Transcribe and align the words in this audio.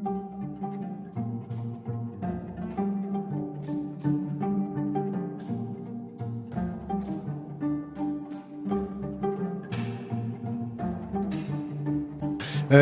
Euh, 0.00 0.06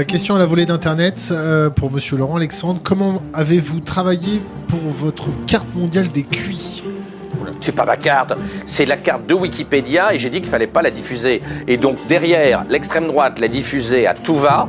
question 0.05 0.35
à 0.35 0.39
la 0.39 0.45
volée 0.45 0.67
d'Internet 0.67 1.29
euh, 1.31 1.71
pour 1.71 1.91
Monsieur 1.91 2.19
Laurent 2.19 2.37
Alexandre. 2.37 2.81
Comment 2.83 3.23
avez-vous 3.33 3.81
travaillé 3.81 4.43
pour 4.69 4.81
votre 4.81 5.31
carte 5.47 5.75
mondiale 5.75 6.09
des 6.09 6.23
QI 6.23 6.83
c'est 7.61 7.73
pas 7.73 7.87
ma 7.87 7.97
carte, 7.97 8.35
c'est 8.65 8.85
la 8.85 8.97
carte 8.97 9.27
de 9.27 9.35
Wikipédia 9.35 10.15
et 10.15 10.19
j'ai 10.19 10.31
dit 10.31 10.41
qu'il 10.41 10.49
fallait 10.49 10.67
pas 10.67 10.83
la 10.83 10.91
diffuser. 10.91 11.43
Et 11.67 11.79
donc 11.79 11.97
derrière, 12.07 12.65
l'extrême 12.69 13.07
droite 13.07 13.39
l'a 13.39 13.49
diffusée 13.49 14.07
à 14.07 14.15
tout 14.15 14.37
va 14.37 14.69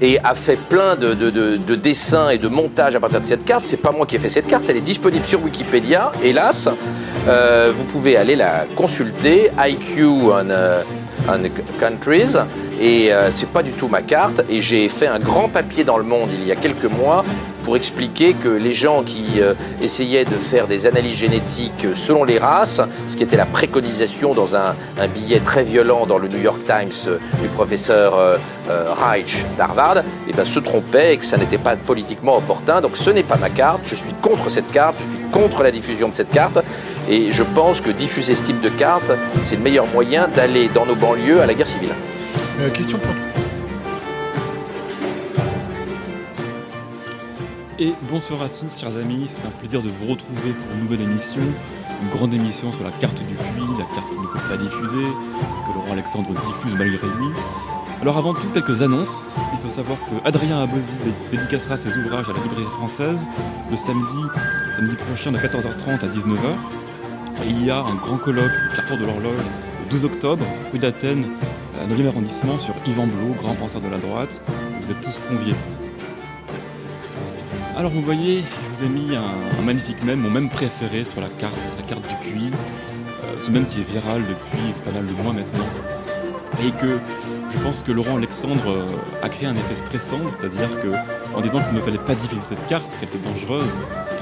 et 0.00 0.18
a 0.20 0.34
fait 0.34 0.58
plein 0.58 0.96
de, 0.96 1.14
de, 1.14 1.74
dessins 1.74 2.30
et 2.30 2.38
de 2.38 2.48
montages 2.48 2.94
à 2.94 3.00
partir 3.00 3.20
de 3.20 3.26
cette 3.26 3.44
carte. 3.44 3.64
C'est 3.66 3.76
pas 3.76 3.92
moi 3.92 4.06
qui 4.06 4.16
ai 4.16 4.18
fait 4.18 4.28
cette 4.28 4.46
carte, 4.46 4.64
elle 4.68 4.76
est 4.76 4.80
disponible 4.80 5.24
sur 5.24 5.42
Wikipédia. 5.42 6.12
Hélas, 6.22 6.68
euh, 7.28 7.72
vous 7.76 7.84
pouvez 7.84 8.16
aller 8.16 8.36
la 8.36 8.66
consulter. 8.76 9.50
IQ 9.58 10.04
on, 10.04 10.46
on 11.28 11.42
countries 11.78 12.36
et 12.80 13.12
euh, 13.12 13.30
c'est 13.30 13.50
pas 13.50 13.62
du 13.62 13.72
tout 13.72 13.88
ma 13.88 14.02
carte. 14.02 14.42
Et 14.48 14.62
j'ai 14.62 14.88
fait 14.88 15.06
un 15.06 15.18
grand 15.18 15.48
papier 15.48 15.84
dans 15.84 15.98
le 15.98 16.04
Monde 16.04 16.30
il 16.32 16.46
y 16.46 16.52
a 16.52 16.56
quelques 16.56 16.84
mois 16.84 17.24
pour 17.64 17.76
expliquer 17.76 18.34
que 18.34 18.48
les 18.48 18.74
gens 18.74 19.02
qui 19.02 19.40
euh, 19.40 19.54
essayaient 19.82 20.24
de 20.24 20.36
faire 20.36 20.66
des 20.66 20.86
analyses 20.86 21.16
génétiques 21.16 21.86
selon 21.94 22.24
les 22.24 22.38
races, 22.38 22.80
ce 23.08 23.16
qui 23.16 23.22
était 23.22 23.36
la 23.36 23.46
préconisation 23.46 24.34
dans 24.34 24.56
un, 24.56 24.74
billet 25.14 25.40
très 25.40 25.64
violent 25.64 26.06
dans 26.06 26.18
le 26.18 26.28
New 26.28 26.40
York 26.40 26.60
Times 26.66 26.92
euh, 27.08 27.18
du 27.42 27.48
professeur 27.48 28.38
Reich 28.68 29.44
d'Harvard, 29.58 30.02
eh 30.28 30.32
ben, 30.32 30.44
se 30.44 30.60
trompaient 30.60 31.14
et 31.14 31.16
que 31.16 31.24
ça 31.24 31.36
n'était 31.36 31.58
pas 31.58 31.74
politiquement 31.76 32.36
opportun. 32.36 32.80
Donc 32.80 32.96
ce 32.96 33.10
n'est 33.10 33.24
pas 33.24 33.36
ma 33.36 33.50
carte. 33.50 33.80
Je 33.86 33.94
suis 33.94 34.12
contre 34.22 34.48
cette 34.48 34.70
carte. 34.70 34.96
Je 34.98 35.02
suis 35.02 35.30
contre 35.30 35.62
la 35.62 35.70
diffusion 35.70 36.08
de 36.08 36.14
cette 36.14 36.30
carte. 36.30 36.58
Et 37.08 37.32
je 37.32 37.42
pense 37.42 37.80
que 37.80 37.90
diffuser 37.90 38.34
ce 38.34 38.44
type 38.44 38.60
de 38.60 38.68
carte, 38.68 39.10
c'est 39.42 39.56
le 39.56 39.62
meilleur 39.62 39.86
moyen 39.88 40.28
d'aller 40.28 40.68
dans 40.72 40.86
nos 40.86 40.94
banlieues 40.94 41.40
à 41.40 41.46
la 41.46 41.54
guerre 41.54 41.66
civile. 41.66 41.94
Euh, 42.60 42.70
question 42.70 42.98
pour 42.98 43.10
Et 47.82 47.94
bonsoir 48.10 48.42
à 48.42 48.48
tous, 48.50 48.78
chers 48.78 48.98
amis. 48.98 49.24
C'est 49.26 49.46
un 49.46 49.50
plaisir 49.58 49.80
de 49.80 49.88
vous 49.88 50.12
retrouver 50.12 50.50
pour 50.50 50.70
une 50.74 50.80
nouvelle 50.80 51.00
émission, 51.00 51.40
une 52.02 52.10
grande 52.10 52.34
émission 52.34 52.70
sur 52.72 52.84
la 52.84 52.90
carte 52.90 53.16
du 53.16 53.34
puits, 53.34 53.64
la 53.78 53.86
carte 53.94 54.10
qu'il 54.10 54.20
ne 54.20 54.26
faut 54.26 54.48
pas 54.50 54.58
diffuser, 54.58 55.06
que 55.66 55.74
Laurent 55.74 55.92
Alexandre 55.92 56.28
diffuse 56.28 56.74
malgré 56.74 57.06
lui. 57.06 57.28
Alors 58.02 58.18
avant 58.18 58.34
tout, 58.34 58.46
quelques 58.52 58.82
annonces. 58.82 59.34
Il 59.54 59.60
faut 59.60 59.74
savoir 59.74 59.96
que 59.96 60.28
Adrien 60.28 60.60
Abosi 60.62 60.94
dédicacera 61.30 61.78
ses 61.78 61.88
ouvrages 61.96 62.28
à 62.28 62.34
la 62.34 62.40
librairie 62.40 62.70
française 62.70 63.26
le 63.70 63.76
samedi, 63.78 64.24
samedi 64.76 64.96
prochain 64.96 65.32
de 65.32 65.38
14h30 65.38 66.04
à 66.04 66.08
19h. 66.08 67.46
Et 67.46 67.48
il 67.48 67.64
y 67.64 67.70
a 67.70 67.78
un 67.78 67.94
grand 67.94 68.18
colloque 68.18 68.44
au 68.44 68.76
Carrefour 68.76 68.98
de 68.98 69.06
l'Horloge 69.06 69.46
le 69.86 69.90
12 69.90 70.04
octobre, 70.04 70.44
rue 70.70 70.78
d'Athènes, 70.78 71.24
9e 71.88 72.08
arrondissement, 72.08 72.58
sur 72.58 72.74
Yvan 72.86 73.06
Blot, 73.06 73.36
grand 73.38 73.54
penseur 73.54 73.80
de 73.80 73.88
la 73.88 73.96
droite. 73.96 74.42
Vous 74.82 74.90
êtes 74.90 75.00
tous 75.00 75.18
conviés. 75.30 75.54
Alors 77.80 77.92
vous 77.92 78.02
voyez, 78.02 78.42
je 78.42 78.76
vous 78.76 78.84
ai 78.84 78.88
mis 78.90 79.16
un, 79.16 79.62
magnifique 79.62 80.04
mème, 80.04 80.20
mon 80.20 80.28
mème 80.28 80.50
préféré 80.50 81.06
sur 81.06 81.22
la 81.22 81.30
carte, 81.30 81.56
la 81.78 81.82
carte 81.86 82.06
du 82.06 82.14
puits. 82.16 82.50
Euh, 83.24 83.38
ce 83.38 83.50
mème 83.50 83.64
qui 83.64 83.80
est 83.80 83.90
viral 83.90 84.20
depuis 84.20 84.74
pas 84.84 84.90
mal 84.90 85.06
de 85.06 85.12
mois 85.22 85.32
maintenant. 85.32 85.64
Et 86.62 86.72
que 86.72 86.98
je 87.50 87.58
pense 87.60 87.80
que 87.82 87.90
Laurent 87.90 88.18
Alexandre 88.18 88.68
euh, 88.68 88.86
a 89.22 89.30
créé 89.30 89.48
un 89.48 89.54
effet 89.54 89.74
stressant, 89.74 90.18
c'est-à-dire 90.28 90.68
que 90.82 90.88
en 91.34 91.40
disant 91.40 91.62
qu'il 91.62 91.72
ne 91.74 91.80
fallait 91.80 91.96
pas 91.96 92.14
diffuser 92.14 92.42
cette 92.50 92.66
carte, 92.66 92.98
qu'elle 93.00 93.08
était 93.08 93.26
dangereuse, 93.26 93.72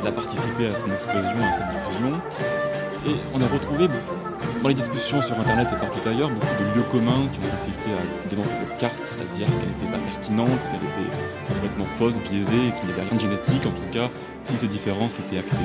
il 0.02 0.06
a 0.06 0.12
participé 0.12 0.68
à 0.68 0.76
son 0.76 0.92
explosion, 0.92 1.34
à 1.42 1.52
sa 1.52 1.64
diffusion. 1.64 2.12
Et 3.08 3.16
on 3.34 3.40
a 3.40 3.46
retrouvé 3.48 3.88
dans 4.62 4.68
les 4.68 4.74
discussions 4.74 5.22
sur 5.22 5.38
Internet 5.38 5.68
et 5.72 5.76
partout 5.76 6.08
ailleurs, 6.08 6.30
beaucoup 6.30 6.46
de 6.46 6.78
lieux 6.78 6.86
communs 6.90 7.28
qui 7.32 7.38
ont 7.38 7.56
consisté 7.56 7.90
à 7.90 8.28
dénoncer 8.28 8.50
cette 8.58 8.78
carte, 8.78 9.16
à 9.20 9.34
dire 9.34 9.46
qu'elle 9.46 9.68
n'était 9.68 9.92
pas 9.92 10.04
pertinente, 10.12 10.60
qu'elle 10.62 11.04
était 11.04 11.10
complètement 11.48 11.86
fausse, 11.98 12.18
biaisée, 12.18 12.72
qu'il 12.78 12.86
n'y 12.86 12.92
avait 12.92 13.02
rien 13.02 13.14
de 13.14 13.20
génétique, 13.20 13.66
en 13.66 13.70
tout 13.70 13.92
cas, 13.92 14.08
si 14.44 14.58
ces 14.58 14.66
différences 14.66 15.18
étaient 15.20 15.38
actées. 15.38 15.56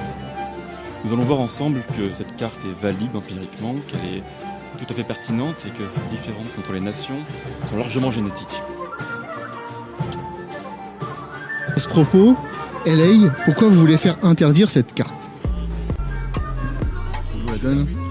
Nous 1.06 1.14
allons 1.14 1.24
voir 1.24 1.40
ensemble 1.40 1.82
que 1.98 2.14
cette 2.14 2.36
carte 2.36 2.62
est 2.66 2.82
valide 2.82 3.16
empiriquement, 3.16 3.76
qu'elle 3.88 4.18
est 4.18 4.24
tout 4.78 4.86
à 4.90 4.94
fait 4.94 5.04
pertinente 5.04 5.66
et 5.68 5.70
que 5.70 5.84
ces 5.88 6.16
différences 6.16 6.58
entre 6.58 6.74
les 6.74 6.80
nations 6.80 7.20
sont 7.66 7.78
largement 7.78 8.12
génétiques. 8.12 8.62
À 11.76 11.80
ce 11.80 11.88
propos, 11.88 12.36
LA, 12.86 13.32
pourquoi 13.46 13.70
vous 13.70 13.80
voulez 13.80 13.98
faire 13.98 14.18
interdire 14.22 14.70
cette 14.70 14.94
carte? 14.94 15.30
Je 17.36 17.44
vous 17.44 17.52
la 17.52 17.58
donne. 17.58 18.03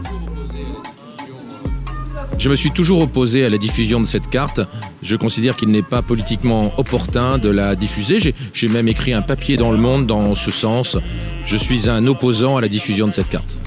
Je 2.38 2.48
me 2.48 2.54
suis 2.54 2.70
toujours 2.70 3.00
opposé 3.00 3.44
à 3.44 3.50
la 3.50 3.58
diffusion 3.58 4.00
de 4.00 4.06
cette 4.06 4.28
carte. 4.28 4.60
Je 5.02 5.16
considère 5.16 5.56
qu'il 5.56 5.70
n'est 5.70 5.82
pas 5.82 6.02
politiquement 6.02 6.72
opportun 6.78 7.38
de 7.38 7.48
la 7.48 7.76
diffuser. 7.76 8.34
J'ai 8.52 8.68
même 8.68 8.88
écrit 8.88 9.12
un 9.12 9.22
papier 9.22 9.56
dans 9.56 9.70
Le 9.70 9.78
Monde 9.78 10.06
dans 10.06 10.34
ce 10.34 10.50
sens. 10.50 10.96
Je 11.44 11.56
suis 11.56 11.88
un 11.88 12.06
opposant 12.06 12.56
à 12.56 12.60
la 12.60 12.68
diffusion 12.68 13.06
de 13.06 13.12
cette 13.12 13.28
carte. 13.28 13.58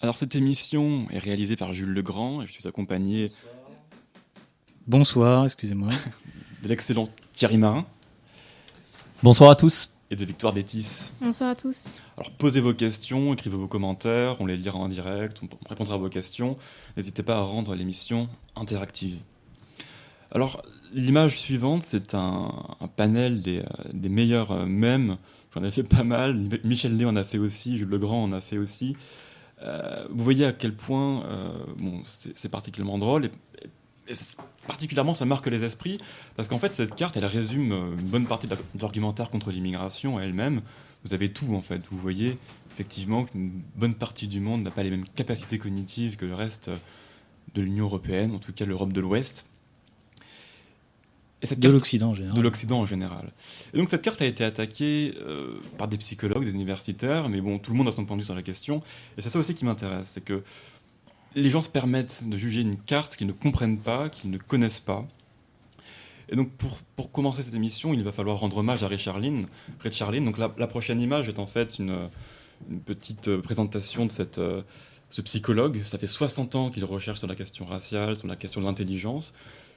Alors 0.00 0.16
cette 0.16 0.34
émission 0.34 1.06
est 1.10 1.18
réalisée 1.18 1.56
par 1.56 1.74
Jules 1.74 1.92
Legrand 1.92 2.42
et 2.42 2.46
je 2.46 2.52
suis 2.52 2.66
accompagné... 2.66 3.30
Bonsoir, 4.86 5.44
excusez-moi. 5.44 5.90
De 6.62 6.68
l'excellent 6.68 7.08
Thierry 7.32 7.58
Marin. 7.58 7.86
Bonsoir 9.22 9.50
à 9.50 9.56
tous 9.56 9.90
et 10.10 10.16
de 10.16 10.24
Victoire 10.24 10.52
Bétis. 10.52 11.12
Bonsoir 11.20 11.50
à 11.50 11.54
tous. 11.54 11.94
Alors 12.18 12.32
posez 12.32 12.60
vos 12.60 12.74
questions, 12.74 13.32
écrivez 13.32 13.56
vos 13.56 13.68
commentaires, 13.68 14.40
on 14.40 14.46
les 14.46 14.56
lira 14.56 14.78
en 14.78 14.88
direct, 14.88 15.40
on 15.42 15.68
répondra 15.68 15.94
à 15.94 15.98
vos 15.98 16.08
questions. 16.08 16.56
N'hésitez 16.96 17.22
pas 17.22 17.36
à 17.36 17.42
rendre 17.42 17.74
l'émission 17.76 18.28
interactive. 18.56 19.18
Alors 20.32 20.62
l'image 20.92 21.38
suivante, 21.38 21.82
c'est 21.82 22.14
un, 22.14 22.52
panel 22.96 23.42
des, 23.42 23.60
euh, 23.60 24.08
meilleurs 24.08 24.50
euh, 24.50 24.66
mèmes. 24.66 25.16
J'en 25.54 25.62
ai 25.62 25.70
fait 25.70 25.84
pas 25.84 26.02
mal. 26.02 26.36
Michel 26.64 26.96
Lé 26.96 27.04
en 27.04 27.14
a 27.14 27.22
fait 27.22 27.38
aussi, 27.38 27.76
Jules 27.76 27.88
Legrand 27.88 28.24
en 28.24 28.32
a 28.32 28.40
fait 28.40 28.58
aussi. 28.58 28.96
Euh, 29.62 29.94
vous 30.10 30.24
voyez 30.24 30.44
à 30.44 30.52
quel 30.52 30.74
point 30.74 31.24
bon, 31.76 32.02
c'est 32.04 32.48
particulièrement 32.48 32.98
drôle 32.98 33.26
et 33.26 33.30
particulièrement, 34.70 35.14
ça 35.14 35.24
marque 35.24 35.48
les 35.48 35.64
esprits, 35.64 35.98
parce 36.36 36.46
qu'en 36.48 36.58
fait, 36.58 36.72
cette 36.72 36.94
carte, 36.94 37.16
elle 37.16 37.24
résume 37.24 37.72
euh, 37.72 37.98
une 37.98 38.06
bonne 38.06 38.26
partie 38.26 38.46
de 38.46 38.56
l'argumentaire 38.80 39.28
contre 39.28 39.50
l'immigration 39.50 40.20
elle-même. 40.20 40.62
Vous 41.04 41.12
avez 41.12 41.28
tout, 41.30 41.54
en 41.54 41.60
fait. 41.60 41.82
Vous 41.90 41.98
voyez 41.98 42.38
effectivement 42.72 43.24
qu'une 43.24 43.50
bonne 43.74 43.94
partie 43.94 44.28
du 44.28 44.38
monde 44.38 44.62
n'a 44.62 44.70
pas 44.70 44.84
les 44.84 44.90
mêmes 44.90 45.08
capacités 45.16 45.58
cognitives 45.58 46.16
que 46.16 46.24
le 46.24 46.36
reste 46.36 46.70
de 47.54 47.62
l'Union 47.62 47.86
européenne, 47.86 48.32
en 48.32 48.38
tout 48.38 48.52
cas 48.52 48.64
l'Europe 48.64 48.92
de 48.92 49.00
l'Ouest. 49.00 49.46
Et 51.42 51.46
cette 51.46 51.58
de 51.58 51.68
l'Occident 51.68 52.10
en 52.10 52.14
général. 52.14 52.36
De 52.36 52.42
l'Occident 52.42 52.80
en 52.80 52.86
général. 52.86 53.32
Et 53.74 53.78
donc 53.78 53.88
cette 53.88 54.02
carte 54.02 54.22
a 54.22 54.26
été 54.26 54.44
attaquée 54.44 55.14
euh, 55.20 55.54
par 55.78 55.88
des 55.88 55.96
psychologues, 55.96 56.44
des 56.44 56.54
universitaires, 56.54 57.28
mais 57.28 57.40
bon, 57.40 57.58
tout 57.58 57.72
le 57.72 57.78
monde 57.78 57.88
a 57.88 57.92
son 57.92 58.04
point 58.04 58.16
de 58.16 58.22
vue 58.22 58.26
sur 58.26 58.34
la 58.36 58.42
question. 58.42 58.80
Et 59.16 59.22
c'est 59.22 59.30
ça 59.30 59.38
aussi 59.38 59.54
qui 59.54 59.64
m'intéresse, 59.64 60.06
c'est 60.06 60.24
que 60.24 60.42
les 61.34 61.50
gens 61.50 61.60
se 61.60 61.70
permettent 61.70 62.28
de 62.28 62.36
juger 62.36 62.60
une 62.60 62.76
carte 62.76 63.16
qu'ils 63.16 63.26
ne 63.26 63.32
comprennent 63.32 63.78
pas, 63.78 64.08
qu'ils 64.08 64.30
ne 64.30 64.38
connaissent 64.38 64.80
pas. 64.80 65.06
Et 66.28 66.36
donc 66.36 66.50
pour, 66.52 66.78
pour, 66.96 67.10
commencer 67.10 67.42
cette 67.42 67.54
émission, 67.54 67.92
il 67.92 68.04
va 68.04 68.12
falloir 68.12 68.38
rendre 68.38 68.58
hommage 68.58 68.84
à 68.84 68.88
Richard 68.88 69.18
Lynn. 69.18 69.46
Richard 69.80 70.12
Lynn, 70.12 70.24
donc 70.24 70.38
la, 70.38 70.66
prochaine 70.66 71.00
image 71.00 71.28
est 71.28 71.40
en 71.40 71.46
fait 71.46 71.78
une, 71.78 72.08
petite 72.84 73.28
euh, 73.28 73.40
présentation 73.40 74.06
de 74.06 74.12
cette, 74.12 74.38
euh, 74.38 74.62
ce 75.08 75.22
psychologue. 75.22 75.82
Ça 75.84 75.98
fait 75.98 76.06
60 76.06 76.54
ans 76.54 76.70
qu'il 76.70 76.84
recherche 76.84 77.18
sur 77.18 77.26
la 77.26 77.34
question 77.34 77.64
raciale, 77.64 78.16
sur 78.16 78.28
la 78.28 78.36
question 78.36 78.60
de 78.60 78.66
l'intelligence. 78.66 79.34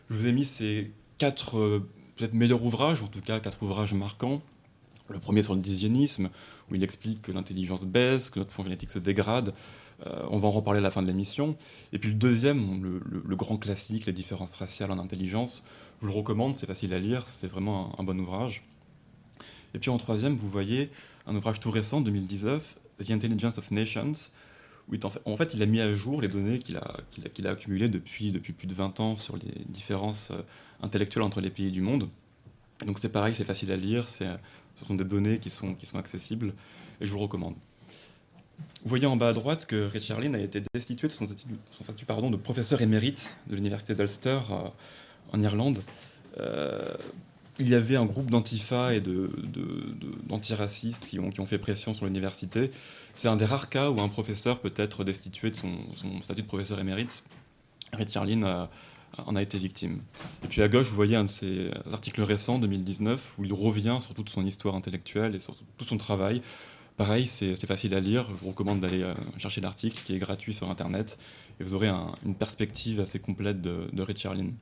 Je 0.10 0.16
vous 0.16 0.28
ai 0.28 0.32
mis 0.32 0.46
ces 0.46 0.92
quatre 1.18 1.58
euh, 1.58 1.90
peut-être 2.16 2.34
meilleurs 2.34 2.64
ouvrages, 2.64 3.02
en 3.02 3.08
tout 3.08 3.22
cas 3.22 3.40
quatre 3.40 3.64
ouvrages 3.64 3.94
marquants. 3.94 4.42
Le 5.10 5.20
premier 5.20 5.42
sur 5.42 5.54
le 5.54 5.60
dysgénisme, 5.60 6.30
où 6.70 6.76
il 6.76 6.84
explique 6.84 7.24
que 7.24 7.32
l'intelligence 7.32 7.86
baisse, 7.86 8.30
que 8.30 8.40
notre 8.40 8.52
fond 8.52 8.64
génétique 8.64 8.90
se 8.90 9.00
dégrade. 9.00 9.54
Euh, 10.06 10.26
on 10.30 10.40
va 10.40 10.48
en 10.48 10.52
reparler 10.52 10.80
à 10.80 10.82
la 10.82 10.92
fin 10.92 11.02
de 11.02 11.08
l'émission. 11.08 11.56
Et 11.92 12.00
puis 12.00 12.10
le 12.10 12.16
deuxième, 12.16 12.84
le, 12.84 13.36
grand 13.36 13.58
classique, 13.58 14.06
les 14.06 14.14
différences 14.14 14.56
raciales 14.56 14.92
en 14.92 15.00
intelligence, 15.00 15.64
je 16.00 16.06
vous 16.06 16.12
le 16.12 16.18
recommande, 16.18 16.56
c'est 16.56 16.66
facile 16.66 16.94
à 16.94 17.00
lire, 17.00 17.28
c'est 17.28 17.48
vraiment 17.48 18.00
un, 18.00 18.04
bon 18.04 18.20
ouvrage. 18.20 18.64
Et 19.74 19.80
puis 19.80 19.90
en 19.90 19.98
troisième, 19.98 20.36
vous 20.36 20.50
voyez 20.50 20.90
un 21.26 21.36
ouvrage 21.36 21.60
tout 21.60 21.72
récent, 21.72 22.02
2019, 22.02 22.78
The 23.00 23.12
Intelligence 23.12 23.58
of 23.58 23.72
Nations, 23.72 24.14
où 24.92 24.96
en, 25.26 25.38
fait, 25.38 25.54
il 25.54 25.62
a 25.62 25.66
mis 25.66 25.80
à 25.80 25.94
jour 25.96 26.22
les 26.22 26.28
données 26.28 26.60
qu'il 26.60 26.78
a, 26.78 27.50
accumulées 27.50 27.88
depuis, 27.88 28.32
depuis 28.32 28.54
plus 28.54 28.68
de 28.68 28.74
20 28.74 29.00
ans 29.00 29.16
sur 29.16 29.38
les 29.38 29.64
différences 29.70 30.32
euh, 30.32 30.42
intellectuelles 30.82 31.24
entre 31.24 31.40
les 31.40 31.50
pays 31.50 31.72
du 31.72 31.82
monde. 31.82 32.10
Donc 32.86 33.00
c'est 33.00 33.10
pareil, 33.10 33.34
c'est 33.36 33.46
facile 33.46 33.72
à 33.72 33.78
lire, 33.78 34.10
ce 34.10 34.26
sont 34.86 34.96
des 34.96 35.06
données 35.06 35.40
qui 35.40 35.50
sont, 35.50 35.74
qui 35.74 35.86
sont 35.86 35.98
accessibles, 35.98 36.54
et 37.00 37.06
je 37.06 37.12
vous 37.12 37.18
le 37.18 37.24
recommande. 37.24 37.56
Vous 38.84 38.90
voyez 38.90 39.06
en 39.06 39.16
bas 39.16 39.30
à 39.30 39.34
droite 39.34 39.66
que 39.66 39.88
Richard 39.88 40.20
Lynn 40.20 40.36
a 40.36 40.40
été 40.40 40.62
destitué 40.74 41.08
de 41.08 41.14
son 41.14 41.26
statut, 41.28 42.06
pardon, 42.06 42.30
de 42.30 42.38
professeur 42.38 42.82
émérite 42.82 43.38
de 43.48 43.56
l'université 43.56 43.96
d'Ulster 43.96 44.40
euh, 44.52 44.68
en 45.32 45.42
Irlande. 45.42 45.82
il 47.60 47.70
y 47.70 47.76
avait 47.76 47.96
un 47.96 48.06
groupe 48.06 48.30
d'antifa 48.30 48.94
et 48.94 49.02
d'antiracistes 50.28 51.06
qui, 51.06 51.20
ont, 51.20 51.30
qui 51.30 51.40
ont 51.40 51.46
fait 51.46 51.60
pression 51.60 51.94
sur 51.94 52.06
l'université. 52.06 52.72
C'est 53.16 53.30
un 53.30 53.38
des 53.38 53.46
rares 53.46 53.70
cas 53.70 53.90
où 53.90 54.02
un 54.02 54.10
professeur 54.10 54.60
peut 54.60 54.74
être 54.76 55.04
destitué 55.04 55.52
de 55.52 55.56
son, 55.56 55.78
statut 56.22 56.42
de 56.42 56.48
professeur 56.48 56.80
émérite. 56.80 57.24
Richard 57.94 58.26
Lynn 58.26 58.68
en 59.18 59.36
a 59.36 59.42
été 59.42 59.58
victime. 59.58 60.02
Et 60.44 60.48
puis 60.48 60.62
à 60.62 60.68
gauche, 60.68 60.88
vous 60.88 60.96
voyez 60.96 61.16
un 61.16 61.24
de 61.24 61.30
ses 61.30 61.70
articles 61.92 62.22
récents, 62.22 62.60
2019, 62.60 63.36
où 63.38 63.46
il 63.46 63.54
revient 63.54 63.98
sur 64.00 64.14
toute 64.14 64.30
son 64.30 64.46
histoire 64.46 64.76
intellectuelle 64.76 65.36
et 65.36 65.40
sur 65.40 65.56
tout 65.78 65.86
son 65.86 65.98
travail. 65.98 66.42
Pareil, 66.98 67.26
c'est 67.26 67.56
facile 67.66 67.96
à 67.96 68.00
lire. 68.00 68.28
Je 68.30 68.44
vous 68.44 68.50
recommande 68.50 68.80
d'aller 68.80 69.02
euh, 69.02 69.16
chercher 69.38 69.62
l'article 69.62 70.00
qui 70.06 70.14
est 70.14 70.20
gratuit 70.20 70.54
sur 70.54 70.70
Internet 70.70 71.18
et 71.60 71.64
vous 71.64 71.74
aurez 71.74 71.90
une 71.90 72.36
perspective 72.36 73.00
assez 73.02 73.20
complète 73.20 73.62
de, 73.62 74.02
Richard 74.02 74.36
Lynn. 74.36 74.54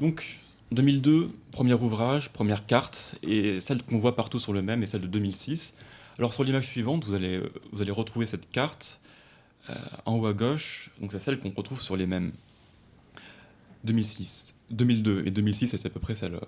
Donc, 0.00 0.40
2002, 0.72 1.30
premier 1.52 1.74
ouvrage, 1.74 2.32
première 2.32 2.66
carte, 2.66 3.18
et 3.22 3.60
celle 3.60 3.82
qu'on 3.82 3.98
voit 3.98 4.16
partout 4.16 4.40
sur 4.40 4.52
le 4.52 4.62
même 4.62 4.82
est 4.82 4.86
celle 4.86 5.02
de 5.02 5.06
2006. 5.06 5.76
Alors 6.18 6.34
sur 6.34 6.42
l'image 6.44 6.66
suivante, 6.66 7.04
vous 7.04 7.14
allez, 7.14 7.40
vous 7.72 7.94
retrouver 7.94 8.26
cette 8.26 8.50
carte 8.50 9.00
euh, 9.70 9.74
en 10.04 10.16
haut 10.16 10.26
à 10.26 10.32
gauche, 10.32 10.90
donc 11.00 11.12
c'est 11.12 11.18
celle 11.18 11.38
qu'on 11.38 11.50
retrouve 11.50 11.80
sur 11.80 11.96
les 11.96 12.06
mêmes. 12.06 12.32
2006, 13.84 14.54
2002 14.70 15.24
et 15.26 15.30
2006, 15.30 15.68
c'est 15.68 15.86
à 15.86 15.90
peu 15.90 16.00
près 16.00 16.14
euh, 16.24 16.38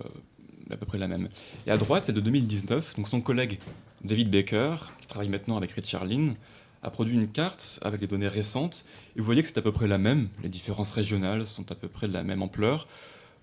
à 0.69 0.77
peu 0.77 0.85
près 0.85 0.97
la 0.97 1.07
même. 1.07 1.29
Et 1.67 1.71
à 1.71 1.77
droite, 1.77 2.05
c'est 2.05 2.13
de 2.13 2.21
2019. 2.21 2.95
Donc 2.95 3.07
son 3.07 3.21
collègue 3.21 3.59
David 4.05 4.29
Baker, 4.29 4.75
qui 5.01 5.07
travaille 5.07 5.29
maintenant 5.29 5.57
avec 5.57 5.71
Richard 5.71 6.05
Lynn, 6.05 6.35
a 6.83 6.91
produit 6.91 7.15
une 7.15 7.27
carte 7.27 7.79
avec 7.81 7.99
des 7.99 8.07
données 8.07 8.27
récentes. 8.27 8.85
Et 9.15 9.19
vous 9.19 9.25
voyez 9.25 9.41
que 9.41 9.47
c'est 9.47 9.57
à 9.57 9.61
peu 9.61 9.71
près 9.71 9.87
la 9.87 9.97
même. 9.97 10.29
Les 10.43 10.49
différences 10.49 10.91
régionales 10.91 11.45
sont 11.45 11.71
à 11.71 11.75
peu 11.75 11.87
près 11.87 12.07
de 12.07 12.13
la 12.13 12.23
même 12.23 12.43
ampleur. 12.43 12.87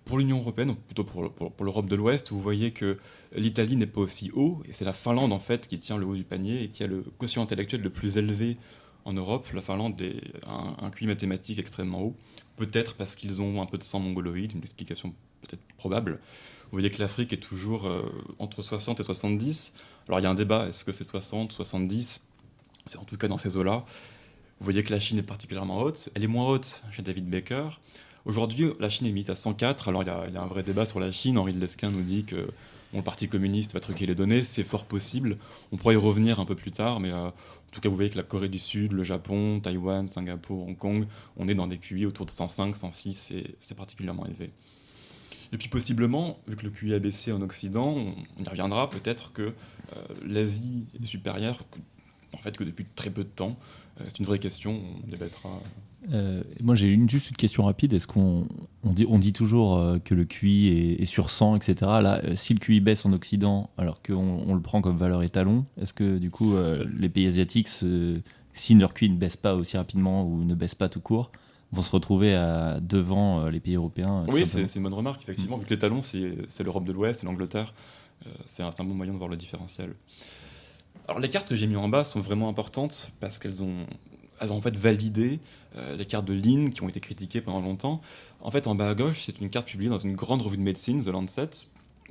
Pour 0.04 0.18
l'Union 0.18 0.38
européenne, 0.38 0.74
plutôt 0.74 1.04
pour, 1.04 1.22
l'Europe 1.64 1.88
de 1.88 1.96
l'Ouest, 1.96 2.30
vous 2.30 2.40
voyez 2.40 2.72
que 2.72 2.98
l'Italie 3.34 3.76
n'est 3.76 3.86
pas 3.86 4.00
aussi 4.00 4.30
haut, 4.34 4.60
et 4.68 4.72
c'est 4.72 4.84
la 4.84 4.92
Finlande 4.92 5.32
en 5.32 5.38
fait 5.38 5.68
qui 5.68 5.78
tient 5.78 5.96
le 5.96 6.06
haut 6.06 6.16
du 6.16 6.24
panier 6.24 6.64
et 6.64 6.68
qui 6.68 6.82
a 6.82 6.88
le 6.88 7.04
quotient 7.18 7.42
intellectuel 7.42 7.82
le 7.82 7.90
plus 7.90 8.18
élevé 8.18 8.56
en 9.04 9.12
Europe. 9.12 9.46
La 9.54 9.62
Finlande 9.62 10.00
a 10.44 10.50
un, 10.50 10.76
un 10.80 10.90
QI 10.90 11.06
mathématique 11.06 11.60
extrêmement 11.60 12.02
haut 12.02 12.16
peut-être 12.56 12.94
parce 12.94 13.16
qu'ils 13.16 13.40
ont 13.42 13.62
un 13.62 13.66
peu 13.66 13.78
de 13.78 13.82
sang 13.82 14.00
mongoloïde, 14.00 14.52
une 14.52 14.60
explication 14.60 15.14
peut-être 15.42 15.62
probable. 15.76 16.20
Vous 16.64 16.78
voyez 16.78 16.90
que 16.90 17.00
l'Afrique 17.00 17.32
est 17.32 17.42
toujours 17.42 17.86
euh, 17.86 18.02
entre 18.38 18.62
60 18.62 19.00
et 19.00 19.04
70. 19.04 19.74
Alors 20.08 20.20
il 20.20 20.24
y 20.24 20.26
a 20.26 20.30
un 20.30 20.34
débat, 20.34 20.66
est-ce 20.68 20.84
que 20.84 20.92
c'est 20.92 21.04
60, 21.04 21.52
70 21.52 22.26
C'est 22.86 22.98
en 22.98 23.04
tout 23.04 23.16
cas 23.16 23.28
dans 23.28 23.38
ces 23.38 23.56
eaux-là. 23.56 23.84
Vous 24.58 24.64
voyez 24.64 24.84
que 24.84 24.92
la 24.92 25.00
Chine 25.00 25.18
est 25.18 25.24
particulièrement 25.24 25.80
haute. 25.80 26.08
Elle 26.14 26.24
est 26.24 26.28
moins 26.28 26.46
haute 26.46 26.82
chez 26.90 27.02
David 27.02 27.28
Baker. 27.28 27.68
Aujourd'hui, 28.24 28.72
la 28.78 28.88
Chine 28.88 29.06
est 29.06 29.12
mise 29.12 29.30
à 29.30 29.34
104. 29.34 29.88
Alors 29.88 30.02
il 30.02 30.06
y, 30.06 30.10
a, 30.10 30.42
un 30.42 30.46
vrai 30.46 30.62
débat 30.62 30.86
sur 30.86 31.00
la 31.00 31.10
Chine. 31.10 31.38
Henri 31.38 31.52
de 31.52 31.60
Lesquin 31.60 31.90
nous 31.90 32.02
dit 32.02 32.24
que 32.24 32.48
le 32.94 33.02
Parti 33.02 33.28
communiste 33.28 33.72
va 33.72 33.80
truquer 33.80 34.06
les 34.06 34.14
données. 34.14 34.44
C'est 34.44 34.64
fort 34.64 34.84
possible. 34.84 35.36
On 35.72 35.76
pourrait 35.76 35.94
y 35.94 35.98
revenir 35.98 36.38
un 36.38 36.44
peu 36.44 36.54
plus 36.54 36.70
tard, 36.70 37.00
mais 37.00 37.12
euh, 37.12 37.26
en 37.26 37.32
tout 37.72 37.80
cas, 37.80 37.88
vous 37.88 37.96
voyez 37.96 38.10
que 38.10 38.18
la 38.18 38.22
Corée 38.22 38.48
du 38.48 38.58
Sud, 38.58 38.92
le 38.92 39.02
Japon, 39.02 39.60
Taïwan, 39.60 40.06
Singapour, 40.06 40.68
Hong 40.68 40.76
Kong, 40.76 41.06
on 41.36 41.48
est 41.48 41.54
dans 41.54 41.66
des 41.66 41.78
QI 41.78 42.06
autour 42.06 42.26
de 42.26 42.30
105, 42.30 42.76
106, 42.76 43.32
c'est 43.60 43.74
particulièrement 43.74 44.26
élevé. 44.26 44.52
Et 45.52 45.58
puis 45.58 45.68
possiblement, 45.68 46.38
vu 46.48 46.56
que 46.56 46.64
le 46.64 46.70
QI 46.70 46.94
a 46.94 46.98
baissé 46.98 47.30
en 47.30 47.42
Occident, 47.42 47.94
on, 47.94 48.42
y 48.42 48.48
reviendra 48.48 48.88
peut-être 48.88 49.32
que 49.32 49.42
euh, 49.42 49.52
l'Asie 50.26 50.86
est 51.00 51.04
supérieure, 51.04 51.62
en 52.32 52.38
fait, 52.38 52.56
que 52.56 52.64
depuis 52.64 52.86
très 52.96 53.10
peu 53.10 53.22
de 53.22 53.28
temps. 53.28 53.54
Euh, 54.00 54.04
c'est 54.06 54.18
une 54.18 54.24
vraie 54.24 54.38
question, 54.38 54.80
on 55.04 55.06
débattra. 55.06 55.50
Euh, 56.14 56.42
moi, 56.62 56.74
j'ai 56.74 56.98
juste 57.06 57.28
une 57.28 57.36
question 57.36 57.64
rapide. 57.64 57.92
Est-ce 57.92 58.06
qu'on 58.06 58.48
on 58.82 59.18
dit, 59.18 59.32
toujours 59.34 59.78
que 60.02 60.14
le 60.14 60.24
QI 60.24 60.96
est, 60.98 61.04
sur 61.04 61.30
100, 61.30 61.56
etc. 61.56 61.74
Là, 61.82 62.22
si 62.34 62.54
le 62.54 62.58
QI 62.58 62.80
baisse 62.80 63.04
en 63.04 63.12
Occident, 63.12 63.68
alors 63.76 64.02
qu'on 64.02 64.42
on 64.46 64.54
le 64.54 64.62
prend 64.62 64.80
comme 64.80 64.96
valeur 64.96 65.22
étalon, 65.22 65.66
est-ce 65.80 65.92
que 65.92 66.16
du 66.16 66.30
coup, 66.30 66.54
les 66.98 67.08
pays 67.08 67.26
asiatiques, 67.26 67.68
si 67.68 68.74
leur 68.74 68.94
QI 68.94 69.10
ne 69.10 69.16
baisse 69.16 69.36
pas 69.36 69.54
aussi 69.54 69.76
rapidement 69.76 70.24
ou 70.26 70.42
ne 70.42 70.54
baisse 70.54 70.74
pas 70.74 70.88
tout 70.88 71.00
court, 71.00 71.30
vont 71.72 71.82
se 71.82 71.90
retrouver 71.90 72.34
à, 72.34 72.80
devant 72.80 73.48
les 73.48 73.60
pays 73.60 73.76
européens 73.76 74.24
Oui, 74.28 74.46
c'est 74.46 74.74
une 74.76 74.82
bonne 74.82 74.94
remarque, 74.94 75.22
effectivement. 75.22 75.56
Vu 75.56 75.64
que 75.64 75.70
l'étalon, 75.70 76.02
c'est 76.02 76.62
l'Europe 76.62 76.84
de 76.84 76.92
l'Ouest 76.92 77.22
et 77.22 77.26
l'Angleterre, 77.26 77.72
c'est 78.46 78.62
un, 78.62 78.70
un 78.78 78.84
bon 78.84 78.94
moyen 78.94 79.12
de 79.12 79.18
voir 79.18 79.30
le 79.30 79.36
différentiel. 79.36 79.94
Alors, 81.08 81.18
les 81.18 81.30
cartes 81.30 81.48
que 81.48 81.54
j'ai 81.56 81.66
mis 81.66 81.76
en 81.76 81.88
bas 81.88 82.04
sont 82.04 82.20
vraiment 82.20 82.48
importantes 82.48 83.10
parce 83.20 83.38
qu'elles 83.38 83.62
ont 83.62 83.86
elles 84.42 84.52
ont 84.52 84.56
en 84.56 84.60
fait 84.60 84.76
validé 84.76 85.38
euh, 85.76 85.96
les 85.96 86.04
cartes 86.04 86.24
de 86.24 86.34
Lynn 86.34 86.70
qui 86.70 86.82
ont 86.82 86.88
été 86.88 87.00
critiquées 87.00 87.40
pendant 87.40 87.60
longtemps. 87.60 88.00
En 88.40 88.50
fait, 88.50 88.66
en 88.66 88.74
bas 88.74 88.90
à 88.90 88.94
gauche, 88.94 89.20
c'est 89.20 89.40
une 89.40 89.48
carte 89.48 89.68
publiée 89.68 89.88
dans 89.88 90.00
une 90.00 90.16
grande 90.16 90.42
revue 90.42 90.56
de 90.56 90.62
médecine, 90.62 91.02
The 91.02 91.08
Lancet. 91.08 91.50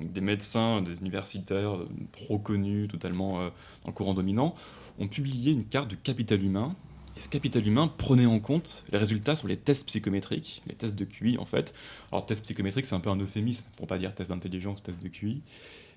Des 0.00 0.22
médecins, 0.22 0.80
des 0.80 0.94
universitaires 0.94 1.76
pro 2.10 2.38
connus, 2.38 2.88
totalement 2.88 3.40
euh, 3.40 3.50
dans 3.84 3.90
le 3.90 3.92
courant 3.92 4.14
dominant, 4.14 4.54
ont 4.98 5.08
publié 5.08 5.52
une 5.52 5.66
carte 5.66 5.88
du 5.88 5.98
capital 5.98 6.42
humain. 6.42 6.74
Et 7.16 7.20
ce 7.20 7.28
capital 7.28 7.66
humain 7.66 7.92
prenait 7.98 8.26
en 8.26 8.40
compte 8.40 8.84
les 8.90 8.98
résultats 8.98 9.34
sur 9.34 9.48
les 9.48 9.56
tests 9.56 9.86
psychométriques, 9.86 10.62
les 10.66 10.74
tests 10.74 10.94
de 10.94 11.04
QI 11.04 11.36
en 11.38 11.44
fait? 11.44 11.74
Alors, 12.10 12.24
test 12.24 12.42
psychométrique, 12.42 12.86
c'est 12.86 12.94
un 12.94 13.00
peu 13.00 13.10
un 13.10 13.20
euphémisme 13.20 13.64
pour 13.76 13.86
pas 13.86 13.98
dire 13.98 14.14
test 14.14 14.30
d'intelligence, 14.30 14.82
test 14.82 15.02
de 15.02 15.08
QI. 15.08 15.42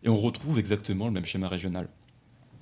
Et 0.03 0.09
on 0.09 0.15
retrouve 0.15 0.59
exactement 0.59 1.05
le 1.05 1.13
même 1.13 1.25
schéma 1.25 1.47
régional. 1.47 1.87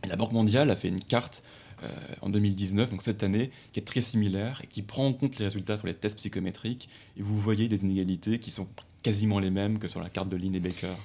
La 0.07 0.15
Banque 0.15 0.33
mondiale 0.33 0.69
a 0.69 0.75
fait 0.75 0.89
une 0.89 1.03
carte 1.03 1.43
euh, 1.83 1.89
en 2.21 2.29
2019, 2.29 2.91
donc 2.91 3.01
cette 3.01 3.23
année, 3.23 3.51
qui 3.71 3.79
est 3.79 3.83
très 3.83 4.01
similaire 4.01 4.61
et 4.63 4.67
qui 4.67 4.81
prend 4.81 5.07
en 5.07 5.13
compte 5.13 5.39
les 5.39 5.45
résultats 5.45 5.77
sur 5.77 5.87
les 5.87 5.93
tests 5.93 6.17
psychométriques. 6.17 6.89
Et 7.17 7.21
vous 7.21 7.37
voyez 7.37 7.67
des 7.67 7.83
inégalités 7.83 8.39
qui 8.39 8.51
sont 8.51 8.67
quasiment 9.01 9.39
les 9.39 9.49
mêmes 9.49 9.79
que 9.79 9.87
sur 9.87 10.01
la 10.01 10.09
carte 10.09 10.29
de 10.29 10.37
Lynn 10.37 10.55
et 10.55 10.59
Baker. 10.59 10.95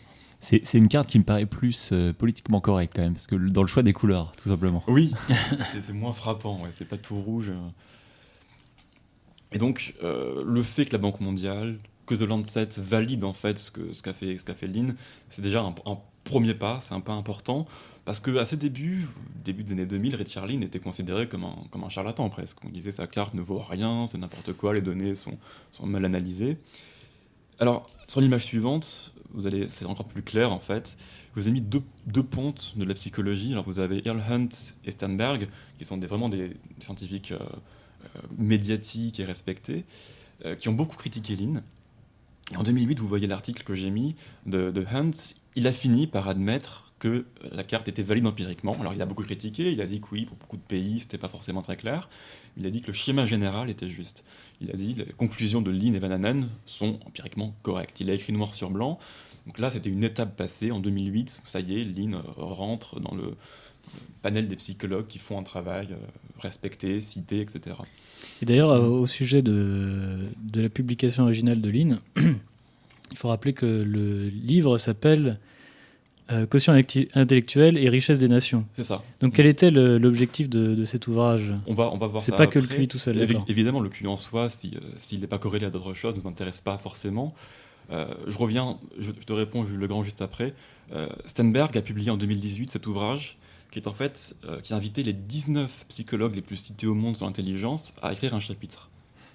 C'est 0.41 0.75
une 0.75 0.89
carte 0.89 1.09
qui 1.09 1.19
me 1.19 1.25
paraît 1.25 1.47
plus 1.47 1.91
euh, 1.93 2.13
politiquement 2.13 2.61
correcte 2.61 2.95
quand 2.95 3.03
même, 3.03 3.15
parce 3.15 3.27
que 3.27 3.35
dans 3.35 3.63
le 3.63 3.69
choix 3.69 3.83
des 3.83 3.93
couleurs, 3.93 4.33
tout 4.41 4.49
simplement. 4.49 4.85
Oui, 4.87 5.13
c'est 5.63 5.93
moins 5.93 6.13
frappant, 6.13 6.63
c'est 6.71 6.87
pas 6.87 6.97
tout 6.97 7.21
rouge. 7.21 7.53
Et 9.51 9.59
donc, 9.59 9.95
euh, 10.03 10.45
le 10.47 10.63
fait 10.63 10.85
que 10.85 10.93
la 10.93 10.99
Banque 10.99 11.21
mondiale, 11.21 11.79
que 12.07 12.15
The 12.15 12.23
Lancet 12.23 12.69
valide 12.79 13.25
en 13.25 13.33
fait 13.33 13.59
ce 13.59 13.71
qu'a 13.71 13.81
ce 13.93 14.03
qu'a 14.03 14.13
fait, 14.13 14.37
ce 14.39 14.53
fait 14.53 14.67
Lynn, 14.67 14.95
c'est 15.29 15.43
déjà 15.43 15.61
un, 15.61 15.75
un, 15.87 15.99
premier 16.25 16.55
pas, 16.55 16.81
c'est 16.81 16.95
un 16.95 17.01
pas 17.01 17.15
important. 17.15 17.67
Parce 18.05 18.21
qu'à 18.21 18.45
ses 18.45 18.57
débuts, 18.57 19.07
début 19.45 19.65
des 19.65 19.73
années 19.73 19.87
2000, 19.87 20.15
Richard 20.15 20.47
Lynn 20.47 20.63
était 20.63 20.79
considéré 20.79 21.29
comme 21.29 21.45
un, 21.45 21.57
comme 21.71 21.85
un 21.85 21.89
charlatan 21.89 22.29
presque. 22.29 22.59
On 22.65 22.69
disait 22.69 22.93
sa 22.93 23.07
carte 23.07 23.35
ne 23.35 23.43
vaut 23.43 23.59
rien, 23.59 24.07
c'est 24.07 24.19
n'importe 24.19 24.53
quoi, 24.53 24.75
les 24.75 24.81
données 24.81 25.15
sont, 25.15 25.37
sont 25.73 25.87
mal 25.87 26.05
analysées. 26.05 26.59
Alors, 27.61 27.87
sur 28.07 28.21
l'image 28.21 28.45
suivante, 28.45 29.13
vous 29.33 29.47
allez, 29.47 29.69
c'est 29.69 29.85
encore 29.87 30.07
plus 30.07 30.23
clair 30.23 30.53
en 30.53 30.61
fait. 30.61 30.97
Je 31.35 31.41
vous 31.41 31.49
ai 31.49 31.53
mis 31.53 31.61
deux, 31.61 31.83
pontes 32.23 32.75
de 32.77 32.85
la 32.85 32.95
psychologie. 32.95 33.53
Alors, 33.53 33.65
vous 33.65 33.79
avez 33.79 34.07
Earl 34.07 34.23
Hunt 34.29 34.49
et 34.85 34.91
Sternberg, 34.91 35.49
qui 35.79 35.85
sont 35.85 35.97
des, 35.97 36.07
vraiment 36.07 36.29
des, 36.29 36.57
scientifiques 36.81 37.33
euh, 37.33 37.39
euh, 37.39 38.21
médiatiques 38.37 39.21
et 39.21 39.25
respectés, 39.25 39.85
euh, 40.45 40.55
qui 40.55 40.69
ont 40.69 40.75
beaucoup 40.75 40.97
critiqué 40.97 41.37
Lynn. 41.37 41.63
Et 42.53 42.57
en 42.57 42.63
2008, 42.63 42.99
vous 42.99 43.07
voyez 43.07 43.27
l'article 43.27 43.63
que 43.63 43.75
j'ai 43.75 43.91
mis 43.91 44.17
de 44.47 44.85
Hunt. 44.91 45.11
Il 45.55 45.67
a 45.67 45.73
fini 45.73 46.07
par 46.07 46.29
admettre 46.29 46.88
que 46.99 47.27
la 47.53 47.65
carte 47.65 47.89
était 47.89 48.03
valide 48.03 48.27
empiriquement. 48.27 48.77
Alors 48.81 48.93
il 48.93 49.01
a 49.01 49.07
beaucoup 49.07 49.23
critiqué, 49.23 49.71
il 49.71 49.81
a 49.81 49.87
dit 49.87 50.01
que 50.01 50.09
oui, 50.13 50.25
pour 50.25 50.37
beaucoup 50.37 50.57
de 50.57 50.63
pays, 50.63 51.01
c'était 51.01 51.19
pas 51.19 51.29
forcément 51.29 51.63
très 51.63 51.77
clair. 51.77 52.09
Il 52.57 52.67
a 52.67 52.71
dit 52.71 52.83
que 52.83 52.89
le 52.89 52.93
schéma 52.93 53.25
général 53.25 53.71
était 53.71 53.89
juste. 53.89 54.25
Il 54.61 54.71
a 54.71 54.75
dit 54.75 54.95
que 54.95 55.03
les 55.03 55.13
conclusions 55.13 55.63
de 55.63 55.71
Lynn 55.71 55.95
et 55.95 55.99
Van 56.01 56.11
Anen 56.11 56.49
sont 56.67 56.99
empiriquement 57.07 57.55
correctes. 57.63 58.01
Il 58.01 58.11
a 58.11 58.15
écrit 58.15 58.33
noir 58.33 58.55
sur 58.55 58.71
blanc. 58.71 58.99
Donc 59.47 59.59
là, 59.59 59.71
c'était 59.71 59.91
une 59.91 60.05
étape 60.05 60.37
passée. 60.37 60.73
En 60.73 60.81
2008, 60.81 61.43
ça 61.45 61.61
y 61.61 61.81
est, 61.81 61.85
Lynn 61.85 62.21
rentre 62.37 63.01
dans 63.01 63.15
le 63.15 63.35
panel 64.23 64.49
des 64.49 64.57
psychologues 64.57 65.07
qui 65.07 65.19
font 65.19 65.39
un 65.39 65.43
travail 65.45 65.89
euh, 65.93 65.97
respecté, 66.41 67.01
cité, 67.01 67.41
etc. 67.41 67.77
Et 68.43 68.45
d'ailleurs, 68.45 68.71
euh, 68.71 68.89
au 68.89 69.07
sujet 69.07 69.41
de, 69.41 70.27
de 70.43 70.61
la 70.61 70.69
publication 70.69 71.23
originale 71.23 71.61
de 71.61 71.71
Lynn, 71.71 72.01
il 72.17 73.17
faut 73.17 73.29
rappeler 73.29 73.53
que 73.53 73.65
le 73.65 74.29
livre 74.29 74.77
s'appelle 74.77 75.39
euh, 76.31 76.47
quotient 76.47 76.75
intellectuel 77.15 77.79
et 77.79 77.89
richesse 77.89 78.19
des 78.19 78.29
nations. 78.29 78.67
C'est 78.75 78.83
ça. 78.83 79.03
Donc 79.21 79.35
quel 79.35 79.47
était 79.47 79.71
l'objectif 79.71 80.51
de, 80.51 80.85
cet 80.85 81.07
ouvrage? 81.07 81.53
On 81.67 81.75
va, 81.75 81.91
on 81.93 81.97
va 81.97 82.07
voir 82.07 82.23
C'est 82.23 82.37
pas 82.37 82.47
que 82.47 82.59
le 82.59 82.67
QI 82.67 82.87
tout 82.87 82.99
seul. 82.99 83.19
évidemment, 83.49 83.81
le 83.81 83.89
QI 83.89 84.07
en 84.07 84.17
soi, 84.17 84.49
euh, 84.49 84.79
s'il 84.97 85.21
n'est 85.21 85.27
pas 85.27 85.39
corrélé 85.39 85.67
à 85.67 85.71
d'autres 85.71 85.95
choses, 85.95 86.15
ne 86.15 86.21
nous 86.21 86.27
intéresse 86.27 86.61
pas 86.61 86.77
forcément. 86.77 87.29
Euh, 87.91 88.07
je 88.27 88.37
reviens, 88.37 88.79
je, 88.99 89.11
te 89.11 89.33
réponds 89.33 89.65
le 89.65 89.87
grand 89.87 90.03
juste 90.03 90.21
après. 90.23 90.55
Stenberg 91.27 91.77
a 91.77 91.83
publié 91.83 92.11
en 92.11 92.17
2018 92.17 92.71
cet 92.71 92.87
ouvrage 92.87 93.37
qui 93.71 93.79
est 93.79 93.87
en 93.87 93.93
fait 93.93 94.37
qui 94.63 94.73
a 94.73 94.77
invité 94.77 95.03
les 95.03 95.13
19 95.13 95.85
psychologues 95.89 96.35
les 96.35 96.41
plus 96.41 96.57
cités 96.57 96.87
au 96.87 96.95
monde 96.95 97.17
sur 97.17 97.27
l'intelligence 97.27 97.93
à 98.01 98.13
écrire 98.13 98.35
un 98.35 98.41
chapitre. 98.41 98.88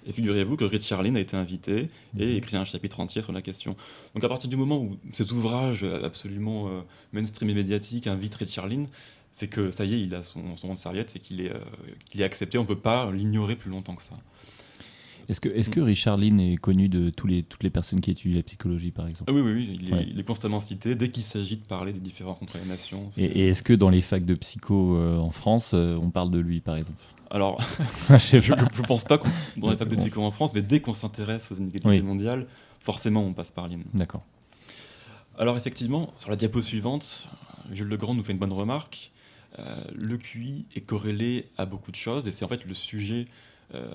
Et 0.06 0.12
figurez-vous 0.12 0.56
que 0.56 0.64
Richard 0.64 1.02
Lynn 1.02 1.16
a 1.16 1.20
été 1.20 1.36
invité 1.36 1.88
et 2.18 2.26
mhm. 2.26 2.36
écrit 2.36 2.56
un 2.56 2.64
chapitre 2.64 3.00
entier 3.00 3.22
sur 3.22 3.32
la 3.32 3.42
question. 3.42 3.74
Donc 4.14 4.22
à 4.24 4.28
partir 4.28 4.50
du 4.50 4.56
moment 4.56 4.78
où 4.80 4.96
cet 5.12 5.32
ouvrage 5.32 5.84
absolument 5.84 6.68
euh, 6.68 6.80
mainstream 7.12 7.48
et 7.50 7.54
médiatique 7.54 8.06
invite 8.06 8.34
Richard 8.34 8.66
Lynn, 8.68 8.86
c'est 9.32 9.48
que 9.48 9.70
ça 9.70 9.84
y 9.84 9.94
est, 9.94 10.00
il 10.00 10.14
a 10.14 10.22
son, 10.22 10.56
son 10.56 10.72
de 10.72 10.78
serviette 10.78 11.16
et 11.16 11.18
qu'il 11.18 11.40
est, 11.40 11.50
euh, 11.50 11.58
est 12.14 12.22
accepté. 12.22 12.58
On 12.58 12.62
ne 12.62 12.66
peut 12.68 12.76
pas 12.78 13.10
l'ignorer 13.10 13.56
plus 13.56 13.70
longtemps 13.70 13.94
que 13.94 14.02
ça. 14.02 14.16
Est-ce 15.28 15.40
que, 15.40 15.48
est 15.48 15.70
que 15.70 15.80
Richard 15.80 16.18
Lynn 16.18 16.38
est 16.38 16.56
connu 16.56 16.88
de 16.90 17.08
tous 17.08 17.26
les, 17.26 17.42
toutes 17.42 17.62
les 17.62 17.70
personnes 17.70 18.00
qui 18.00 18.10
étudient 18.10 18.36
la 18.36 18.42
psychologie, 18.42 18.90
par 18.90 19.08
exemple? 19.08 19.30
Ah 19.30 19.34
oui, 19.34 19.40
oui, 19.40 19.52
oui, 19.54 19.78
il 19.80 19.88
est, 19.88 19.92
Ouais. 19.92 20.06
il 20.08 20.20
est 20.20 20.24
constamment 20.24 20.60
cité 20.60 20.94
dès 20.96 21.08
qu'il 21.08 21.22
s'agit 21.22 21.56
de 21.56 21.64
parler 21.64 21.94
des 21.94 22.00
différences 22.00 22.42
entre 22.42 22.58
les 22.62 22.68
nations. 22.68 23.08
c'est- 23.10 23.22
Et, 23.22 23.38
et 23.38 23.48
est-ce 23.48 23.62
que 23.62 23.72
dans 23.72 23.88
les 23.88 24.02
facs 24.02 24.26
de 24.26 24.34
psycho 24.34 24.96
euh, 24.96 25.16
en 25.16 25.30
France, 25.30 25.72
euh, 25.72 25.96
on 26.00 26.10
parle 26.10 26.30
de 26.30 26.38
lui, 26.40 26.60
par 26.60 26.76
exemple? 26.76 27.00
Alors, 27.34 27.60
Je 28.10 28.54
pas. 28.54 28.64
je 28.74 28.82
pense 28.82 29.04
pas 29.04 29.18
qu'on 29.18 29.28
les 29.68 29.76
facs 29.76 29.88
de 29.88 29.96
psycho 29.96 30.22
en 30.22 30.30
France, 30.30 30.54
mais 30.54 30.62
dès 30.62 30.80
qu'on 30.80 30.92
s'intéresse 30.94 31.50
aux 31.50 31.56
inégalités 31.56 31.88
Oui. 31.88 32.00
mondiales, 32.02 32.46
forcément 32.80 33.22
on 33.24 33.32
passe 33.32 33.50
par 33.50 33.66
Lynn. 33.68 33.82
D'accord. 33.92 34.22
Alors 35.36 35.56
effectivement, 35.56 36.12
sur 36.18 36.30
la 36.30 36.36
diapo 36.36 36.62
suivante, 36.62 37.28
Jules 37.72 37.88
Legrand 37.88 38.14
nous 38.14 38.22
fait 38.22 38.32
une 38.32 38.38
bonne 38.38 38.52
remarque. 38.52 39.10
Euh, 39.58 39.82
le 39.94 40.16
QI 40.16 40.66
est 40.76 40.80
corrélé 40.80 41.48
à 41.58 41.66
beaucoup 41.66 41.90
de 41.90 41.96
choses 41.96 42.28
et 42.28 42.30
c'est 42.30 42.44
en 42.44 42.48
fait 42.48 42.64
le 42.64 42.74
sujet 42.74 43.26
euh, 43.74 43.88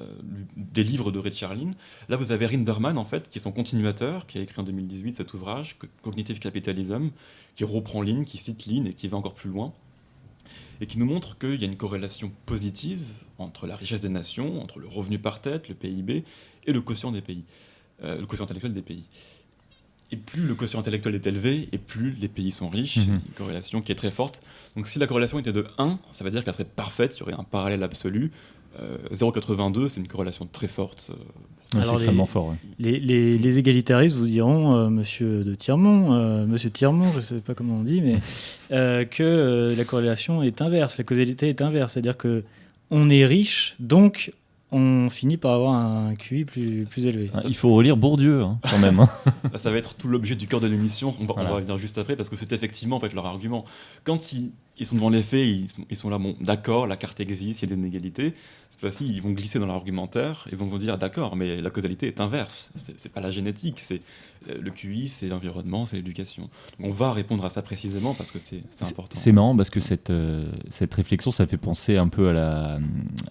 des 0.57 0.83
livres 0.83 1.11
de 1.11 1.19
Richard 1.19 1.53
Lynn. 1.55 1.75
Là, 2.09 2.17
vous 2.17 2.31
avez 2.33 2.45
Rinderman, 2.45 2.97
en 2.97 3.05
fait, 3.05 3.29
qui 3.29 3.37
est 3.37 3.41
son 3.41 3.51
continuateur, 3.53 4.25
qui 4.25 4.37
a 4.37 4.41
écrit 4.41 4.59
en 4.59 4.63
2018 4.63 5.15
cet 5.15 5.33
ouvrage, 5.33 5.77
Co- 5.77 5.87
Cognitive 6.01 6.39
Capitalism, 6.39 7.09
qui 7.55 7.63
reprend 7.63 8.01
Lynn, 8.01 8.25
qui 8.25 8.37
cite 8.37 8.65
Lynn 8.65 8.87
et 8.87 8.93
qui 8.93 9.07
va 9.07 9.15
encore 9.17 9.35
plus 9.35 9.49
loin, 9.49 9.71
et 10.81 10.85
qui 10.85 10.97
nous 10.97 11.05
montre 11.05 11.37
qu'il 11.37 11.59
y 11.61 11.63
a 11.63 11.67
une 11.67 11.77
corrélation 11.77 12.31
positive 12.45 13.03
entre 13.37 13.67
la 13.67 13.75
richesse 13.75 14.01
des 14.01 14.09
nations, 14.09 14.61
entre 14.61 14.79
le 14.79 14.87
revenu 14.87 15.19
par 15.19 15.41
tête, 15.41 15.67
le 15.69 15.75
PIB, 15.75 16.23
et 16.65 16.73
le 16.73 16.81
quotient 16.81 17.11
des 17.11 17.21
pays, 17.21 17.43
euh, 18.03 18.19
le 18.19 18.25
quotient 18.25 18.45
intellectuel 18.45 18.73
des 18.73 18.81
pays. 18.81 19.03
Et 20.11 20.17
plus 20.17 20.43
le 20.43 20.55
quotient 20.55 20.79
intellectuel 20.79 21.15
est 21.15 21.27
élevé, 21.27 21.69
et 21.71 21.77
plus 21.77 22.11
les 22.13 22.27
pays 22.27 22.51
sont 22.51 22.67
riches, 22.67 22.97
Mhm. 22.97 23.03
C'est 23.05 23.11
une 23.11 23.35
corrélation 23.35 23.81
qui 23.81 23.91
est 23.91 23.95
très 23.95 24.11
forte. 24.11 24.41
Donc 24.75 24.87
si 24.87 24.99
la 24.99 25.07
corrélation 25.07 25.37
était 25.37 25.53
de 25.53 25.67
1, 25.77 25.99
ça 26.11 26.23
veut 26.23 26.31
dire 26.31 26.43
qu'elle 26.43 26.53
serait 26.53 26.65
parfaite, 26.65 27.15
il 27.15 27.19
y 27.19 27.23
aurait 27.23 27.33
un 27.33 27.43
parallèle 27.43 27.83
absolu. 27.83 28.31
Euh, 28.81 28.97
0,82, 29.13 29.87
c'est 29.87 29.99
une 29.99 30.07
corrélation 30.07 30.47
très 30.51 30.67
forte. 30.67 31.11
euh, 31.11 31.15
Ouais, 31.15 31.21
c'est 31.71 31.77
Alors, 31.81 31.93
les- 31.97 32.03
extrêmement 32.03 32.25
fort. 32.25 32.47
ouais. 32.47 32.55
Les, 32.79 32.99
les- 32.99 33.37
les 33.37 33.57
égalitaristes 33.59 34.15
vous 34.15 34.25
diront, 34.25 34.75
euh, 34.75 34.89
monsieur 34.89 35.43
de 35.43 35.53
Tirmont, 35.53 36.13
euh, 36.13 36.47
monsieur 36.47 36.71
Tirmont, 36.71 37.11
je 37.11 37.17
ne 37.17 37.21
sais 37.21 37.35
pas 37.35 37.53
comment 37.53 37.75
on 37.75 37.83
dit, 37.83 38.01
mais 38.01 38.17
euh, 38.71 39.05
que 39.05 39.21
euh, 39.21 39.75
la 39.75 39.83
corrélation 39.85 40.41
est 40.41 40.61
inverse, 40.63 40.97
la 40.97 41.03
causalité 41.03 41.47
est 41.49 41.61
inverse. 41.61 41.93
C'est-à-dire 41.93 42.17
que 42.17 42.43
on 42.89 43.09
est 43.11 43.23
riche, 43.25 43.75
donc 43.79 44.31
on 44.71 45.09
finit 45.11 45.37
par 45.37 45.51
avoir 45.53 45.73
un 45.73 46.15
QI 46.15 46.45
plus, 46.45 46.85
plus 46.89 47.05
élevé. 47.05 47.29
Ah, 47.35 47.41
il 47.47 47.55
faut 47.55 47.73
relire 47.73 47.97
Bourdieu, 47.97 48.41
hein, 48.41 48.59
quand 48.69 48.79
même. 48.79 48.99
hein. 48.99 49.09
Ça 49.55 49.69
va 49.69 49.77
être 49.77 49.93
tout 49.95 50.07
l'objet 50.07 50.35
du 50.35 50.47
cœur 50.47 50.59
de 50.59 50.67
l'émission. 50.67 51.09
On 51.19 51.25
va, 51.25 51.31
on 51.31 51.33
Voilà. 51.35 51.51
va 51.51 51.59
venir 51.59 51.77
juste 51.77 51.97
après 51.99 52.15
parce 52.15 52.29
que 52.29 52.35
c'est 52.35 52.51
effectivement 52.53 52.95
en 52.95 52.99
fait 52.99 53.13
leur 53.13 53.25
argument. 53.27 53.65
Quand 54.03 54.31
ils, 54.33 54.49
ils 54.79 54.85
sont 54.85 54.95
devant 54.95 55.09
les 55.09 55.21
faits, 55.21 55.45
ils, 55.47 55.69
sont- 55.69 55.85
ils 55.89 55.97
sont 55.97 56.09
là, 56.09 56.17
bon, 56.17 56.35
d'accord, 56.39 56.87
la 56.87 56.95
carte 56.97 57.19
existe, 57.19 57.61
il 57.61 57.69
y 57.69 57.73
a 57.73 57.75
des 57.75 57.79
inégalités. 57.81 58.33
Cette 58.69 58.79
fois-ci, 58.81 59.07
ils 59.13 59.21
vont 59.21 59.31
glisser 59.31 59.59
dans 59.59 59.65
l'argumentaire 59.65 60.47
et 60.51 60.55
vont 60.55 60.65
dire, 60.77 60.97
d'accord, 60.97 61.35
mais 61.35 61.59
la 61.61 61.69
causalité 61.69 62.07
est 62.07 62.21
inverse. 62.21 62.69
C'est 62.75 62.97
c'est 62.99 63.09
pas 63.11 63.19
la 63.19 63.29
génétique, 63.31 63.79
c'est 63.79 64.01
euh, 64.49 64.57
le 64.61 64.71
QI, 64.71 65.07
c'est 65.09 65.27
l'environnement, 65.27 65.85
c'est 65.85 65.97
l'éducation. 65.97 66.49
On 66.79 66.89
va 66.89 67.11
répondre 67.11 67.43
à 67.45 67.49
ça 67.49 67.61
précisément 67.61 68.13
parce 68.13 68.31
que 68.31 68.39
c'est 68.39 68.61
c'est 68.69 68.85
important. 68.85 69.19
C'est 69.19 69.31
marrant 69.33 69.55
parce 69.57 69.69
que 69.69 69.79
cette, 69.81 70.09
euh, 70.11 70.49
cette 70.69 70.93
réflexion, 70.93 71.31
ça 71.31 71.45
fait 71.45 71.57
penser 71.57 71.97
un 71.97 72.07
peu 72.07 72.29
à 72.29 72.33
la 72.33 72.79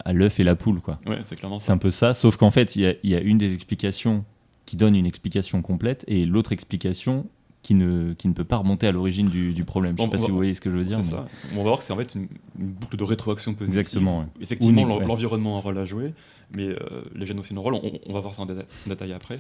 à 0.05 0.12
l'œuf 0.12 0.38
et 0.40 0.45
la 0.45 0.55
poule, 0.57 0.81
quoi. 0.81 0.99
Ouais, 1.07 1.21
c'est 1.25 1.37
clairement 1.37 1.61
C'est 1.61 1.69
ça. 1.69 1.73
un 1.73 1.78
peu 1.78 1.90
ça, 1.90 2.12
sauf 2.14 2.37
qu'en 2.37 2.50
fait, 2.50 2.76
il 2.76 2.83
y 2.83 2.87
a, 2.87 2.95
il 3.02 3.11
y 3.11 3.14
a 3.14 3.21
une 3.21 3.38
des 3.38 3.55
explications 3.55 4.25
qui 4.67 4.76
donne 4.76 4.95
une 4.97 5.07
explication 5.07 5.62
complète 5.62 6.05
et 6.09 6.26
l'autre 6.26 6.52
explication 6.52 7.26
qui 7.69 7.75
ne, 7.75 8.15
qui 8.15 8.29
ne 8.29 8.33
peut 8.33 8.45
pas 8.45 8.57
remonter 8.57 8.87
à 8.87 8.93
l'origine 8.93 9.27
du, 9.29 9.53
du 9.53 9.63
problème. 9.67 9.93
Je 9.93 9.97
Bon, 9.99 10.05
sais 10.05 10.11
pas 10.13 10.17
si 10.17 10.31
vous 10.31 10.37
voyez 10.37 10.55
ce 10.55 10.63
que 10.63 10.71
je 10.71 10.77
veux 10.79 10.87
dire. 10.87 11.05
C'est 11.05 11.11
mais- 11.11 11.19
ça. 11.19 11.29
On 11.53 11.57
va 11.57 11.63
voir 11.65 11.77
que 11.77 11.85
c'est 11.85 11.93
en 11.93 11.99
fait 11.99 12.15
une, 12.15 12.27
une 12.59 12.69
boucle 12.69 12.97
de 12.97 13.05
rétroaction 13.05 13.53
positive. 13.53 13.79
Exactement, 13.79 14.21
ouais. 14.21 14.25
Effectivement, 14.41 14.87
l'environnement 14.87 15.57
a 15.57 15.59
un 15.59 15.61
rôle 15.61 15.77
à 15.77 15.85
jouer, 15.85 16.15
mais 16.51 16.69
euh, 16.69 16.79
les 17.15 17.27
gènes 17.27 17.39
aussi 17.39 17.53
ont 17.53 17.59
un 17.59 17.61
rôle. 17.61 17.75
On, 17.75 17.93
on 18.07 18.13
va 18.15 18.21
voir 18.21 18.35
ça 18.35 18.41
en, 18.41 18.47
déta- 18.47 18.65
en 18.87 18.89
détail 18.89 19.13
après. 19.13 19.39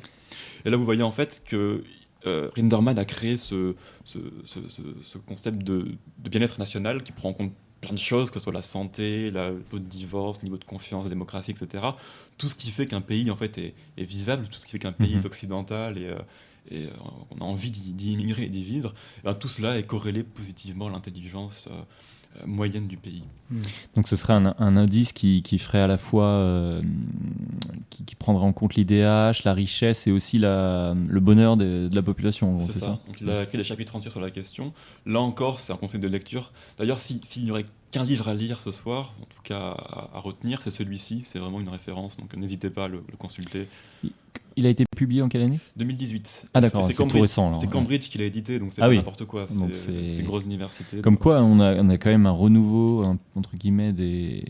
Et 0.66 0.68
là, 0.68 0.76
vous 0.76 0.84
voyez 0.84 1.02
en 1.02 1.10
fait 1.10 1.42
que 1.48 1.82
euh, 2.26 2.50
Rinderman 2.54 2.98
a 2.98 3.06
créé 3.06 3.38
ce, 3.38 3.74
ce, 4.04 4.18
ce- 4.44 4.68
ce- 4.68 4.82
ce 5.02 5.16
concept 5.16 5.62
de, 5.64 5.86
de 6.18 6.28
bien-être 6.28 6.58
national 6.58 7.02
qui 7.02 7.12
prend 7.12 7.30
en 7.30 7.32
compte 7.32 7.52
plein 7.80 7.94
de 7.94 7.98
choses, 7.98 8.30
que 8.30 8.38
ce 8.38 8.44
soit 8.44 8.52
la 8.52 8.60
santé, 8.60 9.30
la, 9.30 9.48
le 9.52 9.60
taux 9.70 9.78
de 9.78 9.84
divorce, 9.84 10.40
le 10.42 10.44
niveau 10.48 10.58
de 10.58 10.64
confiance, 10.64 11.04
la 11.06 11.08
démocratie, 11.08 11.52
etc. 11.52 11.82
Tout 12.36 12.48
ce 12.48 12.56
qui 12.56 12.70
fait 12.72 12.86
qu'un 12.88 13.00
pays 13.00 13.30
en 13.30 13.36
fait 13.36 13.56
est, 13.56 13.72
est 13.96 14.04
vivable, 14.04 14.48
tout 14.48 14.58
ce 14.60 14.66
qui 14.66 14.72
fait 14.72 14.78
qu'un 14.80 14.92
pays 14.92 15.14
Mhm. 15.14 15.20
est 15.20 15.24
occidental 15.26 15.96
et, 15.96 16.04
euh, 16.08 16.18
et 16.70 16.86
euh, 16.86 16.90
on 17.30 17.40
a 17.40 17.44
envie 17.44 17.70
d'y 17.70 18.12
immigrer 18.12 18.44
et 18.44 18.48
d'y 18.48 18.64
vivre, 18.64 18.94
eh 19.18 19.22
ben, 19.24 19.34
tout 19.34 19.48
cela 19.48 19.78
est 19.78 19.84
corrélé 19.84 20.22
positivement 20.22 20.86
à 20.88 20.90
l'intelligence 20.90 21.68
euh, 21.70 21.74
euh, 22.42 22.46
moyenne 22.46 22.86
du 22.86 22.96
pays. 22.98 23.22
Donc 23.94 24.06
ce 24.06 24.16
serait 24.16 24.34
un, 24.34 24.54
un 24.58 24.76
indice 24.76 25.12
qui, 25.14 25.42
qui 25.42 25.58
ferait 25.58 25.80
à 25.80 25.86
la 25.86 25.96
fois, 25.96 26.26
euh, 26.26 26.82
qui, 27.88 28.04
qui 28.04 28.14
prendrait 28.16 28.44
en 28.44 28.52
compte 28.52 28.74
l'IDH, 28.74 29.44
la 29.44 29.54
richesse 29.54 30.06
et 30.06 30.10
aussi 30.12 30.38
la, 30.38 30.94
le 31.08 31.20
bonheur 31.20 31.56
de, 31.56 31.88
de 31.88 31.94
la 31.96 32.02
population. 32.02 32.60
C'est 32.60 32.74
ça. 32.74 33.00
Donc, 33.06 33.20
il 33.22 33.30
a 33.30 33.42
écrit 33.44 33.56
des 33.56 33.64
chapitres 33.64 33.96
entiers 33.96 34.10
sur 34.10 34.20
la 34.20 34.30
question. 34.30 34.74
Là 35.06 35.20
encore, 35.20 35.60
c'est 35.60 35.72
un 35.72 35.76
conseil 35.76 36.00
de 36.00 36.08
lecture. 36.08 36.52
D'ailleurs, 36.78 37.00
si- 37.00 37.20
s'il 37.24 37.44
n'y 37.44 37.50
aurait 37.50 37.64
qu'un 37.90 38.04
livre 38.04 38.28
à 38.28 38.34
lire 38.34 38.60
ce 38.60 38.70
soir, 38.72 39.14
en 39.22 39.24
tout 39.24 39.40
cas 39.42 39.58
à, 39.70 40.10
à 40.14 40.18
retenir, 40.18 40.60
c'est 40.60 40.70
celui-ci. 40.70 41.22
C'est 41.24 41.38
vraiment 41.38 41.60
une 41.60 41.70
référence, 41.70 42.18
donc 42.18 42.34
n'hésitez 42.36 42.68
pas 42.68 42.84
à 42.84 42.88
le, 42.88 43.02
le 43.10 43.16
consulter. 43.16 43.68
Il 44.58 44.66
a 44.66 44.70
été 44.70 44.84
publié 44.96 45.22
en 45.22 45.28
quelle 45.28 45.42
année? 45.42 45.60
2018. 45.76 46.46
Ah 46.52 46.60
d'accord, 46.60 46.82
c'est 46.82 46.92
tout 46.92 47.04
Cambridge- 47.04 47.20
récent. 47.20 47.54
C'est 47.54 47.70
Cambridge 47.70 48.08
qui 48.08 48.18
l'a 48.18 48.24
édité, 48.24 48.58
donc 48.58 48.72
c'est 48.72 48.82
Ah 48.82 48.88
oui. 48.88 48.96
n'importe 48.96 49.24
quoi. 49.24 49.46
C'est 49.72 50.22
grosse 50.24 50.46
université. 50.46 51.00
Comme 51.00 51.14
donc- 51.14 51.22
quoi, 51.22 51.42
on 51.44 51.60
a, 51.60 51.76
on 51.76 51.88
a 51.88 51.96
quand 51.96 52.10
même 52.10 52.26
un 52.26 52.32
renouveau, 52.32 53.04
un- 53.04 53.18
entre 53.36 53.54
guillemets, 53.56 53.92
des, 53.92 54.42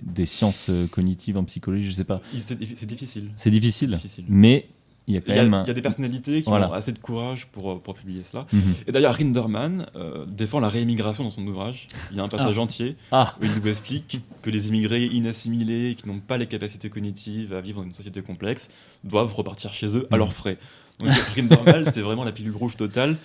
des 0.00 0.24
sciences 0.24 0.70
euh, 0.70 0.86
cognitives 0.86 1.36
en 1.36 1.44
psychologie, 1.44 1.84
je 1.84 1.92
sais 1.92 2.04
pas. 2.04 2.22
C'est 2.34 2.58
difficile. 2.86 3.32
C'est 3.36 3.50
difficile, 3.50 3.90
difficile. 3.90 4.24
mais 4.28 4.66
il 5.10 5.14
y 5.14 5.18
a 5.18 5.20
quand 5.20 5.32
Il 5.32 5.36
y, 5.36 5.38
a, 5.38 5.42
même 5.42 5.54
un... 5.54 5.64
il 5.64 5.68
y 5.68 5.70
a 5.70 5.74
des 5.74 5.82
personnalités 5.82 6.42
qui 6.42 6.48
Voilà. 6.48 6.70
ont 6.70 6.72
assez 6.72 6.92
de 6.92 6.98
courage 6.98 7.46
pour, 7.46 7.70
euh, 7.72 7.78
pour 7.78 7.94
publier 7.94 8.24
cela. 8.24 8.46
Mhm. 8.52 8.62
Et 8.86 8.92
d'ailleurs, 8.92 9.14
Rinderman 9.14 9.86
euh, 9.96 10.24
défend 10.26 10.60
la 10.60 10.68
réimmigration 10.68 11.24
dans 11.24 11.30
son 11.30 11.46
ouvrage. 11.46 11.88
Il 12.10 12.16
y 12.16 12.20
a 12.20 12.22
un 12.22 12.28
passage 12.28 12.58
entier 12.58 12.96
Ah, 13.12 13.34
où 13.40 13.44
il 13.44 13.50
nous 13.60 13.68
explique 13.68 14.20
que 14.42 14.50
les 14.50 14.68
immigrés 14.68 15.04
inassimilés, 15.04 15.96
qui 16.00 16.08
n'ont 16.08 16.20
pas 16.20 16.36
les 16.38 16.46
capacités 16.46 16.88
cognitives 16.90 17.52
à 17.52 17.60
vivre 17.60 17.80
dans 17.80 17.86
une 17.86 17.94
société 17.94 18.22
complexe, 18.22 18.70
doivent 19.04 19.34
repartir 19.34 19.74
chez 19.74 19.96
eux 19.96 20.06
à 20.10 20.14
Mhm. 20.14 20.18
leurs 20.18 20.32
frais. 20.32 20.58
Donc 21.00 21.10
Rinderman, 21.36 21.84
c'est 21.94 22.02
vraiment 22.02 22.24
la 22.24 22.32
pilule 22.32 22.54
rouge 22.56 22.76
totale, 22.76 23.16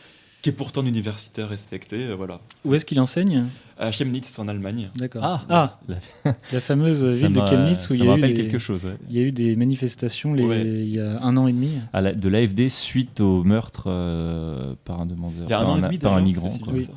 qui 0.45 0.49
est 0.49 0.53
pourtant 0.53 0.81
un 0.81 0.85
universitaire 0.85 1.49
respecté. 1.49 2.05
euh, 2.05 2.13
voilà. 2.15 2.39
Où 2.65 2.75
est-ce 2.75 2.85
qu'il 2.85 2.99
enseigne? 2.99 3.45
À 3.79 3.89
Chemnitz, 3.91 4.37
en 4.37 4.47
Allemagne. 4.47 4.91
D'accord. 4.95 5.23
ah, 5.25 5.43
Ah, 5.49 5.79
la- 5.87 6.35
la 6.53 6.61
fameuse 6.61 6.99
ça 6.99 7.07
ville 7.27 7.33
de 7.33 7.47
Chemnitz 7.47 7.89
où 7.89 7.93
il 7.95 7.99
y, 7.99 8.03
a 8.03 8.05
eu 8.05 8.09
rappelle 8.09 8.29
les- 8.29 8.35
quelque 8.43 8.59
chose. 8.59 8.85
ouais. 8.85 8.95
il 9.09 9.15
y 9.15 9.19
a 9.19 9.23
eu 9.23 9.31
des 9.31 9.55
manifestations 9.55 10.35
les- 10.35 10.43
Ouais. 10.45 10.61
il 10.61 10.89
y 10.89 10.99
a 10.99 11.19
un 11.23 11.35
an 11.37 11.47
et 11.47 11.51
demi. 11.51 11.71
À 11.93 12.03
la- 12.03 12.13
de 12.13 12.29
l'AFD 12.29 12.69
suite 12.69 13.21
au 13.21 13.43
meurtre 13.43 13.85
euh, 13.87 14.75
par 14.85 15.01
un 15.01 15.07
demandeur, 15.07 15.45
Il 15.47 15.49
y 15.49 15.53
a 15.53 15.57
un 15.57 15.63
par 15.63 15.71
an 15.71 15.77
et 15.77 15.81
demi 15.81 15.97
par 15.97 16.13
un 16.13 16.21
migrant. 16.21 16.47
c'est 16.47 16.57
si 16.59 16.63
Oui. 16.67 16.73
que 16.77 16.83
ça. 16.83 16.91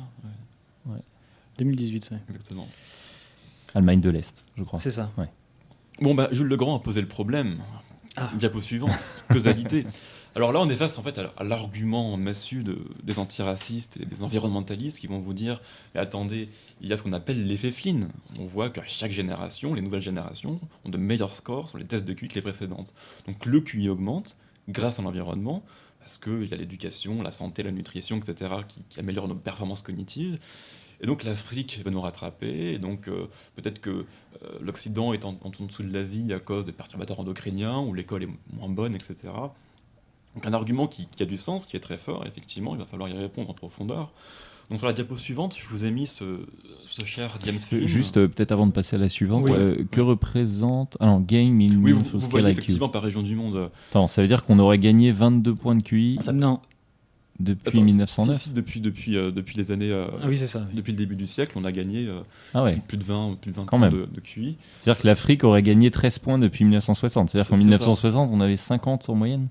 Ouais, 0.85 0.99
2018, 1.57 2.09
ouais. 2.11 2.17
exactement. 2.29 2.67
Allemagne 3.73 3.99
de 3.99 4.11
l'Est, 4.11 4.43
je 4.57 4.63
crois. 4.63 4.77
C'est 4.77 4.91
ça. 4.91 5.09
Bon, 6.01 6.13
bah, 6.13 6.29
Jules 6.31 6.45
Legrand 6.47 6.75
a 6.75 6.79
posé 6.79 7.01
le 7.01 7.07
problème. 7.07 7.57
Ah. 8.15 8.29
Diapo 8.37 8.61
suivante, 8.61 9.23
causalité. 9.31 9.87
Alors 10.35 10.51
là, 10.51 10.59
on 10.61 10.69
est 10.69 10.75
face 10.75 10.97
en 10.97 11.03
fait 11.03 11.17
à, 11.19 11.43
l'argument 11.43 12.15
massu 12.15 12.63
de- 12.63 12.85
des 13.03 13.17
antiracistes 13.19 13.97
et 13.97 14.05
des 14.05 14.23
environnementalistes 14.23 14.99
qui 14.99 15.07
vont 15.07 15.19
vous 15.19 15.33
dire 15.33 15.59
mais 15.93 16.01
attendez, 16.01 16.49
il 16.81 16.87
y 16.87 16.93
a 16.93 16.97
ce 16.97 17.03
qu'on 17.03 17.13
appelle 17.13 17.45
l'effet 17.45 17.71
Flynn. 17.71 18.09
On 18.39 18.45
voit 18.45 18.69
qu'à 18.69 18.83
chaque 18.85 19.11
génération, 19.11 19.73
les 19.73 19.81
nouvelles 19.81 20.01
générations 20.01 20.59
ont 20.85 20.89
de 20.89 20.97
meilleurs 20.97 21.33
scores 21.33 21.69
sur 21.69 21.77
les 21.77 21.85
tests 21.85 22.05
de 22.05 22.13
QI 22.13 22.27
que 22.27 22.35
les 22.35 22.41
précédentes. 22.41 22.93
Donc 23.27 23.45
le 23.45 23.59
QI 23.59 23.89
augmente 23.89 24.37
grâce 24.67 24.99
à 24.99 25.01
l'environnement 25.01 25.63
parce 25.99 26.17
qu'il 26.17 26.45
y 26.45 26.53
a 26.53 26.57
l'éducation, 26.57 27.21
la 27.21 27.31
santé, 27.31 27.61
la 27.63 27.71
nutrition, 27.71 28.17
etc., 28.17 28.53
qui, 28.67 28.81
qui 28.87 28.99
améliorent 28.99 29.27
nos 29.27 29.35
performances 29.35 29.81
cognitives. 29.81 30.39
Et 31.01 31.07
donc 31.07 31.23
l'Afrique 31.23 31.81
va 31.83 31.91
nous 31.91 32.01
rattraper, 32.01 32.73
et 32.73 32.79
donc 32.79 33.07
euh, 33.07 33.27
peut-être 33.55 33.79
que 33.79 33.89
euh, 33.89 34.05
l'Occident 34.61 35.13
est 35.13 35.23
en, 35.25 35.37
en 35.41 35.49
dessous 35.49 35.83
de 35.83 35.91
l'Asie 35.93 36.33
à 36.33 36.39
cause 36.39 36.65
des 36.65 36.71
perturbateurs 36.71 37.19
endocriniens, 37.19 37.79
où 37.79 37.93
l'école 37.93 38.23
est 38.23 38.29
moins 38.53 38.69
bonne, 38.69 38.95
etc. 38.95 39.15
Donc 40.41 40.47
un 40.49 40.53
argument 40.53 40.87
qui, 40.87 41.05
qui 41.07 41.21
a 41.21 41.25
du 41.25 41.35
sens, 41.37 41.65
qui 41.65 41.75
est 41.75 41.81
très 41.81 41.97
fort, 41.97 42.25
effectivement, 42.25 42.73
il 42.75 42.79
va 42.79 42.85
falloir 42.85 43.09
y 43.09 43.13
répondre 43.13 43.49
en 43.49 43.53
profondeur. 43.53 44.11
Donc 44.69 44.77
sur 44.79 44.87
la 44.87 44.93
diapo 44.93 45.17
suivante, 45.17 45.57
je 45.59 45.67
vous 45.67 45.83
ai 45.83 45.91
mis 45.91 46.05
ce, 46.07 46.23
ce 46.87 47.03
cher 47.03 47.37
James 47.43 47.57
Flynn. 47.59 47.85
Juste 47.87 48.17
euh, 48.17 48.27
peut-être 48.27 48.51
avant 48.53 48.67
de 48.67 48.71
passer 48.71 48.95
à 48.95 48.99
la 48.99 49.09
suivante, 49.09 49.45
Oui. 49.45 49.51
euh, 49.53 49.83
que 49.91 49.99
représente. 49.99 50.95
Ah 51.01 51.07
non, 51.07 51.19
gain 51.19 51.39
in 51.59 51.75
oui, 51.81 51.91
vous, 51.91 52.05
vous 52.13 52.19
voyez 52.29 52.45
IQ. 52.49 52.51
effectivement 52.59 52.87
par 52.87 53.01
région 53.01 53.21
du 53.23 53.35
monde. 53.35 53.69
Attends, 53.89 54.07
ça 54.07 54.21
veut 54.21 54.27
dire 54.29 54.43
qu'on 54.43 54.59
aurait 54.59 54.77
gagné 54.77 55.11
22 55.11 55.55
points 55.55 55.75
de 55.75 55.81
QI 55.81 56.19
Non. 56.33 56.59
depuis 57.39 57.69
Attends, 57.69 57.81
1909 57.81 58.37
si, 58.37 58.43
si, 58.43 58.49
depuis, 58.51 58.79
depuis, 58.79 59.17
euh, 59.17 59.31
depuis 59.31 59.57
les 59.57 59.71
années... 59.71 59.91
euh, 59.91 60.05
Ah 60.21 60.27
oui, 60.27 60.37
c'est 60.37 60.45
ça. 60.47 60.63
oui. 60.69 60.75
Depuis 60.75 60.91
le 60.91 60.99
début 60.99 61.15
du 61.15 61.25
siècle, 61.25 61.53
on 61.55 61.65
a 61.65 61.71
gagné 61.71 62.07
euh, 62.07 62.21
Ah 62.53 62.63
ouais. 62.63 62.79
plus 62.87 62.97
de 62.97 63.03
20, 63.03 63.37
plus 63.41 63.49
de 63.51 63.55
20 63.55 63.63
Quand 63.65 63.79
points 63.79 63.89
même. 63.89 63.99
de, 64.01 64.05
de 64.05 64.19
QI. 64.21 64.55
C'est-à-dire 64.83 65.01
que 65.01 65.07
l'Afrique 65.07 65.43
aurait 65.43 65.63
gagné 65.63 65.89
13 65.89 66.19
points 66.19 66.37
depuis 66.37 66.63
1960. 66.63 67.29
C'est-à-dire 67.31 67.45
C'est- 67.45 67.49
qu'en 67.55 67.57
c'est 67.59 67.65
1960, 67.65 68.29
on 68.31 68.39
avait 68.39 68.55
50 68.55 69.09
en 69.09 69.15
moyenne 69.15 69.47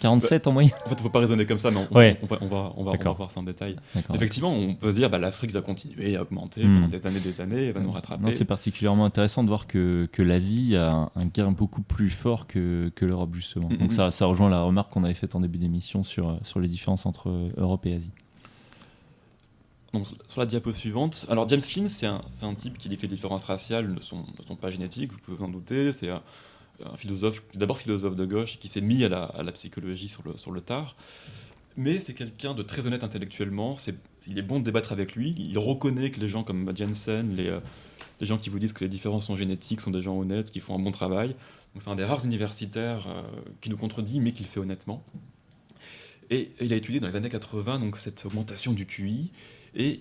47 0.00 0.46
en 0.46 0.52
moyenne 0.52 0.72
En 0.84 0.88
fait, 0.88 0.94
il 0.94 0.98
ne 0.98 1.02
faut 1.02 1.10
pas 1.10 1.20
raisonner 1.20 1.46
comme 1.46 1.58
ça, 1.58 1.70
mais 1.70 1.78
on, 1.90 1.96
Ouais. 1.96 2.18
on 2.22 2.26
va, 2.26 2.38
on, 2.40 2.46
va, 2.46 2.56
on, 2.56 2.62
va, 2.64 2.72
on 2.76 2.84
va 2.84 2.92
D'accord. 2.92 3.16
voir 3.16 3.30
ça 3.30 3.40
en 3.40 3.42
détail. 3.42 3.76
Effectivement, 4.12 4.52
on 4.52 4.74
peut 4.74 4.90
se 4.90 4.96
dire 4.96 5.08
bah, 5.10 5.18
l'Afrique 5.18 5.52
va 5.52 5.60
continuer 5.62 6.16
à 6.16 6.22
augmenter 6.22 6.64
Hmm. 6.64 6.74
pendant 6.76 6.88
des 6.88 7.06
années 7.06 7.20
des 7.20 7.40
années, 7.40 7.66
elle 7.66 7.72
va 7.72 7.80
nous 7.80 7.90
rattraper. 7.90 8.22
Non, 8.22 8.30
c'est 8.32 8.44
particulièrement 8.44 9.04
intéressant 9.04 9.42
de 9.42 9.48
voir 9.48 9.66
que, 9.66 10.08
que 10.12 10.22
l'Asie 10.22 10.76
a 10.76 10.92
un, 10.92 11.10
un 11.16 11.24
gain 11.26 11.50
beaucoup 11.52 11.82
plus 11.82 12.10
fort 12.10 12.46
que, 12.46 12.90
que 12.94 13.04
l'Europe, 13.04 13.34
justement. 13.34 13.68
Mhm. 13.70 13.78
Donc 13.78 13.92
ça, 13.92 14.10
ça 14.10 14.26
rejoint 14.26 14.48
la 14.50 14.60
remarque 14.62 14.92
qu'on 14.92 15.04
avait 15.04 15.14
faite 15.14 15.34
en 15.34 15.40
début 15.40 15.58
d'émission 15.58 16.02
sur, 16.02 16.38
sur 16.42 16.60
les 16.60 16.68
différences 16.68 17.06
entre 17.06 17.50
Europe 17.56 17.86
et 17.86 17.94
Asie. 17.94 18.12
Donc, 19.92 20.06
sur 20.26 20.40
la 20.40 20.46
diapo 20.46 20.72
suivante, 20.72 21.24
alors 21.30 21.48
James 21.48 21.60
Flynn, 21.60 21.86
c'est 21.86 22.06
un, 22.06 22.54
type 22.56 22.78
qui 22.78 22.88
dit 22.88 22.96
que 22.96 23.02
les 23.02 23.08
différences 23.08 23.44
raciales 23.44 23.92
ne 23.94 24.00
sont, 24.00 24.24
ne 24.38 24.44
sont 24.44 24.56
pas 24.56 24.70
génétiques, 24.70 25.12
vous 25.12 25.18
pouvez 25.18 25.36
vous 25.36 25.44
en 25.44 25.48
douter. 25.48 25.92
C'est 25.92 26.08
un, 26.84 26.96
philosophe, 26.96 27.42
d'abord 27.54 27.78
philosophe 27.78 28.16
de 28.16 28.24
gauche, 28.24 28.58
qui 28.58 28.68
s'est 28.68 28.80
mis 28.80 29.04
à 29.04 29.08
la, 29.08 29.24
à 29.24 29.42
la 29.42 29.52
psychologie 29.52 30.08
sur 30.08 30.22
le, 30.26 30.36
sur 30.36 30.50
le 30.50 30.60
tard. 30.60 30.96
Mais 31.76 31.98
c'est 31.98 32.14
quelqu'un 32.14 32.54
de 32.54 32.62
très 32.62 32.86
honnête 32.86 33.02
intellectuellement. 33.02 33.76
C'est, 33.76 33.96
il 34.26 34.38
est 34.38 34.42
bon 34.42 34.60
de 34.60 34.64
débattre 34.64 34.92
avec 34.92 35.16
lui. 35.16 35.34
Il 35.38 35.58
reconnaît 35.58 36.10
que 36.10 36.20
les 36.20 36.28
gens 36.28 36.44
comme 36.44 36.74
Jensen, 36.74 37.34
les, 37.36 37.48
euh, 37.48 37.60
les 38.20 38.26
gens 38.26 38.38
qui 38.38 38.50
vous 38.50 38.58
disent 38.58 38.72
que 38.72 38.84
les 38.84 38.90
différences 38.90 39.26
sont 39.26 39.36
génétiques, 39.36 39.80
sont 39.80 39.90
des 39.90 40.02
gens 40.02 40.16
honnêtes, 40.16 40.52
qui 40.52 40.60
font 40.60 40.76
un 40.76 40.78
bon 40.78 40.92
travail. 40.92 41.28
Donc 41.28 41.82
c'est 41.82 41.90
un 41.90 41.96
des 41.96 42.04
rares 42.04 42.24
universitaires 42.24 43.06
euh, 43.08 43.22
qui 43.60 43.70
nous 43.70 43.76
contredit, 43.76 44.20
mais 44.20 44.32
qui 44.32 44.44
le 44.44 44.48
fait 44.48 44.60
honnêtement. 44.60 45.02
Et 46.30 46.52
il 46.60 46.72
a 46.72 46.76
étudié 46.76 47.00
dans 47.00 47.08
les 47.08 47.16
années 47.16 47.28
80 47.28 47.80
donc 47.80 47.96
cette 47.96 48.24
augmentation 48.24 48.72
du 48.72 48.86
QI, 48.86 49.30
et 49.74 50.00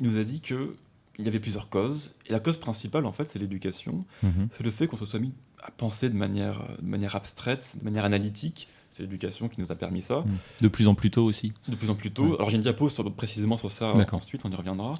il 0.00 0.06
nous 0.06 0.16
a 0.16 0.24
dit 0.24 0.40
que 0.40 0.74
il 1.18 1.26
y 1.26 1.28
avait 1.28 1.40
plusieurs 1.40 1.68
causes. 1.68 2.14
Et 2.26 2.32
la 2.32 2.40
cause 2.40 2.56
principale, 2.56 3.04
en 3.04 3.12
fait, 3.12 3.26
c'est 3.26 3.38
l'éducation. 3.38 4.06
C'est 4.52 4.64
le 4.64 4.70
fait 4.70 4.86
qu'on 4.86 4.96
se 4.96 5.04
soit 5.04 5.20
mis 5.20 5.34
à 5.62 5.70
penser 5.70 6.08
de 6.10 6.16
manière, 6.16 6.62
de 6.80 6.86
manière 6.86 7.16
abstraite, 7.16 7.76
de 7.78 7.84
manière 7.84 8.04
analytique. 8.04 8.68
C'est 8.92 9.04
l'éducation 9.04 9.48
qui 9.48 9.60
nous 9.60 9.70
a 9.70 9.76
permis 9.76 10.02
ça. 10.02 10.24
De 10.60 10.66
plus 10.66 10.88
en 10.88 10.96
plus 10.96 11.12
tôt 11.12 11.22
aussi. 11.24 11.52
De 11.68 11.76
plus 11.76 11.90
en 11.90 11.94
plus 11.94 12.10
tôt. 12.10 12.24
Ouais. 12.30 12.34
Alors 12.34 12.50
j'ai 12.50 12.56
une 12.56 12.62
diapo 12.62 12.88
sur- 12.88 13.08
précisément 13.14 13.56
sur 13.56 13.70
ça 13.70 13.94
ensuite, 14.10 14.44
on 14.44 14.50
y 14.50 14.54
reviendra. 14.56 14.94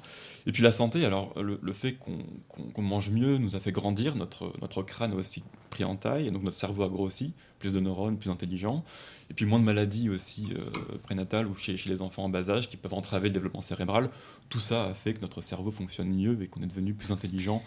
Et 0.45 0.53
puis 0.53 0.63
la 0.63 0.71
santé, 0.71 1.03
alors 1.05 1.33
le, 1.41 1.59
le 1.61 1.73
fait 1.73 1.97
qu'on 1.97 2.81
mange 2.81 3.09
mieux 3.11 3.37
nous 3.37 3.57
a 3.57 3.59
fait 3.59 3.73
grandir, 3.73 4.15
notre, 4.15 4.53
notre 4.61 4.81
crâne 4.81 5.11
a 5.11 5.15
aussi 5.15 5.43
pris 5.71 5.83
en 5.83 5.97
taille, 5.97 6.27
et 6.27 6.31
donc 6.31 6.43
notre 6.43 6.55
cerveau 6.55 6.83
a 6.83 6.87
grossi, 6.89 7.33
plus 7.59 7.73
de 7.73 7.81
neurones, 7.81 8.17
plus 8.17 8.29
intelligent. 8.29 8.85
Et 9.29 9.33
puis 9.33 9.43
moins 9.45 9.59
de 9.59 9.65
maladies 9.65 10.09
aussi 10.09 10.47
euh, 10.55 10.69
prénatales 11.03 11.47
ou 11.47 11.53
chez, 11.55 11.75
chez 11.75 11.89
les 11.89 12.01
enfants 12.01 12.23
en 12.23 12.29
bas 12.29 12.49
âge 12.49 12.69
qui 12.69 12.77
peuvent 12.77 12.93
entraver 12.93 13.27
le 13.27 13.33
développement 13.33 13.61
cérébral. 13.61 14.09
Tout 14.47 14.59
ça 14.61 14.85
a 14.85 14.93
fait 14.93 15.13
que 15.15 15.21
notre 15.21 15.41
cerveau 15.41 15.69
fonctionne 15.69 16.07
mieux 16.09 16.41
et 16.41 16.47
qu'on 16.47 16.61
est 16.61 16.67
devenu 16.67 16.93
plus 16.93 17.11
intelligent, 17.11 17.61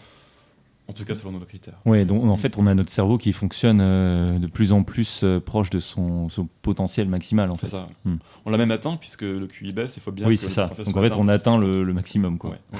en 0.87 0.93
tout 0.93 1.03
cas 1.05 1.15
selon 1.15 1.31
nos 1.31 1.39
critères. 1.39 1.79
Ouais, 1.85 2.05
donc 2.05 2.23
en 2.25 2.37
fait, 2.37 2.57
on 2.57 2.65
a 2.67 2.73
notre 2.75 2.91
cerveau 2.91 3.17
qui 3.17 3.33
fonctionne 3.33 3.79
euh, 3.81 4.37
de 4.39 4.47
plus 4.47 4.71
en 4.71 4.83
plus 4.83 5.23
euh, 5.23 5.39
proche 5.39 5.69
de 5.69 5.79
son, 5.79 6.29
son 6.29 6.47
potentiel 6.61 7.07
maximal. 7.09 7.49
En 7.51 7.55
fait. 7.55 7.67
ça. 7.67 7.87
Hmm. 8.03 8.17
On 8.45 8.51
l'a 8.51 8.57
même 8.57 8.71
atteint 8.71 8.95
puisque 8.97 9.23
le 9.23 9.47
QI 9.47 9.73
baisse, 9.73 9.97
il 9.97 10.01
faut 10.01 10.11
bien 10.11 10.27
Oui, 10.27 10.37
c'est 10.37 10.49
ça. 10.49 10.67
Donc 10.67 10.95
en 10.95 11.01
fait, 11.01 11.13
on 11.13 11.27
atteint. 11.27 11.53
atteint 11.53 11.57
le, 11.57 11.83
le 11.83 11.93
maximum. 11.93 12.37
Quoi. 12.37 12.51
Ouais, 12.51 12.59
ouais. 12.73 12.79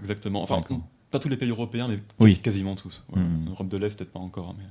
Exactement. 0.00 0.42
Enfin, 0.42 0.62
pas 1.10 1.18
tous 1.18 1.28
les 1.28 1.36
pays 1.36 1.50
européens, 1.50 1.88
mais 1.88 2.00
Oui. 2.20 2.30
quasi- 2.32 2.42
quasiment 2.42 2.74
tous. 2.74 3.04
Ouais. 3.14 3.20
Mm. 3.22 3.46
En 3.46 3.50
Europe 3.50 3.68
de 3.68 3.76
l'Est, 3.76 3.96
peut-être 3.96 4.12
pas 4.12 4.18
encore. 4.20 4.54
Mais... 4.58 4.64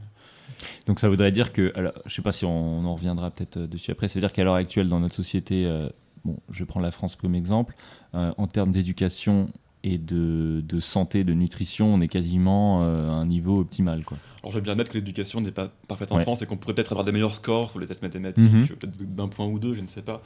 Donc 0.87 0.99
ça 0.99 1.07
voudrait 1.07 1.31
dire 1.31 1.53
que, 1.53 1.71
alors, 1.75 1.93
je 2.05 2.13
sais 2.13 2.21
pas 2.21 2.31
si 2.31 2.45
on 2.45 2.83
en 2.85 2.95
reviendra 2.95 3.31
peut-être 3.31 3.57
euh, 3.57 3.67
dessus 3.67 3.91
après, 3.91 4.07
ça 4.07 4.15
veut 4.15 4.21
dire 4.21 4.33
qu'à 4.33 4.43
l'heure 4.43 4.55
actuelle 4.55 4.89
dans 4.89 4.99
notre 4.99 5.15
société, 5.15 5.65
euh, 5.65 5.87
bon, 6.25 6.37
je 6.49 6.59
vais 6.59 6.65
prendre 6.65 6.83
la 6.85 6.91
France 6.91 7.15
comme 7.15 7.35
exemple, 7.35 7.75
en 8.13 8.45
termes 8.47 8.71
d'éducation 8.71 9.47
et 9.83 9.97
de, 9.97 10.61
de 10.63 10.79
santé, 10.79 11.23
de 11.23 11.33
nutrition, 11.33 11.93
on 11.93 12.01
est 12.01 12.07
quasiment 12.07 12.83
euh, 12.83 13.09
à 13.09 13.13
un 13.13 13.25
niveau 13.25 13.59
optimal. 13.59 14.03
Quoi. 14.03 14.17
Alors, 14.43 14.51
je 14.51 14.57
veux 14.57 14.61
bien 14.61 14.73
admettre 14.73 14.91
que 14.91 14.97
l'éducation 14.97 15.41
n'est 15.41 15.51
pas 15.51 15.71
parfaite 15.87 16.11
en 16.11 16.17
Ouais. 16.17 16.21
France 16.23 16.41
et 16.43 16.45
qu'on 16.45 16.57
pourrait 16.57 16.75
peut-être 16.75 16.91
avoir 16.91 17.03
des 17.05 17.11
meilleurs 17.11 17.33
scores 17.33 17.71
sur 17.71 17.79
les 17.79 17.87
tests 17.87 18.03
mathématiques, 18.03 18.51
Mhm. 18.51 18.67
peut-être 18.67 19.15
d'un 19.15 19.27
point 19.27 19.45
ou 19.47 19.57
deux, 19.57 19.73
je 19.73 19.81
ne 19.81 19.87
sais 19.87 20.03
pas. 20.03 20.21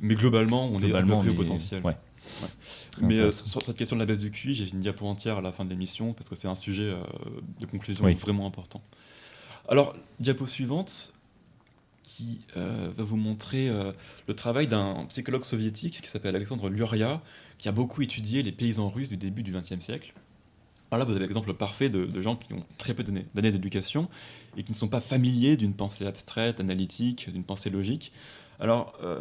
Mais 0.00 0.14
globalement, 0.14 0.66
on 0.66 0.78
Globalement, 0.78 1.22
est 1.24 1.28
on 1.28 1.32
au 1.32 1.34
potentiel. 1.34 1.82
ouais. 1.84 1.96
Mais 3.00 3.18
euh, 3.18 3.32
sur 3.32 3.62
cette 3.62 3.76
question 3.76 3.96
de 3.96 4.00
la 4.00 4.06
baisse 4.06 4.18
du 4.18 4.30
QI, 4.30 4.54
j'ai 4.54 4.68
une 4.68 4.80
diapo 4.80 5.06
entière 5.06 5.38
à 5.38 5.40
la 5.42 5.52
fin 5.52 5.64
de 5.64 5.70
l'émission 5.70 6.12
parce 6.12 6.28
que 6.28 6.34
c'est 6.36 6.48
un 6.48 6.54
sujet 6.54 6.84
euh, 6.90 6.96
de 7.60 7.66
conclusion 7.66 8.04
Oui. 8.04 8.14
vraiment 8.14 8.46
important. 8.46 8.82
Alors, 9.68 9.94
diapo 10.20 10.46
suivante 10.46 11.14
qui 12.02 12.40
va 12.56 13.04
vous 13.04 13.16
montrer 13.16 13.68
le 14.26 14.34
travail 14.34 14.66
d'un 14.66 15.04
psychologue 15.08 15.44
soviétique 15.44 16.00
qui 16.02 16.08
s'appelle 16.08 16.34
Alexandre 16.34 16.68
Luria, 16.68 17.22
qui 17.58 17.68
a 17.68 17.72
beaucoup 17.72 18.02
étudié 18.02 18.42
les 18.42 18.52
paysans 18.52 18.88
russes 18.88 19.08
du 19.08 19.16
début 19.16 19.42
du 19.42 19.52
XXe 19.52 19.80
siècle. 19.80 20.14
Alors 20.90 21.00
là, 21.00 21.04
vous 21.04 21.10
avez 21.16 21.20
l'exemple 21.20 21.52
parfait 21.52 21.90
de, 21.90 22.06
de 22.06 22.20
gens 22.22 22.36
qui 22.36 22.52
ont 22.54 22.64
très 22.78 22.94
peu 22.94 23.02
d'années 23.02 23.50
d'éducation 23.52 24.08
et 24.56 24.62
qui 24.62 24.72
ne 24.72 24.76
sont 24.76 24.88
pas 24.88 25.00
familiers 25.00 25.56
d'une 25.56 25.74
pensée 25.74 26.06
abstraite, 26.06 26.60
analytique, 26.60 27.30
d'une 27.30 27.44
pensée 27.44 27.68
logique. 27.68 28.12
Alors, 28.58 28.94
euh, 29.02 29.18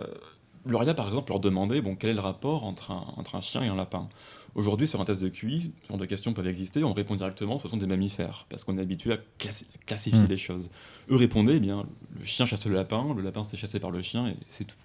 par 0.95 1.07
exemple, 1.07 1.31
leur 1.31 1.39
demandait 1.39 1.81
bon, 1.81 1.95
quel 1.95 2.11
est 2.11 2.13
le 2.13 2.19
rapport 2.21 2.63
entre 2.63 2.91
un, 2.91 3.13
entre 3.17 3.35
un 3.35 3.41
chien 3.41 3.63
et 3.63 3.67
un 3.67 3.75
lapin? 3.75 4.07
Aujourd'hui, 4.55 4.87
sur 4.87 4.99
un 5.01 5.05
test 5.05 5.21
de 5.21 5.29
QI, 5.29 5.71
ce 5.83 5.87
genre 5.89 5.97
de 5.97 6.05
questions 6.05 6.33
peuvent 6.33 6.47
exister, 6.47 6.83
on 6.83 6.93
répond 6.93 7.15
directement, 7.15 7.59
ce 7.59 7.67
sont 7.67 7.77
des 7.77 7.85
mammifères, 7.85 8.45
parce 8.49 8.63
qu'on 8.63 8.77
est 8.77 8.81
habitué 8.81 9.13
à 9.13 9.17
classi- 9.39 9.65
classifier 9.85 10.21
Mm. 10.23 10.27
les 10.27 10.37
choses. 10.37 10.71
Eux 11.11 11.15
répondaient, 11.15 11.57
eh 11.57 11.59
bien, 11.59 11.85
le 12.17 12.25
chien 12.25 12.45
chasse 12.45 12.65
le 12.65 12.73
lapin, 12.73 13.13
le 13.15 13.21
lapin 13.21 13.43
se 13.43 13.51
fait 13.51 13.57
chasser 13.57 13.79
par 13.79 13.91
le 13.91 14.01
chien, 14.01 14.27
et 14.27 14.35
c'est 14.47 14.65
tout. 14.65 14.75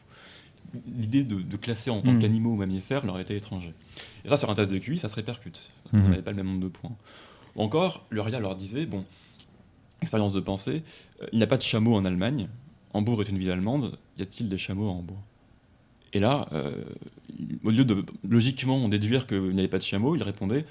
L'idée 0.97 1.25
de, 1.25 1.41
de 1.43 1.57
classer 1.57 1.91
en 1.91 2.01
tant 2.01 2.13
Mm. 2.13 2.19
qu'animaux 2.21 2.51
ou 2.53 2.57
mammifères 2.57 3.05
leur 3.05 3.19
était 3.21 3.37
étranger. 3.37 3.75
Et 4.25 4.29
ça, 4.29 4.37
sur 4.37 4.49
un 4.51 4.55
test 4.55 4.73
de 4.73 4.79
QI, 4.79 4.99
ça 4.99 5.09
se 5.09 5.15
répercute. 5.17 5.61
parce 5.85 5.91
qu'on 5.93 5.99
Mhm. 5.99 6.11
n'avait 6.11 6.23
pas 6.23 6.31
le 6.31 6.37
même 6.39 6.47
nombre 6.47 6.61
de 6.63 6.69
points. 6.69 6.93
Ou 7.57 7.63
encore, 7.63 8.05
Luria 8.11 8.41
leur 8.41 8.57
disait, 8.57 8.87
bon, 8.87 9.05
expérience 10.01 10.33
de 10.33 10.41
pensée, 10.41 10.83
euh, 11.23 11.27
il 11.33 11.39
n'y 11.39 11.45
a 11.45 11.47
pas 11.47 11.57
de 11.59 11.63
chameau 11.63 11.95
en 11.95 12.05
Allemagne, 12.05 12.49
Hambourg 12.95 13.21
est 13.23 13.29
une 13.29 13.39
ville 13.39 13.51
allemande, 13.51 13.99
y 14.19 14.23
a-t-il 14.23 14.49
des 14.49 14.59
chameaux 14.59 14.89
à 14.89 14.93
Hambourg 14.93 15.23
Et 16.13 16.19
là, 16.21 16.49
euh, 16.53 16.73
au 17.65 17.71
lieu 17.71 17.85
de 17.85 18.05
logiquement 18.29 18.89
déduire 18.89 19.27
qu'il 19.27 19.41
n'y 19.51 19.59
avait 19.61 19.69
pas 19.69 19.79
de 19.79 19.83
chameaux, 19.83 20.17
il 20.17 20.23
répondait 20.23 20.65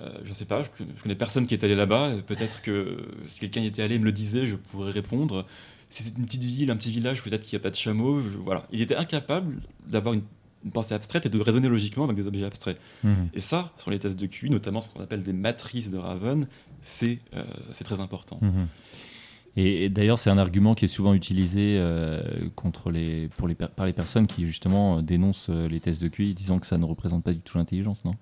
euh, 0.00 0.10
Je 0.24 0.30
ne 0.30 0.34
sais 0.34 0.44
pas, 0.44 0.62
je, 0.62 0.68
je 0.96 1.02
connais 1.02 1.14
personne 1.14 1.46
qui 1.46 1.54
est 1.54 1.62
allé 1.64 1.74
là-bas, 1.76 2.14
peut-être 2.26 2.62
que 2.62 2.98
si 3.24 3.38
quelqu'un 3.40 3.60
y 3.60 3.66
était 3.66 3.82
allé 3.82 3.94
et 3.94 3.98
me 4.00 4.04
le 4.04 4.12
disait, 4.12 4.46
je 4.46 4.56
pourrais 4.56 4.90
répondre. 4.90 5.46
C'est 6.02 6.18
une 6.18 6.24
petite 6.24 6.42
ville, 6.42 6.70
un 6.70 6.76
petit 6.76 6.90
village, 6.90 7.22
peut-être 7.22 7.42
qu'il 7.44 7.56
n'y 7.56 7.60
a 7.60 7.62
pas 7.62 7.70
de 7.70 7.76
chameaux. 7.76 8.20
je- 8.20 8.38
voilà. 8.38 8.66
Ils 8.72 8.82
étaient 8.82 8.96
incapables 8.96 9.60
d'avoir 9.86 10.14
une, 10.14 10.22
une 10.64 10.70
pensée 10.72 10.92
abstraite 10.94 11.26
et 11.26 11.28
de 11.28 11.38
raisonner 11.40 11.68
logiquement 11.68 12.04
avec 12.04 12.16
des 12.16 12.26
objets 12.26 12.44
abstraits. 12.44 12.78
Mhm. 13.04 13.28
Et 13.34 13.40
ça, 13.40 13.72
sur 13.76 13.90
les 13.90 13.98
tests 13.98 14.18
de 14.18 14.26
QI, 14.26 14.50
notamment 14.50 14.80
ce 14.80 14.88
qu'on 14.92 15.00
appelle 15.02 15.22
des 15.22 15.32
matrices 15.32 15.90
de 15.90 15.98
Raven, 15.98 16.46
c'est 16.82 17.18
euh, 17.36 17.44
très 17.84 18.00
important. 18.00 18.38
Mhm. 18.42 18.66
Et, 19.56 19.84
et 19.84 19.88
d'ailleurs, 19.88 20.18
c'est 20.18 20.30
un 20.30 20.38
argument 20.38 20.74
qui 20.74 20.84
est 20.86 20.88
souvent 20.88 21.14
utilisé 21.14 21.76
euh, 21.78 22.20
contre 22.56 22.90
les, 22.90 23.28
pour 23.36 23.46
les, 23.46 23.54
par 23.54 23.86
les 23.86 23.92
personnes 23.92 24.26
qui 24.26 24.46
justement 24.46 24.98
euh, 24.98 25.02
dénoncent 25.02 25.48
les 25.50 25.78
tests 25.78 26.02
de 26.02 26.08
QI, 26.08 26.34
disant 26.34 26.58
que 26.58 26.66
ça 26.66 26.76
ne 26.76 26.84
représente 26.84 27.22
pas 27.22 27.32
du 27.32 27.40
tout 27.40 27.56
l'intelligence, 27.56 28.04
non? 28.04 28.14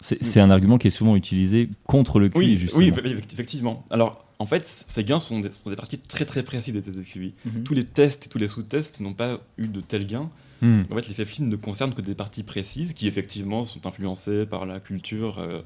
C'est 0.00 0.40
un 0.40 0.50
argument 0.50 0.78
qui 0.78 0.88
est 0.88 0.90
souvent 0.90 1.14
utilisé 1.14 1.70
contre 1.86 2.18
le 2.18 2.28
QI, 2.28 2.38
Oui, 2.38 2.56
justement. 2.58 2.84
oui, 2.84 2.88
effect- 2.90 3.32
effectivement. 3.32 3.84
Alors, 3.90 4.24
en 4.42 4.46
fait, 4.46 4.66
ces 4.66 5.04
gains 5.04 5.20
sont 5.20 5.40
des, 5.40 5.50
sont 5.50 5.70
des 5.70 5.76
parties 5.76 5.98
très 5.98 6.24
très 6.24 6.42
précises 6.42 6.74
des 6.74 6.82
tests 6.82 6.98
de 6.98 7.02
QI. 7.02 7.32
Mhm. 7.44 7.64
Tous 7.64 7.74
les 7.74 7.84
tests 7.84 8.26
et 8.26 8.28
tous 8.28 8.38
les 8.38 8.48
sous-tests 8.48 9.00
n'ont 9.00 9.14
pas 9.14 9.40
eu 9.56 9.68
de 9.68 9.80
tels 9.80 10.06
gains. 10.06 10.28
Mhm. 10.60 10.86
En 10.90 10.94
fait, 10.96 11.08
l'effet 11.08 11.24
Flynn 11.24 11.48
ne 11.48 11.56
concerne 11.56 11.94
que 11.94 12.02
des 12.02 12.14
parties 12.14 12.42
précises 12.42 12.92
qui, 12.92 13.06
effectivement, 13.08 13.64
sont 13.64 13.86
influencées 13.86 14.44
par 14.46 14.66
la 14.66 14.80
culture. 14.80 15.38
euh, 15.38 15.62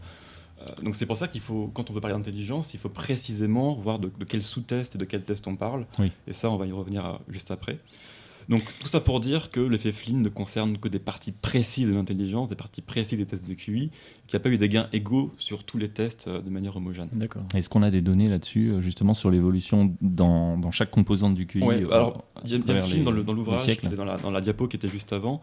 euh, 0.63 0.65
donc, 0.83 0.95
c'est 0.95 1.05
pour 1.07 1.19
ça 1.19 1.29
qu'il 1.29 1.43
faut, 1.43 1.71
quand 1.75 1.91
on 1.91 1.93
veut 1.95 2.01
parler 2.01 2.17
d'intelligence, 2.17 2.73
il 2.73 2.81
faut 2.81 2.89
précisément 2.89 3.75
voir 3.75 3.99
de, 3.99 4.11
de 4.19 4.25
quel 4.25 4.43
sous-test 4.43 4.95
et 4.95 4.99
de 4.99 5.05
quel 5.05 5.23
test 5.23 5.47
on 5.49 5.57
parle. 5.57 5.85
Oui. 5.99 6.11
Et 6.27 6.33
ça, 6.33 6.51
on 6.51 6.57
va 6.57 6.67
y 6.67 6.73
revenir 6.73 7.05
à- 7.05 7.21
juste 7.29 7.51
après. 7.51 7.79
Donc, 8.49 8.63
tout 8.79 8.87
ça 8.87 9.01
pour 9.01 9.19
dire 9.21 9.51
que 9.51 9.61
l'effet 9.61 9.91
Flynn 9.93 10.23
ne 10.23 10.29
concerne 10.29 10.79
que 10.79 10.89
des 10.89 10.99
parties 11.01 11.33
précises 11.33 11.89
de 11.91 11.95
l'intelligence, 11.95 12.49
des 12.49 12.55
parties 12.55 12.81
précises 12.83 13.19
des 13.19 13.27
tests 13.27 13.47
de 13.47 13.55
QI, 13.55 13.91
qu'il 14.27 14.35
n'y 14.35 14.37
a 14.37 14.41
pas 14.41 14.51
eu 14.51 14.57
des 14.57 14.69
gains 14.69 14.89
égaux 14.93 15.35
sur 15.37 15.65
tous 15.65 15.79
les 15.79 15.89
tests 15.89 16.29
euh, 16.29 16.41
de 16.41 16.49
manière 16.51 16.77
homogène. 16.77 17.09
D'accord. 17.13 17.43
Est-ce 17.55 17.69
qu'on 17.69 17.83
a 17.83 17.91
des 17.91 18.03
données 18.03 18.29
là-dessus, 18.29 18.71
euh, 18.71 18.81
justement, 18.81 19.15
sur 19.15 19.31
l'évolution 19.31 19.95
dans, 20.01 20.59
dans 20.59 20.71
chaque 20.71 20.91
composante 20.91 21.35
du 21.35 21.47
QI 21.47 21.63
Ouais, 21.63 21.83
euh, 21.85 21.91
alors, 21.91 22.25
travers 22.45 22.87
Flynn, 22.87 22.99
les- 22.99 23.05
dans 23.25 23.33
l'ouvrage, 23.33 23.67
dans 23.97 24.05
la, 24.05 24.17
dans 24.17 24.31
la 24.31 24.41
diapo 24.41 24.69
qui 24.69 24.77
était 24.77 24.89
juste 24.89 25.13
avant, 25.13 25.41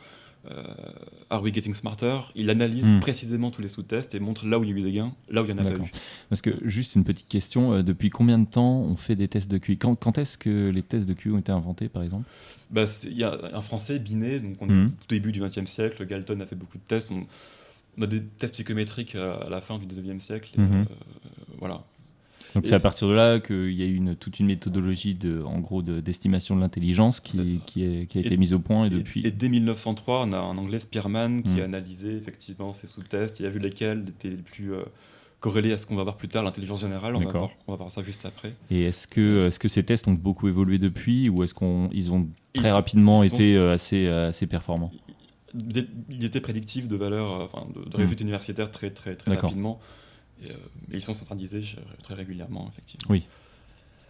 Are 1.29 1.41
We 1.41 1.53
Getting 1.53 1.73
Smarter? 1.73 2.17
Il 2.36 2.49
analyse 2.49 2.91
Hmm. 2.91 2.99
précisément 2.99 3.49
tous 3.51 3.62
les 3.62 3.67
sous-tests 3.67 4.13
et 4.15 4.19
montre 4.19 4.45
là 4.45 4.60
où 4.60 4.63
il 4.63 4.69
y 4.69 4.73
a 4.73 4.75
eu 4.75 4.82
des 4.82 4.91
gains, 4.91 5.13
là 5.29 5.41
où 5.41 5.45
il 5.45 5.53
n'y 5.53 5.60
en 5.60 5.63
a 5.63 5.67
pas 5.69 5.75
eu. 5.77 5.91
Parce 6.29 6.41
que, 6.41 6.51
juste 6.63 6.95
une 6.95 7.03
petite 7.03 7.27
question, 7.27 7.73
euh, 7.73 7.84
depuis 7.84 8.10
combien 8.10 8.38
de 8.39 8.45
temps 8.45 8.82
on 8.82 8.95
fait 8.95 9.15
des 9.15 9.27
tests 9.27 9.49
de 9.49 9.58
QI 9.58 9.77
Quand, 9.77 9.95
quand 9.95 10.17
est-ce 10.17 10.38
que 10.38 10.69
les 10.69 10.82
tests 10.82 11.08
de 11.08 11.13
QI 11.13 11.32
ont 11.32 11.38
été 11.38 11.51
inventés, 11.51 11.88
par 11.89 12.03
exemple? 12.03 12.25
Bah, 12.71 12.86
Il 13.06 13.17
y 13.17 13.23
a 13.23 13.38
un 13.53 13.62
Français, 13.62 13.99
Binet, 13.99 14.39
donc 14.39 14.58
on 14.62 14.67
est 14.69 14.73
Mhm. 14.73 14.88
au 14.88 15.06
début 15.10 15.32
du 15.32 15.39
XXe 15.41 15.65
siècle, 15.69 16.06
Galton 16.06 16.39
a 16.39 16.45
fait 16.45 16.56
beaucoup 16.56 16.77
de 16.77 16.84
tests, 16.84 17.12
on, 17.12 17.25
on 17.97 18.01
a 18.01 18.08
des 18.08 18.21
tests 18.23 18.53
psychométriques 18.56 19.15
à, 19.15 19.36
à 19.36 19.49
la 19.49 19.62
fin 19.62 19.77
du 19.79 19.86
XIXe 19.86 20.21
siècle. 20.23 20.51
et, 20.58 20.62
euh, 20.62 20.84
voilà. 21.60 21.84
Donc 22.55 22.67
c'est 22.67 22.75
à 22.75 22.79
partir 22.79 23.07
de 23.07 23.13
là 23.13 23.39
qu'il 23.39 23.71
y 23.73 23.81
a 23.81 23.85
eu 23.85 23.95
une, 23.95 24.15
toute 24.15 24.39
une 24.39 24.45
méthodologie 24.47 25.15
de, 25.15 25.41
en 25.43 25.59
gros, 25.59 25.81
de- 25.81 25.99
d'estimation 26.01 26.55
de, 26.55 26.61
l'intelligence 26.61 27.19
qui, 27.19 27.37
ça. 27.37 27.61
qui, 27.65 27.83
est- 27.83 28.05
qui 28.05 28.17
a 28.17 28.21
été 28.21 28.33
Et- 28.35 28.37
mise 28.37 28.53
au 28.53 28.59
point 28.59 28.83
et, 28.83 28.87
Et, 28.87 28.89
depuis. 28.91 29.25
et 29.25 29.31
dès 29.31 29.49
1903, 29.49 30.25
on 30.27 30.33
a 30.33 30.37
un 30.37 30.57
anglais 30.57 30.79
Spearman 30.79 31.41
qui 31.41 31.49
Mhm. 31.51 31.59
a 31.59 31.63
analysé 31.63 32.15
effectivement 32.15 32.73
ces 32.73 32.87
sous-tests, 32.87 33.39
il 33.39 33.45
a 33.45 33.49
vu 33.49 33.59
lesquels 33.59 34.05
étaient 34.07 34.29
les 34.29 34.37
plus 34.37 34.73
euh, 34.73 34.83
corrélé 35.39 35.73
à 35.73 35.77
ce 35.77 35.85
qu'on 35.87 35.95
va 35.95 36.03
voir 36.03 36.15
plus 36.15 36.27
tard, 36.29 36.43
l'intelligence 36.43 36.81
générale. 36.81 37.15
On 37.15 37.19
va, 37.19 37.25
D'accord. 37.25 37.47
voir, 37.47 37.57
on 37.67 37.71
va 37.73 37.77
voir 37.77 37.91
ça 37.91 38.01
juste 38.03 38.25
après. 38.25 38.53
Et 38.71 38.83
est-ce 38.83 39.07
que, 39.07 39.49
que 39.59 39.67
ces 39.67 39.83
tests 39.83 40.07
ont 40.07 40.13
beaucoup 40.13 40.47
évolué 40.47 40.77
depuis 40.77 41.29
ou 41.29 41.43
est-ce 41.43 41.53
qu'ils 41.53 42.11
ont 42.13 42.27
très 42.53 42.71
rapidement 42.71 43.19
sont- 43.21 43.27
été 43.35 43.57
euh, 43.57 43.73
assez, 43.73 44.05
euh, 44.05 44.29
assez 44.29 44.47
performants? 44.47 44.91
Il 45.55 46.23
était 46.23 46.41
prédictif 46.41 46.87
de 46.87 46.95
valeur, 46.95 47.31
euh, 47.41 47.43
enfin 47.45 47.67
de, 47.75 47.87
de 47.89 47.97
réussite 47.97 48.21
universitaire 48.21 48.71
très 48.71 48.89
très 48.89 49.15
très 49.15 49.35
rapidement. 49.35 49.79
Et, 50.43 50.51
euh, 50.51 50.56
mais 50.88 50.97
ils 50.97 51.01
sont 51.01 51.13
centralisés 51.13 51.62
euh, 51.77 51.82
très 52.03 52.13
régulièrement, 52.13 52.69
effectivement. 52.71 53.06
Oui. 53.10 53.23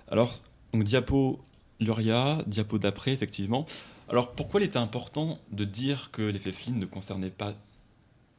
Alors, 0.10 0.42
donc 0.74 0.84
diapo 0.84 1.40
Luria, 1.80 2.44
diapo 2.48 2.78
d'après, 2.78 3.12
effectivement. 3.12 3.66
Alors, 4.10 4.34
pourquoi 4.34 4.62
il 4.62 4.66
était 4.66 4.78
important 4.78 5.40
de 5.52 5.66
dire 5.66 6.12
que 6.12 6.22
l'effet 6.22 6.52
Flynn 6.52 6.80
ne 6.80 6.86
concernait 6.86 7.30
pas 7.30 7.54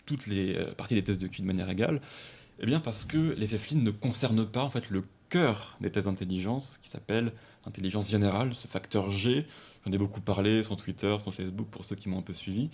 toutes 0.06 0.26
les 0.26 0.56
euh, 0.56 0.72
parties 0.72 0.94
des 0.94 1.04
tests 1.04 1.20
de 1.20 1.26
QI 1.26 1.42
de 1.42 1.46
manière 1.46 1.70
égale? 1.70 2.00
Eh 2.60 2.66
bien, 2.66 2.80
parce 2.80 3.04
que 3.04 3.34
l'effet 3.36 3.58
Flynn 3.58 3.82
ne 3.82 3.90
concerne 3.90 4.46
pas 4.46 4.62
en 4.62 4.70
fait 4.70 4.90
le 4.90 5.04
cœur 5.28 5.76
des 5.80 5.90
tests 5.90 6.06
d'intelligence, 6.06 6.78
qui 6.78 6.88
s'appelle 6.88 7.32
intelligence 7.66 8.10
générale, 8.10 8.54
ce 8.54 8.68
facteur 8.68 9.10
G. 9.10 9.46
J'en 9.84 9.92
ai 9.92 9.98
beaucoup 9.98 10.20
parlé 10.20 10.62
sur 10.62 10.76
Twitter, 10.76 11.16
sur 11.20 11.34
Facebook, 11.34 11.66
pour 11.70 11.84
ceux 11.84 11.96
qui 11.96 12.08
m'ont 12.08 12.18
un 12.18 12.22
peu 12.22 12.34
suivi. 12.34 12.70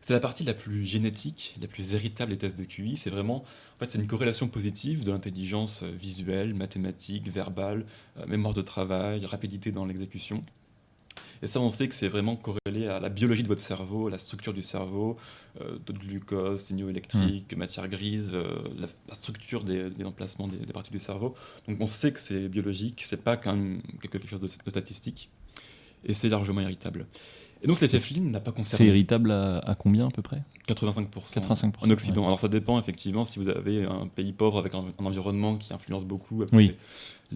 C'est 0.00 0.14
la 0.14 0.20
partie 0.20 0.44
la 0.44 0.54
plus 0.54 0.84
génétique, 0.84 1.56
la 1.60 1.68
plus 1.68 1.92
héritable 1.94 2.30
des 2.32 2.38
tests 2.38 2.58
de 2.58 2.64
QI. 2.64 2.96
C'est 2.96 3.10
vraiment, 3.10 3.38
en 3.42 3.78
fait, 3.78 3.90
c'est 3.90 3.98
une 3.98 4.06
corrélation 4.06 4.48
positive 4.48 5.04
de 5.04 5.10
l'intelligence 5.10 5.82
euh, 5.82 5.90
visuelle, 5.90 6.54
mathématique, 6.54 7.28
verbale, 7.28 7.84
euh, 8.18 8.26
mémoire 8.26 8.54
de 8.54 8.62
travail, 8.62 9.20
rapidité 9.26 9.70
dans 9.72 9.84
l'exécution. 9.84 10.42
Et 11.42 11.46
ça, 11.46 11.60
on 11.60 11.70
sait 11.70 11.88
que 11.88 11.94
c'est 11.94 12.08
vraiment 12.08 12.36
corrélé 12.36 12.88
à 12.88 13.00
la 13.00 13.08
biologie 13.08 13.42
de 13.42 13.48
votre 13.48 13.60
cerveau, 13.60 14.08
à 14.08 14.10
la 14.10 14.18
structure 14.18 14.52
du 14.52 14.62
cerveau, 14.62 15.16
euh, 15.60 15.78
taux 15.78 15.92
de 15.92 15.98
glucose, 15.98 16.60
signaux 16.60 16.88
électriques, 16.88 17.54
matière 17.56 17.88
grise, 17.88 18.32
euh, 18.34 18.44
la, 18.76 18.88
la 19.08 19.14
structure 19.14 19.62
des, 19.62 19.90
des 19.90 20.04
emplacements 20.04 20.48
des, 20.48 20.56
des 20.56 20.72
parties 20.72 20.90
du 20.90 20.98
cerveau. 20.98 21.34
Donc 21.68 21.78
on 21.80 21.86
sait 21.86 22.12
que 22.12 22.18
c'est 22.18 22.48
biologique, 22.48 23.04
c'est 23.06 23.22
pas 23.22 23.36
quand 23.36 23.54
même 23.54 23.82
quelque 24.00 24.26
chose 24.26 24.40
de, 24.40 24.46
de 24.48 24.70
statistique, 24.70 25.30
et 26.04 26.14
c'est 26.14 26.28
largement 26.28 26.60
héritable. 26.60 27.06
Et 27.62 27.66
donc 27.66 27.80
l'effet 27.80 27.98
Flynn 27.98 28.30
n'a 28.30 28.40
pas 28.40 28.52
C'est 28.52 28.62
concerné 28.62 28.86
héritable 28.88 29.30
à, 29.32 29.58
à 29.58 29.74
combien 29.74 30.06
à 30.06 30.10
peu 30.10 30.22
près? 30.22 30.42
85%, 30.68 31.06
85%, 31.34 31.72
en 31.80 31.90
Occident. 31.90 32.20
ouais. 32.22 32.26
Alors 32.26 32.38
ça 32.40 32.48
dépend 32.48 32.78
effectivement 32.78 33.24
si 33.24 33.38
vous 33.38 33.48
avez 33.48 33.84
un 33.84 34.06
pays 34.06 34.32
pauvre 34.32 34.58
avec 34.58 34.74
un, 34.74 34.84
un 34.98 35.04
environnement 35.04 35.56
qui 35.56 35.72
influence 35.72 36.04
beaucoup, 36.04 36.44
Oui. 36.52 36.76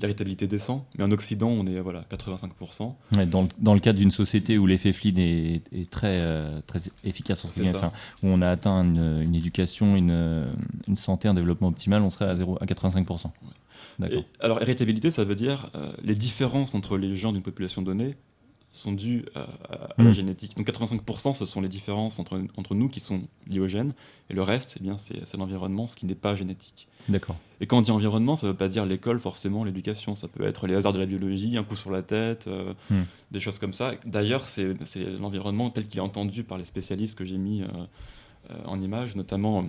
l'héritabilité 0.00 0.46
descend, 0.46 0.82
mais 0.96 1.04
en 1.04 1.10
Occident 1.10 1.48
on 1.48 1.66
est 1.66 1.80
voilà 1.80 2.04
85%. 2.10 2.94
Ouais, 3.16 3.26
dans, 3.26 3.42
le, 3.42 3.48
dans 3.58 3.74
le 3.74 3.80
cadre 3.80 3.98
d'une 3.98 4.10
société 4.10 4.58
où 4.58 4.66
l'effet 4.66 4.92
Flynn 4.92 5.18
est, 5.18 5.62
est 5.72 5.90
très, 5.90 6.18
euh, 6.20 6.60
très 6.66 6.80
efficace, 7.04 7.46
C'est 7.50 7.64
ça. 7.64 7.76
enfin, 7.76 7.92
où 8.22 8.28
on 8.28 8.42
a 8.42 8.48
atteint 8.48 8.84
une, 8.84 9.22
une 9.22 9.34
éducation, 9.34 9.96
une, 9.96 10.46
une 10.86 10.96
santé, 10.96 11.26
un 11.28 11.34
développement 11.34 11.68
optimal, 11.68 12.02
on 12.02 12.10
serait 12.10 12.26
à, 12.26 12.36
0, 12.36 12.58
à 12.60 12.66
85%. 12.66 13.30
D'accord. 13.98 14.18
Et, 14.20 14.24
alors, 14.40 14.62
héritabilité, 14.62 15.10
ça 15.10 15.24
veut 15.24 15.34
dire 15.34 15.68
euh, 15.74 15.92
les 16.02 16.14
différences 16.14 16.74
entre 16.74 16.96
les 16.96 17.14
gens 17.16 17.32
d'une 17.32 17.42
population 17.42 17.82
donnée 17.82 18.14
sont 18.72 18.92
dues 18.92 19.26
euh, 19.36 19.44
à, 19.68 20.02
la 20.02 20.10
Mm. 20.10 20.12
génétique. 20.14 20.56
Donc 20.56 20.66
85%, 20.66 21.34
ce 21.34 21.44
sont 21.44 21.60
les 21.60 21.68
différences 21.68 22.18
entre, 22.18 22.42
entre 22.56 22.74
nous 22.74 22.88
qui 22.88 23.00
sont 23.00 23.22
liées 23.46 23.60
au 23.60 23.68
gène, 23.68 23.92
et 24.30 24.34
le 24.34 24.42
reste, 24.42 24.78
eh 24.80 24.82
bien, 24.82 24.96
c'est 24.96 25.36
l'environnement, 25.36 25.86
ce 25.86 25.96
qui 25.96 26.06
n'est 26.06 26.14
pas 26.14 26.34
génétique. 26.36 26.88
D'accord. 27.08 27.36
Et 27.60 27.66
quand 27.66 27.76
on 27.78 27.82
dit 27.82 27.90
environnement, 27.90 28.34
ça 28.34 28.46
ne 28.46 28.52
veut 28.52 28.56
pas 28.56 28.68
dire 28.68 28.86
l'école, 28.86 29.20
forcément, 29.20 29.64
l'éducation. 29.64 30.14
Ça 30.14 30.28
peut 30.28 30.44
être 30.44 30.66
les 30.66 30.74
hasards 30.74 30.92
de 30.94 30.98
la 30.98 31.06
biologie, 31.06 31.56
un 31.56 31.64
coup 31.64 31.76
sur 31.76 31.90
la 31.90 32.02
tête, 32.02 32.46
euh, 32.48 32.72
Hmm. 32.90 33.02
des 33.30 33.40
choses 33.40 33.58
comme 33.58 33.72
ça. 33.72 33.92
D'ailleurs, 34.06 34.44
c'est 34.44 34.74
c'est 34.84 35.04
l'environnement 35.18 35.68
tel 35.70 35.86
qu'il 35.86 35.98
est 35.98 36.02
entendu 36.02 36.42
par 36.42 36.58
les 36.58 36.64
spécialistes 36.64 37.16
que 37.18 37.24
j'ai 37.24 37.38
mis 37.38 37.62
euh, 37.62 37.66
euh, 38.50 38.54
en 38.64 38.80
image, 38.80 39.16
notamment 39.16 39.64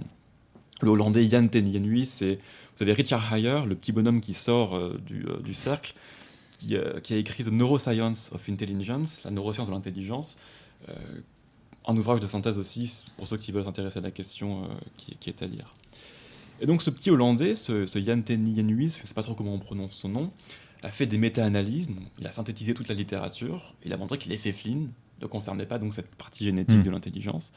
le 0.81 0.89
Hollandais 0.89 1.25
Jan 1.27 1.47
ten 1.47 1.65
c'est 2.05 2.39
Vous 2.77 2.83
avez 2.83 2.93
Richard 2.93 3.33
Heyer, 3.33 3.61
le 3.67 3.75
petit 3.75 3.91
bonhomme 3.91 4.21
qui 4.21 4.33
sort 4.33 4.79
du, 5.05 5.25
du 5.43 5.53
cercle, 5.53 5.93
qui, 6.63 6.75
euh, 6.75 6.99
qui 6.99 7.13
a 7.13 7.17
écrit 7.17 7.43
The 7.43 7.51
Neuroscience 7.51 8.31
of 8.33 8.47
Intelligence, 8.49 9.21
la 9.23 9.31
neuroscience 9.31 9.67
de 9.67 9.73
l'intelligence. 9.73 10.37
euh, 10.89 10.93
un 11.85 11.97
ouvrage 11.97 12.21
de 12.21 12.27
synthèse 12.27 12.57
aussi, 12.57 13.03
pour 13.17 13.27
ceux 13.27 13.35
qui 13.37 13.51
veulent 13.51 13.65
s'intéresser 13.65 13.99
à 13.99 14.01
la 14.01 14.11
question 14.11 14.63
euh, 14.63 14.67
qui, 14.95 15.17
qui 15.19 15.29
est 15.29 15.41
à 15.41 15.47
lire. 15.47 15.73
Et 16.61 16.65
donc 16.65 16.81
ce 16.81 16.89
petit 16.89 17.09
Hollandais, 17.11 17.55
ce, 17.55 17.85
ce 17.85 18.01
Jan 18.01 18.21
ten 18.21 18.45
je 18.55 18.61
ne 18.61 18.87
sais 18.89 19.13
pas 19.13 19.23
trop 19.23 19.35
comment 19.35 19.53
on 19.53 19.59
prononce 19.59 19.91
son 19.91 20.07
nom, 20.07 20.31
a 20.81 20.91
fait 20.91 21.05
des 21.05 21.17
méta-analyses, 21.17 21.89
il 22.19 22.27
a 22.27 22.31
synthétisé 22.31 22.73
toute 22.73 22.87
la 22.87 22.95
littérature, 22.95 23.73
il 23.85 23.91
a 23.91 23.97
montré 23.97 24.17
que 24.17 24.29
l'effet 24.29 24.53
Flynn 24.53 24.91
ne 25.21 25.27
concernait 25.27 25.65
pas 25.65 25.77
donc 25.77 25.93
cette 25.93 26.13
partie 26.15 26.45
génétique 26.45 26.77
Mm. 26.79 26.83
de 26.83 26.89
l'intelligence. 26.89 27.51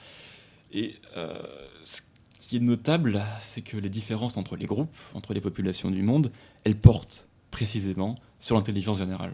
Et 0.72 0.96
euh, 1.16 1.40
ce 1.84 2.00
qui 2.38 2.56
est 2.56 2.60
notable, 2.60 3.22
c'est 3.40 3.62
que 3.62 3.76
les 3.76 3.88
différences 3.90 4.36
entre 4.36 4.56
les 4.56 4.66
groupes, 4.66 4.96
entre 5.14 5.34
les 5.34 5.40
populations 5.40 5.90
du 5.90 6.02
monde, 6.02 6.32
elles 6.64 6.76
portent 6.76 7.28
précisément 7.56 8.16
sur 8.38 8.54
l'intelligence 8.54 8.98
générale. 8.98 9.32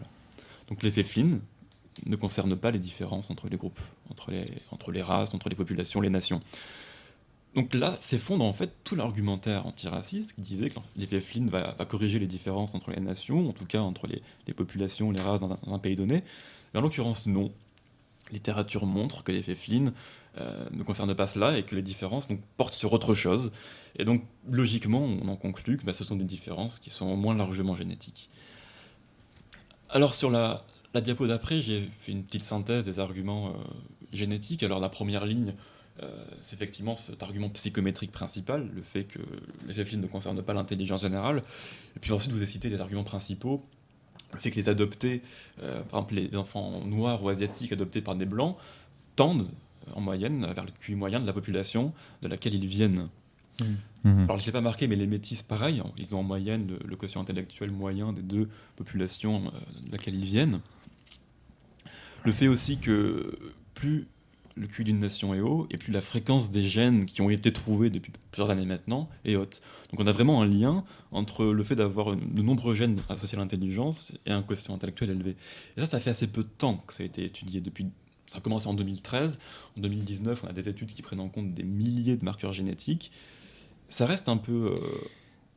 Donc 0.69 0.81
l'effet 0.81 1.03
Flynn 1.03 1.41
ne 2.05 2.15
concerne 2.15 2.55
pas 2.55 2.71
les 2.71 2.79
différences 2.79 3.29
entre 3.29 3.49
les 3.49 3.57
groupes, 3.57 3.81
entre 4.09 4.31
les, 4.31 4.45
entre 4.71 4.93
les 4.93 5.01
races, 5.01 5.33
entre 5.33 5.49
les 5.49 5.57
populations, 5.57 5.99
les 5.99 6.09
nations. 6.09 6.39
Donc 7.53 7.73
là 7.73 7.97
s'effondre 7.99 8.45
en 8.45 8.53
fait 8.53 8.71
tout 8.85 8.95
l'argumentaire 8.95 9.67
antiraciste 9.67 10.35
qui 10.35 10.41
disait 10.41 10.69
que 10.69 10.79
l'effet 10.95 11.19
Flynn 11.19 11.49
va, 11.49 11.75
corriger 11.85 12.17
les 12.17 12.25
différences 12.25 12.75
entre 12.75 12.91
les 12.91 13.01
nations, 13.01 13.49
en 13.49 13.51
tout 13.51 13.65
cas 13.65 13.81
entre 13.81 14.07
les, 14.07 14.53
populations, 14.53 15.11
les 15.11 15.21
races 15.21 15.41
dans 15.41 15.59
un, 15.67 15.79
pays 15.79 15.97
donné. 15.97 16.23
En 16.73 16.79
l'occurrence, 16.79 17.27
non. 17.27 17.51
Littérature 18.31 18.85
montre 18.85 19.23
que 19.23 19.31
l'effet 19.31 19.55
Flynn 19.55 19.93
euh, 20.39 20.65
ne 20.71 20.83
concerne 20.83 21.13
pas 21.13 21.27
cela 21.27 21.57
et 21.57 21.63
que 21.63 21.75
les 21.75 21.81
différences 21.81 22.27
portent 22.57 22.73
sur 22.73 22.93
autre 22.93 23.13
chose. 23.13 23.51
Et 23.99 24.05
donc, 24.05 24.23
logiquement, 24.49 25.01
on 25.01 25.27
en 25.27 25.35
conclut 25.35 25.77
que 25.77 25.83
bah, 25.83 25.93
ce 25.93 26.03
sont 26.03 26.15
des 26.15 26.25
différences 26.25 26.79
qui 26.79 26.89
sont 26.89 27.15
moins 27.15 27.35
largement 27.35 27.75
génétiques. 27.75 28.29
Alors, 29.89 30.15
sur 30.15 30.31
la, 30.31 30.65
diapo 30.95 31.27
d'après, 31.27 31.61
j'ai 31.61 31.89
fait 31.99 32.11
une 32.11 32.23
petite 32.23 32.43
synthèse 32.43 32.85
des 32.85 32.99
arguments 32.99 33.49
euh, 33.49 33.51
génétiques. 34.11 34.63
Alors, 34.63 34.79
la 34.79 34.89
première 34.89 35.25
ligne, 35.25 35.53
euh, 36.01 36.25
c'est 36.39 36.55
effectivement 36.55 36.95
cet 36.95 37.21
argument 37.21 37.49
psychométrique 37.49 38.11
principal, 38.11 38.67
le 38.73 38.81
fait 38.81 39.03
que 39.03 39.19
l'effet 39.67 39.85
Flynn 39.85 40.01
ne 40.01 40.07
concerne 40.07 40.41
pas 40.41 40.53
l'intelligence 40.53 41.01
générale. 41.01 41.43
Et 41.95 41.99
puis 41.99 42.11
ensuite, 42.11 42.31
vous 42.31 42.37
avez 42.37 42.47
cité 42.47 42.69
les 42.69 42.81
arguments 42.81 43.03
principaux, 43.03 43.63
le 44.33 44.39
fait 44.39 44.51
que 44.51 44.55
les 44.55 44.69
adoptés, 44.69 45.21
euh, 45.61 45.81
par 45.83 46.01
exemple 46.01 46.15
les 46.15 46.37
enfants 46.37 46.81
noirs 46.85 47.23
ou 47.23 47.29
asiatiques 47.29 47.71
adoptés 47.71 48.01
par 48.01 48.15
des 48.15 48.25
blancs, 48.25 48.57
tendent 49.15 49.49
euh, 49.87 49.91
en 49.95 50.01
moyenne 50.01 50.45
vers 50.53 50.65
le 50.65 50.71
QI 50.81 50.95
moyen 50.95 51.19
de 51.19 51.25
la 51.25 51.33
population 51.33 51.93
de 52.21 52.27
laquelle 52.27 52.53
ils 52.53 52.67
viennent. 52.67 53.07
Mhm. 53.59 54.23
Alors 54.23 54.37
je 54.37 54.43
ne 54.43 54.45
l'ai 54.47 54.51
pas 54.51 54.61
marqué, 54.61 54.87
mais 54.87 54.95
les 54.95 55.07
métis, 55.07 55.43
pareil, 55.43 55.81
ils 55.97 56.15
ont 56.15 56.19
en 56.19 56.23
moyenne 56.23 56.67
le, 56.67 56.87
le 56.87 56.95
quotient 56.95 57.21
intellectuel 57.21 57.71
moyen 57.71 58.11
des 58.11 58.23
deux 58.23 58.49
populations 58.75 59.47
euh, 59.47 59.87
de 59.87 59.91
laquelle 59.91 60.15
ils 60.15 60.25
viennent. 60.25 60.59
Le 62.25 62.31
fait 62.31 62.47
aussi 62.47 62.77
que 62.77 63.37
plus 63.73 64.07
le 64.55 64.67
QI 64.67 64.83
d'une 64.83 64.99
nation 64.99 65.33
est 65.33 65.39
haut, 65.39 65.67
et 65.71 65.77
plus 65.77 65.91
la 65.91 66.01
fréquence 66.01 66.51
des 66.51 66.65
gènes 66.65 67.05
qui 67.05 67.21
ont 67.21 67.29
été 67.29 67.51
trouvés 67.51 67.89
depuis 67.89 68.11
plusieurs 68.31 68.51
années 68.51 68.65
maintenant 68.65 69.09
est 69.25 69.35
haute. 69.35 69.61
Donc 69.91 69.99
on 69.99 70.07
a 70.07 70.11
vraiment 70.11 70.41
un 70.41 70.47
lien 70.47 70.83
entre 71.11 71.45
le 71.45 71.63
fait 71.63 71.75
d'avoir 71.75 72.15
de 72.15 72.41
nombreux 72.41 72.75
gènes 72.75 73.01
associés 73.09 73.37
à 73.37 73.41
l'intelligence 73.41 74.13
et 74.25 74.31
un 74.31 74.41
quotient 74.41 74.75
intellectuel 74.75 75.11
élevé. 75.11 75.35
Et 75.77 75.81
ça, 75.81 75.85
ça 75.85 75.99
fait 75.99 76.11
assez 76.11 76.27
peu 76.27 76.43
de 76.43 76.49
temps 76.49 76.83
que 76.85 76.93
ça 76.93 77.03
a 77.03 77.05
été 77.05 77.23
étudié 77.23 77.61
depuis. 77.61 77.87
Ça 78.27 78.37
a 78.37 78.41
commencé 78.41 78.67
en 78.67 78.73
2013. 78.73 79.39
En 79.77 79.81
2019, 79.81 80.43
on 80.43 80.47
a 80.47 80.53
des 80.53 80.69
études 80.69 80.93
qui 80.93 81.01
prennent 81.01 81.19
en 81.19 81.29
compte 81.29 81.53
des 81.53 81.63
milliers 81.63 82.17
de 82.17 82.23
marqueurs 82.23 82.53
génétiques. 82.53 83.11
Ça 83.89 84.05
reste 84.05 84.29
un 84.29 84.37
peu, 84.37 84.71
euh, 84.71 84.75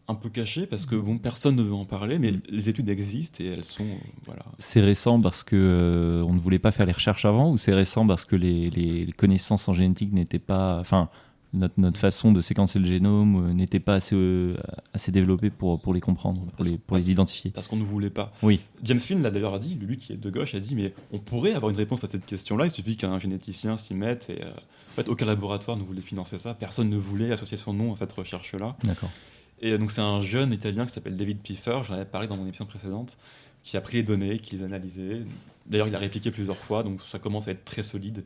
un 0.09 0.15
peu 0.15 0.29
caché 0.29 0.67
parce 0.67 0.87
que 0.87 0.95
bon, 0.95 1.19
personne 1.19 1.57
ne 1.57 1.63
veut 1.63 1.75
en 1.75 1.85
parler, 1.85 2.19
mais 2.19 2.33
les 2.49 2.69
études 2.69 2.89
existent 2.89 3.43
et 3.43 3.49
elles 3.49 3.65
sont 3.65 3.83
euh, 3.85 3.97
voilà. 4.25 4.45
C'est 4.59 4.81
récent 4.81 5.21
parce 5.21 5.43
que 5.43 5.57
euh, 5.57 6.23
on 6.23 6.33
ne 6.33 6.39
voulait 6.39 6.61
pas 6.61 6.71
faire 6.71 6.87
les 6.87 6.93
recherches 6.93 7.25
avant 7.25 7.51
ou 7.51 7.57
c'est 7.57 7.75
récent 7.75 8.07
parce 8.07 8.25
que 8.25 8.37
les, 8.37 8.71
les- 8.71 9.13
connaissances 9.13 9.69
en 9.69 9.73
génétique 9.73 10.13
n'étaient 10.13 10.39
pas, 10.39 10.79
enfin 10.79 11.09
notre, 11.55 11.75
notre 11.81 11.99
façon 11.99 12.33
de 12.33 12.41
séquencer 12.41 12.79
le 12.79 12.85
génome 12.85 13.49
euh, 13.51 13.53
n'était 13.53 13.81
pas 13.81 13.95
assez, 13.95 14.17
assez 14.93 15.11
développée 15.11 15.51
pour, 15.51 15.81
pour 15.81 15.93
les 15.95 16.01
comprendre, 16.01 16.41
pour 16.43 16.53
Parce- 16.53 16.69
les, 16.69 16.77
pour 16.77 16.87
parce- 16.97 17.03
les 17.05 17.11
identifier. 17.11 17.51
parce 17.51 17.67
qu'on 17.67 17.77
ne 17.77 17.83
voulait 17.85 18.11
pas. 18.11 18.33
Oui. 18.43 18.61
James 18.85 18.99
Flynn 19.01 19.23
l'a 19.23 19.31
d'ailleurs 19.31 19.59
dit, 19.59 19.75
lui 19.75 19.97
qui 19.97 20.13
est 20.13 20.17
de 20.17 20.31
gauche, 20.31 20.55
a 20.55 20.61
dit 20.61 20.77
mais 20.77 20.93
on 21.13 21.19
pourrait 21.19 21.53
avoir 21.55 21.71
une 21.71 21.77
réponse 21.79 22.05
à 22.05 22.09
cette 22.09 22.27
question-là, 22.27 22.67
il 22.67 22.71
suffit 22.71 22.97
qu'un 22.97 23.19
généticien 23.19 23.77
s'y 23.77 23.95
mette 23.95 24.31
et 24.31 24.41
en 24.45 24.93
fait 24.95 25.09
aucun 25.09 25.27
laboratoire 25.27 25.77
ne 25.77 25.83
voulait 25.83 26.01
financer 26.01 26.39
ça, 26.39 26.55
personne 26.55 26.91
ne 26.91 26.97
voulait 26.97 27.33
associer 27.33 27.57
son 27.57 27.73
nom 27.73 27.93
à 27.93 27.97
cette 27.97 28.13
recherche-là. 28.13 28.77
D'accord. 28.85 29.11
Et 29.61 29.77
donc 29.79 29.91
c'est 29.91 30.01
un 30.03 30.21
jeune 30.21 30.53
italien 30.53 30.85
qui 30.87 30.93
s'appelle 30.93 31.17
David 31.17 31.39
Piffer, 31.39 31.81
j'en 31.83 31.95
avais 31.95 32.05
parlé 32.05 32.27
dans 32.27 32.37
mon 32.37 32.45
émission 32.45 32.67
précédente, 32.67 33.19
qui 33.63 33.77
a 33.77 33.81
pris 33.81 33.97
les 33.99 34.03
données, 34.03 34.39
qui 34.39 34.57
les 34.57 34.63
a 34.63 34.67
analysées. 34.67 35.23
D'ailleurs 35.67 35.89
il 35.89 35.95
a 35.95 35.99
répliqué 35.99 36.31
plusieurs 36.31 36.57
fois, 36.57 36.83
donc 36.83 37.01
ça 37.01 37.19
commence 37.19 37.49
à 37.49 37.53
être 37.53 37.65
très 37.65 37.83
solide. 37.83 38.25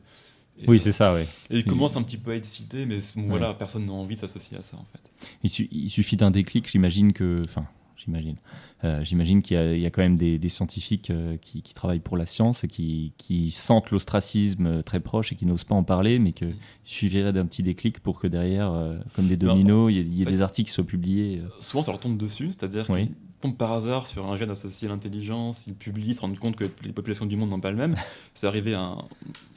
Et, 0.59 0.67
Oui, 0.67 0.75
euh, 0.75 0.79
c'est 0.79 0.91
ça, 0.91 1.13
oui. 1.15 1.21
et 1.49 1.57
il 1.59 1.65
commence 1.65 1.95
un 1.95 2.03
petit 2.03 2.17
peu 2.17 2.31
à 2.31 2.35
être 2.35 2.45
cité, 2.45 2.85
mais 2.85 2.99
bon, 3.15 3.21
Ouais. 3.23 3.27
voilà, 3.29 3.53
personne 3.53 3.85
n'a 3.85 3.93
envie 3.93 4.15
de 4.15 4.19
s'associer 4.19 4.57
à 4.57 4.61
ça 4.61 4.75
en 4.77 4.85
fait. 4.91 5.27
Il, 5.43 5.49
su- 5.49 5.69
il 5.71 5.89
suffit 5.89 6.17
d'un 6.17 6.29
déclic, 6.31 6.69
j'imagine 6.69 7.13
que, 7.13 7.41
enfin, 7.45 7.65
j'imagine. 8.03 8.35
Euh, 8.83 9.03
j'imagine 9.03 9.41
qu'il 9.41 9.57
y, 9.57 9.59
a- 9.59 9.73
il 9.75 9.81
y 9.81 9.85
a 9.85 9.89
quand 9.91 10.01
même 10.01 10.15
des, 10.15 10.37
des 10.37 10.49
scientifiques 10.49 11.09
euh, 11.11 11.37
qui, 11.37 11.61
qui 11.61 11.73
travaillent 11.73 11.99
pour 11.99 12.17
la 12.17 12.25
science 12.25 12.63
et 12.63 12.67
qui, 12.67 13.13
qui 13.17 13.51
sentent 13.51 13.91
l'ostracisme 13.91 14.65
euh, 14.65 14.81
très 14.81 14.99
proche 14.99 15.31
et 15.31 15.35
qui 15.35 15.45
n'osent 15.45 15.63
pas 15.63 15.75
en 15.75 15.83
parler, 15.83 16.19
mais 16.19 16.31
qu'il 16.31 16.55
suffirait 16.83 17.31
d'un 17.33 17.45
petit 17.45 17.63
déclic 17.63 17.99
pour 17.99 18.19
que 18.19 18.27
derrière, 18.27 18.73
comme 19.15 19.27
des 19.27 19.37
dominos, 19.37 19.91
il 19.91 19.97
y 19.97 19.99
ait, 19.99 20.03
il 20.03 20.13
y 20.15 20.21
ait 20.21 20.25
en 20.25 20.25
fait, 20.29 20.31
des 20.35 20.41
articles 20.41 20.67
qui 20.69 20.73
soient 20.73 20.83
publiés. 20.83 21.41
Souvent, 21.59 21.83
ça 21.83 21.91
leur 21.91 21.99
tombe 21.99 22.17
dessus, 22.17 22.47
c'est-à-dire 22.47 22.85
Oui. 22.89 23.07
qu'ils 23.07 23.15
tombent 23.41 23.57
par 23.57 23.71
hasard 23.73 24.05
sur 24.07 24.25
un 24.29 24.37
gène 24.37 24.51
associé 24.51 24.87
à 24.87 24.91
l'intelligence, 24.91 25.65
ils 25.67 25.73
publient, 25.75 26.09
ils 26.09 26.13
se 26.15 26.21
rendent 26.21 26.37
compte 26.39 26.55
que 26.55 26.65
les 26.83 26.91
populations 26.91 27.25
du 27.25 27.35
monde 27.35 27.49
n'ont 27.49 27.59
pas 27.59 27.71
le 27.71 27.77
même. 27.77 27.95
C'est 28.33 28.47
arrivé 28.47 28.75
en 28.75 29.07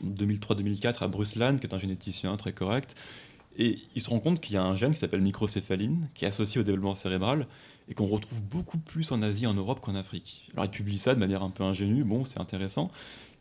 2003-2004 0.06 1.02
à 1.04 1.08
Bruce 1.08 1.32
qui 1.34 1.40
est 1.40 1.74
un 1.74 1.78
généticien 1.78 2.36
très 2.36 2.52
correct, 2.52 2.94
et 3.56 3.78
ils 3.94 4.02
se 4.02 4.10
rendent 4.10 4.22
compte 4.22 4.40
qu'il 4.40 4.54
y 4.54 4.58
a 4.58 4.62
un 4.64 4.74
gène 4.74 4.92
qui 4.92 4.98
s'appelle 5.00 5.20
microcéphaline, 5.22 6.08
qui 6.14 6.24
est 6.24 6.28
associé 6.28 6.60
au 6.60 6.64
développement 6.64 6.94
cérébral, 6.94 7.46
et 7.88 7.94
qu'on 7.94 8.06
retrouve 8.06 8.40
beaucoup 8.42 8.78
plus 8.78 9.12
en 9.12 9.22
Asie 9.22 9.46
en 9.46 9.54
Europe 9.54 9.80
qu'en 9.80 9.94
Afrique. 9.94 10.48
Alors 10.54 10.64
il 10.64 10.70
publie 10.70 10.98
ça 10.98 11.14
de 11.14 11.20
manière 11.20 11.42
un 11.42 11.50
peu 11.50 11.64
ingénue, 11.64 12.04
bon, 12.04 12.24
c'est 12.24 12.40
intéressant, 12.40 12.90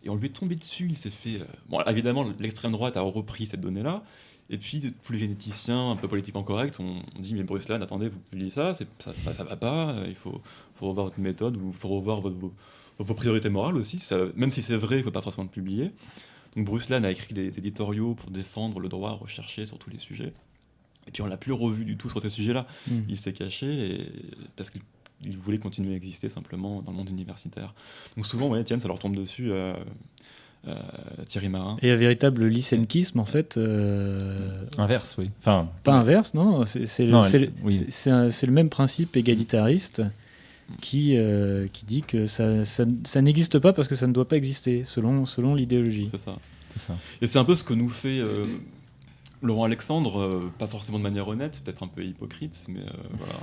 et 0.03 0.09
on 0.09 0.15
lui 0.15 0.27
est 0.27 0.31
tombé 0.31 0.55
dessus, 0.55 0.87
il 0.89 0.97
s'est 0.97 1.09
fait... 1.09 1.41
euh, 1.41 1.45
Bon, 1.69 1.81
évidemment, 1.81 2.25
l'extrême 2.39 2.71
droite 2.73 2.97
a 2.97 3.01
repris 3.01 3.45
cette 3.45 3.61
donnée-là, 3.61 4.03
et 4.49 4.57
puis, 4.57 4.93
tous 5.01 5.13
les 5.13 5.19
généticiens 5.19 5.91
un 5.91 5.95
peu 5.95 6.07
politiquement 6.07 6.43
corrects 6.43 6.79
ont 6.79 7.01
dit 7.17 7.33
Mais 7.33 7.43
Bruce 7.43 7.69
Land, 7.69 7.81
attendez, 7.81 8.09
vous 8.09 8.19
publiez 8.19 8.49
ça, 8.49 8.73
ça, 8.73 8.85
ça, 8.99 9.43
va 9.43 9.55
pas, 9.55 9.91
euh, 9.91 10.05
il 10.07 10.15
faut, 10.15 10.41
revoir 10.79 11.07
votre 11.07 11.19
méthode, 11.19 11.55
ou 11.57 11.71
faut 11.71 11.87
revoir 11.87 12.21
vos, 12.21 13.13
priorités 13.15 13.49
morales 13.49 13.77
aussi. 13.77 14.03
Même 14.35 14.51
si 14.51 14.61
c'est 14.61 14.75
vrai, 14.75 14.97
il 14.97 14.99
ne 14.99 15.03
faut 15.03 15.11
pas 15.11 15.21
forcément 15.21 15.45
le 15.45 15.49
publier. 15.49 15.91
Donc, 16.55 16.65
Bruce 16.65 16.89
Land 16.89 17.03
a 17.03 17.11
écrit 17.11 17.33
des, 17.33 17.49
des 17.51 17.59
éditoriaux 17.59 18.15
pour 18.15 18.31
défendre 18.31 18.79
le 18.79 18.89
droit 18.89 19.11
à 19.11 19.13
rechercher 19.13 19.65
sur 19.65 19.77
tous 19.77 19.89
les 19.89 19.97
sujets. 19.97 20.33
Et 21.07 21.11
puis, 21.11 21.21
on 21.21 21.27
l'a 21.27 21.37
plus 21.37 21.51
revu 21.53 21.85
du 21.85 21.97
tout 21.97 22.09
sur 22.09 22.21
ces 22.21 22.29
sujets-là. 22.29 22.65
Mm. 22.87 22.93
Il 23.09 23.17
s'est 23.17 23.33
caché 23.33 23.67
et- 24.01 24.11
parce 24.55 24.69
qu'il 24.69 24.81
il 25.25 25.37
voulait 25.37 25.57
continuer 25.57 25.93
à 25.93 25.95
exister 25.95 26.27
simplement 26.27 26.81
dans 26.81 26.91
le 26.91 26.97
monde 26.97 27.09
universitaire. 27.09 27.73
Donc, 28.17 28.25
souvent, 28.25 28.49
ouais, 28.49 28.61
tiens, 28.65 28.77
ça 28.79 28.87
leur 28.89 28.99
tombe 28.99 29.15
dessus. 29.15 29.51
euh, 29.51 29.73
euh, 30.67 30.73
Thierry 31.25 31.49
Marin. 31.49 31.77
Et 31.81 31.91
un 31.91 31.95
véritable 31.95 32.45
lysenkisme, 32.45 33.19
en 33.19 33.25
fait. 33.25 33.57
euh, 33.57 34.65
Inverse, 34.77 35.15
oui. 35.17 35.29
Enfin, 35.39 35.69
Pas 35.83 35.93
inverse, 35.93 36.33
non, 36.33 36.65
c'est 36.65 36.85
c'est 36.85 37.05
le, 37.05 37.11
le- 37.11 37.51
oui. 37.63 38.51
même 38.51 38.69
principe 38.69 39.15
égalitariste 39.17 40.01
qui, 40.81 41.17
euh, 41.17 41.67
qui 41.71 41.85
dit 41.85 42.01
que 42.01 42.27
ça, 42.27 42.63
ça, 42.65 42.85
ça 43.03 43.21
n'existe 43.21 43.59
pas 43.59 43.73
parce 43.73 43.87
que 43.87 43.95
ça 43.95 44.07
ne 44.07 44.13
doit 44.13 44.27
pas 44.27 44.37
exister, 44.37 44.83
selon, 44.85 45.25
selon 45.25 45.53
l'idéologie. 45.55 46.07
C'est 46.09 46.17
ça. 46.17 46.37
c'est 46.73 46.79
ça. 46.81 46.95
Et 47.21 47.27
c'est 47.27 47.39
un 47.39 47.45
peu 47.45 47.55
ce 47.55 47.63
que 47.63 47.73
nous 47.73 47.89
fait 47.89 48.19
euh, 48.19 48.45
Laurent 49.43 49.65
Alexandre, 49.65 50.19
euh, 50.19 50.51
pas 50.57 50.67
forcément 50.67 50.97
de 50.97 51.03
manière 51.03 51.27
honnête, 51.27 51.61
peut-être 51.63 51.83
un 51.83 51.87
peu 51.87 52.03
hypocrite, 52.03 52.65
mais 52.69 52.79
euh, 52.79 52.89
voilà, 53.17 53.33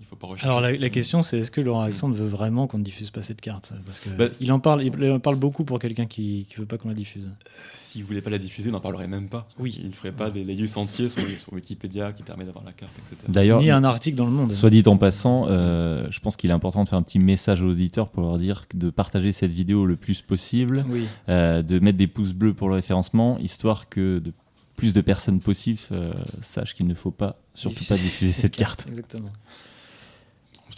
il 0.00 0.06
faut 0.06 0.16
pas 0.16 0.28
rechercher. 0.28 0.46
Alors 0.46 0.60
la, 0.60 0.72
la 0.72 0.88
question 0.88 1.22
c'est 1.24 1.38
est-ce 1.40 1.50
que 1.50 1.60
Laurent 1.60 1.80
Alexandre 1.80 2.14
veut 2.14 2.28
vraiment 2.28 2.66
qu'on 2.68 2.78
ne 2.78 2.84
diffuse 2.84 3.10
pas 3.10 3.22
cette 3.22 3.40
carte 3.40 3.72
Parce 3.84 3.98
que 4.00 4.08
Bah- 4.10 4.28
il 4.40 4.52
en 4.52 4.60
parle, 4.60 4.84
il 4.84 5.10
en 5.10 5.18
parle 5.18 5.34
beaucoup 5.36 5.64
pour 5.64 5.78
quelqu'un 5.80 6.06
qui 6.06 6.46
ne 6.54 6.60
veut 6.60 6.66
pas 6.66 6.78
qu'on 6.78 6.88
la 6.88 6.94
diffuse. 6.94 7.28
S'il 7.74 8.04
voulait 8.04 8.20
pas 8.20 8.30
la 8.30 8.38
diffuser, 8.38 8.68
il 8.68 8.72
n'en 8.72 8.80
parlerait 8.80 9.08
même 9.08 9.28
pas. 9.28 9.48
Oui. 9.58 9.78
Il 9.82 9.88
ne 9.88 9.92
ferait 9.94 10.12
pas 10.12 10.30
des 10.30 10.44
layus 10.44 10.68
entiers 10.76 11.08
sur, 11.08 11.22
sur 11.38 11.52
Wikipédia 11.54 12.12
qui 12.12 12.22
permet 12.22 12.44
d'avoir 12.44 12.64
la 12.64 12.72
carte, 12.72 12.92
etc. 12.98 13.16
D'ailleurs, 13.28 13.60
Ni 13.60 13.70
un 13.70 13.82
article 13.84 14.16
dans 14.16 14.26
le 14.26 14.32
Monde. 14.32 14.52
Soit 14.52 14.70
dit 14.70 14.82
en 14.86 14.96
passant, 14.96 15.46
euh, 15.48 16.06
je 16.10 16.20
pense 16.20 16.36
qu'il 16.36 16.50
est 16.50 16.52
important 16.54 16.84
de 16.84 16.88
faire 16.88 16.98
un 16.98 17.02
petit 17.02 17.18
message 17.18 17.62
aux 17.62 17.70
auditeurs 17.70 18.08
pour 18.08 18.22
leur 18.22 18.38
dire 18.38 18.64
de 18.74 18.90
partager 18.90 19.32
cette 19.32 19.52
vidéo 19.52 19.86
le 19.86 19.96
plus 19.96 20.20
possible, 20.22 20.84
Oui. 20.88 21.04
euh, 21.30 21.62
de 21.62 21.78
mettre 21.80 21.98
des 21.98 22.06
pouces 22.06 22.32
bleus 22.34 22.54
pour 22.54 22.68
le 22.68 22.74
référencement, 22.74 23.38
histoire 23.38 23.88
que 23.88 24.18
de 24.20 24.32
plus 24.76 24.92
de 24.92 25.00
personnes 25.00 25.40
possibles 25.40 25.80
euh, 25.92 26.12
sachent 26.42 26.74
qu'il 26.74 26.86
ne 26.86 26.94
faut 26.94 27.10
pas, 27.10 27.36
surtout 27.54 27.84
pas 27.84 27.94
diffuser 27.96 28.32
cette 28.32 28.54
carte. 28.54 28.86
Exactement. 28.88 29.30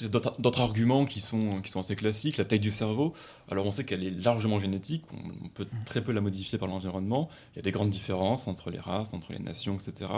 D'autres 0.01 0.37
d'autres 0.39 0.61
arguments 0.61 1.07
qui 1.07 1.19
sont, 1.21 1.61
qui 1.61 1.71
sont 1.73 1.81
assez 1.81 1.97
classiques, 1.97 2.37
la 2.37 2.45
taille 2.45 2.61
du 2.61 2.71
cerveau. 2.71 3.15
Alors 3.51 3.67
on 3.67 3.73
sait 3.73 3.83
qu'elle 3.83 4.05
est 4.05 4.25
largement 4.25 4.61
génétique, 4.61 5.03
on, 5.13 5.49
peut 5.49 5.67
très 5.85 6.05
peu 6.05 6.13
la 6.13 6.21
modifier 6.21 6.57
par 6.57 6.69
l'environnement. 6.69 7.29
Il 7.53 7.57
y 7.57 7.59
a 7.59 7.63
des 7.63 7.73
grandes 7.73 7.91
différences 7.91 8.47
entre 8.47 8.71
les 8.71 8.79
races, 8.79 9.13
entre 9.13 9.33
les 9.33 9.41
nations, 9.41 9.75
etc. 9.75 10.09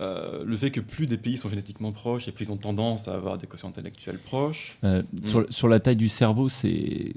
Euh, 0.00 0.42
le 0.44 0.56
fait 0.56 0.70
que 0.70 0.80
plus 0.80 1.06
des 1.06 1.18
pays 1.18 1.36
sont 1.36 1.50
génétiquement 1.50 1.92
proches 1.92 2.26
et 2.28 2.32
plus 2.32 2.46
ils 2.46 2.50
ont 2.50 2.56
tendance 2.56 3.06
à 3.06 3.14
avoir 3.14 3.36
des 3.36 3.46
quotients 3.46 3.68
intellectuels 3.68 4.18
proches. 4.18 4.78
Euh, 4.84 5.02
Mm. 5.12 5.26
sur, 5.26 5.46
sur 5.50 5.68
la 5.68 5.80
taille 5.80 5.96
du 5.96 6.08
cerveau, 6.08 6.48
c'est. 6.48 7.12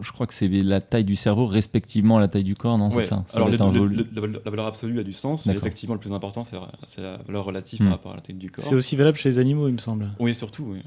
Je 0.00 0.10
crois 0.12 0.26
que 0.26 0.34
c'est 0.34 0.48
la 0.48 0.80
taille 0.80 1.04
du 1.04 1.16
cerveau 1.16 1.46
respectivement 1.46 2.16
à 2.16 2.20
la 2.20 2.28
taille 2.28 2.44
du 2.44 2.54
corps, 2.56 2.76
non 2.78 2.88
Ouais. 2.90 3.02
C'est 3.02 3.08
ça, 3.10 3.24
ça 3.26 3.36
Alors 3.36 3.48
les- 3.48 3.56
les- 3.56 4.04
la, 4.14 4.26
la 4.44 4.50
valeur 4.50 4.66
absolue 4.66 4.98
a 4.98 5.02
du 5.04 5.12
sens, 5.12 5.46
mais 5.46 5.52
effectivement 5.54 5.94
le 5.94 6.00
plus 6.00 6.12
important 6.12 6.42
c'est 6.44 6.56
la 7.00 7.18
valeur 7.26 7.44
relative 7.44 7.80
Hmm. 7.80 7.84
par 7.84 7.92
rapport 7.92 8.12
à 8.12 8.16
la 8.16 8.20
taille 8.22 8.36
du 8.36 8.50
corps. 8.50 8.64
C'est 8.64 8.74
aussi 8.74 8.96
valable 8.96 9.16
chez 9.18 9.28
les 9.28 9.38
animaux, 9.38 9.68
il 9.68 9.72
me 9.72 9.78
semble. 9.78 10.08
Oui, 10.18 10.34
surtout, 10.34 10.66
oui. 10.72 10.80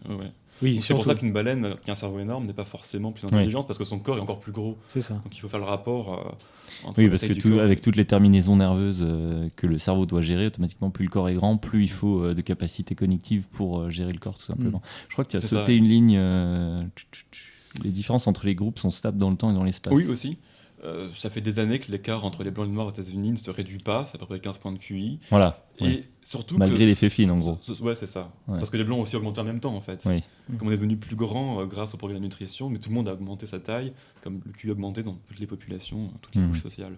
ouais, 0.61 0.79
C'est 0.81 0.93
pour 0.93 1.05
ça 1.05 1.15
qu'une 1.15 1.31
baleine 1.33 1.65
euh, 1.65 1.73
qui 1.83 1.89
a 1.89 1.93
un 1.93 1.95
cerveau 1.95 2.19
énorme 2.19 2.45
n'est 2.45 2.53
pas 2.53 2.65
forcément 2.65 3.11
plus 3.11 3.25
intelligente 3.25 3.65
parce 3.67 3.77
que 3.79 3.85
son 3.85 3.99
corps 3.99 4.17
est 4.17 4.21
encore 4.21 4.39
plus 4.39 4.51
gros. 4.51 4.77
C'est 4.87 5.01
ça. 5.01 5.13
Donc 5.15 5.35
il 5.35 5.39
faut 5.39 5.49
faire 5.49 5.59
le 5.59 5.65
rapport 5.65 6.13
euh, 6.13 6.87
entre 6.87 6.99
Oui, 6.99 7.05
la 7.05 7.11
parce 7.11 7.21
que 7.21 7.27
taille 7.27 7.35
du 7.35 7.41
tout- 7.41 7.49
corps 7.51 7.61
avec 7.61 7.79
et- 7.79 7.81
toutes 7.81 7.95
les 7.95 8.05
terminaisons 8.05 8.55
nerveuses 8.57 9.03
euh, 9.07 9.47
que 9.55 9.67
le 9.67 9.77
cerveau 9.77 10.05
doit 10.05 10.21
gérer, 10.21 10.47
automatiquement, 10.47 10.89
plus 10.89 11.05
le 11.05 11.11
corps 11.11 11.29
est 11.29 11.35
grand, 11.35 11.57
plus 11.57 11.83
il 11.83 11.89
faut 11.91 12.23
euh, 12.23 12.33
de 12.33 12.41
capacités 12.41 12.95
cognitives 12.95 13.47
pour 13.51 13.79
euh, 13.81 13.89
gérer 13.89 14.11
le 14.11 14.19
corps, 14.19 14.37
tout 14.37 14.45
simplement. 14.45 14.81
Je 15.07 15.13
crois 15.13 15.23
que 15.25 15.29
tu 15.31 15.37
as 15.37 15.41
sauté 15.41 15.65
ça. 15.65 15.71
une 15.71 15.87
ligne. 15.87 16.15
euh, 16.17 16.83
tu- 16.95 17.05
tu- 17.11 17.25
tu- 17.31 17.41
les 17.83 17.91
différences 17.91 18.27
entre 18.27 18.45
les 18.45 18.55
groupes 18.55 18.79
sont 18.79 18.91
stables 18.91 19.17
dans 19.17 19.29
le 19.29 19.35
temps 19.37 19.51
et 19.51 19.55
dans 19.55 19.63
l'espace. 19.63 19.93
Oui, 19.93 20.05
aussi. 20.07 20.37
Euh, 20.83 21.09
ça 21.15 21.31
fait 21.31 21.41
des 21.41 21.57
années 21.57 21.79
que 21.79 21.91
l'écart 21.91 22.23
entre 22.23 22.43
les 22.43 22.51
blancs 22.51 22.65
et 22.65 22.69
les 22.69 22.75
noirs 22.75 22.85
aux 22.87 22.91
États-unis 22.91 23.31
ne 23.31 23.35
se 23.35 23.49
réduit 23.49 23.79
pas, 23.79 24.05
c'est 24.05 24.15
à 24.15 24.19
peu 24.19 24.27
près 24.27 24.39
15 24.39 24.59
points 24.59 24.71
de 24.71 24.77
QI. 24.77 25.19
Voilà. 25.31 25.65
Et 25.79 26.03
surtout 26.21 26.55
Malgré 26.57 26.85
l'effet 26.85 27.09
Flynn, 27.09 27.31
en 27.31 27.37
gros. 27.39 27.57
Ouais, 27.81 27.95
c'est 27.95 28.05
ça. 28.05 28.31
Ouais. 28.47 28.59
Parce 28.59 28.69
que 28.69 28.77
les 28.77 28.83
blancs 28.83 28.99
ont 28.99 29.01
aussi 29.01 29.15
augmenté 29.15 29.41
en 29.41 29.43
même 29.43 29.59
temps, 29.59 29.73
en 29.75 29.81
fait. 29.81 30.03
Oui. 30.05 30.21
Comme 30.59 30.67
on 30.67 30.71
est 30.71 30.75
devenu 30.75 30.95
plus 30.95 31.15
grand 31.15 31.61
euh, 31.61 31.65
grâce 31.65 31.95
au 31.95 31.97
progrès 31.97 32.13
de 32.15 32.19
la 32.19 32.25
nutrition, 32.25 32.69
mais 32.69 32.77
tout 32.77 32.89
le 32.89 32.95
monde 32.95 33.09
a 33.09 33.13
augmenté 33.13 33.47
sa 33.47 33.59
taille, 33.59 33.91
comme 34.21 34.39
le 34.45 34.51
QI 34.53 34.69
a 34.69 34.73
augmenté 34.73 35.01
dans 35.01 35.17
toutes 35.27 35.39
les 35.39 35.47
populations, 35.47 36.11
toutes 36.21 36.35
les 36.35 36.41
Mhm. 36.41 36.49
couches 36.51 36.61
sociales. 36.61 36.95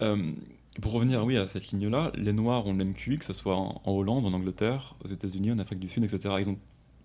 Euh, 0.00 0.16
pour 0.80 0.92
revenir, 0.92 1.22
oui, 1.24 1.36
à 1.36 1.46
cette 1.48 1.68
ligne-là, 1.72 2.12
les 2.16 2.32
Noirs 2.32 2.66
ont 2.66 2.72
le 2.72 2.78
même 2.78 2.94
QI, 2.94 3.18
que 3.18 3.24
ce 3.26 3.32
soit 3.34 3.56
en, 3.56 3.82
en 3.84 3.92
Hollande, 3.92 4.24
en 4.24 4.32
Angleterre, 4.32 4.94
aux 5.04 5.08
États-Unis, 5.08 5.52
en 5.52 5.58
Afrique 5.58 5.80
du 5.80 5.88
Sud, 5.88 6.02
etc. 6.04 6.34
Ils 6.40 6.48
ont, 6.48 6.56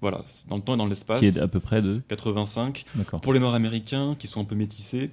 voilà, 0.02 0.24
dans 0.50 0.56
le 0.56 0.62
temps 0.62 0.76
et 0.76 0.78
dans 0.78 0.86
l'espace, 0.86 1.20
Qui 1.20 1.26
est 1.28 1.40
à 1.40 1.48
peu 1.48 1.60
près 1.60 1.82
de. 1.82 2.02
85. 2.10 2.86
D'accord. 2.96 3.22
Pour 3.22 3.34
les 3.34 3.40
Noirs 3.40 3.56
américains, 3.56 4.16
qui 4.20 4.28
sont 4.28 4.42
un 4.42 4.46
peu 4.46 4.56
métissés, 4.56 5.12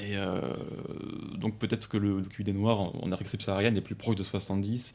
et 0.00 0.16
euh, 0.16 0.40
donc 1.36 1.56
peut-être 1.58 1.88
que 1.88 1.96
le, 1.96 2.18
le 2.20 2.24
QI 2.26 2.44
des 2.44 2.52
Noirs 2.52 2.80
en, 2.80 3.10
Afrique 3.12 3.28
subsaharienne 3.28 3.76
est 3.76 3.80
plus 3.80 3.94
proche 3.96 4.14
de 4.16 4.22
70 4.22 4.94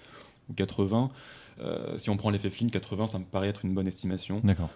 ou 0.49 0.53
80. 0.53 1.11
Euh, 1.59 1.97
si 1.97 2.09
on 2.09 2.17
prend 2.17 2.29
l'effet 2.31 2.49
Flynn, 2.49 2.71
80, 2.71 3.07
ça 3.07 3.19
me 3.19 3.25
paraît 3.25 3.49
être 3.49 3.63
une 3.65 3.73
bonne 3.73 3.87
estimation, 3.87 4.41
D'accord. 4.43 4.69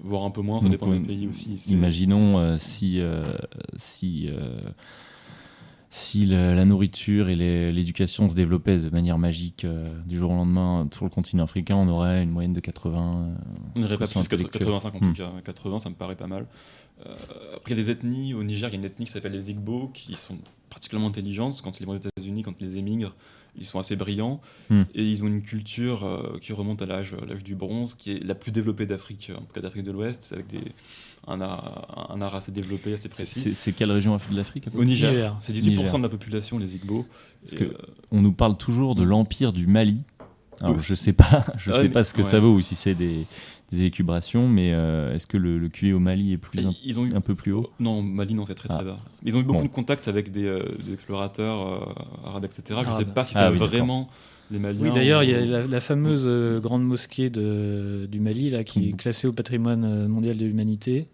voire 0.00 0.22
un 0.24 0.30
peu 0.30 0.40
moins, 0.40 0.60
ça 0.60 0.64
Donc, 0.68 0.72
dépend 0.72 0.90
im- 0.92 1.02
pays 1.04 1.26
aussi. 1.26 1.56
Imaginons 1.68 2.38
euh, 2.38 2.56
si, 2.58 3.00
euh, 3.00 3.36
si, 3.76 4.28
euh, 4.28 4.58
si 5.90 6.26
le- 6.26 6.54
la 6.54 6.64
nourriture 6.64 7.28
et 7.28 7.36
l'éducation 7.36 8.28
se 8.28 8.34
développaient 8.34 8.78
de 8.78 8.90
manière 8.90 9.18
magique 9.18 9.64
euh, 9.64 9.84
du 10.06 10.18
jour 10.18 10.30
au 10.30 10.34
lendemain 10.34 10.88
sur 10.92 11.04
le 11.04 11.10
continent 11.10 11.44
africain, 11.44 11.76
on 11.76 11.88
aurait 11.88 12.22
une 12.22 12.30
moyenne 12.30 12.52
de 12.52 12.60
80. 12.60 13.28
euh, 13.28 13.34
On 13.76 13.80
n'irait 13.80 13.96
pas 13.96 14.06
plus 14.06 14.14
que 14.14 14.18
intellectuel. 14.34 14.62
85 14.64 14.94
en 14.94 14.98
tout 15.00 15.12
cas. 15.14 15.32
80, 15.44 15.78
ça 15.78 15.90
me 15.90 15.94
paraît 15.94 16.16
pas 16.16 16.26
mal. 16.26 16.46
Euh, 17.06 17.14
après, 17.56 17.74
il 17.74 17.78
y 17.78 17.80
a 17.80 17.84
des 17.84 17.90
ethnies. 17.90 18.34
Au 18.34 18.42
Niger, 18.42 18.68
il 18.68 18.72
y 18.72 18.76
a 18.76 18.78
une 18.78 18.84
ethnie 18.84 19.06
qui 19.06 19.12
s'appelle 19.12 19.32
les 19.32 19.50
Igbo, 19.50 19.88
qui 19.94 20.16
sont 20.16 20.36
particulièrement 20.70 21.08
intelligentes. 21.08 21.60
Quand 21.62 21.78
ils 21.80 21.86
vont 21.86 21.92
aux 21.92 21.96
États-Unis, 21.96 22.42
quand 22.42 22.60
ils 22.60 22.76
émigrent, 22.78 23.14
ils 23.58 23.64
sont 23.64 23.78
assez 23.78 23.96
brillants. 23.96 24.40
Hmm. 24.70 24.82
Et 24.94 25.02
ils 25.04 25.22
ont 25.24 25.28
une 25.28 25.42
culture 25.42 26.04
euh, 26.04 26.38
qui 26.42 26.52
remonte 26.52 26.82
à 26.82 26.86
l'âge 26.86 27.14
l'âge 27.28 27.44
du 27.44 27.54
bronze, 27.54 27.94
qui 27.94 28.12
est 28.12 28.24
la 28.24 28.34
plus 28.34 28.50
développée 28.52 28.86
d'Afrique, 28.86 29.30
en 29.34 29.40
tout 29.40 29.52
cas 29.54 29.60
d'Afrique 29.60 29.84
de 29.84 29.92
l'Ouest, 29.92 30.32
avec 30.32 30.46
des, 30.48 30.60
un, 31.26 31.40
art, 31.40 32.08
un 32.14 32.20
art 32.22 32.34
assez 32.36 32.52
développé, 32.52 32.92
assez 32.94 33.02
C'est- 33.04 33.24
précis. 33.24 33.54
C'est 33.54 33.72
quelle 33.72 33.90
région 33.92 34.16
de 34.30 34.36
l'Afrique 34.36 34.66
Au 34.74 34.84
Niger, 34.84 35.10
Niger. 35.10 35.36
c'est 35.40 35.52
18% 35.52 35.68
Niger. 35.68 35.96
de 35.98 36.02
la 36.02 36.08
population, 36.08 36.58
les 36.58 36.76
Igbo. 36.76 37.04
Parce 37.42 37.52
Et, 37.54 37.56
que- 37.56 37.64
euh, 37.64 37.76
On 38.12 38.20
nous 38.20 38.32
parle 38.32 38.56
toujours 38.56 38.94
de 38.94 39.02
l'empire 39.02 39.52
du 39.52 39.66
Mali. 39.66 39.98
Alors, 40.60 40.74
Oui, 40.76 40.82
je 40.82 40.94
sais 40.94 41.12
pas, 41.12 41.44
je 41.58 41.70
Ah, 41.70 41.74
sais 41.74 41.82
mais- 41.84 41.88
pas 41.90 42.04
ce 42.04 42.14
que 42.14 42.22
ça 42.22 42.40
vaut 42.40 42.54
ou 42.54 42.60
si 42.60 42.74
c'est 42.76 42.94
des, 42.94 43.26
des 43.72 43.80
élucubrations, 43.80 44.48
mais 44.48 44.72
euh, 44.72 45.14
est-ce 45.14 45.26
que 45.26 45.36
le, 45.36 45.58
le 45.58 45.68
QI 45.68 45.92
au 45.92 45.98
Mali 45.98 46.32
est 46.32 46.38
plus 46.38 46.64
un, 46.66 46.72
ils 46.84 46.98
ont 47.00 47.04
eu 47.04 47.12
un 47.14 47.20
peu 47.20 47.34
plus 47.34 47.52
haut? 47.52 47.68
Non, 47.80 48.00
Mali, 48.02 48.32
non, 48.34 48.46
c'est 48.46 48.54
très 48.54 48.68
très 48.68 48.78
Ah. 48.80 48.84
bas. 48.84 48.96
Mais 49.22 49.30
Ils 49.32 49.36
ont 49.36 49.40
eu 49.40 49.44
beaucoup 49.44 49.58
Bon. 49.60 49.64
de 49.66 49.70
contacts 49.72 50.08
avec 50.08 50.30
des, 50.30 50.46
euh, 50.46 50.62
des 50.86 50.94
explorateurs 50.94 51.60
euh, 51.90 52.28
arabes, 52.28 52.44
etc. 52.44 52.80
Je 52.84 52.90
ne 52.90 52.94
sais 52.94 53.04
pas 53.04 53.24
si 53.24 53.34
c'est 53.34 53.40
Ah 53.40 53.48
oui, 53.50 53.54
d'accord. 53.58 53.68
vraiment 53.68 54.08
les 54.50 54.58
Maliens. 54.58 54.80
Oui, 54.82 54.92
d'ailleurs, 54.92 55.22
il 55.22 55.30
y 55.30 55.34
a 55.34 55.40
ou- 55.42 55.48
la, 55.48 55.66
la 55.66 55.80
fameuse 55.80 56.24
euh, 56.26 56.60
grande 56.60 56.84
mosquée 56.84 57.30
de, 57.30 58.06
du 58.10 58.20
Mali, 58.20 58.50
là, 58.50 58.64
qui 58.64 58.88
est 58.88 58.92
Mhm. 58.92 58.96
classée 58.96 59.26
au 59.26 59.32
patrimoine 59.32 59.84
euh, 59.84 60.08
mondial 60.08 60.36
de 60.36 60.44
l'humanité, 60.46 61.08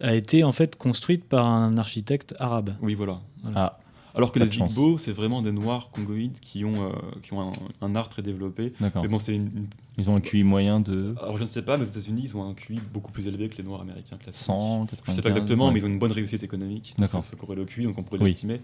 a 0.00 0.14
été 0.14 0.44
en 0.44 0.52
fait 0.52 0.76
construite 0.76 1.24
par 1.24 1.46
un 1.46 1.76
architecte 1.76 2.34
arabe. 2.38 2.70
Oui, 2.80 2.94
voilà. 2.94 3.14
Ah, 3.54 3.78
Alors 4.14 4.32
que 4.32 4.38
Pas 4.38 4.44
les. 4.46 4.56
Igbo, 4.58 4.98
c'est 4.98 5.12
vraiment 5.12 5.42
des 5.42 5.52
Noirs 5.52 5.90
congoïdes 5.90 6.38
qui 6.40 6.64
ont, 6.64 6.88
euh, 6.88 6.92
qui 7.22 7.32
ont 7.32 7.40
un, 7.42 7.52
un 7.82 7.94
art 7.96 8.08
très 8.08 8.22
développé. 8.22 8.72
d'accord. 8.80 9.02
Mais 9.02 9.08
bon, 9.08 9.18
c'est 9.18 9.34
une, 9.36 9.42
une- 9.54 9.66
Ils 9.98 10.08
ont 10.08 10.16
un 10.16 10.20
QI 10.20 10.42
moyen 10.42 10.80
de 10.80 11.14
Alors 11.22 11.36
je 11.36 11.42
ne 11.42 11.48
sais 11.48 11.62
pas, 11.62 11.76
mais 11.76 11.84
aux 11.84 11.88
États-Unis, 11.88 12.22
ils 12.24 12.36
ont 12.36 12.48
un 12.48 12.54
QI 12.54 12.78
beaucoup 12.94 13.12
plus 13.12 13.26
élevé 13.28 13.48
que 13.50 13.58
les 13.58 13.64
Noirs 13.64 13.82
américains 13.82 14.16
classiques. 14.16 14.42
100, 14.46 14.86
Je 14.90 14.96
95. 14.96 15.08
ne 15.08 15.16
sais 15.16 15.22
pas 15.22 15.28
exactement, 15.28 15.66
ouais. 15.66 15.72
mais 15.74 15.80
ils 15.80 15.84
ont 15.84 15.88
une 15.88 15.98
bonne 15.98 16.12
réussite 16.12 16.42
économique. 16.42 16.94
D'accord. 16.98 17.22
Ça 17.22 17.30
se 17.32 17.36
corrèle 17.36 17.60
au 17.60 17.64
QI, 17.66 17.84
donc 17.84 17.98
on 17.98 18.02
pourrait 18.02 18.20
Oui. 18.22 18.30
l'estimer. 18.30 18.60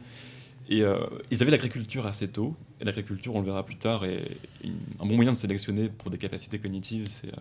Et 0.68 0.82
euh, 0.82 0.98
ils 1.30 1.42
avaient 1.42 1.50
l'agriculture 1.52 2.06
assez 2.06 2.28
tôt. 2.28 2.56
Et 2.80 2.84
l'agriculture, 2.84 3.34
on 3.36 3.40
le 3.40 3.46
verra 3.46 3.64
plus 3.64 3.76
tard, 3.76 4.04
est 4.04 4.22
un 5.00 5.06
bon 5.06 5.14
moyen 5.16 5.32
de 5.32 5.36
sélectionner 5.36 5.88
pour 5.88 6.10
des 6.10 6.18
capacités 6.18 6.58
cognitives. 6.58 7.04
C'est 7.08 7.28
euh, 7.28 7.36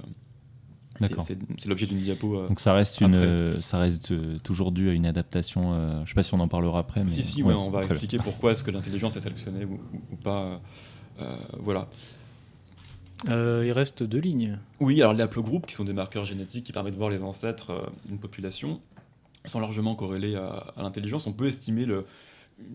C'est- 1.00 1.10
D'accord. 1.10 1.26
C'est 1.26 1.38
c'est 1.58 1.68
l'objet 1.68 1.88
d'une 1.88 2.00
diapo. 2.00 2.38
euh, 2.38 2.48
Donc 2.48 2.60
ça 2.62 2.74
reste, 2.74 3.02
une, 3.02 3.16
Après. 3.16 3.26
euh, 3.28 3.60
ça 3.62 3.80
reste 3.80 4.12
euh, 4.12 4.38
toujours 4.44 4.72
dû 4.72 4.90
à 4.90 4.94
une 4.94 5.06
adaptation. 5.06 5.74
euh, 5.74 6.02
je 6.06 6.10
sais 6.10 6.16
pas 6.16 6.24
si 6.24 6.34
on 6.34 6.40
en 6.40 6.48
parlera 6.48 6.80
après. 6.80 7.02
Mais 7.02 7.08
Si, 7.10 7.22
si, 7.24 7.42
ouais, 7.44 7.50
ouais, 7.50 7.54
on 7.56 7.70
va 7.70 7.80
bien. 7.82 7.90
expliquer 7.90 8.18
pourquoi 8.18 8.52
est-ce 8.54 8.64
que 8.64 8.72
l'intelligence 8.72 9.18
est 9.18 9.22
sélectionnée 9.22 9.66
ou, 9.66 9.74
ou- 9.74 10.02
ou 10.14 10.16
pas. 10.16 10.62
euh, 11.20 11.36
voilà. 11.60 11.88
Euh, 13.30 13.64
il 13.66 13.72
reste 13.72 14.04
deux 14.04 14.20
lignes. 14.20 14.60
Oui, 14.80 15.02
alors 15.02 15.14
les 15.14 15.24
haplogroupes, 15.24 15.66
qui 15.66 15.74
sont 15.74 15.84
des 15.86 15.94
marqueurs 15.94 16.26
génétiques 16.26 16.64
qui 16.66 16.72
permettent 16.72 16.94
de 16.94 16.98
voir 17.00 17.10
les 17.10 17.24
ancêtres 17.24 17.72
euh, 17.72 17.86
d'une 18.08 18.20
population, 18.20 18.80
sont 19.46 19.60
largement 19.60 19.96
corrélés 19.96 20.36
à, 20.36 20.48
à 20.78 20.84
l'intelligence. 20.84 21.26
On 21.28 21.34
peut 21.34 21.48
estimer 21.48 21.86
le- 21.86 22.06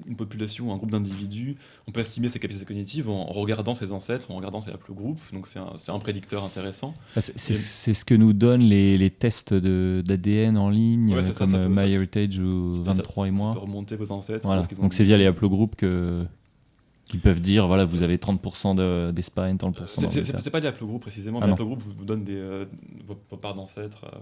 une 0.06 0.14
population 0.16 0.72
un 0.74 0.76
groupe 0.76 0.90
d'individus, 0.90 1.56
on 1.88 1.90
peut 1.92 2.00
estimer 2.00 2.28
ses 2.28 2.38
capacités 2.38 2.66
cognitives 2.66 3.08
en 3.08 3.24
regardant 3.26 3.74
ses 3.74 3.92
ancêtres, 3.92 4.30
en 4.30 4.36
regardant 4.36 4.60
ses 4.60 4.70
haplogroupes. 4.72 5.20
Donc 5.32 5.46
c'est 5.46 5.58
un, 5.58 5.98
prédicteur 5.98 6.44
intéressant. 6.44 6.94
Ah, 7.16 7.20
c'est- 7.22 7.32
Et- 7.50 7.54
ce 7.94 8.04
que 8.04 8.14
nous 8.14 8.32
donnent 8.34 8.60
les, 8.62 8.98
les 8.98 9.10
tests 9.10 9.54
d'ADN 9.54 10.58
en 10.58 10.68
ligne, 10.68 11.14
Ouais, 11.14 11.22
ça, 11.22 11.32
comme 11.32 11.46
ça 11.48 11.56
euh, 11.56 11.74
ça- 11.74 11.86
MyHeritage 11.86 12.38
ou 12.38 12.68
ça- 12.76 12.82
23 12.82 13.26
et 13.28 13.30
Ça 13.30 13.36
moi. 13.36 13.52
peut 13.52 13.58
remonter 13.60 13.96
vos 13.96 14.10
ancêtres. 14.12 14.46
Voilà. 14.46 14.62
ont 14.62 14.82
Donc 14.82 14.92
c'est 14.92 15.04
via 15.04 15.16
les 15.16 15.26
haplogroupes 15.26 15.76
que 15.76 16.24
qui 17.06 17.18
peuvent 17.18 17.40
dire 17.40 17.66
voilà 17.66 17.84
vous 17.84 18.02
avez 18.04 18.18
30% 18.18 18.74
de- 18.76 19.10
d'Espagne, 19.12 19.56
30% 19.56 20.10
C'est- 20.10 20.40
C'est 20.40 20.50
pas 20.50 20.60
des 20.60 20.68
haplogroupes 20.68 21.02
précisément, 21.02 21.38
Ah 21.38 21.46
mais 21.46 21.48
non. 21.48 21.54
haplogroupes 21.54 21.82
vous, 21.82 21.92
vous 21.98 22.04
donnent 22.04 22.22
des, 22.22 22.36
euh, 22.36 22.66
vos, 23.06 23.16
vos 23.30 23.36
parts 23.36 23.54
d'ancêtres. 23.54 24.04
euh, 24.04 24.18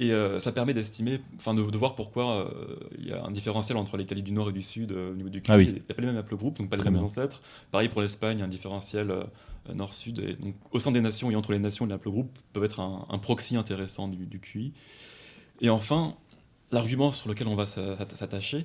et 0.00 0.12
euh, 0.12 0.40
ça 0.40 0.50
permet 0.50 0.74
d'estimer, 0.74 1.20
enfin 1.36 1.54
de, 1.54 1.62
de 1.62 1.78
voir 1.78 1.94
pourquoi 1.94 2.46
euh, 2.46 2.76
il 2.98 3.06
y 3.06 3.12
a 3.12 3.22
un 3.22 3.30
différentiel 3.30 3.76
entre 3.78 3.96
l'Italie 3.96 4.22
du 4.24 4.32
Nord 4.32 4.48
et 4.48 4.52
du 4.52 4.62
Sud 4.62 4.90
euh, 4.90 5.12
au 5.12 5.14
niveau 5.14 5.28
du 5.28 5.40
QI. 5.42 5.52
Ah 5.52 5.56
oui. 5.58 5.66
Il 5.68 5.72
n'y 5.74 5.78
a 5.90 5.94
pas 5.94 6.00
les 6.00 6.08
mêmes 6.08 6.16
haplogroupes, 6.16 6.56
donc 6.58 6.68
pas 6.70 6.76
les 6.76 6.80
Très 6.80 6.90
mêmes 6.90 6.98
bien. 7.00 7.04
ancêtres. 7.06 7.42
Pareil 7.70 7.88
pour 7.88 8.00
l'Espagne, 8.00 8.40
un 8.42 8.48
différentiel 8.48 9.14
Nord-Sud. 9.72 10.18
Et 10.20 10.32
donc 10.34 10.54
au 10.72 10.78
sein 10.80 10.90
des 10.90 11.00
nations 11.00 11.30
et 11.30 11.36
entre 11.36 11.52
les 11.52 11.58
nations, 11.58 11.86
les 11.86 11.92
haplogroupes 11.92 12.30
peuvent 12.52 12.64
être 12.64 12.80
un, 12.80 13.06
un 13.08 13.18
proxy 13.18 13.56
intéressant 13.56 14.08
du, 14.08 14.26
du 14.26 14.40
QI. 14.40 14.72
Et 15.60 15.68
enfin, 15.68 16.14
l'argument 16.72 17.10
sur 17.10 17.28
lequel 17.28 17.46
on 17.46 17.54
va 17.54 17.66
s'a- 17.66 17.94
s'atta- 17.96 18.16
s'attacher, 18.16 18.64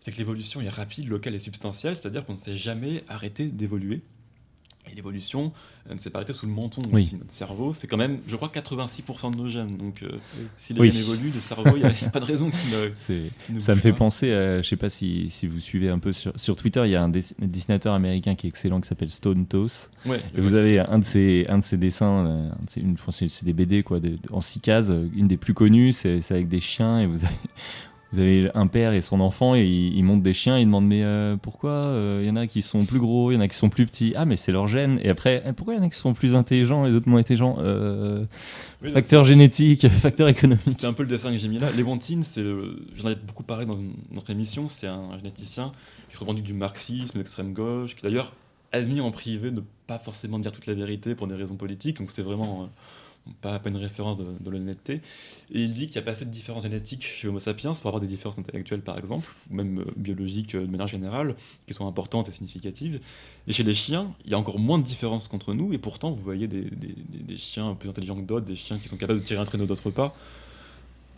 c'est 0.00 0.12
que 0.12 0.16
l'évolution 0.16 0.62
est 0.62 0.68
rapide, 0.70 1.08
locale 1.08 1.34
et 1.34 1.38
substantielle, 1.38 1.94
c'est-à-dire 1.94 2.24
qu'on 2.24 2.32
ne 2.32 2.38
s'est 2.38 2.54
jamais 2.56 3.04
arrêté 3.06 3.50
d'évoluer. 3.50 4.00
Et 4.90 4.94
l'évolution 4.96 5.52
euh, 5.88 5.94
ne 5.94 5.98
s'est 5.98 6.10
pas 6.10 6.18
arrêtée 6.20 6.32
sous 6.32 6.46
le 6.46 6.52
menton 6.52 6.80
Oui. 6.90 7.02
aussi. 7.02 7.16
Notre 7.16 7.30
cerveau, 7.30 7.72
c'est 7.72 7.86
quand 7.86 7.98
même, 7.98 8.18
je 8.26 8.34
crois, 8.34 8.48
86% 8.48 9.30
de 9.30 9.36
nos 9.36 9.48
gènes. 9.48 9.68
Donc, 9.76 10.02
euh, 10.02 10.08
si 10.56 10.72
les 10.72 10.80
Oui. 10.80 10.90
gènes 10.90 11.02
évoluent, 11.02 11.30
le 11.34 11.40
cerveau, 11.40 11.76
il 11.76 11.82
n'y 11.82 11.84
a, 11.84 12.10
pas 12.10 12.18
de 12.18 12.24
raison 12.24 12.50
qu'il 12.50 12.70
ne, 12.70 13.54
ne 13.54 13.60
Ça 13.60 13.74
me 13.74 13.78
fait 13.80 13.92
pas. 13.92 13.98
penser, 13.98 14.32
à, 14.32 14.62
je 14.62 14.68
sais 14.68 14.76
pas 14.76 14.88
si, 14.90 15.28
si 15.28 15.46
vous 15.46 15.60
suivez 15.60 15.90
un 15.90 15.98
peu 15.98 16.12
sur, 16.12 16.32
sur 16.40 16.56
Twitter, 16.56 16.82
il 16.86 16.90
y 16.90 16.96
a 16.96 17.02
un 17.02 17.10
dess- 17.10 17.34
dessinateur 17.40 17.92
américain 17.94 18.34
qui 18.34 18.46
est 18.46 18.50
excellent 18.50 18.80
qui 18.80 18.88
s'appelle 18.88 19.10
Stone 19.10 19.46
Toss. 19.46 19.90
Ouais, 20.06 20.20
Et 20.36 20.40
vous 20.40 20.54
avez 20.54 20.78
un 20.80 20.98
de 20.98 21.04
ses, 21.04 21.46
un 21.48 21.58
de 21.58 21.64
ses 21.64 21.76
dessins, 21.76 22.26
euh, 22.26 22.48
un 22.50 22.64
de 22.64 22.70
ses- 22.70 22.80
une, 22.80 22.94
enfin, 22.94 23.12
c'est 23.12 23.44
des 23.44 23.52
BD 23.52 23.82
quoi, 23.82 24.00
de- 24.00 24.08
de- 24.08 24.18
en 24.32 24.40
six 24.40 24.60
cases. 24.60 24.90
Une 25.14 25.28
des 25.28 25.36
plus 25.36 25.54
connues, 25.54 25.92
c'est 25.92 26.20
c'est 26.22 26.34
avec 26.34 26.48
des 26.48 26.60
chiens 26.60 27.00
et 27.00 27.06
vous 27.06 27.22
avez, 27.24 27.34
vous 28.12 28.18
avez 28.18 28.50
un 28.54 28.66
père 28.66 28.92
et 28.92 29.00
son 29.00 29.20
enfant 29.20 29.54
et 29.54 29.64
ils, 29.64 29.96
ils 29.96 30.02
montent 30.02 30.22
des 30.22 30.32
chiens. 30.32 30.58
Ils 30.58 30.64
demandent 30.66 30.86
mais 30.86 31.02
euh, 31.04 31.36
pourquoi 31.36 31.70
euh, 31.70 32.20
il 32.22 32.28
y 32.28 32.30
en 32.30 32.36
a 32.36 32.46
qui 32.46 32.62
sont 32.62 32.84
plus 32.84 32.98
gros, 32.98 33.30
il 33.30 33.34
y 33.34 33.36
en 33.36 33.40
a 33.40 33.48
qui 33.48 33.56
sont 33.56 33.68
plus 33.68 33.86
petits? 33.86 34.12
Ah 34.16 34.24
mais 34.24 34.36
c'est 34.36 34.52
leur 34.52 34.66
gène. 34.66 34.98
Et 35.02 35.08
après 35.10 35.42
eh, 35.46 35.52
pourquoi 35.52 35.74
il 35.74 35.78
y 35.78 35.80
en 35.80 35.84
a 35.84 35.88
qui 35.88 35.98
sont 35.98 36.12
plus 36.14 36.34
intelligents 36.34 36.86
et 36.86 36.90
d'autres 36.90 37.08
moins 37.08 37.20
intelligents? 37.20 37.56
Euh, 37.60 38.24
oui, 38.82 38.90
Facteur 38.90 39.24
génétique, 39.24 39.88
facteur 39.88 40.28
économique. 40.28 40.76
C'est 40.76 40.86
un 40.86 40.92
peu 40.92 41.02
le 41.04 41.08
dessin 41.08 41.30
que 41.30 41.38
j'ai 41.38 41.48
mis 41.48 41.58
là. 41.58 41.68
Léontine, 41.76 42.22
c'est 42.22 42.42
j'en 42.96 43.10
ai 43.10 43.14
beaucoup 43.14 43.42
parlé 43.44 43.64
dans 43.66 43.76
une- 43.76 43.92
notre 44.12 44.30
émission, 44.30 44.66
c'est 44.68 44.86
un 44.88 45.16
généticien 45.18 45.72
qui 46.08 46.16
se 46.16 46.20
revendique 46.20 46.44
du 46.44 46.54
marxisme, 46.54 47.14
de 47.14 47.18
l'extrême 47.18 47.52
gauche, 47.52 47.94
qui 47.94 48.02
d'ailleurs 48.02 48.32
admis 48.72 49.00
en 49.00 49.10
privé 49.10 49.50
de 49.50 49.56
ne 49.56 49.60
pas 49.86 49.98
forcément 49.98 50.38
dire 50.38 50.52
toute 50.52 50.66
la 50.66 50.74
vérité 50.74 51.14
pour 51.16 51.26
des 51.26 51.34
raisons 51.34 51.56
politiques, 51.56 51.98
donc 51.98 52.10
c'est 52.10 52.22
vraiment 52.22 52.62
euh, 52.62 52.66
pas, 53.40 53.58
pas 53.58 53.68
une 53.70 53.76
référence 53.76 54.16
de, 54.16 54.24
de 54.40 54.50
l'honnêteté. 54.50 55.00
Et 55.52 55.62
il 55.62 55.72
dit 55.72 55.86
qu'il 55.86 55.96
n'y 55.96 55.98
a 55.98 56.02
pas 56.02 56.10
assez 56.12 56.24
de 56.24 56.30
différences 56.30 56.62
génétiques 56.64 57.04
chez 57.04 57.28
Homo 57.28 57.38
sapiens 57.38 57.72
pour 57.72 57.86
avoir 57.88 58.00
des 58.00 58.06
différences 58.06 58.38
intellectuelles 58.38 58.82
par 58.82 58.98
exemple, 58.98 59.28
ou 59.50 59.54
même 59.54 59.80
euh, 59.80 59.84
biologiques 59.96 60.54
euh, 60.54 60.64
de 60.66 60.70
manière 60.70 60.86
générale, 60.86 61.34
qui 61.66 61.74
sont 61.74 61.86
importantes 61.86 62.28
et 62.28 62.32
significatives. 62.32 63.00
Et 63.46 63.52
chez 63.52 63.62
les 63.62 63.74
chiens, 63.74 64.10
il 64.24 64.30
y 64.30 64.34
a 64.34 64.38
encore 64.38 64.58
moins 64.58 64.78
de 64.78 64.84
différences 64.84 65.28
qu'entre 65.28 65.54
nous, 65.54 65.72
et 65.72 65.78
pourtant 65.78 66.12
vous 66.12 66.22
voyez 66.22 66.48
des, 66.48 66.62
des- 66.62 66.94
des- 67.08 67.18
des 67.22 67.36
chiens 67.36 67.74
plus 67.74 67.88
intelligents 67.88 68.16
que 68.16 68.22
d'autres, 68.26 68.46
des 68.46 68.56
chiens 68.56 68.78
qui 68.78 68.88
sont 68.88 68.96
capables 68.96 69.20
de 69.20 69.24
tirer 69.24 69.40
un 69.40 69.44
traîneau, 69.44 69.66
d'autres 69.66 69.90
pas. 69.90 70.14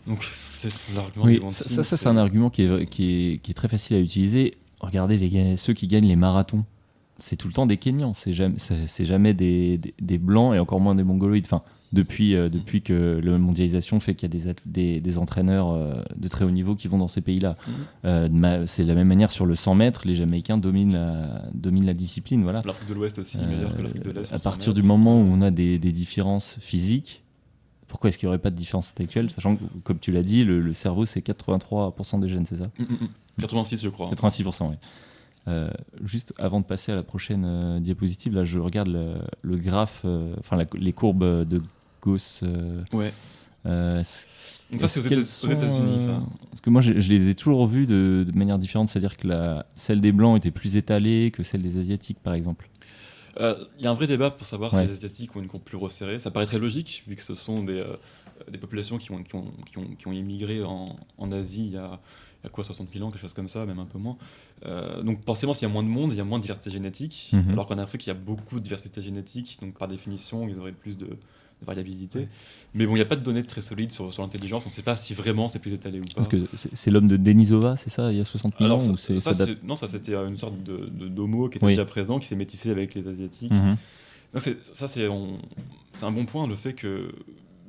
Donc 0.07 0.23
c'est 0.23 0.69
l'argument 0.93 1.25
Oui, 1.25 1.39
ça, 1.49 1.67
ça, 1.69 1.83
ça, 1.83 1.95
c'est 1.95 2.07
un 2.09 2.17
argument 2.17 2.49
qui 2.49 2.63
est, 2.63 2.85
qui, 2.87 3.03
est, 3.33 3.37
qui 3.37 3.51
est 3.51 3.53
très 3.53 3.69
facile 3.69 3.95
à 3.95 3.99
utiliser. 3.99 4.57
Regardez 4.81 5.17
les, 5.17 5.55
ceux 5.55 5.73
qui 5.73 5.87
gagnent 5.87 6.07
les 6.07 6.17
marathons. 6.17 6.65
C'est 7.17 7.37
tout 7.37 7.47
le 7.47 7.53
temps 7.53 7.65
des 7.67 7.77
Kenyans, 7.77 8.13
c'est 8.13 8.33
jamais, 8.33 8.57
c'est 8.57 9.05
jamais 9.05 9.33
des, 9.33 9.77
des, 9.77 9.93
des 10.01 10.17
Blancs 10.17 10.55
et 10.55 10.59
encore 10.59 10.81
moins 10.81 10.95
des 10.95 11.03
Mongoloïdes. 11.03 11.45
Enfin, 11.45 11.61
depuis, 11.93 12.35
euh, 12.35 12.49
depuis 12.49 12.81
que 12.81 13.21
la 13.23 13.37
mondialisation 13.37 13.99
fait 13.99 14.15
qu'il 14.15 14.27
y 14.33 14.35
a 14.35 14.53
des, 14.53 14.55
des, 14.65 14.99
des 14.99 15.17
entraîneurs 15.19 15.71
euh, 15.71 16.01
de 16.17 16.27
très 16.27 16.43
haut 16.43 16.51
niveau 16.51 16.75
qui 16.75 16.87
vont 16.87 16.97
dans 16.97 17.07
ces 17.07 17.21
pays-là. 17.21 17.55
Mhm. 17.67 17.73
Euh, 18.43 18.63
c'est 18.65 18.83
de 18.83 18.87
la 18.87 18.95
même 18.95 19.07
manière 19.07 19.31
sur 19.31 19.45
le 19.45 19.53
100 19.55 19.75
mètres, 19.75 20.01
les 20.05 20.15
Jamaïcains 20.15 20.57
dominent 20.57 20.93
la, 20.93 21.43
dominent 21.53 21.85
la 21.85 21.93
discipline. 21.93 22.43
Voilà. 22.43 22.63
L'Afrique 22.65 22.89
de 22.89 22.93
l'Ouest 22.95 23.19
aussi, 23.19 23.37
Euh, 23.37 23.47
meilleure 23.47 23.75
que 23.75 23.81
l'Afrique 23.83 24.01
de 24.03 24.11
l'Est. 24.11 24.33
à 24.33 24.39
partir 24.39 24.73
du 24.73 24.81
moment 24.81 25.21
où 25.21 25.25
on 25.29 25.41
a 25.43 25.51
des, 25.51 25.77
des 25.77 25.91
différences 25.91 26.57
physiques, 26.59 27.23
pourquoi 27.87 28.07
est-ce 28.07 28.17
qu'il 28.17 28.25
n'y 28.27 28.31
aurait 28.31 28.39
pas 28.41 28.49
de 28.49 28.55
différence 28.55 28.89
intellectuelle 28.89 29.29
Sachant 29.29 29.55
que, 29.55 29.63
comme 29.83 29.99
tu 29.99 30.11
l'as 30.11 30.23
dit, 30.23 30.43
le, 30.43 30.61
le 30.61 30.73
cerveau, 30.73 31.05
c'est 31.05 31.23
83% 31.23 32.19
des 32.19 32.27
gènes, 32.27 32.47
c'est 32.47 32.57
ça? 32.57 32.71
Mm, 32.79 32.83
mm, 32.83 32.97
mm. 33.01 33.07
86, 33.41 33.83
je 33.83 33.89
crois. 33.89 34.09
86%, 34.09 34.69
oui. 34.69 34.75
Euh, 35.47 35.69
juste 36.03 36.33
avant 36.39 36.59
de 36.59 36.65
passer 36.65 36.91
à 36.91 36.95
la 36.95 37.03
prochaine 37.03 37.43
euh, 37.45 37.79
diapositive, 37.79 38.33
là, 38.33 38.45
je 38.45 38.57
regarde 38.57 38.87
le, 38.87 39.15
le 39.43 39.57
graphe, 39.57 40.05
enfin 40.39 40.57
les 40.73 40.93
courbes 40.93 41.45
de 41.47 41.61
Euh, 42.43 42.83
Ouais. 42.93 43.11
euh, 43.65 44.03
Donc 44.71 44.81
ça, 44.81 44.87
c'est 44.87 44.99
aux 44.99 45.49
États-Unis, 45.51 45.95
euh, 45.95 45.97
ça. 45.97 46.23
Parce 46.49 46.61
que 46.61 46.69
moi, 46.69 46.81
je, 46.81 46.99
je 46.99 47.09
les 47.09 47.29
ai 47.29 47.35
toujours 47.35 47.65
vues 47.67 47.85
de, 47.85 48.25
de 48.29 48.37
manière 48.37 48.57
différente, 48.57 48.87
c'est-à-dire 48.89 49.17
que 49.17 49.27
la, 49.27 49.65
celle 49.75 50.01
des 50.01 50.11
Blancs 50.11 50.37
était 50.37 50.51
plus 50.51 50.75
étalée 50.75 51.31
que 51.31 51.43
celle 51.43 51.61
des 51.61 51.77
Asiatiques, 51.77 52.19
par 52.19 52.33
exemple. 52.33 52.69
Euh, 53.39 53.55
Il 53.79 53.83
y 53.83 53.87
a 53.87 53.91
un 53.91 53.95
vrai 53.95 54.05
débat 54.07 54.29
pour 54.31 54.45
savoir 54.45 54.73
Ouais. 54.73 54.81
si 54.83 54.87
les 54.87 54.91
Asiatiques 54.97 55.35
ont 55.35 55.39
une 55.41 55.47
courbe 55.47 55.63
plus 55.63 55.77
resserrée. 55.77 56.19
Ça 56.19 56.29
paraît 56.31 56.45
très 56.45 56.59
logique, 56.59 57.03
vu 57.07 57.15
que 57.15 57.23
ce 57.23 57.33
sont 57.35 57.63
des, 57.63 57.83
des 58.51 58.57
populations 58.59 58.97
qui 58.97 59.11
ont, 59.11 59.23
qui 59.23 59.35
ont, 59.35 59.51
qui 59.71 59.77
ont, 59.79 59.85
qui 59.97 60.07
ont 60.07 60.11
immigré 60.11 60.63
en, 60.63 60.85
en 61.17 61.31
Asie 61.31 61.65
il 61.67 61.73
y, 61.73 61.77
a, 61.77 61.99
il 62.41 62.45
y 62.45 62.47
a 62.47 62.49
quoi, 62.49 62.63
60 62.63 62.89
000 62.93 63.03
ans, 63.05 63.09
quelque 63.11 63.21
chose 63.21 63.33
comme 63.33 63.49
ça, 63.49 63.65
même 63.65 63.79
un 63.79 63.85
peu 63.85 63.97
moins. 63.97 64.17
Euh, 64.65 65.01
donc 65.01 65.25
forcément, 65.25 65.53
s'il 65.55 65.67
y 65.67 65.71
a 65.71 65.73
moins 65.73 65.81
de 65.83 65.87
monde, 65.87 66.11
il 66.11 66.17
y 66.17 66.21
a 66.21 66.23
moins 66.25 66.37
de 66.37 66.43
diversité 66.43 66.69
génétique. 66.69 67.29
Mhm. 67.33 67.51
Alors 67.51 67.65
qu'en 67.67 67.77
Afrique, 67.79 68.05
il 68.05 68.09
y 68.09 68.11
a 68.11 68.15
beaucoup 68.15 68.59
de 68.59 68.63
diversité 68.63 69.01
génétique, 69.01 69.57
donc 69.61 69.77
par 69.79 69.87
définition, 69.87 70.47
ils 70.47 70.59
auraient 70.59 70.71
plus 70.73 70.97
de 70.99 71.07
variabilité. 71.63 72.19
Ouais. 72.19 72.29
Mais 72.73 72.85
bon, 72.85 72.91
il 72.93 72.95
n'y 72.95 73.01
a 73.01 73.05
pas 73.05 73.15
de 73.15 73.23
données 73.23 73.43
très 73.43 73.61
solides 73.61 73.91
sur, 73.91 74.13
sur 74.13 74.21
l'intelligence. 74.23 74.65
On 74.65 74.69
ne 74.69 74.73
sait 74.73 74.81
pas 74.81 74.95
si 74.95 75.13
vraiment 75.13 75.47
c'est 75.47 75.59
plus 75.59 75.73
étalé 75.73 75.99
ou 75.99 76.03
pas. 76.03 76.09
Parce 76.15 76.27
que 76.27 76.37
c'est 76.73 76.91
l'homme 76.91 77.07
de 77.07 77.17
Denisova, 77.17 77.75
c'est 77.77 77.89
ça, 77.89 78.11
il 78.11 78.17
y 78.17 78.21
a 78.21 78.25
60 78.25 78.53
000 78.57 78.65
Alors, 78.65 78.77
ans 78.77 78.81
ça- 78.81 78.91
ou 78.91 78.97
c'est- 78.97 79.19
ça, 79.19 79.33
ça 79.33 79.45
date- 79.45 79.57
c'est- 79.61 79.67
non, 79.67 79.75
ça 79.75 79.87
c'était 79.87 80.13
une 80.15 80.37
sorte 80.37 80.61
de, 80.63 80.89
de 80.91 81.07
d'homo 81.07 81.49
qui 81.49 81.57
était 81.57 81.65
Oui. 81.65 81.71
déjà 81.73 81.85
présent, 81.85 82.19
qui 82.19 82.27
s'est 82.27 82.35
métissé 82.35 82.69
avec 82.71 82.93
les 82.95 83.07
asiatiques. 83.07 83.51
Mhm. 83.51 83.77
Ça, 84.35 84.87
c'est 84.87 85.05
un 85.07 86.11
bon 86.11 86.25
point, 86.25 86.47
le 86.47 86.55
fait 86.55 86.73
que 86.73 87.11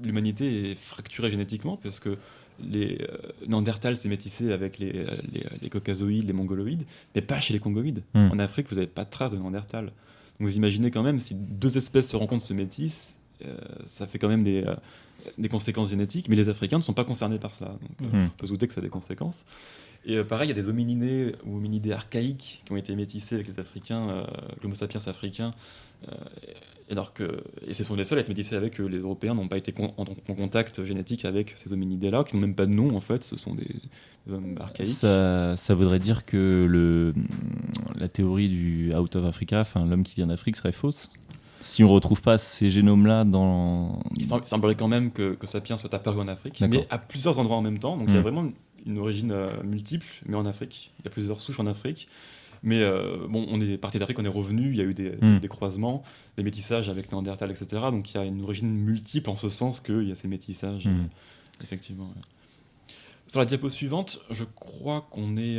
l'humanité 0.02 0.70
est 0.70 0.74
fracturée 0.74 1.30
génétiquement, 1.30 1.76
parce 1.76 2.00
que 2.00 2.16
les 2.62 2.98
euh, 3.02 3.16
Néandertals 3.48 3.96
s'est 3.96 4.08
métissé 4.08 4.52
avec 4.52 4.78
les, 4.78 4.92
les, 4.92 5.44
les 5.60 5.68
caucasoïdes, 5.68 6.24
les 6.26 6.32
mongoloïdes, 6.32 6.84
mais 7.14 7.20
pas 7.20 7.40
chez 7.40 7.52
les 7.52 7.58
congoïdes. 7.60 8.02
Hmm. 8.14 8.30
En 8.32 8.38
Afrique, 8.38 8.68
vous 8.70 8.76
n'avez 8.76 8.86
pas 8.86 9.04
de 9.04 9.10
traces 9.10 9.32
de 9.32 9.36
Néandertal. 9.36 9.86
Donc 9.86 10.48
vous 10.48 10.56
imaginez 10.56 10.90
quand 10.90 11.02
même, 11.02 11.18
si 11.18 11.34
deux 11.34 11.76
espèces 11.76 12.08
se 12.10 12.16
rencontrent, 12.16 12.44
se 12.44 12.54
métissent, 12.54 13.20
ça 13.84 14.06
fait 14.06 14.18
quand 14.18 14.28
même 14.28 14.44
des, 14.44 14.62
euh, 14.64 14.74
des 15.38 15.48
conséquences 15.48 15.90
génétiques, 15.90 16.28
mais 16.28 16.36
les 16.36 16.48
Africains 16.48 16.78
ne 16.78 16.82
sont 16.82 16.94
pas 16.94 17.04
concernés 17.04 17.38
par 17.38 17.54
cela. 17.54 17.70
Donc 17.70 18.12
euh, 18.14 18.16
Hmm. 18.24 18.26
on 18.26 18.36
peut 18.38 18.46
se 18.46 18.52
douter 18.52 18.66
que 18.68 18.74
ça 18.74 18.80
a 18.80 18.84
des 18.84 18.88
conséquences. 18.90 19.46
Et 20.06 20.16
euh, 20.18 20.24
pareil, 20.24 20.48
il 20.50 20.54
y 20.54 20.58
a 20.58 20.62
des 20.62 20.68
homininés 20.68 21.34
ou 21.46 21.56
hominidés 21.56 21.92
archaïques 21.92 22.62
qui 22.66 22.72
ont 22.72 22.76
été 22.76 22.94
métissés 22.94 23.36
avec 23.36 23.46
les 23.48 23.58
Africains, 23.58 24.08
euh, 24.10 24.26
l'Homo 24.62 24.74
sapiens 24.74 25.00
africain. 25.06 25.52
euh, 26.08 26.14
et 26.90 26.92
alors 26.92 27.14
que, 27.14 27.42
et 27.66 27.72
ce 27.72 27.82
sont 27.82 27.96
les 27.96 28.04
seuls 28.04 28.18
à 28.18 28.20
être 28.20 28.28
métissés 28.28 28.54
avec 28.54 28.78
eux. 28.78 28.84
Les 28.84 28.98
Européens 28.98 29.32
n'ont 29.32 29.48
pas 29.48 29.56
été 29.56 29.72
con- 29.72 29.94
en, 29.96 30.02
en 30.02 30.34
contact 30.34 30.84
génétique 30.84 31.24
avec 31.24 31.54
ces 31.56 31.72
hominidés-là, 31.72 32.24
qui 32.24 32.36
n'ont 32.36 32.42
même 32.42 32.54
pas 32.54 32.66
de 32.66 32.74
nom 32.74 32.94
en 32.94 33.00
fait. 33.00 33.24
Ce 33.24 33.36
sont 33.38 33.54
des, 33.54 33.64
des 34.26 34.34
hommes 34.34 34.56
archaïques. 34.60 34.92
Ça, 34.92 35.56
ça 35.56 35.74
voudrait 35.74 35.98
dire 35.98 36.26
que 36.26 36.66
le, 36.68 37.14
la 37.96 38.08
théorie 38.08 38.50
du 38.50 38.94
out 38.94 39.16
of 39.16 39.24
Africa, 39.24 39.60
enfin 39.62 39.86
l'homme 39.86 40.02
qui 40.02 40.16
vient 40.16 40.26
d'Afrique, 40.26 40.56
serait 40.56 40.72
fausse? 40.72 41.08
Si 41.64 41.82
on 41.82 41.88
retrouve 41.88 42.20
pas 42.22 42.38
ces 42.38 42.68
génomes-là 42.70 43.24
dans. 43.24 43.98
Il 44.16 44.24
sem- 44.26 44.44
semblerait 44.46 44.74
quand 44.74 44.88
même 44.88 45.10
que, 45.10 45.34
que 45.34 45.46
Sapiens 45.46 45.76
soit 45.76 45.92
apparu 45.94 46.20
en 46.20 46.28
Afrique, 46.28 46.60
mais 46.60 46.86
à 46.90 46.98
plusieurs 46.98 47.38
endroits 47.38 47.56
en 47.56 47.62
même 47.62 47.78
temps. 47.78 47.96
Donc 47.96 48.06
il 48.08 48.14
y 48.14 48.16
a 48.16 48.20
Mm. 48.20 48.22
vraiment 48.22 48.52
une 48.86 48.98
origine 48.98 49.32
euh, 49.32 49.62
multiple, 49.62 50.06
mais 50.26 50.36
en 50.36 50.44
Afrique. 50.46 50.92
Il 51.00 51.04
y 51.06 51.08
a 51.08 51.10
plusieurs 51.10 51.40
souches 51.40 51.58
en 51.60 51.66
Afrique. 51.66 52.06
Mais 52.66 52.82
euh, 52.82 53.26
bon, 53.28 53.46
on 53.50 53.60
est 53.60 53.76
parti 53.76 53.98
d'Afrique, 53.98 54.18
on 54.18 54.24
est 54.24 54.28
revenu, 54.28 54.70
il 54.70 54.76
y 54.76 54.80
a 54.80 54.84
eu 54.84 54.94
des, 54.94 55.16
Mm. 55.20 55.38
des 55.40 55.48
croisements, 55.48 56.02
des 56.36 56.42
métissages 56.42 56.88
avec 56.88 57.10
Néandertal, 57.12 57.50
etc. 57.50 57.66
Donc 57.90 58.10
il 58.12 58.16
y 58.16 58.20
a 58.20 58.24
une 58.24 58.42
origine 58.42 58.70
multiple 58.74 59.28
en 59.30 59.36
ce 59.36 59.48
sens 59.50 59.80
qu'il 59.80 60.08
y 60.08 60.12
a 60.12 60.14
ces 60.14 60.28
métissages, 60.28 60.86
Mm. 60.86 60.90
euh, 60.90 61.62
effectivement. 61.62 62.04
ouais. 62.04 62.94
Sur 63.26 63.40
la 63.40 63.46
diapo 63.46 63.68
suivante, 63.70 64.20
je 64.30 64.44
crois 64.44 65.06
qu'on 65.10 65.36
est 65.36 65.58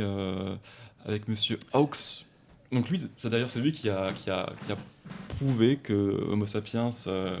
avec 1.04 1.28
Monsieur 1.28 1.58
Hawks. 1.72 2.25
Donc 2.72 2.88
lui, 2.90 3.00
c'est 3.16 3.28
d'ailleurs 3.28 3.50
celui 3.50 3.72
qui 3.72 3.88
a, 3.88 4.12
prouvé 5.28 5.76
que 5.76 5.92
Homo 6.30 6.46
sapiens, 6.46 6.88
euh, 7.06 7.38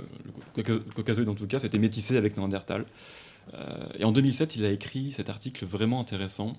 le 0.54 0.62
Cauca- 0.62 0.78
caucasoïde 0.94 1.28
en 1.28 1.34
tout 1.34 1.46
cas, 1.46 1.58
s'était 1.58 1.78
métissé 1.78 2.16
avec 2.16 2.36
Néandertal. 2.36 2.84
Euh, 3.54 3.86
et 3.98 4.04
en 4.04 4.12
2007, 4.12 4.56
il 4.56 4.64
a 4.64 4.70
écrit 4.70 5.12
cet 5.12 5.30
article 5.30 5.64
vraiment 5.64 6.00
intéressant 6.00 6.56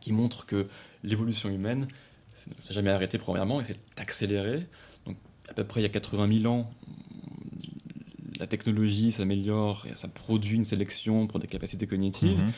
qui 0.00 0.12
montre 0.12 0.46
que 0.46 0.66
l'évolution 1.02 1.48
humaine 1.48 1.88
ne 2.46 2.62
s'est 2.62 2.74
jamais 2.74 2.90
arrêté 2.90 3.18
premièrement 3.18 3.60
et 3.60 3.64
s'est 3.64 3.78
accéléré. 3.96 4.66
Donc 5.06 5.16
à 5.48 5.54
peu 5.54 5.64
près 5.64 5.80
il 5.80 5.84
y 5.84 5.86
a 5.86 5.90
80 5.90 6.40
000 6.42 6.52
ans, 6.52 6.70
la 8.38 8.46
technologie 8.46 9.10
s'améliore 9.10 9.86
et 9.90 9.94
ça 9.94 10.08
produit 10.08 10.56
une 10.56 10.64
sélection 10.64 11.26
pour 11.26 11.40
des 11.40 11.48
capacités 11.48 11.86
cognitives. 11.86 12.38
Mhm. 12.38 12.52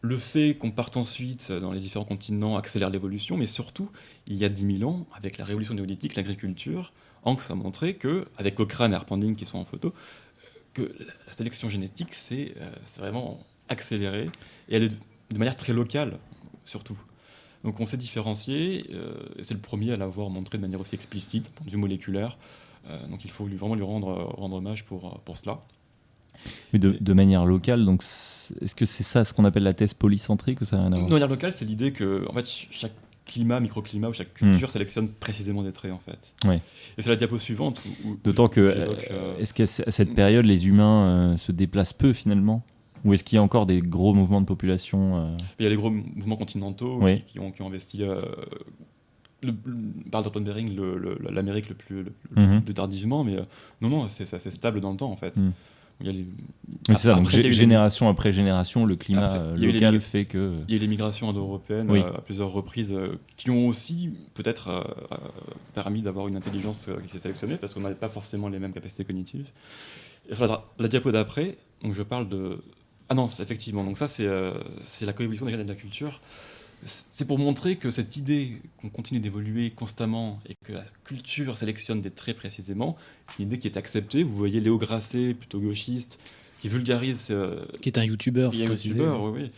Le 0.00 0.16
fait 0.16 0.56
qu'on 0.56 0.70
parte 0.70 0.96
ensuite 0.96 1.50
dans 1.50 1.72
les 1.72 1.80
différents 1.80 2.04
continents 2.04 2.56
accélère 2.56 2.88
l'évolution, 2.88 3.36
mais 3.36 3.48
surtout, 3.48 3.90
il 4.28 4.36
y 4.36 4.44
a 4.44 4.48
10 4.48 4.78
000 4.78 4.90
ans, 4.90 5.06
avec 5.14 5.38
la 5.38 5.44
révolution 5.44 5.74
néolithique, 5.74 6.14
l'agriculture, 6.14 6.92
Hanks 7.24 7.50
a 7.50 7.54
montré 7.54 7.94
que, 7.94 8.26
avec 8.36 8.54
Cochrane 8.54 8.92
et 8.92 8.96
Harpending 8.96 9.34
qui 9.34 9.44
sont 9.44 9.58
en 9.58 9.64
photo, 9.64 9.92
que 10.72 10.94
la 11.26 11.32
sélection 11.32 11.68
génétique 11.68 12.14
s'est 12.14 12.54
euh, 12.60 12.70
vraiment 12.96 13.44
accélérée, 13.68 14.30
et 14.68 14.76
elle 14.76 14.84
est 14.84 14.92
de, 15.32 15.38
manière 15.38 15.56
très 15.56 15.72
locale, 15.72 16.18
surtout. 16.64 16.98
Donc 17.64 17.80
on 17.80 17.86
s'est 17.86 17.96
différencié, 17.96 18.86
euh, 18.92 19.14
et 19.36 19.42
c'est 19.42 19.54
le 19.54 19.60
premier 19.60 19.92
à 19.92 19.96
l'avoir 19.96 20.30
montré 20.30 20.58
de 20.58 20.62
manière 20.62 20.80
aussi 20.80 20.94
explicite, 20.94 21.50
du 21.66 21.76
moléculaire. 21.76 22.38
Euh, 22.86 23.04
donc 23.08 23.24
il 23.24 23.30
faut 23.32 23.46
vraiment 23.46 23.74
lui 23.74 23.82
rendre, 23.82 24.12
rendre 24.36 24.56
hommage 24.56 24.84
pour, 24.84 25.20
pour 25.20 25.36
cela. 25.36 25.60
Mais 26.72 26.78
de, 26.78 26.96
de 27.00 27.12
manière 27.12 27.44
locale, 27.44 27.84
donc 27.84 28.02
est-ce 28.02 28.74
que 28.74 28.84
c'est 28.86 29.04
ça 29.04 29.24
ce 29.24 29.32
qu'on 29.34 29.44
appelle 29.44 29.62
la 29.64 29.74
thèse 29.74 29.94
polycentrique 29.94 30.60
ou 30.60 30.64
ça 30.64 30.76
n'a 30.76 30.82
rien 30.84 30.92
à 30.92 30.94
De 30.96 31.00
voir 31.00 31.10
manière 31.12 31.28
locale, 31.28 31.52
c'est 31.54 31.64
l'idée 31.64 31.92
que 31.92 32.24
en 32.28 32.32
fait, 32.34 32.46
ch- 32.46 32.68
chaque 32.70 32.92
climat, 33.26 33.60
microclimat 33.60 34.08
ou 34.08 34.12
chaque 34.14 34.32
culture 34.32 34.70
sélectionne 34.70 35.08
précisément 35.08 35.62
des 35.62 35.72
traits 35.72 35.92
en 35.92 35.98
fait. 35.98 36.34
Ouais. 36.46 36.60
Et 36.96 37.02
c'est 37.02 37.10
la 37.10 37.16
diapo 37.16 37.36
suivante 37.38 37.82
D'autant 38.24 38.48
que, 38.48 38.60
euh, 38.60 38.94
euh, 39.10 39.36
est-ce 39.38 39.52
qu'à 39.52 39.66
cette 39.66 40.14
période, 40.14 40.46
les 40.46 40.66
humains 40.66 41.02
euh, 41.32 41.36
se 41.36 41.52
déplacent 41.52 41.92
peu 41.92 42.12
finalement? 42.14 42.62
Ou 43.04 43.12
est-ce 43.14 43.22
qu'il 43.24 43.36
y 43.36 43.38
a 43.38 43.42
encore 43.42 43.66
des 43.66 43.78
gros 43.80 44.12
mouvements 44.14 44.40
de 44.40 44.46
population 44.46 45.18
euh, 45.18 45.36
il 45.58 45.62
y 45.64 45.66
a 45.66 45.68
les 45.70 45.76
gros 45.76 45.90
mouvements 45.90 46.36
continentaux 46.36 46.98
Oui. 47.02 47.18
qui, 47.26 47.32
qui 47.34 47.38
ont, 47.40 47.52
qui 47.52 47.62
ont 47.62 47.66
investi 47.66 48.02
le, 49.42 49.54
par 50.10 50.22
Bering 50.30 50.74
le- 50.74 50.98
le- 50.98 51.18
l'Amérique 51.30 51.68
le 51.68 51.74
plus, 51.76 52.02
le, 52.02 52.12
Mhm. 52.36 52.62
plus 52.62 52.74
tardivement, 52.74 53.22
mais 53.24 53.36
non, 53.80 53.88
non, 53.88 54.08
c'est 54.08 54.32
assez 54.34 54.50
stable 54.50 54.80
dans 54.80 54.90
le 54.90 54.96
temps 54.96 55.10
en 55.12 55.16
fait. 55.16 55.36
Mhm. 55.36 55.52
Il 56.00 56.06
y 56.06 56.10
a 56.10 56.12
les- 56.12 56.18
Oui, 56.20 56.26
c'est 56.88 56.94
ça, 56.94 57.14
donc 57.14 57.26
Après, 57.26 57.34
il 57.34 57.36
y 57.36 57.40
a 57.40 57.42
gé- 57.42 57.46
eu 57.46 57.48
les- 57.50 57.54
génération 57.56 58.08
après 58.08 58.32
génération, 58.32 58.86
le 58.86 58.94
climat 58.94 59.24
Après, 59.32 59.38
euh, 59.48 59.56
les 59.56 59.72
local 59.72 59.94
mig- 59.94 60.00
fait 60.00 60.24
que. 60.26 60.54
Il 60.68 60.70
y 60.72 60.74
a 60.74 60.76
eu 60.76 60.80
les 60.80 60.86
migrations 60.86 61.28
indo-européennes 61.28 61.90
Oui. 61.90 62.00
euh, 62.00 62.12
à 62.16 62.20
plusieurs 62.20 62.52
reprises 62.52 62.92
euh, 62.92 63.18
qui 63.36 63.50
ont 63.50 63.66
aussi 63.66 64.10
peut-être 64.34 64.86
permis 65.74 66.02
d'avoir 66.02 66.28
une 66.28 66.36
intelligence 66.36 66.88
qui 67.06 67.12
s'est 67.12 67.18
sélectionnée 67.18 67.56
parce 67.56 67.74
qu'on 67.74 67.80
n'avait 67.80 67.94
pas 67.96 68.08
forcément 68.08 68.48
les 68.48 68.58
mêmes 68.60 68.72
capacités 68.72 69.04
cognitives. 69.04 69.48
Et 70.30 70.34
sur 70.34 70.46
la, 70.46 70.64
la 70.78 70.88
diapo 70.88 71.10
d'après, 71.10 71.56
donc 71.82 71.94
je 71.94 72.02
parle 72.02 72.28
de. 72.28 72.58
Ah 73.08 73.14
non, 73.14 73.26
effectivement, 73.26 73.82
donc 73.84 73.96
ça 73.98 74.06
c'est 74.06 74.26
la 75.06 75.12
coévolution 75.12 75.46
de 75.46 75.50
la 75.50 75.74
culture. 75.74 76.20
C'est 76.84 77.26
pour 77.26 77.38
montrer 77.38 77.76
que 77.76 77.90
cette 77.90 78.16
idée 78.16 78.60
qu'on 78.80 78.88
continue 78.88 79.20
d'évoluer 79.20 79.70
constamment 79.70 80.38
et 80.48 80.54
que 80.64 80.72
la 80.72 80.84
culture 81.04 81.58
sélectionne 81.58 82.00
des 82.00 82.10
traits 82.10 82.36
précisément, 82.36 82.96
c'est 83.26 83.42
une 83.42 83.48
idée 83.48 83.58
qui 83.58 83.66
est 83.66 83.76
acceptée. 83.76 84.22
Vous 84.22 84.36
voyez 84.36 84.60
Léo 84.60 84.78
Grasset, 84.78 85.34
plutôt 85.34 85.60
gauchiste, 85.60 86.20
qui 86.60 86.68
vulgarise 86.68 87.28
euh, 87.30 87.64
Qui 87.80 87.88
est 87.88 87.98
un 87.98 88.04
youtubeur, 88.04 88.52
faut 88.52 88.60
a 88.60 88.62
un 88.62 88.66
youtubeur, 88.66 89.22
oui, 89.24 89.42
oui. 89.42 89.50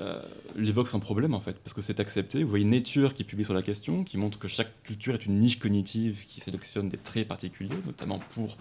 Euh, 0.00 0.22
l'évoque 0.54 0.86
sans 0.86 1.00
problème 1.00 1.34
en 1.34 1.40
fait, 1.40 1.58
parce 1.58 1.74
que 1.74 1.82
c'est 1.82 1.98
accepté. 1.98 2.44
Vous 2.44 2.48
voyez 2.48 2.64
Nature 2.64 3.14
qui 3.14 3.24
publie 3.24 3.44
sur 3.44 3.54
la 3.54 3.62
question, 3.62 4.04
qui 4.04 4.16
montre 4.16 4.38
que 4.38 4.46
chaque 4.46 4.70
culture 4.84 5.14
est 5.14 5.26
une 5.26 5.40
niche 5.40 5.58
cognitive 5.58 6.24
qui 6.28 6.40
sélectionne 6.40 6.88
des 6.88 6.98
traits 6.98 7.26
particuliers, 7.26 7.74
notamment 7.84 8.20
pour 8.30 8.56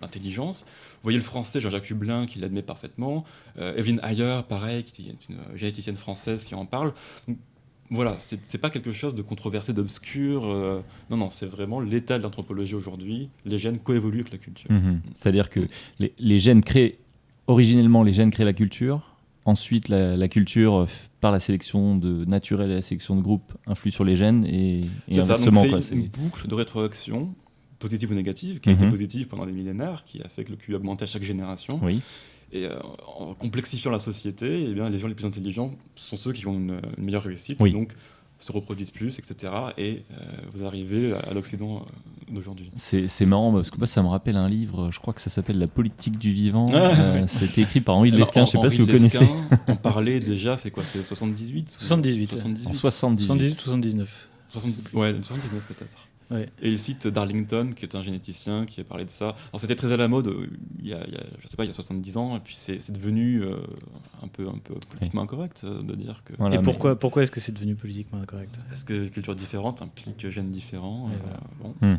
l'intelligence. 0.00 0.64
Vous 0.66 1.00
voyez 1.04 1.18
le 1.18 1.24
français 1.24 1.60
Jean-Jacques 1.60 1.90
Hublin 1.90 2.26
qui 2.26 2.38
l'admet 2.38 2.62
parfaitement. 2.62 3.24
Euh, 3.58 3.74
Evelyn 3.76 3.98
Ayer, 4.02 4.40
pareil, 4.48 4.84
qui 4.84 5.08
est 5.08 5.28
une 5.28 5.36
euh, 5.36 5.56
généticienne 5.56 5.96
française 5.96 6.44
qui 6.44 6.54
en 6.54 6.66
parle. 6.66 6.92
Donc, 7.28 7.38
voilà, 7.90 8.16
c'est 8.18 8.58
pas 8.58 8.68
quelque 8.70 8.90
chose 8.90 9.14
de 9.14 9.22
controversé, 9.22 9.72
d'obscur. 9.72 10.44
euh, 10.46 10.80
non, 11.08 11.16
non, 11.16 11.30
c'est 11.30 11.46
vraiment 11.46 11.80
l'état 11.80 12.18
de 12.18 12.24
l'anthropologie 12.24 12.74
aujourd'hui. 12.74 13.28
Les 13.44 13.58
gènes 13.58 13.78
coévoluent 13.78 14.20
avec 14.20 14.32
la 14.32 14.38
culture. 14.38 14.70
Mhm. 14.72 15.00
C'est-à-dire 15.14 15.48
que 15.50 15.60
les, 16.00 16.12
les 16.18 16.38
gènes 16.38 16.62
créent. 16.62 16.98
Originellement, 17.46 18.02
les 18.02 18.12
gènes 18.12 18.30
créent 18.32 18.44
la 18.44 18.52
culture. 18.52 19.12
Ensuite, 19.44 19.88
la, 19.88 20.16
la 20.16 20.26
culture, 20.26 20.74
euh, 20.80 20.86
par 21.20 21.30
la 21.30 21.38
sélection 21.38 21.96
de 21.96 22.24
naturelle 22.24 22.72
et 22.72 22.74
la 22.74 22.82
sélection 22.82 23.14
de 23.14 23.20
groupe, 23.22 23.52
influe 23.68 23.92
sur 23.92 24.02
les 24.02 24.16
gènes 24.16 24.44
et, 24.44 24.80
et 25.08 25.20
inversement. 25.20 25.62
c'est 25.62 25.68
quoi, 25.68 25.76
une, 25.76 25.82
c'est- 25.82 25.94
une 25.94 26.08
boucle 26.08 26.48
de 26.48 26.54
rétroaction, 26.56 27.32
positive 27.78 28.10
ou 28.10 28.14
négative, 28.14 28.60
qui 28.60 28.68
a 28.68 28.72
été 28.72 28.84
Mhm. 28.84 28.90
positive 28.90 29.26
pendant 29.28 29.46
des 29.46 29.52
millénaires, 29.52 30.04
qui 30.04 30.22
a 30.22 30.28
fait 30.28 30.44
que 30.44 30.50
le 30.50 30.56
QI 30.56 30.74
augmentait 30.74 31.04
à 31.04 31.06
chaque 31.06 31.22
génération. 31.22 31.78
Oui. 31.82 32.00
Et 32.52 32.64
euh, 32.64 32.78
en 33.18 33.34
complexifiant 33.34 33.90
la 33.90 33.98
société, 33.98 34.66
eh 34.68 34.72
bien, 34.72 34.88
les 34.88 34.98
gens 34.98 35.08
les 35.08 35.14
plus 35.14 35.26
intelligents 35.26 35.74
sont 35.96 36.16
ceux 36.16 36.32
qui 36.32 36.46
ont 36.46 36.54
une, 36.54 36.80
une 36.96 37.04
meilleure 37.04 37.22
réussite, 37.24 37.58
Oui. 37.60 37.72
donc 37.72 37.94
se 38.38 38.52
reproduisent 38.52 38.90
plus, 38.90 39.18
etc. 39.18 39.50
Et 39.78 40.02
euh, 40.12 40.16
vous 40.52 40.62
arrivez 40.62 41.12
à, 41.14 41.20
à 41.20 41.32
l'Occident 41.32 41.76
euh, 41.78 42.32
d'aujourd'hui. 42.34 42.70
C'est 42.76 43.24
marrant 43.26 43.50
parce 43.52 43.70
que 43.70 43.78
moi, 43.78 43.86
ça 43.86 44.02
me 44.02 44.08
rappelle 44.08 44.36
un 44.36 44.48
livre, 44.48 44.90
je 44.92 45.00
crois 45.00 45.14
que 45.14 45.22
ça 45.22 45.30
s'appelle 45.30 45.58
La 45.58 45.66
politique 45.66 46.18
du 46.18 46.32
vivant. 46.32 46.66
Ah, 46.72 46.92
Euh, 46.94 47.20
oui. 47.22 47.28
C'était 47.28 47.62
écrit 47.62 47.80
par 47.80 47.96
Henri 47.96 48.10
de 48.10 48.16
Lesquin, 48.18 48.44
je 48.44 48.50
sais 48.52 48.58
pas 48.58 48.64
Henri 48.66 48.76
si 48.76 48.80
vous 48.82 48.86
connaissez. 48.86 49.26
On 49.68 49.76
parlait 49.76 50.20
déjà, 50.20 50.56
c'est 50.58 50.70
quoi 50.70 50.82
C'est 50.84 51.02
78 51.02 51.70
78. 51.70 52.30
78. 52.32 52.68
En 52.68 52.72
78. 52.74 53.24
78 53.24 53.60
79. 53.60 54.28
70 54.50 54.92
ouais, 54.94 55.14
79 55.22 55.62
peut-être. 55.68 55.96
Ouais. 56.30 56.48
Et 56.60 56.70
il 56.70 56.78
cite 56.78 57.06
Darlington, 57.06 57.70
qui 57.74 57.84
est 57.84 57.94
un 57.94 58.02
généticien, 58.02 58.66
qui 58.66 58.80
a 58.80 58.84
parlé 58.84 59.04
de 59.04 59.10
ça. 59.10 59.36
Alors 59.50 59.60
c'était 59.60 59.76
très 59.76 59.92
à 59.92 59.96
la 59.96 60.08
mode 60.08 60.26
euh, 60.26 60.48
il 60.80 60.88
y 60.88 60.92
a, 60.92 60.98
il 61.06 61.14
y 61.14 61.16
a, 61.16 61.22
je 61.40 61.46
sais 61.46 61.56
pas, 61.56 61.64
il 61.64 61.68
y 61.68 61.70
a 61.70 61.74
70 61.74 62.16
ans, 62.16 62.36
et 62.36 62.40
puis 62.40 62.54
c'est 62.56 62.80
c'est 62.80 62.92
devenu 62.92 63.42
euh, 63.42 63.56
un, 64.22 64.28
peu, 64.28 64.48
un 64.48 64.58
peu 64.62 64.74
politiquement 64.90 65.22
incorrect 65.22 65.62
euh, 65.64 65.82
de 65.82 65.94
dire 65.94 66.22
que. 66.24 66.32
Voilà, 66.38 66.56
Et 66.56 66.58
mais- 66.58 66.64
pourquoi, 66.64 66.98
pourquoi 66.98 67.22
est-ce 67.22 67.30
que 67.30 67.38
c'est 67.40 67.52
devenu 67.52 67.76
politiquement 67.76 68.20
incorrect? 68.20 68.58
Parce 68.68 68.82
que 68.82 69.06
culture 69.08 69.36
différente 69.36 69.82
implique 69.82 70.28
gènes 70.28 70.50
différents. 70.50 71.08
Euh, 71.08 71.16
voilà. 71.24 71.40
bon. 71.80 71.98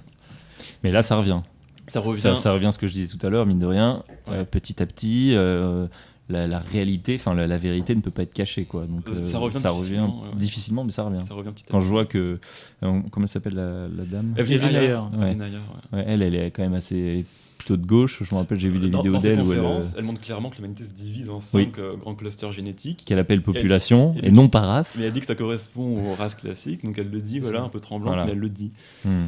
Mais 0.84 0.92
là, 0.92 1.02
ça 1.02 1.16
revient. 1.16 1.42
Ça 1.88 2.02
revient. 2.02 2.20
Ça, 2.20 2.36
ça 2.36 2.52
revient 2.52 2.66
à 2.68 2.72
ce 2.74 2.78
que 2.80 2.88
je 2.88 2.92
disais 2.94 3.08
tout 3.18 3.26
à 3.26 3.30
l'heure, 3.30 3.46
mine 3.46 3.60
de 3.60 3.66
rien. 3.66 4.04
Ouais. 4.28 4.38
Euh, 4.40 4.44
petit 4.46 4.82
à 4.84 4.86
petit, 4.86 5.34
euh, 5.36 5.88
la, 6.30 6.46
la 6.48 6.60
réalité, 6.60 7.16
enfin 7.16 7.34
la, 7.34 7.48
la 7.48 7.58
vérité 7.58 7.96
ne 7.96 8.02
peut 8.02 8.12
pas 8.12 8.24
être 8.24 8.34
cachée, 8.34 8.66
quoi. 8.66 8.86
Donc 8.86 9.04
Ça- 9.08 9.20
euh, 9.20 9.26
ça 9.26 9.40
revient 9.40 9.58
difficilement, 9.58 10.22
ouais. 10.24 10.36
difficilement, 10.36 10.84
mais 10.84 10.92
ça 10.92 11.04
revient. 11.04 11.22
Ça 11.22 11.34
revient 11.34 11.52
petit 11.52 11.64
à 11.68 11.72
Quand 11.72 11.80
je 11.82 11.88
vois 11.88 12.06
que, 12.06 12.40
euh, 12.84 13.02
comment 13.12 13.26
elle 13.26 13.30
s'appelle 13.30 13.56
la, 13.56 13.88
la 13.88 14.04
dame 14.04 14.34
Evelyn 14.38 14.56
Evelyn 14.58 14.80
Ayer. 14.82 14.96
Ouais. 15.20 15.32
Evelyn 15.32 15.46
Ayer, 15.46 15.56
ouais. 15.58 15.98
Ouais, 16.00 16.06
Elle, 16.08 16.22
elle 16.22 16.36
est 16.36 16.52
quand 16.52 16.64
même 16.64 16.74
assez 16.74 17.26
plutôt 17.58 17.78
de 17.78 17.86
gauche. 17.86 18.22
Je 18.24 18.36
me 18.36 18.40
rappelle, 18.40 18.60
j'ai 18.60 18.70
vu 18.70 18.78
des 18.80 18.90
Dans, 18.90 19.02
vidéos 19.02 19.18
d'elle 19.20 19.40
où 19.42 19.52
elle, 19.54 19.58
conférences, 19.60 19.94
euh, 19.94 20.00
elle 20.00 20.04
montre 20.04 20.22
clairement 20.22 20.50
que 20.50 20.58
l'humanité 20.58 20.84
se 20.84 20.92
divise 20.92 21.30
en 21.30 21.38
Oui. 21.38 21.42
cinq 21.42 21.80
euh, 21.80 21.96
grands 21.96 22.14
clusters 22.14 22.52
génétiques. 22.52 23.04
qu'elle 23.06 23.20
appelle 23.20 23.42
population 23.42 24.14
et- 24.22 24.28
et, 24.28 24.32
non 24.32 24.48
par 24.50 24.66
race. 24.66 24.96
Mais 25.00 25.06
elle 25.06 25.14
dit 25.14 25.22
que 25.22 25.26
ça 25.26 25.36
correspond 25.36 26.04
aux 26.12 26.14
races 26.14 26.36
classiques, 26.36 26.84
donc 26.86 26.98
elle 27.00 27.10
le 27.10 27.20
dit, 27.22 27.40
voilà, 27.40 27.62
un 27.64 27.70
peu 27.70 27.80
tremblante, 27.80 28.10
Voilà. 28.16 28.26
mais 28.26 28.34
elle 28.34 28.40
le 28.40 28.50
dit. 28.50 28.72
Hmm. 29.06 29.26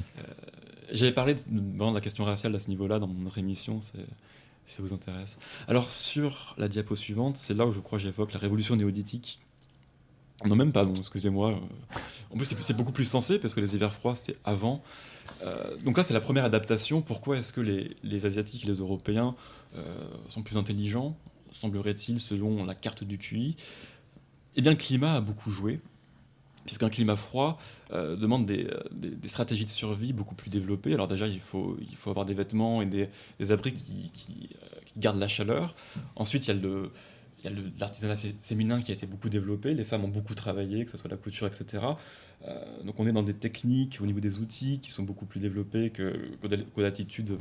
J'avais 0.92 1.12
parlé 1.12 1.36
de, 1.36 1.40
vraiment 1.78 1.92
de 1.92 1.96
la 1.96 2.02
question 2.02 2.24
raciale 2.24 2.54
à 2.56 2.60
ce 2.60 2.68
niveau-là 2.70 3.00
dans 3.00 3.08
notre 3.08 3.38
émission, 3.38 3.80
c'est- 3.80 3.94
si 4.70 4.76
ça 4.76 4.84
vous 4.84 4.94
intéresse. 4.94 5.40
Alors 5.68 5.90
sur 5.90 6.54
la 6.58 6.68
diapo 6.68 6.96
suivante, 6.96 7.38
c'est 7.38 7.56
là 7.56 7.66
où 7.66 7.72
je 7.72 7.80
crois 7.80 7.98
que 7.98 8.04
j'évoque 8.04 8.34
la 8.34 8.40
révolution 8.40 8.76
néolithique. 8.76 9.40
Non, 10.46 10.56
même 10.56 10.72
pas, 10.72 10.88
excusez-moi. 10.98 11.60
En 12.32 12.38
plus, 12.38 12.46
c'est 12.46 12.62
c'est 12.62 12.76
beaucoup 12.76 12.92
plus 12.92 13.06
sensé 13.06 13.40
parce 13.40 13.54
que 13.54 13.60
les 13.60 13.76
hivers 13.76 13.92
froids, 13.92 14.16
c'est 14.16 14.38
avant. 14.46 14.82
Euh, 15.42 15.76
donc 15.84 15.98
là, 15.98 16.04
c'est 16.04 16.14
la 16.14 16.22
première 16.22 16.46
adaptation. 16.46 17.02
Pourquoi 17.02 17.38
est-ce 17.38 17.52
que 17.52 17.62
les, 17.62 17.98
les 18.04 18.26
Asiatiques 18.26 18.64
et 18.64 18.68
les 18.68 18.76
Européens 18.76 19.36
euh, 19.76 20.08
sont 20.28 20.44
plus 20.44 20.58
intelligents, 20.58 21.18
semblerait-il, 21.52 22.20
selon 22.20 22.64
la 22.64 22.76
carte 22.76 23.04
du 23.04 23.18
QI? 23.18 23.58
Eh 24.56 24.62
bien, 24.62 24.72
le 24.72 24.78
climat 24.78 25.16
a 25.16 25.22
beaucoup 25.22 25.52
joué 25.52 25.82
puisqu'un 26.70 26.90
climat 26.92 27.16
froid 27.16 27.58
euh, 27.94 28.16
demande 28.16 28.46
des, 28.46 28.66
euh, 28.66 28.80
des- 28.92 29.28
stratégies 29.28 29.66
de 29.66 29.72
survie 29.72 30.14
beaucoup 30.14 30.36
plus 30.36 30.52
développées. 30.52 30.94
Alors 30.94 31.08
déjà, 31.08 31.26
il 31.26 31.40
faut, 31.40 31.76
avoir 32.06 32.28
des 32.28 32.36
vêtements 32.36 32.84
et 32.84 32.86
des, 32.86 33.10
abris 33.52 33.72
euh, 33.72 34.08
qui 34.14 34.50
gardent 34.96 35.18
la 35.18 35.28
chaleur. 35.28 35.76
Ensuite, 36.16 36.48
il 36.48 36.62
y 37.44 37.48
a 37.48 37.52
l'artisanat 37.80 38.18
fé- 38.18 38.36
féminin 38.44 38.82
qui 38.84 38.92
a 38.92 38.94
été 38.94 39.08
beaucoup 39.08 39.30
développé, 39.30 39.74
les 39.74 39.84
femmes 39.84 40.06
ont 40.06 40.10
beaucoup 40.10 40.36
travaillé, 40.36 40.86
que 40.86 40.92
ce 40.92 40.98
soit 40.98 41.10
la 41.10 41.18
couture, 41.18 41.48
etc. 41.48 41.84
Donc 42.86 43.00
on 43.00 43.08
est 43.08 43.12
dans 43.12 43.24
des 43.24 43.34
techniques 43.34 43.98
au 44.00 44.06
niveau 44.06 44.20
des 44.20 44.38
outils 44.38 44.80
qui 44.80 44.92
sont 44.92 45.02
beaucoup 45.04 45.26
plus 45.26 45.40
développés 45.40 45.90
que, 45.90 46.14
qu'aux 46.76 46.82
latitudes 46.82 47.36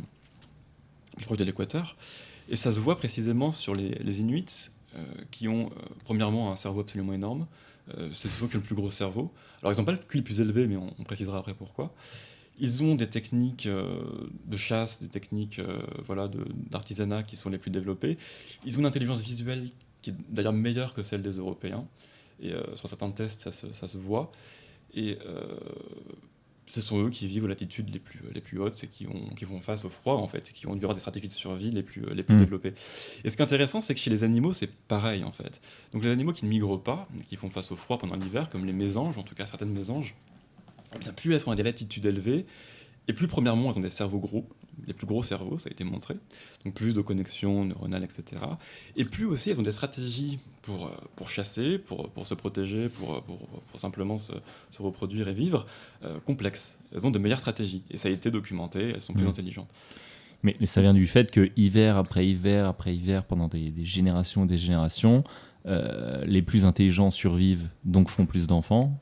plus 1.19 1.27
proches 1.27 1.39
de 1.39 1.45
l'équateur. 1.45 1.97
Et 2.49 2.57
ça 2.57 2.73
se 2.73 2.81
voit 2.81 2.97
précisément 2.97 3.53
sur 3.53 3.75
les, 3.75 4.21
Inuits 4.21 4.71
qui 5.31 5.49
ont 5.49 5.71
premièrement 6.05 6.51
un 6.51 6.57
cerveau 6.57 6.81
absolument 6.81 7.13
énorme, 7.13 7.47
c'est 8.13 8.29
ceux 8.29 8.47
qui 8.47 8.57
ont 8.57 8.61
le 8.61 8.65
plus 8.65 8.75
gros 8.75 8.91
cerveau. 8.91 9.33
Alors, 9.63 9.73
ils 9.73 9.79
n'ont 9.79 9.85
pas 9.85 9.93
le 9.93 9.99
QI 9.99 10.19
le 10.19 10.25
plus 10.25 10.41
élevé, 10.41 10.67
mais 10.67 10.77
on, 10.77 11.05
précisera 11.05 11.39
après 11.39 11.55
pourquoi. 11.55 11.95
Ils 12.61 12.83
ont 12.83 12.95
des 12.95 13.07
techniques 13.07 13.67
euh, 13.67 14.01
de 14.47 14.57
chasse, 14.57 15.03
des 15.03 15.09
techniques 15.09 15.59
euh, 15.61 15.81
voilà, 16.05 16.29
d'artisanat 16.71 17.23
qui 17.23 17.37
sont 17.37 17.51
les 17.51 17.59
plus 17.59 17.71
développées. 17.71 18.19
Ils 18.65 18.77
ont 18.77 18.81
une 18.81 18.87
intelligence 18.87 19.21
visuelle 19.21 19.71
qui 20.03 20.11
est 20.11 20.15
d'ailleurs 20.29 20.53
meilleure 20.53 20.93
que 20.95 21.03
celle 21.03 21.23
des 21.23 21.39
Européens. 21.39 21.87
Et 22.41 22.53
euh, 22.53 22.75
sur 22.75 22.89
certains 22.89 23.11
tests, 23.11 23.43
ça 23.43 23.53
se, 23.53 23.73
ça 23.73 23.89
se 23.89 23.99
voit. 23.99 24.31
Et 24.95 25.19
euh, 25.27 25.59
ce 26.69 26.81
sont 26.81 27.03
eux 27.03 27.11
qui 27.11 27.27
vivent 27.27 27.45
aux 27.45 27.49
latitudes 27.49 27.91
les 27.91 27.99
plus, 27.99 28.21
les 28.33 28.41
plus 28.41 28.59
hautes, 28.61 28.75
c'est 28.75 28.89
qui, 28.89 29.07
ont, 29.07 29.35
qui 29.35 29.45
font 29.45 29.61
face 29.61 29.85
au 29.85 29.89
froid, 29.89 30.15
en 30.15 30.27
fait, 30.27 30.53
qui 30.53 30.67
ont 30.67 30.75
dû 30.75 30.85
avoir 30.85 30.95
des 30.95 31.01
stratégies 31.01 31.29
de 31.29 31.33
survie 31.33 31.71
les 31.71 31.83
plus, 31.83 32.03
les 32.15 32.23
plus 32.23 32.35
Mm. 32.37 32.41
développées. 32.41 32.75
Et 33.25 33.31
ce 33.31 33.37
qui 33.37 33.43
est 33.43 33.45
intéressant, 33.45 33.81
c'est 33.81 33.95
que 33.95 34.01
chez 34.01 34.11
les 34.11 34.23
animaux, 34.25 34.53
c'est 34.53 34.71
pareil, 34.71 35.25
en 35.25 35.33
fait. 35.33 35.61
Donc 35.93 36.05
les 36.05 36.11
animaux 36.11 36.33
qui 36.33 36.45
ne 36.45 36.51
migrent 36.51 36.81
pas, 36.83 37.09
qui 37.29 37.37
font 37.37 37.51
face 37.51 37.73
au 37.73 37.77
froid 37.77 37.99
pendant 37.99 38.17
l'hiver, 38.17 38.51
comme 38.51 38.67
les 38.67 38.73
mésanges, 38.73 39.19
en 39.19 39.23
tout 39.23 39.35
cas 39.35 39.47
certaines 39.47 39.73
mésanges, 39.73 40.15
eh 40.95 40.99
bien, 40.99 41.13
plus 41.13 41.33
elles 41.35 41.41
sont 41.41 41.51
à 41.51 41.57
des 41.57 41.63
latitudes 41.63 42.05
élevées, 42.05 42.45
et 43.09 43.13
plus, 43.15 43.27
premièrement, 43.27 43.71
elles 43.71 43.79
ont 43.79 43.81
des 43.81 43.89
cerveaux 43.91 44.19
gros, 44.19 44.47
les 44.87 44.95
plus 44.95 45.07
gros 45.07 45.23
cerveaux, 45.23 45.59
ça 45.59 45.69
a 45.69 45.73
été 45.73 45.85
montré, 45.85 46.15
donc 46.65 46.75
plus 46.75 46.95
de 46.95 47.01
connexions 47.01 47.65
neuronales, 47.65 48.05
etc. 48.05 48.41
Et 48.97 49.05
plus 49.05 49.27
aussi, 49.27 49.51
elles 49.51 49.59
ont 49.59 49.63
des 49.63 49.73
stratégies 49.73 50.39
pour, 50.63 50.87
euh, 50.87 50.91
pour 51.17 51.29
chasser, 51.29 51.79
pour, 51.79 52.09
pour 52.11 52.27
se 52.27 52.35
protéger, 52.35 52.89
pour, 52.89 53.23
pour, 53.23 53.39
pour 53.39 53.81
simplement 53.81 54.19
se, 54.19 54.33
se 54.71 54.83
reproduire 54.83 55.29
et 55.29 55.35
vivre, 55.35 55.67
euh, 56.05 56.19
complexes. 56.21 56.79
Elles 56.95 57.07
ont 57.07 57.11
de 57.11 57.19
meilleures 57.19 57.41
stratégies, 57.41 57.83
et 57.91 57.97
ça 57.97 58.09
a 58.09 58.13
été 58.13 58.31
documenté, 58.31 58.91
elles 58.95 59.01
sont 59.01 59.13
plus 59.15 59.25
Mhm. 59.25 59.31
intelligentes. 59.31 59.71
Mais, 60.45 60.57
mais 60.61 60.67
ça 60.67 60.81
vient 60.83 60.95
du 60.95 61.09
fait 61.09 61.31
que 61.33 61.51
hiver 61.57 61.97
après 61.97 62.25
hiver 62.27 62.69
après 62.69 62.95
hiver, 62.95 63.25
pendant 63.25 63.49
des, 63.49 63.71
des 63.71 63.85
générations 63.85 64.45
et 64.45 64.47
des 64.47 64.59
générations, 64.59 65.25
euh, 65.67 66.25
les 66.25 66.43
plus 66.43 66.65
intelligents 66.65 67.11
survivent, 67.11 67.69
donc 67.85 68.09
font 68.09 68.25
plus 68.25 68.47
d'enfants. 68.47 68.99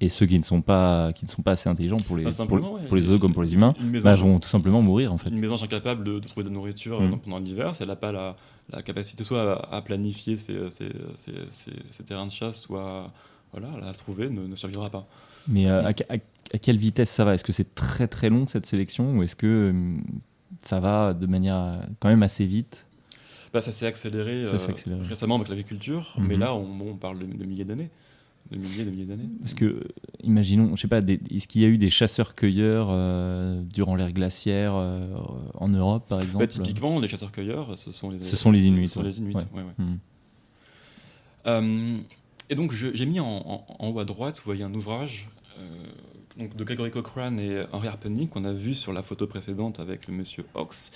Et 0.00 0.10
ceux 0.10 0.26
qui 0.26 0.36
ne 0.38 0.42
sont 0.44 0.60
pas, 0.60 1.12
qui 1.14 1.24
ne 1.24 1.30
sont 1.30 1.40
pas 1.42 1.52
assez 1.52 1.68
intelligents 1.70 1.96
pour 1.96 2.16
les, 2.18 2.24
Ah, 2.24 2.26
pour, 2.26 2.32
simplement, 2.34 2.74
ouais. 2.74 2.86
pour 2.86 2.96
les 2.96 3.08
œufs 3.10 3.18
comme 3.18 3.32
pour 3.32 3.42
les 3.42 3.54
humains, 3.54 3.74
bah, 4.04 4.14
vont 4.14 4.38
tout 4.38 4.48
simplement 4.48 4.82
mourir 4.82 5.10
en 5.12 5.16
fait. 5.16 5.30
une 5.30 5.40
mésange 5.40 5.62
incapable 5.62 6.04
de, 6.04 6.18
de 6.18 6.28
trouver 6.28 6.44
de 6.44 6.50
nourriture 6.50 7.00
Mhm. 7.00 7.12
euh, 7.14 7.16
pendant 7.16 7.38
l'hiver, 7.38 7.74
si 7.74 7.82
elle 7.82 7.88
n'a 7.88 7.96
pas 7.96 8.12
la, 8.12 8.36
la 8.70 8.82
capacité 8.82 9.24
soit 9.24 9.54
à, 9.70 9.76
à 9.76 9.80
planifier 9.82 10.36
ses, 10.36 10.70
ses- 10.70 10.92
ses- 11.48 12.04
terrains 12.04 12.26
de 12.26 12.30
chasse, 12.32 12.60
soit 12.60 13.10
voilà, 13.52 13.68
à 13.72 13.80
la 13.80 13.92
trouver, 13.94 14.28
ne, 14.28 14.46
ne 14.46 14.54
survivra 14.54 14.90
pas. 14.90 15.06
Mais 15.48 15.66
euh, 15.66 15.82
à, 15.82 15.88
à- 15.90 16.16
à 16.54 16.58
quelle 16.58 16.76
vitesse 16.76 17.08
ça 17.10 17.24
va? 17.24 17.32
Est-ce 17.34 17.44
que 17.44 17.52
c'est 17.52 17.74
très 17.74 18.06
très 18.06 18.28
long 18.28 18.46
cette 18.46 18.66
sélection 18.66 19.16
ou 19.16 19.22
est-ce 19.22 19.34
que 19.36 19.70
hum, 19.70 20.02
ça 20.60 20.78
va 20.78 21.14
de 21.14 21.26
manière 21.26 21.56
euh, 21.58 21.76
quand 22.00 22.08
même 22.10 22.22
assez 22.22 22.44
vite? 22.44 22.86
Bah, 23.54 23.62
ça 23.62 23.72
s'est 23.72 23.86
accéléré, 23.86 24.44
euh, 24.44 24.56
récemment 25.00 25.36
avec 25.36 25.48
l'agriculture, 25.48 26.16
Mhm. 26.18 26.26
mais 26.26 26.36
là, 26.36 26.54
on, 26.54 26.66
bon, 26.66 26.90
on 26.90 26.96
parle 26.96 27.20
de, 27.20 27.24
de 27.24 27.44
milliers 27.46 27.64
d'années. 27.64 27.88
De 28.50 28.56
milliers 28.58 28.84
de 28.84 28.90
milliers 28.90 29.04
d'années. 29.06 29.28
Parce 29.40 29.54
que, 29.54 29.82
imaginons, 30.22 30.76
je 30.76 30.82
sais 30.82 30.88
pas, 30.88 31.00
des- 31.00 31.20
est-ce 31.30 31.48
qu'il 31.48 31.62
y 31.62 31.64
a 31.64 31.68
eu 31.68 31.78
des 31.78 31.90
chasseurs-cueilleurs 31.90 32.88
euh, 32.90 33.60
durant 33.62 33.94
l'ère 33.96 34.12
glaciaire 34.12 34.74
euh, 34.76 35.08
en 35.54 35.68
Europe 35.68 36.08
par 36.08 36.20
exemple 36.20 36.44
Bah, 36.44 36.46
typiquement, 36.46 37.00
les 37.00 37.08
chasseurs-cueilleurs, 37.08 37.76
ce 37.76 37.90
sont 37.90 38.10
les, 38.10 38.22
Ce 38.22 38.36
sont 38.36 38.50
les 38.52 38.66
Inuits, 38.66 38.88
ce 38.88 38.94
sont 38.94 39.00
ouais. 39.00 39.06
les 39.08 39.18
Inuits, 39.18 39.34
Ouais. 39.34 39.62
Hmm. 39.78 39.96
Euh, 41.46 41.86
et 42.50 42.54
donc, 42.54 42.72
je- 42.72 42.94
j'ai 42.94 43.06
mis 43.06 43.20
en, 43.20 43.26
en- 43.26 43.66
en 43.78 43.88
haut 43.88 43.98
à 43.98 44.04
droite, 44.04 44.36
vous 44.36 44.42
voyez 44.44 44.64
un 44.64 44.74
ouvrage 44.74 45.28
donc 46.36 46.54
de 46.54 46.64
Gregory 46.64 46.90
Cochrane 46.90 47.40
et 47.40 47.62
Henry 47.72 47.88
Harpenny 47.88 48.28
qu'on 48.28 48.44
a 48.44 48.52
vu 48.52 48.74
sur 48.74 48.92
la 48.92 49.00
photo 49.02 49.26
précédente 49.26 49.80
avec 49.80 50.06
le 50.06 50.12
monsieur 50.12 50.44
Hawks. 50.54 50.92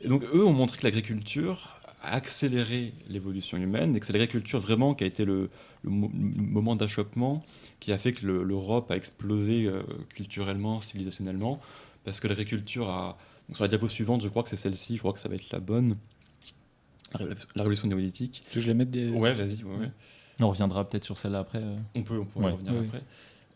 Et 0.00 0.08
donc, 0.08 0.22
eux 0.32 0.42
ont 0.44 0.54
montré 0.54 0.78
que 0.78 0.84
l'agriculture 0.84 1.78
a 2.04 2.12
accéléré 2.14 2.92
l'évolution 3.08 3.56
humaine 3.58 3.94
et 3.96 4.00
que 4.00 4.06
c'est 4.06 4.12
l'agriculture 4.12 4.60
vraiment 4.60 4.94
qui 4.94 5.04
a 5.04 5.06
été 5.06 5.24
le, 5.24 5.50
le 5.82 5.90
mo- 5.90 6.10
le 6.14 6.42
moment 6.42 6.76
d'achoppement 6.76 7.40
qui 7.80 7.92
a 7.92 7.98
fait 7.98 8.12
que 8.12 8.26
le- 8.26 8.42
l'Europe 8.44 8.90
a 8.90 8.96
explosé 8.96 9.66
euh, 9.66 9.82
culturellement, 10.10 10.80
civilisationnellement, 10.80 11.60
parce 12.04 12.20
que 12.20 12.28
l'agriculture 12.28 12.88
a. 12.88 13.18
donc 13.48 13.56
sur 13.56 13.64
la 13.64 13.68
diapo 13.68 13.88
suivante, 13.88 14.22
je 14.22 14.28
crois 14.28 14.42
que 14.42 14.48
c'est 14.48 14.56
celle-ci, 14.56 14.94
je 14.96 15.00
crois 15.00 15.12
que 15.12 15.18
ça 15.20 15.28
va 15.28 15.34
être 15.36 15.50
la 15.52 15.60
bonne. 15.60 15.96
La 17.12 17.62
révolution- 17.64 17.88
La 17.88 17.94
néolithique. 17.94 18.42
Tu 18.50 18.54
veux 18.58 18.60
que 18.60 18.60
je 18.60 18.66
les 18.68 18.74
mette 18.74 18.90
des... 18.90 19.08
Ouais, 19.10 19.32
vas-y, 19.32 19.62
ouais, 19.62 19.76
ouais. 19.76 19.90
On 20.40 20.48
reviendra 20.48 20.88
peut-être 20.88 21.04
sur 21.04 21.16
celle-là 21.16 21.38
après. 21.40 21.58
euh. 21.62 21.76
On 21.94 22.02
peut, 22.02 22.18
on 22.18 22.24
pourrait 22.24 22.46
Ouais. 22.46 22.50
y 22.52 22.54
revenir 22.54 22.72
après. 22.80 23.02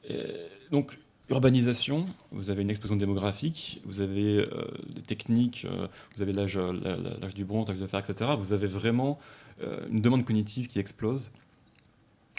Et 0.09 0.23
donc, 0.71 0.97
urbanisation, 1.31 2.07
vous 2.33 2.51
avez 2.51 2.63
une 2.63 2.71
explosion 2.71 2.97
démographique, 2.97 3.81
vous 3.85 4.01
avez 4.01 4.39
euh, 4.39 4.65
des 4.95 5.03
techniques, 5.03 5.67
euh, 5.71 5.87
vous 6.17 6.23
avez 6.23 6.33
l'âge 6.33 6.57
euh, 6.57 6.73
l'âge 7.21 7.35
du 7.35 7.45
bronze, 7.45 7.69
l'âge 7.69 7.79
de 7.79 7.87
fer, 7.87 8.01
etc. 8.01 8.31
Vous 8.39 8.53
avez 8.53 8.67
vraiment 8.67 9.19
euh, 9.63 9.79
une 9.91 10.01
demande 10.01 10.25
cognitive 10.25 10.69
qui 10.69 10.79
explose. 10.79 11.31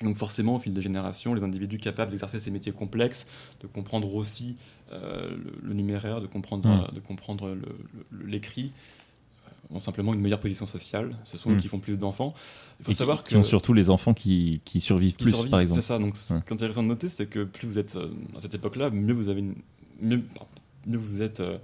Donc 0.02 0.16
forcément, 0.18 0.56
au 0.56 0.60
fil 0.60 0.74
des 0.74 0.82
générations, 0.82 1.34
les 1.34 1.44
individus 1.44 1.78
capables 1.78 2.10
d'exercer 2.12 2.40
ces 2.40 2.52
métiers 2.52 2.72
complexes, 2.72 3.28
de 3.62 3.68
comprendre 3.68 4.16
aussi 4.16 4.56
le, 4.92 5.38
le 5.62 5.74
numéraire, 5.74 6.20
de 6.22 6.26
comprendre, 6.28 6.90
de 6.94 7.00
comprendre 7.02 7.50
le- 7.50 7.62
le- 8.12 8.26
l'écrit, 8.26 8.72
ont 9.72 9.80
simplement 9.80 10.14
une 10.14 10.20
meilleure 10.22 10.40
position 10.40 10.66
sociale. 10.66 11.16
Ce 11.24 11.38
sont 11.38 11.52
eux 11.52 11.56
Mm. 11.56 11.60
qui 11.62 11.68
font 11.68 11.80
plus 11.80 11.98
d'enfants. 12.00 12.34
Il 12.80 12.86
faut 12.86 12.92
Et 12.92 12.94
qui- 12.94 12.98
savoir 12.98 13.24
qui, 13.24 13.34
que 13.34 13.38
ont 13.40 13.44
surtout 13.44 13.74
les 13.74 13.90
enfants 13.90 14.14
qui, 14.14 14.62
qui 14.66 14.80
survivent 14.82 15.16
qui 15.16 15.26
plus, 15.26 15.32
survivent, 15.32 15.52
par 15.52 15.60
exemple. 15.60 15.82
C'est 15.82 15.88
ça. 15.88 16.00
Donc, 16.00 16.18
ce 16.18 16.34
Ouais. 16.34 16.40
qui 16.46 16.50
est 16.50 16.54
intéressant 16.54 16.82
de 16.84 16.88
noter, 16.88 17.08
c'est 17.10 17.28
que 17.28 17.44
plus 17.44 17.68
vous 17.68 17.78
êtes 17.78 17.96
euh, 17.96 18.10
à 18.36 18.40
cette 18.40 18.56
époque-là, 18.56 18.90
mieux 18.90 19.14
vous 19.14 19.30
avez 19.30 19.42
une, 19.42 19.56
mieux, 20.02 20.24
mieux 20.88 20.98
vous 20.98 21.22
êtes, 21.22 21.40
euh, 21.40 21.58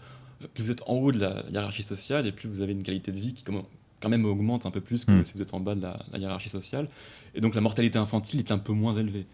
plus 0.54 0.64
vous 0.66 0.72
êtes 0.72 0.84
en 0.86 0.94
haut 0.96 1.12
de 1.12 1.20
la 1.20 1.46
hiérarchie 1.50 1.82
sociale 1.84 2.28
et 2.28 2.32
plus 2.32 2.48
vous 2.48 2.62
avez 2.62 2.74
une 2.74 2.84
qualité 2.84 3.12
de 3.12 3.20
vie 3.20 3.34
qui 3.34 3.44
quand 3.44 4.10
même 4.10 4.26
augmente 4.26 4.68
un 4.68 4.72
peu 4.72 4.82
plus 4.82 5.04
que 5.06 5.12
Mm. 5.12 5.26
si 5.26 5.34
vous 5.34 5.42
êtes 5.42 5.54
en 5.56 5.60
bas 5.60 5.74
de 5.74 5.82
la, 5.82 6.06
la 6.12 6.20
hiérarchie 6.20 6.50
sociale. 6.50 6.88
Et 7.34 7.42
donc 7.42 7.56
la 7.56 7.62
mortalité 7.62 7.98
infantile 7.98 8.40
est 8.40 8.52
un 8.52 8.60
peu 8.60 8.74
moins 8.74 8.96
élevée. 8.96 9.26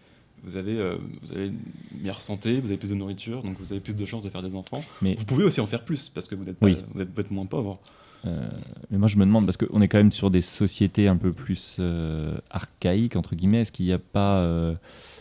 Vous 0.44 0.56
avez, 0.56 0.78
euh, 0.78 0.96
vous 1.22 1.32
avez 1.32 1.48
une 1.48 1.58
meilleure 2.00 2.20
santé, 2.22 2.58
vous 2.58 2.68
avez 2.68 2.78
plus 2.78 2.88
de 2.90 2.94
nourriture, 2.94 3.42
donc 3.42 3.58
vous 3.60 3.70
avez 3.72 3.80
plus 3.80 3.94
de 3.94 4.04
chances 4.06 4.24
de 4.24 4.30
faire 4.30 4.42
des 4.42 4.54
enfants. 4.56 4.82
Mais- 5.02 5.14
Vous 5.14 5.24
pouvez 5.26 5.44
aussi 5.44 5.60
en 5.60 5.66
faire 5.66 5.84
plus 5.84 6.08
parce 6.08 6.26
que 6.26 6.34
vous 6.34 6.48
êtes, 6.48 6.56
pas- 6.56 6.66
Oui. 6.66 6.76
vous 6.94 7.02
êtes, 7.02 7.12
vous 7.14 7.20
êtes 7.20 7.30
moins 7.30 7.44
pauvre. 7.46 7.78
Euh, 8.24 8.48
mais 8.90 8.98
moi, 8.98 9.08
je 9.08 9.16
me 9.16 9.24
demande, 9.24 9.44
parce 9.46 9.56
qu'on 9.56 9.80
est 9.80 9.88
quand 9.88 9.98
même 9.98 10.12
sur 10.12 10.30
des 10.30 10.40
sociétés 10.42 11.08
un 11.08 11.16
peu 11.16 11.32
plus 11.32 11.76
euh, 11.80 12.36
archaïques, 12.50 13.16
entre 13.16 13.34
guillemets, 13.34 13.62
est-ce 13.62 13.72
qu'il 13.72 13.86
n'y 13.86 13.92
a 13.92 13.98
pas 13.98 14.38
euh, 14.38 14.74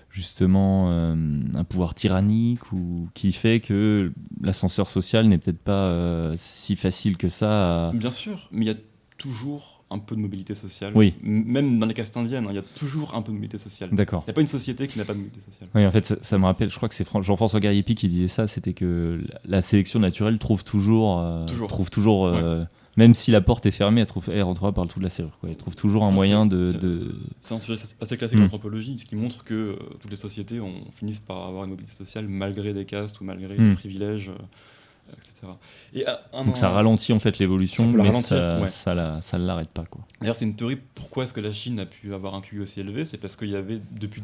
justement 0.10 0.92
un 0.92 1.64
pouvoir 1.64 1.96
tyrannique 1.96 2.72
ou 2.74 3.08
qui 3.14 3.32
fait 3.32 3.60
que 3.60 4.12
l'ascenseur 4.42 4.88
social 4.90 5.28
n'est 5.28 5.38
peut-être 5.38 5.64
pas 5.64 6.34
si 6.38 6.76
facile 6.76 7.18
que 7.18 7.30
ça 7.30 7.90
à- 7.90 7.94
Bien 7.94 8.12
sûr, 8.12 8.48
mais 8.52 8.66
il 8.66 8.68
y 8.68 8.72
a 8.72 8.78
toujours 9.18 9.84
un 9.90 10.00
peu 10.00 10.16
de 10.16 10.22
mobilité 10.22 10.54
sociale. 10.54 10.94
Oui. 10.96 11.14
Même 11.22 11.78
dans 11.80 11.86
les 11.86 11.94
castes 11.94 12.16
indiennes, 12.18 12.46
hein, 12.46 12.52
il 12.52 12.56
y 12.56 12.60
a 12.60 12.64
toujours 12.78 13.14
un 13.14 13.22
peu 13.22 13.28
de 13.32 13.36
mobilité 13.36 13.58
sociale. 13.58 13.90
D'accord. 13.92 14.24
Il 14.26 14.30
n'y 14.30 14.32
a 14.32 14.34
pas 14.34 14.42
une 14.42 14.48
société 14.48 14.88
qui 14.88 14.98
n'a 14.98 15.04
pas 15.06 15.14
de 15.14 15.18
mobilité 15.20 15.42
sociale. 15.42 15.70
Oui, 15.76 15.86
en 15.86 15.92
fait, 15.92 16.06
ça, 16.06 16.16
ça 16.22 16.38
me 16.38 16.46
rappelle, 16.46 16.70
je 16.70 16.76
crois 16.78 16.88
que 16.90 16.96
c'est 16.96 17.04
Fran- 17.04 17.22
Jean-François 17.22 17.60
Gariepi 17.60 17.96
qui 17.96 18.08
disait 18.08 18.30
ça, 18.30 18.48
c'était 18.48 18.74
que 18.74 19.22
la, 19.46 19.62
sélection 19.62 20.00
naturelle 20.00 20.40
trouve 20.40 20.64
toujours, 20.64 21.20
euh, 21.20 21.46
Toujours. 21.46 21.68
trouve 21.68 21.90
toujours, 21.90 22.26
euh, 22.26 22.64
même 22.98 23.14
si 23.14 23.32
la 23.32 23.42
porte 23.42 23.66
est 23.66 23.72
fermée, 23.72 24.02
elle, 24.02 24.08
trouve, 24.08 24.30
elle 24.32 24.44
rentrera 24.44 24.72
par 24.74 24.84
le 24.84 24.90
trou 24.90 25.00
de 25.00 25.06
la 25.06 25.10
serrure. 25.10 25.38
Quoi. 25.40 25.50
Elle 25.50 25.58
trouve 25.58 25.76
toujours 25.76 26.04
un 26.04 26.12
moyen 26.12 26.46
de, 26.46 26.64
c'est- 26.64 26.78
de- 26.80 27.16
C'est 27.42 27.54
un 27.54 27.60
sujet 27.60 27.82
assez 28.02 28.18
classique 28.18 28.38
Mm. 28.38 28.42
en 28.42 28.46
anthropologie 28.46 28.96
qui 28.98 29.16
montre 29.16 29.44
que 29.44 29.54
euh, 29.54 29.76
toutes 30.00 30.12
les 30.12 30.18
sociétés 30.18 30.60
finissent 30.92 31.20
par 31.20 31.46
avoir 31.48 31.64
une 31.64 31.70
mobilité 31.72 31.96
sociale 31.96 32.28
malgré 32.28 32.74
des 32.74 32.86
castes 32.86 33.22
ou 33.22 33.24
malgré 33.24 33.56
des 33.56 33.74
privilèges, 33.74 34.30
euh, 34.30 35.14
etc. 35.18 35.48
Et 35.94 36.06
à 36.06 36.22
un- 36.34 36.46
Donc 36.46 36.58
ça 36.58 36.70
ralentit 36.70 37.14
en 37.14 37.20
fait 37.20 37.38
l'évolution, 37.40 37.88
mais 37.88 38.12
ça, 38.14 38.60
ouais. 38.62 38.68
ça, 38.68 38.94
la- 38.94 39.22
ça 39.22 39.38
ne 39.40 39.46
l'arrête 39.46 39.70
pas. 39.70 39.84
D'ailleurs, 40.20 40.36
c'est 40.36 40.46
une 40.46 40.56
théorie 40.56 40.78
pourquoi 40.96 41.24
est-ce 41.24 41.34
que 41.34 41.42
la 41.42 41.52
Chine 41.52 41.80
a 41.80 41.86
pu 41.86 42.14
avoir 42.14 42.36
un 42.36 42.42
QI 42.42 42.60
aussi 42.60 42.80
élevé? 42.82 43.06
C'est 43.06 43.18
parce 43.18 43.36
qu'il 43.36 43.50
y 43.50 43.56
avait 43.56 43.82
depuis 43.92 44.22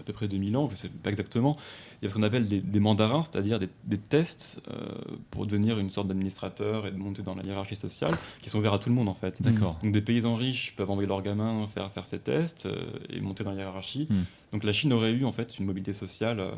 à 0.00 0.04
peu 0.04 0.12
près 0.12 0.28
2000 0.28 0.56
ans, 0.56 0.68
je 0.68 0.74
ne 0.74 0.78
sais 0.78 0.88
pas 0.88 1.10
exactement, 1.10 1.56
il 2.00 2.04
y 2.04 2.06
a 2.06 2.10
ce 2.10 2.14
qu'on 2.14 2.22
appelle 2.22 2.46
des, 2.46 2.60
des 2.60 2.80
mandarins, 2.80 3.22
c'est-à-dire 3.22 3.58
des, 3.58 3.68
des 3.84 3.98
tests 3.98 4.62
euh, 4.70 4.88
pour 5.30 5.46
devenir 5.46 5.78
une 5.78 5.90
sorte 5.90 6.08
d'administrateur 6.08 6.86
et 6.86 6.90
de 6.90 6.96
monter 6.96 7.22
dans 7.22 7.34
la 7.34 7.42
hiérarchie 7.42 7.76
sociale, 7.76 8.14
qui 8.40 8.50
sont 8.50 8.58
ouverts 8.58 8.74
à 8.74 8.78
tout 8.78 8.88
le 8.88 8.94
monde 8.94 9.08
en 9.08 9.14
fait. 9.14 9.42
D'accord. 9.42 9.78
Donc 9.82 9.92
des 9.92 10.02
paysans 10.02 10.34
riches 10.34 10.74
peuvent 10.76 10.90
envoyer 10.90 11.08
leurs 11.08 11.22
gamins 11.22 11.66
faire, 11.66 11.90
faire 11.90 12.06
ces 12.06 12.18
tests 12.18 12.66
euh, 12.66 12.76
et 13.10 13.20
monter 13.20 13.44
dans 13.44 13.52
la 13.52 13.56
hiérarchie. 13.56 14.06
Hmm. 14.10 14.24
Donc 14.52 14.64
la 14.64 14.72
Chine 14.72 14.92
aurait 14.92 15.12
eu 15.12 15.24
en 15.24 15.32
fait 15.32 15.58
une 15.58 15.66
mobilité 15.66 15.92
sociale 15.92 16.40
euh, 16.40 16.50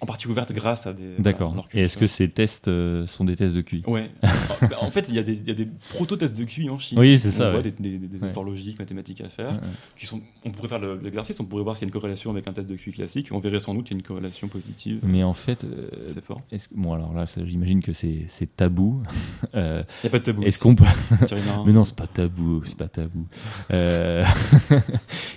en 0.00 0.06
partie 0.06 0.28
ouverte 0.28 0.52
grâce 0.52 0.86
à 0.86 0.92
des... 0.94 1.16
D'accord. 1.18 1.54
Et 1.74 1.80
est-ce 1.82 1.98
que 1.98 2.06
ces 2.06 2.28
tests 2.28 2.68
euh, 2.68 3.06
sont 3.06 3.24
des 3.24 3.36
tests 3.36 3.54
de 3.54 3.60
QI 3.60 3.82
Ouais. 3.86 4.10
Bah, 4.62 4.76
en 4.82 4.90
fait, 4.90 5.08
il 5.08 5.14
y 5.14 5.18
a 5.18 5.22
des, 5.22 5.38
il 5.38 5.48
y 5.48 5.50
a 5.50 5.54
des 5.54 5.68
proto-tests 5.90 6.38
de 6.38 6.44
QI 6.44 6.68
en 6.68 6.78
Chine. 6.78 6.98
Oui, 7.00 7.16
c'est 7.18 7.28
On 7.28 7.32
ça, 7.32 7.50
voit 7.50 7.60
ouais. 7.60 7.70
des, 7.70 7.70
des- 7.98 7.98
des 8.08 8.18
Ouais. 8.18 8.28
efforts 8.28 8.44
logiques, 8.44 8.78
mathématiques 8.78 9.20
à 9.22 9.28
faire. 9.30 9.52
Ouais. 9.52 9.58
Qui 9.98 10.04
sont, 10.06 10.20
on 10.44 10.50
pourrait 10.50 10.68
faire 10.68 10.78
le- 10.78 10.98
l'exercice, 11.02 11.38
on 11.40 11.44
pourrait 11.44 11.62
voir 11.62 11.76
s'il 11.76 11.84
y 11.84 11.86
a 11.86 11.88
une 11.88 11.92
corrélation 11.92 12.30
avec 12.30 12.46
un 12.46 12.52
test 12.52 12.66
de 12.68 12.76
QI 12.76 12.92
classique. 12.92 13.28
On 13.32 13.38
verrait 13.40 13.60
sans 13.60 13.74
doute 13.74 13.84
qu'il 13.86 13.94
y 13.94 13.98
a 13.98 14.00
une 14.00 14.06
corrélation 14.06 14.48
positive. 14.48 15.00
Mais 15.02 15.22
en 15.24 15.32
fait, 15.34 15.64
euh, 15.64 15.88
C'est 16.06 16.22
fort. 16.22 16.40
bon 16.74 16.92
alors 16.92 17.14
là, 17.14 17.24
j'imagine 17.44 17.82
que 17.82 17.92
c'est 17.92 18.26
tabou. 18.56 19.02
Euh, 19.54 19.82
Il 20.02 20.06
n'y 20.06 20.08
a 20.08 20.10
pas 20.10 20.18
de 20.18 20.24
tabou. 20.24 20.42
est-ce 20.44 20.58
qu'on 20.58 20.74
peut. 20.76 20.84
Mais 21.66 21.72
non, 21.72 21.82
c'est 21.84 21.96
pas 21.96 22.06
tabou, 22.06 22.62
c'est 22.64 22.76
pas 22.78 22.88
tabou. 22.88 23.26
Euh, 23.72 24.22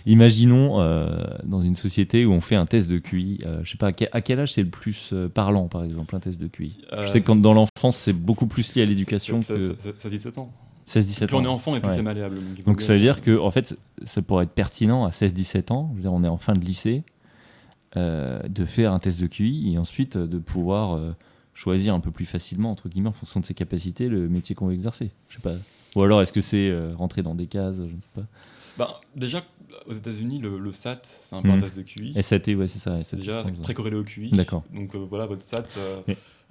Imaginons 0.06 0.80
euh, 0.82 1.18
dans 1.46 1.62
une 1.62 1.76
société 1.76 2.26
où 2.26 2.32
on 2.32 2.42
fait 2.42 2.56
un 2.56 2.66
test 2.66 2.90
de 2.90 2.98
QI. 3.00 3.40
euh, 3.46 3.62
je 3.64 3.72
sais 3.72 3.78
pas 3.78 3.92
à 4.12 4.22
quel 4.22 4.40
âge 4.40 4.53
c'est 4.54 4.64
le 4.64 4.70
plus 4.70 5.12
euh, 5.14 5.28
parlant, 5.30 5.68
par 5.68 5.84
exemple, 5.84 6.16
un 6.16 6.20
test 6.20 6.40
de 6.40 6.48
QI. 6.48 6.78
Euh, 6.94 7.04
je 7.04 7.08
sais 7.10 7.22
que 7.22 7.26
quand 7.26 7.36
dans 7.36 7.54
l'enfance, 7.54 7.98
c'est 7.98 8.14
beaucoup 8.14 8.48
plus 8.48 8.76
lié 8.76 8.84
à 8.84 8.86
l'éducation 8.86 9.40
que 9.40 9.46
ça, 9.46 9.56
ça, 9.80 9.90
ça, 9.98 10.10
17 10.10 10.38
ans. 10.38 10.52
16-17 10.88 11.28
Plus 11.28 11.36
on 11.38 11.44
est 11.44 11.48
ans. 11.48 11.54
enfant 11.54 11.76
et 11.76 11.80
plus 11.80 11.90
Ouais. 11.90 11.96
c'est 11.96 12.02
malléable. 12.02 12.38
Donc, 12.66 12.82
ça 12.82 12.94
veut 12.94 13.00
dire 13.00 13.22
que 13.22 13.40
en 13.40 13.52
fait, 13.52 13.78
ça 14.04 14.22
pourrait 14.22 14.44
être 14.44 14.52
pertinent 14.54 15.06
à 15.06 15.10
16-17 15.12 15.72
ans. 15.72 15.90
Je 15.92 15.96
veux 15.96 16.02
dire, 16.02 16.14
on 16.14 16.24
est 16.24 16.28
en 16.28 16.38
fin 16.38 16.54
de 16.54 16.60
lycée, 16.60 17.04
euh, 17.96 18.42
de 18.50 18.66
faire 18.66 18.92
un 18.92 19.00
test 19.00 19.22
de 19.22 19.28
QI 19.28 19.74
et 19.74 19.78
ensuite 19.78 20.18
euh, 20.18 20.28
de 20.28 20.40
pouvoir 20.40 20.96
euh, 20.96 21.16
choisir 21.54 21.94
un 21.94 22.00
peu 22.00 22.12
plus 22.12 22.26
facilement 22.26 22.72
entre 22.72 22.90
guillemets 22.90 23.10
en 23.10 23.14
fonction 23.14 23.40
de 23.40 23.46
ses 23.46 23.54
capacités 23.54 24.10
le 24.10 24.28
métier 24.28 24.56
qu'on 24.56 24.68
veut 24.68 24.74
exercer. 24.74 25.12
Je 25.30 25.36
sais 25.36 25.42
pas. 25.42 25.54
Ou 25.96 26.02
alors 26.04 26.22
est-ce 26.22 26.34
que 26.34 26.42
c'est 26.42 26.70
euh, 26.70 26.94
rentrer 26.98 27.22
dans 27.22 27.36
des 27.36 27.48
cases 27.48 27.78
Je 27.78 27.84
ne 27.96 28.02
sais 28.02 28.10
pas. 28.14 28.24
Bah, 28.78 29.02
déjà, 29.16 29.44
aux 29.88 29.94
États-Unis, 29.94 30.40
le, 30.40 30.58
le 30.60 30.72
SAT, 30.72 31.00
c'est 31.04 31.36
un 31.36 31.42
peu 31.42 31.50
un 31.50 31.60
test 31.60 31.76
de 31.76 31.82
QI. 31.82 32.14
SAT, 32.22 32.56
ouais, 32.56 32.68
c'est 32.68 32.80
ça. 32.80 33.02
C'est 33.02 33.18
déjà 33.18 33.44
très 33.62 33.74
corrélé 33.74 33.96
au 33.98 34.04
QI. 34.04 34.30
D'accord. 34.32 34.64
Donc 34.74 34.96
euh, 34.96 35.06
voilà, 35.10 35.26
votre 35.26 35.44
SAT. 35.44 35.66
euh, 35.78 36.02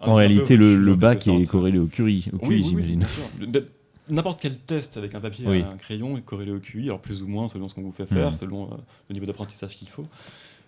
En 0.01 0.15
réalité, 0.15 0.57
peu 0.57 0.77
le, 0.77 0.95
bac 0.95 1.27
est 1.29 1.47
corrélé 1.49 1.79
au 1.79 1.87
QI, 1.87 2.29
au 2.33 2.39
QI 2.39 2.47
Oui, 2.47 2.49
oui, 2.49 2.57
oui, 2.57 2.65
j'imagine. 2.65 3.07
Le- 3.41 3.47
mais 3.47 3.63
N'importe 4.11 4.41
quel 4.43 4.57
test 4.59 4.97
avec 4.97 5.15
un 5.15 5.21
papier 5.21 5.47
Oui. 5.49 5.59
et 5.59 5.63
un 5.63 5.77
crayon 5.77 6.19
est 6.19 6.23
corrélé 6.23 6.51
au 6.51 6.59
QI, 6.59 6.85
alors 6.87 7.01
plus 7.01 7.23
ou 7.23 7.29
moins 7.29 7.47
selon 7.49 7.69
ce 7.69 7.75
qu'on 7.75 7.83
vous 7.83 7.93
fait 7.93 8.05
faire, 8.07 8.29
Mhm. 8.31 8.35
selon 8.35 8.65
euh, 8.65 8.77
le 9.09 9.13
niveau 9.15 9.27
d'apprentissage 9.27 9.77
qu'il 9.77 9.89
faut. 9.89 10.07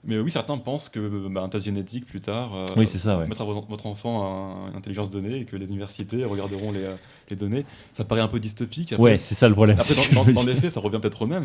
Mais 0.06 0.18
oui, 0.18 0.30
certains 0.30 0.58
pensent 0.58 0.88
que 0.90 1.28
bah, 1.28 1.40
un 1.42 1.48
test 1.48 1.64
génétique 1.64 2.04
plus 2.04 2.20
tard 2.20 2.54
euh, 2.54 2.66
Oui, 2.76 2.86
ça, 2.86 3.18
ouais. 3.18 3.26
votre 3.26 3.86
enfant 3.86 4.22
à 4.66 4.70
une 4.70 4.76
intelligence 4.76 5.08
donnée 5.08 5.38
et 5.38 5.44
que 5.44 5.56
les 5.56 5.68
universités 5.70 6.24
regarderont 6.24 6.72
les, 6.72 6.84
euh, 6.84 6.94
les 7.30 7.36
données. 7.36 7.64
Ça 7.94 8.04
paraît 8.04 8.20
un 8.20 8.28
peu 8.28 8.38
dystopique. 8.38 8.92
Après, 8.92 9.02
Ouais, 9.02 9.18
c'est 9.18 9.34
ça 9.34 9.48
le 9.48 9.54
problème. 9.54 9.78
après, 9.78 10.14
dans, 10.14 10.44
les 10.44 10.54
faits, 10.56 10.70
ça 10.70 10.80
revient 10.80 10.98
peut-être 11.00 11.22
au 11.22 11.26
même. 11.26 11.44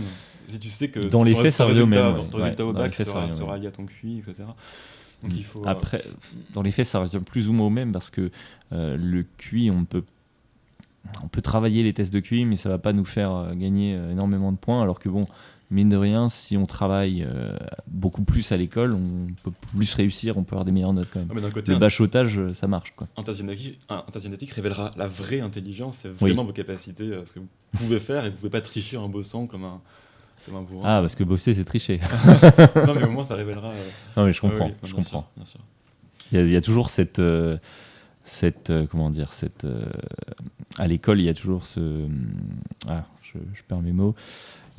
Si 0.50 0.60
tu 0.60 0.70
sais 0.70 0.90
que 0.90 1.00
Dans 1.00 1.24
les 1.24 1.36
faits, 1.36 1.54
ça 1.54 1.66
revient 1.66 1.82
au 1.82 1.86
même, 1.86 2.28
Ton 2.30 2.38
ouais. 2.38 2.44
résultat 2.44 2.64
Ouais, 2.66 2.70
au 2.70 2.74
bac 2.74 2.94
faits, 2.94 3.08
sera, 3.08 3.32
sera 3.32 3.58
lié 3.58 3.68
à 3.68 3.72
ton 3.72 3.86
QI, 3.86 4.20
etc. 4.20 4.44
Donc 5.24 5.32
il 5.36 5.44
faut. 5.46 5.62
euh, 5.64 5.68
Après, 5.70 6.04
dans 6.54 6.62
les 6.62 6.72
faits, 6.72 6.86
ça 6.86 7.00
revient 7.00 7.20
plus 7.26 7.48
ou 7.50 7.54
moins 7.54 7.68
au 7.68 7.72
même 7.72 7.92
parce 7.94 8.10
que 8.10 8.30
euh, 8.74 8.98
le 8.98 9.24
QI, 9.38 9.72
on 9.72 9.86
peut, 9.86 10.04
on 11.24 11.28
peut 11.28 11.42
travailler 11.42 11.84
les 11.84 11.94
tests 11.94 12.14
de 12.14 12.20
QI, 12.20 12.44
mais 12.46 12.56
ça 12.58 12.68
va 12.70 12.78
pas 12.78 12.92
nous 12.94 13.06
faire 13.06 13.54
gagner 13.56 13.94
énormément 14.12 14.52
de 14.52 14.58
points. 14.58 14.82
Alors 14.82 15.00
que 15.00 15.08
bon, 15.10 15.28
mine 15.72 15.90
de 15.90 15.98
rien, 15.98 16.30
si 16.30 16.58
on 16.58 16.66
travaille 16.66 17.24
euh, 17.24 17.56
beaucoup 17.88 18.24
plus 18.24 18.52
à 18.52 18.58
l'école, 18.58 18.94
on 18.94 19.28
peut 19.44 19.52
plus 19.76 19.94
réussir, 19.94 20.38
on 20.38 20.44
peut 20.44 20.56
avoir 20.56 20.66
des 20.66 20.72
meilleures 20.72 20.94
notes 20.94 21.10
quand 21.12 21.20
même. 21.20 21.30
ah, 21.32 21.36
mais 21.36 21.50
côté, 21.52 21.72
Le 21.72 21.78
un, 21.78 21.80
bachotage, 21.80 22.40
euh, 22.40 22.54
ça 22.54 22.68
marche 22.68 22.94
quoi. 22.96 23.08
un 23.18 23.22
un, 23.90 24.04
révélera 24.56 24.92
la 24.98 25.08
vraie 25.08 25.42
intelligence 25.42 26.06
et 26.06 26.10
vraiment 26.10 26.44
vos 26.44 26.54
capacités, 26.54 27.04
euh, 27.04 27.26
ce 27.26 27.34
que 27.34 27.40
vous 27.40 27.48
pouvez 27.74 28.00
faire 28.00 28.26
et 28.26 28.30
vous 28.32 28.38
pouvez 28.38 28.50
pas 28.50 28.62
tricher 28.62 28.98
en 28.98 29.10
bossant 29.10 29.46
comme 29.46 29.64
un, 29.64 29.80
comme 30.46 30.56
un 30.56 30.62
bourrin. 30.64 30.98
Ah, 30.98 31.02
parce 31.02 31.16
que 31.16 31.24
bosser, 31.24 31.54
c'est 31.54 31.66
tricher. 31.66 32.00
non, 32.88 32.96
mais 32.96 33.04
au 33.04 33.12
moins 33.12 33.24
ça 33.24 33.36
révélera. 33.36 33.70
euh, 33.70 33.90
non, 34.18 34.26
mais 34.26 34.34
je 34.34 34.42
comprends. 34.42 34.68
oui, 34.68 34.74
je 34.84 34.88
sûr, 34.88 34.96
comprends. 34.98 35.30
bien 35.36 35.46
sûr. 35.46 35.60
Il 36.32 36.38
y, 36.38 36.42
a, 36.42 36.46
il 36.46 36.52
y 36.52 36.56
a 36.56 36.62
toujours 36.62 36.90
cette, 36.90 37.20
euh, 37.20 37.58
cette 38.24 38.72
comment 38.90 39.10
dire, 39.10 39.34
cette 39.34 39.66
à 40.78 40.88
l'école, 40.88 41.20
il 41.20 41.26
y 41.26 41.30
a 41.30 41.34
toujours 41.34 41.66
ce 41.66 42.08
ah, 42.88 43.06
je, 43.22 43.40
je 43.54 43.62
perds 43.68 43.82
mes 43.82 43.92
mots. 43.92 44.16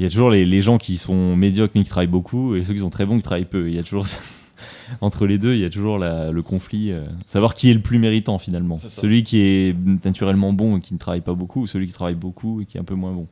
Il 0.00 0.04
y 0.04 0.06
a 0.06 0.08
toujours 0.08 0.30
les, 0.30 0.46
les 0.46 0.62
gens 0.62 0.78
qui 0.78 0.96
sont 0.96 1.36
médiocres 1.36 1.72
mais 1.74 1.82
qui 1.82 1.90
travaillent 1.90 2.06
beaucoup 2.06 2.54
et 2.56 2.64
ceux 2.64 2.72
qui 2.72 2.80
sont 2.80 2.88
très 2.88 3.04
bons 3.04 3.18
qui 3.18 3.22
travaillent 3.22 3.44
peu. 3.44 3.68
Il 3.68 3.74
y 3.74 3.78
a 3.78 3.82
toujours 3.82 4.06
entre 5.02 5.26
les 5.26 5.36
deux, 5.36 5.52
il 5.52 5.60
y 5.60 5.64
a 5.66 5.68
toujours 5.68 5.98
la- 5.98 6.30
le 6.30 6.42
conflit, 6.42 6.90
euh, 6.92 7.04
savoir 7.26 7.54
qui 7.54 7.70
est 7.70 7.74
le 7.74 7.82
plus 7.82 7.98
méritant 7.98 8.38
finalement. 8.38 8.78
Celui 8.78 9.22
qui 9.22 9.40
est 9.42 9.76
naturellement 10.04 10.54
bon 10.54 10.78
et 10.78 10.80
qui 10.80 10.94
ne 10.94 10.98
travaille 10.98 11.20
pas 11.20 11.34
beaucoup, 11.34 11.60
ou 11.60 11.66
celui 11.66 11.86
qui 11.86 11.92
travaille 11.92 12.14
beaucoup 12.14 12.62
et 12.62 12.64
qui 12.64 12.78
est 12.78 12.80
un 12.80 12.84
peu 12.84 12.94
moins 12.94 13.12
bon. 13.12 13.26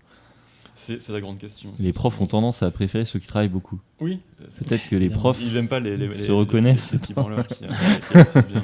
C'est 0.74 1.08
la 1.08 1.20
grande 1.22 1.38
question. 1.38 1.70
Les 1.78 1.92
profs 1.94 2.20
ont 2.20 2.26
tendance 2.26 2.62
à 2.62 2.70
préférer 2.70 3.04
ceux 3.06 3.18
qui 3.18 3.26
travaillent 3.26 3.48
beaucoup. 3.48 3.80
Oui, 4.00 4.20
c'est- 4.50 4.64
Peut-être 4.68 4.86
que 4.90 4.96
les 4.96 5.08
profs 5.08 5.40
ils 5.40 5.54
n'aiment 5.54 5.68
pas 5.68 5.80
les, 5.80 5.96
les, 5.96 6.14
se 6.14 6.30
reconnaissent. 6.32 6.92
les 6.92 6.98
qui, 7.00 7.14
euh, 7.16 7.42
qui 8.04 8.48
bien. 8.52 8.62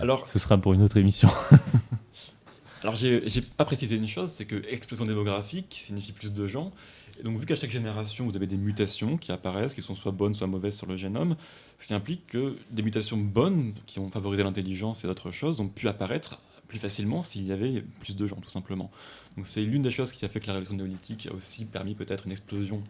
Alors, 0.00 0.24
Ce 0.26 0.38
sera 0.38 0.56
pour 0.56 0.72
une 0.72 0.82
autre 0.82 0.96
émission. 0.98 1.28
Alors 2.82 2.94
j'ai 2.94 3.40
pas 3.56 3.64
précisé 3.64 3.96
une 3.96 4.06
chose, 4.06 4.30
c'est 4.30 4.44
que 4.44 4.62
explosion 4.68 5.04
démographique 5.04 5.76
signifie 5.78 6.12
plus 6.12 6.32
de 6.32 6.46
gens. 6.46 6.70
Et 7.18 7.24
donc 7.24 7.38
vu 7.38 7.46
qu'à 7.46 7.56
chaque 7.56 7.70
génération 7.70 8.26
vous 8.26 8.36
avez 8.36 8.46
des 8.46 8.56
mutations 8.56 9.16
qui 9.16 9.32
apparaissent, 9.32 9.74
qui 9.74 9.82
sont 9.82 9.96
soit 9.96 10.12
bonnes, 10.12 10.34
soit 10.34 10.46
mauvaises 10.46 10.76
sur 10.76 10.86
le 10.86 10.96
génome, 10.96 11.36
ce 11.78 11.88
qui 11.88 11.94
implique 11.94 12.26
que 12.28 12.56
des 12.70 12.82
mutations 12.82 13.16
bonnes, 13.16 13.74
qui 13.86 13.98
ont 13.98 14.10
favorisé 14.10 14.44
l'intelligence 14.44 15.04
et 15.04 15.08
d'autres 15.08 15.32
choses, 15.32 15.60
ont 15.60 15.68
pu 15.68 15.88
apparaître 15.88 16.38
plus 16.68 16.78
facilement 16.78 17.22
s'il 17.22 17.46
y 17.46 17.52
avait 17.52 17.82
plus 18.00 18.14
de 18.14 18.26
gens, 18.26 18.36
tout 18.36 18.50
simplement. 18.50 18.90
Donc 19.36 19.46
c'est 19.46 19.62
l'une 19.62 19.82
des 19.82 19.90
choses 19.90 20.12
qui 20.12 20.24
a 20.24 20.28
fait 20.28 20.38
que 20.38 20.46
la 20.46 20.52
révolution 20.52 20.76
néolithique 20.76 21.26
a 21.26 21.34
aussi 21.34 21.64
permis 21.64 21.94
peut-être 21.94 22.26
une 22.26 22.32
explosion 22.32 22.82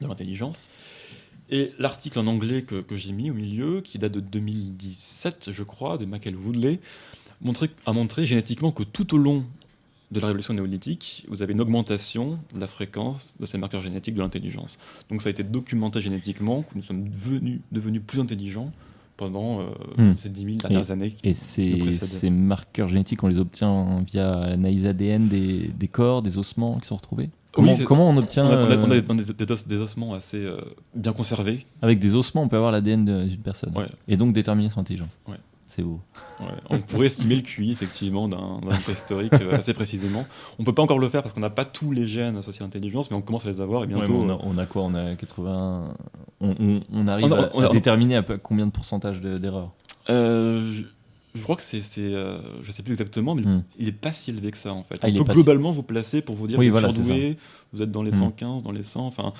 de 0.00 0.06
l'intelligence. 0.06 0.68
Et 1.50 1.72
l'article 1.78 2.18
en 2.18 2.26
anglais 2.26 2.62
que, 2.62 2.80
que 2.80 2.96
j'ai 2.96 3.12
mis 3.12 3.30
au 3.30 3.34
milieu, 3.34 3.80
qui 3.80 3.98
date 3.98 4.12
de 4.12 4.20
2017, 4.20 5.50
je 5.52 5.62
crois, 5.62 5.98
de 5.98 6.06
Michael 6.06 6.36
Woodley, 6.36 6.80
a 7.86 7.92
montré 7.92 8.24
génétiquement 8.24 8.72
que 8.72 8.82
tout 8.82 9.14
au 9.14 9.18
long 9.18 9.44
de 10.10 10.20
la 10.20 10.26
révolution 10.28 10.54
néolithique, 10.54 11.24
vous 11.28 11.42
avez 11.42 11.52
une 11.54 11.60
augmentation 11.60 12.38
de 12.54 12.60
la 12.60 12.66
fréquence 12.66 13.36
de 13.40 13.46
ces 13.46 13.58
marqueurs 13.58 13.80
génétiques 13.82 14.14
de 14.14 14.20
l'intelligence. 14.20 14.78
Donc 15.10 15.22
ça 15.22 15.28
a 15.28 15.30
été 15.30 15.42
documenté 15.42 16.00
génétiquement 16.00 16.62
que 16.62 16.74
nous 16.76 16.82
sommes 16.82 17.08
devenus, 17.08 17.60
devenus 17.72 18.02
plus 18.06 18.20
intelligents 18.20 18.70
pendant 19.16 19.60
euh, 19.60 19.64
Hmm. 19.96 20.14
ces 20.18 20.28
10 20.28 20.40
000 20.42 20.54
dernières 20.56 20.90
années. 20.90 21.14
Et 21.22 21.34
ces, 21.34 22.30
marqueurs 22.30 22.88
génétiques, 22.88 23.22
on 23.22 23.28
les 23.28 23.38
obtient 23.38 24.02
via 24.06 24.48
l'analyse 24.50 24.86
ADN 24.86 25.28
des, 25.28 25.68
des 25.76 25.88
corps, 25.88 26.20
des 26.22 26.36
ossements 26.38 26.78
qui 26.80 26.86
sont 26.88 26.96
retrouvés? 26.96 27.30
Comment, 27.52 28.10
on 28.10 28.16
obtient 28.16 28.44
On 28.46 28.50
a, 28.50 28.56
on 28.56 28.70
a- 28.70 28.76
on 28.76 28.90
a 28.90 29.00
des, 29.00 29.04
on 29.08 29.16
a 29.18 29.22
des 29.22 29.52
os- 29.52 29.66
des 29.68 29.76
ossements 29.78 30.14
assez 30.14 30.38
euh, 30.38 30.56
bien 30.96 31.12
conservés. 31.12 31.64
Avec 31.82 32.00
des 32.00 32.16
ossements, 32.16 32.42
on 32.42 32.48
peut 32.48 32.56
avoir 32.56 32.72
l'ADN 32.72 33.26
d'une 33.28 33.40
personne. 33.40 33.72
Ouais. 33.76 33.86
Et 34.08 34.16
donc 34.16 34.32
déterminer 34.32 34.68
son 34.70 34.80
intelligence. 34.80 35.20
Ouais. 35.28 35.36
C'est 35.76 35.82
beau. 35.82 35.98
Ouais, 36.38 36.46
on 36.70 36.78
pourrait 36.78 37.06
estimer 37.06 37.34
le 37.34 37.42
QI 37.42 37.72
effectivement 37.72 38.28
d'un 38.28 38.60
historique 38.92 39.32
euh, 39.32 39.56
assez 39.58 39.74
précisément. 39.74 40.24
On 40.60 40.62
peut 40.62 40.72
pas 40.72 40.82
encore 40.82 41.00
le 41.00 41.08
faire 41.08 41.20
parce 41.22 41.32
qu'on 41.34 41.40
n'a 41.40 41.50
pas 41.50 41.64
tous 41.64 41.90
les 41.90 42.06
gènes 42.06 42.36
associés 42.36 42.62
à 42.62 42.66
l'intelligence, 42.66 43.10
mais 43.10 43.16
on 43.16 43.22
commence 43.22 43.44
à 43.44 43.48
les 43.50 43.60
avoir 43.60 43.82
et 43.82 43.88
bientôt. 43.88 44.12
on, 44.22 44.30
a, 44.30 44.38
on 44.44 44.56
a 44.56 44.66
quoi? 44.66 44.82
On 44.82 44.94
a 44.94 45.16
80. 45.16 45.94
On, 46.40 46.48
on- 46.60 46.80
on 46.92 47.06
arrive 47.08 47.26
On 47.26 47.32
a- 47.32 47.64
a- 47.64 47.66
à 47.66 47.68
déterminer 47.70 48.14
à 48.14 48.22
peu- 48.22 48.38
combien 48.38 48.66
de 48.66 48.70
pourcentage 48.70 49.20
de- 49.20 49.36
d'erreurs? 49.36 49.72
Euh, 50.10 50.70
je, 50.72 50.84
je 51.34 51.42
crois 51.42 51.56
que 51.56 51.62
c'est, 51.62 51.82
euh, 51.98 52.38
je 52.62 52.70
sais 52.70 52.84
plus 52.84 52.92
exactement, 52.92 53.34
mais 53.34 53.42
Hmm. 53.42 53.64
il 53.76 53.88
est 53.88 53.92
pas 53.92 54.12
si 54.12 54.30
élevé 54.30 54.52
que 54.52 54.56
ça 54.56 54.72
en 54.72 54.82
fait. 54.84 54.98
Ah, 55.02 55.08
on 55.12 55.24
peut 55.24 55.32
globalement 55.32 55.72
vous 55.72 55.82
placer 55.82 56.22
pour 56.22 56.36
vous 56.36 56.46
dire 56.46 56.56
Oui, 56.60 56.66
que 56.66 56.70
vous 56.70 56.78
voilà, 56.78 56.88
vous 57.72 57.82
êtes 57.82 57.90
dans 57.90 58.04
les 58.04 58.12
Hmm. 58.12 58.18
115, 58.20 58.62
dans 58.62 58.70
les 58.70 58.84
100, 58.84 59.04
enfin. 59.08 59.32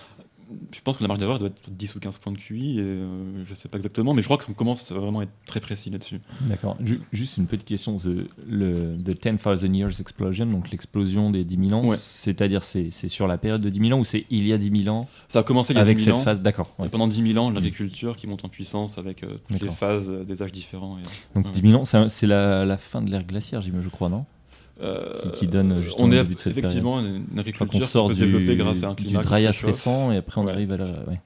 Je 0.73 0.81
pense 0.81 0.97
que 0.99 1.03
la 1.05 1.09
marge 1.09 1.19
d'erreur 1.21 1.39
doit 1.39 1.49
être 1.49 1.71
10 1.71 1.95
ou 1.95 2.01
15 2.01 2.19
points 2.19 2.33
de 2.33 2.39
QI, 2.39 2.79
et, 2.79 2.83
euh, 2.83 3.45
je 3.45 3.55
sais 3.55 3.69
pas 3.69 3.77
exactement, 3.77 4.13
mais 4.15 4.23
je 4.23 4.27
crois 4.27 4.39
qu'on 4.39 4.53
commence 4.53 4.93
vraiment 4.93 5.21
à 5.21 5.23
être 5.25 5.33
très 5.47 5.61
précis 5.61 5.91
là-dessus. 5.91 6.21
D'accord. 6.43 6.77
Ju- 6.85 7.01
juste 7.13 7.37
une 7.39 7.47
petite 7.47 7.67
question. 7.67 7.97
The, 7.97 8.27
le, 8.47 8.97
the 9.03 9.19
10,000 9.21 9.75
Years 9.77 10.01
Explosion, 10.01 10.47
donc 10.47 10.71
l'explosion 10.71 11.31
des 11.31 11.45
10 11.45 11.69
000 11.69 11.81
ans, 11.81 11.87
Ouais. 11.87 11.97
c'est-à-dire 11.97 12.63
c'est 12.63 12.91
sur 13.09 13.27
la 13.27 13.39
période 13.39 13.61
de 13.63 13.71
10 13.71 13.79
000 13.89 13.93
ans 13.93 14.01
ou 14.01 14.05
c'est 14.05 14.27
il 14.31 14.47
y 14.47 14.53
a 14.53 14.59
10 14.59 14.83
000 14.85 14.95
ans 14.95 15.09
Ça 15.29 15.41
a 15.41 15.43
commencé 15.43 15.73
il 15.73 15.77
y 15.77 15.79
a 15.79 15.83
avec 15.83 15.97
10 15.99 16.05
000 16.05 16.19
cette 16.19 16.23
ans, 16.23 16.25
phase 16.25 16.41
D'accord. 16.41 16.71
ouais. 16.79 16.89
pendant 16.89 17.09
10 17.09 17.33
000 17.33 17.45
ans, 17.45 17.51
l'agriculture 17.51 18.17
qui 18.17 18.27
monte 18.27 18.45
en 18.45 18.49
puissance 18.49 18.99
avec 18.99 19.23
euh, 19.23 19.39
toutes 19.49 19.63
les 19.63 19.69
phases 19.71 20.11
euh, 20.11 20.25
des 20.25 20.43
âges 20.43 20.53
différents. 20.53 20.99
et- 20.99 21.03
Donc 21.35 21.47
Ouais. 21.47 21.53
10 21.53 21.61
000 21.71 21.81
ans, 21.81 22.09
c'est 22.09 22.27
la, 22.27 22.65
la 22.65 22.77
fin 22.77 23.01
de 23.03 23.11
l'ère 23.11 23.25
glaciaire, 23.25 23.61
je 23.63 23.71
crois, 23.89 24.09
non? 24.09 24.19
Euh, 24.19 24.34
Qui- 24.81 25.31
qui 25.33 25.47
donne, 25.47 25.81
justement, 25.83 26.09
on 26.09 26.13
est 26.13 26.17
début 26.23 26.35
de 26.35 26.39
cette 26.39 26.57
effectivement 26.57 27.01
une, 27.01 27.25
une 27.33 27.39
agriculture 27.39 27.69
qui 27.69 27.79
peut 27.79 27.85
se 27.85 28.19
du, 28.19 28.27
développer 28.27 28.57
grâce 28.57 28.83
à 28.83 28.89
un 28.89 28.95
du 28.95 29.05
climat 29.05 29.23
se 29.23 29.27
dryas 29.29 29.47
réchauffe. 29.49 29.67
récent 29.67 30.11
et 30.13 30.17
après 30.17 30.41
on 30.41 30.45
Ouais. 30.47 30.51
arrive 30.53 30.73
à 30.73 30.77
la. 30.79 30.87
ouais. 30.87 31.21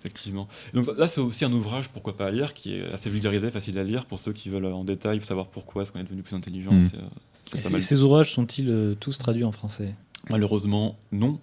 Effectivement. 0.00 0.46
Donc 0.74 0.86
là, 0.96 1.08
c'est 1.08 1.20
aussi 1.20 1.44
un 1.44 1.52
ouvrage, 1.52 1.88
pourquoi 1.88 2.16
pas 2.16 2.26
à 2.26 2.30
lire, 2.30 2.54
qui 2.54 2.76
est 2.76 2.84
assez 2.92 3.10
vulgarisé, 3.10 3.50
facile 3.50 3.76
à 3.78 3.82
lire 3.82 4.06
pour 4.06 4.20
ceux 4.20 4.32
qui 4.32 4.48
veulent 4.48 4.66
en 4.66 4.84
détail 4.84 5.20
savoir 5.20 5.48
pourquoi 5.48 5.82
est-ce 5.82 5.90
qu'on 5.90 5.98
est 5.98 6.04
devenu 6.04 6.22
plus 6.22 6.36
intelligent. 6.36 6.72
Mm. 6.72 6.82
C'est, 6.84 6.96
euh, 6.96 7.00
c'est 7.42 7.58
Et 7.70 7.72
pas 7.72 7.80
ces, 7.80 8.02
ouvrages 8.02 8.32
sont-ils 8.32 8.70
euh, 8.70 8.94
tous 8.94 9.18
traduits 9.18 9.42
en 9.44 9.50
français? 9.50 9.94
Malheureusement, 10.30 10.96
non. 11.10 11.40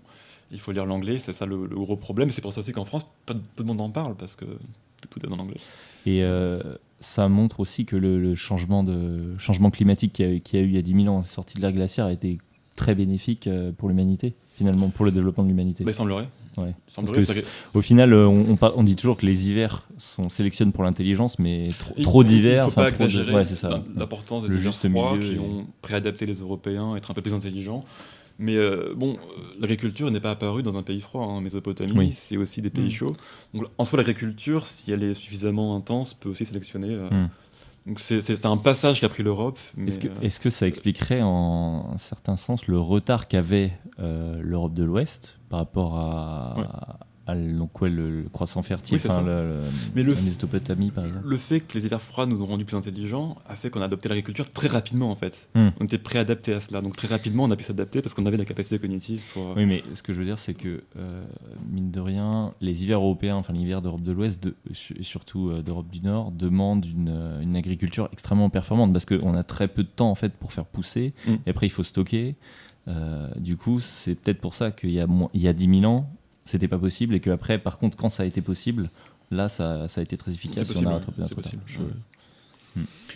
Il 0.51 0.59
faut 0.61 0.71
lire 0.71 0.85
l'anglais, 0.85 1.19
c'est 1.19 1.33
ça 1.33 1.45
le, 1.45 1.65
le 1.65 1.75
gros 1.75 1.97
problème. 1.97 2.29
C'est 2.29 2.41
pour 2.41 2.53
ça 2.53 2.61
aussi 2.61 2.71
qu'en 2.71 2.85
France, 2.85 3.05
pas 3.25 3.33
de- 3.33 3.41
peu 3.57 3.63
de 3.63 3.67
monde 3.67 3.81
en 3.81 3.89
parle 3.89 4.15
parce 4.15 4.37
que 4.37 4.45
tout 5.09 5.19
est 5.25 5.27
en 5.29 5.37
anglais. 5.39 5.59
Et 6.05 6.23
euh, 6.23 6.61
ça 6.99 7.27
montre 7.29 7.59
aussi 7.59 7.85
que 7.85 7.95
le, 7.95 8.19
le 8.19 8.35
changement, 8.35 8.83
de, 8.83 9.37
changement 9.37 9.69
climatique 9.71 10.13
qu'il 10.13 10.29
y, 10.31 10.35
a- 10.35 10.39
qu'il 10.39 10.59
y 10.59 10.63
a 10.63 10.65
eu 10.65 10.69
il 10.69 10.75
y 10.75 10.77
a 10.77 10.81
10 10.81 11.03
000 11.03 11.07
ans, 11.13 11.19
la 11.19 11.25
sortie 11.25 11.57
de 11.57 11.61
l'ère 11.61 11.73
glaciaire, 11.73 12.05
a 12.05 12.11
été 12.13 12.37
très 12.75 12.95
bénéfique 12.95 13.47
euh, 13.47 13.71
pour 13.71 13.89
l'humanité, 13.89 14.33
finalement, 14.55 14.89
pour 14.89 15.05
le 15.05 15.11
développement 15.11 15.43
de 15.43 15.49
l'humanité. 15.49 15.83
Bah, 15.83 15.91
il 15.91 15.95
semblerait. 15.95 16.27
Ouais. 16.57 16.73
Parce 16.95 17.11
que 17.11 17.77
Au 17.77 17.81
final, 17.81 18.13
euh, 18.13 18.27
on, 18.27 18.51
on 18.51 18.55
par- 18.55 18.77
on 18.77 18.83
dit 18.83 18.95
toujours 18.95 19.17
que 19.17 19.25
les 19.25 19.49
hivers 19.49 19.85
sont 19.97 20.29
sélectionnent 20.29 20.71
pour 20.71 20.83
l'intelligence, 20.85 21.37
mais 21.37 21.67
trop, 22.01 22.23
d'hivers. 22.23 22.63
Il 22.67 22.71
faut 22.71 22.79
enfin, 22.79 22.83
pas 22.83 22.89
de- 22.91 22.95
exagérer 22.95 23.33
Ouais, 23.33 23.43
l'im- 23.43 23.83
l'importance 23.97 24.45
des 24.47 24.55
hivers 24.55 24.73
froids 24.73 25.17
qui 25.19 25.33
et- 25.33 25.39
ont 25.39 25.67
préadapté 25.81 26.25
les 26.25 26.35
Européens, 26.35 26.95
être 26.95 27.11
un 27.11 27.13
peu 27.13 27.21
plus 27.21 27.33
intelligents. 27.33 27.81
Mais 28.37 28.55
euh, 28.57 28.93
bon, 28.95 29.13
euh, 29.13 29.41
l'agriculture 29.59 30.11
n'est 30.11 30.19
pas 30.19 30.31
apparue 30.31 30.61
dans 30.63 30.77
un 30.77 30.83
pays 30.83 30.99
froid. 31.01 31.25
Hein. 31.25 31.41
Mésopotamie, 31.41 31.93
Oui. 31.95 32.11
c'est 32.11 32.35
aussi 32.37 32.61
des 32.61 32.69
pays 32.69 32.87
Mm. 32.87 32.91
chauds. 32.91 33.15
Donc 33.53 33.65
en 33.77 33.85
soi, 33.85 33.97
l'agriculture, 33.97 34.65
si 34.67 34.91
elle 34.91 35.03
est 35.03 35.13
suffisamment 35.13 35.75
intense, 35.75 36.13
peut 36.13 36.29
aussi 36.29 36.45
sélectionner. 36.45 36.89
euh, 36.89 37.09
Mm. 37.09 37.29
Donc 37.87 37.99
c'est- 37.99 38.45
un 38.47 38.57
passage 38.57 38.99
qu'a 38.99 39.09
pris 39.09 39.21
l'Europe. 39.21 39.59
Est-ce 39.87 40.39
que, 40.39 40.49
ça 40.49 40.65
expliquerait 40.67 41.21
en 41.21 41.91
un 41.93 41.97
certain 41.99 42.35
sens 42.35 42.67
le 42.67 42.79
retard 42.79 43.27
qu'avait 43.27 43.71
l'Europe 43.99 44.73
de 44.73 44.83
l'Ouest 44.83 45.37
par 45.49 45.59
rapport 45.59 45.95
à, 45.97 46.55
Ouais. 46.57 46.63
à 46.63 46.99
donc, 47.33 47.81
ouais, 47.81 47.89
le, 47.89 48.21
le 48.23 48.29
croissant 48.29 48.61
fertile, 48.61 48.97
Oui, 48.97 49.01
enfin, 49.05 49.23
le- 49.23 49.61
Mais 49.95 50.03
le 50.03 50.13
la 50.13 50.21
Mésopotamie 50.21 50.91
par 50.91 51.05
exemple 51.05 51.25
Le 51.27 51.37
fait 51.37 51.59
que 51.59 51.77
les 51.77 51.85
hivers 51.85 52.01
froids 52.01 52.25
nous 52.27 52.43
ont 52.43 52.45
rendus 52.45 52.65
plus 52.65 52.77
intelligents 52.77 53.35
a 53.47 53.55
fait 53.55 53.69
qu'on 53.71 53.81
a 53.81 53.85
adopté 53.85 54.09
l'agriculture 54.09 54.51
très 54.51 54.67
rapidement 54.67 55.09
en 55.09 55.15
fait. 55.15 55.49
Hmm. 55.55 55.69
On 55.79 55.85
était 55.85 55.97
préadapté 55.97 56.53
à 56.53 56.59
cela. 56.59 56.81
Donc 56.81 56.95
très 56.95 57.07
rapidement, 57.07 57.45
on 57.45 57.51
a 57.51 57.55
pu 57.55 57.63
s'adapter 57.63 58.01
parce 58.03 58.13
qu'on 58.13 58.25
avait 58.27 58.37
la 58.37 58.45
capacité 58.45 58.77
cognitive 58.77 59.23
pour. 59.33 59.47
euh, 59.49 59.53
Oui, 59.55 59.65
mais 59.65 59.83
ce 59.93 60.03
que 60.03 60.13
je 60.13 60.19
veux 60.19 60.25
dire, 60.25 60.37
c'est 60.37 60.53
que, 60.53 60.83
euh, 60.97 61.25
mine 61.71 61.89
de 61.89 61.99
rien, 61.99 62.53
les 62.61 62.83
hivers 62.83 62.99
européens, 62.99 63.37
enfin 63.37 63.53
l'hiver 63.53 63.81
d'Europe 63.81 64.03
de 64.03 64.11
l'Ouest 64.11 64.43
de- 64.43 64.55
et 64.69 65.03
surtout 65.03 65.49
euh, 65.49 65.61
d'Europe 65.63 65.89
du 65.89 66.01
Nord, 66.01 66.31
demandent 66.31 66.85
une, 66.85 67.39
une 67.41 67.55
agriculture 67.55 68.07
extrêmement 68.11 68.49
performante 68.51 68.93
parce 68.93 69.05
qu'on 69.05 69.33
a 69.35 69.43
très 69.43 69.67
peu 69.67 69.81
de 69.83 69.89
temps 69.89 70.11
en 70.11 70.15
fait 70.15 70.33
pour 70.33 70.53
faire 70.53 70.65
pousser. 70.65 71.13
Mm. 71.27 71.31
Et 71.45 71.49
après, 71.49 71.65
il 71.65 71.71
faut 71.71 71.83
stocker. 71.83 72.35
Euh, 72.87 73.29
du 73.37 73.57
coup, 73.57 73.79
c'est 73.79 74.13
peut-être 74.13 74.39
pour 74.39 74.53
ça 74.53 74.69
qu'il 74.71 74.91
y, 74.91 74.99
a 74.99 75.07
moins- 75.07 75.29
il 75.33 75.41
y 75.41 75.47
a 75.47 75.53
10 75.53 75.79
000 75.81 75.91
ans, 75.91 76.07
c'était 76.45 76.67
pas 76.69 76.77
possible 76.77 77.13
et 77.15 77.19
qu'après, 77.19 77.59
par 77.59 77.77
contre, 77.77 77.97
quand 77.97 78.09
ça 78.09 78.23
a 78.23 78.25
été 78.25 78.39
possible, 78.41 78.89
là, 79.31 79.49
ça, 79.49 79.87
ça 79.87 79.99
a 79.99 80.03
été 80.03 80.15
très 80.15 80.31
efficace. 80.31 80.65
C'est 80.67 80.73
et 80.73 80.77
on 80.77 80.89
a 80.89 80.91
possible, 80.91 80.93
rattrapé 80.93 81.21
notre 81.21 81.35
possible. 81.35 81.61
Je- 81.65 81.79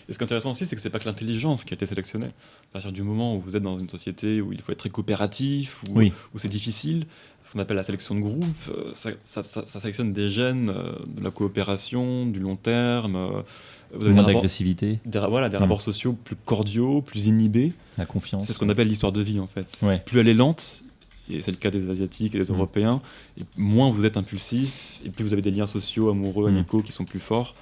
Et 0.08 0.14
ce 0.14 0.18
qui 0.18 0.24
est 0.24 0.26
intéressant 0.26 0.52
aussi, 0.52 0.66
c'est 0.66 0.76
que 0.76 0.82
c'est 0.82 0.90
pas 0.90 0.98
que 1.00 1.06
l'intelligence 1.06 1.66
qui 1.66 1.74
a 1.74 1.76
été 1.76 1.86
sélectionnée. 1.86 2.28
À 2.28 2.74
partir 2.74 2.92
du 2.94 3.04
moment 3.04 3.36
où 3.36 3.42
vous 3.42 3.56
êtes 3.58 3.62
dans 3.62 3.78
une 3.78 3.90
société 3.90 4.42
où 4.42 4.52
il 4.54 4.62
faut 4.62 4.72
être 4.72 4.80
très 4.80 4.90
coopératif, 4.90 5.84
où, 5.90 6.00
Oui. 6.00 6.14
où 6.34 6.38
c'est 6.40 6.48
difficile, 6.48 7.06
ce 7.44 7.52
qu'on 7.52 7.60
appelle 7.60 7.76
la 7.76 7.84
sélection 7.84 8.16
de 8.16 8.22
groupe, 8.22 8.46
euh, 8.70 8.92
ça, 8.96 9.12
ça- 9.26 9.44
ça- 9.44 9.66
ça 9.68 9.80
sélectionne 9.80 10.14
des 10.14 10.30
gènes 10.30 10.70
euh, 10.70 10.94
de 11.08 11.22
la 11.24 11.30
coopération, 11.30 12.26
du 12.26 12.40
long 12.40 12.56
terme. 12.56 13.16
euh, 13.18 13.42
vous 13.94 14.06
avez 14.06 14.14
Moins 14.16 14.24
d'agressivité, 14.24 15.00
des, 15.06 15.20
voilà, 15.20 15.50
des 15.50 15.58
Mm. 15.58 15.62
rapports 15.62 15.82
sociaux 15.82 16.14
plus 16.14 16.36
cordiaux, 16.38 17.02
plus 17.02 17.26
inhibés. 17.28 17.74
la 17.98 18.06
confiance. 18.06 18.48
C'est 18.48 18.54
ce 18.54 18.60
qu'on 18.60 18.70
appelle 18.70 18.88
l'histoire 18.88 19.12
de 19.12 19.22
vie 19.22 19.40
en 19.42 19.48
fait. 19.48 19.78
Ouais. 19.82 20.00
Plus 20.06 20.20
elle 20.22 20.28
est 20.30 20.34
lente, 20.34 20.84
et 21.30 21.42
c'est 21.42 21.52
le 21.52 21.58
cas 21.58 21.70
des 21.72 21.90
Asiatiques 21.90 22.36
et 22.36 22.40
des 22.40 22.52
Mm. 22.52 22.56
Européens, 22.56 23.02
et 23.40 23.44
moins 23.58 23.92
vous 23.92 24.06
êtes 24.06 24.18
impulsif, 24.18 25.00
et 25.06 25.10
plus 25.10 25.24
vous 25.26 25.34
avez 25.34 25.42
des 25.42 25.52
liens 25.52 25.68
sociaux, 25.68 26.10
amoureux, 26.10 26.50
Mm. 26.50 26.56
amicaux 26.56 26.82
qui 26.82 26.92
sont 26.92 27.06
plus 27.06 27.20
forts, 27.20 27.56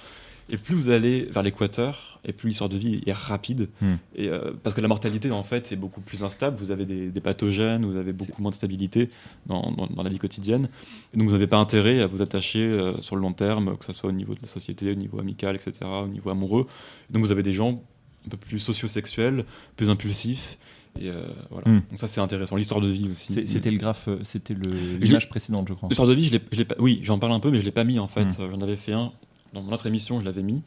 et 0.50 0.56
plus 0.56 0.74
vous 0.74 0.88
allez 0.88 1.24
vers 1.30 1.42
l'équateur, 1.42 2.20
et 2.24 2.32
plus 2.32 2.48
l'histoire 2.48 2.70
de 2.70 2.78
vie 2.78 3.02
est 3.06 3.12
rapide. 3.12 3.68
Mm. 3.82 3.92
Et, 4.16 4.28
euh, 4.28 4.52
parce 4.62 4.74
que 4.74 4.80
la 4.80 4.88
mortalité 4.88 5.30
en 5.30 5.42
fait 5.42 5.70
est 5.72 5.76
beaucoup 5.76 6.00
plus 6.00 6.22
instable, 6.24 6.56
vous 6.58 6.70
avez 6.70 6.86
des, 6.86 7.10
des 7.10 7.20
pathogènes, 7.20 7.84
vous 7.84 7.96
avez 7.96 8.12
beaucoup 8.14 8.40
moins 8.42 8.50
de 8.50 8.56
stabilité 8.56 9.10
dans, 9.46 9.70
dans- 9.72 9.86
dans 9.86 10.02
la 10.02 10.08
vie 10.10 10.18
quotidienne, 10.18 10.68
et 11.12 11.18
donc 11.18 11.26
vous 11.28 11.32
n'avez 11.34 11.46
pas 11.46 11.58
intérêt 11.58 12.00
à 12.02 12.06
vous 12.06 12.22
attacher 12.22 12.60
euh, 12.60 12.98
sur 13.00 13.14
le 13.16 13.22
long 13.22 13.34
terme, 13.34 13.76
que 13.76 13.84
ce 13.84 13.92
soit 13.92 14.08
au 14.08 14.12
niveau 14.12 14.34
de 14.34 14.40
la 14.42 14.48
société, 14.48 14.90
au 14.90 14.94
niveau 14.94 15.20
amical, 15.20 15.54
etc., 15.54 15.72
au 15.84 16.08
niveau 16.08 16.30
amoureux. 16.30 16.66
Donc 17.10 17.22
vous 17.22 17.30
avez 17.32 17.42
des 17.42 17.52
gens 17.52 17.82
un 18.26 18.30
peu 18.30 18.36
plus 18.38 18.58
sociosexuels, 18.58 19.44
plus 19.76 19.90
impulsifs. 19.90 20.58
Et 21.00 21.08
euh, 21.10 21.22
voilà. 21.50 21.70
Mm. 21.70 21.82
Donc 21.90 22.00
ça 22.00 22.06
c'est 22.06 22.20
intéressant. 22.20 22.56
L'histoire 22.56 22.80
de 22.80 22.88
vie 22.88 23.08
aussi. 23.10 23.32
C'était 23.46 23.70
le 23.70 23.78
graphe, 23.78 24.08
euh, 24.08 24.18
c'était 24.22 24.54
l'image 24.54 25.28
précédente, 25.28 25.68
je 25.68 25.74
crois. 25.74 25.88
L'histoire 25.88 26.08
de 26.08 26.14
vie, 26.14 26.24
je 26.26 26.32
l'ai- 26.56 26.64
pas- 26.64 26.74
oui, 26.78 27.00
j'en 27.02 27.18
parle 27.18 27.32
un 27.32 27.40
peu, 27.40 27.50
mais 27.50 27.60
je 27.60 27.64
l'ai 27.64 27.70
pas 27.72 27.84
mis 27.84 27.98
en 27.98 28.08
fait. 28.08 28.24
Mm. 28.24 28.40
Euh, 28.42 28.50
J'en 28.50 28.60
avais 28.60 28.76
fait 28.76 28.92
un 28.92 29.12
dans 29.52 29.62
mon 29.62 29.72
autre 29.72 29.86
émission, 29.86 30.20
je 30.20 30.24
l'avais 30.24 30.42
mis. 30.42 30.62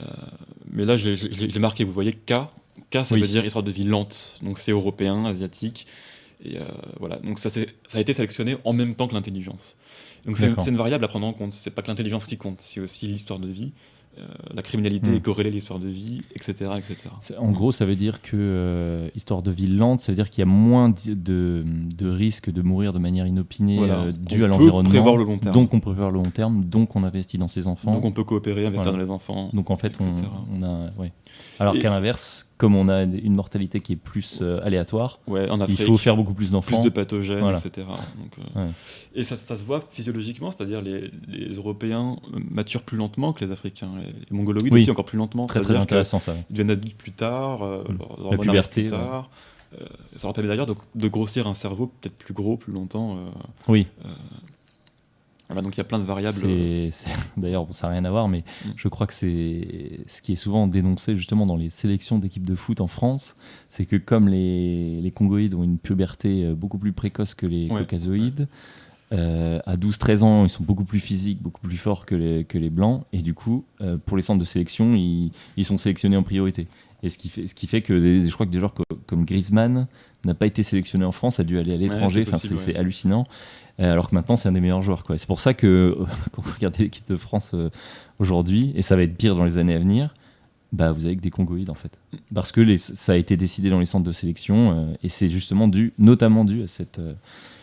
Euh, 0.00 0.04
mais 0.70 0.84
là, 0.84 0.96
je 0.96 1.10
l'ai- 1.10 1.58
marqué. 1.58 1.84
Vous 1.84 1.92
voyez, 1.92 2.12
K. 2.12 2.34
K, 2.90 3.04
ça 3.04 3.14
Oui. 3.14 3.20
veut 3.20 3.26
dire 3.28 3.44
histoire 3.44 3.62
de 3.64 3.70
vie 3.70 3.84
lente. 3.84 4.38
Donc 4.42 4.58
c'est 4.58 4.72
européen, 4.72 5.24
asiatique. 5.24 5.86
Et 6.44 6.58
euh, 6.58 6.64
voilà. 7.00 7.16
Donc 7.18 7.38
ça, 7.38 7.48
c'est- 7.48 7.68
ça 7.88 7.98
a 7.98 8.00
été 8.00 8.12
sélectionné 8.12 8.56
en 8.64 8.72
même 8.72 8.94
temps 8.96 9.06
que 9.08 9.14
l'intelligence. 9.14 9.76
Donc 10.26 10.36
c'est 10.38 10.66
une 10.68 10.76
variable 10.76 11.04
à 11.04 11.08
prendre 11.08 11.26
en 11.26 11.32
compte. 11.32 11.52
C'est 11.52 11.70
pas 11.70 11.82
que 11.82 11.88
l'intelligence 11.88 12.26
qui 12.26 12.36
compte, 12.36 12.60
c'est 12.60 12.80
aussi 12.80 13.06
l'histoire 13.06 13.38
de 13.38 13.48
vie. 13.48 13.72
Euh, 14.16 14.26
la 14.54 14.62
criminalité 14.62 15.10
Mm. 15.10 15.14
est 15.14 15.20
corrélée 15.20 15.48
à 15.50 15.52
l'histoire 15.52 15.80
de 15.80 15.88
vie, 15.88 16.22
etc. 16.36 16.70
etc. 16.78 17.08
En 17.38 17.50
gros, 17.50 17.72
ça 17.72 17.84
veut 17.84 17.96
dire 17.96 18.22
que, 18.22 18.36
euh, 18.36 19.08
histoire 19.16 19.42
de 19.42 19.50
vie 19.50 19.66
lente, 19.66 19.98
ça 20.00 20.12
veut 20.12 20.16
dire 20.16 20.30
qu'il 20.30 20.40
y 20.40 20.42
a 20.42 20.46
moins 20.46 20.88
di- 20.88 21.16
de, 21.16 21.64
de 21.98 22.08
risques 22.10 22.50
de 22.50 22.62
mourir 22.62 22.92
de 22.92 23.00
manière 23.00 23.26
inopinée 23.26 23.78
Voilà. 23.78 23.94
euh, 24.04 24.12
On 24.16 24.24
dû 24.34 24.44
à 24.44 24.46
l'environnement. 24.46 25.16
le 25.16 25.24
long 25.24 25.38
terme. 25.38 25.54
Donc 25.54 25.74
on 25.74 25.80
prévoir 25.80 26.10
le 26.12 26.16
long 26.18 26.30
terme, 26.30 26.64
donc 26.64 26.94
on 26.94 27.02
investit 27.02 27.38
dans 27.38 27.48
ses 27.48 27.66
enfants. 27.66 27.92
Donc 27.94 28.04
on 28.04 28.12
peut 28.12 28.24
coopérer, 28.24 28.66
investir 28.66 28.92
Voilà. 28.92 28.98
dans 28.98 29.04
les 29.04 29.10
enfants. 29.10 29.50
Donc 29.52 29.70
en 29.70 29.76
fait, 29.76 29.96
on, 30.00 30.04
etc. 30.12 30.28
on 30.52 30.62
a. 30.62 30.90
ouais. 31.00 31.12
Alors 31.58 31.76
qu'à 31.78 31.90
l'inverse, 31.90 32.48
comme 32.64 32.76
on 32.76 32.88
a 32.88 33.02
une 33.02 33.34
mortalité 33.34 33.80
qui 33.82 33.92
est 33.92 33.96
plus 33.96 34.40
euh, 34.40 34.58
aléatoire, 34.62 35.18
Ouais, 35.26 35.50
en 35.50 35.60
il 35.66 35.76
faut 35.76 35.98
faire 35.98 36.16
beaucoup 36.16 36.32
plus 36.32 36.46
plus 36.46 36.52
d'enfants. 36.52 36.82
de 36.82 36.88
pathogènes, 36.88 37.40
Voilà. 37.40 37.58
etc. 37.58 37.86
Donc, 37.86 38.38
euh, 38.56 38.64
Ouais. 38.66 38.70
Et 39.14 39.22
ça, 39.22 39.36
ça 39.36 39.54
se 39.56 39.64
voit 39.64 39.82
physiologiquement, 39.90 40.50
c'est-à-dire 40.50 40.80
les, 40.80 41.10
les 41.28 41.54
Européens 41.56 42.16
euh, 42.32 42.38
maturent 42.50 42.82
plus 42.84 42.96
lentement 42.96 43.34
que 43.34 43.44
les 43.44 43.52
Africains. 43.52 43.90
Les, 43.98 44.06
les 44.06 44.36
Mongoloïdes 44.36 44.72
Oui. 44.72 44.80
aussi 44.80 44.90
encore 44.90 45.04
plus 45.04 45.18
lentement. 45.18 45.44
Très 45.46 45.60
très 45.60 45.76
intéressant 45.76 46.20
ça. 46.20 46.32
qu'ils 46.32 46.44
deviennent 46.56 46.70
adultes 46.70 46.96
plus 46.96 47.12
tard, 47.12 47.62
euh, 47.62 47.84
Mm. 47.86 47.98
leurs 48.22 48.30
La 48.32 48.38
puberté, 48.38 48.82
plus 48.84 48.90
tard. 48.92 49.28
Euh, 49.74 49.84
ça 50.16 50.28
leur 50.28 50.34
permet 50.34 50.48
d'ailleurs 50.48 50.66
de, 50.66 50.74
de 50.94 51.08
grossir 51.08 51.46
un 51.48 51.54
cerveau 51.54 51.88
peut-être 52.00 52.16
plus 52.16 52.32
gros, 52.32 52.56
plus 52.56 52.72
longtemps. 52.72 53.16
euh, 53.18 53.28
Oui, 55.44 55.54
voilà, 55.54 55.62
donc 55.62 55.74
il 55.76 55.78
y 55.78 55.80
a 55.80 55.84
plein 55.84 55.98
de 55.98 56.04
variables. 56.04 56.36
c'est- 56.36 56.90
d'ailleurs, 57.36 57.66
bon, 57.66 57.72
ça 57.72 57.86
n'a 57.88 57.92
rien 57.94 58.04
à 58.04 58.10
voir, 58.10 58.28
mais 58.28 58.44
Mm. 58.64 58.68
je 58.76 58.88
crois 58.88 59.06
que 59.06 59.12
c'est 59.14 60.00
ce 60.06 60.22
qui 60.22 60.32
est 60.32 60.36
souvent 60.36 60.66
dénoncé 60.66 61.16
justement 61.16 61.44
dans 61.46 61.56
les 61.56 61.70
sélections 61.70 62.18
d'équipes 62.18 62.46
de 62.46 62.54
foot 62.54 62.80
en 62.80 62.86
France, 62.86 63.34
c'est 63.68 63.84
que 63.86 63.96
comme 63.96 64.28
les, 64.28 65.00
les 65.00 65.10
Congoïdes 65.10 65.54
ont 65.54 65.62
une 65.62 65.78
puberté 65.78 66.44
euh, 66.44 66.54
beaucoup 66.54 66.78
plus 66.78 66.92
précoce 66.92 67.34
que 67.34 67.46
les 67.46 67.68
Ouais, 67.70 67.80
Caucasoïdes, 67.80 68.48
euh, 69.12 69.60
à 69.66 69.76
12-13 69.76 70.22
ans, 70.22 70.44
ils 70.44 70.48
sont 70.50 70.64
beaucoup 70.64 70.84
plus 70.84 70.98
physiques, 70.98 71.40
beaucoup 71.42 71.60
plus 71.60 71.76
forts 71.76 72.06
que 72.06 72.14
les, 72.14 72.44
que 72.44 72.56
les 72.58 72.70
Blancs, 72.70 73.04
et 73.12 73.18
du 73.22 73.34
coup, 73.34 73.64
euh, 73.80 73.96
pour 73.98 74.16
les 74.16 74.22
centres 74.22 74.40
de 74.40 74.44
sélection, 74.46 74.94
ils, 74.94 75.30
ils 75.56 75.64
sont 75.64 75.78
sélectionnés 75.78 76.16
en 76.16 76.22
priorité. 76.22 76.66
Et 77.02 77.10
ce 77.10 77.18
qui 77.18 77.28
fait, 77.28 77.46
ce 77.46 77.54
qui 77.54 77.66
fait 77.66 77.82
que 77.82 77.92
des- 77.92 78.26
je 78.26 78.32
crois 78.32 78.46
que 78.46 78.50
des 78.50 78.58
joueurs 78.58 78.72
co- 78.72 78.82
comme 79.06 79.26
Griezmann 79.26 79.86
n'a 80.24 80.32
pas 80.34 80.46
été 80.46 80.62
sélectionné 80.62 81.04
en 81.04 81.12
France, 81.12 81.38
a 81.38 81.44
dû 81.44 81.58
aller 81.58 81.74
à 81.74 81.76
l'étranger. 81.76 82.24
Enfin, 82.26 82.38
c'est 82.56 82.74
hallucinant. 82.76 83.26
Euh, 83.80 83.92
alors 83.92 84.08
que 84.08 84.14
maintenant, 84.14 84.36
c'est 84.36 84.48
un 84.48 84.52
des 84.52 84.60
meilleurs 84.60 84.82
joueurs. 84.82 85.04
quoi. 85.04 85.18
C'est 85.18 85.26
pour 85.26 85.40
ça 85.40 85.52
que 85.54 85.96
quand 86.32 86.42
vous 86.42 86.52
regardez 86.54 86.84
l'équipe 86.84 87.06
de 87.08 87.16
France 87.16 87.52
euh, 87.54 87.70
aujourd'hui, 88.18 88.72
et 88.76 88.82
ça 88.82 88.96
va 88.96 89.02
être 89.02 89.16
pire 89.16 89.34
dans 89.34 89.44
les 89.44 89.58
années 89.58 89.74
à 89.74 89.78
venir, 89.78 90.14
bah, 90.72 90.92
vous 90.92 91.06
avez 91.06 91.16
que 91.16 91.20
des 91.20 91.30
Congoïdes 91.30 91.70
en 91.70 91.74
fait. 91.74 91.92
Parce 92.34 92.52
que 92.52 92.60
les- 92.60 92.78
ça 92.78 93.12
a 93.12 93.16
été 93.16 93.36
décidé 93.36 93.70
dans 93.70 93.78
les 93.80 93.86
centres 93.86 94.04
de 94.06 94.12
sélection, 94.12 94.72
euh, 94.90 94.94
et 95.02 95.08
c'est 95.08 95.28
justement 95.28 95.68
dû, 95.68 95.92
notamment 95.98 96.44
dû 96.44 96.62
à 96.62 96.66
cette, 96.68 96.98
euh, 96.98 97.14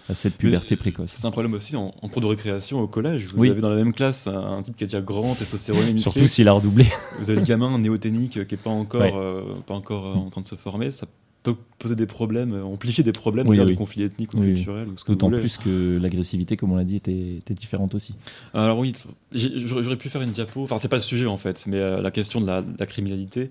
à 0.10 0.14
cette 0.14 0.36
puberté 0.38 0.76
Mais, 0.76 0.78
précoce. 0.78 1.12
C'est 1.16 1.26
un 1.26 1.32
problème 1.32 1.54
aussi 1.54 1.76
en, 1.78 1.94
en 2.02 2.08
cours 2.10 2.22
de 2.22 2.28
récréation 2.28 2.80
au 2.82 2.88
collège. 2.88 3.28
Vous 3.28 3.40
Oui. 3.40 3.50
avez 3.50 3.62
dans 3.62 3.70
la 3.70 3.76
même 3.78 3.94
classe 3.94 4.28
un, 4.28 4.58
un 4.58 4.62
type 4.62 4.76
qui 4.76 4.84
est 4.84 4.88
déjà 4.88 5.02
grand, 5.02 5.34
testostéroné, 5.36 5.86
musclé. 5.94 6.02
Surtout 6.02 6.28
s'il 6.28 6.48
a 6.48 6.54
redoublé. 6.54 6.86
Vous 7.20 7.30
avez 7.30 7.40
le 7.40 7.46
gamin 7.46 7.78
néoténique 7.80 8.46
qui 8.48 8.54
n'est 8.56 8.62
pas 8.62 8.70
encore, 8.70 9.02
Ouais. 9.02 9.14
euh, 9.16 9.44
pas 9.68 9.74
encore 9.76 10.18
en 10.18 10.30
train 10.30 10.42
de 10.42 10.46
se 10.46 10.56
former. 10.56 10.92
Ça 10.92 11.06
peut 11.44 11.56
poser 11.80 11.96
des 11.96 12.06
problèmes, 12.06 12.54
euh, 12.54 12.64
amplifier 12.64 13.04
des 13.04 13.12
problèmes, 13.12 13.48
Oui, 13.48 13.60
oui. 13.60 13.66
des 13.66 13.76
conflits 13.76 14.04
ethniques 14.04 14.34
ou 14.36 14.38
Oui, 14.40 14.54
culturels. 14.54 14.88
D'autant 15.08 15.30
plus 15.32 15.58
que 15.58 15.98
l'agressivité, 16.00 16.56
comme 16.56 16.72
on 16.72 16.76
l'a 16.76 16.84
dit, 16.84 16.98
était, 16.98 17.38
était 17.38 17.54
différente 17.56 17.96
aussi. 17.96 18.16
Alors 18.54 18.78
oui, 18.78 18.94
j'aurais 19.34 19.98
pu 19.98 20.10
faire 20.10 20.22
une 20.22 20.32
diapo. 20.32 20.64
Enfin, 20.64 20.78
c'est 20.78 20.88
pas 20.88 20.98
le 20.98 21.02
sujet 21.02 21.26
en 21.26 21.38
fait, 21.38 21.66
mais 21.68 21.78
euh, 21.80 22.02
la 22.02 22.12
question 22.12 22.42
de 22.42 22.48
la, 22.48 22.62
de 22.62 22.68
la 22.80 22.86
criminalité, 22.86 23.50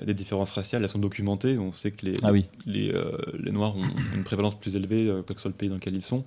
euh, 0.00 0.04
des 0.06 0.14
différences 0.14 0.50
raciales, 0.52 0.82
elles 0.82 0.88
sont 0.88 0.98
documentées. 0.98 1.58
On 1.58 1.72
sait 1.72 1.90
que 1.90 2.06
les, 2.06 2.14
Ah 2.22 2.32
les, 2.66 2.90
euh, 2.94 3.12
les 3.38 3.52
Noirs 3.52 3.76
ont 3.76 3.84
une 4.14 4.24
prévalence 4.24 4.58
plus 4.58 4.74
élevée, 4.76 5.12
quel 5.26 5.36
que 5.36 5.40
soit 5.42 5.50
le 5.50 5.56
pays 5.56 5.68
dans 5.68 5.74
lequel 5.76 5.94
ils 5.94 6.02
sont. 6.02 6.24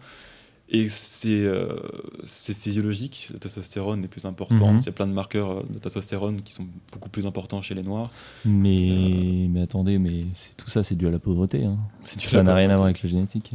Et 0.71 0.87
c'est 0.87 1.41
euh, 1.45 1.77
physiologique, 2.25 3.29
le 3.33 3.39
testostérone 3.39 4.03
est 4.03 4.07
plus 4.07 4.25
important. 4.25 4.71
Mhm. 4.73 4.79
Il 4.81 4.85
y 4.85 4.89
a 4.89 4.91
plein 4.91 5.07
de 5.07 5.13
marqueurs 5.13 5.51
euh, 5.51 5.63
de 5.69 5.79
testostérone 5.79 6.41
qui 6.43 6.53
sont 6.53 6.67
beaucoup 6.93 7.09
plus 7.09 7.25
importants 7.25 7.61
chez 7.61 7.73
les 7.73 7.81
Noirs. 7.81 8.11
Mais, 8.45 9.47
mais 9.49 9.61
attendez, 9.61 9.97
mais 9.97 10.21
c'est- 10.33 10.55
tout 10.57 10.69
ça, 10.69 10.83
c'est 10.83 10.95
dû 10.95 11.07
à 11.07 11.11
la 11.11 11.19
pauvreté. 11.19 11.65
hein. 11.65 11.77
Dû 12.17 12.25
Ça 12.27 12.37
la 12.37 12.43
n'a 12.43 12.55
rien 12.55 12.69
à 12.69 12.75
voir 12.75 12.85
avec 12.85 13.01
la 13.01 13.09
génétique. 13.09 13.51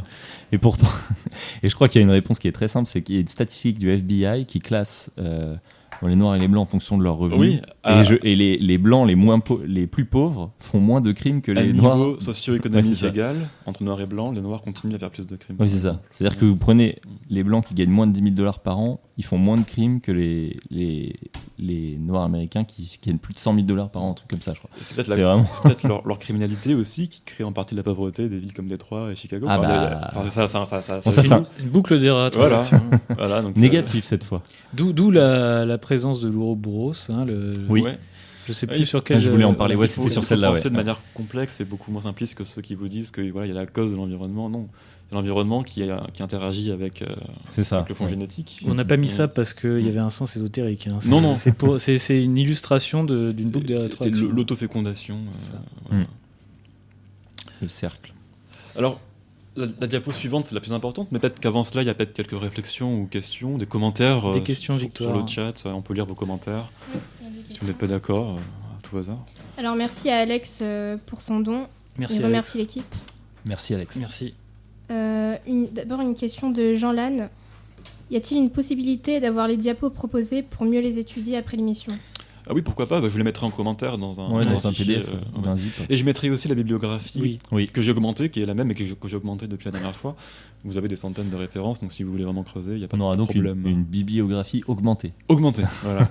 Et 0.50 0.58
pourtant, 0.58 0.88
et 1.62 1.68
je 1.68 1.74
crois 1.74 1.88
qu'il 1.88 2.00
y 2.00 2.04
a 2.04 2.06
une 2.06 2.12
réponse 2.12 2.38
qui 2.40 2.48
est 2.48 2.52
très 2.52 2.68
simple, 2.68 2.88
c'est 2.88 3.02
qu'il 3.02 3.14
y 3.14 3.18
a 3.18 3.20
une 3.20 3.28
statistique 3.28 3.78
du 3.78 3.90
FBI 3.90 4.44
qui 4.46 4.58
classe 4.58 5.10
euh, 5.18 5.56
les 6.02 6.16
noirs 6.16 6.34
et 6.34 6.38
les 6.38 6.48
blancs 6.48 6.62
en 6.62 6.70
fonction 6.70 6.98
de 6.98 7.02
leurs 7.04 7.16
revenus. 7.16 7.40
Oui, 7.40 7.60
et, 7.84 7.88
à- 7.88 8.02
je- 8.02 8.14
et 8.22 8.36
les, 8.36 8.56
les 8.58 8.78
blancs 8.78 9.06
les, 9.06 9.14
moins 9.14 9.40
les 9.66 9.86
plus 9.86 10.04
pauvres 10.04 10.50
font 10.58 10.80
moins 10.80 11.00
de 11.00 11.12
crimes 11.12 11.40
que 11.42 11.52
les 11.52 11.72
niveau 11.72 11.82
noirs. 11.94 12.20
socio-économique 12.20 12.84
Ouais, 12.90 12.94
c'est 12.96 13.00
ça. 13.06 13.08
égal, 13.08 13.36
entre 13.66 13.82
noirs 13.82 14.00
et 14.00 14.06
blancs, 14.06 14.34
les 14.34 14.40
noirs 14.40 14.62
continuent 14.62 14.94
à 14.94 14.98
faire 14.98 15.10
plus 15.10 15.26
de 15.26 15.36
crimes. 15.36 15.56
Oui, 15.60 15.68
c'est 15.68 15.80
ça. 15.80 16.00
C'est-à-dire 16.10 16.38
que 16.38 16.44
vous 16.44 16.56
prenez 16.56 16.96
les 17.30 17.42
blancs 17.44 17.66
qui 17.66 17.74
gagnent 17.74 17.90
moins 17.90 18.06
de 18.06 18.12
10 18.12 18.20
000 18.22 18.34
dollars 18.34 18.60
par 18.60 18.78
an, 18.78 19.00
ils 19.16 19.24
font 19.24 19.38
moins 19.38 19.56
de 19.56 19.64
crimes 19.64 20.00
que 20.00 20.10
les, 20.12 20.56
les, 20.70 21.14
les 21.58 21.96
noirs 21.98 22.24
américains 22.24 22.64
qui, 22.64 22.82
qui 22.84 22.98
gagnent 23.08 23.18
plus 23.18 23.34
de 23.34 23.38
100 23.38 23.54
000 23.54 23.66
dollars 23.66 23.90
par 23.90 24.02
an, 24.02 24.10
un 24.10 24.14
truc 24.14 24.28
comme 24.28 24.40
ça, 24.42 24.52
je 24.54 24.58
crois. 24.58 24.70
C'est 24.82 24.94
peut-être 24.96 25.08
vraiment. 25.08 25.44
leur, 25.84 26.06
leur 26.06 26.18
criminalité 26.18 26.74
aussi 26.74 27.08
qui 27.08 27.22
crée 27.24 27.44
en 27.44 27.52
partie 27.52 27.74
la 27.74 27.82
pauvreté 27.84 28.28
des 28.28 28.38
villes 28.38 28.52
comme 28.54 28.66
Détroit 28.66 29.12
et 29.12 29.16
Chicago. 29.16 29.46
Ah 29.48 29.58
bah. 29.58 30.10
enfin, 30.16 30.28
ça, 30.28 30.46
ça, 30.48 30.64
ça, 30.64 30.80
ça, 30.82 30.94
Bon, 30.96 31.00
ça, 31.02 31.12
ça- 31.12 31.22
c'est 31.22 31.32
un- 31.34 31.46
Une 31.60 31.68
boucle 31.68 31.98
d'ératoire. 32.00 32.48
Voilà. 32.48 32.62
là-dessus, 32.62 32.74
hein. 32.92 33.00
voilà, 33.16 33.42
donc, 33.42 33.56
Négatif 33.56 34.04
cette 34.04 34.24
fois. 34.24 34.42
D'où 34.72 34.92
d'où 34.92 35.10
la, 35.12 35.64
la 35.64 35.78
présence 35.84 36.20
de 36.20 36.28
l'Ouroboros. 36.28 36.94
Hein, 37.10 37.24
le, 37.24 37.52
Oui. 37.68 37.82
Ouais. 37.82 37.98
Je 38.46 38.52
sais 38.52 38.68
Ouais, 38.68 38.76
plus 38.76 38.84
sur 38.86 39.02
quel. 39.02 39.18
je 39.20 39.30
voulais 39.30 39.44
en 39.44 39.52
euh, 39.52 39.56
parler, 39.56 39.74
ouais, 39.74 39.86
c'était 39.86 40.10
sur 40.10 40.22
celle-là, 40.24 40.48
penser 40.50 40.64
ouais. 40.64 40.70
de 40.70 40.76
manière 40.76 41.00
complexe 41.14 41.60
et 41.62 41.64
beaucoup 41.64 41.90
moins 41.90 42.02
simpliste 42.02 42.34
que 42.34 42.44
ceux 42.44 42.60
qui 42.60 42.74
vous 42.74 42.88
disent 42.88 43.10
que 43.10 43.22
voilà, 43.30 43.46
il 43.46 43.54
y 43.54 43.56
a 43.56 43.60
la 43.60 43.64
cause 43.66 43.92
de 43.92 43.96
l'environnement. 43.96 44.50
Non, 44.50 44.68
l'environnement 45.12 45.62
qui, 45.62 45.82
interagit 46.20 46.70
avec, 46.70 47.00
euh, 47.02 47.06
C'est 47.48 47.64
ça. 47.64 47.76
avec 47.78 47.88
le 47.90 47.94
fond 47.94 48.06
génétique. 48.08 48.60
On 48.66 48.74
n'a 48.74 48.84
pas 48.84 48.96
mis 48.98 49.08
ça 49.08 49.28
parce 49.28 49.54
qu'il 49.54 49.80
y 49.80 49.88
avait 49.88 49.98
un 49.98 50.10
sens 50.10 50.36
ésotérique. 50.36 50.88
hein. 50.88 50.98
Non, 51.08 51.20
non. 51.22 51.36
C'est 51.38 52.22
une 52.22 52.36
illustration 52.36 53.02
de- 53.04 53.32
d'une 53.32 53.50
boucle 53.50 53.68
C'est- 53.74 53.96
C'est 53.96 54.10
l'autofécondation. 54.10 55.16
euh, 55.16 55.56
voilà. 55.88 56.04
Mm. 56.04 56.06
Le 57.62 57.68
cercle. 57.68 58.12
Alors, 58.76 59.00
la, 59.56 59.66
la 59.80 59.86
diapo 59.86 60.10
suivante, 60.12 60.44
c'est 60.44 60.54
la 60.54 60.60
plus 60.60 60.72
importante, 60.72 61.08
mais 61.12 61.18
peut-être 61.18 61.40
qu'avant 61.40 61.64
cela, 61.64 61.82
il 61.82 61.86
y 61.86 61.90
a 61.90 61.94
peut-être 61.94 62.12
quelques 62.12 62.38
réflexions 62.38 63.00
ou 63.00 63.06
questions, 63.06 63.56
des 63.58 63.66
commentaires. 63.66 64.30
Des 64.32 64.38
euh, 64.38 64.42
questions, 64.42 64.78
sur, 64.78 65.16
le 65.16 65.26
chat, 65.26 65.66
euh, 65.66 65.70
on 65.72 65.82
peut 65.82 65.94
lire 65.94 66.06
vos 66.06 66.14
commentaires. 66.14 66.70
Oui, 66.92 67.00
Si 67.50 67.58
vous 67.60 67.66
n'êtes 67.66 67.78
pas 67.78 67.86
d'accord, 67.86 68.36
euh, 68.36 68.78
à 68.78 68.88
tout 68.88 68.98
hasard. 68.98 69.24
Alors 69.56 69.76
merci 69.76 70.10
à 70.10 70.18
Alex 70.18 70.60
euh, 70.62 70.96
pour 71.06 71.20
son 71.20 71.40
don. 71.40 71.66
Merci. 71.98 72.16
Alex. 72.16 72.26
remercie 72.26 72.58
l'équipe. 72.58 72.94
Merci 73.46 73.74
Alex. 73.74 73.96
Merci. 73.96 74.34
Euh, 74.90 75.36
D'abord 75.72 76.00
une 76.00 76.14
question 76.14 76.50
de 76.50 76.74
Jean 76.74 76.92
Lannes. 76.92 77.28
Y 78.10 78.16
a-t-il 78.16 78.38
une 78.38 78.50
possibilité 78.50 79.20
d'avoir 79.20 79.48
les 79.48 79.56
diapos 79.56 79.90
proposés 79.90 80.42
pour 80.42 80.64
mieux 80.64 80.80
les 80.80 80.98
étudier 80.98 81.36
après 81.36 81.56
l'émission? 81.56 81.92
Ah 82.46 82.52
oui, 82.54 82.60
pourquoi 82.62 82.86
pas 82.86 83.00
bah, 83.00 83.06
Je 83.08 83.12
vous 83.12 83.18
les 83.18 83.24
mettrai 83.24 83.46
en 83.46 83.50
commentaire 83.50 83.96
dans 83.96 84.20
un, 84.20 84.30
Ouais, 84.30 84.44
dans 84.44 84.50
dans 84.52 84.66
un 84.66 84.72
fichier, 84.72 84.96
PDF, 84.96 85.08
euh, 85.08 85.40
ouais. 85.42 85.48
un 85.48 85.56
zip. 85.56 85.72
Et 85.88 85.96
je 85.96 86.04
mettrai 86.04 86.28
aussi 86.30 86.46
la 86.48 86.54
bibliographie 86.54 87.18
Oui. 87.22 87.38
Oui. 87.52 87.66
que 87.72 87.80
j'ai 87.80 87.90
augmentée, 87.92 88.28
qui 88.28 88.42
est 88.42 88.46
la 88.46 88.54
même 88.54 88.70
et 88.70 88.74
que 88.74 88.84
j'ai 88.84 89.16
augmentée 89.16 89.46
depuis 89.46 89.64
la 89.66 89.70
dernière 89.72 89.96
fois. 89.96 90.14
Vous 90.64 90.76
avez 90.78 90.88
des 90.88 90.96
centaines 90.96 91.30
de 91.30 91.36
références, 91.36 91.80
donc 91.80 91.92
si 91.92 92.02
vous 92.02 92.10
voulez 92.10 92.24
vraiment 92.24 92.42
creuser, 92.42 92.72
il 92.72 92.78
n'y 92.78 92.84
a 92.84 92.88
pas 92.88 92.96
On 92.96 93.00
aura 93.00 93.12
de 93.14 93.18
donc 93.18 93.34
une, 93.34 93.42
problème. 93.44 93.66
une 93.66 93.82
bibliographie 93.84 94.62
augmentée. 94.66 95.12
Augmentée, 95.28 95.64
voilà. 95.82 96.08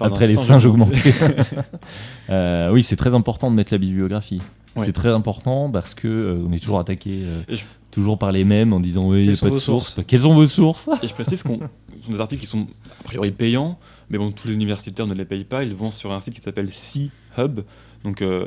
Après 0.00 0.26
les 0.26 0.34
singe 0.36 0.46
singes 0.46 0.66
augmenté. 0.66 1.00
augmentés. 1.10 1.56
Euh, 2.30 2.70
oui, 2.72 2.82
c'est 2.82 2.96
très 2.96 3.14
important 3.14 3.50
de 3.50 3.56
mettre 3.56 3.72
la 3.72 3.78
bibliographie. 3.78 4.40
Ouais. 4.76 4.86
C'est 4.86 4.92
très 4.92 5.10
important 5.10 5.70
parce 5.70 5.94
que 5.94 6.08
euh, 6.08 6.46
on 6.48 6.50
est 6.52 6.58
toujours 6.58 6.78
attaqué 6.78 7.10
euh, 7.24 7.42
je- 7.50 7.62
toujours 7.90 8.18
par 8.18 8.32
les 8.32 8.44
mêmes 8.44 8.72
en 8.72 8.80
disant 8.80 9.06
oui, 9.08 9.18
il 9.18 9.20
n'y 9.22 9.26
Quelles 9.26 9.34
a 9.34 9.36
sont 9.38 9.46
pas 9.46 9.50
de 9.50 9.54
vos 9.56 9.60
sources. 9.60 9.92
sources? 9.94 10.06
Quelles 10.06 10.20
sont 10.20 10.34
vos 10.34 10.46
sources? 10.46 10.88
Et 11.02 11.08
je 11.08 11.12
précise 11.14 11.42
qu'on 11.42 11.58
ce 12.00 12.06
sont 12.06 12.12
des 12.12 12.20
articles 12.20 12.40
qui 12.40 12.46
sont 12.46 12.66
a 13.00 13.04
priori 13.04 13.30
payants, 13.32 13.78
mais 14.12 14.18
bon, 14.18 14.30
tous 14.30 14.46
les 14.46 14.54
universitaires 14.54 15.06
ne 15.08 15.14
les 15.14 15.24
payent 15.24 15.44
pas. 15.44 15.64
Ils 15.64 15.74
vont 15.74 15.90
sur 15.90 16.12
un 16.12 16.20
site 16.20 16.34
qui 16.34 16.40
s'appelle 16.40 16.70
C-Hub, 16.70 17.60
donc 18.04 18.22
euh, 18.22 18.44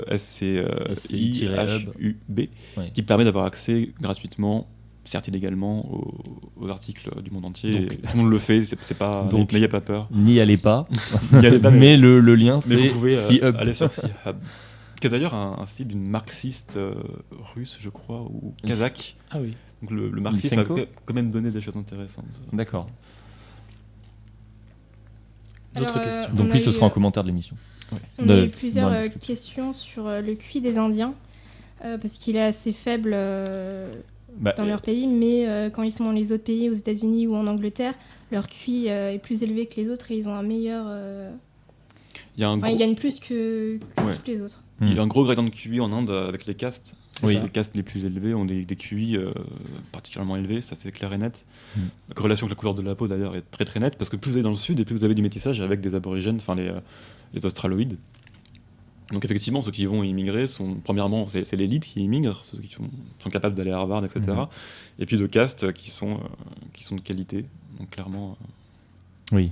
S-C-I-H-U-B, 1.15 2.39
Ouais. 2.77 2.91
qui 2.93 3.03
permet 3.03 3.23
d'avoir 3.23 3.45
accès 3.45 3.89
gratuitement, 4.01 4.67
certes 5.03 5.27
illégalement, 5.27 5.85
aux, 5.91 6.13
aux 6.57 6.69
articles 6.69 7.09
du 7.21 7.31
monde 7.31 7.45
entier. 7.45 7.71
Donc- 7.79 8.01
tout 8.01 8.17
le 8.17 8.23
monde 8.23 8.31
le 8.31 8.37
fait, 8.39 8.63
c'est 8.63 8.97
pas. 8.97 9.23
Donc- 9.29 9.51
n'ayez 9.53 9.67
pas 9.67 9.81
peur. 9.81 10.07
N'y 10.11 10.39
allez 10.39 10.57
pas. 10.57 10.87
N'y 11.33 11.45
allez 11.45 11.59
pas, 11.59 11.71
mais- 11.71 11.79
mais 11.79 11.97
le, 11.97 12.19
le 12.19 12.35
lien 12.35 12.59
Mais 12.67 12.89
c'est 12.89 12.95
euh, 13.03 13.17
C-Hub. 13.51 13.55
aller 13.57 13.73
sur 13.73 13.91
C-Hub. 13.91 14.35
Qui 15.01 15.07
est 15.07 15.09
d'ailleurs 15.09 15.33
un, 15.33 15.57
un 15.61 15.65
site 15.65 15.89
d'une 15.89 16.07
marxiste 16.07 16.77
euh, 16.77 16.95
russe, 17.53 17.77
je 17.81 17.89
crois, 17.89 18.21
ou 18.21 18.53
kazakh. 18.65 19.17
Ah 19.29 19.39
oui. 19.41 19.53
Donc 19.81 19.91
le, 19.91 20.09
le 20.09 20.21
marxisme 20.21 20.57
a 20.59 20.63
quand 20.63 21.13
même 21.13 21.29
donné 21.31 21.51
des 21.51 21.59
choses 21.59 21.75
intéressantes. 21.75 22.25
D'accord. 22.53 22.87
D'autres 25.75 25.99
euh, 25.99 26.03
questions 26.03 26.29
on 26.33 26.35
Donc 26.35 26.53
oui, 26.53 26.59
ce 26.59 26.71
sera 26.71 26.85
en 26.85 26.89
euh, 26.89 26.91
commentaire 26.93 27.23
de 27.23 27.27
l'émission. 27.29 27.55
On 28.19 28.25
De- 28.25 28.33
a 28.33 28.45
eu 28.45 28.49
plusieurs 28.49 28.91
euh, 28.91 29.07
questions 29.19 29.73
sur 29.73 30.05
le 30.09 30.35
QI 30.35 30.61
des 30.61 30.77
Indiens, 30.77 31.13
parce 31.81 32.13
qu'il 32.17 32.35
est 32.35 32.41
assez 32.43 32.73
faible 32.73 33.15
Bah, 34.37 34.53
dans 34.57 34.65
leur 34.65 34.81
pays, 34.81 35.07
mais 35.07 35.47
euh, 35.47 35.69
quand 35.69 35.83
ils 35.83 35.91
sont 35.93 36.03
dans 36.05 36.11
les 36.11 36.31
autres 36.33 36.43
pays, 36.43 36.69
aux 36.69 36.73
États-Unis 36.73 37.25
ou 37.27 37.35
en 37.35 37.47
Angleterre, 37.47 37.93
leur 38.31 38.47
QI 38.47 38.89
euh, 38.89 39.13
est 39.13 39.19
plus 39.19 39.43
élevé 39.43 39.65
que 39.65 39.75
les 39.79 39.89
autres 39.89 40.11
et 40.11 40.17
ils 40.17 40.27
ont 40.27 40.33
un 40.33 40.41
meilleur. 40.43 40.85
euh, 40.89 41.31
Il 42.37 42.41
y 42.41 42.43
a 42.43 42.49
un 42.49 42.57
Enfin, 42.57 42.67
gros- 42.67 42.75
ils 42.75 42.79
gagnent 42.79 42.95
plus 42.95 43.19
que, 43.19 43.79
que 43.95 44.01
Ouais. 44.03 44.15
tous 44.23 44.31
les 44.31 44.41
autres. 44.41 44.61
Il 44.81 44.93
y 44.93 44.99
a 44.99 45.01
un 45.01 45.07
gros 45.07 45.23
gradient 45.23 45.43
de 45.43 45.49
QI 45.49 45.79
en 45.79 45.91
Inde 45.93 46.09
avec 46.09 46.45
les 46.47 46.53
castes. 46.55 46.97
Oui. 47.23 47.39
Les 47.41 47.47
castes 47.49 47.77
les 47.77 47.83
plus 47.83 48.03
élevés 48.03 48.33
ont 48.33 48.43
des, 48.43 48.65
des 48.65 48.75
QI 48.75 49.15
euh, 49.15 49.31
particulièrement 49.93 50.35
élevés, 50.35 50.59
ça 50.59 50.75
c'est 50.75 50.91
clair 50.91 51.13
et 51.13 51.17
net. 51.17 51.45
Mm. 51.77 51.79
La 52.09 52.15
corrélation 52.15 52.45
avec 52.45 52.57
la 52.57 52.59
couleur 52.59 52.75
de 52.75 52.81
la 52.81 52.93
peau 52.93 53.07
d'ailleurs 53.07 53.37
est 53.37 53.49
très 53.51 53.63
très 53.63 53.79
nette 53.79 53.97
parce 53.97 54.09
que 54.09 54.17
plus 54.17 54.31
vous 54.31 54.35
allez 54.35 54.43
dans 54.43 54.49
le 54.49 54.57
sud 54.57 54.77
et 54.81 54.85
plus 54.85 54.95
vous 54.97 55.05
avez 55.05 55.15
du 55.15 55.21
métissage 55.21 55.61
avec 55.61 55.79
des 55.79 55.95
aborigènes, 55.95 56.35
enfin 56.35 56.55
les, 56.55 56.67
euh, 56.67 56.79
les 57.33 57.45
australoïdes. 57.45 57.97
Donc 59.13 59.23
effectivement, 59.23 59.61
ceux 59.61 59.71
qui 59.71 59.85
vont 59.85 60.03
immigrer 60.03 60.45
sont, 60.45 60.75
premièrement, 60.83 61.25
c'est 61.27 61.45
c'est 61.45 61.55
l'élite 61.55 61.85
qui 61.85 62.01
immigre, 62.01 62.43
ceux 62.43 62.57
qui 62.57 62.73
sont, 62.73 62.89
sont 63.19 63.29
capables 63.29 63.55
d'aller 63.55 63.71
à 63.71 63.77
Harvard, 63.77 64.03
etc. 64.03 64.21
Mhm. 64.27 64.47
Et 64.99 65.05
puis 65.05 65.15
de 65.17 65.25
castes 65.27 65.71
qui 65.71 65.91
sont, 65.91 66.15
euh, 66.15 66.17
qui 66.73 66.83
sont 66.83 66.95
de 66.97 67.01
qualité. 67.01 67.45
Donc 67.79 67.91
clairement. 67.91 68.37
Oui. 69.31 69.51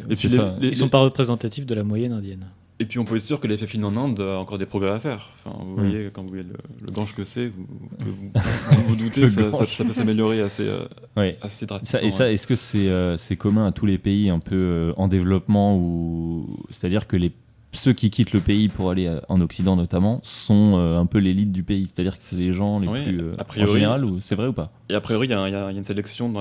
Euh. 0.00 0.04
Et 0.10 0.14
puis 0.16 0.28
les- 0.28 0.38
les- 0.60 0.68
Ils 0.68 0.76
sont 0.76 0.88
pas 0.88 1.00
représentatifs 1.00 1.66
de 1.66 1.74
la 1.74 1.84
moyenne 1.84 2.12
indienne. 2.12 2.46
Et 2.80 2.84
puis 2.84 3.00
on 3.00 3.04
peut 3.04 3.16
être 3.16 3.22
sûr 3.22 3.40
que 3.40 3.48
les 3.48 3.56
FFIN 3.56 3.82
en 3.82 3.96
Inde 3.96 4.20
a 4.20 4.38
encore 4.38 4.56
des 4.56 4.64
progrès 4.66 4.90
à 4.92 5.00
faire. 5.00 5.30
Enfin, 5.34 5.56
vous 5.64 5.72
Mm. 5.72 5.88
voyez, 5.88 6.10
quand 6.12 6.22
vous 6.22 6.28
voyez 6.28 6.44
le, 6.44 6.54
le 6.80 6.92
gange 6.92 7.12
que 7.12 7.24
c'est, 7.24 7.48
vous, 7.48 7.66
vous, 7.98 8.30
vous, 8.32 8.82
vous 8.86 8.94
doutez 8.96 9.22
que 9.22 9.28
ça, 9.28 9.50
ça- 9.52 9.58
gange. 9.64 9.76
ça 9.76 9.84
peut 9.84 9.92
s'améliorer 9.92 10.40
assez, 10.42 10.62
euh, 10.68 10.84
Oui. 11.16 11.32
assez 11.42 11.60
Ça, 11.60 11.66
drastiquement. 11.66 12.06
et 12.06 12.10
ça, 12.12 12.24
ouais. 12.26 12.34
est-ce 12.34 12.46
que 12.46 12.54
c'est 12.54 12.88
euh, 12.88 13.16
commun 13.36 13.66
à 13.66 13.72
tous 13.72 13.84
les 13.86 13.98
pays 13.98 14.30
un 14.30 14.38
peu 14.38 14.54
euh, 14.54 14.92
en 14.96 15.08
développement 15.08 15.76
ou 15.76 16.56
c'est-à-dire 16.70 17.08
que 17.08 17.16
les 17.16 17.32
ceux 17.72 17.92
qui 17.92 18.08
quittent 18.10 18.32
le 18.32 18.40
pays 18.40 18.68
pour 18.68 18.90
aller 18.90 19.14
en 19.28 19.40
Occident 19.42 19.76
notamment 19.76 20.20
sont 20.22 20.78
euh, 20.78 20.98
un 20.98 21.04
peu 21.04 21.18
l'élite 21.18 21.52
du 21.52 21.62
pays, 21.62 21.86
c'est-à-dire 21.86 22.16
que 22.16 22.24
c'est 22.24 22.34
les 22.36 22.50
gens 22.52 22.78
les 22.78 22.88
Oui, 22.88 23.02
plus 23.02 23.20
euh, 23.20 23.34
a 23.38 23.44
priori. 23.44 23.70
en 23.70 23.74
général 23.74 24.04
ou 24.06 24.20
c'est 24.20 24.34
vrai 24.36 24.46
ou 24.46 24.52
pas? 24.54 24.72
Et 24.88 24.94
a 24.94 25.00
priori, 25.02 25.26
il 25.26 25.30
y, 25.30 25.34
a- 25.34 25.48
y 25.70 25.74
y 25.74 25.76
une 25.76 25.82
sélection 25.84 26.30
dans 26.30 26.40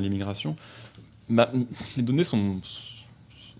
l'immigration. 0.00 0.54
Bah, 1.28 1.50
les 1.96 2.02
données 2.02 2.24
sont. 2.24 2.56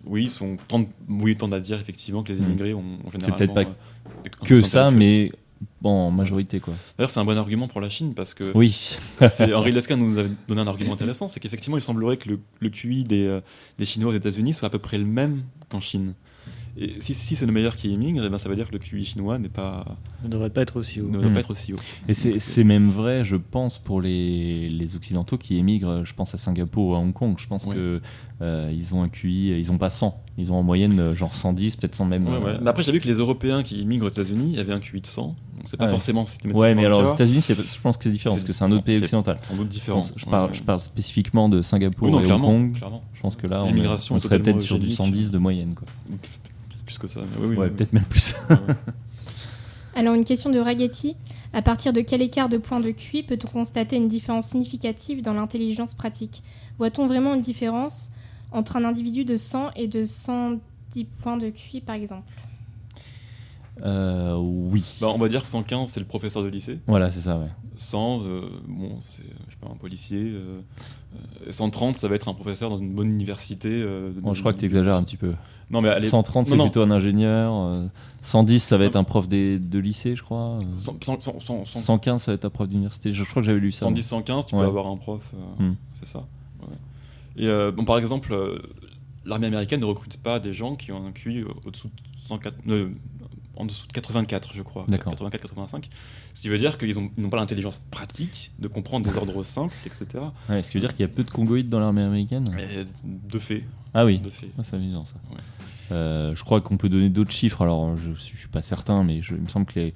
Oui, 0.05 0.29
sont, 0.31 0.57
tendent, 0.69 0.87
oui, 1.09 1.37
tendent 1.37 1.55
à 1.55 1.61
dire 1.61 1.81
effectivement 1.81 2.23
que 2.23 2.33
les 2.33 2.41
Mm. 2.41 2.45
immigrés 2.45 2.75
ont, 2.75 2.83
ont 3.05 3.11
généralement. 3.11 3.37
peut-être 3.37 3.53
pas 3.55 3.63
euh, 3.63 4.45
Que 4.45 4.63
ça, 4.63 4.91
mais 4.91 5.33
bon, 5.83 5.91
en 5.91 6.11
majorité 6.11 6.61
quoi. 6.61 6.75
D'ailleurs, 6.97 7.11
c'est 7.11 7.19
un 7.21 7.25
bon 7.25 7.37
argument 7.37 7.67
pour 7.69 7.81
la 7.81 7.91
Chine 7.91 8.15
parce 8.15 8.33
que 8.33 8.53
Oui. 8.55 8.97
c'est- 9.29 9.53
Henri 9.53 9.73
Lescun 9.73 9.97
nous 9.97 10.17
avait 10.17 10.31
donné 10.47 10.61
un 10.61 10.67
argument 10.69 10.93
intéressant 10.95 11.29
c'est 11.29 11.41
qu'effectivement, 11.41 11.77
il 11.77 11.83
semblerait 11.83 12.17
que 12.17 12.29
le, 12.31 12.41
le 12.61 12.71
QI 12.71 13.05
des, 13.05 13.27
euh, 13.27 13.41
des 13.77 13.85
Chinois 13.85 14.13
aux 14.13 14.17
États-Unis 14.17 14.55
soit 14.55 14.69
à 14.69 14.71
peu 14.71 14.79
près 14.79 14.99
le 14.99 15.05
même 15.05 15.43
qu'en 15.69 15.81
Chine. 15.81 16.15
Et 16.77 16.97
si, 17.01 17.15
si 17.15 17.35
c'est 17.37 17.47
le 17.47 17.53
meilleur 17.53 17.77
qui 17.77 17.91
immigre, 17.93 18.23
eh 18.25 18.29
ben, 18.29 18.39
ça 18.39 18.49
veut 18.49 18.55
dire 18.55 18.67
que 18.69 18.73
le 18.73 18.79
QI 18.79 19.05
chinois 19.05 19.39
n'est 19.39 19.49
pas, 19.49 19.85
ne 20.23 20.29
devrait 20.29 20.51
pas 20.51 20.63
être 20.63 20.77
aussi 20.77 21.01
haut. 21.01 21.09
ne 21.09 21.19
Mm. 21.29 21.33
pas 21.33 21.41
être 21.41 21.51
aussi 21.51 21.73
haut. 21.73 21.79
Et 22.09 22.15
c'est 22.15 22.65
même 22.65 22.91
vrai, 22.91 23.25
je 23.25 23.37
pense, 23.37 23.79
pour 23.79 24.01
les, 24.01 24.69
les 24.69 24.97
Occidentaux 24.97 25.39
qui 25.39 25.57
émigrent, 25.57 26.05
je 26.05 26.15
pense 26.15 26.35
à 26.35 26.39
Singapour 26.39 26.89
ou 26.89 26.95
à 26.95 26.99
Hong 26.99 27.13
Kong, 27.13 27.35
je 27.39 27.47
pense 27.47 27.65
Ouais. 27.67 27.75
que 27.75 28.01
euh, 28.41 28.73
ils 28.73 28.95
ont 28.95 29.03
un 29.03 29.09
QI, 29.09 29.59
ils 29.59 29.73
ont 29.73 29.79
pas 29.79 29.91
100, 29.91 30.17
ils 30.37 30.53
ont 30.53 30.57
en 30.57 30.63
moyenne 30.63 30.99
euh, 31.01 31.15
genre 31.15 31.35
110, 31.35 31.75
peut-être 31.77 31.97
100 31.97 32.05
même. 32.07 32.27
Ouais, 32.29 32.35
euh, 32.35 32.41
ouais. 32.41 32.59
Mais 32.63 32.71
après, 32.71 32.83
j'ai 32.85 32.93
vu 32.93 33.01
que 33.01 33.09
les 33.09 33.15
Européens 33.15 33.63
qui 33.65 33.81
immigrent 33.81 34.07
aux 34.07 34.11
États-Unis 34.11 34.59
avaient 34.59 34.73
un 34.73 34.79
QI 34.81 35.01
de 35.01 35.07
100. 35.07 35.23
Donc, 35.27 35.37
c'est 35.67 35.77
pas 35.77 35.87
Ouais. 35.87 35.91
forcément 35.91 36.25
systématiquement. 36.25 36.61
Ouais, 36.63 36.75
mais 36.77 36.85
alors 36.87 37.03
aux 37.03 37.13
États-Unis, 37.13 37.45
je 37.49 37.81
pense 37.83 37.97
que 37.97 38.05
c'est 38.05 38.11
différent 38.13 38.37
parce 38.37 38.47
que 38.47 38.53
c'est 38.53 38.63
un 38.65 38.71
autre 38.71 38.85
pays 38.85 38.99
c'est- 38.99 39.05
occidental. 39.07 39.39
sans 39.43 39.57
doute 39.57 39.65
Je, 39.67 39.71
différent. 39.71 39.99
pense- 39.99 40.13
je 40.17 40.25
parle, 40.25 40.51
Ouais, 40.51 40.55
je 40.55 40.61
ouais. 40.61 40.65
parle 40.67 40.81
spécifiquement 40.81 41.49
de 41.49 41.63
Singapour 41.63 42.07
Oui, 42.07 42.13
non, 42.13 42.21
et 42.23 42.31
Hong 42.31 42.41
Kong. 42.41 42.77
clairement. 42.77 43.01
Je 43.13 43.21
pense 43.21 43.35
que 43.35 43.49
là, 43.49 43.65
on, 43.65 44.15
on 44.15 44.19
serait 44.21 44.39
peut-être 44.39 44.61
sur 44.63 44.77
du 44.77 44.83
eugénique. 44.83 44.97
110 44.97 45.31
de 45.33 45.39
moyenne. 45.39 45.75
Quoi. 45.75 45.87
Plus 46.89 46.97
que 46.99 47.07
ça. 47.07 47.21
mais 47.21 47.27
oui, 47.41 47.47
oui, 47.49 47.57
ouais, 47.57 47.67
oui. 47.69 47.77
peut-être 47.77 47.93
même 47.93 48.05
plus. 48.05 48.35
Alors, 49.95 50.15
une 50.15 50.25
question 50.25 50.49
de 50.49 50.59
Ragetti. 50.59 51.17
À 51.53 51.61
partir 51.61 51.93
de 51.93 52.01
quel 52.01 52.23
écart 52.23 52.49
de 52.49 52.57
points 52.57 52.81
de 52.81 52.91
QI 52.93 53.23
peut-on 53.25 53.49
constater 53.49 53.97
une 53.97 54.09
différence 54.09 54.47
significative 54.49 55.21
dans 55.23 55.35
l'intelligence 55.35 55.93
pratique? 55.93 56.43
Voit-on 56.79 57.07
vraiment 57.07 57.35
une 57.35 57.43
différence 57.43 58.11
entre 58.53 58.77
un 58.77 58.85
individu 58.85 59.27
de 59.27 59.37
100 59.37 59.73
et 59.77 59.87
de 59.87 60.07
110 60.07 61.05
points 61.05 61.37
de 61.37 61.51
QI, 61.51 61.83
par 61.83 61.95
exemple? 61.95 62.33
Euh, 63.85 64.35
oui. 64.37 64.83
Bah, 65.01 65.09
on 65.15 65.19
va 65.19 65.29
dire 65.29 65.43
que 65.45 65.51
115, 65.51 65.91
c'est 65.91 66.01
le 66.01 66.07
professeur 66.07 66.43
de 66.43 66.49
lycée. 66.49 66.79
Voilà, 66.87 67.11
c'est 67.11 67.21
ça, 67.21 67.37
ouais. 67.39 67.49
100, 67.77 68.23
euh, 68.23 68.49
bon, 68.67 68.99
c'est 69.03 69.23
un 69.71 69.77
policier. 69.77 70.23
euh, 70.25 70.61
130, 71.51 71.97
ça 71.97 72.09
va 72.09 72.15
être 72.15 72.29
un 72.29 72.35
professeur 72.35 72.71
dans 72.71 72.77
une 72.77 72.93
bonne 72.93 73.09
université. 73.09 73.69
euh, 73.71 74.11
Bon, 74.17 74.35
je 74.35 74.41
crois 74.41 74.53
que 74.53 74.59
tu 74.59 74.65
exagères 74.67 74.95
un 74.95 75.03
petit 75.03 75.17
peu. 75.17 75.33
Non, 75.71 75.81
mais 75.83 75.89
allez. 75.91 76.09
130, 76.09 76.47
c'est 76.47 76.57
plutôt 76.57 76.83
un 76.83 76.91
ingénieur. 76.91 77.53
euh, 77.55 77.87
110, 78.23 78.61
ça 78.63 78.77
va 78.79 78.85
être 78.87 78.97
un 78.97 79.05
prof 79.05 79.29
des, 79.29 79.59
de 79.59 79.79
lycée, 79.79 80.17
je 80.17 80.23
crois. 80.23 80.59
euh, 80.59 80.79
100, 80.79 80.97
100, 81.03 81.21
100, 81.21 81.41
100, 81.41 81.65
100, 81.65 81.79
115, 81.79 82.23
ça 82.23 82.33
va 82.33 82.35
être 82.37 82.45
un 82.45 82.51
prof 82.51 82.69
d'université. 82.69 83.11
Je, 83.13 83.23
je 83.25 83.29
crois 83.31 83.43
que 83.43 83.47
j'avais 83.47 83.61
lu 83.61 83.73
ça. 83.73 83.81
110, 83.87 84.03
115, 84.03 84.47
tu 84.47 84.55
Ouais. 84.55 84.63
peux 84.63 84.67
avoir 84.67 84.87
un 84.87 84.97
prof. 84.97 85.23
euh, 85.35 85.63
Hmm. 85.71 85.75
C'est 85.95 86.07
ça. 86.07 86.21
ouais. 86.63 86.75
Et 87.37 87.47
euh, 87.47 87.71
bon, 87.71 87.85
par 87.85 87.99
exemple, 87.99 88.33
euh, 88.33 88.59
l'armée 89.25 89.47
américaine 89.47 89.81
ne 89.81 89.85
recrute 89.87 90.17
pas 90.23 90.41
des 90.41 90.53
gens 90.53 90.75
qui 90.75 90.91
ont 90.93 91.07
un 91.07 91.13
QI 91.13 91.45
au-dessous 91.67 91.89
de 91.89 91.93
104, 92.29 92.55
euh, 92.69 92.89
en 93.59 93.67
dessous 93.67 93.87
de 93.87 93.93
84, 93.93 94.53
je 94.55 94.63
crois. 94.63 94.85
D'accord. 94.89 95.13
84, 95.13 95.43
85. 95.43 95.89
Ce 96.35 96.41
qui 96.41 96.49
veut 96.49 96.59
dire 96.59 96.79
qu'ils 96.79 96.99
ont- 96.99 97.11
ils 97.17 97.23
n'ont 97.23 97.29
pas 97.31 97.37
l'intelligence 97.39 97.81
pratique 97.91 98.53
de 98.59 98.69
comprendre 98.69 99.09
des 99.11 99.17
ordres 99.19 99.43
simples, 99.43 99.75
etc. 99.85 100.07
Ouais, 100.49 100.63
ce 100.63 100.71
qui 100.71 100.77
veut 100.79 100.81
dire 100.83 100.93
qu'il 100.95 101.01
y 101.03 101.09
a 101.09 101.13
peu 101.13 101.25
de 101.25 101.31
congoïdes 101.31 101.69
dans 101.69 101.81
l'armée 101.81 102.03
américaine? 102.03 102.45
Mais 102.55 102.69
de 103.05 103.39
fait. 103.39 103.65
Ah 103.95 104.05
oui. 104.05 104.21
Ah, 104.59 104.63
c'est 104.63 104.77
amusant 104.77 105.05
ça. 105.05 105.17
Ouais. 105.31 105.37
Euh, 105.91 106.35
je 106.37 106.45
crois 106.45 106.61
qu'on 106.61 106.77
peut 106.77 106.89
donner 106.89 107.09
d'autres 107.09 107.33
chiffres. 107.33 107.63
Alors, 107.63 107.97
je, 107.97 108.13
je 108.15 108.37
suis 108.37 108.49
pas 108.49 108.63
certain, 108.63 109.03
mais 109.05 109.23
je, 109.23 109.35
il 109.35 109.41
me 109.41 109.49
semble 109.49 109.67
que 109.67 109.81
les, 109.81 109.95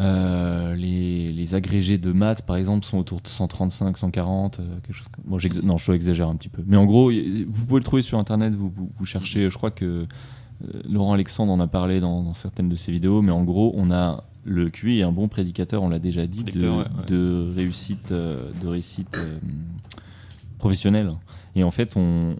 euh, 0.00 0.74
les, 0.74 1.32
les 1.32 1.54
agrégés 1.54 1.98
de 1.98 2.12
maths, 2.12 2.42
par 2.42 2.56
exemple, 2.56 2.84
sont 2.86 2.98
autour 2.98 3.20
de 3.20 3.28
135, 3.28 3.98
140, 3.98 4.60
euh, 4.60 4.64
quelque 4.86 4.96
chose. 4.96 5.08
comme- 5.08 5.24
Bon, 5.26 5.38
non, 5.64 5.76
je 5.76 5.92
exagère 5.92 6.28
un 6.28 6.36
petit 6.36 6.48
peu. 6.48 6.62
Mais 6.66 6.76
en 6.76 6.84
gros, 6.86 7.10
vous 7.10 7.66
pouvez 7.66 7.80
le 7.80 7.84
trouver 7.84 8.02
sur 8.02 8.18
Internet. 8.18 8.54
Vous, 8.54 8.70
vous, 8.74 8.90
vous 8.94 9.04
cherchez. 9.06 9.50
Je 9.50 9.56
crois 9.56 9.70
que 9.70 9.84
euh, 9.84 10.06
Laurent 10.88 11.12
Alexandre 11.12 11.52
en 11.52 11.60
a 11.60 11.66
parlé 11.66 12.00
dans, 12.00 12.22
dans 12.22 12.34
certaines 12.34 12.68
de 12.68 12.74
ses 12.74 12.92
vidéos. 12.92 13.22
Mais 13.22 13.32
en 13.32 13.44
gros, 13.44 13.72
on 13.76 13.90
a 13.90 14.24
le 14.44 14.70
QI 14.70 14.98
est 15.00 15.02
un 15.04 15.12
bon 15.12 15.28
prédicateur. 15.28 15.82
On 15.82 15.88
l'a 15.88 15.98
déjà 16.00 16.26
dit 16.26 16.40
de, 16.40 16.44
Prédicteur, 16.44 16.76
ouais, 16.78 16.82
ouais. 16.84 17.06
de 17.06 17.52
réussite, 17.54 18.10
euh, 18.12 18.50
de 18.60 18.66
réussite 18.68 19.16
euh, 19.18 19.38
professionnelle. 20.58 21.12
Et 21.54 21.64
en 21.64 21.70
fait, 21.70 21.96
on, 21.96 22.34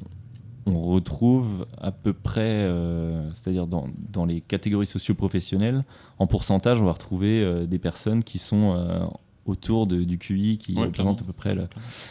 on 0.67 0.81
retrouve 0.81 1.67
à 1.81 1.93
peu 1.93 2.13
près, 2.13 2.41
euh, 2.67 3.29
c'est-à-dire 3.35 3.67
dans, 3.67 3.87
dans 4.13 4.25
les 4.25 4.41
catégories 4.41 4.87
socio-professionnelles, 4.87 5.85
en 6.19 6.27
pourcentage, 6.27 6.81
on 6.81 6.85
va 6.87 6.93
retrouver 6.93 7.43
euh, 7.43 7.67
des 7.67 7.79
personnes 7.79 8.23
qui 8.25 8.39
sont 8.39 8.75
euh, 8.77 9.01
autour 9.45 9.87
de- 9.87 10.05
du 10.05 10.19
QI, 10.19 10.59
qui 10.59 10.75
Ouais, 10.75 10.83
représentent 10.87 11.21
à 11.23 11.25
peu 11.25 11.33
près. 11.33 11.55
le- 11.55 11.67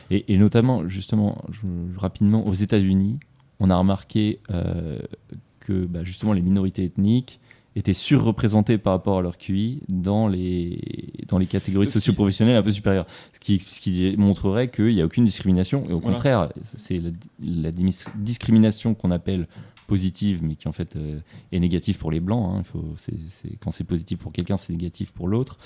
et, 0.09 0.33
et 0.33 0.37
notamment, 0.37 0.87
justement, 0.87 1.41
je- 1.51 1.97
rapidement, 1.97 2.45
aux 2.45 2.53
États-Unis, 2.53 3.19
on 3.59 3.69
a 3.69 3.75
remarqué 3.77 4.39
que 5.61 5.85
bah, 5.85 6.03
justement 6.03 6.33
les 6.33 6.41
minorités 6.41 6.83
ethniques 6.83 7.39
étaient 7.77 7.93
surreprésentées 7.93 8.77
par 8.77 8.91
rapport 8.91 9.19
à 9.19 9.21
leur 9.21 9.37
QI 9.37 9.81
dans 9.87 10.27
les, 10.27 10.81
dans 11.29 11.37
les 11.37 11.45
catégories 11.45 11.87
socio-professionnelles 11.87 12.57
un 12.57 12.63
peu 12.63 12.71
supérieures. 12.71 13.05
Ce 13.31 13.39
qui, 13.39 13.59
ce 13.59 13.79
qui 13.79 14.13
montrerait 14.17 14.69
qu'il 14.69 14.93
n'y 14.93 14.99
a 15.01 15.05
aucune 15.05 15.23
discrimination. 15.23 15.85
Et 15.89 15.93
au 15.93 15.99
Voilà. 16.01 16.15
contraire, 16.17 16.49
c'est 16.65 17.01
la, 17.41 17.71
discrimination 18.15 18.93
qu'on 18.93 19.11
appelle 19.11 19.47
positive, 19.87 20.39
mais 20.43 20.55
qui 20.55 20.67
en 20.67 20.71
fait 20.73 20.95
euh, 20.97 21.19
est 21.53 21.59
négative 21.59 21.97
pour 21.97 22.11
les 22.11 22.19
blancs. 22.19 22.49
hein. 22.53 22.57
Il 22.59 22.65
faut, 22.65 22.93
c'est, 22.97 23.17
c'est- 23.29 23.55
quand 23.61 23.71
c'est 23.71 23.83
positif 23.85 24.19
pour 24.19 24.31
quelqu'un, 24.33 24.57
c'est 24.57 24.73
négatif 24.73 25.11
pour 25.11 25.27
l'autre. 25.29 25.57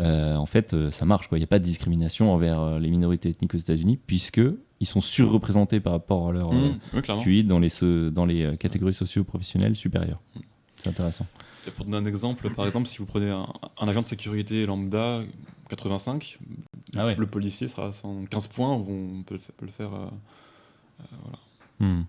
Euh, 0.00 0.36
en 0.36 0.46
fait, 0.46 0.72
euh, 0.72 0.90
ça 0.90 1.04
marche. 1.04 1.28
quoi. 1.28 1.36
Il 1.36 1.40
n'y 1.42 1.44
a 1.44 1.48
pas 1.48 1.58
de 1.58 1.64
discrimination 1.64 2.32
envers 2.32 2.78
les 2.78 2.90
minorités 2.90 3.28
ethniques 3.30 3.54
aux 3.54 3.58
États-Unis, 3.58 3.98
puisque 4.06 4.40
ils 4.80 4.86
sont 4.86 5.00
surreprésentés 5.00 5.78
par 5.80 5.92
rapport 5.92 6.28
à 6.28 6.32
leur 6.32 6.52
euh, 6.52 6.70
Mmh, 6.70 6.78
oui. 6.94 7.22
QI 7.22 7.44
dans 7.44 7.58
les, 7.58 7.68
so- 7.68 8.10
dans 8.10 8.24
les 8.26 8.42
euh, 8.44 8.56
catégories 8.56 8.94
socio-professionnelles 8.94 9.76
supérieures. 9.76 10.20
C'est 10.76 10.88
intéressant. 10.88 11.26
Et 11.66 11.70
pour 11.70 11.84
donner 11.84 11.98
un 11.98 12.04
exemple, 12.08 12.48
par 12.50 12.66
exemple, 12.66 12.86
si 12.88 12.98
vous 12.98 13.04
prenez 13.06 13.28
un, 13.30 13.46
un 13.78 13.88
agent 13.88 14.00
de 14.00 14.06
sécurité 14.06 14.64
lambda 14.64 15.20
85, 15.68 16.38
Ah 16.96 17.04
ouais. 17.06 17.14
le 17.18 17.26
policier 17.26 17.68
sera 17.68 17.88
à 17.88 17.92
115 17.92 18.48
points, 18.48 18.70
on 18.72 19.22
peut 19.22 19.34
le, 19.34 19.40
fa- 19.40 19.52
peut 19.58 19.66
le 19.66 19.72
faire. 19.72 19.90
euh, 19.94 20.06
Hmm. 21.78 22.02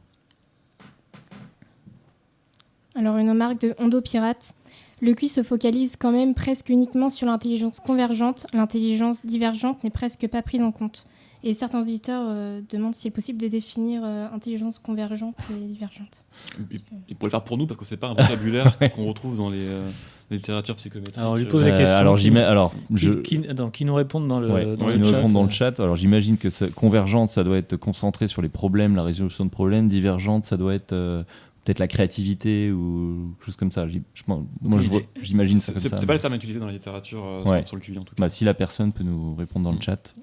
Alors 2.96 3.18
une 3.18 3.30
remarque 3.30 3.62
de 3.62 3.74
Hondo 3.80 4.02
Pirate. 4.02 4.54
Le 5.02 5.14
QI 5.14 5.28
se 5.30 5.42
focalise 5.44 5.96
quand 5.96 6.12
même 6.12 6.34
presque 6.36 6.70
uniquement 6.70 7.10
sur 7.10 7.26
l'intelligence 7.26 7.80
convergente. 7.80 8.46
L'intelligence 8.54 9.26
divergente 9.26 9.84
n'est 9.84 9.90
presque 9.90 10.28
pas 10.28 10.42
prise 10.42 10.62
en 10.62 10.72
compte. 10.72 11.08
Et 11.44 11.54
certains 11.56 11.82
auditeurs 11.82 12.24
euh, 12.30 12.62
demandent 12.70 12.94
s'il 12.94 13.08
est 13.10 13.14
possible 13.16 13.42
de 13.42 13.48
définir 13.48 14.04
euh, 14.06 14.28
intelligence 14.32 14.78
convergente 14.78 15.36
et 15.52 15.66
divergente. 15.68 16.24
il, 16.72 16.80
il 17.10 17.16
pourrait 17.16 17.28
le 17.28 17.32
faire 17.32 17.44
pour 17.44 17.58
nous 17.58 17.66
parce 17.66 17.80
que 17.80 17.86
c'est 17.86 17.98
pas 17.98 18.10
un 18.10 18.14
vocabulaire 18.14 18.78
qu'on 18.96 19.06
retrouve 19.08 19.38
dans 19.38 19.50
les, 19.50 19.58
euh, 19.60 19.90
les 20.30 20.38
littératures 20.38 20.76
psychométriques. 20.76 21.18
Alors, 21.18 21.32
on 21.32 21.36
lui 21.36 21.46
pose 21.46 21.66
la 21.66 21.76
question. 21.76 21.98
alors, 21.98 22.18
qui- 22.18 22.30
alors, 22.38 22.74
qui, 22.74 22.80
je, 22.98 23.10
qui- 23.12 23.48
attends, 23.48 23.72
qui 23.72 23.86
nous 23.86 23.96
répondent 23.96 24.28
dans 24.28 24.40
le, 24.40 24.52
Ouais, 24.52 24.76
dans 24.78 24.86
qui 24.86 24.92
le 24.94 24.98
nous 25.00 25.06
chat. 25.10 25.16
répondent 25.16 25.34
dans 25.34 25.44
le 25.44 25.50
chat. 25.50 25.80
Alors 25.80 25.96
j'imagine 25.96 26.38
que 26.38 26.52
ce- 26.52 26.66
convergente, 26.66 27.30
ça 27.30 27.44
doit 27.44 27.58
être 27.58 27.76
concentré 27.76 28.28
sur 28.28 28.44
les 28.44 28.50
problèmes, 28.50 28.96
la 28.96 29.04
résolution 29.04 29.44
de 29.44 29.50
problèmes. 29.50 29.88
Divergente, 29.88 30.44
ça 30.44 30.58
doit 30.58 30.76
être 30.76 30.94
euh, 30.94 31.24
peut-être 31.66 31.80
la 31.80 31.88
créativité 31.88 32.72
ou 32.72 33.34
quelque 33.40 33.46
chose 33.48 33.56
comme 33.56 33.72
ça. 33.72 33.88
Je 33.88 33.98
pense- 34.28 34.44
moi, 34.62 34.78
je 34.78 34.90
j'imagine 35.24 35.60
ça 35.60 35.66
C'est 35.68 35.72
comme 35.74 35.82
c'est- 35.82 35.90
ça. 35.90 35.98
c'est 35.98 36.06
pas 36.06 36.14
les 36.14 36.20
termes 36.20 36.36
utilisés 36.36 36.60
dans 36.60 36.68
la 36.68 36.74
littérature 36.74 37.26
euh, 37.26 37.44
Ouais. 37.50 37.60
sur, 37.62 37.70
sur 37.70 37.76
le 37.78 37.82
QI 37.82 37.98
en 37.98 38.04
tout 38.04 38.14
cas. 38.14 38.22
Bah, 38.22 38.30
si 38.30 38.46
la 38.46 38.54
personne 38.54 38.92
peut 38.94 39.04
nous 39.04 39.34
répondre 39.34 39.64
dans 39.66 39.72
le 39.76 39.82
chat. 39.82 40.14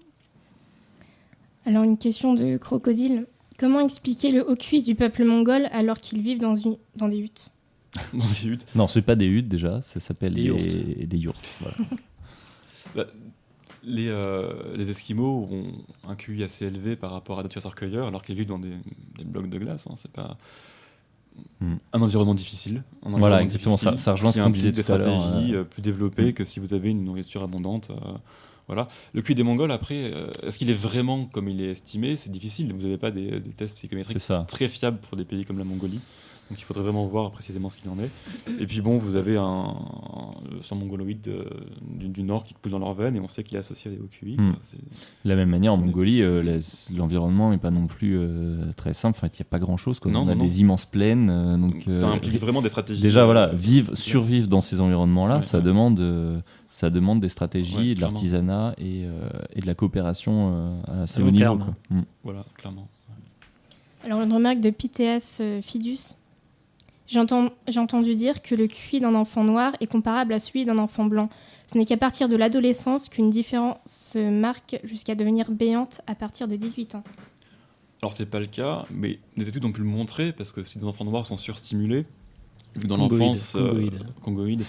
Alors 1.69 1.83
une 1.85 1.99
question 1.99 2.33
de 2.35 2.57
Crocodile. 2.57 3.27
Comment 3.59 3.81
expliquer 3.81 4.31
le 4.33 4.49
haut 4.49 4.55
QI 4.57 4.83
du 4.83 4.95
peuple 4.95 5.25
mongol 5.25 5.69
alors 5.73 5.99
qu'ils 6.01 6.23
vivent 6.23 6.39
dans, 6.41 6.55
une, 6.57 6.77
dans 6.97 7.09
des 7.09 7.19
huttes 7.19 7.51
Dans 8.15 8.25
des 8.25 8.47
huttes. 8.49 8.67
Non, 8.75 8.87
c'est 8.89 9.03
pas 9.03 9.17
des 9.17 9.27
huttes 9.27 9.49
déjà, 9.49 9.83
ça 9.83 10.01
s'appelle 10.01 10.35
Des 10.35 10.45
des, 11.07 11.19
voilà. 11.61 11.77
Bah, 12.97 13.05
les, 13.85 14.09
euh, 14.09 14.75
les 14.77 14.89
Esquimaux 14.91 15.47
ont 15.51 15.65
un 16.09 16.15
QI 16.17 16.43
assez 16.43 16.65
élevé 16.67 16.97
par 16.97 17.11
rapport 17.11 17.39
à 17.39 17.43
d'autres 17.43 17.55
chasseurs-cueilleurs, 17.55 18.07
alors 18.09 18.23
qu'ils 18.23 18.35
vivent 18.35 18.47
dans 18.47 18.59
des, 18.59 18.73
des 19.19 19.25
blocs 19.25 19.49
de 19.51 19.59
glace. 19.59 19.87
hein. 19.91 19.95
C'est 19.97 20.13
pas 20.13 20.37
Hmm. 21.61 21.75
un 21.93 22.03
environnement 22.03 22.35
difficile. 22.35 22.83
un 23.07 23.17
Voilà, 23.17 23.41
exactement, 23.43 23.77
difficile 23.77 23.97
ça- 23.97 24.05
ça 24.07 24.13
rejoint 24.13 24.33
ce 24.33 24.41
qu'on 24.41 24.51
disait 24.51 24.73
tout 24.73 24.81
à 24.91 24.97
l'heure, 24.99 25.21
stratégies 25.23 25.55
euh. 25.55 25.61
euh, 25.61 25.65
plus 25.65 25.83
développées 25.83 26.31
Hmm. 26.31 26.33
que 26.33 26.43
si 26.43 26.59
vous 26.59 26.75
avez 26.75 26.91
une 26.91 27.05
nourriture 27.05 27.45
abondante. 27.45 27.91
euh, 27.91 27.95
voilà. 28.69 28.87
Le 29.15 29.23
QI 29.23 29.35
des 29.35 29.43
Mongols, 29.43 29.73
après, 29.73 30.13
euh, 30.15 30.29
est-ce 30.47 30.57
qu'il 30.59 30.71
est 30.71 30.75
vraiment 30.75 31.25
comme 31.25 31.49
il 31.49 31.61
est 31.61 31.71
estimé? 31.73 32.15
C'est 32.17 32.31
difficile. 32.31 32.73
Vous 32.73 32.83
n'avez 32.83 32.99
pas 32.99 33.11
des, 33.11 33.41
des 33.41 33.51
tests 33.51 33.77
psychométriques 33.77 34.21
ça. 34.21 34.45
très 34.49 34.69
fiables 34.69 34.99
pour 34.99 35.17
des 35.17 35.25
pays 35.25 35.45
comme 35.45 35.59
la 35.59 35.65
Mongolie. 35.65 36.01
Donc 36.51 36.59
il 36.59 36.65
faudrait 36.65 36.83
vraiment 36.83 37.05
voir 37.07 37.31
précisément 37.31 37.69
ce 37.69 37.79
qu'il 37.79 37.91
en 37.91 37.99
est. 37.99 38.09
Et 38.59 38.67
puis 38.67 38.81
bon, 38.81 38.97
vous 38.97 39.17
avez 39.17 39.37
un, 39.37 39.43
un- 39.45 40.33
le 40.51 40.63
sang 40.63 40.77
mongoloïde 40.77 41.29
euh, 41.29 41.45
du, 41.87 42.09
du 42.09 42.23
nord 42.23 42.43
qui 42.45 42.55
coule 42.55 42.73
dans 42.73 42.79
leurs 42.79 42.95
veines 42.95 43.15
et 43.17 43.21
on 43.21 43.29
sait 43.29 43.43
qu'il 43.43 43.57
est 43.57 43.59
associé 43.59 43.91
au 44.03 44.07
QI. 44.07 44.39
C'est- 44.63 44.79
De 44.79 45.29
la 45.29 45.37
même 45.37 45.51
manière, 45.51 45.75
en 45.75 45.77
Mongolie, 45.77 46.23
euh, 46.23 46.59
l'environnement 46.97 47.51
n'est 47.51 47.59
pas 47.59 47.71
non 47.71 47.87
plus 47.87 48.17
euh, 48.19 48.73
très 48.77 48.95
simple. 48.95 49.19
Enfin, 49.19 49.29
il 49.31 49.37
n'y 49.37 49.43
a 49.43 49.45
pas 49.45 49.59
grand-chose. 49.59 50.01
Non, 50.07 50.21
On 50.23 50.29
a 50.29 50.35
non, 50.35 50.43
des 50.43 50.61
immenses 50.63 50.87
plaines. 50.87 51.29
euh, 51.29 51.59
donc, 51.59 51.83
ça 51.87 52.09
euh, 52.09 52.13
implique 52.15 52.41
vraiment 52.41 52.63
des 52.63 52.71
stratégies. 52.71 53.03
Déjà, 53.03 53.27
voilà, 53.27 53.49
vivre, 53.49 53.95
survivre 53.95 54.49
dans 54.49 54.63
ces 54.63 54.81
environnements-là, 54.81 55.37
Ouais, 55.37 55.43
ça, 55.43 55.59
ouais. 55.59 55.65
Demande, 55.65 56.01
euh, 56.01 56.41
ça 56.71 56.91
demande 56.91 57.21
des 57.21 57.29
stratégies, 57.29 57.77
Ouais, 57.77 57.95
de 57.95 58.01
l'artisanat 58.01 58.75
et, 58.79 59.05
euh, 59.05 59.29
et 59.55 59.61
de 59.61 59.67
la 59.67 59.75
coopération 59.75 60.53
euh, 60.53 60.83
à 60.87 61.03
assez 61.03 61.23
haut 61.23 61.31
niveau. 61.31 61.57
quoi. 61.59 61.73
Mm. 61.91 62.03
Voilà, 62.25 62.45
clairement. 62.57 62.89
Alors 64.05 64.23
une 64.23 64.33
remarque 64.33 64.61
de 64.61 64.71
PTS 64.71 65.41
euh, 65.41 65.61
Fidus. 65.63 66.15
J'ai 67.07 67.19
enten- 67.21 67.51
j'ai 67.67 67.81
entendu 67.81 68.15
dire 68.15 68.43
que 68.43 68.55
le 68.55 68.67
QI 68.69 69.01
d'un 69.01 69.15
enfant 69.15 69.43
noir 69.43 69.73
est 69.81 69.87
comparable 69.87 70.35
à 70.35 70.39
celui 70.39 70.65
d'un 70.67 70.77
enfant 70.79 71.07
blanc. 71.07 71.31
Ce 71.67 71.77
n'est 71.79 71.87
qu'à 71.87 71.97
partir 71.97 72.29
de 72.29 72.37
l'adolescence 72.37 73.09
qu'une 73.09 73.31
différence 73.31 73.77
se 73.87 74.19
marque 74.31 74.79
jusqu'à 74.85 75.15
devenir 75.15 75.51
béante 75.51 76.01
à 76.07 76.15
partir 76.15 76.49
de 76.49 76.57
18 76.57 76.95
ans. 76.97 77.05
Alors 78.03 78.13
c'est 78.13 78.27
pas 78.27 78.41
le 78.41 78.47
cas, 78.47 78.85
mais 78.91 79.19
des 79.37 79.49
études 79.49 79.65
ont 79.65 79.73
pu 79.73 79.81
le 79.81 79.87
montrer 79.87 80.33
parce 80.33 80.53
que 80.53 80.63
si 80.63 80.79
des 80.79 80.85
enfants 80.85 81.05
noirs 81.07 81.27
sont 81.27 81.37
surstimulés, 81.39 82.05
dans 82.85 82.97
l'enfance, 82.99 83.57
euh, 83.57 83.69
congoïdes. 83.71 84.07
congoïdes, 84.23 84.65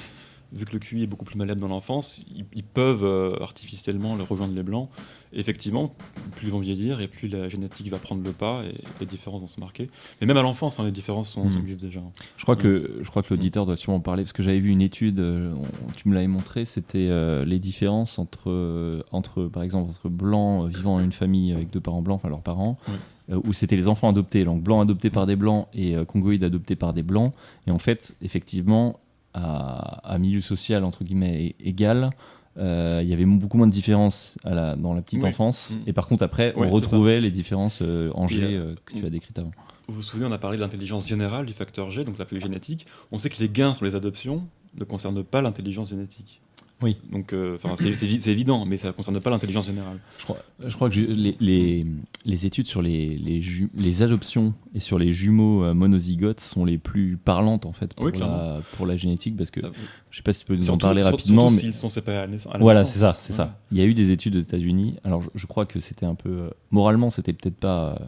vu 0.51 0.65
que 0.65 0.73
le 0.73 0.79
QI 0.79 1.03
est 1.03 1.07
beaucoup 1.07 1.25
plus 1.25 1.37
malade 1.37 1.59
dans 1.59 1.67
l'enfance, 1.67 2.23
ils, 2.35 2.45
ils 2.55 2.63
peuvent 2.63 3.03
euh, 3.03 3.35
artificiellement 3.41 4.15
le 4.15 4.23
rejoindre 4.23 4.53
les 4.55 4.63
blancs. 4.63 4.89
Et 5.31 5.39
effectivement, 5.39 5.93
plus 6.35 6.47
ils 6.47 6.51
vont 6.51 6.59
vieillir 6.59 7.01
et 7.01 7.07
plus 7.07 7.27
la 7.27 7.49
génétique 7.49 7.87
va 7.91 7.99
prendre 7.99 8.23
le 8.23 8.31
pas 8.31 8.63
et 8.65 8.73
les 8.99 9.05
différences 9.05 9.41
vont 9.41 9.47
se 9.47 9.59
marquer. 9.59 9.87
Mais 10.21 10.27
même 10.27 10.37
à 10.37 10.41
l'enfance, 10.41 10.79
hein, 10.79 10.85
les 10.85 10.91
différences 10.91 11.29
sont, 11.29 11.45
Mm. 11.45 11.51
sont- 11.51 11.59
existent 11.59 11.85
déjà. 11.85 12.01
Je 12.37 12.41
crois 12.43 12.55
que, 12.55 12.99
je 13.01 13.09
crois 13.09 13.21
que 13.21 13.31
l'auditeur 13.31 13.67
doit 13.67 13.77
sûrement 13.77 13.99
parler, 13.99 14.23
parce 14.23 14.33
que 14.33 14.41
j'avais 14.41 14.59
vu 14.59 14.71
une 14.71 14.81
étude, 14.81 15.19
euh, 15.19 15.53
on- 15.55 15.91
tu 15.95 16.09
me 16.09 16.15
l'avais 16.15 16.25
montré, 16.27 16.65
c'était 16.65 17.07
euh, 17.11 17.45
les 17.45 17.59
différences 17.59 18.17
entre, 18.17 19.03
entre, 19.11 19.43
par 19.45 19.61
exemple, 19.61 19.89
entre 19.91 20.09
blancs 20.09 20.67
vivant 20.67 20.97
dans 20.97 21.03
une 21.03 21.11
famille 21.11 21.53
avec 21.53 21.69
deux 21.71 21.79
parents 21.79 22.01
blancs, 22.01 22.15
enfin 22.15 22.29
leurs 22.29 22.41
parents, 22.41 22.77
Ouais. 22.87 23.35
où 23.45 23.53
c'était 23.53 23.75
les 23.75 23.87
enfants 23.87 24.09
adoptés, 24.09 24.43
donc 24.45 24.63
blancs 24.63 24.81
adoptés 24.81 25.11
par 25.11 25.27
des 25.27 25.35
blancs 25.35 25.67
et 25.75 25.95
euh, 25.95 26.05
congoïdes 26.05 26.43
adoptés 26.43 26.75
par 26.75 26.95
des 26.95 27.03
blancs. 27.03 27.31
Et 27.67 27.71
en 27.71 27.77
fait, 27.77 28.15
effectivement, 28.23 28.99
à, 29.43 30.01
à 30.13 30.17
milieu 30.17 30.41
social, 30.41 30.83
entre 30.83 31.03
guillemets, 31.03 31.55
égal, 31.59 32.09
euh, 32.57 32.99
il 33.03 33.09
y 33.09 33.13
avait 33.13 33.25
beaucoup 33.25 33.57
moins 33.57 33.67
de 33.67 33.71
différences 33.71 34.37
à 34.43 34.53
la- 34.53 34.75
dans 34.75 34.93
la 34.93 35.01
petite 35.01 35.23
enfance. 35.23 35.71
Mm. 35.71 35.89
Et 35.89 35.93
par 35.93 36.07
contre, 36.07 36.23
après, 36.23 36.53
Ouais, 36.55 36.67
on 36.67 36.71
retrouvait 36.71 37.21
les 37.21 37.31
différences 37.31 37.79
euh, 37.81 38.09
en 38.15 38.27
G 38.27 38.41
euh, 38.43 38.75
que 38.85 38.93
tu 38.95 39.05
as 39.05 39.09
décrites 39.09 39.37
avant. 39.39 39.51
Vous 39.87 39.95
vous 39.95 40.01
souvenez, 40.01 40.27
on 40.27 40.31
a 40.31 40.37
parlé 40.37 40.57
de 40.57 40.61
l'intelligence 40.61 41.07
générale 41.07 41.45
du 41.45 41.53
facteur 41.53 41.89
G, 41.89 42.03
donc 42.03 42.17
la 42.19 42.25
plus 42.25 42.39
génétique. 42.41 42.85
On 43.11 43.17
sait 43.17 43.29
que 43.29 43.39
les 43.39 43.49
gains 43.49 43.73
sur 43.73 43.85
les 43.85 43.95
adoptions 43.95 44.43
ne 44.77 44.83
concernent 44.83 45.23
pas 45.23 45.41
l'intelligence 45.41 45.89
génétique. 45.89 46.41
Oui. 46.81 46.95
Donc, 47.11 47.33
euh, 47.33 47.55
enfin, 47.55 47.73
c'est 47.75 47.93
c'est 47.93 48.05
évi- 48.05 48.21
c'est 48.21 48.31
évident, 48.31 48.65
mais 48.65 48.77
ça 48.77 48.87
ne 48.87 48.93
concerne 48.93 49.19
pas 49.19 49.29
l'intelligence 49.29 49.65
générale. 49.65 49.99
Je 50.17 50.23
crois, 50.23 50.37
je 50.65 50.73
crois 50.75 50.89
que 50.89 50.95
les, 50.97 51.35
les, 51.41 51.85
les 52.25 52.45
études 52.45 52.67
sur 52.67 52.81
les, 52.81 53.17
les, 53.17 53.41
ju- 53.41 53.69
les 53.75 54.01
adoptions 54.01 54.53
et 54.73 54.79
sur 54.79 54.97
les 54.97 55.11
jumeaux 55.11 55.63
euh, 55.65 55.73
monozygotes 55.73 56.39
sont 56.39 56.63
les 56.63 56.77
plus 56.77 57.17
parlantes 57.17 57.65
en 57.65 57.73
fait 57.73 57.93
pour, 57.93 58.05
Oui, 58.05 58.13
la, 58.17 58.61
pour 58.77 58.85
la 58.85 58.95
génétique 58.95 59.35
parce 59.35 59.51
que 59.51 59.59
Ah, 59.63 59.69
je 60.09 60.15
sais 60.17 60.23
pas 60.23 60.31
si 60.31 60.39
tu 60.41 60.45
peux 60.45 60.55
nous 60.55 60.69
en 60.69 60.77
parler 60.77 61.01
rapidement. 61.01 61.49
surtout 61.49 61.65
mais 61.67 61.73
sont 61.73 61.89
séparés 61.89 62.17
à 62.19 62.27
la 62.27 62.37
voilà, 62.59 62.85
c'est 62.85 62.99
ça, 62.99 63.17
c'est 63.19 63.33
Ouais. 63.33 63.37
ça. 63.37 63.59
Il 63.71 63.77
y 63.77 63.81
a 63.81 63.85
eu 63.85 63.93
des 63.93 64.11
études 64.11 64.37
aux 64.37 64.39
États-Unis. 64.41 64.95
Alors 65.03 65.21
je, 65.21 65.27
je 65.35 65.45
crois 65.47 65.65
que 65.65 65.79
c'était 65.81 66.05
un 66.05 66.15
peu 66.15 66.29
euh, 66.29 66.49
moralement, 66.71 67.09
c'était 67.09 67.33
peut-être 67.33 67.57
pas 67.59 67.99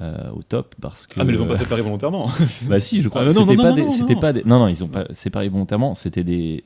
euh, 0.00 0.30
au 0.30 0.42
top 0.42 0.74
parce 0.80 1.06
que. 1.06 1.20
Ah, 1.20 1.24
mais 1.24 1.34
ils 1.34 1.42
ont 1.42 1.46
pas 1.46 1.56
séparé 1.56 1.82
volontairement. 1.82 2.26
bah 2.62 2.80
si, 2.80 3.02
je 3.02 3.08
crois. 3.08 3.22
Ah, 3.22 3.28
c'était 3.28 3.40
non, 3.40 3.56
pas 3.56 3.70
non, 3.70 3.74
des, 3.76 3.82
non, 3.82 3.90
c'était 3.90 4.14
non. 4.14 4.20
pas 4.20 4.32
des- 4.32 4.42
non, 4.44 4.58
non, 4.58 4.68
ils 4.68 4.82
ont 4.82 4.88
pas 4.88 5.04
séparé 5.10 5.48
volontairement. 5.48 5.94
C'était 5.94 6.24
des, 6.24 6.64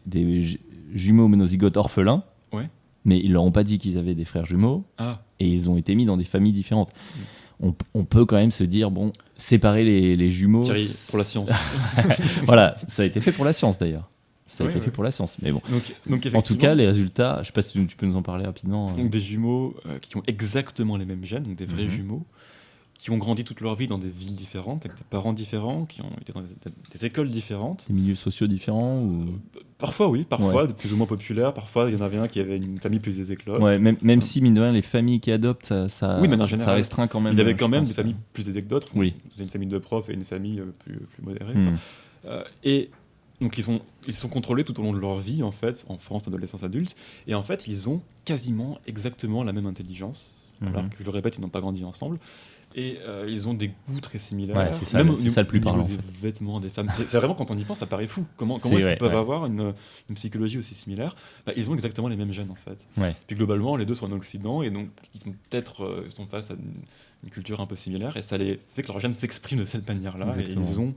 jumeaux 0.93 1.29
monozygotes 1.29 1.77
orphelins. 1.77 2.23
Ouais. 2.53 2.69
Mais 3.05 3.19
ils 3.19 3.33
leur 3.33 3.45
ont 3.45 3.53
pas 3.53 3.65
dit 3.65 3.79
qu'ils 3.79 3.99
avaient 3.99 4.15
des 4.15 4.25
frères 4.25 4.47
jumeaux 4.47 4.85
Ah, 4.99 5.23
et 5.39 5.49
ils 5.49 5.71
ont 5.71 5.77
été 5.77 5.95
mis 5.95 6.05
dans 6.07 6.17
des 6.17 6.25
familles 6.25 6.53
différentes. 6.53 6.91
On, 7.61 7.75
on 7.95 8.05
peut 8.05 8.27
quand 8.27 8.37
même 8.37 8.51
se 8.51 8.65
dire 8.65 8.91
bon, 8.91 9.13
séparer 9.37 9.85
les, 9.85 10.17
les 10.17 10.31
jumeaux. 10.31 10.63
Thierry, 10.63 10.89
pour 11.09 11.19
la 11.19 11.25
science. 11.25 11.51
voilà, 12.45 12.77
ça 12.89 13.03
a 13.03 13.07
été 13.07 13.21
fait 13.21 13.33
pour 13.33 13.45
la 13.45 13.53
science 13.53 13.79
d'ailleurs. 13.79 14.11
Ça 14.49 14.63
a 14.63 14.67
Ouais, 14.67 14.73
été 14.73 14.79
ouais. 14.81 14.85
fait 14.87 14.91
pour 14.93 15.03
la 15.05 15.11
science. 15.11 15.39
Mais 15.43 15.51
bon, 15.53 15.61
donc, 15.71 16.23
donc 16.25 16.35
en 16.35 16.43
tout 16.43 16.57
cas, 16.57 16.75
les 16.75 16.87
résultats, 16.87 17.39
je 17.43 17.47
sais 17.47 17.53
pas 17.53 17.63
si 17.63 17.73
tu, 17.73 17.87
tu 17.87 17.97
peux 17.97 18.07
nous 18.07 18.17
en 18.17 18.23
parler 18.23 18.45
rapidement. 18.47 18.91
euh. 18.91 18.97
donc 18.97 19.09
des 19.11 19.21
jumeaux 19.21 19.75
euh, 19.87 19.99
qui 19.99 20.17
ont 20.17 20.23
exactement 20.27 20.97
les 20.97 21.05
mêmes 21.05 21.25
gènes, 21.25 21.43
donc 21.45 21.57
des 21.57 21.67
vrais 21.67 21.85
Mhm. 21.85 21.91
jumeaux, 21.91 22.25
qui 22.99 23.11
ont 23.11 23.19
grandi 23.19 23.45
toute 23.45 23.61
leur 23.61 23.75
vie 23.75 23.89
dans 23.89 23.99
des 23.99 24.09
villes 24.09 24.35
différentes, 24.35 24.87
avec 24.87 24.97
des 24.97 25.05
parents 25.09 25.33
différents, 25.35 25.85
qui 25.85 26.01
ont 26.01 26.11
été 26.21 26.33
dans 26.33 26.41
des, 26.41 26.49
des- 26.49 26.71
des 26.99 27.05
écoles 27.07 27.31
différentes. 27.31 27.87
Des 27.89 27.95
milieux 27.95 28.15
sociaux 28.15 28.47
différents 28.47 28.99
ou... 28.99 29.27
Parfois, 29.79 30.09
oui, 30.09 30.25
parfois, 30.25 30.67
plus 30.67 30.95
ou 30.95 30.97
moins 30.97 31.07
populaires. 31.07 31.53
Parfois, 31.53 31.91
il 31.91 31.97
y 31.97 32.01
en 32.01 32.05
avait 32.05 32.17
un 32.17 32.27
qui 32.29 32.41
avait 32.41 32.57
une 32.57 32.79
famille 32.81 32.99
plus 32.99 33.15
que 33.37 33.51
l'autre. 33.51 33.63
Ouais, 33.63 33.79
même, 33.79 33.97
même 34.01 34.23
si, 34.23 34.41
mine 34.41 34.55
de 34.55 34.63
rien, 34.63 34.73
les 34.73 34.81
familles 34.81 35.21
qui 35.21 35.31
adoptent, 35.31 35.67
ça, 35.67 35.91
ça, 35.91 36.19
Oui, 36.23 36.29
en 36.33 36.45
restreint 36.73 37.07
quand 37.07 37.21
même. 37.21 37.35
Il 37.35 37.39
y 37.39 37.43
avait 37.43 37.53
euh, 37.53 37.57
quand 37.57 37.69
même 37.69 37.81
pense, 37.81 37.89
des 37.89 37.95
familles 37.95 38.17
plus 38.33 38.49
aisées 38.49 38.63
que 38.63 38.69
d'autres. 38.69 38.89
Oui. 38.95 39.13
Une 39.39 39.51
famille 39.51 39.69
de 39.69 39.77
profs 39.79 40.09
et 40.09 40.15
une 40.15 40.25
famille 40.25 40.61
euh, 40.61 40.73
plus, 40.83 40.97
plus 40.99 41.23
modérée. 41.23 41.55
Hmm. 41.55 41.77
Euh, 42.25 42.43
et 42.65 42.89
donc 43.43 43.59
ils 43.59 43.63
sont, 43.63 43.83
ils 44.07 44.15
sont 44.15 44.31
contrôlés 44.31 44.65
tout 44.65 44.81
au 44.81 44.83
long 44.83 44.95
de 44.95 44.99
leur 44.99 45.19
vie, 45.19 45.43
en 45.43 45.53
fait, 45.53 45.85
enfance, 45.89 46.27
adolescence, 46.27 46.63
adulte. 46.63 46.97
Et 47.27 47.35
en 47.35 47.43
fait, 47.43 47.69
ils 47.69 47.91
ont 47.91 48.01
quasiment 48.25 48.79
exactement 48.87 49.45
la 49.45 49.53
même 49.53 49.67
intelligence. 49.67 50.39
alors 50.63 50.85
Mhm. 50.85 50.89
que 50.89 50.97
je 51.01 51.05
le 51.05 51.11
répète, 51.11 51.37
ils 51.37 51.43
n'ont 51.43 51.51
pas 51.51 51.61
grandi 51.61 51.85
ensemble. 51.85 52.19
Et 52.75 52.99
euh, 53.07 53.25
ils 53.29 53.49
ont 53.49 53.55
des 53.55 53.69
goûts 53.89 54.01
très 54.03 54.19
similaires. 54.19 54.57
Ouais, 54.57 54.73
c'est 54.73 54.85
ça, 54.85 55.03
Même 55.03 55.17
c'est 55.17 55.31
ça 55.31 55.41
le 55.41 55.47
plus 55.47 55.61
parlant, 55.61 55.83
en 55.85 55.87
des 55.87 55.95
fait. 55.95 56.01
vêtements 56.21 56.61
des 56.61 56.69
femmes. 56.69 56.89
C'est 56.95 57.07
c'est 57.07 57.17
vraiment 57.17 57.35
quand 57.35 57.51
on 57.51 57.57
y 57.57 57.65
pense, 57.65 57.79
ça 57.79 57.87
paraît 57.87 58.07
fou. 58.07 58.27
Comment, 58.37 58.59
comment 58.59 58.77
est-ce 58.77 58.89
qu'ils 58.89 58.99
peuvent 58.99 59.13
ouais. 59.13 59.19
avoir 59.19 59.47
une, 59.47 59.73
une 60.11 60.15
psychologie 60.15 60.59
aussi 60.59 60.75
similaire? 60.75 61.17
Bah, 61.47 61.53
Ils 61.57 61.71
ont 61.71 61.75
exactement 61.75 62.09
les 62.09 62.17
mêmes 62.17 62.33
gènes 62.33 62.51
en 62.51 62.55
fait. 62.55 62.87
Puis 63.27 63.35
globalement, 63.37 63.77
les 63.77 63.87
deux 63.87 63.95
sont 63.95 64.07
en 64.07 64.13
Occident 64.17 64.61
et 64.63 64.71
donc 64.71 64.89
ils 65.15 65.21
sont 65.23 65.35
peut-être 65.49 65.85
euh, 65.85 66.07
sont 66.11 66.27
face 66.27 66.51
à 66.51 66.55
une, 66.55 66.75
une 67.25 67.31
culture 67.31 67.61
un 67.61 67.67
peu 67.67 67.77
similaire 67.77 68.15
et 68.17 68.23
ça 68.23 68.37
les 68.37 68.61
fait 68.75 68.83
que 68.83 68.89
leurs 68.89 69.01
gènes 69.01 69.15
s'expriment 69.15 69.61
de 69.61 69.65
cette 69.65 69.89
manière-là 69.89 70.27
et 70.27 70.41
Exactement. 70.41 70.67
ils 70.69 70.79
ont 70.81 70.95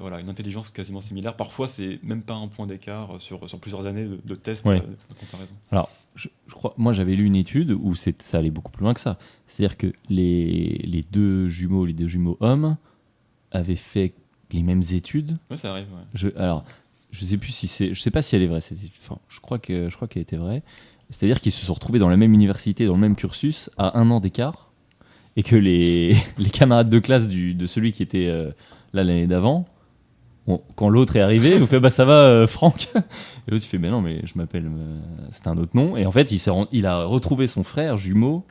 voilà, 0.00 0.20
une 0.20 0.28
intelligence 0.28 0.70
quasiment 0.70 1.00
similaire. 1.00 1.34
Parfois, 1.36 1.68
c'est 1.68 1.98
même 2.02 2.22
pas 2.22 2.34
un 2.34 2.48
point 2.48 2.66
d'écart 2.66 3.20
sur, 3.20 3.48
sur 3.48 3.58
plusieurs 3.58 3.86
années 3.86 4.04
de, 4.04 4.18
de 4.24 4.34
tests 4.34 4.64
Ouais. 4.66 4.76
euh, 4.78 5.14
de 5.14 5.18
comparaison. 5.20 5.54
Alors, 5.72 5.90
je, 6.14 6.28
je 6.46 6.54
crois, 6.54 6.72
moi 6.76 6.92
j'avais 6.92 7.14
lu 7.14 7.24
une 7.24 7.36
étude 7.36 7.72
où 7.72 7.94
c'est- 7.94 8.22
ça 8.22 8.38
allait 8.38 8.50
beaucoup 8.50 8.72
plus 8.72 8.82
loin 8.84 8.94
que 8.94 9.00
ça. 9.00 9.18
C'est-à-dire 9.46 9.76
que 9.76 9.92
les, 10.08 10.80
les 10.84 11.04
deux 11.10 11.48
jumeaux, 11.48 11.84
les 11.84 11.92
deux 11.92 12.06
jumeaux 12.08 12.36
hommes, 12.40 12.76
avaient 13.52 13.76
fait 13.76 14.12
les 14.52 14.62
mêmes 14.62 14.82
études. 14.92 15.36
Ouais, 15.50 15.56
ça 15.56 15.70
arrive. 15.72 15.86
ouais. 15.92 16.02
Je, 16.14 16.28
alors, 16.36 16.64
je 17.10 17.24
sais 17.24 17.36
plus 17.38 17.52
si 17.52 17.68
c'est, 17.68 17.92
je 17.94 18.00
sais 18.00 18.10
pas 18.10 18.22
si 18.22 18.36
elle 18.36 18.42
est 18.42 18.46
vraie. 18.46 18.60
cette 18.60 18.78
étude. 18.82 19.00
Enfin, 19.00 19.18
je 19.28 19.40
crois 19.40 19.58
que 19.58 19.88
je 19.90 19.96
crois 19.96 20.08
qu'elle 20.08 20.22
était 20.22 20.36
vraie. 20.36 20.62
C'est-à-dire 21.10 21.40
qu'ils 21.40 21.52
se 21.52 21.64
sont 21.64 21.74
retrouvés 21.74 21.98
dans 22.00 22.08
la 22.08 22.16
même 22.16 22.34
université, 22.34 22.84
dans 22.86 22.94
le 22.94 23.00
même 23.00 23.14
cursus, 23.16 23.70
à 23.78 23.98
un 23.98 24.10
an 24.10 24.18
d'écart, 24.20 24.72
et 25.36 25.42
que 25.42 25.54
les, 25.56 26.16
les 26.38 26.50
camarades 26.50 26.88
de 26.88 26.98
classe 26.98 27.28
du, 27.28 27.54
de 27.54 27.66
celui 27.66 27.92
qui 27.92 28.02
était 28.02 28.26
euh, 28.26 28.50
là 28.92 29.04
l'année 29.04 29.26
d'avant, 29.26 29.66
quand 30.76 30.88
l'autre 30.88 31.16
est 31.16 31.20
arrivé, 31.20 31.54
il 31.54 31.58
nous 31.58 31.66
fait 31.66 31.80
bah 31.80 31.90
ça 31.90 32.04
va 32.04 32.12
euh, 32.20 32.46
Franck, 32.46 32.88
et 32.94 33.50
l'autre 33.50 33.64
il 33.64 33.68
fait 33.68 33.78
mais 33.78 33.90
non 33.90 34.00
mais 34.00 34.20
je 34.24 34.32
m'appelle, 34.36 34.66
euh, 34.66 34.98
c'est 35.30 35.48
un 35.48 35.56
autre 35.58 35.72
nom, 35.74 35.96
et 35.96 36.06
en 36.06 36.12
fait 36.12 36.30
il, 36.30 36.38
s'est 36.38 36.50
ren- 36.50 36.68
il 36.70 36.86
a 36.86 37.04
retrouvé 37.04 37.46
son 37.48 37.64
frère 37.64 37.96
jumeau 37.98 38.44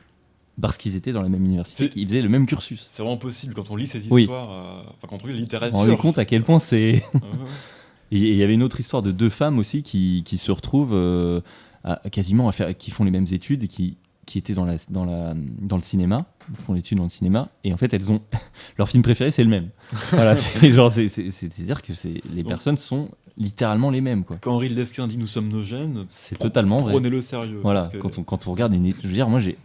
parce 0.60 0.76
qu'ils 0.78 0.94
étaient 0.96 1.12
dans 1.12 1.22
la 1.22 1.28
même 1.28 1.44
université, 1.44 1.84
C'est- 1.84 1.88
qu'ils 1.90 2.06
faisaient 2.08 2.22
le 2.22 2.28
même 2.28 2.46
cursus. 2.46 2.84
C'est 2.88 3.02
vraiment 3.02 3.16
possible 3.18 3.54
quand 3.54 3.70
on 3.70 3.76
lit 3.76 3.86
ces 3.86 4.08
Oui. 4.10 4.22
histoires, 4.22 4.50
euh, 4.50 4.82
enfin 4.90 5.06
quand 5.08 5.22
on 5.22 5.26
lit 5.26 5.32
la 5.32 5.36
Vous 5.38 5.42
littérature. 5.42 5.78
vous 5.78 5.84
rendez 5.84 5.96
compte 5.96 6.18
à 6.18 6.24
quel 6.24 6.42
point 6.44 6.58
c'est. 6.58 7.02
Et 8.12 8.18
et 8.18 8.30
il 8.32 8.36
y 8.36 8.42
avait 8.44 8.54
une 8.54 8.62
autre 8.62 8.78
histoire 8.78 9.02
de 9.02 9.10
deux 9.10 9.30
femmes 9.30 9.58
aussi 9.58 9.82
qui, 9.82 10.22
qui 10.24 10.38
se 10.38 10.52
retrouvent 10.52 10.94
euh, 10.94 11.40
à- 11.82 11.96
quasiment 12.10 12.46
à 12.48 12.52
faire, 12.52 12.76
qui 12.76 12.90
font 12.92 13.02
les 13.04 13.10
mêmes 13.10 13.26
études 13.32 13.64
et 13.64 13.68
qui, 13.68 13.96
qui 14.26 14.38
étaient 14.38 14.52
dans, 14.54 14.64
la, 14.64 14.76
dans, 14.90 15.04
la, 15.04 15.34
dans 15.60 15.76
le 15.76 15.82
cinéma, 15.82 16.24
font 16.62 16.72
l'étude 16.74 16.98
dans 16.98 17.04
le 17.04 17.08
cinéma, 17.10 17.48
et 17.64 17.72
en 17.72 17.76
fait 17.76 17.92
elles 17.94 18.10
ont 18.12 18.20
leur 18.78 18.88
film 18.88 19.02
préféré 19.02 19.30
c'est 19.30 19.44
le 19.44 19.50
même. 19.50 19.70
voilà, 20.10 20.36
c'est 20.36 20.72
genre 20.72 20.90
c'est- 20.92 21.08
c'est- 21.08 21.30
c'est-à-dire 21.30 21.82
que 21.82 21.94
c'est 21.94 22.20
les 22.32 22.42
Donc- 22.42 22.48
personnes 22.48 22.76
sont 22.76 23.10
littéralement 23.36 23.90
les 23.90 24.00
mêmes 24.00 24.24
quoi. 24.24 24.38
Quand 24.40 24.52
Henri 24.54 24.68
Lesquin 24.68 25.06
dit 25.06 25.18
nous 25.18 25.26
sommes 25.26 25.48
nos 25.48 25.62
gènes, 25.62 26.04
C'est 26.08 26.38
totalement 26.38 26.78
vrai. 26.78 26.92
Prenez-le 26.92 27.20
sérieux. 27.22 27.60
Voilà, 27.62 27.86
que- 27.88 27.98
quand 27.98 28.18
on, 28.18 28.22
quand 28.24 28.46
on 28.46 28.52
regarde 28.52 28.72
une 28.74 28.86
étude, 28.86 29.02
je 29.02 29.08
veux 29.08 29.14
dire 29.14 29.28
moi 29.28 29.40
j'ai 29.40 29.58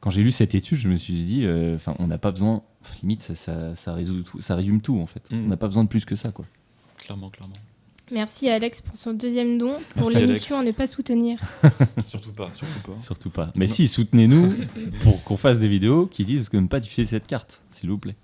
quand 0.00 0.10
j'ai 0.10 0.22
lu 0.22 0.30
cette 0.30 0.54
étude, 0.54 0.78
je 0.78 0.88
me 0.88 0.96
suis 0.96 1.14
dit 1.14 1.44
euh, 1.44 1.76
enfin 1.76 1.94
on 1.98 2.06
n'a 2.06 2.18
pas 2.18 2.30
besoin 2.30 2.62
limite 3.02 3.22
ça, 3.22 3.34
ça, 3.34 3.74
ça 3.74 3.94
résout 3.94 4.22
tout, 4.22 4.40
ça 4.40 4.54
résume 4.54 4.80
tout 4.82 4.98
en 5.00 5.06
fait. 5.06 5.22
Mm. 5.30 5.44
On 5.44 5.48
n'a 5.48 5.56
pas 5.56 5.66
besoin 5.68 5.84
de 5.84 5.88
plus 5.88 6.04
que 6.04 6.16
ça 6.16 6.30
quoi. 6.30 6.44
Clairement, 6.98 7.30
clairement. 7.30 7.54
Merci 8.12 8.48
à 8.50 8.54
Alex 8.54 8.80
pour 8.82 8.96
son 8.96 9.12
deuxième 9.14 9.56
don 9.58 9.72
pour 9.96 10.10
l'émission 10.10 10.58
à 10.58 10.62
ne 10.64 10.72
pas 10.72 10.86
soutenir. 10.86 11.38
Surtout 12.06 12.32
pas, 12.32 12.50
surtout 12.52 12.80
pas. 12.90 13.00
Surtout 13.02 13.30
pas. 13.30 13.50
Mais 13.54 13.66
si, 13.66 13.88
soutenez-nous 13.88 14.52
pour 15.02 15.22
qu'on 15.24 15.36
fasse 15.38 15.58
des 15.58 15.68
vidéos 15.68 16.06
qui 16.06 16.24
disent 16.24 16.48
que 16.50 16.58
ne 16.58 16.66
pas 16.66 16.80
diffuser 16.80 17.06
cette 17.08 17.26
carte, 17.26 17.62
s'il 17.70 17.88
vous 17.90 17.96
plaît. 17.98 18.16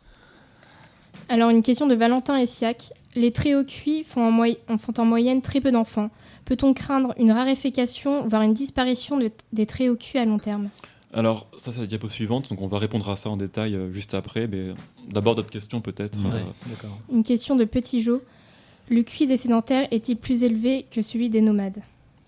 Alors 1.30 1.48
une 1.50 1.62
question 1.62 1.86
de 1.86 1.94
Valentin 1.94 2.36
Essiac. 2.36 2.92
Les 3.16 3.32
très 3.32 3.54
hauts 3.54 3.64
QI 3.64 4.04
font 4.04 4.22
en, 4.28 4.30
moy- 4.30 4.58
font 4.78 4.92
en 4.98 5.04
moyenne 5.04 5.40
très 5.42 5.60
peu 5.60 5.72
d'enfants. 5.72 6.10
Peut-on 6.44 6.74
craindre 6.74 7.14
une 7.18 7.32
raréfaction, 7.32 8.28
voire 8.28 8.42
une 8.42 8.54
disparition 8.54 9.16
de- 9.16 9.30
des 9.52 9.66
très 9.66 9.88
hauts 9.88 9.96
QI 9.96 10.18
à 10.18 10.24
long 10.26 10.38
terme? 10.38 10.68
Alors, 11.12 11.48
ça, 11.58 11.72
c'est 11.72 11.80
la 11.80 11.86
diapo 11.86 12.08
suivante, 12.08 12.50
donc 12.50 12.60
on 12.60 12.68
va 12.68 12.78
répondre 12.78 13.08
à 13.10 13.16
ça 13.16 13.30
en 13.30 13.36
détail 13.36 13.74
euh, 13.74 13.90
juste 13.92 14.14
après, 14.14 14.46
mais 14.46 14.68
d'abord 15.10 15.34
d'autres 15.34 15.50
questions 15.50 15.80
peut-être. 15.80 16.18
Ouais. 16.20 16.34
euh, 16.34 16.44
D'accord. 16.68 16.98
Une 17.12 17.24
question 17.24 17.56
de 17.56 17.64
Petit 17.64 18.00
Jo. 18.02 18.22
Le 18.90 19.02
QI 19.02 19.26
des 19.26 19.36
sédentaires 19.36 19.86
est-il 19.92 20.16
plus 20.16 20.42
élevé 20.42 20.84
que 20.90 21.00
celui 21.00 21.30
des 21.30 21.40
nomades? 21.40 21.78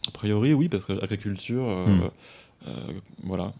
A 0.08 0.10
priori, 0.12 0.54
oui, 0.54 0.68
parce 0.68 0.84
que 0.84 0.92
l'agriculture, 0.92 1.64
euh, 1.68 1.86
Hmm. 1.86 2.00
euh, 2.68 2.72
voilà. 3.24 3.52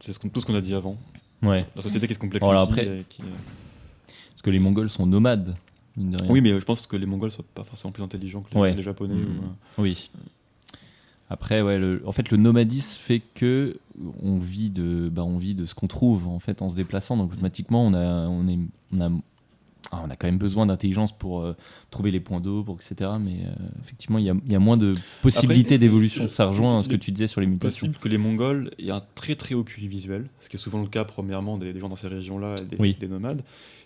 C'est 0.00 0.12
ce 0.12 0.18
tout 0.18 0.40
ce 0.40 0.46
qu'on 0.46 0.54
a 0.54 0.60
dit 0.60 0.74
avant. 0.74 0.96
Ouais. 1.42 1.66
La 1.76 1.82
société 1.82 2.06
qui 2.08 2.14
se 2.14 2.18
complexifie. 2.18 2.46
Voilà, 2.52 2.62
après- 2.62 2.86
et 3.00 3.04
qui- 3.08 3.22
Parce 4.30 4.42
que 4.42 4.50
les 4.50 4.58
Mongols 4.58 4.88
sont 4.90 5.06
nomades, 5.06 5.54
mine 5.96 6.10
de 6.12 6.16
rien. 6.22 6.30
Oui, 6.30 6.40
mais 6.40 6.48
je 6.58 6.64
pense 6.64 6.86
que 6.86 6.96
les 6.96 7.06
Mongols 7.06 7.30
sont 7.30 7.44
pas 7.54 7.62
forcément 7.64 7.92
plus 7.92 8.02
intelligents 8.02 8.40
que 8.40 8.54
les, 8.54 8.60
Ouais. 8.60 8.74
les 8.74 8.82
Japonais. 8.82 9.14
Ou, 9.14 9.18
euh, 9.18 9.82
Oui. 9.82 10.10
Après, 11.30 11.62
ouais, 11.62 11.78
le- 11.78 12.02
en 12.06 12.12
fait, 12.12 12.30
le 12.30 12.36
nomadisme 12.36 13.00
fait 13.00 13.20
que 13.34 13.78
on 14.22 14.38
vit 14.38 14.68
de, 14.70 15.08
bah, 15.08 15.24
on 15.24 15.38
vit 15.38 15.54
de 15.54 15.64
ce 15.66 15.74
qu'on 15.74 15.86
trouve 15.86 16.26
en 16.28 16.38
fait 16.40 16.60
en 16.62 16.68
se 16.68 16.74
déplaçant. 16.74 17.16
Donc 17.16 17.32
automatiquement, 17.32 17.86
on 17.86 17.94
a, 17.94 18.26
on 18.28 18.46
est, 18.48 18.58
on 18.92 19.00
a, 19.00 19.10
on 19.90 20.08
a 20.10 20.16
quand 20.16 20.28
même 20.28 20.38
besoin 20.38 20.64
d'intelligence 20.66 21.10
pour 21.16 21.40
euh, 21.40 21.56
trouver 21.90 22.10
les 22.12 22.20
points 22.20 22.40
d'eau, 22.40 22.62
pour 22.62 22.76
etc. 22.76 23.10
Mais 23.20 23.32
euh, 23.44 23.50
effectivement, 23.82 24.18
il 24.18 24.24
y 24.24 24.52
y 24.52 24.54
a 24.54 24.58
moins 24.60 24.76
de 24.76 24.92
possibilités 25.22 25.76
d'évolution. 25.78 26.28
Ça 26.28 26.46
rejoint 26.46 26.82
ce 26.82 26.88
que 26.88 26.94
tu 26.96 27.10
disais 27.10 27.26
sur 27.26 27.40
les 27.40 27.46
mutations. 27.46 27.86
possible 27.88 28.02
que 28.02 28.08
les 28.08 28.18
Mongols 28.18 28.70
aient 28.78 28.90
un 28.90 29.02
très 29.14 29.34
très 29.34 29.54
haut 29.54 29.64
QI 29.64 29.88
visuel, 29.88 30.28
ce 30.40 30.48
qui 30.48 30.56
est 30.56 30.60
souvent 30.60 30.80
le 30.80 30.86
cas 30.88 31.04
premièrement 31.04 31.58
des, 31.58 31.72
des 31.72 31.80
gens 31.80 31.88
dans 31.88 31.96
ces 31.96 32.08
régions-là 32.08 32.54
et 32.62 32.64
des, 32.64 32.76
Oui. 32.78 32.96
des 32.98 33.08
nomades, 33.08 33.42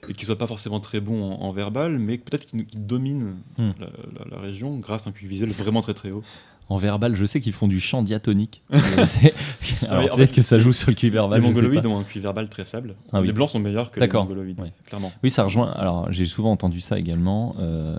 et 0.09 0.13
qui 0.13 0.25
soient 0.27 0.39
pas 0.39 0.47
forcément 0.47 0.81
très 0.81 1.01
bons 1.01 1.23
en, 1.25 1.41
en 1.43 1.53
verbal, 1.53 1.99
mais 1.99 2.19
peut-être 2.19 2.47
qu'ils 2.47 2.67
qu'ils 2.67 2.87
dominent 2.87 3.37
Hmm. 3.59 3.71
la, 3.81 3.87
la- 3.87 4.37
la 4.37 4.41
région 4.41 4.77
grâce 4.79 5.07
à 5.07 5.11
un 5.11 5.13
QI 5.13 5.27
visuel 5.27 5.49
vraiment 5.51 5.81
très 5.81 5.95
très 5.95 6.11
haut. 6.11 6.23
En 6.69 6.77
verbal, 6.77 7.15
je 7.15 7.25
sais 7.25 7.41
qu'ils 7.41 7.53
font 7.53 7.69
du 7.69 7.79
chant 7.79 8.03
diatonique. 8.03 8.63
Alors 9.89 10.13
en 10.13 10.17
peut-être 10.17 10.33
que 10.33 10.43
ça 10.43 10.59
joue 10.59 10.73
sur 10.73 10.91
le 10.91 10.97
QI 10.97 11.11
verbal. 11.11 11.41
les 11.41 11.47
mongoloïdes 11.47 11.87
ont 11.87 11.99
un 11.99 12.03
QI 12.03 12.19
verbal 12.21 12.49
très 12.49 12.65
faible. 12.65 12.97
Ah 13.13 13.21
oui. 13.21 13.29
Les 13.29 13.33
blancs 13.33 13.51
sont 13.51 13.59
meilleurs 13.61 13.91
que 13.91 14.01
les 14.01 14.09
mongoloïdes, 14.09 14.61
clairement. 14.85 15.13
Oui, 15.23 15.31
ça 15.31 15.45
rejoint. 15.45 15.71
Alors, 15.73 16.11
j'ai 16.13 16.27
souvent 16.27 16.51
entendu 16.51 16.81
ça 16.81 16.99
également. 16.99 17.55
Euh, 17.61 17.97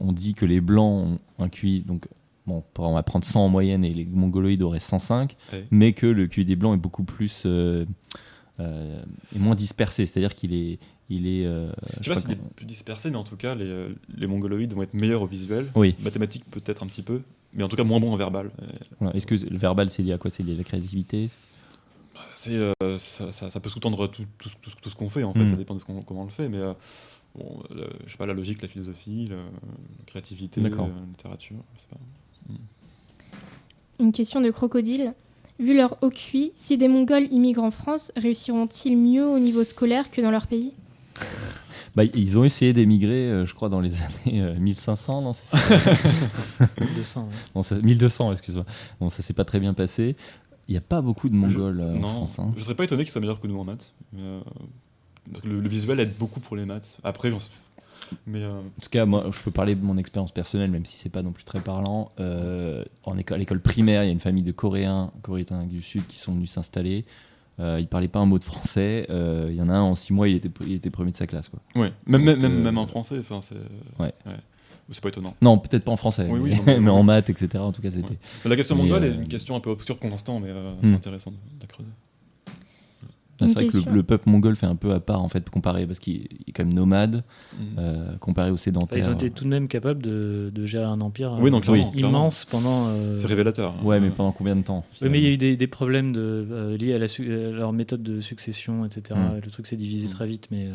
on 0.00 0.12
dit 0.12 0.34
que 0.34 0.46
les 0.46 0.60
blancs 0.60 1.18
ont 1.38 1.44
un 1.44 1.48
QI, 1.48 1.80
donc 1.86 2.06
bon, 2.46 2.62
on 2.78 2.94
va 2.94 3.02
prendre 3.02 3.24
100 3.26 3.44
en 3.44 3.48
moyenne 3.48 3.84
et 3.84 3.92
les 3.92 4.06
mongoloïdes 4.06 4.62
auraient 4.62 4.78
105, 4.78 5.36
Ouais. 5.52 5.66
mais 5.70 5.92
que 5.92 6.06
le 6.06 6.26
QI 6.26 6.44
des 6.46 6.56
blancs 6.56 6.74
est 6.74 6.80
beaucoup 6.80 7.04
plus 7.04 7.42
euh, 7.46 7.84
euh, 8.60 9.00
est 9.34 9.38
moins 9.38 9.54
dispersé, 9.54 10.04
c'est-à-dire 10.06 10.34
qu'il 10.34 10.52
est, 10.54 10.78
il 11.10 11.26
est. 11.26 11.46
euh, 11.46 11.70
Je 12.00 12.04
sais 12.04 12.10
pas 12.10 12.14
sais 12.16 12.20
si 12.22 12.26
c'est 12.28 12.36
comment- 12.36 12.48
plus 12.56 12.66
dispersé, 12.66 13.10
mais 13.10 13.16
en 13.16 13.24
tout 13.24 13.36
cas, 13.36 13.54
les, 13.54 13.64
euh, 13.64 13.88
les 14.16 14.26
mongoloïdes 14.26 14.72
vont 14.74 14.82
être 14.82 14.94
meilleurs 14.94 15.22
au 15.22 15.26
visuel. 15.26 15.66
Oui. 15.74 15.94
Mathématiques 16.00 16.44
peut-être 16.50 16.82
un 16.82 16.86
petit 16.86 17.02
peu, 17.02 17.22
mais 17.54 17.62
en 17.64 17.68
tout 17.68 17.76
cas 17.76 17.84
moins 17.84 18.00
bons 18.00 18.12
en 18.12 18.16
verbal. 18.16 18.50
Est-ce 19.14 19.26
que 19.26 19.34
le 19.36 19.58
verbal 19.58 19.90
c'est 19.90 20.02
lié 20.02 20.12
à 20.12 20.18
quoi? 20.18 20.30
C'est 20.30 20.42
lié 20.42 20.54
à 20.54 20.58
la 20.58 20.64
créativité? 20.64 21.28
C'est, 22.30 22.54
euh, 22.56 22.72
ça, 22.98 23.30
ça- 23.30 23.48
ça 23.50 23.60
peut 23.60 23.70
sous-tendre 23.70 24.06
tout, 24.08 24.24
tout, 24.38 24.50
tout- 24.60 24.70
tout 24.82 24.90
ce 24.90 24.94
qu'on 24.96 25.08
fait, 25.08 25.22
en 25.22 25.32
fait, 25.32 25.40
Mm. 25.44 25.46
ça 25.46 25.56
dépend 25.56 25.74
de 25.74 25.80
ce 25.80 25.84
comment 25.84 26.02
on 26.10 26.24
le 26.24 26.30
fait, 26.30 26.48
mais 26.48 26.58
euh, 26.58 26.72
bon, 27.36 27.62
le- 27.70 27.88
je 28.06 28.10
sais 28.12 28.18
pas, 28.18 28.26
la 28.26 28.34
logique, 28.34 28.60
la 28.60 28.66
philosophie, 28.68 29.26
le- 29.28 29.36
la 29.36 30.04
créativité, 30.06 30.60
la 30.60 30.68
D'accord. 30.68 30.88
littérature, 31.08 31.56
je 31.76 31.80
sais 31.82 31.86
pas. 31.88 31.96
Une 34.00 34.12
question 34.12 34.40
de 34.40 34.50
Crocodile. 34.50 35.14
Vu 35.58 35.76
leur 35.76 35.96
haut 36.02 36.10
QI, 36.10 36.52
si 36.54 36.76
des 36.78 36.86
Mongols 36.88 37.26
immigrent 37.32 37.64
en 37.64 37.70
France, 37.72 38.12
réussiront-ils 38.16 38.96
mieux 38.96 39.26
au 39.26 39.38
niveau 39.40 39.64
scolaire 39.64 40.10
que 40.10 40.20
dans 40.20 40.30
leur 40.30 40.46
pays? 40.46 40.72
Bah, 41.96 42.04
Ils 42.04 42.38
ont 42.38 42.44
essayé 42.44 42.72
d'émigrer, 42.72 43.28
euh, 43.28 43.44
je 43.46 43.54
crois, 43.54 43.68
dans 43.68 43.80
les 43.80 43.92
années 44.26 44.40
euh, 44.42 44.54
1500, 44.58 45.22
non 45.22 45.32
c'est 45.32 45.46
ça? 45.48 45.58
200. 46.96 47.22
ouais. 47.22 47.28
Non, 47.56 47.62
ça- 47.64 47.74
1200, 47.76 48.32
excuse-moi. 48.32 48.64
Bon, 49.00 49.08
ça 49.08 49.22
s'est 49.22 49.32
pas 49.34 49.44
très 49.44 49.58
bien 49.58 49.74
passé. 49.74 50.14
Il 50.68 50.72
n'y 50.72 50.78
a 50.78 50.82
pas 50.82 51.00
beaucoup 51.00 51.28
de 51.28 51.34
Mongols 51.34 51.80
euh, 51.80 51.94
en 51.96 51.98
non, 51.98 52.08
France. 52.08 52.38
hein. 52.38 52.52
je 52.56 52.62
serais 52.62 52.74
pas 52.76 52.84
étonné 52.84 53.02
qu'ils 53.04 53.10
soient 53.10 53.20
meilleurs 53.20 53.40
que 53.40 53.46
nous 53.48 53.58
en 53.58 53.64
maths. 53.64 53.94
mais, 54.12 54.20
euh, 54.22 54.40
parce 55.32 55.42
que 55.42 55.48
le, 55.48 55.60
le 55.60 55.68
visuel 55.68 55.98
aide 55.98 56.14
beaucoup 56.18 56.40
pour 56.40 56.54
les 56.56 56.66
maths. 56.66 56.98
Après, 57.02 57.30
j'en 57.30 57.40
sais- 57.40 57.50
Mais 58.26 58.42
euh, 58.42 58.58
En 58.60 58.80
tout 58.82 58.90
cas, 58.90 59.04
moi, 59.06 59.26
je 59.32 59.42
peux 59.42 59.50
parler 59.50 59.74
de 59.74 59.84
mon 59.84 59.96
expérience 59.96 60.32
personnelle, 60.32 60.70
même 60.70 60.84
si 60.84 60.96
c'est 60.96 61.08
pas 61.08 61.22
non 61.22 61.32
plus 61.32 61.44
très 61.44 61.60
parlant. 61.60 62.10
Euh, 62.20 62.84
en 63.04 63.16
école, 63.18 63.36
à 63.36 63.38
l'école 63.38 63.60
primaire, 63.60 64.02
il 64.04 64.06
y 64.06 64.10
a 64.10 64.12
une 64.12 64.20
famille 64.20 64.42
de 64.42 64.52
Coréens, 64.52 65.10
Coréens 65.22 65.64
du 65.66 65.82
Sud, 65.82 66.06
qui 66.06 66.18
sont 66.18 66.32
venus 66.32 66.50
s'installer. 66.50 67.04
Euh, 67.60 67.78
ils 67.80 67.88
parlaient 67.88 68.06
pas 68.08 68.20
un 68.20 68.26
mot 68.26 68.38
de 68.38 68.44
français. 68.44 69.06
Euh, 69.10 69.48
Il 69.50 69.56
y 69.56 69.62
en 69.62 69.68
a 69.68 69.74
un 69.74 69.82
en 69.82 69.94
six 69.94 70.12
mois, 70.12 70.28
il 70.28 70.36
était, 70.36 70.50
il 70.66 70.74
était 70.74 70.90
premier 70.90 71.10
de 71.10 71.16
sa 71.16 71.26
classe. 71.26 71.48
Quoi. 71.48 71.60
ouais, 71.74 71.92
même, 72.06 72.24
Donc, 72.24 72.36
même, 72.38 72.52
même, 72.52 72.62
même 72.62 72.78
en 72.78 72.86
français, 72.86 73.16
enfin, 73.18 73.40
c'est. 73.42 73.56
Ouais. 74.02 74.12
C'est 74.90 75.02
pas 75.02 75.10
étonnant. 75.10 75.34
Non, 75.42 75.58
peut-être 75.58 75.84
pas 75.84 75.92
en 75.92 75.96
français, 75.98 76.26
Oui, 76.30 76.38
oui, 76.40 76.50
mais, 76.50 76.56
non, 76.56 76.62
mais- 76.66 76.80
mais 76.80 76.90
en 76.90 77.02
maths, 77.02 77.28
etc. 77.28 77.62
En 77.62 77.72
tout 77.72 77.82
cas, 77.82 77.90
c'était. 77.90 78.08
Ouais. 78.08 78.16
La 78.46 78.56
question 78.56 78.74
mongole 78.74 79.04
est 79.04 79.10
une 79.10 79.28
question 79.28 79.54
un 79.54 79.60
peu 79.60 79.68
obscure 79.70 79.98
pour 79.98 80.08
l'instant, 80.08 80.40
mais 80.40 80.50
Hmm. 80.50 80.76
c'est 80.84 80.94
intéressant 80.94 81.30
de 81.32 81.36
la 81.60 81.66
creuser. 81.66 81.90
Ah, 83.40 83.46
c'est 83.46 83.54
vrai 83.54 83.66
que 83.68 83.76
le, 83.88 83.94
le 83.94 84.02
peuple 84.02 84.28
mongol 84.28 84.56
fait 84.56 84.66
un 84.66 84.74
peu 84.74 84.92
à 84.92 84.98
part, 85.00 85.22
en 85.22 85.28
fait, 85.28 85.48
comparé, 85.48 85.86
parce 85.86 86.00
qu'il 86.00 86.22
est 86.46 86.52
quand 86.52 86.64
même 86.64 86.74
nomade, 86.74 87.22
Mm. 87.52 87.64
euh, 87.78 88.16
comparé 88.18 88.50
aux 88.50 88.56
sédentaires. 88.56 88.98
ils 88.98 89.08
ont 89.08 89.14
été 89.14 89.30
tout 89.30 89.44
de 89.44 89.48
même 89.48 89.68
capables 89.68 90.02
de, 90.02 90.50
de 90.52 90.66
gérer 90.66 90.84
un 90.86 91.00
empire 91.00 91.36
Oui, 91.40 91.50
non, 91.50 91.58
euh, 91.58 91.60
clairement, 91.60 91.92
immense 91.94 92.44
pendant. 92.44 92.88
euh, 92.88 93.16
C'est 93.16 93.26
révélateur. 93.28 93.74
hein. 93.80 93.84
Ouais, 93.84 94.00
mais 94.00 94.10
pendant 94.10 94.32
combien 94.32 94.56
de 94.56 94.62
temps 94.62 94.84
Oui, 95.02 95.08
mais 95.08 95.18
il 95.20 95.24
y 95.24 95.28
a 95.28 95.30
eu 95.30 95.36
des, 95.36 95.56
des 95.56 95.66
problèmes 95.68 96.12
de, 96.12 96.46
euh, 96.50 96.76
liés 96.76 96.94
à, 96.94 96.98
la 96.98 97.06
su- 97.08 97.32
à 97.32 97.50
leur 97.50 97.72
méthode 97.72 98.02
de 98.02 98.20
succession, 98.20 98.84
etc. 98.84 99.18
Mm. 99.18 99.40
Le 99.44 99.50
truc 99.50 99.66
s'est 99.68 99.76
divisé 99.76 100.06
Mm. 100.08 100.10
très 100.10 100.26
vite, 100.26 100.48
mais 100.50 100.66
euh, 100.66 100.72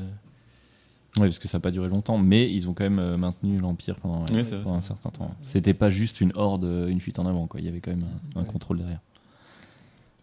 Oui, 1.17 1.23
parce 1.27 1.39
que 1.39 1.47
ça 1.49 1.57
n'a 1.57 1.61
pas 1.61 1.71
duré 1.71 1.89
longtemps, 1.89 2.17
mais 2.17 2.49
ils 2.51 2.69
ont 2.69 2.73
quand 2.73 2.89
même 2.89 3.17
maintenu 3.17 3.59
l'empire 3.59 3.97
pendant, 3.97 4.25
Oui, 4.33 4.41
vrai, 4.41 4.57
un 4.71 4.81
certain 4.81 5.09
temps. 5.09 5.35
C'était 5.41 5.73
pas 5.75 5.89
juste 5.89 6.21
une 6.21 6.31
horde, 6.35 6.63
une 6.89 7.01
fuite 7.01 7.19
en 7.19 7.25
avant, 7.25 7.45
quoi. 7.45 7.59
Il 7.59 7.65
y 7.65 7.69
avait 7.69 7.81
quand 7.81 7.91
même 7.91 8.05
un, 8.35 8.39
un 8.39 8.43
contrôle 8.45 8.77
derrière. 8.79 8.99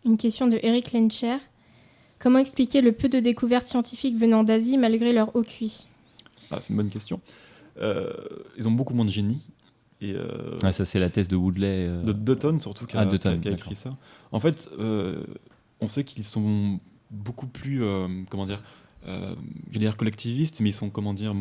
Une 0.07 0.17
question 0.17 0.49
de 0.49 0.59
Eric 0.63 0.93
Lencher. 0.93 1.37
Comment 2.21 2.39
expliquer 2.39 2.81
le 2.83 2.93
peu 2.93 3.09
de 3.09 3.19
découvertes 3.19 3.67
scientifiques 3.67 4.17
venant 4.17 4.45
d'Asie 4.45 4.77
malgré 4.79 5.13
leur 5.13 5.35
haut 5.35 5.43
QI 5.43 5.87
Ah, 6.51 6.59
c'est 6.61 6.71
une 6.71 6.77
bonne 6.77 6.91
question. 6.91 7.21
Euh, 7.81 8.13
ils 8.59 8.69
ont 8.69 8.73
beaucoup 8.73 8.95
moins 8.95 9.07
de 9.07 9.11
génie. 9.11 9.41
Et, 10.03 10.13
euh, 10.13 10.57
Ah, 10.63 10.71
ça, 10.73 10.85
c'est 10.85 10.99
la 10.99 11.09
thèse 11.11 11.29
de 11.29 11.37
Woodley. 11.37 11.87
euh, 11.89 12.03
de 12.03 12.13
Dutton 12.13 12.59
surtout 12.61 12.87
qui 12.87 12.97
a, 12.97 13.01
Ah, 13.01 13.05
Dutton, 13.07 13.31
qui 13.33 13.37
a- 13.37 13.39
qui 13.39 13.49
a 13.49 13.51
d'accord. 13.53 13.67
écrit 13.73 13.77
ça. 13.77 13.91
En 14.33 14.41
fait, 14.41 14.71
euh, 14.79 15.23
on 15.81 15.87
sait 15.89 16.05
qu'ils 16.05 16.25
sont 16.25 16.79
beaucoup 17.11 17.47
plus, 17.47 17.83
euh, 17.83 18.07
comment 18.31 18.47
dire, 18.47 18.63
euh, 19.07 19.35
je 19.69 19.75
vais 19.75 19.81
dire 19.81 19.97
collectivistes, 19.97 20.61
mais 20.61 20.69
ils 20.71 20.75
sont, 20.75 20.91
comment 20.91 21.15
dire, 21.15 21.35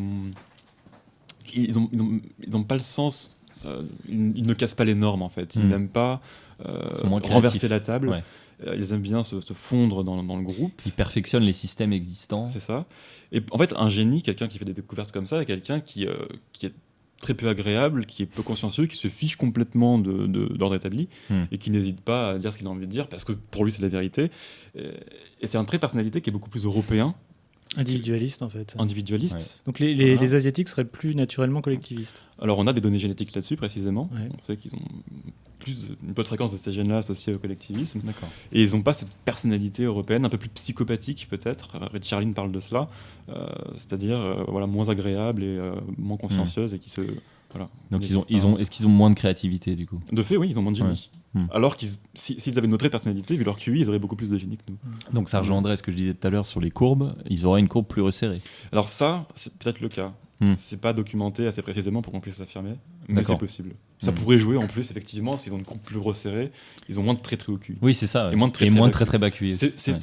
ils 1.54 1.78
ont, 1.78 1.90
ils 1.92 2.02
ont, 2.02 2.22
ils 2.48 2.56
ont 2.58 2.64
pas 2.64 2.76
le 2.76 2.82
sens. 2.82 3.36
euh, 3.66 3.84
ils, 4.08 4.38
ils 4.38 4.48
ne 4.48 4.54
cassent 4.54 4.76
pas 4.76 4.86
les 4.86 4.96
normes 4.96 5.22
en 5.22 5.28
fait. 5.30 5.56
Ils 5.56 5.64
Hmm. 5.64 5.68
n'aiment 5.70 5.90
pas 5.90 6.22
euh, 6.66 6.88
renverser 7.24 7.68
la 7.68 7.82
table. 7.82 8.08
Ouais. 8.10 8.24
Euh, 8.66 8.76
ils 8.78 8.92
aiment 8.94 9.02
bien 9.02 9.24
se, 9.24 9.40
se 9.42 9.54
fondre 9.54 10.04
dans, 10.04 10.24
dans 10.24 10.36
le 10.38 10.44
groupe. 10.44 10.82
Ils 10.86 10.92
perfectionnent 10.92 11.44
les 11.44 11.54
systèmes 11.54 11.94
existants. 11.94 12.48
C'est 12.48 12.60
ça. 12.60 12.86
Et 13.32 13.42
en 13.52 13.58
fait, 13.58 13.74
un 13.78 13.90
génie, 13.90 14.22
quelqu'un 14.22 14.48
qui 14.48 14.58
fait 14.58 14.66
des 14.66 14.74
découvertes 14.74 15.12
comme 15.12 15.26
ça, 15.26 15.42
est 15.42 15.46
quelqu'un 15.46 15.80
qui, 15.80 16.06
euh, 16.06 16.14
qui 16.52 16.66
est 16.66 16.74
très 17.22 17.34
peu 17.34 17.50
agréable, 17.50 18.06
qui 18.06 18.24
est 18.24 18.26
peu 18.26 18.44
consciencieux, 18.44 18.86
qui 18.86 18.96
se 18.96 19.10
fiche 19.10 19.36
complètement 19.36 20.00
de, 20.00 20.26
d'ordre 20.26 20.76
établi 20.76 21.10
Hmm. 21.30 21.44
et 21.52 21.58
qui 21.58 21.70
n'hésite 21.70 22.00
pas 22.02 22.32
à 22.32 22.38
dire 22.38 22.52
ce 22.54 22.58
qu'il 22.58 22.66
a 22.68 22.70
envie 22.70 22.88
de 22.88 22.92
dire 22.92 23.08
parce 23.08 23.26
que 23.26 23.34
pour 23.34 23.66
lui 23.66 23.72
c'est 23.72 23.82
la 23.82 23.90
vérité. 23.90 24.32
Et, 24.76 24.88
et 25.42 25.48
c'est 25.48 25.58
un 25.58 25.66
trait 25.66 25.78
de 25.78 25.82
personnalité 25.82 26.22
qui 26.22 26.30
est 26.30 26.34
beaucoup 26.34 26.50
plus 26.50 26.64
européen, 26.66 27.16
Individualiste, 27.78 28.42
en 28.42 28.50
fait. 28.50 28.76
individualiste. 28.80 29.62
Donc 29.66 29.80
les, 29.80 29.94
les- 29.94 30.06
Voilà. 30.16 30.22
les 30.22 30.36
Asiatiques 30.36 30.68
seraient 30.70 30.86
plus 30.86 31.14
naturellement 31.16 31.62
collectivistes. 31.62 32.24
Alors 32.42 32.58
on 32.60 32.66
a 32.68 32.74
des 32.74 32.82
données 32.82 32.98
génétiques 33.00 33.34
là-dessus 33.36 33.58
précisément. 33.58 34.10
Ouais. 34.14 34.28
On 34.36 34.40
sait 34.42 34.58
qu'ils 34.58 34.74
ont 34.74 34.80
plus 35.60 35.80
de- 35.90 35.96
une 36.04 36.14
bonne 36.14 36.26
fréquence 36.26 36.52
de 36.52 36.58
ces 36.58 36.72
gènes-là 36.72 36.98
associés 36.98 37.34
au 37.34 37.38
collectivisme. 37.38 38.00
D'accord. 38.04 38.30
Et 38.52 38.64
ils 38.64 38.72
n'ont 38.72 38.82
pas 38.82 38.94
cette 38.94 39.14
personnalité 39.24 39.84
européenne, 39.84 40.26
un 40.26 40.30
peu 40.30 40.38
plus 40.40 40.50
psychopathique 40.50 41.28
peut-être. 41.30 41.76
Euh, 41.76 41.86
Red 41.94 42.04
Charlene 42.06 42.34
parle 42.34 42.52
de 42.52 42.60
cela, 42.60 42.90
euh, 43.30 43.46
c'est-à-dire 43.78 44.18
euh, 44.18 44.44
voilà, 44.48 44.66
moins 44.66 44.90
agréable 44.90 45.44
et 45.44 45.58
euh, 45.58 45.74
moins 45.98 46.18
consciencieuse 46.18 46.74
et 46.74 46.80
qui 46.80 46.90
se. 46.90 47.02
Voilà, 47.52 47.70
Donc, 47.90 48.08
ils 48.08 48.18
ont, 48.18 48.26
ils 48.30 48.42
pas. 48.42 48.46
ont, 48.48 48.58
est-ce 48.60 48.70
qu'ils 48.70 48.86
ont 48.86 48.92
moins 48.92 49.10
de 49.10 49.16
créativité, 49.16 49.76
du 49.76 49.88
coup? 49.88 50.00
De 50.12 50.22
fait, 50.22 50.38
oui, 50.38 50.48
ils 50.50 50.60
ont 50.60 50.62
moins 50.62 50.72
de 50.72 50.78
génie. 50.78 51.10
Ouais. 51.36 51.42
Hmm. 51.42 51.48
Alors 51.52 51.78
qu'ils, 51.78 51.90
si- 52.14 52.40
s'ils 52.40 52.58
avaient 52.58 52.68
notre 52.68 52.88
personnalité, 52.90 53.36
vu 53.36 53.44
leur 53.44 53.58
QI, 53.58 53.80
ils 53.80 53.90
auraient 53.90 54.00
beaucoup 54.00 54.16
plus 54.16 54.30
de 54.30 54.38
génie 54.38 54.58
que 54.58 54.64
nous. 54.70 54.78
Donc, 55.14 55.30
ça 55.30 55.40
rejoindrait 55.40 55.76
ce 55.78 55.82
que 55.84 55.92
je 55.92 55.98
disais 55.98 56.14
tout 56.14 56.28
à 56.28 56.30
l'heure 56.30 56.46
sur 56.46 56.60
les 56.62 56.70
courbes. 56.72 57.14
Ils 57.30 57.46
auraient 57.46 57.60
une 57.60 57.68
courbe 57.68 57.88
plus 57.88 58.02
resserrée. 58.02 58.42
Alors 58.72 58.88
ça, 58.90 59.28
c'est 59.36 59.54
peut-être 59.58 59.80
le 59.82 59.90
cas. 59.90 60.14
Hmm. 60.42 60.54
C'est 60.60 60.80
pas 60.80 60.94
documenté 60.94 61.48
assez 61.48 61.62
précisément 61.62 62.02
pour 62.02 62.14
qu'on 62.14 62.22
puisse 62.22 62.38
l'affirmer, 62.40 62.76
mais 63.10 63.16
D'accord. 63.16 63.36
c'est 63.36 63.40
possible. 63.40 63.72
Ça 63.98 64.12
Hmm. 64.12 64.16
pourrait 64.16 64.38
jouer 64.40 64.56
en 64.58 64.68
plus, 64.68 64.90
effectivement, 64.90 65.38
s'ils 65.38 65.54
ont 65.54 65.58
une 65.58 65.66
courbe 65.66 65.82
plus 65.82 65.98
resserrée, 65.98 66.52
ils 66.88 66.98
ont 67.00 67.04
moins 67.04 67.14
de 67.16 67.20
très 67.20 67.36
très 67.36 67.52
haut 67.52 67.58
QI. 67.58 67.76
Oui, 67.82 67.94
c'est 67.94 68.08
ça. 68.08 68.32
Et 68.32 68.36
moins 68.36 68.48
de 68.48 68.54
très, 68.54 68.66
Et 68.66 68.70
très 68.70 68.80
bas 68.80 68.90
très 68.90 69.06
très 69.06 69.18
bas 69.18 69.32
QI. 69.32 69.54
C'est, 69.54 69.78
c'est- 69.80 69.94
Ouais. 69.94 70.00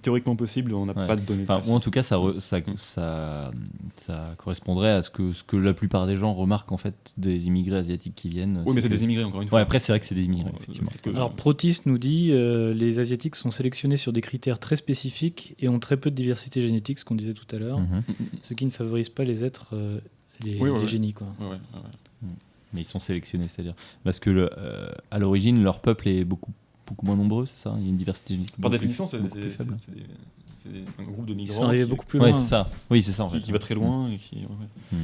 Théoriquement 0.00 0.36
possible, 0.36 0.72
on 0.74 0.86
n'a 0.86 0.92
Ouais. 0.96 1.06
pas 1.06 1.16
de 1.16 1.20
données. 1.22 1.42
Enfin, 1.48 1.60
ou 1.68 1.74
en 1.74 1.80
tout 1.80 1.90
cas, 1.90 2.02
ça, 2.02 2.16
re- 2.16 2.38
ça, 2.40 2.58
ça, 2.76 3.50
ça 3.96 4.34
correspondrait 4.38 4.90
à 4.90 5.02
ce 5.02 5.10
que, 5.10 5.32
ce 5.32 5.42
que 5.42 5.56
la 5.56 5.74
plupart 5.74 6.06
des 6.06 6.16
gens 6.16 6.32
remarquent 6.34 6.72
en 6.72 6.76
fait 6.76 6.94
des 7.16 7.46
immigrés 7.46 7.78
asiatiques 7.78 8.14
qui 8.14 8.28
viennent. 8.28 8.62
oui, 8.66 8.72
mais 8.74 8.80
c'est 8.80 8.88
que- 8.88 8.94
des 8.94 9.02
immigrés 9.04 9.24
encore 9.24 9.42
une 9.42 9.48
fois. 9.48 9.56
Ouais, 9.56 9.62
après, 9.62 9.78
c'est 9.78 9.92
vrai 9.92 10.00
que 10.00 10.06
c'est 10.06 10.14
des 10.14 10.24
immigrés, 10.24 10.50
Euh, 10.50 10.56
effectivement. 10.60 10.90
que- 11.02 11.10
Alors 11.10 11.30
Protis 11.30 11.80
nous 11.86 11.98
dit 11.98 12.28
euh, 12.30 12.72
les 12.74 12.98
Asiatiques 13.00 13.36
sont 13.36 13.50
sélectionnés 13.50 13.96
sur 13.96 14.12
des 14.12 14.20
critères 14.20 14.58
très 14.58 14.76
spécifiques 14.76 15.54
et 15.58 15.68
ont 15.68 15.78
très 15.80 15.96
peu 15.96 16.10
de 16.10 16.16
diversité 16.16 16.62
génétique, 16.62 16.98
ce 16.98 17.04
qu'on 17.04 17.14
disait 17.16 17.34
tout 17.34 17.54
à 17.54 17.58
l'heure, 17.58 17.80
Mhm. 17.80 18.02
ce 18.42 18.54
qui 18.54 18.64
ne 18.64 18.70
favorise 18.70 19.08
pas 19.08 19.24
les 19.24 19.44
êtres, 19.44 19.70
euh, 19.74 19.98
les, 20.44 20.54
Oui, 20.54 20.60
ouais, 20.70 20.74
les 20.76 20.80
ouais. 20.80 20.86
génies. 20.86 21.12
Quoi. 21.12 21.26
Ouais, 21.40 21.46
ouais, 21.46 21.52
ouais, 21.52 21.80
ouais. 22.24 22.28
Mais 22.74 22.80
ils 22.80 22.84
sont 22.86 23.00
sélectionnés, 23.00 23.48
c'est-à-dire 23.48 23.74
parce 24.02 24.18
que 24.18 24.30
le, 24.30 24.48
euh, 24.56 24.88
à 25.10 25.18
l'origine, 25.18 25.62
leur 25.62 25.80
peuple 25.80 26.08
est 26.08 26.24
beaucoup 26.24 26.52
beaucoup 26.86 27.06
moins 27.06 27.16
nombreux, 27.16 27.46
c'est 27.46 27.56
ça 27.56 27.74
Il 27.78 27.82
y 27.84 27.86
a 27.86 27.88
une 27.90 27.96
diversité 27.96 28.34
génétique. 28.34 28.56
Par 28.60 28.70
définition, 28.70 29.06
plus- 29.06 29.18
c'est, 29.28 30.68
un 30.98 31.04
groupe 31.04 31.26
de 31.26 31.34
migrants 31.34 31.70
qui, 31.70 31.84
beaucoup 31.84 32.06
plus 32.06 32.20
Ouais, 32.20 32.30
loin. 32.30 32.38
c'est 32.38 32.46
ça. 32.48 32.68
Oui, 32.90 33.02
c'est 33.02 33.12
ça 33.12 33.24
en 33.24 33.28
qui- 33.28 33.36
fait. 33.36 33.42
qui 33.42 33.52
va 33.52 33.58
très 33.58 33.74
loin 33.74 34.08
et 34.10 34.16
qui. 34.18 34.36
ouais. 34.36 34.98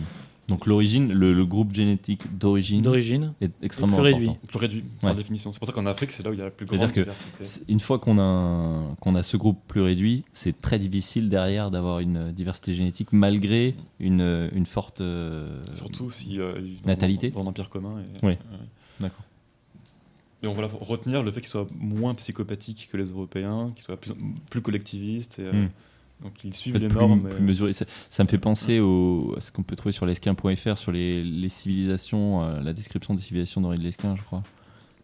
Donc 0.46 0.64
l'origine, 0.66 1.12
le, 1.12 1.34
le 1.34 1.44
groupe 1.44 1.74
génétique 1.74 2.38
d'origine 2.38 2.80
D'origine. 2.80 3.34
est 3.42 3.52
extrêmement 3.62 3.98
plus 3.98 4.14
réduit. 4.14 4.30
Plus 4.46 4.56
réduit, 4.58 4.82
par 5.02 5.10
Ouais. 5.10 5.16
définition. 5.16 5.52
C'est 5.52 5.58
pour 5.58 5.66
ça 5.68 5.74
qu'en 5.74 5.84
Afrique, 5.84 6.10
c'est 6.10 6.22
là 6.22 6.30
où 6.30 6.32
il 6.32 6.38
y 6.38 6.40
a 6.40 6.46
la 6.46 6.50
plus 6.50 6.64
grande 6.64 6.90
diversité. 6.90 7.44
Une 7.68 7.80
fois 7.80 7.98
qu'on 7.98 8.18
a, 8.18 8.94
qu'on 9.00 9.14
a 9.14 9.22
ce 9.22 9.36
groupe 9.36 9.58
plus 9.68 9.82
réduit, 9.82 10.24
c'est 10.32 10.58
très 10.58 10.78
difficile 10.78 11.28
derrière 11.28 11.70
d'avoir 11.70 11.98
une 11.98 12.32
diversité 12.32 12.72
génétique 12.74 13.08
malgré 13.12 13.74
une, 14.00 14.48
une 14.54 14.64
forte. 14.64 15.02
euh, 15.02 15.62
Surtout 15.74 16.10
si. 16.10 16.40
euh, 16.40 16.54
dans- 16.54 16.86
Natalité. 16.88 17.30
Dans, 17.30 17.42
un 17.42 17.46
empire 17.48 17.68
commun. 17.68 17.96
Et, 18.22 18.24
Ouais. 18.24 18.38
D'accord. 19.00 19.24
Et 20.42 20.46
on 20.46 20.52
va 20.52 20.66
retenir 20.66 21.22
le 21.22 21.30
fait 21.32 21.40
qu'ils 21.40 21.48
soient 21.50 21.66
moins 21.78 22.14
psychopathiques 22.14 22.88
que 22.92 22.96
les 22.96 23.06
Européens, 23.10 23.72
qu'ils 23.74 23.84
soient 23.84 23.96
plus, 24.00 24.12
plus 24.50 24.60
collectivistes. 24.62 25.38
Et, 25.40 25.42
euh, 25.42 25.52
Hmm. 25.52 25.68
Donc 26.24 26.42
ils 26.44 26.52
suivent 26.52 26.76
les 26.78 26.88
plus, 26.88 26.98
normes. 26.98 27.28
plus 27.28 27.40
mesuré. 27.40 27.72
Ça, 27.72 27.84
ça 28.08 28.24
me 28.24 28.28
fait 28.28 28.38
penser 28.38 28.80
au, 28.80 29.34
à 29.36 29.40
ce 29.40 29.52
qu'on 29.52 29.62
peut 29.62 29.76
trouver 29.76 29.92
sur 29.92 30.04
lesquin.fr 30.04 30.76
sur 30.76 30.90
les, 30.90 31.22
les 31.22 31.48
civilisations, 31.48 32.42
euh, 32.42 32.60
la 32.60 32.72
description 32.72 33.14
des 33.14 33.20
civilisations 33.22 33.60
d'Henri 33.60 33.78
de 33.78 33.84
Lesquin, 33.84 34.16
je 34.16 34.22
crois. 34.22 34.42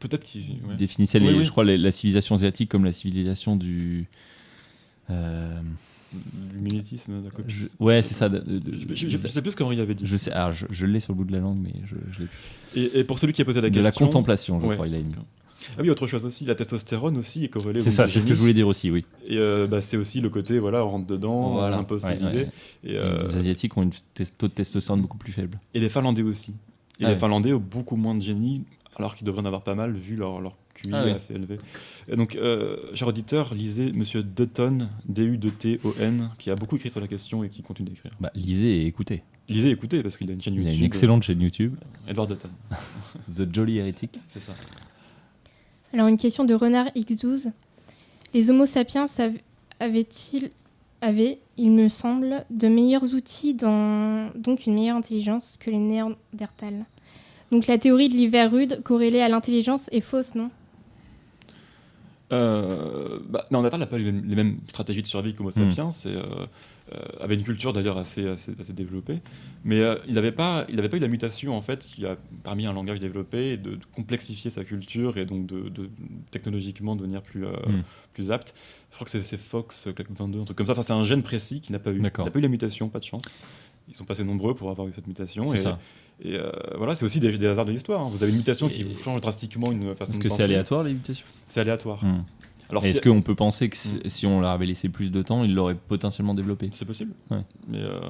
Peut-être 0.00 0.24
qu'ils. 0.24 0.60
ouais. 0.68 0.74
Définissait, 0.76 1.20
Oui, 1.20 1.28
les- 1.28 1.38
oui. 1.38 1.44
je 1.44 1.50
crois, 1.52 1.62
les- 1.64 1.78
la 1.78 1.92
civilisation 1.92 2.34
asiatique 2.34 2.68
comme 2.68 2.84
la 2.84 2.90
civilisation 2.90 3.54
du. 3.54 4.08
euh, 5.10 5.60
Du 6.52 6.58
mimétisme, 6.58 7.20
de 7.20 7.24
la 7.24 7.30
copie. 7.30 7.52
je- 7.54 7.66
ouais, 7.84 8.02
c'est 8.02 8.14
ça. 8.14 8.28
de- 8.28 8.38
de- 8.38 8.58
de- 8.58 8.72
Je, 8.72 8.94
je- 8.94 9.08
je- 9.08 9.18
je 9.18 9.26
sais 9.26 9.42
plus 9.42 9.50
ce 9.52 9.56
qu'Henri 9.56 9.80
avait 9.80 9.94
dit. 9.94 10.06
je 10.06 10.16
sais, 10.16 10.30
alors, 10.32 10.52
je, 10.52 10.86
l'ai 10.86 11.00
sur 11.00 11.12
le 11.12 11.18
bout 11.18 11.24
de 11.24 11.32
la 11.32 11.40
langue, 11.40 11.58
mais 11.62 11.72
je, 11.84 11.94
l'ai 12.22 12.26
plus. 12.26 12.80
Et, 12.80 13.00
et 13.00 13.04
pour 13.04 13.18
celui 13.18 13.32
qui 13.32 13.42
a 13.42 13.44
posé 13.44 13.60
la 13.60 13.70
De 13.70 13.74
question. 13.74 14.04
la 14.04 14.06
contemplation, 14.06 14.60
je 14.60 14.66
Ouais. 14.66 14.74
crois, 14.74 14.86
il 14.88 14.94
a 14.94 14.98
mis. 14.98 15.12
Ah 15.78 15.80
oui, 15.80 15.88
autre 15.88 16.06
chose 16.06 16.26
aussi, 16.26 16.44
la 16.44 16.54
testostérone 16.54 17.16
aussi 17.16 17.44
est 17.44 17.48
corrélée. 17.48 17.80
C'est 17.80 17.90
ça, 17.90 18.04
de 18.04 18.10
c'est 18.10 18.20
ce 18.20 18.26
que 18.26 18.34
je 18.34 18.38
voulais 18.38 18.52
dire 18.52 18.68
aussi, 18.68 18.90
oui. 18.90 19.06
Et 19.26 19.38
euh, 19.38 19.66
bah, 19.66 19.80
c'est 19.80 19.96
aussi 19.96 20.20
le 20.20 20.28
côté, 20.28 20.58
voilà, 20.58 20.84
on 20.84 20.88
rentre 20.88 21.06
dedans, 21.06 21.52
Voilà. 21.54 21.78
on 21.78 21.80
impose 21.80 22.02
ses 22.02 22.08
ouais, 22.08 22.16
idées. 22.16 22.26
ouais. 22.26 22.48
Et, 22.84 22.96
euh, 22.98 23.22
Les 23.26 23.36
Asiatiques 23.38 23.74
ont 23.78 23.82
une 23.82 23.90
tes- 24.12 24.26
taux 24.26 24.48
de 24.48 24.52
testostérone 24.52 25.00
beaucoup 25.00 25.16
plus 25.16 25.32
faible. 25.32 25.58
et 25.72 25.80
les 25.80 25.88
Finlandais 25.88 26.22
aussi. 26.22 26.52
Et 27.00 27.04
Ah 27.06 27.10
les. 27.10 27.16
Finlandais 27.16 27.52
ont 27.54 27.58
beaucoup 27.60 27.96
moins 27.96 28.14
de 28.14 28.20
génie, 28.20 28.62
alors 28.96 29.14
qu'ils 29.14 29.26
devraient 29.26 29.40
en 29.40 29.46
avoir 29.46 29.62
pas 29.62 29.74
mal, 29.74 29.94
vu 29.94 30.16
leur, 30.16 30.40
leur 30.42 30.54
QI 30.88 30.94
Ah 30.94 31.32
élevé. 31.32 31.58
Donc, 32.14 32.36
euh, 32.36 32.76
cher 32.94 33.08
auditeur, 33.08 33.54
lisez 33.54 33.92
Monsieur 33.92 34.22
Dutton, 34.22 34.88
D-U-D-T-O-N, 35.08 36.30
qui 36.38 36.50
a 36.50 36.54
beaucoup 36.54 36.76
écrit 36.76 36.90
sur 36.90 37.00
la 37.00 37.08
question 37.08 37.44
et 37.44 37.48
qui 37.48 37.62
continue 37.62 37.90
d'écrire. 37.90 38.12
Bah, 38.20 38.30
lisez 38.34 38.82
et 38.82 38.86
écoutez. 38.86 39.22
Lisez 39.48 39.68
et 39.68 39.72
écoutez, 39.72 40.02
parce 40.02 40.16
qu'il 40.16 40.30
a 40.30 40.32
une 40.34 40.40
chaîne 40.40 40.54
Il 40.54 40.58
YouTube. 40.60 40.72
y 40.72 40.76
a 40.76 40.78
une 40.78 40.84
excellente 40.86 41.22
chaîne 41.22 41.40
YouTube, 41.40 41.74
Edward 42.08 42.30
Dutton, 42.30 42.48
The 43.36 43.52
Jolly 43.54 43.78
Heretic. 43.78 44.18
c'est 44.26 44.40
ça. 44.40 44.52
Alors 45.92 46.08
une 46.08 46.18
question 46.18 46.44
de 46.44 46.54
Renard 46.54 46.86
X12. 46.96 47.52
Les 48.32 48.50
Homo 48.50 48.66
sapiens 48.66 49.04
av- 49.18 49.38
avaient-ils, 49.80 50.50
avaient, 51.00 51.38
il 51.56 51.70
me 51.72 51.88
semble, 51.88 52.44
de 52.50 52.66
meilleurs 52.68 53.14
outils, 53.14 53.54
dans, 53.54 54.30
donc 54.34 54.66
une 54.66 54.74
meilleure 54.74 54.96
intelligence 54.96 55.56
que 55.60 55.70
les 55.70 55.78
Néandertals 55.78 56.84
Donc 57.52 57.66
la 57.68 57.78
théorie 57.78 58.08
de 58.08 58.14
l'hiver 58.14 58.50
rude 58.50 58.82
corrélée 58.82 59.20
à 59.20 59.28
l'intelligence 59.28 59.88
est 59.92 60.00
fausse, 60.00 60.34
non 60.34 60.50
Euh, 62.32 63.18
bah, 63.28 63.46
Néandertal 63.50 63.80
n'a 63.80 63.86
pas 63.86 63.96
eu 63.98 64.04
les 64.04 64.12
mêmes- 64.12 64.24
les 64.26 64.34
mêmes 64.36 64.58
stratégies 64.68 65.02
de 65.02 65.06
survie 65.06 65.34
qu'Homo 65.34 65.50
Hmm. 65.50 65.52
sapiens, 65.70 65.90
euh, 66.06 66.46
euh, 66.94 66.98
avait 67.20 67.34
une 67.34 67.42
culture 67.44 67.72
d'ailleurs 67.72 67.98
assez, 67.98 68.26
assez, 68.26 68.52
assez 68.58 68.72
développée, 68.72 69.20
mais 69.62 69.80
euh, 69.80 69.96
il 70.08 70.14
n'avait 70.14 70.32
pas, 70.32 70.64
il 70.70 70.78
avait 70.78 70.88
pas 70.88 70.96
eu 70.96 71.00
la 71.00 71.08
mutation 71.08 71.56
en 71.56 71.60
fait 71.62 71.80
qui 71.86 72.04
a 72.06 72.16
permis 72.42 72.66
un 72.66 72.72
langage 72.72 72.98
développé 73.00 73.56
de, 73.58 73.72
de 73.76 73.84
complexifier 73.94 74.50
sa 74.50 74.64
culture 74.64 75.18
et 75.18 75.26
donc 75.26 75.46
de, 75.46 75.68
de- 75.68 75.90
technologiquement 76.30 76.96
devenir 76.96 77.22
plus, 77.22 77.44
Hmm. 77.44 77.82
plus 78.14 78.30
apte. 78.30 78.54
Je 78.90 78.96
crois 78.96 79.04
que 79.06 79.22
c'est, 79.22 79.36
Fox 79.38 79.86
euh, 79.88 79.92
22, 80.10 80.40
un 80.40 80.44
truc 80.44 80.56
comme 80.56 80.66
ça. 80.66 80.72
Enfin, 80.72 80.82
c'est 80.82 80.92
un 80.92 81.02
gène 81.02 81.22
précis 81.22 81.60
qui 81.60 81.72
n'a 81.72 81.78
pas 81.78 81.90
eu, 81.90 82.00
n'a 82.00 82.10
pas 82.10 82.38
eu 82.38 82.42
la 82.42 82.48
mutation, 82.48 82.88
pas 82.88 83.00
de 83.00 83.04
chance. 83.04 83.24
Ils 83.88 83.94
sont 83.94 84.04
passés 84.04 84.24
nombreux 84.24 84.54
pour 84.54 84.70
avoir 84.70 84.88
eu 84.88 84.92
cette 84.94 85.06
mutation. 85.06 85.44
C'est 85.44 85.56
et, 85.58 85.62
ça. 85.62 85.78
et, 86.22 86.36
euh, 86.36 86.50
voilà, 86.76 86.94
c'est 86.94 87.04
aussi 87.04 87.20
des, 87.20 87.36
des 87.36 87.46
hasards 87.46 87.66
de 87.66 87.72
l'histoire. 87.72 88.00
hein. 88.02 88.08
Vous 88.10 88.22
avez 88.22 88.32
une 88.32 88.38
mutation 88.38 88.68
qui 88.68 88.82
vous 88.82 88.98
change 89.02 89.20
drastiquement 89.20 89.70
une 89.70 89.94
façon 89.94 90.12
Est-ce 90.12 90.18
de 90.20 90.24
que 90.24 90.28
penser. 90.28 90.38
c'est 90.38 90.44
aléatoire 90.44 90.82
les 90.84 90.94
mutations? 90.94 91.26
C'est 91.46 91.60
aléatoire. 91.60 92.02
Hmm. 92.04 92.24
Alors, 92.70 92.82
Est-ce 92.84 92.94
si- 92.96 93.00
qu'on 93.02 93.20
peut 93.20 93.34
penser 93.34 93.68
que 93.68 93.76
si- 93.76 93.96
Hmm. 93.96 94.08
si 94.08 94.26
on 94.26 94.40
leur 94.40 94.50
avait 94.50 94.64
laissé 94.64 94.88
plus 94.88 95.12
de 95.12 95.20
temps, 95.20 95.44
il 95.44 95.54
l'aurait 95.54 95.74
potentiellement 95.74 96.32
développé? 96.34 96.70
C'est 96.72 96.86
possible. 96.86 97.12
Ouais. 97.30 97.42
Mais 97.68 97.78
euh, 97.82 98.00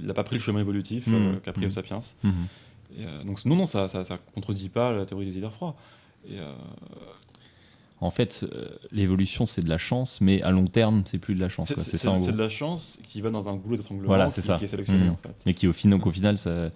il 0.00 0.06
n'a 0.06 0.14
pas 0.14 0.22
pris 0.22 0.36
le 0.36 0.40
chemin 0.42 0.60
évolutif 0.60 1.08
Mhm. 1.08 1.14
euh, 1.14 1.36
qu'a 1.42 1.52
pris. 1.52 1.62
Homo 1.64 1.70
sapiens. 1.70 1.98
Et, 2.96 3.24
donc 3.26 3.44
non, 3.44 3.56
non, 3.56 3.66
ça, 3.66 3.88
ça, 3.88 4.04
ça 4.04 4.16
contredit 4.34 4.68
pas 4.68 4.92
la 4.92 5.04
théorie 5.04 5.26
des 5.26 5.36
hivers 5.36 5.52
froids. 5.52 5.74
Et, 6.30 6.38
En 8.00 8.10
fait, 8.10 8.46
euh, 8.52 8.68
l'évolution 8.92 9.44
c'est 9.44 9.60
de 9.62 9.68
la 9.68 9.78
chance, 9.78 10.20
mais 10.20 10.40
à 10.42 10.50
long 10.52 10.66
terme 10.66 11.02
c'est 11.04 11.18
plus 11.18 11.34
de 11.34 11.40
la 11.40 11.48
chance. 11.48 11.66
c'est 11.68 11.74
quoi. 11.74 11.82
c'est- 11.82 11.90
C'est 11.92 11.96
ça 11.96 12.10
en 12.12 12.20
c'est 12.20 12.28
gros. 12.28 12.36
de 12.38 12.42
la 12.42 12.48
chance 12.48 12.98
qui 13.06 13.20
va 13.20 13.30
dans 13.30 13.48
un 13.48 13.56
goulot 13.56 13.76
d'étranglement 13.76 14.06
Voilà, 14.06 14.26
qui, 14.26 14.34
c'est 14.34 14.40
ça. 14.42 14.56
qui 14.56 14.64
est 14.64 14.68
sélectionné 14.68 15.08
en 15.08 15.16
fait. 15.16 15.34
Mais 15.46 15.54
qui 15.54 15.66
au 15.66 15.72
final, 15.72 15.98
qu'au 16.00 16.12
final, 16.12 16.38
ça- 16.38 16.70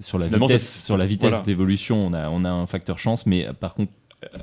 sur 0.00 0.18
la 0.18 0.26
Finalement, 0.26 0.46
vitesse, 0.46 0.84
sur 0.84 0.96
la 0.96 1.06
vitesse 1.06 1.30
voilà. 1.30 1.44
d'évolution, 1.44 2.06
on 2.06 2.12
a, 2.12 2.28
on 2.30 2.44
a 2.44 2.50
un 2.50 2.66
facteur 2.66 2.98
chance, 3.00 3.26
mais 3.26 3.48
par 3.58 3.74
contre, 3.74 3.92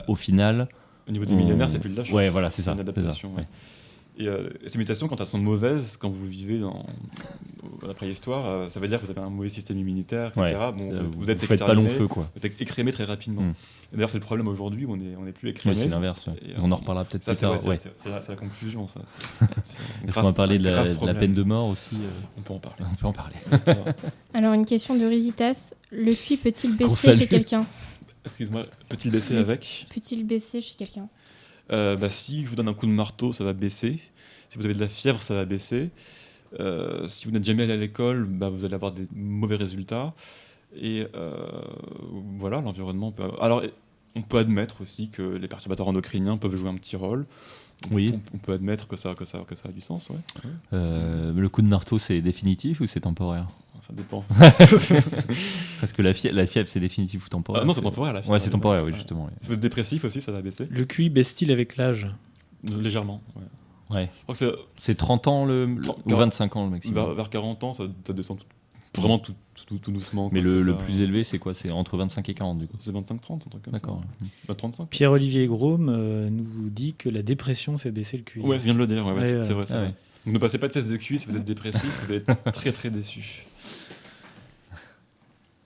au 0.10 0.16
final, 0.16 0.68
Au 1.07 1.12
niveau 1.12 1.24
des 1.26 1.34
on- 1.34 1.38
millionnaires, 1.38 1.70
c'est 1.70 1.80
plus 1.80 1.91
de 1.91 1.95
la 1.98 2.03
chance. 2.03 2.14
Ouais, 2.14 2.28
voilà, 2.30 2.49
c'est 2.49 2.62
ça. 2.62 2.72
une 2.74 2.78
c'est 2.80 2.84
ça, 2.86 2.91
adaptation. 2.91 3.30
ouais. 3.30 3.41
ouais. 3.41 3.48
Et 4.17 4.27
euh, 4.27 4.49
ces 4.67 4.77
mutations, 4.77 5.07
quand 5.07 5.19
elles 5.19 5.27
sont 5.27 5.39
mauvaises, 5.39 5.97
quand 5.97 6.09
vous 6.09 6.25
vivez 6.25 6.59
dans, 6.59 6.85
dans 7.81 7.87
la 7.87 7.93
préhistoire, 7.93 8.45
euh, 8.45 8.69
ça 8.69 8.79
veut 8.79 8.87
dire 8.87 9.01
que 9.01 9.05
vous 9.05 9.11
avez 9.11 9.21
un 9.21 9.29
mauvais 9.29 9.49
système 9.49 9.77
immunitaire, 9.77 10.27
etc. 10.29 10.41
Ouais, 10.41 10.71
bon, 10.71 10.91
ça, 10.91 10.99
vous, 11.01 11.11
vous 11.11 11.19
vous 11.19 11.31
êtes 11.31 11.43
faites 11.43 11.59
pas 11.59 11.73
long 11.73 11.83
exterminé, 11.83 11.89
feu, 11.89 12.07
quoi. 12.07 12.29
Vous 12.35 12.45
êtes 12.45 12.61
écrémé 12.61 12.93
très 12.93 13.03
rapidement. 13.03 13.41
Mm. 13.41 13.53
Et 13.91 13.95
D'ailleurs, 13.97 14.09
c'est 14.09 14.17
le 14.17 14.23
problème 14.23 14.47
aujourd'hui, 14.47 14.85
on 14.87 14.95
est, 14.95 15.15
on 15.21 15.27
est 15.27 15.33
plus 15.33 15.49
écrémé. 15.49 15.75
c'est 15.75 15.89
l'inverse. 15.89 16.27
ouais. 16.27 16.33
On 16.57 16.71
en 16.71 16.75
reparlera 16.75 17.03
peut-être 17.05 17.23
Ça, 17.23 17.31
plus 17.31 17.39
c'est 17.39 17.45
tard. 17.45 17.65
ouais, 17.65 18.21
la, 18.29 18.35
conclusion, 18.35 18.87
ça. 18.87 19.01
Est-ce 20.07 20.15
qu'on 20.15 20.21
va 20.21 20.33
parler 20.33 20.59
de 20.59 20.63
la, 20.63 20.83
de 20.85 21.13
peine 21.13 21.33
de 21.33 21.43
mort 21.43 21.67
aussi 21.67 21.95
euh, 21.95 22.09
On 22.37 22.41
peut 22.41 22.53
en 22.53 22.59
parler. 22.59 22.85
On 22.89 22.95
peut 22.95 23.07
en 23.07 23.13
parler. 23.13 23.35
Alors, 24.33 24.53
une 24.53 24.65
question 24.65 24.95
de 24.95 25.05
Risitas. 25.05 25.73
Le 25.91 26.13
QI 26.13 26.37
peut-il 26.37 26.75
baisser 26.75 27.15
chez 27.15 27.27
quelqu'un? 27.27 27.65
Excuse-moi, 28.25 28.63
peut-il 28.89 29.11
baisser 29.11 29.37
avec? 29.37 29.85
Peut-il 29.93 30.25
baisser 30.25 30.61
chez 30.61 30.75
quelqu'un? 30.75 31.07
Euh, 31.71 31.95
bah, 31.95 32.09
Si 32.09 32.43
je 32.43 32.49
vous 32.49 32.55
donne 32.55 32.67
un 32.67 32.73
coup 32.73 32.85
de 32.87 32.91
marteau, 32.91 33.33
ça 33.33 33.43
va 33.43 33.53
baisser. 33.53 33.99
Si 34.49 34.57
vous 34.57 34.65
avez 34.65 34.73
de 34.73 34.79
la 34.79 34.87
fièvre, 34.87 35.21
ça 35.21 35.33
va 35.33 35.45
baisser. 35.45 35.89
Euh, 36.59 37.07
si 37.07 37.25
vous 37.25 37.31
n'êtes 37.31 37.43
jamais 37.43 37.63
allé 37.63 37.73
à 37.73 37.77
l'école, 37.77 38.25
bah, 38.25 38.49
vous 38.49 38.65
allez 38.65 38.75
avoir 38.75 38.91
des 38.91 39.07
mauvais 39.13 39.55
résultats. 39.55 40.13
Et 40.79 41.07
euh, 41.15 41.33
voilà, 42.37 42.61
l'environnement 42.61 43.11
peut. 43.11 43.23
Alors, 43.41 43.63
on 44.15 44.21
peut 44.21 44.37
admettre 44.37 44.81
aussi 44.81 45.09
que 45.09 45.21
les 45.21 45.47
perturbateurs 45.47 45.87
endocriniens 45.87 46.37
peuvent 46.37 46.55
jouer 46.55 46.69
un 46.69 46.75
petit 46.75 46.95
rôle. 46.95 47.25
Oui. 47.91 48.13
On, 48.13 48.35
on 48.35 48.37
peut 48.37 48.53
admettre 48.53 48.87
que 48.87 48.95
ça, 48.95 49.15
que 49.15 49.25
ça, 49.25 49.39
que 49.39 49.55
ça 49.55 49.67
a 49.69 49.71
du 49.71 49.81
sens. 49.81 50.09
Ouais, 50.09 50.15
Euh, 50.73 51.33
le 51.33 51.49
coup 51.49 51.61
de 51.61 51.67
marteau, 51.67 51.97
c'est 51.97 52.21
définitif 52.21 52.79
ou 52.79 52.85
c'est 52.85 53.01
temporaire? 53.01 53.47
Ça 53.88 53.94
dépend. 53.94 54.24
Parce 55.80 55.94
que 55.94 56.02
la 56.02 56.14
fièvre, 56.14 56.36
la 56.36 56.45
fièvre 56.45 56.68
c'est 56.68 56.80
définitif 56.80 57.26
ou 57.26 57.30
temporaire 57.30 57.62
Ah 57.64 57.68
non, 57.68 57.74
c'est 57.74 57.82
temporaire, 57.82 58.14
la 58.14 58.22
fièvre. 58.22 58.34
Ouais, 58.34 58.40
c'est 58.40 58.49
temporaire, 58.49 58.84
oui, 58.84 58.91
Ouais. 58.91 58.98
justement. 58.98 59.30
Si 59.41 59.48
vous 59.48 59.53
êtes 59.53 59.60
dépressif 59.60 60.03
aussi, 60.06 60.22
ça 60.22 60.32
va 60.32 60.41
baisser. 60.41 60.68
Le 60.70 60.86
QI 60.86 61.10
baisse-t-il 61.10 61.52
avec 61.52 61.78
l'âge? 61.78 62.07
Légèrement. 62.78 63.22
Ouais. 63.36 63.41
Ouais. 63.91 63.95
Ouais. 63.98 64.10
Je 64.18 64.24
crois 64.24 64.34
que 64.34 64.40
c'est 64.78 64.94
C'est 64.94 64.95
30 64.95 65.28
ans 65.28 65.45
le, 65.45 65.66
le- 65.66 65.82
ou 66.06 66.16
25 66.16 66.56
ans 66.56 66.66
le 66.66 66.72
maximum. 66.72 66.95
vers, 67.06 67.14
vers 67.14 67.30
40 67.30 67.64
ans, 67.64 67.74
ça, 67.74 67.84
ça 68.07 68.14
descend 68.14 68.40
tout- 68.40 68.99
vraiment 68.99 69.20
tout, 69.20 69.36
tout- 69.68 69.78
tout 69.78 69.91
doucement. 69.91 70.30
Mais 70.34 70.41
le, 70.41 70.49
C'est 70.57 70.64
le 70.64 70.76
pas- 70.78 70.84
plus 70.84 71.02
élevé, 71.02 71.24
c'est 71.24 71.38
quoi? 71.38 71.53
C'est 71.53 71.70
entre 71.70 71.95
25 71.98 72.28
et 72.30 72.34
40 72.34 72.57
du 72.57 72.66
coup. 72.68 72.78
C'est 72.80 72.91
25-30, 72.91 73.45
un 73.45 73.49
truc 73.52 73.62
comme 73.64 73.74
D'accord. 73.74 74.02
ça. 74.20 74.28
Bah, 74.48 74.56
35. 74.56 74.90
Pierre-Olivier 74.90 75.45
Gros 75.45 75.78
euh, 75.80 76.30
nous 76.32 76.70
dit 76.70 76.95
que 76.98 77.10
la 77.10 77.22
dépression 77.22 77.78
fait 77.78 77.91
baisser 77.91 78.18
le 78.18 78.24
QI. 78.24 78.40
Ouais, 78.40 78.57
je 78.57 78.64
viens 78.64 78.74
de 78.74 78.80
le 78.80 78.88
dire, 78.88 79.06
ouais, 79.06 79.12
ouais, 79.12 79.20
Ouais, 79.20 79.44
c'est 79.44 79.53
vrai. 79.53 79.66
Ah 79.70 79.74
vrai. 79.76 79.86
ouais. 79.88 79.94
Donc 80.26 80.34
ne 80.34 80.40
passez 80.40 80.57
pas 80.57 80.68
de 80.68 80.74
test 80.74 80.90
de 80.90 80.98
QI 80.98 81.20
si 81.20 81.28
vous 81.28 81.36
êtes 81.38 81.45
dépressif, 81.45 81.86
vous 82.06 82.12
allez 82.12 82.24
être 82.28 82.52
très 82.52 82.72
très 82.72 82.90
déçu. 82.90 83.45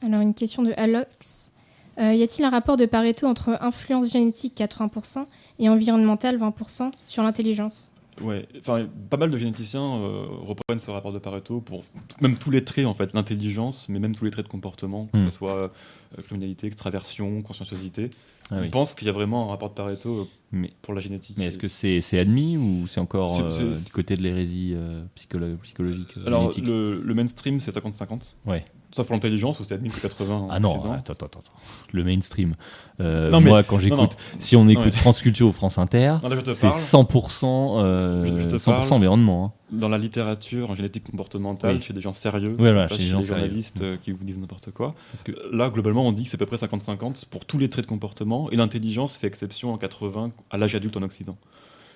Alors, 0.01 0.21
une 0.21 0.33
question 0.33 0.63
de 0.63 0.73
Alox. 0.77 1.51
Euh, 1.99 2.13
y 2.13 2.23
a-t-il 2.23 2.45
un 2.45 2.49
rapport 2.49 2.77
de 2.77 2.85
Pareto 2.85 3.27
entre 3.27 3.57
influence 3.61 4.09
génétique 4.11 4.55
80% 4.57 5.25
et 5.59 5.67
environnementale 5.67 6.37
20% 6.37 6.91
sur 7.05 7.23
l'intelligence? 7.23 7.91
Ouais, 8.21 8.45
enfin, 8.59 8.85
pas 9.09 9.17
mal 9.17 9.31
de 9.31 9.37
généticiens 9.37 9.81
euh, 9.97 10.25
reprennent 10.41 10.79
ce 10.79 10.91
rapport 10.91 11.11
de 11.13 11.19
Pareto 11.19 11.61
pour 11.61 11.83
même 12.21 12.35
tous 12.37 12.51
les 12.51 12.63
traits 12.63 12.85
en 12.85 12.93
fait, 12.93 13.13
l'intelligence, 13.13 13.87
mais 13.89 13.99
même 13.99 14.15
tous 14.15 14.25
les 14.25 14.31
traits 14.31 14.45
de 14.45 14.51
comportement, 14.51 15.07
que 15.13 15.17
Hmm. 15.19 15.25
ce 15.25 15.29
soit 15.29 15.51
euh, 15.55 16.21
criminalité, 16.23 16.67
extraversion, 16.67 17.41
conscienciosité. 17.41 18.09
Ah 18.51 18.55
Ils 18.57 18.61
oui. 18.63 18.69
pensent 18.69 18.95
qu'il 18.95 19.07
y 19.07 19.09
a 19.09 19.13
vraiment 19.13 19.45
un 19.47 19.49
rapport 19.49 19.69
de 19.69 19.73
Pareto 19.75 20.09
euh, 20.21 20.27
Mais, 20.51 20.71
pour 20.81 20.95
la 20.95 20.99
génétique. 20.99 21.35
mais 21.37 21.45
est-ce 21.45 21.59
que 21.59 21.67
c'est 21.67 22.01
c'est 22.01 22.17
admis 22.17 22.57
ou 22.57 22.87
c'est 22.87 22.99
encore 22.99 23.39
euh, 23.39 23.73
du 23.73 23.91
côté 23.91 24.15
de 24.15 24.21
l'hérésie 24.23 24.73
euh, 24.75 25.03
psycholo- 25.15 25.57
psychologique 25.57 26.15
euh, 26.17 26.25
Alors, 26.25 26.51
le, 26.63 27.01
le 27.03 27.13
mainstream, 27.13 27.59
c'est 27.59 27.69
50-50. 27.75 28.33
Ouais. 28.47 28.65
Sauf 28.91 29.05
pour 29.05 29.13
l'intelligence, 29.13 29.59
où 29.59 29.63
c'est 29.63 29.75
admis 29.75 29.89
que 29.91 29.99
80 30.01 30.35
en 30.35 30.47
Ah 30.49 30.59
non, 30.59 30.91
attends, 30.91 31.13
attends, 31.13 31.25
attends. 31.27 31.39
Le 31.93 32.03
mainstream. 32.03 32.55
Non, 32.99 33.39
mais- 33.39 33.49
moi, 33.51 33.61
quand 33.63 33.75
non, 33.75 33.79
j'écoute, 33.81 34.17
si 34.39 34.55
on 34.55 34.67
écoute 34.67 34.85
mais- 34.85 34.91
France 34.91 35.21
Culture 35.21 35.47
ou 35.47 35.51
France 35.51 35.77
Inter, 35.77 36.15
c'est 36.53 36.67
parle. 36.67 36.73
100%, 36.73 37.77
euh, 37.77 38.25
Je- 38.25 38.37
je 38.39 38.45
te 38.45 38.55
100% 38.57 38.65
parle. 38.89 38.93
environnement. 38.93 39.45
hein. 39.45 39.77
Dans 39.77 39.89
la 39.89 39.99
littérature, 39.99 40.71
en 40.71 40.75
génétique 40.75 41.03
comportementale, 41.03 41.75
Oui. 41.75 41.81
chez 41.83 41.93
des 41.93 42.01
gens 42.01 42.13
sérieux, 42.13 42.49
Ouais, 42.53 42.55
voilà, 42.71 42.87
chez 42.87 42.97
les 42.97 43.05
gens 43.05 43.21
journalistes 43.21 43.83
qui 44.01 44.09
vous 44.11 44.23
disent 44.23 44.39
n'importe 44.39 44.71
quoi. 44.71 44.95
Parce 45.11 45.21
que 45.21 45.33
là, 45.55 45.69
globalement, 45.69 46.07
on 46.07 46.11
dit 46.11 46.23
que 46.23 46.29
c'est 46.31 46.37
à 46.37 46.39
peu 46.39 46.47
près 46.47 46.57
50-50 46.57 47.25
pour 47.29 47.45
tous 47.45 47.59
les 47.59 47.69
traits 47.69 47.85
de 47.85 47.89
comportement, 47.89 48.49
et 48.49 48.55
l'intelligence 48.55 49.17
fait 49.17 49.27
exception 49.27 49.71
en 49.71 49.77
80 49.77 50.31
à 50.49 50.57
l'âge 50.57 50.75
adulte 50.75 50.95
en 50.97 51.01
Occident. 51.03 51.37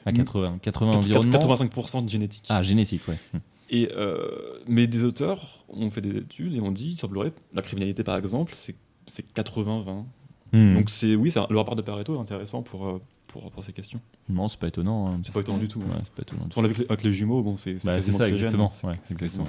À 0.05 0.11
80, 0.11 0.59
80 0.61 0.91
Quatre- 0.91 0.97
environnement. 0.99 1.31
85% 1.39 2.03
de 2.05 2.09
génétique. 2.09 2.43
Ah, 2.49 2.61
génétique, 2.61 3.07
ouais. 3.07 3.17
Hum. 3.33 3.39
Et, 3.69 3.89
euh, 3.95 4.59
mais 4.67 4.85
des 4.87 5.03
auteurs 5.03 5.63
ont 5.69 5.89
fait 5.89 6.01
des 6.01 6.17
études 6.17 6.53
et 6.53 6.59
ont 6.61 6.71
dit, 6.71 6.91
il 6.91 6.97
semblerait, 6.97 7.31
la 7.53 7.61
criminalité 7.61 8.03
par 8.03 8.17
exemple, 8.17 8.53
c'est 8.55 8.75
c'est 9.07 9.25
80-20. 9.33 10.05
Hum. 10.53 10.73
Donc 10.75 10.89
c'est 10.89 11.15
oui, 11.15 11.33
le 11.49 11.57
rapport 11.57 11.75
de 11.75 11.81
Pareto 11.81 12.15
est 12.15 12.19
intéressant 12.19 12.61
pour, 12.61 12.87
euh, 12.87 13.01
pour, 13.27 13.49
pour 13.51 13.63
ces 13.63 13.73
questions. 13.73 13.99
Non, 14.29 14.47
c'est 14.47 14.59
pas 14.59 14.67
étonnant. 14.67 15.07
hein. 15.07 15.19
C'est 15.23 15.33
pas 15.33 15.39
étonnant 15.41 15.57
du 15.57 15.67
tout. 15.67 15.79
Ouais, 15.79 15.85
hein. 15.91 16.01
c'est 16.03 16.13
pas 16.13 16.21
étonnant. 16.21 16.47
On 16.55 16.61
l'a 16.61 16.67
vu 16.67 16.73
avec 16.75 16.77
les- 16.79 16.85
avec 16.93 17.03
les 17.03 17.13
jumeaux, 17.13 17.41
bon, 17.41 17.57
c'est 17.57 17.83
Bah, 17.85 17.99
ça, 18.01 18.27
exactement. 18.29 18.69
Ouais, 18.83 18.93
exactement. 19.09 19.45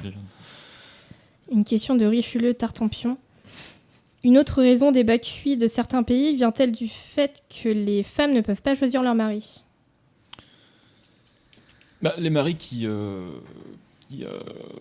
Une 1.52 1.64
question 1.64 1.94
de 1.94 2.04
Richelieu 2.06 2.54
Tartampion. 2.54 3.18
Une 4.24 4.38
autre 4.38 4.62
raison 4.62 4.90
des 4.90 5.04
bas 5.04 5.18
QI 5.18 5.56
de 5.58 5.66
certains 5.66 6.02
pays 6.02 6.34
vient-elle 6.34 6.72
du 6.72 6.88
fait 6.88 7.42
que 7.62 7.68
les 7.68 8.02
femmes 8.02 8.32
ne 8.32 8.40
peuvent 8.40 8.62
pas 8.62 8.74
choisir 8.74 9.02
leur 9.02 9.14
mari? 9.14 9.62
Bah, 12.02 12.14
les 12.18 12.30
maris 12.30 12.56
qui, 12.56 12.86
euh, 12.86 13.30
qui, 14.08 14.24
euh, 14.24 14.30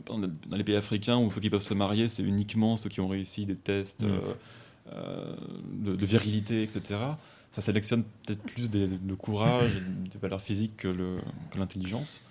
dans 0.07 0.57
les 0.57 0.63
pays 0.63 0.75
africains 0.75 1.17
où 1.17 1.29
ceux 1.31 1.41
qui 1.41 1.49
peuvent 1.49 1.61
se 1.61 1.73
marier, 1.73 2.07
c'est 2.09 2.23
uniquement 2.23 2.77
ceux 2.77 2.89
qui 2.89 3.01
ont 3.01 3.07
réussi 3.07 3.45
des 3.45 3.55
tests 3.55 4.03
Mm. 4.03 4.11
euh, 4.93 5.35
de, 5.85 5.91
de 5.95 6.05
virilité, 6.05 6.63
etc. 6.63 6.99
Ça 7.51 7.61
sélectionne 7.61 8.03
peut-être 8.25 8.41
plus 8.43 8.69
des, 8.69 8.87
de 8.87 9.13
courage 9.13 9.77
et 9.77 9.79
des 10.09 10.17
valeurs 10.21 10.41
physiques 10.41 10.75
que 10.77 10.87
le- 10.89 11.19
que 11.51 11.57
l'intelligence. 11.59 12.21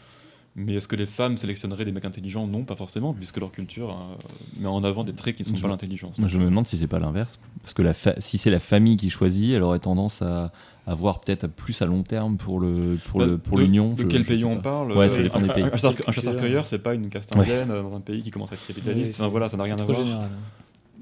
Mais 0.54 0.74
est-ce 0.74 0.86
que 0.86 0.96
les 0.96 1.06
femmes 1.06 1.38
sélectionneraient 1.38 1.86
des 1.86 1.92
mecs 1.92 2.04
intelligents? 2.04 2.46
Non, 2.46 2.64
pas 2.64 2.76
forcément, 2.76 3.14
puisque 3.14 3.38
leur 3.38 3.52
culture 3.52 3.90
euh, 3.90 4.14
met 4.60 4.66
en 4.66 4.84
avant 4.84 5.02
des 5.02 5.14
traits 5.14 5.34
qui 5.36 5.44
ne 5.44 5.48
sont 5.48 5.56
Je- 5.56 5.62
pas 5.62 5.68
l'intelligence. 5.68 6.18
Moi, 6.18 6.28
je 6.28 6.36
me 6.36 6.44
demande 6.44 6.66
si 6.66 6.76
c'est 6.76 6.86
pas 6.86 6.98
l'inverse. 6.98 7.40
Parce 7.62 7.72
que 7.72 7.80
la 7.80 7.94
fa- 7.94 8.20
si 8.20 8.36
c'est 8.36 8.50
la 8.50 8.60
famille 8.60 8.98
qui 8.98 9.08
choisit, 9.08 9.54
elle 9.54 9.62
aurait 9.62 9.78
tendance 9.78 10.20
à 10.20 10.52
avoir 10.86 11.20
peut-être 11.20 11.46
plus 11.46 11.80
à 11.80 11.86
long 11.86 12.02
terme 12.02 12.36
pour 12.36 12.60
le 12.60 12.98
pour 13.06 13.20
Bah, 13.20 13.26
le 13.26 13.38
pour 13.38 13.56
de- 13.56 13.62
l'union. 13.62 13.94
De 13.94 14.02
je- 14.02 14.06
quel 14.08 14.24
je 14.24 14.28
pays 14.28 14.44
on 14.44 14.58
parle? 14.60 14.92
Ouais, 14.92 15.06
Euh, 15.06 15.08
ça 15.08 15.22
dépend 15.22 15.38
un- 15.38 15.42
des 15.42 15.48
pays. 15.54 15.64
Un, 15.64 15.76
chasseur-cueilleur, 16.12 16.66
c'est 16.66 16.80
pas 16.80 16.92
une 16.92 17.08
caste 17.08 17.34
indienne 17.34 17.70
euh, 17.70 17.82
dans 17.82 17.96
un 17.96 18.00
pays 18.00 18.20
qui 18.22 18.30
commence 18.30 18.52
à 18.52 18.56
être 18.56 18.66
capitaliste. 18.66 19.14
Enfin, 19.20 19.28
voilà, 19.28 19.48
ça 19.48 19.56
n'a 19.56 19.62
rien 19.64 19.76
c'est 19.76 19.82
à 19.82 19.84
trop 19.84 19.94
voir. 19.94 20.04
général. 20.04 20.30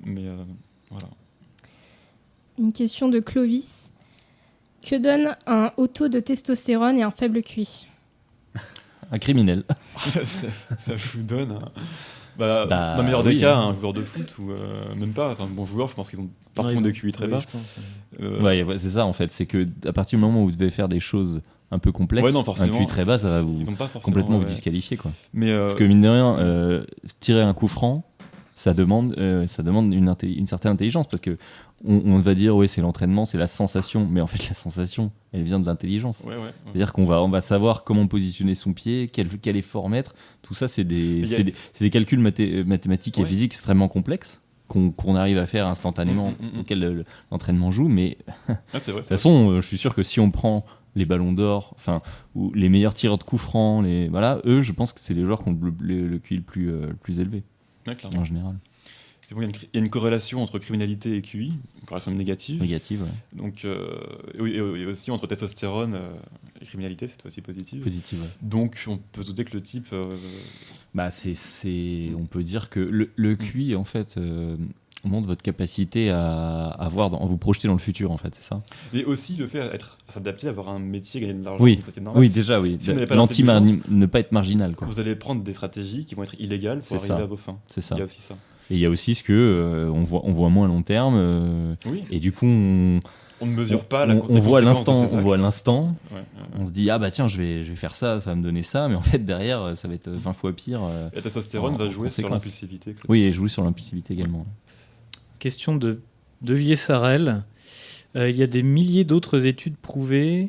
Mais 0.04 0.26
euh, 0.26 0.36
voilà. 0.90 1.08
Une 2.58 2.72
question 2.72 3.08
de 3.08 3.18
Clovis. 3.18 3.90
Que 4.82 4.96
donne 4.96 5.36
un 5.46 5.72
haut 5.76 5.88
taux 5.88 6.08
de 6.08 6.20
testostérone 6.20 6.96
et 6.96 7.02
un 7.02 7.10
faible 7.10 7.42
QI 7.42 7.86
Un 9.10 9.18
criminel. 9.18 9.64
ça, 10.24 10.48
ça 10.76 10.92
vous 10.96 11.22
donne 11.22 11.52
un- 11.52 11.72
bah, 12.38 12.66
Bah, 12.66 12.94
dans 12.94 13.02
le 13.02 13.06
meilleur 13.06 13.24
oui, 13.26 13.34
des 13.34 13.40
cas, 13.40 13.56
hein. 13.56 13.68
un 13.68 13.74
joueur 13.74 13.92
de 13.92 14.02
foot 14.02 14.36
ou 14.38 14.50
euh, 14.52 14.94
même 14.96 15.12
pas. 15.12 15.30
Enfin, 15.32 15.48
bon 15.50 15.64
joueur, 15.66 15.88
je 15.88 15.94
pense 15.94 16.08
qu'ils 16.10 16.20
ont 16.20 16.30
forcément 16.54 16.80
Ouais, 16.80 16.88
ont- 16.88 16.92
QI 16.92 17.12
très 17.12 17.24
oui, 17.26 17.30
bas. 17.32 17.40
Euh, 18.20 18.40
Ouais, 18.42 18.62
ouais, 18.62 18.78
c'est 18.78 18.90
ça 18.90 19.04
en 19.04 19.12
fait. 19.12 19.32
C'est 19.32 19.46
que 19.46 19.66
à 19.86 19.92
partir 19.92 20.18
du 20.18 20.24
moment 20.24 20.42
où 20.42 20.46
vous 20.48 20.56
devez 20.56 20.70
faire 20.70 20.88
des 20.88 21.00
choses 21.00 21.42
un 21.72 21.78
peu 21.78 21.92
complexes, 21.92 22.24
Ouais, 22.26 22.32
non, 22.32 22.44
un. 22.48 22.68
QI 22.78 22.86
très 22.86 23.04
bas, 23.04 23.18
ça 23.18 23.30
va 23.30 23.42
vous 23.42 23.58
complètement 24.02 24.38
vous 24.38 24.44
disqualifier 24.44 24.96
quoi. 24.96 25.10
Mais 25.34 25.50
euh, 25.50 25.66
Parce 25.66 25.74
que 25.76 25.84
mine 25.84 26.00
de 26.00 26.08
rien, 26.08 26.38
euh, 26.38 26.84
tirer 27.20 27.42
un 27.42 27.52
coup 27.54 27.68
franc, 27.68 28.04
ça 28.62 28.74
demande, 28.74 29.14
euh, 29.16 29.46
ça 29.46 29.62
demande 29.62 29.94
une, 29.94 30.14
certaine 30.46 30.72
intelligence 30.72 31.06
parce 31.08 31.22
que 31.22 31.38
on, 31.82 31.94
on 32.04 32.18
va 32.18 32.34
dire 32.34 32.54
ouais 32.54 32.66
c'est 32.66 32.82
l'entraînement, 32.82 33.24
c'est 33.24 33.38
la 33.38 33.46
sensation, 33.46 34.06
mais 34.06 34.20
en 34.20 34.26
fait 34.26 34.46
la 34.48 34.54
sensation, 34.54 35.10
elle 35.32 35.44
vient 35.44 35.58
de 35.58 35.64
l'intelligence. 35.66 36.20
ouais, 36.26 36.34
ouais, 36.34 36.42
ouais. 36.42 36.50
C'est-à-dire 36.66 36.92
qu'on 36.92 37.04
va, 37.04 37.22
on 37.22 37.30
va 37.30 37.40
savoir 37.40 37.84
comment 37.84 38.06
positionner 38.06 38.54
son 38.54 38.74
pied, 38.74 39.08
quel, 39.10 39.28
quel 39.38 39.56
effort 39.56 39.88
mettre. 39.88 40.14
Tout 40.42 40.52
ça, 40.52 40.68
c'est 40.68 40.84
des, 40.84 41.34
a- 41.40 41.42
des, 41.80 41.90
calculs 41.90 42.20
mathé- 42.20 42.62
mathématiques 42.64 43.18
et 43.18 43.24
physiques 43.24 43.52
extrêmement 43.54 43.88
complexes 43.88 44.42
qu'on 44.68 44.90
qu'on 44.90 45.16
arrive 45.16 45.38
à 45.38 45.46
faire 45.46 45.66
instantanément, 45.66 46.30
Mm, 46.38 46.44
mm, 46.44 46.56
mm. 46.56 46.60
auxquels 46.60 46.80
le- 46.80 47.04
l'entraînement 47.30 47.70
joue. 47.70 47.88
Mais 47.88 48.18
de 48.28 48.54
Ah, 48.74 48.78
vrai. 48.78 48.92
toute 48.96 49.06
façon, 49.06 49.50
euh, 49.52 49.60
je 49.62 49.66
suis 49.66 49.78
sûr 49.78 49.94
que 49.94 50.02
si 50.02 50.20
on 50.20 50.30
prend 50.30 50.66
les 50.96 51.06
ballons 51.06 51.32
d'or, 51.32 51.72
enfin, 51.76 52.02
ou 52.34 52.52
les 52.52 52.68
meilleurs 52.68 52.94
tireurs 52.94 53.16
de 53.18 53.22
coups 53.24 53.40
francs, 53.42 53.84
les, 53.86 54.08
voilà, 54.08 54.40
eux, 54.44 54.60
je 54.60 54.72
pense 54.72 54.92
que 54.92 55.00
c'est 55.00 55.14
les 55.14 55.24
joueurs 55.24 55.42
qui 55.42 55.48
ont 55.48 55.58
le, 55.60 55.72
le, 55.80 56.06
le 56.08 56.18
QI 56.18 56.36
le 56.36 56.42
plus, 56.42 56.68
euh, 56.70 56.88
le 56.88 56.94
plus 56.94 57.20
élevé, 57.20 57.42
Ouais, 57.90 58.16
en 58.18 58.24
général. 58.24 58.56
Bon, 59.32 59.36
Il 59.42 59.42
y, 59.42 59.44
a 59.44 59.46
une 59.46 59.52
cri- 59.52 59.68
il 59.72 59.76
y 59.78 59.80
a 59.80 59.84
une 59.84 59.90
corrélation 59.90 60.42
entre 60.42 60.58
criminalité 60.58 61.14
et 61.16 61.22
QI, 61.22 61.48
une 61.80 61.86
corrélation 61.86 62.10
négative. 62.10 62.60
Négative, 62.60 63.02
ouais. 63.02 63.08
Donc, 63.38 63.64
euh, 63.64 63.96
et 64.34 64.40
oui, 64.40 64.54
et 64.56 64.60
aussi 64.86 65.12
entre 65.12 65.28
testostérone 65.28 65.94
euh, 65.94 66.10
et 66.60 66.64
criminalité, 66.64 67.06
cette 67.06 67.22
fois-ci 67.22 67.40
positive. 67.40 67.80
positive. 67.80 68.20
ouais. 68.22 68.28
Donc, 68.42 68.82
on 68.88 68.96
peut 68.98 69.22
se 69.22 69.28
douter 69.28 69.44
que 69.44 69.52
le 69.54 69.60
type. 69.62 69.86
euh, 69.92 70.16
Bah, 70.96 71.12
c'est, 71.12 71.36
c'est, 71.36 72.10
on 72.18 72.24
peut 72.26 72.42
dire 72.42 72.70
que 72.70 72.80
le, 72.80 73.12
le 73.14 73.36
QI, 73.36 73.76
en 73.76 73.84
fait, 73.84 74.16
euh, 74.18 74.56
montre 75.04 75.26
votre 75.26 75.42
capacité 75.42 76.10
à, 76.10 76.66
à 76.68 76.88
voir, 76.88 77.10
dans, 77.10 77.18
à 77.22 77.26
vous 77.26 77.36
projeter 77.38 77.68
dans 77.68 77.74
le 77.74 77.80
futur, 77.80 78.10
en 78.10 78.16
fait, 78.18 78.34
c'est 78.34 78.42
ça 78.44 78.62
Mais 78.92 79.04
aussi 79.04 79.36
le 79.36 79.46
fait 79.46 79.60
d'être- 79.70 79.96
s'adapter, 80.08 80.48
avoir 80.48 80.68
un 80.68 80.78
métier, 80.78 81.20
gagner 81.20 81.34
de 81.34 81.44
l'argent, 81.44 81.62
Oui. 81.64 81.80
Oui, 82.14 82.28
déjà, 82.28 82.60
oui. 82.60 82.76
Si 82.80 82.92
L'anti 82.92 83.42
ne 83.88 84.06
pas 84.06 84.20
être 84.20 84.32
marginal, 84.32 84.74
quoi. 84.74 84.86
Vous 84.86 85.00
allez 85.00 85.14
prendre 85.16 85.42
des 85.42 85.52
stratégies 85.52 86.04
qui 86.04 86.14
vont 86.14 86.22
être 86.24 86.34
illégales 86.38 86.78
pour 86.78 86.86
C'est 86.88 86.94
arriver 86.96 87.08
ça. 87.08 87.16
à 87.22 87.26
vos 87.26 87.36
fins. 87.36 87.58
C'est 87.66 87.80
ça. 87.80 87.94
Il 87.94 87.98
y 87.98 88.02
a 88.02 88.04
aussi 88.04 88.20
ça. 88.20 88.34
Et 88.70 88.74
il 88.74 88.80
y 88.80 88.86
a 88.86 88.90
aussi 88.90 89.14
ce 89.16 89.22
que 89.24 89.32
euh, 89.32 89.90
on 89.90 90.02
voit, 90.04 90.20
on 90.24 90.32
voit 90.32 90.48
moins 90.48 90.66
à 90.66 90.68
long 90.68 90.82
terme. 90.82 91.14
euh, 91.16 91.74
Oui. 91.86 92.04
et 92.10 92.20
du 92.20 92.30
coup, 92.30 92.46
on, 92.46 93.00
On 93.40 93.46
ne 93.46 93.52
mesure 93.52 93.84
pas 93.84 94.06
la 94.06 94.14
on, 94.14 94.26
on 94.28 94.38
voit 94.38 94.58
à 94.58 94.60
l'instant, 94.60 94.92
on 95.12 95.16
voit 95.18 95.36
l'instant. 95.36 95.96
Ouais, 96.12 96.18
ouais, 96.18 96.22
On 96.60 96.66
se 96.66 96.70
dit 96.70 96.88
ah 96.90 96.98
bah 96.98 97.10
tiens, 97.10 97.26
je 97.26 97.36
vais, 97.36 97.64
je 97.64 97.70
vais 97.70 97.76
faire 97.76 97.96
ça, 97.96 98.20
ça 98.20 98.30
va 98.30 98.36
me 98.36 98.42
donner 98.44 98.62
ça, 98.62 98.86
mais 98.88 98.94
en 98.94 99.00
fait 99.02 99.18
derrière, 99.24 99.76
ça 99.76 99.88
va 99.88 99.94
être 99.94 100.08
20 100.08 100.32
fois 100.34 100.52
pire. 100.52 100.82
euh. 100.84 101.08
La 101.14 101.20
testostérone 101.22 101.76
va 101.78 101.88
jouer 101.88 102.08
sur 102.10 102.28
l'impulsivité. 102.30 102.94
Oui, 103.08 103.22
et 103.22 103.32
jouer 103.32 103.48
sur 103.48 103.64
l'impulsivité 103.64 104.14
également. 104.14 104.44
Question 105.40 105.74
de 105.74 106.00
De 106.42 106.54
Villiers-Sarel. 106.54 107.42
Euh, 108.16 108.30
il 108.30 108.36
y 108.36 108.42
a 108.42 108.46
des 108.46 108.62
milliers 108.62 109.04
d'autres 109.04 109.46
études 109.46 109.76
prouvées 109.76 110.48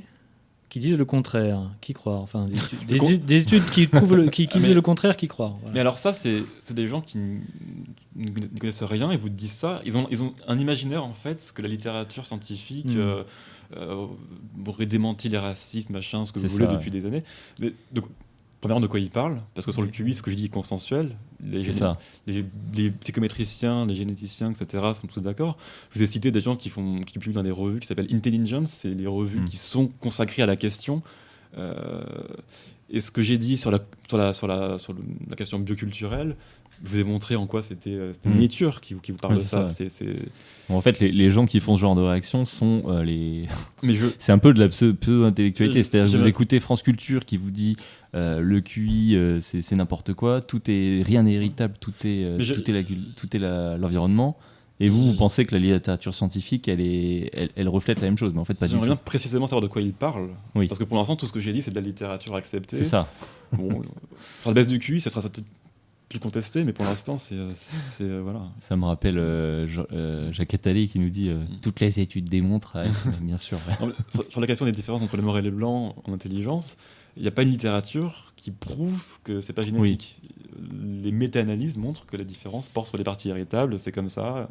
qui 0.69 0.79
disent 0.79 0.97
le 0.97 1.05
contraire. 1.05 1.61
Qui 1.81 1.93
croire 1.93 2.21
Enfin, 2.21 2.45
des 2.45 2.57
études, 2.57 2.85
des 2.87 2.97
con- 2.97 3.07
études- 3.07 3.25
des 3.25 3.41
études 3.41 3.65
qui, 3.71 3.87
prouvent 3.87 4.15
le, 4.15 4.29
qui, 4.29 4.47
qui 4.47 4.53
Ah, 4.53 4.59
mais- 4.59 4.65
disent 4.67 4.75
le 4.75 4.81
contraire, 4.81 5.17
qui. 5.17 5.27
Voilà. 5.27 5.55
Mais 5.73 5.79
alors 5.79 5.97
ça, 5.97 6.13
c'est 6.13 6.43
des 6.71 6.87
gens 6.87 7.01
qui 7.01 7.17
ne 7.17 8.57
connaissent 8.59 8.83
rien 8.83 9.11
et 9.11 9.17
vous 9.17 9.29
disent 9.29 9.51
ça. 9.51 9.81
Ils 9.85 9.97
ont, 9.97 10.07
ils 10.11 10.21
ont 10.21 10.33
un 10.47 10.59
imaginaire 10.59 11.03
en 11.05 11.13
fait 11.13 11.51
que 11.55 11.61
la 11.61 11.67
littérature 11.67 12.25
scientifique 12.25 12.87
Mm. 12.87 12.97
euh, 12.99 13.23
euh, 13.77 14.05
aurait 14.67 14.85
démenti 14.85 15.29
les 15.29 15.37
racistes, 15.37 15.89
machin, 15.89 16.25
ce 16.25 16.31
que 16.31 16.39
vous 16.39 16.47
voulez 16.47 16.65
ça, 16.65 16.71
depuis 16.73 16.91
des 16.91 17.05
années. 17.05 17.23
Mais 17.61 17.73
donc, 17.93 18.05
premièrement, 18.61 18.81
de 18.81 18.87
quoi 18.87 18.99
ils 18.99 19.09
parlent 19.09 19.41
Parce 19.55 19.65
que 19.65 19.71
sur 19.71 19.81
le 19.81 19.87
QI, 19.89 20.13
ce 20.13 20.21
que 20.21 20.31
je 20.31 20.35
dis 20.35 20.45
est 20.45 20.49
consensuel. 20.49 21.09
Les, 21.43 21.61
C'est 21.63 21.71
ça. 21.71 21.97
les, 22.27 22.45
les 22.75 22.91
psychométriciens, 22.91 23.85
les 23.87 23.95
généticiens, 23.95 24.51
etc. 24.51 24.83
sont 24.93 25.07
tous 25.07 25.19
d'accord. 25.19 25.57
Je 25.91 25.97
vous 25.99 26.03
ai 26.03 26.07
cité 26.07 26.31
des 26.31 26.41
gens 26.41 26.55
qui, 26.55 26.69
font, 26.69 27.01
qui 27.01 27.17
publient 27.19 27.33
dans 27.35 27.43
des 27.43 27.51
revues 27.51 27.79
qui 27.79 27.87
s'appellent 27.87 28.13
Intelligence, 28.13 28.69
c'est 28.71 28.93
les 28.93 29.07
revues 29.07 29.39
Mm. 29.41 29.45
qui 29.45 29.57
sont 29.57 29.87
consacrées 29.99 30.43
à 30.43 30.45
la 30.45 30.55
question. 30.55 31.01
Euh, 31.57 32.03
et 32.89 32.99
ce 32.99 33.09
que 33.11 33.21
j'ai 33.21 33.37
dit 33.37 33.57
sur 33.57 33.71
la, 33.71 33.79
sur, 34.07 34.17
la, 34.17 34.33
sur, 34.33 34.47
la, 34.47 34.77
sur 34.77 34.93
le- 34.93 35.01
la 35.29 35.35
question 35.35 35.59
bioculturelle, 35.59 36.35
vous 36.83 36.99
ai 36.99 37.03
montré 37.03 37.35
en 37.35 37.45
quoi 37.47 37.61
c'était 37.61 37.91
euh, 37.91 38.11
Mm. 38.25 38.47
Qui, 38.81 38.93
vous- 38.93 38.99
qui 39.01 39.11
vous 39.11 39.17
parle 39.17 39.35
Ouais, 39.35 39.39
de 39.41 39.45
ça. 39.45 39.65
Bon, 40.69 40.77
en 40.77 40.81
fait, 40.81 40.99
les, 40.99 41.11
les 41.11 41.29
gens 41.29 41.45
qui 41.45 41.59
font 41.59 41.75
ce 41.75 41.81
genre 41.81 41.95
de 41.95 42.01
réaction 42.01 42.45
sont 42.45 42.83
euh, 42.87 43.03
les. 43.03 43.45
Mais 43.83 43.93
je, 43.95 44.05
C'est 44.19 44.31
un 44.31 44.37
peu 44.37 44.53
de 44.53 44.59
la 44.59 44.67
pseu- 44.67 44.93
pseudo-intellectualité. 44.93 45.79
Je- 45.79 45.83
C'est-à-dire 45.83 46.05
que 46.11 46.17
je- 46.17 46.23
vous 46.23 46.27
écoutez 46.27 46.59
France 46.59 46.83
Culture 46.83 47.25
qui 47.25 47.37
vous 47.37 47.51
dit 47.51 47.75
euh, 48.15 48.39
le 48.41 48.61
QI, 48.61 49.15
euh, 49.15 49.39
c'est 49.39 49.75
n'importe 49.75 50.13
quoi, 50.13 50.41
tout 50.41 50.61
est 50.69 51.01
rien 51.05 51.23
n'est 51.23 51.33
héritable, 51.33 51.75
tout 51.79 51.93
est 52.05 52.39
je- 52.39 52.53
tout 52.55 52.63
l'environnement. 53.77 54.37
Et 54.83 54.87
vous, 54.87 54.99
vous 55.11 55.13
pensez 55.13 55.45
que 55.45 55.53
la 55.53 55.59
littérature 55.61 56.11
scientifique, 56.11 56.67
elle 56.67 56.81
est, 56.81 57.29
elle, 57.33 57.49
elle 57.55 57.69
reflète 57.69 57.99
la 58.01 58.07
même 58.07 58.17
chose, 58.17 58.33
mais 58.33 58.39
en 58.39 58.45
fait 58.45 58.55
pas 58.55 58.65
du 58.65 58.71
j'aimerais 58.71 58.87
tout. 58.87 58.93
bien 58.95 59.01
précisément 59.05 59.45
savoir 59.45 59.61
de 59.61 59.67
quoi 59.67 59.79
il 59.79 59.93
parle. 59.93 60.29
Oui. 60.55 60.67
Parce 60.67 60.79
que 60.79 60.83
pour 60.85 60.97
l'instant, 60.97 61.15
tout 61.15 61.27
ce 61.27 61.31
que 61.31 61.39
j'ai 61.39 61.53
dit, 61.53 61.61
c'est 61.61 61.69
de 61.69 61.75
la 61.75 61.81
littérature 61.85 62.33
acceptée. 62.35 62.77
C'est 62.77 62.83
ça. 62.85 63.07
Bon, 63.53 63.69
sur 64.41 64.49
la 64.49 64.53
baisse 64.55 64.65
du 64.67 64.79
QI, 64.79 64.99
ça 64.99 65.11
sera 65.11 65.21
peut-être 65.29 65.45
plus 66.11 66.19
contesté, 66.19 66.63
mais 66.63 66.73
pour 66.73 66.85
l'instant, 66.85 67.17
c'est. 67.17 67.35
euh, 67.35 67.51
euh, 68.01 68.21
voilà. 68.23 68.43
Ça 68.59 68.75
me 68.75 68.85
rappelle 68.85 69.17
euh, 69.17 69.67
euh, 69.91 70.31
Jacques 70.31 70.53
Attali 70.53 70.87
qui 70.87 70.99
nous 70.99 71.09
dit 71.09 71.29
Mm. 71.29 71.47
toutes 71.61 71.79
les 71.79 71.99
études 71.99 72.27
démontrent. 72.29 72.77
bien 73.21 73.37
sûr. 73.37 73.57
ouais. 73.81 73.87
Sur, 74.13 74.31
sur 74.31 74.41
la 74.41 74.47
question 74.47 74.65
des 74.65 74.71
différences 74.71 75.01
entre 75.01 75.15
les 75.17 75.23
morts 75.23 75.37
et 75.37 75.41
les 75.41 75.51
blancs 75.51 75.95
en 76.05 76.13
intelligence, 76.13 76.77
il 77.17 77.21
n'y 77.23 77.27
a 77.27 77.31
pas 77.31 77.43
une 77.43 77.49
littérature 77.49 78.33
qui 78.35 78.51
prouve 78.51 79.03
que 79.23 79.41
c'est 79.41 79.53
pas 79.53 79.61
génétique. 79.61 80.19
Les 80.83 81.11
méta-analyses 81.11 81.77
montrent 81.77 82.05
que 82.05 82.17
la 82.17 82.23
différence 82.23 82.69
porte 82.69 82.87
sur 82.87 82.97
les 82.97 83.03
parties 83.03 83.29
héritables, 83.29 83.79
c'est 83.79 83.91
comme 83.91 84.09
ça. 84.09 84.47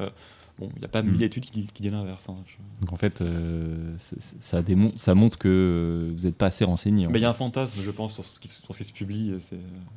Bon, 0.59 0.69
il 0.75 0.79
n'y 0.79 0.85
a 0.85 0.89
pas 0.89 1.01
Mm. 1.01 1.11
mille 1.11 1.23
études 1.23 1.45
qui, 1.45 1.65
qui 1.65 1.81
disent 1.81 1.91
l'inverse. 1.91 2.27
hein. 2.29 2.35
Donc 2.81 2.91
en 2.93 2.95
fait, 2.97 3.21
euh, 3.21 3.95
ça, 3.97 4.61
démon- 4.61 4.91
ça 4.97 5.15
montre 5.15 5.37
que 5.37 6.11
vous 6.15 6.23
n'êtes 6.25 6.35
pas 6.35 6.47
assez 6.47 6.65
renseigné. 6.65 7.07
en 7.07 7.09
Mais 7.11 7.19
il 7.19 7.21
y 7.21 7.25
a 7.25 7.29
un 7.29 7.33
fantasme, 7.33 7.79
je 7.83 7.91
pense, 7.91 8.13
sur 8.15 8.23
ce 8.25 8.39
qui, 8.39 8.47
sur 8.47 8.73
ce 8.73 8.77
qui 8.79 8.83
se 8.83 8.93
publie. 8.93 9.31
et 9.31 9.37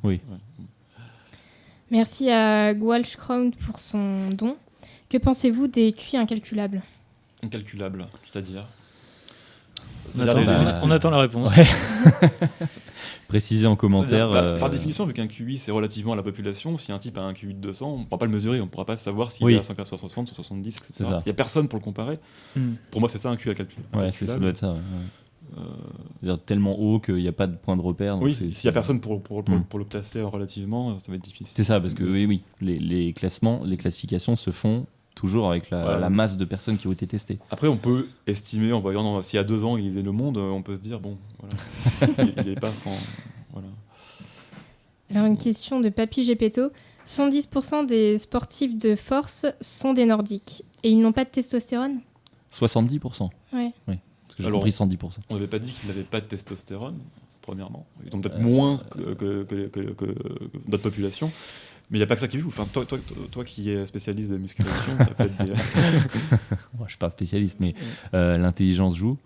Oui. 0.03 0.21
ouais. 0.29 0.65
Merci 1.95 2.29
à 2.29 2.73
Gwalch 2.73 3.15
Crown 3.15 3.51
pour 3.53 3.79
son 3.79 4.29
don. 4.31 4.57
Que 5.09 5.17
pensez-vous 5.17 5.67
des 5.67 5.93
QI 5.93 6.17
incalculables? 6.17 6.81
Incalculable, 7.41 8.05
c'est-à-dire? 8.21 8.65
On 10.13 10.19
attend, 10.19 10.39
les- 10.39 10.73
on 10.83 10.91
attend 10.91 11.09
la 11.09 11.17
réponse. 11.19 11.55
Ouais. 11.55 11.65
Précisez 13.29 13.65
en 13.65 13.77
commentaire. 13.77 14.29
par, 14.29 14.43
euh, 14.43 14.59
par 14.59 14.69
définition, 14.69 15.05
vu 15.05 15.13
qu'un 15.13 15.27
QI 15.27 15.57
c'est 15.57 15.71
relativement 15.71 16.11
à 16.11 16.15
la 16.17 16.23
population, 16.23 16.77
si 16.77 16.91
un 16.91 16.99
type 16.99 17.17
a 17.17 17.21
un 17.21 17.33
QI 17.33 17.53
de 17.53 17.59
200, 17.59 17.87
on 17.89 17.99
ne 17.99 18.03
pourra 18.03 18.17
pas 18.19 18.25
le 18.25 18.31
mesurer, 18.33 18.59
on 18.59 18.65
ne 18.65 18.69
pourra 18.69 18.85
pas 18.85 18.97
savoir 18.97 19.31
s'il 19.31 19.45
Oui. 19.45 19.53
est 19.55 19.59
à 19.59 19.63
160, 19.63 20.27
70, 20.33 20.75
etc. 20.77 20.91
C'est 20.93 21.03
ça. 21.05 21.19
Il 21.21 21.27
n'y 21.27 21.31
a 21.31 21.33
personne 21.33 21.69
pour 21.69 21.79
le 21.79 21.83
comparer. 21.83 22.17
Hmm. 22.57 22.73
Pour 22.91 22.99
moi, 22.99 23.09
c'est 23.09 23.19
ça 23.19 23.29
un 23.29 23.37
QI 23.37 23.51
à 23.51 23.55
calcul. 23.55 23.83
Ouais, 23.93 24.11
c'est- 24.11 24.25
ça 24.25 24.37
doit 24.37 24.49
être 24.49 24.57
ça. 24.57 24.71
ouais. 24.73 24.79
Euh, 25.57 26.35
tellement 26.37 26.77
haut 26.77 26.99
qu'il 26.99 27.15
n'y 27.15 27.27
a 27.27 27.31
pas 27.31 27.47
de 27.47 27.55
point 27.55 27.77
de 27.77 27.81
repère. 27.81 28.15
donc 28.15 28.25
oui, 28.25 28.33
s'il 28.33 28.47
n'y 28.49 28.67
a 28.69 28.71
personne 28.71 28.99
pour, 28.99 29.21
pour, 29.21 29.43
pour, 29.43 29.55
Hmm. 29.55 29.63
pour 29.63 29.79
le 29.79 29.85
classer 29.85 30.21
relativement, 30.21 30.97
ça 30.99 31.05
va 31.09 31.15
être 31.15 31.23
difficile. 31.23 31.53
C'est 31.55 31.63
ça, 31.63 31.79
parce 31.79 31.93
que 31.93 32.03
oui, 32.03 32.25
oui, 32.25 32.41
les, 32.61 32.77
les 32.79 33.13
classements, 33.13 33.61
les 33.63 33.77
classifications 33.77 34.35
se 34.35 34.51
font 34.51 34.85
toujours 35.13 35.49
avec 35.49 35.69
la, 35.69 35.81
Voilà. 35.83 35.99
la 35.99 36.09
masse 36.09 36.35
de 36.35 36.43
personnes 36.43 36.77
qui 36.77 36.87
ont 36.87 36.91
été 36.91 37.07
testées. 37.07 37.39
Après, 37.51 37.67
on 37.69 37.77
peut 37.77 38.07
estimer 38.27 38.73
en 38.73 38.81
voyant, 38.81 39.01
non, 39.03 39.21
s'il 39.21 39.37
y 39.37 39.39
a 39.39 39.45
deux 39.45 39.63
ans 39.63 39.77
il 39.77 39.83
lisait 39.85 40.01
Le 40.01 40.11
Monde, 40.11 40.37
euh, 40.37 40.49
on 40.49 40.61
peut 40.61 40.75
se 40.75 40.81
dire, 40.81 40.99
bon, 40.99 41.17
voilà, 41.39 42.23
il 42.37 42.49
n'est 42.49 42.55
pas 42.55 42.71
sans. 42.71 42.91
Voilà. 43.53 43.67
Alors 45.11 45.25
une 45.27 45.37
question 45.37 45.79
de 45.79 45.89
Papy 45.89 46.23
Gepetto. 46.25 46.69
70% 47.07 47.85
des 47.85 48.17
sportifs 48.17 48.75
de 48.77 48.95
force 48.95 49.45
sont 49.61 49.93
des 49.93 50.05
nordiques 50.05 50.63
et 50.83 50.89
ils 50.89 50.99
n'ont 50.99 51.11
pas 51.11 51.23
de 51.23 51.29
testostérone? 51.29 51.99
70% 52.51 53.29
Ouais. 53.53 53.71
Oui, 53.87 53.95
parce 54.35 54.37
que 54.37 54.43
j'ai 54.43 54.47
Alors- 54.47 54.59
compris 54.59 54.71
110%. 54.71 55.19
On 55.29 55.35
n'avait 55.35 55.47
pas 55.47 55.59
dit 55.59 55.71
qu'il 55.71 55.87
n'avait 55.89 56.03
pas 56.03 56.19
de 56.21 56.25
testostérone, 56.25 56.97
premièrement. 57.41 57.85
Ils 58.05 58.15
ont 58.15 58.21
peut-être 58.21 58.37
Euh, 58.39 58.41
moins 58.43 58.81
que, 58.91 59.13
que, 59.13 59.43
que, 59.43 59.67
que- 59.67 59.79
que- 59.91 60.05
que 60.05 60.15
notre 60.67 60.83
population. 60.83 61.31
Mais 61.91 61.97
il 61.97 61.99
n'y 61.99 62.03
a 62.03 62.07
pas 62.07 62.15
que 62.15 62.21
ça 62.21 62.27
qui 62.27 62.39
joue. 62.39 62.47
Enfin, 62.47 62.65
toi, 62.73 62.83
toi, 62.85 62.97
toi, 63.07 63.15
toi 63.31 63.45
qui 63.45 63.69
es 63.69 63.85
spécialiste 63.85 64.31
de 64.31 64.37
musculation, 64.37 64.93
t'as 64.97 65.05
peut-être 65.05 65.37
des. 65.45 65.51
Moi, 66.77 66.85
je 66.85 66.89
suis 66.91 66.97
pas 66.97 67.11
spécialiste, 67.11 67.59
mais 67.59 67.73
euh, 68.15 68.37
l'intelligence 68.37 68.95
joue. 68.97 69.17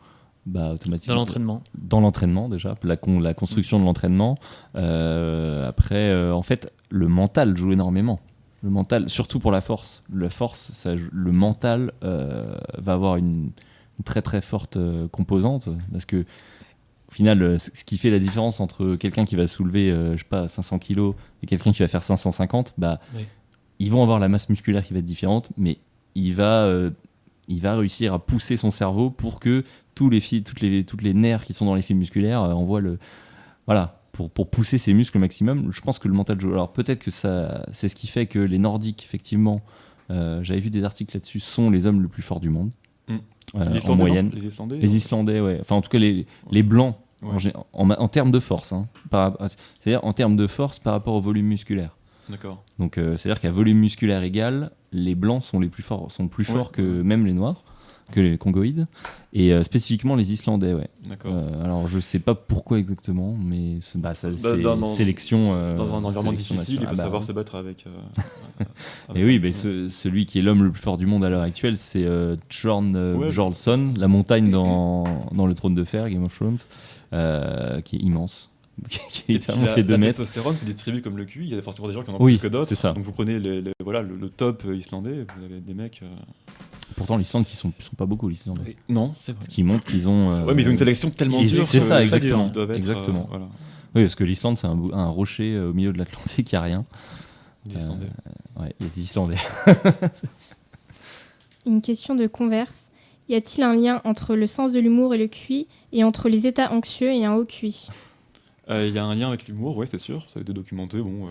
Bah, 0.45 0.71
automatiquement. 0.73 1.13
Dans 1.15 1.19
l'entraînement. 1.21 1.63
Dans 1.77 1.99
l'entraînement, 2.01 2.49
déjà, 2.49 2.75
la, 2.83 2.97
con- 2.97 3.19
la 3.19 3.33
construction 3.33 3.79
de 3.79 3.85
l'entraînement. 3.85 4.37
Euh, 4.75 5.67
après, 5.69 6.09
euh, 6.09 6.33
en 6.33 6.41
fait, 6.41 6.71
le 6.89 7.07
mental 7.07 7.55
joue 7.55 7.71
énormément. 7.71 8.19
Le 8.63 8.69
mental, 8.69 9.09
surtout 9.09 9.39
pour 9.39 9.51
la 9.51 9.61
force. 9.61 10.03
La 10.13 10.29
force, 10.29 10.71
ça 10.71 10.95
le 10.95 11.31
mental 11.31 11.93
euh, 12.03 12.57
va 12.77 12.93
avoir 12.93 13.15
une, 13.17 13.25
une 13.35 13.51
très 14.05 14.21
très 14.21 14.41
forte 14.41 14.77
euh, 14.77 15.07
composante 15.07 15.69
parce 15.91 16.05
que 16.05 16.25
au 17.07 17.11
final, 17.11 17.41
euh, 17.41 17.57
ce 17.57 17.83
qui 17.83 17.97
fait 17.97 18.11
la 18.11 18.19
différence 18.19 18.59
entre 18.59 18.95
quelqu'un 18.95 19.25
qui 19.25 19.35
va 19.35 19.47
soulever, 19.47 19.89
euh, 19.89 20.13
je 20.13 20.19
sais 20.19 20.29
pas, 20.29 20.47
500 20.47 20.77
kilos 20.77 21.15
et 21.41 21.47
quelqu'un 21.47 21.71
qui 21.71 21.79
va 21.79 21.87
faire 21.87 22.03
550, 22.03 22.75
bah, 22.77 22.99
Oui. 23.15 23.25
ils 23.79 23.91
vont 23.91 24.03
avoir 24.03 24.19
la 24.19 24.27
masse 24.27 24.47
musculaire 24.49 24.85
qui 24.85 24.93
va 24.93 24.99
être 24.99 25.05
différente, 25.05 25.49
mais 25.57 25.79
il 26.13 26.33
va, 26.35 26.71
il 27.47 27.61
va 27.61 27.75
réussir 27.75 28.13
à 28.13 28.19
pousser 28.19 28.57
son 28.57 28.69
cerveau 28.69 29.09
pour 29.09 29.39
que 29.39 29.63
tous 29.95 30.09
les 30.09 30.19
fils, 30.19 30.43
toutes 30.43 30.61
les, 30.61 30.83
toutes 30.83 31.01
les 31.01 31.13
nerfs 31.15 31.45
qui 31.45 31.53
sont 31.53 31.65
dans 31.65 31.75
les 31.75 31.81
fils 31.81 31.95
musculaires 31.95 32.41
envoient 32.41 32.81
le, 32.81 32.99
voilà, 33.65 34.01
pour, 34.11 34.29
pour 34.29 34.49
pousser 34.49 34.77
ses 34.77 34.93
muscles 34.93 35.17
au 35.17 35.21
maximum. 35.21 35.71
Je 35.71 35.81
pense 35.81 35.97
que 35.97 36.07
le 36.07 36.13
mental 36.13 36.39
joue. 36.39 36.51
Alors 36.51 36.73
peut-être 36.73 36.99
que 36.99 37.11
ça, 37.11 37.65
c'est 37.71 37.87
ce 37.87 37.95
qui 37.95 38.07
fait 38.07 38.25
que 38.25 38.39
les 38.39 38.57
Nordiques, 38.57 39.03
effectivement, 39.03 39.61
euh, 40.11 40.43
j'avais 40.43 40.59
vu 40.59 40.69
des 40.69 40.83
articles 40.83 41.15
là-dessus, 41.15 41.39
sont 41.39 41.69
les 41.69 41.85
hommes 41.85 42.01
les 42.01 42.07
plus 42.07 42.23
forts 42.23 42.39
du 42.39 42.49
monde 42.49 42.71
Les 43.53 43.89
en 43.89 43.95
moyenne. 43.95 44.31
Les 44.33 44.45
Islandais 44.45 44.77
Les 44.77 44.95
Islandais, 44.95 45.39
ouais. 45.41 45.57
Enfin, 45.61 45.75
en 45.75 45.81
tout 45.81 45.89
cas, 45.89 45.97
les, 45.97 46.25
les 46.51 46.63
Blancs, 46.63 46.95
Ouais. 47.21 47.51
en, 47.73 48.07
termes 48.07 48.31
de 48.31 48.39
force. 48.39 48.71
hein, 48.71 48.87
c'est-à-dire 49.11 50.03
en 50.05 50.13
termes 50.13 50.37
de 50.37 50.47
force 50.47 50.79
par 50.79 50.93
rapport 50.93 51.15
au 51.15 51.19
volume 51.19 51.47
musculaire. 51.47 51.97
D'accord. 52.29 52.63
Donc, 52.77 52.97
euh, 52.97 53.17
c'est-à-dire 53.17 53.41
qu'à 53.41 53.51
volume 53.51 53.79
musculaire 53.79 54.23
égal, 54.23 54.71
les 54.93 55.15
Blancs 55.15 55.43
sont 55.43 55.59
les 55.59 55.67
plus 55.67 55.83
forts, 55.83 56.11
sont 56.13 56.27
plus 56.29 56.47
Ouais, 56.47 56.55
forts 56.55 56.71
que 56.71 56.81
même 56.81 57.25
les 57.25 57.33
Noirs, 57.33 57.63
que 58.11 58.19
les 58.19 58.37
Congoïdes, 58.37 58.87
et 59.33 59.53
euh, 59.53 59.61
spécifiquement 59.63 60.15
les 60.15 60.33
Islandais, 60.33 60.73
ouais. 60.73 60.89
D'accord. 61.07 61.31
Euh, 61.33 61.63
alors, 61.63 61.87
je 61.87 61.99
sais 61.99 62.19
pas 62.19 62.33
pourquoi 62.35 62.79
exactement, 62.79 63.35
mais 63.39 63.79
c'est- 63.81 63.99
bah, 63.99 64.13
ça, 64.13 64.29
Bah, 64.29 64.35
c'est 64.39 64.61
dans- 64.61 64.77
dans- 64.77 64.85
sélection. 64.87 65.53
euh, 65.53 65.75
Dans 65.75 65.95
un 65.95 66.03
environnement 66.03 66.31
difficile, 66.33 66.75
il 66.75 66.81
faut 66.81 66.87
Ah 66.87 66.95
bah, 66.95 67.03
savoir 67.03 67.23
se 67.23 67.31
battre 67.31 67.55
avec. 67.55 67.85
euh, 67.87 67.89
Et 68.59 68.63
avec- 69.11 69.23
oui, 69.25 69.39
mais 69.39 69.51
ce- 69.51 69.87
celui 69.87 70.25
qui 70.25 70.39
est 70.39 70.41
l'homme 70.41 70.63
le 70.63 70.71
plus 70.71 70.81
fort 70.81 70.97
du 70.97 71.05
monde 71.05 71.23
à 71.23 71.29
l'heure 71.29 71.41
actuelle, 71.43 71.77
c'est 71.77 72.03
euh, 72.03 72.35
Ouais, 73.15 73.27
la 73.97 74.07
montagne 74.07 74.49
dans, 74.49 75.03
dans 75.31 75.45
le 75.47 75.53
trône 75.55 75.75
de 75.75 75.83
fer, 75.83 76.09
Game 76.09 76.23
of 76.23 76.35
Thrones, 76.35 76.57
qui 77.83 77.95
est 77.95 77.99
immense, 77.99 78.49
qui 79.11 79.33
littéralement 79.33 79.65
la, 79.65 79.73
fait 79.73 79.83
2 79.83 79.91
la 79.93 79.97
mètres. 79.97 80.17
testostérone 80.17 80.55
se 80.57 80.65
distribue 80.65 81.01
comme 81.01 81.17
le 81.17 81.25
QI. 81.25 81.41
Il 81.43 81.49
y 81.49 81.55
a 81.57 81.61
forcément 81.61 81.87
des 81.87 81.93
gens 81.93 82.03
qui 82.03 82.11
en 82.11 82.15
ont 82.15 82.21
Oui, 82.23 82.37
plus 82.37 82.47
que 82.47 82.51
d'autres. 82.53 82.67
c'est 82.69 82.75
ça. 82.75 82.93
Donc 82.93 83.03
vous 83.03 83.11
prenez 83.11 83.39
les- 83.39 83.61
les- 83.61 83.71
voilà, 83.83 84.01
le, 84.01 84.15
le 84.15 84.29
top 84.29 84.63
islandais, 84.73 85.25
vous 85.37 85.43
avez 85.45 85.59
des 85.59 85.73
mecs. 85.73 86.01
Pourtant, 86.99 87.17
l'Islande, 87.17 87.45
qui 87.45 87.55
sont, 87.55 87.71
sont 87.79 87.95
pas 87.95 88.05
beaucoup, 88.05 88.29
l'Islande. 88.29 88.59
Non, 88.89 89.15
c'est 89.23 89.31
vrai. 89.31 89.43
Ce 89.43 89.49
qui 89.49 89.63
montre 89.63 89.87
qu'ils 89.87 90.07
ont. 90.07 90.31
euh, 90.31 90.45
Ouais, 90.45 90.53
mais 90.53 90.61
ils 90.61 90.67
ont 90.67 90.71
une 90.71 90.77
sélection 90.77 91.09
tellement 91.09 91.41
dure. 91.41 91.67
c'est 91.67 91.79
ça, 91.79 92.01
exactement, 92.01 92.49
être, 92.53 92.71
exactement. 92.71 93.21
euh, 93.23 93.27
voilà, 93.29 93.45
Oui, 93.95 94.01
parce 94.03 94.15
que 94.15 94.23
l'Islande, 94.23 94.57
c'est 94.57 94.67
un, 94.67 95.09
rocher 95.09 95.55
euh, 95.55 95.69
au 95.69 95.73
milieu 95.73 95.91
de 95.93 95.97
l'Atlantique, 95.97 96.51
il 96.51 96.55
n'y 96.55 96.59
a 96.59 96.61
rien. 96.61 96.85
des 97.65 97.77
Islandais. 97.79 98.07
Ouais, 98.59 98.75
il 98.79 98.85
y 98.85 98.89
a 98.89 98.91
des 98.93 99.01
Islandais. 99.01 99.37
Une 101.65 101.81
question 101.81 102.15
de 102.15 102.27
converse. 102.27 102.91
Y 103.27 103.35
a-t-il 103.35 103.63
un 103.63 103.75
lien 103.75 104.01
entre 104.05 104.35
le 104.35 104.47
sens 104.47 104.73
de 104.73 104.79
l'humour 104.79 105.13
et 105.13 105.17
le 105.17 105.27
QI 105.27 105.67
et 105.93 106.03
entre 106.03 106.29
les 106.29 106.47
états 106.47 106.71
anxieux 106.71 107.11
et 107.13 107.25
un 107.25 107.35
haut 107.35 107.45
QI 107.45 107.87
Euh, 108.69 108.87
Il 108.87 108.93
y 108.93 108.97
a 108.97 109.03
un 109.05 109.13
lien 109.15 109.27
avec 109.27 109.47
l'humour, 109.47 109.77
ouais, 109.77 109.85
c'est 109.85 109.99
sûr, 109.99 110.23
ça 110.27 110.39
a 110.39 110.41
été 110.41 110.51
documenté. 110.51 110.97
Bon, 110.99 111.27
euh, 111.27 111.29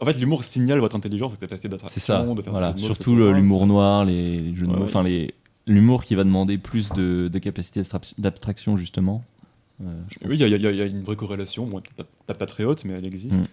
en 0.00 0.04
fait, 0.04 0.18
l'humour 0.18 0.44
signale 0.44 0.78
votre 0.80 0.96
intelligence, 0.96 1.32
votre 1.32 1.40
capacité 1.40 1.68
d'attraction. 1.68 2.00
C'est 2.00 2.06
ça. 2.06 2.22
de 2.34 2.42
faire 2.42 2.52
Voilà. 2.52 2.76
Surtout 2.76 3.16
l'humour 3.16 3.66
noir, 3.66 4.04
les, 4.04 4.54
jeux 4.54 4.66
de 4.66 4.72
mots, 4.72 4.84
enfin 4.84 5.02
les 5.02 5.34
l'humour 5.66 6.04
qui 6.04 6.14
va 6.14 6.22
demander 6.24 6.58
plus 6.58 6.90
de, 6.92 7.28
de 7.28 7.38
capacité 7.40 7.80
d'abstra- 7.80 8.14
d'abstraction 8.18 8.76
justement. 8.76 9.24
Euh, 9.82 9.92
je 10.08 10.28
Oui, 10.28 10.36
il 10.36 10.40
y, 10.40 10.44
a- 10.44 10.48
y 10.72 10.76
y 10.76 10.88
une 10.88 11.02
vraie 11.02 11.16
corrélation, 11.16 11.66
bon, 11.66 11.82
pas, 12.26 12.46
très 12.46 12.64
haute, 12.64 12.84
mais 12.84 12.94
elle 12.94 13.06
existe. 13.06 13.40
Mm. 13.40 13.44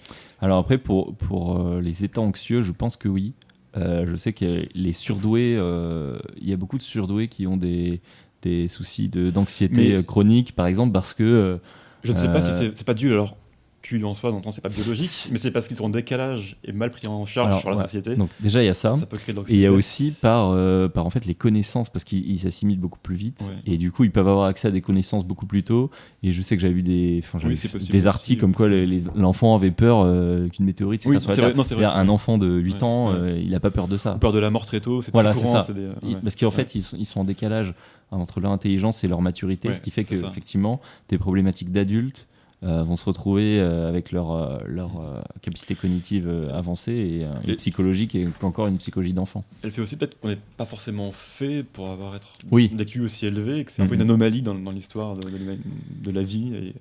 Alors 0.42 0.60
après, 0.60 0.78
pour, 0.78 1.16
pour 1.16 1.60
euh, 1.60 1.82
les 1.82 2.04
états 2.06 2.22
anxieux, 2.22 2.62
je 2.62 2.72
pense 2.72 2.96
que 2.98 3.08
oui. 3.10 3.34
Euh, 3.76 4.06
je 4.08 4.16
sais 4.16 4.32
que 4.34 4.68
les 4.76 4.92
surdoués, 4.92 5.56
euh, 5.58 6.20
il 6.40 6.48
y 6.48 6.54
a 6.54 6.58
beaucoup 6.58 6.78
de 6.78 6.84
surdoués 6.84 7.28
qui 7.28 7.48
ont 7.48 7.58
des, 7.58 8.00
des 8.44 8.68
soucis 8.68 9.10
d'anxiété 9.10 9.94
euh, 9.96 10.04
chronique, 10.04 10.56
par 10.56 10.68
exemple, 10.68 10.94
parce 10.94 11.14
que... 11.16 11.24
euh, 11.24 11.58
Je 12.04 12.12
ne 12.12 12.18
sais 12.18 12.32
pas 12.32 12.42
si 12.42 12.52
Euh, 12.52 12.60
c'est 12.60 12.78
c'est 12.78 12.86
pas 12.86 12.94
dû 12.94 13.10
à 13.12 13.16
leur 13.16 13.36
QI 13.84 14.04
en 14.06 14.14
soi, 14.16 14.32
dans 14.32 14.38
le 14.38 14.42
temps, 14.42 14.50
c'est 14.52 14.62
pas 14.62 14.70
biologique, 14.70 15.10
mais 15.32 15.38
c'est 15.38 15.52
parce 15.52 15.68
qu'ils 15.68 15.78
sont 15.78 15.84
en 15.86 15.90
décalage 15.90 16.58
et 16.64 16.72
mal 16.72 16.90
pris 16.90 17.06
en 17.06 17.26
charge 17.26 17.48
Alors, 17.50 17.60
sur 17.60 17.70
la 17.70 17.76
ouais. 17.76 17.84
société. 17.84 18.16
donc 18.16 18.30
déjà, 18.40 18.64
il 18.64 18.66
y 18.66 18.70
a 18.70 18.74
ça. 18.74 18.96
Ça 18.96 19.06
peut 19.06 19.18
créer 19.18 19.36
de 19.36 19.42
Et 19.42 19.54
il 19.54 19.60
y 19.60 19.66
a 19.68 19.72
aussi 19.74 20.12
par, 20.12 20.52
euh, 20.52 20.88
par 20.88 21.06
en 21.06 21.10
fait 21.10 21.26
les 21.26 21.36
connaissances, 21.36 21.90
parce 21.90 22.04
qu'ils 22.06 22.28
ils 22.28 22.40
s'assimilent 22.40 22.80
beaucoup 22.80 23.00
plus 23.00 23.16
vite, 23.16 23.42
Ouais. 23.48 23.74
et 23.74 23.78
du 23.78 23.92
coup 23.92 24.06
ils 24.06 24.12
peuvent 24.12 24.28
avoir 24.28 24.46
accès 24.48 24.70
à 24.70 24.72
des 24.72 24.82
connaissances 24.82 25.26
beaucoup 25.26 25.46
plus 25.46 25.64
tôt. 25.64 25.92
Et 26.24 26.32
je 26.32 26.42
sais 26.42 26.56
que 26.56 26.62
j'avais 26.62 26.74
vu 26.74 26.82
des, 26.84 27.22
Oui, 27.44 27.54
vu 27.54 27.68
possible 27.70 27.92
des 27.92 28.08
articles 28.08 28.40
comme 28.42 28.56
quoi 28.56 28.68
l'enfant 29.16 29.54
avait 29.54 29.72
peur 29.72 30.02
euh, 30.06 30.48
qu'une 30.48 30.66
météorite 30.66 31.04
Oui, 31.06 31.18
c'est 31.20 31.42
vrai, 31.42 31.54
non, 31.54 31.64
vrai, 31.64 31.86
Un 31.86 32.08
enfant 32.10 32.38
de 32.38 32.48
8 32.48 32.74
Ouais, 32.76 32.84
ans, 32.84 33.12
euh, 33.14 33.38
il 33.44 33.52
n'a 33.52 33.60
pas 33.60 33.72
peur 33.72 33.88
de 33.90 33.98
ça. 33.98 34.14
Peur 34.14 34.32
de 34.32 34.40
la 34.40 34.50
mort 34.50 34.66
très 34.66 34.80
tôt, 34.80 35.02
c'est 35.02 35.12
Voilà, 35.12 35.34
courant. 35.34 35.62
ça. 35.64 35.74
des-. 35.74 35.90
Parce 36.22 36.36
qu'en 36.38 36.52
fait, 36.52 36.74
ils 36.76 36.82
sont, 36.82 36.96
ils 36.98 37.06
sont 37.06 37.20
en 37.20 37.26
décalage 37.26 37.74
entre 38.12 38.40
leur 38.40 38.52
intelligence 38.52 39.04
et 39.04 39.08
leur 39.08 39.22
maturité, 39.22 39.74
ce 39.74 39.82
qui 39.82 39.92
fait 39.92 40.06
c'est 40.06 40.16
ça. 40.16 40.28
qu'effectivement, 40.28 40.80
des 41.10 41.18
problématiques 41.18 41.72
d'adultes 41.72 42.28
vont 42.64 42.96
se 42.96 43.06
retrouver 43.06 43.60
euh, 43.60 43.88
avec 43.90 44.12
leur, 44.12 44.32
euh, 44.32 44.58
leur 44.66 44.92
euh, 45.00 45.22
capacité 45.42 45.76
cognitive 45.76 46.28
euh, 46.28 46.54
avancée 46.58 46.92
et, 46.94 47.26
euh, 47.26 47.34
Et- 47.48 47.56
psychologique 47.58 48.16
et 48.16 48.28
encore 48.42 48.68
une 48.68 48.78
psychologie 48.78 49.14
d'enfant. 49.14 49.44
Elle 49.64 49.72
fait 49.72 49.82
aussi 49.82 49.96
peut-être 49.98 50.20
qu'on 50.20 50.30
n'est 50.30 50.40
pas 50.58 50.66
forcément 50.66 51.12
fait 51.12 51.64
pour 51.64 51.90
avoir 51.90 52.16
être 52.16 52.32
Oui. 52.52 52.70
des 52.70 52.86
aussi 53.02 53.26
élevés, 53.26 53.60
et 53.60 53.66
que 53.66 53.72
c'est 53.72 53.82
un 53.82 53.86
peu 53.88 53.96
Mhm. 53.96 54.02
une 54.02 54.08
anomalie 54.10 54.42
dans, 54.42 54.56
dans 54.56 54.72
l'histoire 54.72 55.16
de, 55.16 55.28
de 55.30 56.12
la 56.12 56.22
vie, 56.24 56.54
et 56.56 56.74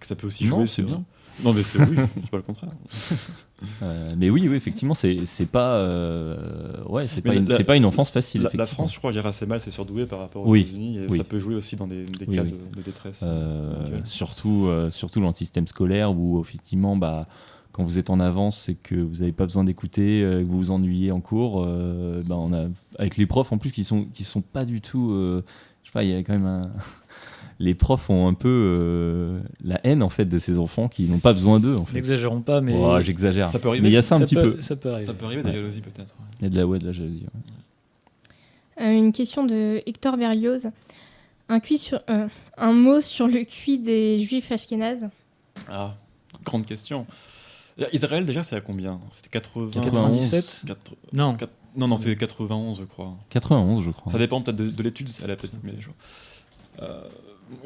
que 0.00 0.06
ça 0.06 0.14
peut 0.16 0.26
aussi 0.26 0.44
Non, 0.44 0.50
jouer. 0.58 0.66
c'est 0.66 0.74
sur- 0.74 0.84
bien. 0.86 1.04
Non, 1.44 1.52
mais 1.52 1.62
c'est 1.62 1.78
oui, 1.82 1.96
c'est 2.14 2.30
pas 2.30 2.36
le 2.38 2.42
contraire. 2.42 2.70
Euh, 3.82 4.14
mais 4.16 4.30
oui, 4.30 4.46
oui, 4.48 4.56
effectivement, 4.56 4.94
c'est 4.94 5.26
c'est 5.26 5.46
pas, 5.46 5.74
euh, 5.76 6.82
ouais, 6.88 7.06
c'est 7.06 7.20
pas, 7.22 7.34
une- 7.34 7.48
la- 7.48 7.62
pas 7.64 7.76
une 7.76 7.84
enfance 7.84 8.10
facile. 8.10 8.42
La, 8.42 8.50
la. 8.54 8.64
France, 8.66 8.92
je 8.94 8.98
crois, 8.98 9.12
gère 9.12 9.26
assez 9.26 9.46
mal, 9.46 9.60
c'est 9.60 9.70
surdoué 9.70 10.06
par 10.06 10.18
rapport 10.20 10.46
aux 10.46 10.50
Oui, 10.50 10.60
États-Unis, 10.60 10.98
et 10.98 11.06
oui. 11.08 11.18
ça 11.18 11.24
peut 11.24 11.38
jouer 11.38 11.54
aussi 11.54 11.76
dans 11.76 11.86
des, 11.86 12.04
des 12.04 12.24
Oui, 12.26 12.36
cas. 12.36 12.44
De, 12.44 12.50
de 12.76 12.82
détresse. 12.82 13.20
Euh, 13.26 13.74
surtout, 14.04 14.68
surtout 14.90 15.20
dans 15.20 15.26
le 15.28 15.32
système 15.32 15.66
scolaire 15.66 16.12
où 16.16 16.40
effectivement, 16.40 16.96
bah, 16.96 17.26
quand 17.72 17.84
vous 17.84 17.98
êtes 17.98 18.08
en 18.10 18.20
avance, 18.20 18.58
c'est 18.58 18.74
que 18.74 18.94
vous 18.94 19.16
n'avez 19.16 19.32
pas 19.32 19.44
besoin 19.44 19.64
d'écouter, 19.64 20.20
que 20.22 20.42
vous 20.44 20.56
vous 20.56 20.70
ennuyez 20.70 21.10
en 21.12 21.20
cours. 21.20 21.62
bah, 21.66 22.36
on 22.36 22.52
a, 22.54 22.66
avec 22.98 23.16
les 23.18 23.26
profs 23.26 23.52
en 23.52 23.58
plus 23.58 23.70
qui 23.72 23.84
sont, 23.84 24.04
qui 24.14 24.24
sont 24.24 24.40
pas 24.40 24.64
du 24.64 24.80
tout. 24.80 25.10
je 25.12 25.42
sais 25.88 25.92
pas, 25.92 26.02
il 26.04 26.10
y 26.10 26.14
a 26.14 26.18
quand 26.22 26.32
même 26.32 26.46
un. 26.46 26.62
Les 27.58 27.74
profs 27.74 28.10
ont 28.10 28.28
un 28.28 28.34
peu 28.34 28.48
euh, 28.48 29.40
la 29.64 29.80
haine 29.84 30.02
en 30.02 30.10
fait 30.10 30.26
de 30.26 30.36
ces 30.38 30.58
enfants 30.58 30.88
qui 30.88 31.04
n'ont 31.04 31.20
pas 31.20 31.32
besoin 31.32 31.58
d'eux 31.58 31.74
en 31.76 31.86
fait. 31.86 31.94
N'exagérons 31.94 32.42
pas, 32.42 32.60
mais. 32.60 32.74
Oh, 32.76 33.00
J'exagère. 33.00 33.48
Ça 33.50 33.58
peut 33.58 33.68
arriver. 33.68 33.82
Mais 33.82 33.88
il 33.88 33.94
y 33.94 33.96
a 33.96 34.02
ça 34.02 34.16
un 34.16 34.20
petit 34.20 34.34
peut, 34.34 34.54
peu. 34.56 34.60
Ça 34.60 34.76
peut 34.76 34.90
arriver. 34.90 35.06
Ça 35.06 35.14
peut 35.14 35.24
arriver, 35.24 35.42
des 35.42 35.48
Ouais. 35.48 35.54
jalousies 35.56 35.80
peut-être. 35.80 36.14
Il 36.40 36.44
y 36.44 36.46
a 36.46 36.50
de 36.50 36.56
la 36.56 36.66
ouais, 36.66 36.78
de 36.78 36.86
la 36.86 36.92
jalousie. 36.92 37.22
ouais. 38.78 38.84
Euh, 38.84 38.92
une 38.92 39.12
question 39.12 39.44
de 39.46 39.80
Hector 39.86 40.16
Berlioz. 40.18 40.68
Un, 41.48 41.60
cuit 41.60 41.78
sur, 41.78 42.00
euh, 42.10 42.26
un 42.58 42.72
mot 42.72 43.00
sur 43.00 43.26
le 43.28 43.44
cuit 43.44 43.78
des 43.78 44.18
juifs 44.18 44.50
ashkénazes. 44.52 45.08
Ah, 45.70 45.94
grande 46.44 46.66
question. 46.66 47.06
Israël, 47.92 48.24
déjà, 48.26 48.42
c'est 48.42 48.56
à 48.56 48.60
combien? 48.60 49.00
C'était 49.10 49.28
80... 49.30 49.70
97 49.80 50.62
Quatre- 50.66 50.92
Non. 51.12 51.34
quatre- 51.36 51.52
Non, 51.76 51.88
non, 51.88 51.96
c'est 51.96 52.16
91, 52.16 52.78
je 52.80 52.84
crois. 52.84 53.14
91, 53.30 53.84
je 53.84 53.90
crois. 53.90 54.10
Ça 54.12 54.18
dépend 54.18 54.40
peut-être 54.42 54.56
de, 54.56 54.68
de 54.70 54.82
l'étude, 54.82 55.08
elle 55.22 55.30
a 55.30 55.36
peut-être 55.36 55.54
les 55.62 55.80
jours. 55.80 55.94
Euh, 56.82 57.00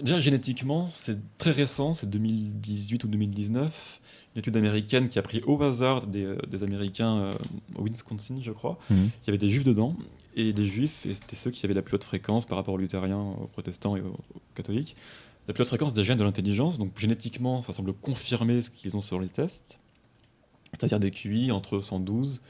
déjà, 0.03 0.21
génétiquement, 0.21 0.89
c'est 0.91 1.19
très 1.39 1.51
récent, 1.51 1.95
c'est 1.95 2.09
2018 2.09 3.05
ou 3.05 3.09
2019. 3.09 4.01
Une 4.35 4.41
étude 4.41 4.57
américaine 4.57 5.09
qui 5.09 5.19
a 5.19 5.23
pris 5.23 5.43
au 5.47 5.61
hasard 5.63 6.07
des, 6.07 6.25
euh, 6.25 6.39
des 6.49 6.63
Américains 6.63 7.17
euh, 7.17 7.33
au 7.77 7.85
Wisconsin, 7.85 8.39
je 8.41 8.53
crois. 8.53 8.79
Mhm. 8.91 9.11
Il 9.23 9.27
y 9.27 9.31
avait 9.31 9.39
des 9.39 9.49
juifs 9.49 9.65
dedans, 9.65 9.97
et 10.37 10.53
des 10.53 10.67
juifs, 10.67 11.05
et 11.07 11.15
c'était 11.15 11.37
ceux 11.37 11.51
qui 11.51 11.65
avaient 11.67 11.75
la 11.75 11.83
plus 11.83 11.97
haute 11.97 12.05
fréquence 12.05 12.47
par 12.47 12.57
rapport 12.57 12.75
aux 12.75 12.79
luthériens, 12.79 13.19
aux 13.21 13.49
protestants 13.49 13.97
et 13.97 14.01
aux, 14.01 14.15
aux 14.35 14.41
catholiques. 14.55 14.95
La 15.49 15.55
plus 15.55 15.63
haute 15.63 15.69
fréquence 15.69 15.93
des 15.93 16.05
gènes 16.05 16.19
de 16.19 16.25
l'intelligence, 16.25 16.79
donc 16.79 16.97
génétiquement, 16.99 17.63
ça 17.63 17.73
semble 17.73 17.93
confirmer 17.93 18.63
ce 18.63 18.71
qu'ils 18.71 18.97
ont 18.97 19.01
sur 19.01 19.19
les 19.19 19.29
tests. 19.29 19.81
C'est-à-dire 20.73 21.01
des 21.01 21.11
QI 21.11 21.51
entre 21.51 21.81
112. 21.81 22.43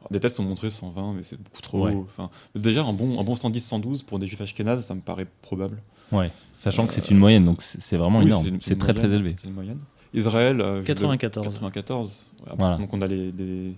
Alors, 0.00 0.12
des 0.12 0.20
tests 0.20 0.38
ont 0.38 0.44
montré 0.44 0.70
120, 0.70 1.14
mais 1.14 1.22
c'est 1.22 1.40
beaucoup 1.40 1.60
trop 1.60 1.86
Ouais. 1.86 1.94
Enfin, 1.94 2.30
déjà, 2.54 2.84
un 2.84 2.92
bon, 2.92 3.18
un 3.18 3.24
bon 3.24 3.34
110-112 3.34 4.04
pour 4.04 4.18
des 4.18 4.26
juifs 4.26 4.40
ashkénazes, 4.40 4.84
ça 4.84 4.94
me 4.94 5.00
paraît 5.00 5.26
probable. 5.42 5.82
Ouais. 6.12 6.30
Sachant 6.52 6.86
que 6.86 6.92
c'est 6.92 7.10
une 7.10 7.18
moyenne, 7.18 7.44
donc 7.44 7.58
c'est 7.60 7.96
vraiment 7.96 8.18
Oui, 8.20 8.26
énorme. 8.26 8.46
une- 8.46 8.60
C'est 8.60 8.74
une 8.74 8.78
très 8.78 8.94
très 8.94 9.10
élevé. 9.12 9.34
C'est 9.38 9.48
une 9.48 9.54
moyenne. 9.54 9.78
Israël, 10.14 10.60
euh, 10.60 10.80
je- 10.80 10.86
94. 10.86 11.44
94. 11.54 12.32
Après, 12.44 12.56
Voilà. 12.58 12.76
Donc 12.78 12.92
on 12.94 13.02
a 13.02 13.06
les, 13.06 13.32
des, 13.32 13.72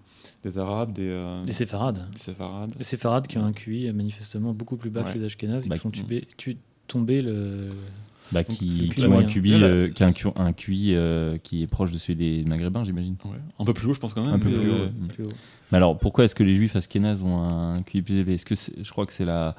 des 0.44 0.58
Arabes, 0.58 0.92
des, 0.92 1.08
euh, 1.08 1.42
Les 1.44 1.52
séfarades. 1.52 2.06
des 2.12 2.18
séfarades. 2.18 2.72
Les 2.78 2.84
séfarades 2.84 3.26
qui 3.26 3.38
ont 3.38 3.44
un 3.44 3.52
QI 3.52 3.90
manifestement 3.92 4.52
beaucoup 4.52 4.76
plus 4.76 4.90
bas 4.90 5.02
Ouais. 5.02 5.12
que 5.12 5.18
les 5.18 5.24
ashkénazes 5.24 5.66
et 5.66 5.68
Bah, 5.68 5.76
qui 5.76 5.80
font 5.80 5.90
tuber- 5.90 6.26
tu- 6.36 6.56
tomber 6.86 7.22
le. 7.22 7.70
Bah, 8.30 8.42
Donc, 8.42 8.58
qui, 8.58 8.90
ont 9.00 9.04
un 9.04 9.08
moyen. 9.08 9.26
QI, 9.26 9.54
euh, 9.54 9.88
qui 9.90 10.02
a 10.04 10.06
un 10.06 10.12
QI, 10.12 10.28
un 10.36 10.52
QI, 10.52 10.92
euh, 10.94 11.38
qui 11.38 11.62
est 11.62 11.66
proche 11.66 11.92
de 11.92 11.96
celui 11.98 12.14
des 12.16 12.44
Maghrébins, 12.44 12.84
j'imagine. 12.84 13.16
Ouais. 13.24 13.30
Un 13.58 13.64
peu 13.64 13.72
plus 13.72 13.88
haut, 13.88 13.94
je 13.94 13.98
pense 14.00 14.12
quand 14.12 14.22
même. 14.22 14.34
Un 14.34 14.38
peu 14.38 14.50
mais, 14.50 14.54
plus 14.54 14.68
haut, 14.70 14.74
euh, 14.74 14.84
ouais. 14.84 15.08
plus 15.08 15.24
haut. 15.24 15.28
Mais 15.72 15.76
alors, 15.78 15.98
pourquoi 15.98 16.24
est-ce 16.24 16.34
que 16.34 16.44
les 16.44 16.52
juifs 16.52 16.76
ashkénazes 16.76 17.22
ont 17.22 17.38
un 17.42 17.82
QI 17.82 18.02
plus 18.02 18.16
élevé? 18.16 18.34
Est-ce 18.34 18.44
que 18.44 18.54
c'est- 18.54 18.74
je 18.84 18.90
crois 18.90 19.06
que 19.06 19.14
c'est 19.14 19.24
la, 19.24 19.56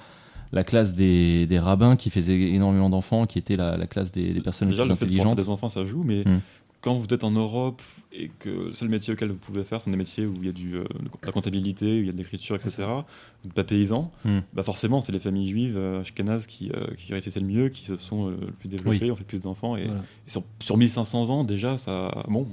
la 0.51 0.63
classe 0.63 0.93
des, 0.93 1.45
des 1.47 1.59
rabbins 1.59 1.95
qui 1.95 2.09
faisait 2.09 2.39
énormément 2.39 2.89
d'enfants, 2.89 3.26
qui 3.26 3.38
était 3.39 3.55
la, 3.55 3.77
la 3.77 3.88
classe 3.88 4.11
des, 4.11 4.30
des 4.34 4.41
personnes 4.41 4.67
Déjà, 4.69 4.84
les 4.84 4.89
le 4.89 4.95
plus 4.95 4.99
fait 4.99 5.05
de 5.05 5.09
pouvoir 5.11 5.26
faire 5.26 5.31
intelligentes 5.34 5.45
des 5.47 5.51
enfants, 5.51 5.69
ça 5.69 5.85
joue, 5.85 6.03
mais 6.03 6.23
Hmm. 6.26 6.39
quand 6.81 6.93
vous 6.95 7.07
êtes 7.13 7.23
en 7.23 7.31
Europe 7.31 7.81
et 8.13 8.31
que 8.39 8.49
le 8.49 8.73
seul 8.73 8.89
métier 8.89 9.13
auquel 9.13 9.30
vous 9.30 9.38
pouvez 9.38 9.63
faire, 9.63 9.81
sont 9.81 9.91
des 9.91 9.97
métiers 9.97 10.26
où 10.26 10.34
il 10.39 10.45
y 10.45 10.49
a 10.49 10.53
du, 10.53 10.76
euh, 10.76 10.84
de 10.84 11.09
la 11.26 11.31
comptabilité, 11.31 11.85
où 11.85 11.99
il 12.01 12.05
y 12.05 12.09
a 12.09 12.13
de 12.13 12.17
l'écriture, 12.17 12.55
etc., 12.55 12.84
vous 12.88 13.03
n'êtes 13.45 13.53
pas 13.53 13.63
paysan, 13.63 14.11
Hmm. 14.26 14.39
bah 14.53 14.63
forcément, 14.63 15.01
c'est 15.01 15.11
les 15.11 15.19
familles 15.19 15.47
juives 15.49 15.76
euh, 15.77 16.01
ashkénazes 16.01 16.47
qui, 16.47 16.71
euh, 16.71 16.88
qui 16.97 17.11
réussissaient 17.11 17.39
le 17.41 17.45
mieux, 17.47 17.69
qui 17.69 17.85
se 17.85 17.95
sont 17.97 18.27
euh, 18.30 18.38
le 18.41 18.51
plus 18.53 18.69
développées, 18.69 18.99
Oui. 19.05 19.11
ont 19.11 19.15
fait 19.15 19.23
plus 19.26 19.41
d'enfants. 19.41 19.76
Et, 19.76 19.85
Voilà. 19.85 20.01
et 20.27 20.30
sur, 20.31 20.43
sur 20.59 20.77
1500 20.77 21.30
ans, 21.30 21.43
déjà, 21.43 21.77
ça, 21.77 22.23
bon, 22.27 22.47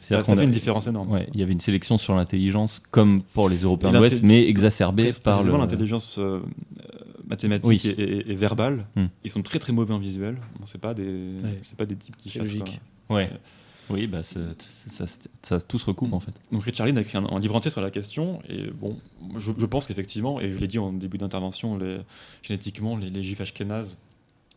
ça, 0.00 0.24
ça 0.24 0.34
fait 0.34 0.40
a- 0.40 0.44
une 0.44 0.50
différence 0.50 0.86
énorme. 0.86 1.10
Ouais, 1.12 1.28
il 1.34 1.40
y 1.40 1.42
avait 1.42 1.52
une 1.52 1.60
sélection 1.60 1.96
sur 1.98 2.14
l'intelligence, 2.14 2.82
comme 2.90 3.22
pour 3.34 3.48
les 3.48 3.58
Européens 3.58 3.92
de 3.92 3.98
l'Ouest, 3.98 4.22
mais 4.22 4.46
exacerbée 4.48 5.10
par 5.22 5.42
le. 5.42 5.52
l'intelligence 5.56 6.18
euh, 7.26 7.30
mathématique 7.30 7.68
Oui. 7.68 7.80
et, 7.98 8.02
et- 8.02 8.30
et 8.32 8.34
verbale, 8.34 8.86
Hmm. 8.96 9.06
ils 9.24 9.30
sont 9.30 9.42
très 9.42 9.58
très 9.58 9.72
mauvais 9.72 9.94
en 9.94 9.98
visuel. 9.98 10.36
Bon, 10.58 10.66
c'est 10.66 10.80
pas 10.80 10.94
des, 10.94 11.38
Ouais. 11.42 11.60
c'est 11.62 11.76
pas 11.76 11.86
des 11.86 11.96
types 11.96 12.16
qui 12.16 12.30
quoi. 13.08 13.16
Ouais. 13.16 13.30
Oui, 13.88 14.08
bah, 14.08 14.24
c'est- 14.24 14.40
c'est- 14.60 14.90
ça, 14.90 15.06
ça, 15.06 15.28
ça- 15.42 15.60
tout 15.60 15.78
se 15.78 15.86
recoupe 15.86 16.12
en 16.12 16.18
fait. 16.18 16.32
Donc 16.50 16.64
Richard 16.64 16.86
Lynn 16.88 16.98
a 16.98 17.02
écrit 17.02 17.18
un, 17.18 17.24
un 17.24 17.38
livre 17.38 17.54
entier 17.54 17.70
sur 17.70 17.80
la 17.80 17.90
question, 17.92 18.40
et 18.48 18.68
bon, 18.72 18.98
je, 19.36 19.52
je 19.56 19.66
pense 19.66 19.86
qu'effectivement, 19.86 20.40
et 20.40 20.52
je 20.52 20.58
l'ai 20.58 20.66
dit 20.66 20.78
en 20.80 20.92
début 20.92 21.18
d'intervention, 21.18 21.76
les- 21.78 22.00
génétiquement, 22.42 22.96
les, 22.96 23.10
les 23.10 23.22
juifs 23.22 23.40
ashkénazes 23.40 23.96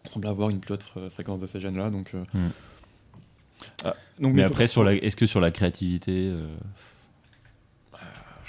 semblent 0.08 0.28
avoir 0.30 0.50
une 0.50 0.60
plus 0.60 0.74
haute 0.74 0.84
fr- 0.84 1.10
fréquence 1.12 1.38
de 1.40 1.46
ces 1.46 1.60
gènes-là. 1.60 1.92
Donc, 1.92 2.16
euh, 2.16 2.24
Hmm. 2.34 2.50
ah, 3.86 3.96
donc, 4.20 4.34
Mais 4.34 4.42
après, 4.44 4.66
faut- 4.66 4.72
sur 4.74 4.84
la, 4.84 4.96
est-ce 4.96 5.16
que 5.16 5.26
sur 5.28 5.40
la 5.42 5.52
créativité. 5.52 6.30
euh, 6.32 6.48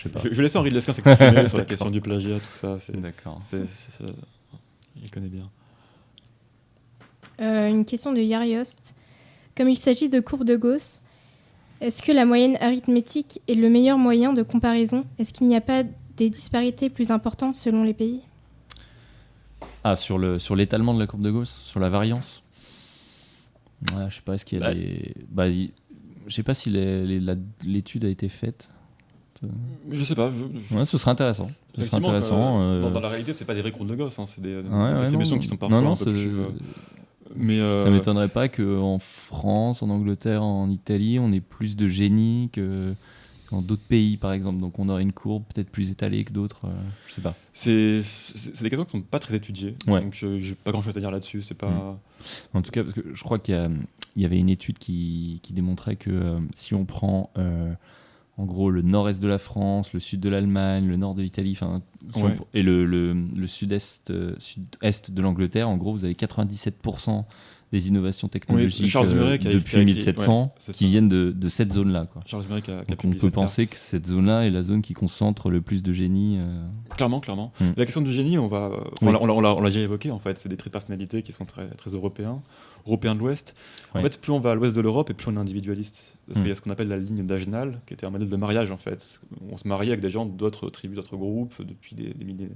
Je 0.01 0.05
sais 0.05 0.09
pas. 0.09 0.21
Je, 0.21 0.31
je 0.31 0.35
vais 0.35 0.43
laisser 0.45 0.57
Henri 0.57 0.71
Lesquin 0.71 0.93
s'exprimer 0.95 1.47
sur 1.47 1.59
la 1.59 1.65
question 1.67 1.91
du 1.91 2.01
plagiat, 2.01 2.39
tout 2.39 2.45
ça. 2.47 2.79
D'accord. 2.95 3.39
il 5.03 5.11
connaît 5.11 5.29
bien. 5.29 5.47
Euh, 7.41 7.69
une 7.69 7.85
question 7.85 8.13
de 8.13 8.21
Yariost. 8.21 8.95
Comme 9.57 9.69
il 9.69 9.77
s'agit 9.77 10.09
de 10.09 10.21
courbe 10.21 10.45
de 10.45 10.57
Gauss, 10.57 11.03
est-ce 11.83 12.03
que 12.03 12.13
la 12.13 12.25
moyenne 12.25 12.57
arithmétique 12.61 13.41
est 13.49 13.55
le 13.55 13.69
meilleur 13.69 13.99
moyen 13.99 14.33
de 14.33 14.43
comparaison? 14.43 15.05
Est-ce 15.19 15.33
qu'il 15.35 15.49
n'y 15.49 15.57
a 15.57 15.61
pas 15.61 15.83
des 16.17 16.31
disparités 16.31 16.89
plus 16.89 17.11
importantes 17.11 17.55
selon 17.57 17.83
les 17.85 17.95
pays? 17.95 18.23
Ah, 19.85 19.97
sur 19.97 20.19
le 20.19 20.39
sur 20.39 20.57
l'étalement 20.57 20.95
de 20.95 20.99
la 21.01 21.07
courbe 21.07 21.23
de 21.23 21.31
Gauss, 21.31 21.51
sur 21.65 21.81
la 21.81 21.89
variance? 21.91 22.43
Ouais, 23.95 24.07
je 24.11 24.17
sais 24.17 24.23
pas, 24.23 24.35
est-ce 24.35 24.45
qu'il 24.47 24.59
y 24.61 24.63
a 24.63 24.69
Bah. 24.69 24.75
des. 24.75 25.15
Bah, 25.31 25.49
il- 25.49 25.73
je 26.27 26.35
sais 26.35 26.43
pas 26.43 26.55
si 26.55 26.71
l'étude 26.71 28.05
a 28.05 28.09
été 28.09 28.29
faite. 28.29 28.71
Je 29.91 30.05
sais 30.05 30.15
pas. 30.15 30.31
je- 30.31 30.59
je- 30.71 30.77
Ouais, 30.77 30.85
ce 30.85 30.99
serait 30.99 31.11
intéressant. 31.11 31.51
Ce 31.77 31.85
serait 31.85 31.97
intéressant. 31.97 32.61
euh, 32.61 32.65
euh, 32.79 32.83
dans, 32.83 32.91
dans 32.91 33.01
la 33.01 33.09
réalité, 33.09 33.33
c'est 33.33 33.45
pas 33.45 33.55
des 33.55 33.71
courbes 33.73 33.89
de 33.89 33.95
gosse, 33.95 34.19
hein, 34.19 34.27
c'est 34.27 34.41
des, 34.43 34.63
des 34.63 34.69
ouais, 34.69 34.93
ouais, 34.93 35.01
distributions 35.01 35.37
non. 35.37 35.41
qui 35.43 35.49
sont 35.49 35.57
parfois 35.57 35.79
Non, 35.79 35.85
non, 35.87 35.93
un 35.93 35.97
peu 35.97 36.05
c'est- 36.05 36.11
plus. 36.11 36.39
euh, 36.41 36.47
mais 37.37 37.61
euh, 37.61 37.85
Ça 37.85 37.91
m'étonnerait 37.91 38.29
pas 38.29 38.49
qu'en 38.49 38.99
France, 38.99 39.83
en 39.83 39.89
Angleterre, 39.91 40.43
en 40.43 40.69
Italie, 40.69 41.19
on 41.19 41.33
ait 41.33 41.41
plus 41.41 41.77
de 41.77 41.89
génie 41.89 42.51
que 42.53 42.93
dans 43.51 43.61
d'autres 43.63 43.83
pays, 43.89 44.17
par 44.17 44.33
exemple. 44.33 44.61
Donc 44.61 44.79
on 44.79 44.89
aurait 44.89 45.03
une 45.03 45.13
courbe 45.13 45.43
peut-être 45.55 45.71
plus 45.71 45.91
étalée 45.91 46.25
que 46.25 46.33
d'autres. 46.33 46.67
euh, 46.67 46.71
je 47.09 47.15
sais 47.15 47.21
pas. 47.21 47.35
c'est 47.53 48.03
des 48.63 48.69
questions 48.69 48.85
qui 48.85 48.93
sont 48.99 49.01
pas 49.03 49.19
très 49.21 49.37
étudiées. 49.37 49.75
Donc 49.87 50.13
je- 50.15 50.41
j'ai 50.41 50.55
pas 50.55 50.71
grand 50.73 50.83
chose 50.83 50.97
à 50.97 51.01
dire 51.01 51.11
là-dessus. 51.11 51.41
C'est 51.43 51.55
pas. 51.57 51.71
Mm. 51.71 52.59
En 52.59 52.63
tout 52.63 52.71
cas, 52.73 52.83
parce 52.83 52.95
que 52.95 53.01
je 53.15 53.23
crois 53.23 53.39
qu'il 53.39 53.55
y, 54.17 54.21
y 54.23 54.25
avait 54.25 54.39
une 54.39 54.51
étude 54.51 54.79
qui, 54.79 55.41
qui 55.43 55.53
démontrait 55.53 55.97
que 55.97 56.11
euh, 56.11 56.39
si 56.53 56.75
on 56.75 56.85
prend 56.85 57.31
euh, 57.39 57.73
en 58.41 58.47
gros 58.47 58.71
le 58.71 58.83
nord-est 58.83 59.23
de 59.23 59.29
la 59.29 59.39
France, 59.39 59.93
le 59.93 60.01
sud 60.01 60.21
de 60.21 60.29
l'Allemagne, 60.31 60.87
le 60.87 60.97
nord 60.97 61.15
de 61.15 61.23
l'Italie, 61.23 61.59
Ouais. 62.17 62.37
et 62.55 62.63
le, 62.63 62.87
le- 62.87 63.13
le 63.13 63.47
sud-est 63.47 64.11
euh, 64.11 64.35
sud-est 64.39 65.11
de 65.11 65.21
l'Angleterre, 65.23 65.69
en 65.69 65.77
gros, 65.77 65.93
vous 65.93 66.05
avez 66.05 66.15
97% 66.15 67.25
des 67.73 67.87
innovations 67.87 68.27
technologiques 68.27 68.97
euh, 68.97 69.53
depuis 69.53 69.77
a 69.77 69.81
écrit- 69.83 69.95
1700 69.95 70.43
ouais, 70.43 70.49
c'est 70.59 70.73
qui 70.75 70.87
viennent 70.87 71.09
de, 71.09 71.31
de 71.31 71.49
cette 71.49 71.73
zone-là. 71.73 72.07
quoi. 72.07 72.21
Charles 72.27 72.45
Murray 72.49 72.63
qui 72.63 72.71
a, 72.73 72.83
qui 72.85 72.93
a 72.93 72.97
Donc 72.97 73.05
on 73.05 73.13
peut 73.17 73.31
penser 73.31 73.67
que 73.69 73.77
cette 73.77 74.07
zone-là 74.09 74.45
est 74.45 74.51
la 74.51 74.63
zone 74.63 74.83
qui 74.83 74.93
concentre 74.93 75.51
le 75.51 75.61
plus 75.61 75.83
de 75.85 75.93
génie. 75.93 76.39
euh. 76.41 76.67
Clairement, 76.97 77.21
clairement. 77.21 77.53
Mm. 77.61 77.65
La 77.77 77.85
question 77.85 78.01
du 78.01 78.13
génie, 78.13 78.39
on 78.39 78.49
va, 78.49 78.71
Oui. 79.03 79.13
on 79.21 79.41
l'a 79.61 79.69
déjà 79.69 79.81
évoqué 79.81 80.11
en 80.11 80.19
fait. 80.19 80.37
C'est 80.39 80.49
des 80.49 80.57
traits 80.57 80.71
de 80.73 80.79
personnalité 80.79 81.23
qui 81.23 81.33
sont 81.33 81.45
très, 81.45 81.69
très 81.69 81.91
européens, 81.91 82.41
européens 82.87 83.15
de 83.15 83.21
l'Ouest. 83.21 83.55
En 83.95 84.01
fait, 84.03 84.21
plus 84.21 84.33
on 84.33 84.39
va 84.41 84.53
à 84.53 84.55
l'Ouest 84.55 84.77
de 84.77 84.81
l'Europe 84.81 85.11
et 85.11 85.15
plus 85.15 85.29
on 85.29 85.37
est 85.37 85.39
individualiste. 85.41 86.17
Parce 86.27 86.39
Mm. 86.39 86.43
qu'il 86.43 86.49
y 86.49 86.53
a 86.53 86.55
ce 86.55 86.61
qu'on 86.61 86.71
appelle 86.71 86.89
la 86.89 86.97
ligne 86.99 87.25
d'Agenal, 87.27 87.81
qui 87.87 87.95
était 87.95 88.07
un 88.07 88.11
modèle 88.11 88.29
de 88.29 88.37
mariage 88.37 88.71
en 88.71 88.77
fait. 88.77 89.21
On 89.51 89.57
se 89.57 89.67
mariait 89.67 89.91
avec 89.93 90.01
des 90.01 90.11
gens 90.11 90.27
d'autres 90.27 90.71
tribus, 90.71 90.97
d'autres 90.97 91.17
groupes 91.17 91.55
depuis 91.67 91.95
des, 91.97 92.15
des 92.15 92.25
millé- 92.25 92.49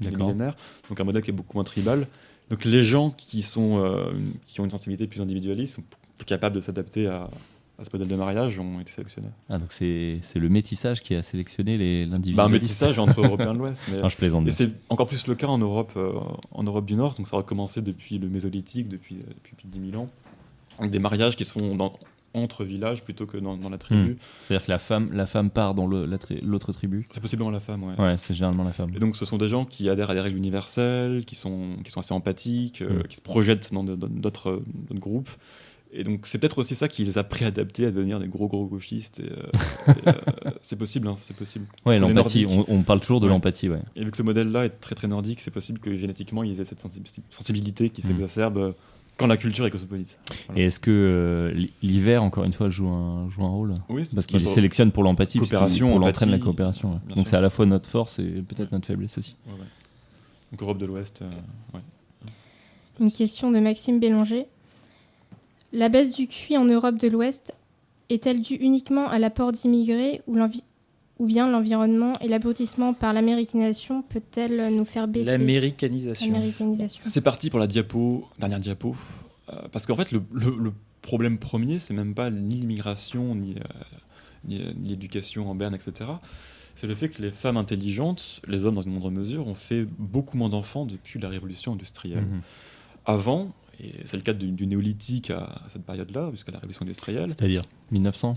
millénaires. 0.00 0.54
Donc 0.88 1.00
un 1.00 1.04
modèle 1.04 1.22
qui 1.22 1.30
est 1.30 1.34
beaucoup 1.34 1.56
moins 1.56 1.64
tribal. 1.64 2.06
Donc 2.50 2.64
les 2.64 2.84
gens 2.84 3.10
qui 3.10 3.42
sont 3.42 3.82
euh, 3.84 4.12
qui 4.46 4.60
ont 4.60 4.64
une 4.64 4.70
sensibilité 4.70 5.06
plus 5.06 5.20
individualiste, 5.20 5.76
sont 5.76 5.82
plus 6.16 6.24
capables 6.26 6.54
de 6.56 6.60
s'adapter 6.60 7.06
à, 7.06 7.28
à 7.78 7.84
ce 7.84 7.90
modèle 7.92 8.08
de 8.08 8.16
mariage, 8.16 8.58
ont 8.58 8.80
été 8.80 8.90
sélectionnés. 8.90 9.28
Ah, 9.48 9.58
donc 9.58 9.70
c'est 9.70 10.20
le 10.34 10.48
métissage 10.48 11.00
qui 11.00 11.14
a 11.14 11.22
sélectionné 11.22 11.76
les- 11.76 12.06
l'individu. 12.06 12.36
Bah, 12.36 12.44
un 12.44 12.48
métissage 12.48 12.98
entre 12.98 13.20
Européens 13.24 13.54
de 13.54 13.58
l'Ouest. 13.58 13.88
mais- 13.92 14.00
Non, 14.02 14.08
je 14.08 14.16
plaisante. 14.16 14.48
Et 14.48 14.50
c'est 14.50 14.70
encore 14.88 15.06
plus 15.06 15.26
le 15.28 15.34
cas 15.36 15.46
en 15.46 15.58
Europe, 15.58 15.92
euh, 15.96 16.12
en 16.52 16.64
Europe 16.64 16.86
du 16.86 16.94
Nord, 16.96 17.14
donc 17.14 17.28
ça 17.28 17.36
a 17.38 17.42
commencé 17.42 17.80
depuis 17.80 18.18
le 18.18 18.28
Mésolithique, 18.28 18.88
depuis, 18.88 19.16
euh, 19.16 19.30
depuis 19.34 19.54
plus 19.54 19.68
de 19.68 19.72
10 19.78 19.90
000 19.92 20.02
ans, 20.02 20.86
des 20.88 20.98
mariages 20.98 21.36
qui 21.36 21.44
sont 21.44 21.76
dans- 21.76 21.98
entre 22.34 22.64
villages 22.64 23.02
plutôt 23.04 23.26
que 23.26 23.36
dans, 23.38 23.56
dans 23.56 23.70
la 23.70 23.78
tribu. 23.78 24.12
Hmm. 24.12 24.16
C'est-à-dire 24.42 24.66
que 24.66 24.70
la 24.72 24.78
femme, 24.78 25.10
la 25.12 25.26
femme 25.26 25.48
part 25.50 25.74
dans 25.74 25.86
le- 25.86 26.04
la 26.04 26.18
tri- 26.18 26.40
l'autre 26.42 26.72
tribu. 26.72 27.06
C'est 27.12 27.20
possiblement 27.20 27.50
la 27.50 27.58
femme, 27.60 27.82
ouais. 27.84 27.94
Ouais, 27.98 28.18
c'est 28.18 28.34
généralement 28.34 28.64
la 28.64 28.72
femme. 28.72 28.90
Et 28.94 28.98
donc 28.98 29.16
ce 29.16 29.24
sont 29.24 29.38
des 29.38 29.48
gens 29.48 29.64
qui 29.64 29.88
adhèrent 29.88 30.10
à 30.10 30.14
des 30.14 30.20
règles 30.20 30.36
universelles, 30.36 31.24
qui 31.24 31.34
sont, 31.36 31.76
qui 31.84 31.90
sont 31.90 32.00
assez 32.00 32.12
empathiques, 32.12 32.82
euh, 32.82 33.00
Mm. 33.00 33.08
qui 33.08 33.16
se 33.16 33.22
projettent 33.22 33.72
dans 33.72 33.82
d'autres 33.84 34.62
groupes. 34.92 35.30
Et 35.90 36.04
donc 36.04 36.26
c'est 36.26 36.38
peut-être 36.38 36.58
aussi 36.58 36.74
ça 36.74 36.86
qui 36.86 37.02
les 37.04 37.16
a 37.16 37.24
préadaptés 37.24 37.86
à 37.86 37.90
devenir 37.90 38.20
des 38.20 38.26
gros 38.26 38.46
gros 38.46 38.66
gauchistes. 38.66 39.20
et, 39.20 39.24
euh, 39.30 39.92
et, 40.04 40.08
euh, 40.08 40.12
c'est 40.62 40.76
possible, 40.76 41.08
hein, 41.08 41.14
c'est 41.16 41.34
possible. 41.36 41.66
Ouais, 41.86 41.98
l'empathie. 41.98 42.46
On, 42.48 42.64
on 42.68 42.82
parle 42.82 43.00
toujours 43.00 43.20
de 43.20 43.26
Ouais. 43.26 43.32
l'empathie, 43.32 43.68
ouais. 43.70 43.80
Et 43.96 44.04
vu 44.04 44.10
que 44.10 44.16
ce 44.16 44.22
modèle-là 44.22 44.66
est 44.66 44.80
très 44.80 44.94
très 44.94 45.08
nordique, 45.08 45.40
c'est 45.40 45.50
possible 45.50 45.78
que 45.78 45.96
génétiquement 45.96 46.42
ils 46.42 46.60
aient 46.60 46.64
cette 46.64 46.80
sensi- 46.80 47.02
sensibilité 47.30 47.88
qui 47.90 48.02
Mm. 48.02 48.04
s'exacerbe 48.04 48.58
euh, 48.58 48.72
quand 49.16 49.26
la 49.26 49.36
culture 49.38 49.64
est 49.66 49.70
cosmopolite. 49.70 50.18
Voilà. 50.46 50.60
Et 50.60 50.64
est-ce 50.66 50.78
que 50.78 50.90
euh, 50.90 51.66
l'hiver, 51.82 52.22
encore 52.22 52.44
une 52.44 52.52
fois, 52.52 52.68
joue 52.68 52.88
un, 52.88 53.28
joue 53.30 53.42
un 53.44 53.48
rôle? 53.50 53.74
Oui, 53.88 54.04
c'est- 54.04 54.14
Parce 54.14 54.26
qu'il 54.26 54.40
sélectionne 54.40 54.92
pour 54.92 55.02
l'empathie, 55.02 55.38
pour 55.38 55.98
l'entraîne 55.98 56.30
la 56.30 56.38
coopération. 56.38 56.92
ouais. 57.08 57.14
Donc 57.16 57.26
c'est 57.28 57.36
à 57.36 57.40
la 57.40 57.50
fois 57.50 57.64
notre 57.66 57.88
force 57.88 58.18
et 58.18 58.24
peut-être 58.46 58.72
notre 58.72 58.86
faiblesse 58.86 59.16
aussi. 59.18 59.36
Ouais, 59.46 59.54
ouais. 59.54 59.58
Donc 60.52 60.62
Europe 60.62 60.78
de 60.78 60.86
l'Ouest, 60.86 61.22
euh, 61.22 61.30
ouais. 61.74 61.80
Une 63.00 63.10
question 63.12 63.50
de 63.50 63.58
Maxime 63.58 64.00
Bélanger. 64.00 64.46
La 65.72 65.88
baisse 65.88 66.14
du 66.16 66.26
QI 66.26 66.56
en 66.56 66.64
Europe 66.64 66.96
de 66.96 67.08
l'Ouest 67.08 67.52
est-elle 68.08 68.40
due 68.40 68.54
uniquement 68.54 69.08
à 69.08 69.18
l'apport 69.18 69.52
d'immigrés 69.52 70.22
ou, 70.26 70.36
bien 71.26 71.50
l'environnement 71.50 72.12
et 72.22 72.28
l'abrutissement 72.28 72.94
par 72.94 73.12
l'américanisation 73.12 74.02
peut-elle 74.02 74.74
nous 74.74 74.84
faire 74.84 75.08
baisser? 75.08 75.30
L'américanisation. 75.36 76.32
C'est 77.06 77.20
parti 77.20 77.50
pour 77.50 77.58
la 77.58 77.66
diapo, 77.66 78.26
dernière 78.38 78.60
diapo. 78.60 78.96
Euh, 79.52 79.56
parce 79.72 79.84
qu'en 79.86 79.96
fait, 79.96 80.10
le, 80.12 80.22
le- 80.32 80.56
le 80.58 80.72
problème 81.02 81.38
premier, 81.38 81.78
c'est 81.78 81.94
même 81.94 82.14
pas 82.14 82.30
ni 82.30 82.56
l'immigration, 82.56 83.34
ni, 83.34 83.52
euh, 83.56 83.62
ni, 84.46 84.60
euh, 84.62 84.72
ni 84.76 84.88
l'éducation 84.90 85.50
en 85.50 85.54
berne, 85.54 85.74
etc. 85.74 86.10
C'est 86.76 86.86
le 86.86 86.94
fait 86.94 87.08
que 87.08 87.20
les 87.22 87.30
femmes 87.30 87.56
intelligentes, 87.56 88.40
les 88.46 88.64
hommes 88.64 88.76
dans 88.76 88.82
une 88.82 88.92
moindre 88.92 89.10
mesure, 89.10 89.48
ont 89.48 89.54
fait 89.54 89.84
beaucoup 89.98 90.36
moins 90.38 90.48
d'enfants 90.48 90.86
depuis 90.86 91.18
la 91.18 91.28
révolution 91.28 91.72
industrielle. 91.72 92.22
Mhm. 92.24 92.40
Avant, 93.06 93.52
et 93.82 93.94
c'est 94.06 94.16
le 94.16 94.22
cas 94.22 94.32
du, 94.32 94.50
du 94.50 94.66
néolithique 94.66 95.30
à 95.30 95.62
cette 95.68 95.84
période-là, 95.84 96.30
jusqu'à 96.32 96.52
la 96.52 96.58
révolution 96.58 96.82
industrielle, 96.82 97.28
C'est-à-dire 97.30 97.62
1900 97.90 98.36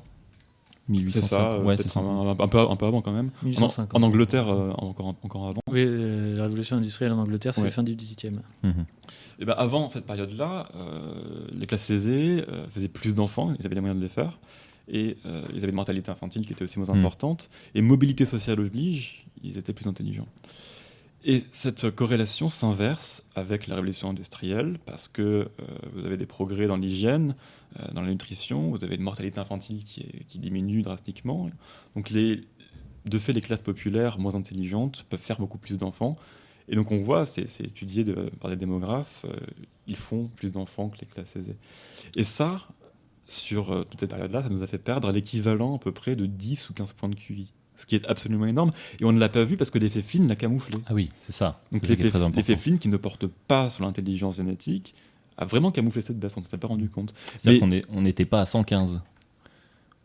1800 0.89 1.19
c'est 1.21 1.25
ça, 1.27 1.53
euh, 1.53 1.63
ouais, 1.63 1.77
c'est 1.77 1.87
ça. 1.87 1.99
un, 1.99 2.27
un 2.37 2.47
peu, 2.47 2.59
un 2.59 2.75
peu 2.75 2.85
avant 2.85 3.01
quand 3.01 3.13
même. 3.13 3.29
En, 3.43 3.45
1850. 3.45 3.95
en 4.01 4.05
Angleterre, 4.05 4.47
euh, 4.49 4.71
encore, 4.77 5.15
encore 5.23 5.47
avant. 5.47 5.61
Oui, 5.69 5.83
euh, 5.85 6.35
la 6.37 6.43
révolution 6.43 6.75
industrielle 6.77 7.11
en 7.13 7.19
Angleterre, 7.19 7.53
c'est 7.55 7.61
Ouais. 7.61 7.67
la 7.67 7.71
fin 7.71 7.83
du 7.83 7.95
18e. 7.95 8.41
Mhm. 8.63 8.85
Et 9.39 9.45
ben 9.45 9.53
avant 9.57 9.87
cette 9.89 10.05
période-là, 10.05 10.67
euh, 10.75 11.45
les 11.53 11.67
classes 11.67 11.89
aisées 11.91 12.43
euh, 12.49 12.67
faisaient 12.69 12.87
plus 12.89 13.13
d'enfants, 13.13 13.53
ils 13.59 13.65
avaient 13.65 13.75
les 13.75 13.81
moyens 13.81 13.99
de 13.99 14.03
les 14.03 14.09
faire, 14.09 14.39
et 14.89 15.17
euh, 15.25 15.43
ils 15.53 15.59
avaient 15.59 15.69
une 15.69 15.75
mortalité 15.75 16.11
infantile 16.11 16.45
qui 16.45 16.51
était 16.53 16.63
aussi 16.63 16.79
moins 16.79 16.87
Mm. 16.93 16.99
importante, 16.99 17.49
et 17.75 17.81
mobilité 17.81 18.25
sociale 18.25 18.59
oblige, 18.59 19.25
ils 19.43 19.57
étaient 19.57 19.73
plus 19.73 19.87
intelligents. 19.87 20.27
Et 21.23 21.43
cette 21.51 21.91
corrélation 21.91 22.49
s'inverse 22.49 23.23
avec 23.35 23.67
la 23.67 23.75
révolution 23.75 24.09
industrielle, 24.09 24.79
parce 24.85 25.07
que 25.07 25.21
euh, 25.21 25.47
vous 25.93 26.05
avez 26.05 26.17
des 26.17 26.25
progrès 26.25 26.65
dans 26.65 26.77
l'hygiène, 26.77 27.35
euh, 27.79 27.91
dans 27.93 28.01
la 28.01 28.09
nutrition, 28.09 28.71
vous 28.71 28.83
avez 28.83 28.95
une 28.95 29.03
mortalité 29.03 29.39
infantile 29.39 29.83
qui, 29.83 30.39
diminue 30.39 30.81
drastiquement. 30.81 31.49
Donc 31.95 32.11
de 32.11 33.19
fait, 33.19 33.33
les 33.33 33.41
classes 33.41 33.61
populaires 33.61 34.17
moins 34.17 34.33
intelligentes 34.33 35.05
peuvent 35.09 35.21
faire 35.21 35.37
beaucoup 35.37 35.59
plus 35.59 35.77
d'enfants. 35.77 36.15
Et 36.67 36.75
donc 36.75 36.91
on 36.91 37.01
voit, 37.01 37.25
c'est 37.25 37.45
étudié 37.61 38.05
par 38.39 38.49
des 38.49 38.55
démographes, 38.55 39.25
euh, 39.25 39.35
ils 39.85 39.97
font 39.97 40.27
plus 40.35 40.51
d'enfants 40.51 40.89
que 40.89 40.99
les 41.01 41.07
classes 41.07 41.35
aisées. 41.35 41.57
Et 42.15 42.23
ça, 42.23 42.67
sur 43.27 43.85
toute 43.89 43.99
cette 43.99 44.09
période-là, 44.09 44.41
ça 44.41 44.49
nous 44.49 44.63
a 44.63 44.67
fait 44.67 44.79
perdre 44.79 45.11
l'équivalent 45.11 45.75
à 45.75 45.79
peu 45.79 45.91
près 45.91 46.15
de 46.15 46.25
10 46.25 46.69
ou 46.69 46.73
15 46.73 46.93
points 46.93 47.09
de 47.09 47.15
QI. 47.15 47.53
Ce 47.81 47.85
qui 47.87 47.95
est 47.95 48.05
absolument 48.07 48.45
énorme. 48.45 48.69
Et 48.99 49.05
on 49.05 49.11
ne 49.11 49.19
l'a 49.19 49.27
pas 49.27 49.43
vu 49.43 49.57
parce 49.57 49.71
que 49.71 49.79
l'effet 49.79 50.03
film 50.03 50.27
l'a 50.27 50.35
camouflé. 50.35 50.77
Ah 50.85 50.93
oui, 50.93 51.09
c'est 51.17 51.31
ça. 51.31 51.59
Donc 51.71 51.87
l'effet 51.87 52.55
film 52.57 52.77
qui 52.77 52.89
ne 52.89 52.97
porte 52.97 53.25
pas 53.25 53.69
sur 53.69 53.83
l'intelligence 53.83 54.35
génétique 54.37 54.93
a 55.37 55.45
vraiment 55.45 55.71
camouflé 55.71 56.01
cette 56.01 56.19
baisse, 56.19 56.37
on 56.37 56.41
ne 56.41 56.45
s'est 56.45 56.57
pas 56.57 56.67
rendu 56.67 56.89
compte. 56.89 57.15
C'est-à-dire 57.37 57.61
qu'on 57.61 57.97
on 57.97 58.01
n'était 58.01 58.25
pas 58.25 58.41
à 58.41 58.45
115. 58.45 59.01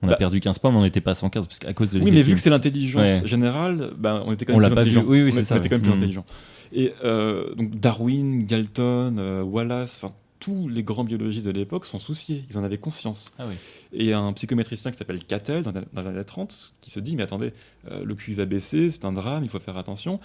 On 0.03 0.07
a 0.09 0.11
Bah- 0.13 0.17
perdu 0.17 0.41
15 0.41 0.59
points, 0.59 0.71
mais 0.71 0.79
on 0.79 0.83
n'était 0.83 1.01
pas 1.03 1.11
à 1.11 1.15
115 1.15 1.47
parce 1.47 1.59
qu'à 1.59 1.73
cause 1.75 1.91
de 1.91 2.01
Oui, 2.01 2.11
mais 2.13 2.23
vu 2.23 2.35
que 2.35 2.41
c'est 2.41 2.49
l'intelligence 2.51 3.03
Ouais. 3.23 3.27
générale, 3.29 3.93
ben, 3.99 4.23
on 4.27 4.33
était 4.33 4.45
quand 4.47 4.53
On 4.55 4.57
même 4.57 4.63
l'a 4.63 4.69
plus 4.69 4.75
pas 4.77 4.83
vu. 4.85 4.91
intelligent. 4.91 5.11
Oui, 5.11 5.23
oui, 5.23 5.29
On 5.29 5.33
c'est 5.33 5.39
était 5.41 5.47
ça, 5.49 5.59
quand 5.59 5.71
même 5.71 5.81
plus 5.83 5.91
Mhm. 5.91 5.97
intelligent. 5.97 6.25
Et 6.73 6.93
euh, 7.05 7.55
donc 7.55 7.75
Darwin, 7.75 8.45
Galton, 8.45 9.17
euh, 9.19 9.43
Wallace, 9.43 10.01
enfin 10.03 10.13
tous 10.39 10.69
les 10.69 10.83
grands 10.83 11.05
biologistes 11.05 11.47
de 11.47 11.51
l'époque 11.51 11.85
s'en 11.85 11.99
souciaient, 11.99 12.45
ils 12.51 12.59
en 12.59 12.65
avaient 12.65 12.79
conscience. 12.79 13.33
Ah 13.39 13.47
oui. 13.49 13.55
Et 13.93 14.13
un 14.13 14.33
psychométricien 14.33 14.91
qui 14.91 14.99
s'appelle 14.99 15.25
Cattell, 15.25 15.63
dans, 15.63 15.73
les 15.73 16.07
années 16.07 16.25
30, 16.25 16.75
qui 16.81 16.91
se 16.91 17.01
dit, 17.01 17.17
mais 17.17 17.23
attendez, 17.23 17.53
euh, 17.91 18.05
le 18.05 18.15
QI 18.15 18.35
va 18.35 18.45
baisser, 18.45 18.91
c'est 18.91 19.05
un 19.05 19.13
drame, 19.13 19.45
il 19.45 19.51
faut 19.51 19.59
faire 19.61 19.77
attention. 19.77 20.21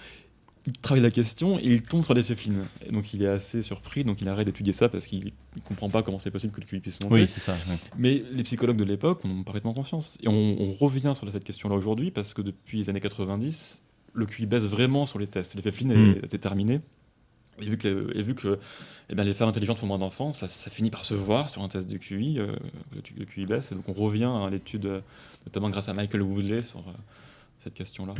Il 0.64 0.74
travaille 0.74 1.02
la 1.02 1.10
question 1.10 1.58
et 1.58 1.64
il 1.64 1.82
tombe 1.82 2.04
sur 2.04 2.14
l'effet 2.14 2.36
film. 2.36 2.64
Et 2.86 2.92
donc 2.92 3.12
il 3.14 3.22
est 3.22 3.26
assez 3.26 3.62
surpris, 3.62 4.04
donc 4.04 4.20
il 4.20 4.28
arrête 4.28 4.46
d'étudier 4.46 4.72
ça 4.72 4.88
parce 4.88 5.06
qu'il 5.06 5.24
ne 5.56 5.60
comprend 5.66 5.90
pas 5.90 6.04
comment 6.04 6.18
c'est 6.20 6.30
possible 6.30 6.52
que 6.52 6.60
le 6.60 6.66
QI 6.66 6.78
puisse 6.78 7.00
monter. 7.00 7.14
Oui, 7.14 7.26
c'est 7.26 7.40
ça. 7.40 7.56
Mais 7.98 8.22
les 8.30 8.44
psychologues 8.44 8.76
de 8.76 8.84
l'époque 8.84 9.24
ont 9.24 9.42
parfaitement 9.42 9.72
conscience. 9.72 10.18
Et 10.22 10.28
on, 10.28 10.32
on 10.60 10.72
revient 10.72 11.14
sur 11.16 11.30
cette 11.32 11.42
question-là 11.42 11.74
aujourd'hui 11.74 12.12
parce 12.12 12.32
que 12.32 12.42
depuis 12.42 12.78
les 12.78 12.90
années 12.90 13.00
90, 13.00 13.82
le 14.14 14.26
QI 14.26 14.46
baisse 14.46 14.64
vraiment 14.64 15.04
sur 15.04 15.18
les 15.18 15.26
tests. 15.26 15.56
L'effet 15.56 15.72
Flynn 15.72 15.92
Mm. 15.92 16.14
est, 16.22 16.34
est 16.34 16.38
terminé. 16.38 16.80
Et 17.60 17.66
vu 17.66 17.76
que, 17.76 18.10
et 18.16 18.22
vu 18.22 18.34
que 18.34 18.58
eh 19.10 19.14
bien, 19.14 19.24
les 19.24 19.34
femmes 19.34 19.48
intelligentes 19.48 19.78
font 19.78 19.86
moins 19.86 19.98
d'enfants, 19.98 20.32
ça, 20.32 20.48
ça 20.48 20.70
finit 20.70 20.90
par 20.90 21.04
se 21.04 21.14
voir 21.14 21.48
sur 21.48 21.62
un 21.62 21.68
test 21.68 21.88
de 21.90 21.98
QI. 21.98 22.38
euh, 22.38 22.52
le, 22.94 23.24
QI 23.24 23.46
baisse. 23.46 23.72
Et 23.72 23.74
donc 23.74 23.88
on 23.88 23.92
revient 23.92 24.24
à 24.24 24.48
l'étude, 24.50 24.86
euh, 24.86 25.00
notamment 25.46 25.68
grâce 25.70 25.88
à 25.88 25.94
Michael 25.94 26.22
Woodley, 26.22 26.62
sur 26.62 26.80
euh, 26.80 26.92
cette 27.58 27.74
question-là. 27.74 28.14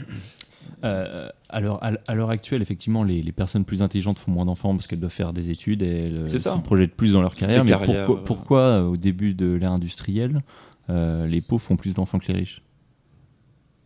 Euh, 0.84 1.28
à 1.48 1.60
l'heure 1.60 1.82
à 1.82 2.30
actuelle, 2.30 2.62
effectivement, 2.62 3.02
les, 3.02 3.22
les 3.22 3.32
personnes 3.32 3.64
plus 3.64 3.82
intelligentes 3.82 4.18
font 4.18 4.30
moins 4.30 4.44
d'enfants 4.44 4.72
parce 4.72 4.86
qu'elles 4.86 5.00
doivent 5.00 5.10
faire 5.10 5.32
des 5.32 5.50
études 5.50 5.82
et 5.82 6.12
elles 6.14 6.28
se 6.28 6.58
projettent 6.58 6.94
plus 6.94 7.14
dans 7.14 7.22
leur 7.22 7.34
carrière. 7.34 7.64
Mais 7.64 7.70
carrières, 7.70 8.06
pourquoi, 8.06 8.24
pourquoi, 8.24 8.82
au 8.82 8.96
début 8.96 9.34
de 9.34 9.52
l'ère 9.54 9.72
industrielle, 9.72 10.42
les 10.88 11.40
pauvres 11.40 11.62
font 11.62 11.76
plus 11.76 11.94
d'enfants 11.94 12.18
que 12.20 12.28
les 12.28 12.38
riches? 12.38 12.62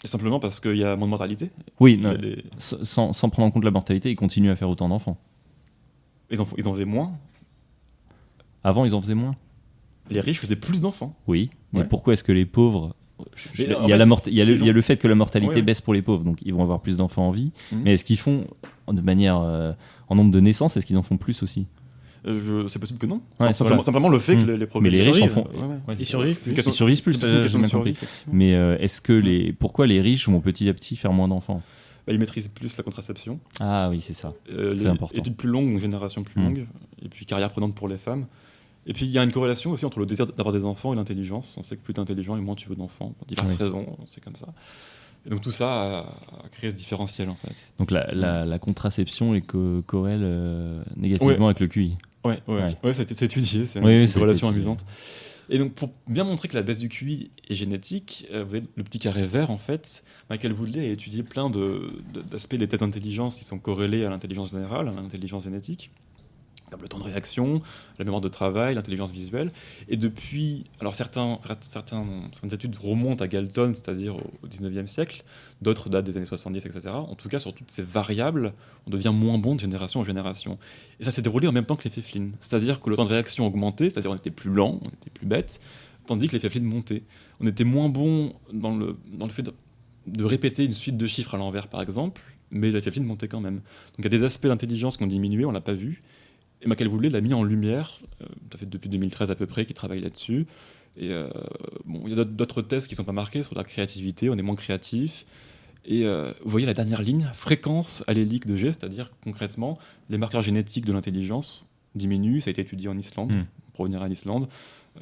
Simplement 0.04 0.38
parce 0.38 0.60
qu'il 0.60 0.76
y 0.76 0.84
a 0.84 0.96
moins 0.96 1.06
de 1.06 1.10
mortalité. 1.10 1.50
Oui, 1.80 1.96
non, 1.96 2.14
sans 2.58 3.28
prendre 3.30 3.46
en 3.46 3.50
compte 3.50 3.64
la 3.64 3.70
mortalité, 3.70 4.10
ils 4.10 4.16
continuent 4.16 4.50
à 4.50 4.56
faire 4.56 4.68
autant 4.68 4.90
d'enfants. 4.90 5.16
Ils, 6.30 6.40
en, 6.40 6.44
font- 6.44 6.56
ils 6.58 6.66
en 6.68 6.72
faisaient 6.72 6.84
moins. 6.84 7.12
Avant, 8.64 8.84
ils 8.84 8.94
en 8.94 9.00
faisaient 9.02 9.14
moins. 9.14 9.34
Les 10.10 10.20
riches 10.20 10.40
faisaient 10.40 10.56
plus 10.56 10.80
d'enfants. 10.80 11.14
Oui, 11.26 11.50
mais 11.72 11.80
Ouais. 11.80 11.86
pourquoi 11.86 12.12
est-ce 12.12 12.24
que 12.24 12.32
les 12.32 12.46
pauvres 12.46 12.94
je- 13.34 13.62
il, 13.64 13.70
y 13.70 13.72
a 13.72 13.86
fait, 13.86 13.96
la 13.96 14.06
mort- 14.06 14.20
il, 14.26 14.34
y 14.34 14.40
a 14.42 14.44
le, 14.44 14.52
ils 14.52 14.58
il 14.60 14.64
y 14.66 14.68
a 14.68 14.72
ont- 14.72 14.74
le 14.74 14.82
fait 14.82 14.98
que 14.98 15.08
la 15.08 15.14
mortalité 15.14 15.48
Ouais, 15.50 15.56
ouais. 15.56 15.62
baisse 15.62 15.80
pour 15.80 15.94
les 15.94 16.02
pauvres, 16.02 16.22
donc 16.22 16.38
ils 16.44 16.52
vont 16.52 16.62
avoir 16.62 16.80
plus 16.82 16.98
d'enfants 16.98 17.28
en 17.28 17.30
vie. 17.30 17.50
Mhm. 17.72 17.80
Mais 17.82 17.94
est-ce 17.94 18.04
qu'ils 18.04 18.18
font, 18.18 18.42
de 18.92 19.00
manière 19.00 19.40
euh, 19.40 19.72
en 20.08 20.14
nombre 20.16 20.30
de 20.30 20.40
naissances, 20.40 20.76
est-ce 20.76 20.84
qu'ils 20.86 20.98
en 20.98 21.02
font 21.02 21.16
plus 21.16 21.42
aussi? 21.42 21.66
Euh, 22.26 22.62
je- 22.64 22.68
c'est 22.68 22.78
possible 22.78 22.98
que 22.98 23.06
non. 23.06 23.22
Ouais, 23.40 23.52
simplement, 23.52 23.68
voilà. 23.76 23.82
simplement 23.84 24.08
le 24.10 24.18
fait 24.18 24.36
Mm. 24.36 24.44
que 24.44 24.50
les, 24.50 24.56
les 24.58 24.66
progrès 24.66 24.90
Mais 24.90 24.96
les 24.96 25.02
riches 25.02 25.22
en 25.22 25.26
survivent. 25.28 25.32
font- 25.32 25.48
Ouais, 25.50 25.60
ouais. 25.66 25.74
Ouais, 25.88 25.94
Ils 25.98 26.04
survivent 26.04 26.34
C'est 26.34 26.42
plus. 26.42 26.54
question- 26.54 26.70
Ils 26.70 26.74
survivent 26.74 27.02
plus, 27.02 27.12
c'est 27.14 27.20
ça, 27.20 27.26
une 27.28 27.32
j'ai 27.36 27.40
question 27.42 27.58
de 27.58 27.62
bien 27.62 27.68
survie, 27.70 27.90
compris. 27.92 28.04
effectivement. 28.04 28.34
Mais 28.36 28.54
euh, 28.54 28.76
est-ce 28.80 29.00
que 29.00 29.12
les, 29.14 29.52
pourquoi 29.54 29.86
les 29.86 30.00
riches 30.02 30.28
vont 30.28 30.40
petit 30.40 30.68
à 30.68 30.74
petit 30.74 30.96
faire 30.96 31.12
moins 31.12 31.28
d'enfants? 31.28 31.62
Bah, 32.06 32.12
ils 32.12 32.18
maîtrisent 32.20 32.48
plus 32.48 32.76
la 32.76 32.84
contraception. 32.84 33.40
Ah 33.60 33.88
oui, 33.90 34.00
c'est 34.00 34.14
ça. 34.14 34.32
Euh, 34.50 34.74
Très 34.74 34.84
les 34.84 34.86
important. 34.86 35.18
études 35.18 35.36
plus 35.36 35.48
longues, 35.48 35.70
donc 35.72 35.80
génération 35.80 36.22
plus 36.22 36.40
Mm. 36.40 36.44
longue, 36.44 36.66
et 37.04 37.08
puis 37.08 37.26
carrière 37.26 37.50
prenante 37.50 37.74
pour 37.74 37.88
les 37.88 37.98
femmes. 37.98 38.26
Et 38.86 38.92
puis 38.92 39.06
il 39.06 39.10
y 39.10 39.18
a 39.18 39.24
une 39.24 39.32
corrélation 39.32 39.72
aussi 39.72 39.84
entre 39.84 39.98
le 39.98 40.06
désir 40.06 40.26
d'avoir 40.26 40.52
des 40.54 40.64
enfants 40.64 40.92
et 40.92 40.96
l'intelligence. 40.96 41.56
On 41.58 41.64
sait 41.64 41.76
que 41.76 41.82
plus 41.82 41.92
tu 41.94 41.98
es 42.00 42.02
intelligent 42.02 42.36
et 42.36 42.40
moins 42.40 42.54
tu 42.54 42.68
veux 42.68 42.76
d'enfants, 42.76 43.12
pour 43.18 43.26
diverses 43.26 43.50
Oui. 43.50 43.56
raisons, 43.56 43.96
c'est 44.06 44.22
comme 44.22 44.36
ça. 44.36 44.46
Et 45.26 45.30
donc 45.30 45.40
tout 45.40 45.50
ça 45.50 45.68
a, 45.68 45.98
a 46.44 46.48
créé 46.52 46.70
ce 46.70 46.76
différentiel 46.76 47.28
en 47.28 47.34
fait. 47.34 47.72
Donc 47.80 47.90
la, 47.90 48.06
la, 48.14 48.46
la 48.46 48.58
contraception 48.60 49.34
est 49.34 49.40
co 49.40 49.82
corrèle 49.84 50.20
euh, 50.22 50.80
négativement 50.94 51.46
avec 51.46 51.58
le 51.58 51.66
QI. 51.66 51.96
Ouais, 52.24 52.40
ouais, 52.46 52.54
Ouais. 52.62 52.76
ouais. 52.84 52.94
c'est 52.94 53.12
c'est 53.12 53.24
étudié, 53.24 53.66
c'est 53.66 53.80
Oui, 53.80 53.86
oui, 53.96 54.00
c'est 54.02 54.06
c'est 54.06 54.18
une 54.20 54.22
relation 54.22 54.48
amusante. 54.48 54.84
Et 55.48 55.58
donc, 55.58 55.74
pour 55.74 55.90
bien 56.08 56.24
montrer 56.24 56.48
que 56.48 56.54
la 56.56 56.62
baisse 56.62 56.78
du 56.78 56.88
QI 56.88 57.30
est 57.48 57.54
génétique, 57.54 58.26
euh, 58.32 58.42
vous 58.44 58.56
avez 58.56 58.64
le 58.74 58.82
petit 58.82 58.98
carré 58.98 59.24
vert, 59.26 59.50
en 59.50 59.58
fait. 59.58 60.04
Michael 60.28 60.52
Woodley 60.52 60.80
a 60.88 60.90
étudié 60.90 61.22
plein 61.22 61.50
de- 61.50 62.02
de- 62.12 62.22
d'aspects 62.22 62.56
des 62.56 62.66
tests 62.66 62.82
d'intelligence 62.82 63.36
qui 63.36 63.44
sont 63.44 63.58
corrélés 63.58 64.04
à 64.04 64.10
l'intelligence 64.10 64.50
générale, 64.50 64.88
à 64.88 64.92
l'intelligence 64.92 65.44
génétique, 65.44 65.90
le 66.80 66.88
temps 66.88 66.98
de 66.98 67.04
réaction, 67.04 67.62
la 67.98 68.04
mémoire 68.04 68.20
de 68.20 68.28
travail, 68.28 68.74
l'intelligence 68.74 69.10
visuelle. 69.10 69.50
Et 69.88 69.96
depuis, 69.96 70.64
alors 70.80 70.94
certains, 70.94 71.38
certaines 71.60 72.30
études 72.52 72.76
remontent 72.76 73.24
à 73.24 73.28
Galton, 73.28 73.72
c'est-à-dire 73.74 74.16
au 74.16 74.30
au 74.42 74.48
19e 74.48 74.86
siècle, 74.86 75.24
d'autres 75.62 75.88
datent 75.88 76.04
des 76.04 76.16
années 76.16 76.26
70, 76.26 76.66
etc. 76.66 76.88
En 76.88 77.14
tout 77.14 77.28
cas, 77.28 77.38
sur 77.38 77.54
toutes 77.54 77.70
ces 77.70 77.82
variables, 77.82 78.52
on 78.86 78.90
devient 78.90 79.12
moins 79.14 79.38
bon 79.38 79.54
de 79.54 79.60
génération 79.60 80.00
en 80.00 80.04
génération. 80.04 80.58
Et 81.00 81.04
ça 81.04 81.10
s'est 81.10 81.22
déroulé 81.22 81.48
en 81.48 81.52
même 81.52 81.66
temps 81.66 81.76
que 81.76 81.84
l'effet 81.84 82.02
Flynn. 82.02 82.32
C'est-à-dire 82.40 82.80
que 82.80 82.90
le 82.90 82.96
temps 82.96 83.04
de 83.04 83.10
réaction 83.10 83.46
augmentait, 83.46 83.90
c'est-à-dire 83.90 84.10
on 84.10 84.16
était 84.16 84.30
plus 84.30 84.50
lent, 84.50 84.80
on 84.82 84.88
était 84.88 85.10
plus 85.12 85.26
bête, 85.26 85.60
tandis 86.06 86.28
que 86.28 86.32
l'effet 86.32 86.50
Flynn 86.50 86.64
montait. 86.64 87.02
On 87.40 87.46
était 87.46 87.64
moins 87.64 87.88
bon 87.88 88.34
dans 88.52 88.76
le, 88.76 88.96
dans 89.12 89.26
le 89.26 89.32
fait 89.32 89.42
de, 89.42 89.52
de 90.06 90.24
répéter 90.24 90.64
une 90.64 90.74
suite 90.74 90.96
de 90.96 91.06
chiffres 91.06 91.34
à 91.34 91.38
l'envers, 91.38 91.68
par 91.68 91.82
exemple, 91.82 92.22
mais 92.50 92.70
l'effet 92.70 92.90
Flynn 92.90 93.06
montait 93.06 93.28
quand 93.28 93.40
même. 93.40 93.56
Donc 93.56 93.98
il 93.98 94.04
y 94.04 94.06
a 94.06 94.10
des 94.10 94.22
aspects 94.22 94.46
d'intelligence 94.46 94.96
qui 94.96 95.04
ont 95.04 95.08
diminué, 95.08 95.44
on 95.44 95.52
l'a 95.52 95.60
pas 95.60 95.74
vu. 95.74 96.02
Et 96.66 96.68
Michael 96.68 96.88
Woodley 96.88 97.10
l'a 97.10 97.20
mis 97.20 97.32
en 97.32 97.44
lumière, 97.44 97.96
euh, 98.20 98.26
ça 98.50 98.58
fait 98.58 98.66
depuis 98.68 98.88
2013 98.90 99.30
à 99.30 99.36
peu 99.36 99.46
près 99.46 99.64
qu'il 99.66 99.74
travaille 99.74 100.00
là-dessus. 100.00 100.46
Et 100.96 101.10
euh, 101.12 101.28
bon, 101.84 102.02
il 102.06 102.14
y 102.16 102.20
a 102.20 102.24
d'autres- 102.24 102.60
tests 102.62 102.88
qui 102.88 102.96
sont 102.96 103.04
pas 103.04 103.12
marqués 103.12 103.42
sur 103.44 103.54
la 103.54 103.62
créativité, 103.64 104.28
on 104.30 104.36
est 104.36 104.42
moins 104.42 104.56
créatif. 104.56 105.26
Et 105.84 106.04
euh, 106.04 106.32
vous 106.42 106.50
voyez 106.50 106.66
la 106.66 106.74
dernière 106.74 107.02
ligne, 107.02 107.30
fréquence 107.34 108.02
allélique 108.08 108.46
de 108.46 108.56
G, 108.56 108.72
c'est-à-dire 108.72 109.12
concrètement, 109.22 109.78
les 110.10 110.18
marqueurs 110.18 110.42
génétiques 110.42 110.84
de 110.84 110.92
l'intelligence 110.92 111.64
diminuent. 111.94 112.40
Ça 112.40 112.48
a 112.48 112.50
été 112.50 112.62
étudié 112.62 112.88
en 112.88 112.98
Islande, 112.98 113.30
Mm. 113.32 113.44
pour 113.72 113.80
revenir 113.84 114.02
à 114.02 114.08
l'Islande, 114.08 114.48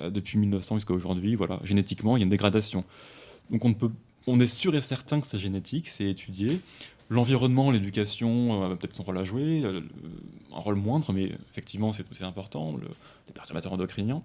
euh, 0.01 0.11
depuis 0.11 0.37
1900 0.37 0.77
jusqu'à 0.77 0.93
aujourd'hui. 0.93 1.35
Voilà, 1.37 1.61
génétiquement, 1.65 2.17
il 2.19 2.21
y 2.21 2.23
a 2.23 2.25
une 2.25 2.31
dégradation. 2.31 2.85
Donc 3.51 3.65
on, 3.65 3.71
ne 3.71 3.75
peut, 3.75 3.91
on 4.27 4.39
est 4.41 4.47
sûr 4.47 4.75
et 4.77 4.83
certain 4.83 5.21
que 5.21 5.27
c'est 5.27 5.39
génétique, 5.39 5.89
c'est 5.89 6.05
étudié. 6.11 6.61
L'environnement, 7.11 7.71
l'éducation, 7.71 8.65
euh, 8.65 8.75
peut-être 8.77 8.95
son 8.95 9.03
rôle 9.03 9.19
à 9.19 9.25
jouer, 9.25 9.63
euh, 9.65 9.81
un 10.55 10.59
rôle 10.59 10.77
moindre, 10.77 11.13
mais 11.13 11.33
effectivement 11.51 11.93
c'est 11.93 12.23
important, 12.23 12.77
le- 12.77 12.89
les 13.27 13.33
perturbateurs 13.35 13.73
endocriniens. 13.73 14.23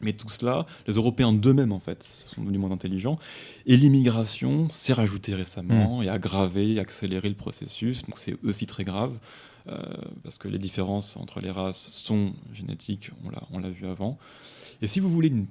Mais 0.00 0.12
tout 0.12 0.28
cela, 0.28 0.66
les 0.86 0.94
Européens 0.94 1.32
d'eux-mêmes, 1.32 1.72
en 1.72 1.78
fait, 1.78 2.02
sont 2.02 2.42
devenus 2.42 2.60
moins 2.60 2.72
intelligents. 2.72 3.16
Et 3.64 3.76
l'immigration 3.76 4.68
s'est 4.68 4.92
rajoutée 4.92 5.34
récemment 5.34 6.02
et 6.02 6.08
a 6.08 6.14
aggravé, 6.14 6.78
accéléré 6.80 7.28
le 7.28 7.36
processus. 7.36 8.02
Donc 8.02 8.18
c'est 8.18 8.36
aussi 8.44 8.66
très 8.66 8.84
grave, 8.84 9.16
euh, 9.68 9.80
parce 10.24 10.36
que 10.36 10.48
les 10.48 10.58
différences 10.58 11.16
entre 11.16 11.40
les 11.40 11.50
races 11.50 11.90
sont 11.90 12.32
génétiques, 12.52 13.12
on 13.52 13.58
l'a- 13.60 13.68
vu 13.70 13.86
avant. 13.86 14.18
Et 14.82 14.88
si 14.88 14.98
vous 15.00 15.08
voulez 15.08 15.28
une 15.28 15.46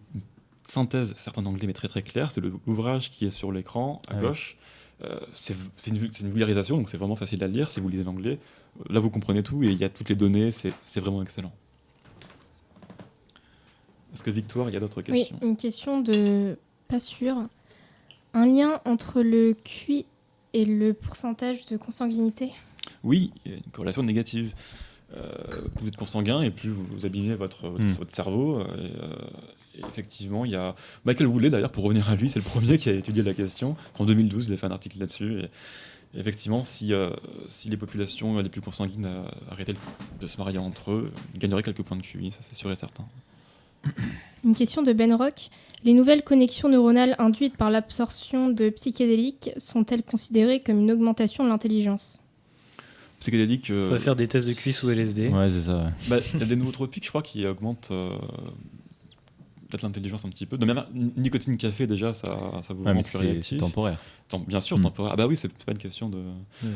synthèse, 0.63 1.13
certains 1.17 1.45
anglais, 1.45 1.65
mais 1.65 1.73
très 1.73 1.88
très 1.88 2.03
claire, 2.03 2.30
c'est 2.30 2.41
l'ouvrage 2.67 3.09
qui 3.11 3.25
est 3.25 3.31
sur 3.31 3.51
l'écran 3.51 4.01
à 4.07 4.15
Ah 4.15 4.17
oui. 4.17 4.57
Euh, 5.03 5.19
c'est 5.33 5.55
une, 5.87 5.97
vulgarisation, 5.97 6.77
donc 6.77 6.89
c'est 6.89 6.97
vraiment 6.97 7.15
facile 7.15 7.43
à 7.43 7.47
lire 7.47 7.69
si 7.69 7.79
vous 7.79 7.89
lisez 7.89 8.03
l'anglais. 8.03 8.39
Là, 8.89 8.99
vous 8.99 9.09
comprenez 9.09 9.43
tout 9.43 9.63
et 9.63 9.67
il 9.67 9.77
y 9.77 9.83
a 9.83 9.89
toutes 9.89 10.09
les 10.09 10.15
données, 10.15 10.51
c'est 10.51 10.99
vraiment 10.99 11.21
excellent. 11.21 11.51
Est-ce 14.13 14.23
que 14.23 14.31
Victoire, 14.31 14.69
il 14.69 14.73
y 14.73 14.77
a 14.77 14.79
d'autres 14.79 15.01
Oui, 15.09 15.19
questions? 15.21 15.39
une 15.41 15.57
question 15.57 15.99
de 16.01 16.57
pas 16.87 16.99
sûr. 16.99 17.35
Un 18.33 18.45
lien 18.45 18.79
entre 18.85 19.21
le 19.21 19.53
QI 19.53 20.05
et 20.53 20.65
le 20.65 20.93
pourcentage 20.93 21.65
de 21.65 21.77
consanguinité? 21.77 22.51
Oui, 23.03 23.31
il 23.45 23.51
y 23.51 23.55
a 23.55 23.57
une 23.57 23.71
corrélation 23.71 24.03
négative. 24.03 24.53
Euh, 25.15 25.31
vous 25.75 25.87
êtes 25.87 25.95
consanguin 25.95 26.41
et 26.41 26.49
plus 26.51 26.69
vous, 26.69 26.83
vous 26.85 27.05
abîmez 27.05 27.35
votre, 27.35 27.67
votre, 27.69 27.83
Hmm. 27.83 27.91
votre 27.91 28.13
cerveau. 28.13 28.59
euh, 28.59 28.63
Et, 28.77 28.91
euh, 29.01 29.15
effectivement, 29.77 30.45
il 30.45 30.51
y 30.51 30.55
a 30.55 30.75
Michael 31.05 31.27
Woolley, 31.27 31.49
d'ailleurs, 31.49 31.71
pour 31.71 31.83
revenir 31.83 32.09
à 32.09 32.15
lui, 32.15 32.29
c'est 32.29 32.39
le 32.39 32.45
premier 32.45 32.77
qui 32.77 32.89
a 32.89 32.93
étudié 32.93 33.23
la 33.23 33.33
question. 33.33 33.75
En 33.99 34.05
2012, 34.05 34.47
il 34.47 34.53
a 34.53 34.57
fait 34.57 34.67
un 34.67 34.71
article 34.71 34.99
là-dessus. 34.99 35.41
Et, 35.41 36.19
effectivement, 36.19 36.63
si, 36.63 36.93
euh, 36.93 37.09
si 37.47 37.69
les 37.69 37.77
populations 37.77 38.39
les 38.39 38.49
plus 38.49 38.61
consanguines 38.61 39.05
euh, 39.05 39.23
arrêtaient 39.49 39.75
de 40.21 40.27
se 40.27 40.37
marier 40.37 40.59
entre 40.59 40.91
eux, 40.91 41.11
ils 41.33 41.39
gagneraient 41.39 41.63
quelques 41.63 41.81
points 41.81 41.97
de 41.97 42.03
QI, 42.03 42.31
ça 42.31 42.39
c'est 42.41 42.55
sûr 42.55 42.71
et 42.71 42.75
certain. 42.75 43.05
Une 44.43 44.55
question 44.55 44.81
de 44.81 44.93
Ben 44.93 45.13
Rock. 45.13 45.49
Les 45.83 45.93
nouvelles 45.93 46.23
connexions 46.23 46.69
neuronales 46.69 47.15
induites 47.19 47.57
par 47.57 47.69
l'absorption 47.69 48.49
de 48.49 48.69
psychédéliques 48.69 49.51
sont-elles 49.57 50.03
considérées 50.03 50.61
comme 50.61 50.79
une 50.79 50.91
augmentation 50.91 51.43
de 51.43 51.49
l'intelligence? 51.49 52.21
Psychédélique. 53.19 53.69
Il 53.69 53.75
euh, 53.75 53.83
faudrait 53.85 53.99
faire 53.99 54.15
des 54.15 54.27
tests 54.27 54.47
de 54.47 54.53
cuisse 54.53 54.83
ou 54.83 54.89
LSD. 54.89 55.29
Ouais, 55.29 55.49
c'est 55.49 55.61
ça. 55.61 55.77
ouais. 55.77 55.89
Bah, 56.09 56.17
Il 56.33 56.39
y 56.39 56.43
a 56.43 56.45
des 56.45 56.55
nootropiques, 56.55 57.05
je 57.05 57.09
crois, 57.09 57.21
qui 57.21 57.45
augmentent 57.45 57.89
euh, 57.91 58.09
peut-être 59.73 59.83
l'intelligence 59.83 60.23
un 60.25 60.29
petit 60.29 60.45
peu. 60.45 60.57
De 60.57 60.65
même, 60.65 60.83
nicotine 61.17 61.57
café, 61.57 61.87
déjà, 61.87 62.13
ça, 62.13 62.27
ça 62.61 62.73
vous 62.73 62.83
Ouais, 62.83 62.91
rend 62.93 62.99
plus 63.01 63.09
c'est 63.09 63.17
réactif. 63.17 63.45
c'est 63.49 63.57
temporaire. 63.57 63.99
Tem- 64.29 64.45
Bien 64.45 64.61
sûr, 64.61 64.77
Mm. 64.77 64.83
temporaire. 64.83 65.13
Ah 65.13 65.15
bah 65.17 65.27
oui, 65.27 65.35
c'est 65.35 65.49
pas 65.51 65.71
une 65.71 65.77
question 65.77 66.09
de. 66.09 66.19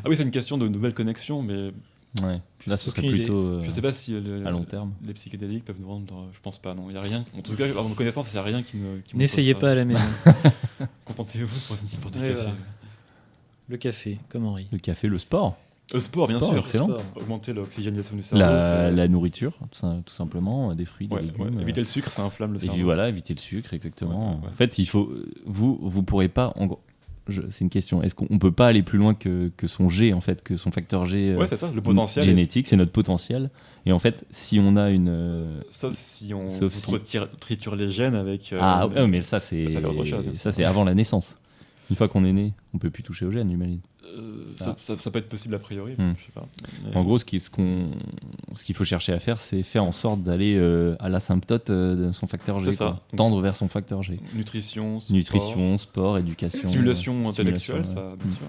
Ah 0.03 0.09
oui, 0.09 0.17
c'est 0.17 0.23
une 0.23 0.31
question 0.31 0.57
de 0.57 0.67
nouvelles 0.67 0.93
connexions, 0.93 1.41
mais 1.43 1.71
Ouais. 2.23 2.39
Là, 2.65 2.77
ce 2.77 2.89
serait 2.89 3.05
plutôt 3.05 3.35
euh, 3.37 3.63
je 3.63 3.69
sais 3.69 3.81
pas 3.81 3.91
si 3.91 4.15
euh, 4.15 4.39
le- 4.39 4.47
à 4.47 4.49
long 4.49 4.63
terme. 4.63 4.93
les 5.05 5.13
psychédéliques 5.13 5.65
peuvent 5.65 5.79
nous 5.79 5.89
rendre. 5.89 6.15
euh, 6.15 6.29
Je 6.33 6.39
pense 6.39 6.57
pas, 6.57 6.73
non. 6.73 6.89
Il 6.89 6.95
y 6.95 6.97
a 6.97 7.01
rien. 7.01 7.23
En 7.37 7.41
tout 7.41 7.53
cas, 7.55 7.65
à 7.65 7.81
mon 7.83 7.89
connaissance, 7.89 8.31
il 8.31 8.37
y 8.37 8.39
a 8.39 8.43
rien 8.43 8.63
qui 8.63 8.77
ne. 8.77 8.99
N'essayez 9.13 9.53
pas 9.53 9.61
ça. 9.67 9.71
à 9.73 9.75
la 9.75 9.85
maison. 9.85 10.05
Contentez-vous 11.05 11.47
pour 11.67 11.75
n'importe 11.75 12.13
du 12.15 12.19
Ouais, 12.21 12.27
café. 12.29 12.41
voilà. 12.43 12.55
Le 13.69 13.77
café, 13.77 14.19
comme 14.29 14.45
Henri. 14.45 14.67
Le 14.71 14.79
café, 14.79 15.07
le 15.09 15.17
sport, 15.17 15.57
Euh, 15.95 15.99
sport, 16.01 16.27
bien 16.27 16.37
Sport, 16.39 16.49
sûr. 16.51 16.59
excellent. 16.59 16.87
Sport. 16.89 17.03
Augmenter 17.15 17.53
l'oxygénation 17.53 18.15
du 18.17 18.21
cerveau. 18.21 18.43
la, 18.95 19.07
nourriture, 19.07 19.53
tout 19.71 20.13
simplement, 20.13 20.75
des 20.75 20.85
fruits, 20.85 21.07
des 21.07 21.15
légumes. 21.15 21.55
ouais. 21.55 21.61
Éviter 21.61 21.81
le 21.81 21.85
sucre, 21.85 22.11
ça 22.11 22.23
inflamme 22.23 22.51
le 22.51 22.57
Et 22.57 22.61
cerveau. 22.61 22.75
puis 22.75 22.83
voilà, 22.83 23.07
éviter 23.09 23.33
le 23.33 23.39
sucre, 23.39 23.73
exactement. 23.73 24.31
Ouais, 24.31 24.35
ouais, 24.35 24.41
ouais. 24.43 24.49
En 24.51 24.55
fait, 24.55 24.77
il 24.79 24.85
faut. 24.85 25.09
Vous, 25.45 25.79
vous 25.81 26.03
pourrez 26.03 26.27
pas. 26.27 26.51
en 26.57 26.65
gros, 26.65 26.79
C'est 27.29 27.61
une 27.61 27.69
question. 27.69 28.03
Est-ce 28.03 28.15
qu'on 28.15 28.37
peut 28.37 28.51
pas 28.51 28.67
aller 28.67 28.83
plus 28.83 28.97
loin 28.99 29.13
que, 29.13 29.49
que 29.55 29.67
son 29.67 29.87
G, 29.87 30.13
en 30.13 30.19
fait, 30.21 30.43
que 30.43 30.57
son 30.57 30.71
facteur 30.71 31.05
G 31.05 31.29
euh, 31.31 31.37
Ouais, 31.37 31.47
c'est 31.47 31.55
ça, 31.57 31.71
le 31.73 31.81
potentiel. 31.81 32.23
est- 32.25 32.27
génétique, 32.27 32.67
c'est 32.67 32.75
notre 32.77 32.91
potentiel. 32.91 33.49
Et 33.85 33.93
en 33.93 33.99
fait, 33.99 34.25
si 34.29 34.59
on 34.59 34.75
a 34.75 34.89
une. 34.89 35.07
euh, 35.09 35.61
Sauf 35.69 35.93
si 35.95 36.33
on 36.33 36.49
Sauf 36.49 36.73
si- 36.73 36.91
retire- 36.91 37.29
triture 37.39 37.77
les 37.77 37.87
gènes 37.87 38.15
avec. 38.15 38.51
euh, 38.51 38.59
ah, 38.61 38.87
une- 38.91 38.97
ouais, 39.03 39.07
mais 39.07 39.21
ça, 39.21 39.39
c'est. 39.39 39.67
Ça, 40.33 40.51
c'est 40.51 40.65
avant 40.65 40.83
la 40.83 40.93
naissance. 40.93 41.37
Une 41.89 41.95
fois 41.95 42.09
qu'on 42.09 42.25
est 42.25 42.33
né, 42.33 42.51
on 42.73 42.77
peut 42.79 42.89
plus 42.89 43.01
toucher 43.03 43.25
aux 43.25 43.31
gènes, 43.31 43.49
j'imagine. 43.49 43.79
Euh, 44.07 44.53
ça, 44.57 44.65
Ah. 44.71 44.75
ça- 44.79 44.97
ça 44.97 45.11
peut 45.11 45.19
être 45.19 45.27
possible 45.29 45.53
a 45.55 45.59
priori, 45.59 45.93
Hmm. 45.97 46.13
je 46.17 46.25
sais 46.25 46.31
pas. 46.33 46.47
Mais- 46.85 46.95
En 46.95 47.03
gros, 47.03 47.17
ce 47.17 47.25
qui- 47.25 47.39
ce 47.39 47.49
qu'on, 47.49 47.79
ce 48.53 48.63
qu'il 48.63 48.73
faut 48.75 48.85
chercher 48.85 49.13
à 49.13 49.19
faire, 49.19 49.39
c'est 49.41 49.63
faire 49.63 49.83
en 49.83 49.91
sorte 49.91 50.21
d'aller 50.23 50.55
euh, 50.55 50.95
à 50.99 51.09
l'asymptote 51.09 51.69
euh, 51.69 52.07
de 52.07 52.11
son 52.13 52.25
facteur 52.27 52.59
G. 52.59 52.75
Quoi. 52.75 53.01
Tendre 53.15 53.41
vers 53.41 53.55
son 53.55 53.67
facteur 53.67 54.03
G. 54.03 54.19
nutrition, 54.33 54.99
sport, 54.99 55.15
Nutrition, 55.15 55.77
sport, 55.77 56.17
éducation. 56.17 56.67
stimulation 56.67 57.27
intellectuelle, 57.29 57.83
stimulation, 57.85 57.93
ça, 58.11 58.15
bien 58.15 58.31
Mm. 58.33 58.37
sûr. 58.37 58.47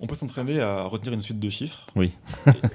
On 0.00 0.06
peut 0.06 0.14
s'entraîner 0.16 0.60
à 0.60 0.82
retenir 0.84 1.12
une 1.14 1.20
suite 1.20 1.38
de 1.40 1.48
chiffres, 1.48 1.86
Oui. 1.96 2.12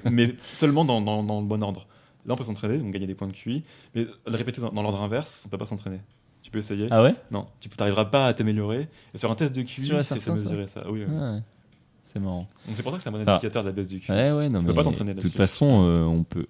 mais 0.09 0.35
seulement 0.41 0.85
dans, 0.85 1.01
dans- 1.01 1.23
dans 1.23 1.41
le 1.41 1.45
bon 1.45 1.61
ordre. 1.61 1.85
Là, 2.25 2.33
on 2.33 2.37
peut 2.37 2.43
s'entraîner, 2.43 2.77
donc 2.77 2.91
gagner 2.91 3.07
des 3.07 3.15
points 3.15 3.27
de 3.27 3.33
QI, 3.33 3.63
mais 3.93 4.05
le 4.25 4.35
répéter 4.35 4.61
dans, 4.61 4.71
dans 4.71 4.81
l'ordre 4.81 5.01
inverse, 5.01 5.43
on 5.45 5.49
peut 5.49 5.57
pas 5.57 5.65
s'entraîner. 5.65 5.99
Tu 6.41 6.51
peux 6.51 6.59
essayer 6.59 6.87
Ah 6.89 7.03
ouais 7.03 7.15
Non, 7.31 7.45
tu 7.59 7.69
n'arriveras 7.79 8.05
pas 8.05 8.27
à 8.27 8.33
t'améliorer. 8.33 8.87
Et 9.13 9.17
sur 9.17 9.29
un 9.29 9.35
test 9.35 9.55
de 9.55 9.61
QI, 9.61 9.91
c'est 10.03 10.19
ça 10.19 10.31
mesuré 10.31 10.67
ça. 10.67 10.83
Oui, 10.89 11.01
oui. 11.07 11.13
Ah 11.19 11.33
ouais. 11.33 11.39
C'est 12.03 12.19
marrant. 12.19 12.47
Donc 12.65 12.73
c'est 12.75 12.81
pour 12.81 12.91
ça 12.91 12.97
que 12.97 13.03
c'est 13.03 13.09
un 13.09 13.11
bon 13.11 13.23
Ah. 13.27 13.33
indicateur 13.35 13.61
de 13.63 13.67
la 13.69 13.73
baisse 13.73 13.87
du 13.87 13.99
QI. 13.99 14.11
Ouais, 14.11 14.31
ouais, 14.31 14.49
non, 14.49 14.59
Tu 14.59 14.65
mais 14.65 14.71
peux 14.71 14.75
pas 14.77 14.83
t'entraîner 14.83 15.13
De 15.13 15.21
toute 15.21 15.35
façon, 15.35 15.83
euh, 15.83 16.03
on 16.05 16.23
peut. 16.23 16.47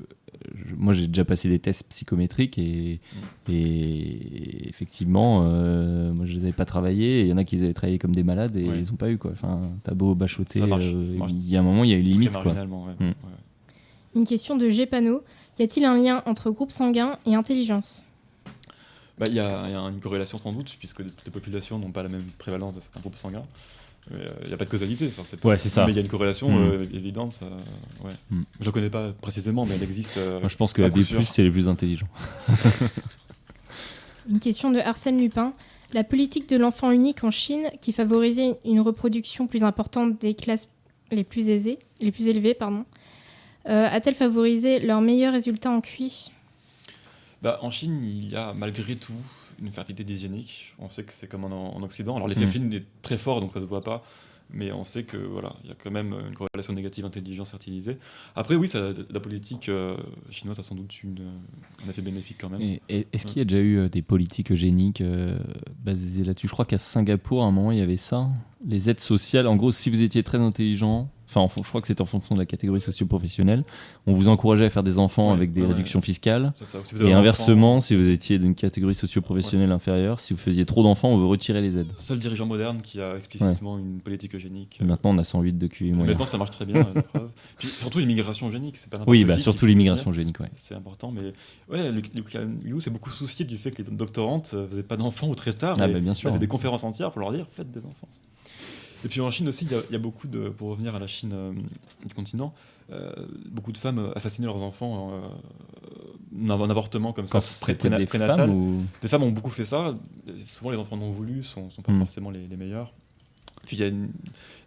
moi, 0.78 0.94
j'ai 0.94 1.08
déjà 1.08 1.26
passé 1.26 1.50
des 1.50 1.60
tests 1.60 1.90
psychométriques 1.90 2.58
et, 2.58 3.02
Mm. 3.14 3.52
et 3.52 4.70
effectivement, 4.70 5.42
euh, 5.44 6.14
moi, 6.14 6.26
je 6.26 6.34
les 6.36 6.44
avais 6.44 6.54
pas 6.54 6.64
travaillés. 6.66 7.22
Il 7.24 7.28
y 7.28 7.34
en 7.34 7.38
a 7.38 7.44
qui 7.44 7.58
les 7.58 7.64
avaient 7.64 7.74
travaillé 7.74 8.00
comme 8.00 8.16
des 8.16 8.24
malades 8.24 8.56
et 8.56 8.70
Ouais. 8.70 8.78
ils 8.80 8.94
ont 8.94 8.96
pas 8.96 9.10
eu 9.12 9.18
quoi. 9.18 9.32
Enfin, 9.32 9.60
t'as 9.84 9.94
beau 9.94 10.16
bachoter, 10.16 10.62
euh, 10.62 10.80
il 11.30 11.50
y 11.50 11.58
a 11.58 11.60
un 11.60 11.64
moment, 11.64 11.84
il 11.84 11.90
y 11.90 11.94
a 11.94 11.98
une 11.98 12.04
Très 12.04 12.12
limite 12.14 12.32
quoi. 12.32 12.54
Mm. 12.54 13.02
Ouais. 13.02 13.14
Une 14.16 14.26
question 14.26 14.56
de 14.56 14.70
Gépano. 14.70 15.24
Y 15.60 15.64
a-t-il 15.64 15.84
un 15.86 15.98
lien 16.02 16.24
entre 16.26 16.52
groupe 16.52 16.72
sanguin 16.72 17.18
et 17.26 17.36
intelligence? 17.36 18.06
Bah, 19.20 19.26
Il 19.28 19.36
y, 19.36 19.40
a 19.40 19.66
il 19.68 19.72
y 19.72 19.76
a 19.76 19.80
une 19.80 20.00
corrélation 20.00 20.38
sans 20.38 20.54
doute, 20.54 20.76
puisque 20.80 20.98
toutes 21.04 21.26
les 21.26 21.32
populations 21.32 21.78
n'ont 21.78 21.92
pas 21.92 22.04
la 22.04 22.10
même 22.10 22.24
prévalence 22.38 22.74
de 22.74 22.80
certains 22.82 23.02
groupes 23.02 23.18
sanguins. 23.18 23.44
Mais, 24.12 24.18
euh, 24.26 24.30
Il 24.44 24.48
n'y 24.48 24.54
a 24.54 24.58
pas 24.58 24.64
de 24.66 24.70
causalité. 24.70 25.08
enfin, 25.08 25.24
c'est- 25.28 25.44
Ouais, 25.46 25.58
c'est 25.58 25.68
ça. 25.70 25.86
Mais 25.86 25.92
il 25.92 25.96
y 25.96 26.00
a 26.00 26.02
une 26.02 26.08
corrélation 26.08 26.50
Mm. 26.50 26.64
euh, 26.72 26.84
évidente. 26.94 27.34
ça- 27.34 27.46
ouais. 28.04 28.14
Mm. 28.32 28.42
Je 28.62 28.66
ne 28.66 28.72
connais 28.72 28.90
pas 28.90 29.12
précisément, 29.22 29.66
mais 29.66 29.76
elle 29.76 29.84
existe. 29.84 30.18
euh, 30.18 30.40
Moi, 30.40 30.48
je 30.50 30.56
pense 30.56 30.72
que 30.74 30.82
B+, 30.88 31.04
c'est 31.24 31.44
les 31.44 31.52
plus 31.52 31.68
intelligents. 31.68 32.08
Une 34.30 34.40
question 34.40 34.72
de 34.72 34.80
Arsène 34.80 35.20
Lupin. 35.20 35.54
La 35.94 36.04
politique 36.04 36.48
de 36.50 36.56
l'enfant 36.56 36.92
unique 36.92 37.24
en 37.24 37.32
Chine, 37.32 37.70
qui 37.82 37.94
favorisait 37.94 38.60
une 38.64 38.80
reproduction 38.80 39.48
plus 39.48 39.64
importante 39.64 40.20
des 40.22 40.36
classes 40.36 40.68
les 41.12 41.24
plus 41.24 41.50
aisées, 41.50 41.80
les 42.00 42.12
plus 42.12 42.28
élevées, 42.28 42.54
pardon, 42.54 42.86
euh, 43.68 43.88
a-t-elle 43.90 44.14
favorisé 44.14 44.80
leurs 44.80 45.02
meilleurs 45.02 45.34
résultats 45.34 45.72
en 45.72 45.82
QI 45.82 46.32
bah, 47.42 47.60
En 47.62 47.70
Chine, 47.70 48.02
il 48.04 48.30
y 48.30 48.36
a 48.36 48.54
malgré 48.54 48.96
tout 48.96 49.14
une 49.62 49.72
fertilité 49.72 50.04
dysgénique. 50.04 50.74
On 50.80 50.88
sait 50.90 51.04
que 51.04 51.12
c'est 51.14 51.28
comme 51.28 51.44
en, 51.46 51.76
en 51.76 51.84
Occident. 51.84 52.16
Alors 52.16 52.28
l'effet 52.28 52.46
Mm. 52.46 52.50
film 52.50 52.74
est 52.74 52.86
très 53.02 53.18
fort, 53.18 53.42
donc 53.42 53.52
ça 53.54 53.60
se 53.60 53.66
voit 53.66 53.84
pas. 53.84 54.04
Mais 54.52 54.72
on 54.72 54.84
sait 54.84 55.04
que 55.04 55.16
voilà, 55.18 55.54
il 55.64 55.70
y 55.70 55.72
a 55.72 55.76
quand 55.76 55.92
même 55.92 56.12
une 56.28 56.34
corrélation 56.34 56.74
négative 56.74 57.06
intelligence 57.06 57.52
fertilisée. 57.52 58.00
Après, 58.36 58.56
oui, 58.56 58.68
ça, 58.68 58.94
la 59.12 59.20
politique 59.20 59.70
euh, 59.70 59.96
chinoise 60.32 60.58
a 60.58 60.64
sans 60.64 60.74
doute 60.74 61.04
une, 61.04 61.20
un 61.86 61.90
effet 61.90 62.02
bénéfique 62.02 62.38
quand 62.42 62.50
même. 62.50 62.80
Est-ce 62.90 63.28
qu'il 63.28 63.38
y 63.38 63.42
a 63.42 63.46
déjà 63.46 63.62
eu 63.62 63.78
euh, 63.78 63.90
des 63.90 64.02
politiques 64.02 64.52
eugéniques 64.52 65.02
euh, 65.02 65.38
basées 65.84 66.24
là-dessus? 66.24 66.48
Je 66.48 66.52
crois 66.54 66.66
qu'à 66.66 66.80
Singapour, 66.80 67.44
à 67.44 67.46
un 67.46 67.52
moment, 67.52 67.72
il 67.72 67.78
y 67.78 67.82
avait 67.82 67.96
ça. 67.96 68.28
Les 68.66 68.90
aides 68.90 69.00
sociales, 69.02 69.46
en 69.46 69.56
gros, 69.56 69.70
si 69.70 69.92
vous 69.92 70.02
étiez 70.02 70.24
très 70.24 70.40
intelligent, 70.40 71.12
enfin, 71.30 71.42
en 71.42 71.64
je 71.64 71.68
crois 71.70 71.80
que 71.82 71.88
c'est 71.88 72.02
en 72.02 72.06
fonction 72.06 72.36
de 72.36 72.40
la 72.40 72.46
catégorie 72.46 72.82
socio-professionnelle, 72.82 73.64
on 74.08 74.14
vous 74.14 74.28
encourageait 74.28 74.66
à 74.66 74.70
faire 74.70 74.84
des 74.84 75.00
enfants 75.00 75.28
Ouais, 75.30 75.34
avec 75.36 75.54
des 75.54 75.62
ouais, 75.62 75.68
réductions 75.68 76.02
fiscales. 76.02 76.54
Ça. 76.64 76.80
Si 76.84 76.96
Et 77.04 77.14
inversement, 77.14 77.76
enfant- 77.76 77.80
si 77.86 77.96
vous 77.96 78.10
étiez 78.10 78.40
d'une 78.40 78.56
catégorie 78.56 78.96
socio-professionnelle 78.96 79.72
inférieure, 79.72 80.20
si 80.20 80.34
vous 80.34 80.40
faisiez 80.40 80.66
trop 80.66 80.84
d'enfants, 80.84 81.10
on 81.10 81.18
vous 81.18 81.30
retirait 81.30 81.62
les 81.62 81.78
aides. 81.78 81.92
Seul 81.98 82.20
dirigeant 82.20 82.46
moderne 82.46 82.82
qui 82.82 83.00
a 83.02 83.16
explicitement 83.16 83.78
une 83.78 84.00
politique 84.00 84.36
eugénique. 84.36 84.80
Et 84.82 84.84
maintenant, 84.86 85.12
on 85.12 85.18
a 85.18 85.24
108 85.24 85.58
de 85.58 85.68
QI 85.68 85.92
moyen. 85.92 86.12
Maintenant, 86.12 86.26
ça 86.26 86.38
marche 86.38 86.52
très 86.52 86.66
bien. 86.66 86.94
Puis 87.58 87.68
surtout 87.68 88.00
l'immigration 88.00 88.48
eugénique, 88.50 88.78
c'est 88.78 88.90
pas 88.90 88.98
n'importe 88.98 89.12
Oui, 89.12 89.26
bah, 89.26 89.38
surtout 89.38 89.66
l'immigration 89.66 90.12
eugénique, 90.12 90.40
ouais. 90.40 90.50
C'est 90.54 90.76
important, 90.76 91.12
mais 91.12 91.34
ouais, 91.72 91.92
Luc 91.92 92.12
Luc 92.14 92.34
Liu 92.64 92.80
s'est 92.82 92.90
beaucoup 92.90 93.10
soucié 93.12 93.46
du 93.46 93.58
fait 93.58 93.72
que 93.72 93.82
les 93.84 93.90
doctorantes 93.96 94.52
euh, 94.54 94.68
faisaient 94.68 94.84
pas 94.84 94.98
d'enfants 94.98 95.28
ou 95.28 95.36
très 95.36 95.54
tard. 95.54 95.78
Ah, 95.80 95.88
bah, 95.88 96.00
bien 96.00 96.14
il 96.14 96.16
sûr. 96.16 96.30
avait 96.30 96.40
des 96.40 96.48
conférences 96.48 96.84
entières 96.84 97.12
pour 97.12 97.22
leur 97.22 97.32
dire 97.32 97.46
faites 97.52 97.72
des 97.72 97.86
enfants. 97.86 98.08
Et 99.06 99.08
puis 99.08 99.22
en 99.22 99.32
Chine 99.32 99.48
aussi, 99.48 99.66
il 99.66 99.72
y 99.72 99.76
a- 99.76 99.82
il 99.90 99.94
y, 99.94 99.96
a 99.96 100.00
beaucoup 100.00 100.28
de, 100.28 100.50
pour 100.50 100.70
revenir 100.72 100.96
à 100.96 101.00
la 101.00 101.08
Chine 101.08 101.32
euh, 101.34 101.54
du 102.06 102.14
continent, 102.14 102.54
euh, 102.92 103.12
beaucoup 103.50 103.72
de 103.72 103.78
femmes 103.78 104.00
euh, 104.00 104.12
assassinaient 104.16 104.48
leurs 104.48 104.62
enfants 104.64 105.12
euh, 105.14 106.52
en 106.54 106.70
avortement 106.70 107.14
comme 107.14 107.28
Quand 107.28 107.40
ça, 107.42 107.66
pré- 107.74 107.74
des 107.98 108.06
prénatal. 108.06 108.36
femmes 108.36 108.50
ou... 108.50 108.84
Des 109.02 109.08
femmes 109.08 109.24
ont 109.24 109.32
beaucoup 109.32 109.50
fait 109.52 109.66
ça. 109.66 109.94
Et 110.28 110.44
souvent, 110.44 110.70
les 110.72 110.78
enfants 110.78 110.98
non 110.98 111.12
voulus 111.12 111.44
sont, 111.44 111.70
sont 111.70 111.82
pas 111.82 111.92
Mm. 111.92 112.00
forcément 112.00 112.30
les, 112.32 112.48
les 112.48 112.58
meilleurs. 112.58 112.92
Puis 113.66 113.78
il 113.78 113.80
y 113.80 113.84
a 113.84 113.88
une- 113.88 114.12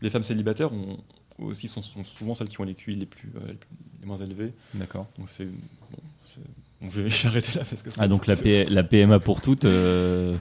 les 0.01 0.11
femmes 0.11 0.23
célibataires 0.23 0.73
ont, 0.73 0.99
aussi 1.39 1.69
sont, 1.69 1.83
sont 1.83 2.05
souvent 2.05 2.35
celles 2.35 2.49
qui 2.49 2.61
ont 2.61 2.65
les 2.65 2.75
QI 2.75 2.95
les 2.97 3.07
plus, 3.07 3.31
les, 3.47 3.55
plus- 3.55 3.69
les 4.01 4.07
moins 4.07 4.17
élevés. 4.17 4.53
D'accord. 4.75 5.07
Donc 5.19 5.29
c'est 5.29 5.47
bon, 5.47 5.99
je 6.89 7.01
vais 7.03 7.27
arrêter 7.29 7.59
là 7.59 7.65
parce 7.69 7.83
que 7.83 7.91
Ah, 7.99 8.09
donc 8.09 8.27
la, 8.27 8.37
c'est- 8.37 8.43
P- 8.43 8.65
la 8.71 8.83
PMA 8.85 9.19
pour 9.21 9.41
toutes, 9.41 9.65
euh, 9.65 10.35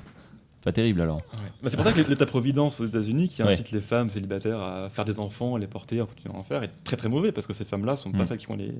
pas 0.64 0.72
terrible 0.72 1.02
alors. 1.02 1.18
Ouais. 1.18 1.24
Bah, 1.64 1.70
c'est 1.70 1.76
pour 1.76 1.86
ça 1.86 1.92
que 1.94 2.02
l'État-providence 2.02 2.80
aux 2.82 2.86
États-Unis 2.86 3.28
qui 3.30 3.42
Ouais. 3.44 3.52
incite 3.54 3.72
les 3.72 3.82
femmes 3.82 4.10
célibataires 4.10 4.60
à 4.60 4.90
faire 4.90 5.06
des 5.06 5.20
enfants, 5.20 5.56
à 5.56 5.60
les 5.60 5.68
porter, 5.68 6.00
à 6.00 6.06
continuer 6.06 6.34
à 6.34 6.38
en 6.38 6.44
faire, 6.44 6.64
est 6.64 6.72
très 6.84 6.98
très 6.98 7.10
mauvais 7.10 7.32
parce 7.32 7.48
que 7.48 7.54
ces 7.54 7.66
femmes-là 7.66 7.96
sont 7.96 8.10
Mm. 8.10 8.18
pas 8.18 8.26
celles 8.26 8.38
qui 8.38 8.50
ont 8.52 8.56
les, 8.56 8.74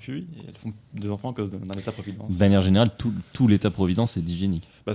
QI 0.00 0.12
et 0.18 0.26
elles 0.48 0.56
font 0.56 0.72
des 0.94 1.10
enfants 1.10 1.30
à 1.30 1.34
cause 1.34 1.50
d'un 1.50 1.58
d'un 1.58 1.78
État-providence. 1.78 2.32
De 2.34 2.38
manière 2.40 2.62
générale, 2.62 2.90
tout, 2.96 3.12
tout 3.32 3.46
l'État-providence 3.48 4.16
est 4.16 4.20
hygiénique. 4.22 4.66
Bah, 4.86 4.92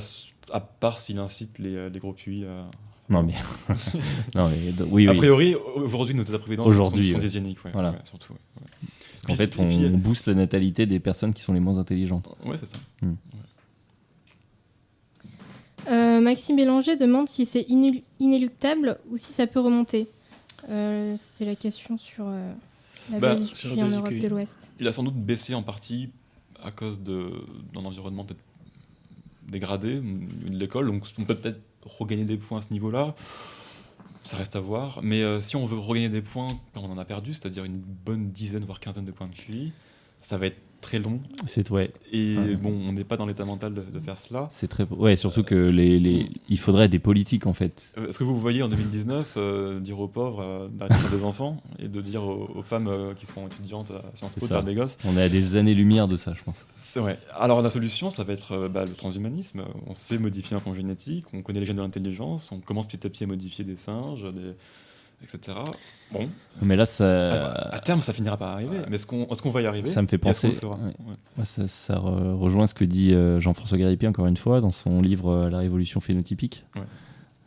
à 0.52 0.60
part 0.60 1.00
s'il 1.00 1.18
incite 1.20 1.60
les, 1.60 1.76
euh, 1.76 1.90
les 1.90 2.00
gros 2.00 2.14
QI 2.14 2.46
à. 2.46 2.66
Non, 3.10 3.22
mais. 3.24 3.34
non, 4.36 4.50
mais 4.50 4.72
d- 4.72 4.84
oui, 4.90 5.08
A 5.08 5.12
oui. 5.12 5.18
priori, 5.18 5.56
aujourd'hui, 5.76 6.16
nos 6.16 6.24
États-providence 6.24 6.70
Aujourd'hui, 6.70 7.04
sont, 7.04 7.16
sont 7.16 7.20
ouais. 7.20 7.26
hygiéniques. 7.26 7.64
Ouais, 7.66 7.72
Voilà. 7.74 7.92
ouais, 7.92 7.98
surtout. 8.04 8.34
Parce 8.60 9.24
qu'en 9.28 9.36
fait, 9.36 9.58
on, 9.60 9.68
puis, 9.68 9.86
on 9.94 9.98
booste 9.98 10.28
la 10.28 10.34
natalité 10.36 10.86
des 10.86 11.00
personnes 11.00 11.34
qui 11.34 11.42
sont 11.42 11.54
les 11.54 11.60
moins 11.60 11.78
intelligentes. 11.78 12.28
Ouais, 12.46 12.58
c'est 12.58 12.66
ça. 12.68 12.78
Euh, 15.90 16.22
Maxime 16.22 16.56
Bélanger 16.56 16.96
demande 16.96 17.28
si 17.30 17.46
c'est 17.46 17.64
inélu- 17.70 18.04
inéluctable 18.20 18.98
ou 19.10 19.18
si 19.18 19.34
ça 19.34 19.48
peut 19.48 19.60
remonter. 19.60 20.08
Euh, 20.70 21.16
C'était 21.18 21.46
la 21.46 21.56
question 21.56 21.98
sur 21.98 22.26
euh, 22.28 22.54
la 23.12 23.20
Bah, 23.20 23.30
base 23.36 23.48
du 23.48 23.54
QI 23.54 23.84
en 23.84 23.88
Europe 23.88 24.14
de 24.14 24.28
l'Ouest. 24.28 24.72
Il 24.80 24.88
a 24.88 24.92
sans 24.94 25.04
doute 25.04 25.16
baissé 25.16 25.54
en 25.56 25.64
partie 25.64 26.10
à 26.64 26.72
cause 26.72 27.02
d'un 27.02 27.84
environnement 27.86 28.24
peut-être 28.24 28.40
dégradé 29.50 29.96
de 30.00 30.58
l'école, 30.58 30.88
donc 30.88 31.04
on 31.20 31.26
peut 31.26 31.36
peut-être 31.36 31.60
regagner 32.00 32.24
des 32.24 32.38
points 32.38 32.60
à 32.60 32.62
ce 32.62 32.72
niveau-là. 32.72 33.14
Ça 34.24 34.38
reste 34.38 34.56
à 34.56 34.62
voir. 34.62 35.02
Mais 35.04 35.42
si 35.42 35.58
on 35.58 35.66
veut 35.66 35.78
regagner 35.78 36.08
des 36.08 36.22
points 36.22 36.48
quand 36.74 36.82
on 36.82 36.90
en 36.92 36.98
a 36.98 37.04
perdu, 37.04 37.34
c'est-à-dire 37.34 37.66
une 37.66 37.80
bonne 37.80 38.30
dizaine 38.32 38.64
voire 38.64 38.80
quinzaine 38.80 39.04
de 39.04 39.12
points 39.12 39.28
de 39.28 39.36
QI, 39.36 39.74
ça 40.24 40.38
va 40.38 40.48
être 40.48 40.58
très 40.82 41.00
long. 41.00 41.22
C'est 41.48 41.72
ouais, 41.72 41.92
Et 42.12 42.36
Ouais. 42.38 42.56
bon, 42.58 42.72
on 42.86 42.92
n'est 42.92 43.06
pas 43.06 43.16
dans 43.16 43.26
l'état 43.26 43.46
mental 43.46 43.74
de, 43.74 43.82
de 43.82 44.00
faire 44.02 44.20
cela. 44.20 44.48
c'est 44.50 44.68
très. 44.68 44.84
Ouais, 44.84 45.16
surtout 45.16 45.42
que 45.44 45.56
les, 45.56 45.98
les, 45.98 46.30
il 46.50 46.60
faudrait 46.60 46.90
des 46.90 47.00
politiques 47.00 47.48
en 47.48 47.54
fait. 47.54 47.94
Euh, 47.98 48.10
Est-ce 48.10 48.20
que 48.20 48.26
vous 48.26 48.38
voyez 48.38 48.62
en 48.64 48.68
2019 48.68 49.36
euh, 49.38 49.80
dire 49.80 49.98
aux 50.02 50.10
pauvres 50.10 50.42
euh, 50.42 50.68
d'arrêter 50.68 51.02
de 51.10 51.16
des 51.18 51.24
enfants 51.24 51.64
et 51.80 51.88
de 51.88 52.02
dire 52.02 52.24
aux, 52.26 52.50
aux 52.54 52.64
femmes 52.64 52.90
euh, 52.90 53.14
qui 53.14 53.26
seront 53.26 53.48
étudiantes 53.48 53.92
à 53.92 54.02
Sciences 54.18 54.36
Po 54.36 54.42
de 54.42 54.48
faire 54.52 54.64
des 54.64 54.76
gosses 54.76 54.98
On 55.06 55.16
est 55.16 55.22
à 55.24 55.30
des 55.30 55.56
années-lumière 55.56 56.10
de 56.10 56.18
ça, 56.18 56.34
je 56.38 56.44
pense. 56.44 56.66
C'est 56.82 57.00
vrai. 57.00 57.18
Alors 57.40 57.62
la 57.62 57.70
solution, 57.70 58.10
ça 58.10 58.26
va 58.26 58.34
être 58.34 58.52
euh, 58.52 58.68
bah, 58.68 58.84
le 58.84 58.92
transhumanisme. 58.92 59.64
On 59.88 59.94
sait 59.94 60.18
modifier 60.18 60.58
un 60.58 60.60
fond 60.60 60.74
génétique, 60.74 61.24
on 61.34 61.42
connaît 61.44 61.62
les 61.62 61.66
gènes 61.66 61.78
de 61.78 61.82
l'intelligence, 61.82 62.52
on 62.52 62.60
commence 62.60 62.88
petit 62.90 63.08
à 63.08 63.10
petit 63.10 63.24
à 63.24 63.28
modifier 63.28 63.64
des 63.64 63.78
singes, 63.78 64.24
des... 64.34 64.52
etc. 65.24 65.58
Bon, 66.12 66.28
Mais 66.62 66.76
là, 66.76 66.84
à, 66.84 66.86
ça. 66.86 67.52
à 67.72 67.80
terme, 67.80 68.02
ça 68.02 68.14
finira 68.14 68.38
par 68.38 68.50
arriver. 68.50 68.78
Mais 68.90 68.96
est-ce 68.96 69.08
qu'on 69.08 69.24
est 69.26 69.42
qu'on 69.42 69.50
va 69.50 69.62
y 69.62 69.66
arriver? 69.66 69.90
Ça 69.90 70.02
me 70.02 70.08
fait 70.08 70.18
penser- 70.18 70.50
ouais. 70.50 70.56
Ouais. 71.38 71.46
Ça, 71.46 71.68
ça 71.68 71.96
re- 71.96 72.36
rejoint 72.36 72.68
ce 72.68 72.74
que 72.76 72.84
dit 72.86 73.14
euh, 73.14 73.40
Jean-François 73.40 73.78
Garipi, 73.78 74.06
encore 74.08 74.28
une 74.28 74.38
fois, 74.38 74.62
dans 74.62 74.72
son 74.72 75.02
livre 75.02 75.30
euh, 75.30 75.50
La 75.50 75.58
révolution 75.60 76.00
phénotypique. 76.00 76.66
Ouais. 76.76 76.82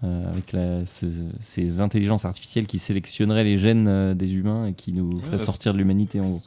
Euh, 0.05 0.29
avec 0.31 0.53
la- 0.53 0.85
ces, 0.85 1.11
ces 1.41 1.81
intelligences 1.81 2.25
artificielles 2.25 2.67
qui 2.67 2.79
sélectionneraient 2.79 3.45
les 3.45 3.57
gènes 3.57 4.15
des 4.15 4.35
humains 4.35 4.67
et 4.67 4.73
qui 4.75 4.93
nous 4.93 5.21
feraient 5.21 5.39
sortir 5.39 5.73
de 5.73 5.79
l'humanité 5.79 6.21
en 6.21 6.25
gros. 6.25 6.43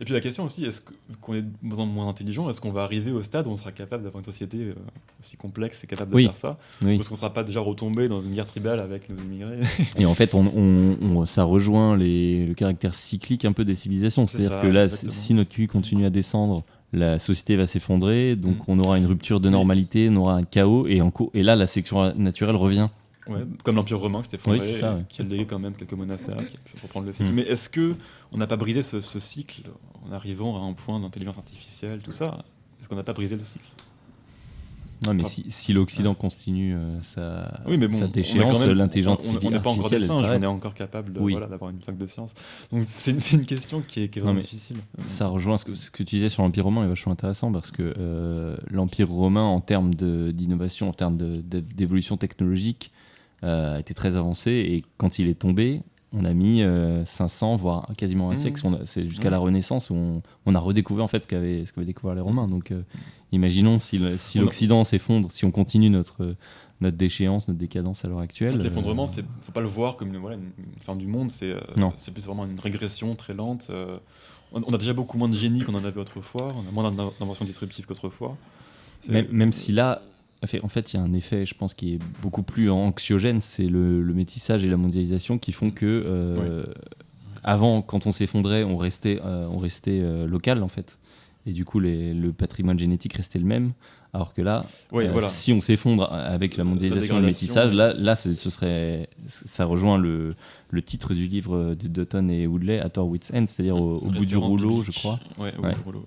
Et 0.00 0.04
puis 0.04 0.14
la 0.14 0.20
question 0.20 0.44
aussi, 0.44 0.64
est-ce 0.64 0.80
qu'on 1.20 1.34
est 1.34 1.42
de 1.42 1.48
moins 1.62 1.78
en 1.80 1.86
moins 1.86 2.08
intelligent 2.08 2.48
Est-ce 2.48 2.60
qu'on 2.60 2.72
va 2.72 2.82
arriver 2.84 3.12
au 3.12 3.22
stade 3.22 3.46
où 3.46 3.50
on 3.50 3.56
sera 3.58 3.70
capable 3.70 4.02
d'avoir 4.02 4.20
une 4.20 4.24
société 4.24 4.58
euh, 4.68 4.74
aussi 5.20 5.36
complexe 5.36 5.84
et 5.84 5.86
capable 5.86 6.10
de 6.12 6.16
Oui. 6.16 6.24
faire 6.24 6.36
ça 6.36 6.58
Oui. 6.82 6.96
Ou 6.96 7.00
est-ce 7.00 7.08
qu'on 7.10 7.16
sera 7.16 7.32
pas 7.34 7.44
déjà 7.44 7.60
retombé 7.60 8.08
dans 8.08 8.22
une 8.22 8.30
guerre 8.34 8.46
tribale 8.46 8.80
avec 8.80 9.10
nos 9.10 9.16
immigrés 9.22 9.58
Et 9.98 10.06
en 10.06 10.14
fait, 10.14 10.34
on, 10.34 10.46
on- 10.56 10.96
on- 11.02 11.26
ça 11.26 11.44
rejoint 11.44 11.96
les, 11.98 12.46
le 12.46 12.54
caractère 12.54 12.94
cyclique 12.94 13.44
un 13.44 13.52
peu 13.52 13.64
des 13.66 13.74
civilisations. 13.74 14.26
C'est 14.26 14.38
C'est-à-dire 14.38 14.62
que 14.62 14.66
là, 14.68 14.84
exactement. 14.84 15.12
si 15.12 15.34
notre 15.34 15.50
QI 15.50 15.66
continue 15.66 16.06
à 16.06 16.10
descendre, 16.10 16.64
la 16.94 17.18
société 17.18 17.54
va 17.56 17.66
s'effondrer, 17.66 18.36
donc 18.36 18.56
Mm. 18.56 18.64
on 18.68 18.78
aura 18.80 18.96
une 18.98 19.06
rupture 19.06 19.38
de 19.38 19.48
normalité, 19.50 20.08
on 20.10 20.16
aura 20.16 20.34
un 20.36 20.42
chaos, 20.44 20.86
et, 20.88 21.02
en 21.02 21.10
co- 21.10 21.30
et 21.34 21.42
là, 21.42 21.54
la 21.56 21.66
sélection 21.66 22.14
naturelle 22.16 22.56
revient. 22.56 22.88
Ouais, 23.30 23.44
comme 23.62 23.76
l'Empire 23.76 23.98
romain 23.98 24.22
Oui, 24.46 24.60
ça, 24.60 24.94
ouais. 24.96 25.04
qui 25.08 25.22
a 25.22 25.24
légué 25.24 25.46
quand 25.46 25.58
même 25.58 25.74
quelques 25.74 25.92
monastères, 25.92 26.36
qui 26.36 26.56
a 26.56 26.60
pu 26.64 26.76
reprendre 26.82 27.06
le 27.06 27.12
cycle. 27.12 27.30
Mm. 27.30 27.34
Mais 27.34 27.42
est-ce 27.42 27.68
que 27.68 27.94
on 28.32 28.38
n'a 28.38 28.46
pas 28.46 28.56
brisé 28.56 28.82
ce, 28.82 29.00
ce 29.00 29.18
cycle 29.18 29.62
en 30.06 30.12
arrivant 30.12 30.60
à 30.62 30.66
un 30.66 30.72
point 30.72 30.98
d'intelligence 31.00 31.38
artificielle, 31.38 32.00
tout 32.02 32.12
ça? 32.12 32.44
Est-ce 32.80 32.88
qu'on 32.88 32.96
n'a 32.96 33.02
pas 33.04 33.12
brisé 33.12 33.36
le 33.36 33.44
cycle? 33.44 33.68
Non, 35.06 35.14
mais 35.14 35.24
si, 35.24 35.46
si 35.48 35.72
l'Occident 35.72 36.12
continue 36.14 36.74
euh, 36.74 37.00
sa, 37.00 37.62
Oui, 37.66 37.78
mais 37.78 37.88
bon, 37.88 37.96
sa 37.96 38.04
on 38.04 38.08
est 38.08 38.10
déchéance, 38.10 38.66
l'intelligence 38.66 39.18
on- 39.32 39.46
on- 39.46 39.50
n'est 39.50 39.58
pas 39.58 39.70
encore 39.70 39.88
des 39.88 39.94
artificielle, 39.96 40.02
elle 40.02 40.06
singes, 40.08 40.18
on 40.18 40.22
s'arrête. 40.24 40.42
est 40.42 40.46
encore 40.46 40.74
capable 40.74 41.12
de- 41.14 41.20
Oui. 41.20 41.32
voilà, 41.32 41.46
d'avoir 41.46 41.70
une 41.70 41.80
fac 41.80 41.96
de 41.96 42.04
sciences. 42.04 42.34
Donc 42.70 42.86
c'est 42.98 43.12
une, 43.32 43.46
question 43.46 43.80
qui 43.80 44.02
est, 44.02 44.08
qui 44.10 44.18
est 44.18 44.22
Non, 44.22 44.26
vraiment 44.26 44.40
difficile. 44.42 44.76
Ça 45.06 45.28
rejoint 45.28 45.56
ce 45.56 45.64
que, 45.64 45.74
ce 45.74 45.90
que 45.90 46.02
tu 46.02 46.16
disais 46.16 46.28
sur 46.28 46.42
l'Empire 46.42 46.64
romain 46.64 46.84
est 46.84 46.88
vachement 46.88 47.12
intéressant 47.12 47.50
parce 47.50 47.70
que 47.70 47.94
euh, 47.96 48.58
l'Empire 48.70 49.08
romain, 49.08 49.44
en 49.44 49.60
termes 49.62 49.94
d'innovation, 49.94 50.90
en 50.90 50.92
termes 50.92 51.16
d'évolution 51.16 52.18
technologique, 52.18 52.92
était 53.42 53.94
très 53.94 54.16
avancé 54.16 54.50
et 54.52 54.82
quand 54.98 55.18
il 55.18 55.28
est 55.28 55.34
tombé, 55.38 55.82
on 56.12 56.24
a 56.24 56.32
mis 56.32 56.62
euh, 56.62 57.04
500, 57.04 57.54
voire 57.56 57.86
quasiment 57.96 58.28
un 58.30 58.32
Mhm. 58.32 58.36
siècle. 58.36 58.60
C'est 58.84 59.04
jusqu'à 59.04 59.26
Ouais. 59.26 59.30
la 59.30 59.38
Renaissance 59.38 59.90
où 59.90 59.94
on, 59.94 60.22
on 60.44 60.54
a 60.54 60.58
redécouvert 60.58 61.04
en 61.04 61.08
fait 61.08 61.22
ce 61.22 61.28
qu'avaient 61.28 61.64
découvert 61.84 62.14
les 62.16 62.20
Romains. 62.20 62.48
Donc 62.48 62.72
euh, 62.72 62.82
imaginons 63.32 63.78
si 63.78 63.98
l'Occident 64.36 64.82
s'effondre, 64.82 65.30
si 65.30 65.44
on 65.44 65.52
continue 65.52 65.88
notre, 65.88 66.34
notre 66.80 66.96
déchéance, 66.96 67.46
notre 67.46 67.60
décadence 67.60 68.04
à 68.04 68.08
l'heure 68.08 68.18
En 68.18 68.22
actuelle. 68.22 68.56
fait, 68.56 68.64
L'effondrement, 68.64 69.04
euh, 69.04 69.08
c'est 69.08 69.24
faut 69.42 69.52
pas 69.52 69.60
le 69.60 69.68
voir 69.68 69.96
comme 69.96 70.08
une, 70.08 70.16
voilà, 70.18 70.34
une, 70.36 70.50
une 70.58 70.80
fin 70.82 70.96
du 70.96 71.06
monde, 71.06 71.30
c'est 71.30 71.52
euh, 71.52 71.60
plus 72.12 72.26
vraiment 72.26 72.44
une 72.44 72.58
régression 72.58 73.14
très 73.14 73.34
lente. 73.34 73.68
euh, 73.70 73.96
on, 74.52 74.62
on 74.66 74.74
a 74.74 74.78
déjà 74.78 74.92
beaucoup 74.94 75.16
moins 75.16 75.28
de 75.28 75.34
génie 75.34 75.60
qu'on 75.60 75.74
en 75.76 75.84
avait 75.84 76.00
autrefois, 76.00 76.52
on 76.56 76.68
a 76.68 76.72
moins 76.72 76.90
d'in- 76.90 77.12
d'inventions 77.20 77.44
disruptives 77.44 77.86
qu'autrefois. 77.86 78.36
Même 79.08 79.52
si 79.52 79.70
là, 79.72 80.02
en 80.42 80.68
fait, 80.68 80.92
il 80.92 80.96
y 80.96 81.00
a 81.00 81.02
un 81.02 81.12
effet, 81.12 81.44
je 81.46 81.54
pense, 81.54 81.74
qui 81.74 81.94
est 81.94 81.98
beaucoup 82.22 82.42
plus 82.42 82.70
anxiogène, 82.70 83.40
c'est 83.40 83.66
le, 83.68 84.02
le 84.02 84.14
métissage 84.14 84.64
et 84.64 84.68
la 84.68 84.76
mondialisation 84.76 85.38
qui 85.38 85.52
font 85.52 85.70
que, 85.70 85.84
euh, 85.86 86.64
avant, 87.42 87.82
quand 87.82 88.06
on 88.06 88.12
s'effondrait, 88.12 88.64
on 88.64 88.76
restait, 88.76 89.20
euh, 89.24 89.46
on 89.50 89.58
restait 89.58 90.00
euh, 90.02 90.26
local, 90.26 90.62
en 90.62 90.68
fait. 90.68 90.98
Et 91.46 91.52
du 91.52 91.64
coup, 91.64 91.80
les- 91.80 92.12
le 92.14 92.32
patrimoine 92.32 92.78
génétique 92.78 93.14
restait 93.14 93.38
le 93.38 93.46
même. 93.46 93.72
Alors 94.12 94.34
que 94.34 94.42
là, 94.42 94.64
Oui, 94.92 95.06
voilà. 95.12 95.28
si 95.28 95.52
on 95.52 95.60
s'effondre 95.60 96.12
avec 96.12 96.56
la 96.56 96.64
mondialisation 96.64 97.18
et 97.18 97.20
le 97.20 97.26
métissage, 97.26 97.72
là, 97.72 97.92
là 97.94 98.16
ce 98.16 98.34
ce 98.34 98.50
serait, 98.50 99.08
ça 99.28 99.64
rejoint 99.64 99.98
le, 99.98 100.34
le 100.70 100.82
titre 100.82 101.14
du 101.14 101.28
livre 101.28 101.74
de 101.74 101.86
Dutton 101.86 102.28
et 102.28 102.46
Woodley, 102.48 102.80
At 102.80 102.98
Our 102.98 103.06
Wit's 103.08 103.30
End, 103.32 103.44
c'est-à-dire 103.46 103.76
au, 103.76 103.98
au 103.98 104.06
bout 104.10 104.24
du 104.26 104.36
rouleau, 104.36 104.82
je 104.82 104.90
crois. 104.90 105.20
Ouais, 105.38 105.52
au 105.56 105.62
Ouais. 105.62 105.70
bout 105.70 105.76
du 105.76 105.84
rouleau. 105.84 106.06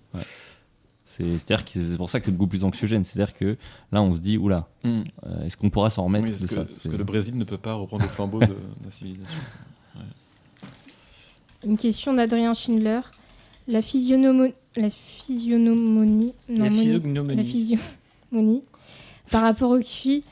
C'est-à-dire 1.17 1.63
que 1.65 1.71
c'est 1.73 1.97
pour 1.97 2.09
ça 2.09 2.19
que 2.19 2.25
c'est 2.25 2.31
beaucoup 2.31 2.47
plus 2.49 2.63
anxiogène. 2.63 3.03
C'est-à-dire 3.03 3.33
que 3.35 3.57
là, 3.91 4.01
on 4.01 4.11
se 4.11 4.19
dit, 4.19 4.37
oula, 4.37 4.67
Mm. 4.83 5.01
euh, 5.25 5.43
est-ce 5.45 5.57
qu'on 5.57 5.69
pourra 5.69 5.89
s'en 5.89 6.03
remettre 6.05 6.25
Oui, 6.25 6.31
de 6.31 6.35
parce, 6.35 6.47
que, 6.47 6.55
ça 6.55 6.61
parce 6.61 6.73
C'est- 6.73 6.89
que 6.89 6.95
le 6.95 7.03
Brésil 7.03 7.37
ne 7.37 7.43
peut 7.43 7.57
pas 7.57 7.73
reprendre 7.73 8.03
le 8.03 8.09
flambeau 8.09 8.39
de, 8.39 8.45
de 8.47 8.55
la 8.85 8.91
civilisation. 8.91 9.39
Une 11.65 11.77
question 11.77 12.13
d'Adrien 12.13 12.53
Schindler. 12.53 13.01
La, 13.67 13.79
physionomo- 13.81 14.53
la 14.75 14.89
physionomonie. 14.89 16.33
non, 16.49 16.63
La 16.65 16.69
monie. 16.69 16.81
physiognomonie. 16.83 17.35
La 17.37 17.43
physionomonie. 17.43 18.63
Par 19.31 19.41
rapport 19.43 19.71
au 19.71 19.79
QI, 19.79 20.23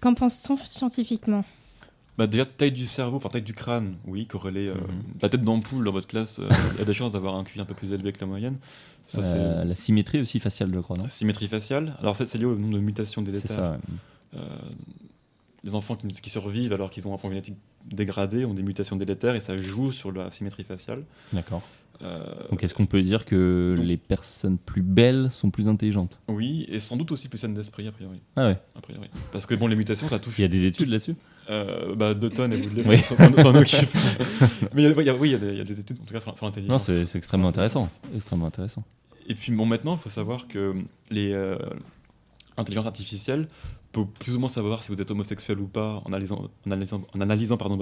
qu'en 0.00 0.14
pense-t-on 0.14 0.56
scientifiquement? 0.56 1.44
Bah 2.18 2.26
déjà, 2.28 2.44
taille 2.44 2.70
du 2.72 2.86
cerveau, 2.86 3.16
enfin 3.16 3.30
taille 3.30 3.42
du 3.42 3.54
crâne, 3.54 3.96
oui, 4.06 4.26
corrélé. 4.26 4.68
euh, 4.68 4.74
Mhm. 4.74 5.02
La 5.22 5.28
tête 5.28 5.42
d'ampoule 5.42 5.84
dans 5.84 5.92
votre 5.92 6.06
classe, 6.06 6.38
euh, 6.38 6.48
il 6.74 6.78
y 6.78 6.82
a 6.82 6.84
des 6.84 6.94
chances 6.94 7.10
d'avoir 7.10 7.34
un 7.34 7.42
QI 7.42 7.58
un 7.60 7.64
peu 7.64 7.74
plus 7.74 7.92
élevé 7.92 8.12
que 8.12 8.20
la 8.20 8.26
moyenne. 8.26 8.58
Ça, 9.06 9.20
Euh, 9.22 9.64
la 9.64 9.74
symétrie 9.74 10.20
aussi 10.20 10.40
faciale, 10.40 10.70
je 10.74 10.80
crois, 10.80 10.96
non 10.96 11.04
c'est 11.08 11.18
symétrie 11.18 11.48
faciale. 11.48 11.94
Alors, 12.00 12.16
ça, 12.16 12.24
c'est 12.26 12.38
lié 12.38 12.44
au 12.44 12.54
nombre 12.56 12.74
de 12.74 12.78
mutations 12.80 13.24
ça. 13.44 13.72
ouais. 13.72 13.78
Euh, 14.34 14.40
les 15.64 15.74
enfants 15.74 15.94
qui, 15.96 16.08
qui 16.08 16.30
survivent 16.30 16.72
alors 16.72 16.90
qu'ils 16.90 17.06
ont 17.06 17.14
un 17.14 17.18
point 17.18 17.30
génétique 17.30 17.56
dégradé 17.86 18.44
ont 18.44 18.54
des 18.54 18.62
mutations 18.62 18.96
délétères 18.96 19.34
et 19.34 19.40
ça 19.40 19.56
joue 19.56 19.92
sur 19.92 20.10
la 20.12 20.30
symétrie 20.30 20.64
faciale. 20.64 21.04
D'accord. 21.32 21.62
Euh, 22.02 22.24
Donc 22.50 22.64
est-ce 22.64 22.74
qu'on 22.74 22.86
peut 22.86 23.02
dire 23.02 23.24
que 23.24 23.74
donc- 23.76 23.86
les 23.86 23.96
personnes 23.96 24.58
plus 24.58 24.82
belles 24.82 25.30
sont 25.30 25.50
plus 25.50 25.68
intelligentes? 25.68 26.18
Oui, 26.26 26.66
et 26.68 26.80
sans 26.80 26.96
doute 26.96 27.12
aussi 27.12 27.28
plus 27.28 27.38
saines 27.38 27.54
d'esprit, 27.54 27.86
a 27.86 27.92
priori. 27.92 28.18
Ah 28.34 28.48
ouais. 28.48 28.58
a 28.76 28.80
priori. 28.80 29.08
Parce 29.30 29.46
que 29.46 29.54
bon, 29.54 29.68
les 29.68 29.76
mutations, 29.76 30.08
ça 30.08 30.18
touche. 30.18 30.38
Il 30.38 30.42
y 30.42 30.44
a 30.44 30.48
des 30.48 30.64
études 30.64 30.88
là-dessus? 30.88 31.14
Euh, 31.50 31.94
bah, 31.96 32.14
Dutton 32.14 32.50
et 32.52 32.60
Woodley 32.62 32.84
Oui. 32.86 32.98
s'en 33.16 33.54
occupent. 33.54 33.88
Mais 34.74 34.82
il 34.84 35.04
y 35.04 35.08
a- 35.10 35.14
oui, 35.14 35.30
il 35.30 35.32
y, 35.32 35.34
a 35.34 35.38
des- 35.38 35.48
il 35.52 35.58
y 35.58 35.60
a 35.60 35.64
des 35.64 35.80
études, 35.80 35.98
en 36.00 36.04
tout 36.04 36.14
cas, 36.14 36.20
sur, 36.20 36.36
sur 36.36 36.46
l'intelligence. 36.46 36.88
Non, 36.88 36.96
c'est 37.04 37.16
extrêmement 37.18 37.48
intéressant. 37.48 37.88
Extrêmement 38.14 38.46
intéressant. 38.46 38.84
Et 39.28 39.34
puis 39.34 39.52
bon, 39.52 39.66
maintenant, 39.66 39.94
il 39.96 39.98
faut 39.98 40.08
savoir 40.10 40.46
que 40.48 40.74
les 41.10 41.32
euh, 41.32 41.56
intelligences 42.56 42.86
artificielles 42.86 43.48
peuvent 43.92 44.06
plus 44.20 44.34
ou 44.34 44.38
moins 44.38 44.48
savoir 44.48 44.82
si 44.82 44.90
vous 44.92 45.00
êtes 45.00 45.10
homosexuel 45.10 45.58
ou 45.60 45.66
pas 45.66 46.00
en 46.04 46.08
analysant, 46.12 46.48
en 46.66 46.70
analysant, 46.70 47.02
en 47.14 47.20
analysant 47.20 47.56
pardon, 47.56 47.76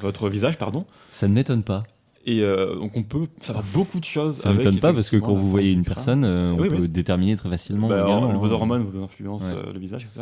votre 0.00 0.28
visage. 0.28 0.58
Pardon. 0.58 0.80
Ça 1.10 1.28
ne 1.28 1.34
m'étonne 1.34 1.62
pas. 1.62 1.84
Et 2.24 2.42
euh, 2.42 2.76
donc 2.76 2.96
on 2.96 3.02
peut 3.02 3.26
savoir 3.40 3.64
beaucoup 3.72 3.98
de 3.98 4.04
choses. 4.04 4.36
Ça 4.36 4.52
ne 4.52 4.56
m'étonne 4.58 4.78
pas 4.78 4.92
parce 4.92 5.10
que 5.10 5.16
quand 5.16 5.34
vous 5.34 5.50
voyez 5.50 5.72
une 5.72 5.84
personne, 5.84 6.24
euh, 6.24 6.52
on 6.52 6.58
Oui, 6.60 6.68
peut 6.68 6.76
oui. 6.80 6.88
déterminer 6.88 7.34
très 7.36 7.48
facilement. 7.50 7.88
Bah, 7.88 8.04
également, 8.04 8.38
vos 8.38 8.46
hein. 8.46 8.52
hormones 8.52 8.84
vous 8.84 9.02
influencent 9.02 9.48
Ouais. 9.48 9.54
euh, 9.66 9.72
le 9.72 9.78
visage, 9.80 10.02
etc. 10.04 10.20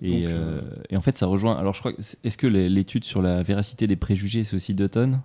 Et, 0.00 0.22
Donc, 0.24 0.30
euh, 0.34 0.60
et 0.90 0.96
en 0.96 1.00
fait, 1.00 1.18
ça 1.18 1.26
rejoint. 1.26 1.56
Alors, 1.56 1.74
je 1.74 1.80
crois. 1.80 1.92
Est-ce 2.24 2.36
que 2.38 2.46
l'étude 2.46 3.04
sur 3.04 3.22
la 3.22 3.42
véracité 3.42 3.86
des 3.86 3.96
préjugés, 3.96 4.44
c'est 4.44 4.54
aussi 4.56 4.72
Dutton 4.74 5.20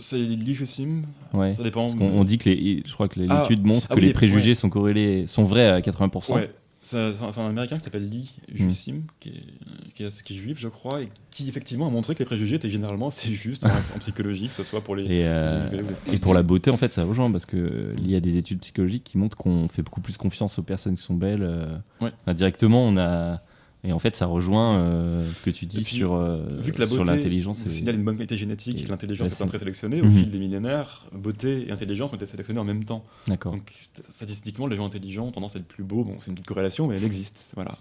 C'est 0.00 0.18
légitime. 0.18 1.04
Ouais. 1.32 1.52
Ça 1.52 1.62
dépend. 1.62 1.88
Parce 1.88 1.94
on 2.00 2.24
dit 2.24 2.38
que 2.38 2.48
les, 2.50 2.82
je 2.84 2.92
crois 2.92 3.08
que 3.08 3.20
les- 3.20 3.26
Ah, 3.30 3.42
l'étude 3.42 3.64
montre 3.64 3.86
ah 3.90 3.94
que 3.94 4.00
oui, 4.00 4.06
les 4.06 4.12
préjugés 4.12 4.50
ouais. 4.50 4.54
sont 4.54 4.70
corrélés, 4.70 5.26
sont 5.28 5.44
vrais 5.44 5.68
à 5.68 5.80
80%. 5.80 6.34
Ouais, 6.34 6.50
c'est 6.84 7.12
c'est 7.14 7.22
un, 7.24 7.32
c'est 7.32 7.40
américain 7.40 7.78
qui 7.78 7.84
s'appelle 7.84 8.08
Lee 8.08 8.30
Hmm. 8.48 8.56
Jussim, 8.56 9.02
qui, 9.18 9.30
est, 9.30 9.92
qui, 9.94 10.04
est, 10.04 10.22
qui 10.22 10.34
est 10.34 10.36
juif, 10.36 10.58
je 10.60 10.68
crois, 10.68 11.02
et 11.02 11.08
qui 11.30 11.48
effectivement 11.48 11.86
a 11.88 11.90
montré 11.90 12.14
que 12.14 12.20
les 12.20 12.24
préjugés 12.24 12.56
étaient 12.56 12.70
généralement 12.70 13.08
assez 13.08 13.32
justes 13.32 13.66
en, 13.66 13.70
en 13.96 13.98
psychologie, 13.98 14.48
que 14.48 14.54
ce 14.54 14.62
soit 14.62 14.80
pour 14.82 14.94
les. 14.94 15.04
Et, 15.04 15.26
euh, 15.26 15.46
les 15.46 15.52
immigrés 15.52 15.76
ou 15.82 15.88
les 15.88 15.94
femmes. 15.94 16.14
et 16.14 16.18
pour 16.18 16.34
la 16.34 16.42
beauté, 16.42 16.70
en 16.70 16.76
fait, 16.76 16.92
ça 16.92 17.02
rejoint 17.04 17.30
parce 17.32 17.46
que 17.46 17.94
il 17.98 18.10
y 18.10 18.14
a 18.14 18.20
des 18.20 18.36
études 18.36 18.60
psychologiques 18.60 19.04
qui 19.04 19.18
montrent 19.18 19.36
qu'on 19.36 19.66
fait 19.68 19.82
beaucoup 19.82 20.00
plus 20.02 20.16
confiance 20.18 20.58
aux 20.58 20.62
personnes 20.62 20.94
qui 20.96 21.02
sont 21.02 21.14
belles. 21.14 21.42
euh, 21.42 21.76
Ouais. 22.00 22.12
Indirectement, 22.26 22.86
on 22.86 22.96
a. 22.98 23.42
Et 23.86 23.92
en 23.92 23.98
fait, 23.98 24.16
ça 24.16 24.24
rejoint 24.26 24.78
euh, 24.78 25.30
ce 25.32 25.42
que 25.42 25.50
tu 25.50 25.66
dis 25.66 25.82
puis, 25.82 25.96
sur, 25.96 26.14
euh, 26.14 26.42
Vu 26.60 26.72
que 26.72 26.80
la 26.80 26.86
sur 26.86 26.96
beauté 27.04 27.10
l'intelligence. 27.16 27.60
vous 27.62 27.68
et- 27.68 27.70
signale 27.72 27.96
une 27.96 28.04
bonne 28.04 28.16
qualité 28.16 28.38
génétique 28.38 28.78
et 28.78 28.80
et- 28.80 28.84
que 28.84 28.88
l'intelligence 28.90 29.38
est 29.38 29.42
un 29.42 29.46
trait 29.46 29.58
sélectionné, 29.58 30.00
au 30.00 30.06
Mhm. 30.06 30.12
fil 30.12 30.30
des 30.30 30.38
millénaires, 30.38 31.06
beauté 31.12 31.68
et 31.68 31.70
intelligence 31.70 32.10
ont 32.12 32.16
été 32.16 32.24
sélectionnés 32.26 32.60
en 32.60 32.64
même 32.64 32.84
temps. 32.84 33.04
D'accord. 33.26 33.52
Donc 33.52 33.72
statistiquement, 34.14 34.66
les 34.66 34.76
gens 34.76 34.86
intelligents 34.86 35.26
ont 35.26 35.32
tendance 35.32 35.54
à 35.56 35.58
être 35.58 35.66
plus 35.68 35.84
beaux. 35.84 36.02
Bon, 36.02 36.16
c'est 36.20 36.28
une 36.28 36.34
petite 36.34 36.46
corrélation, 36.48 36.86
mais 36.86 36.96
elle 36.96 37.04
existe. 37.04 37.52
Voilà. 37.56 37.72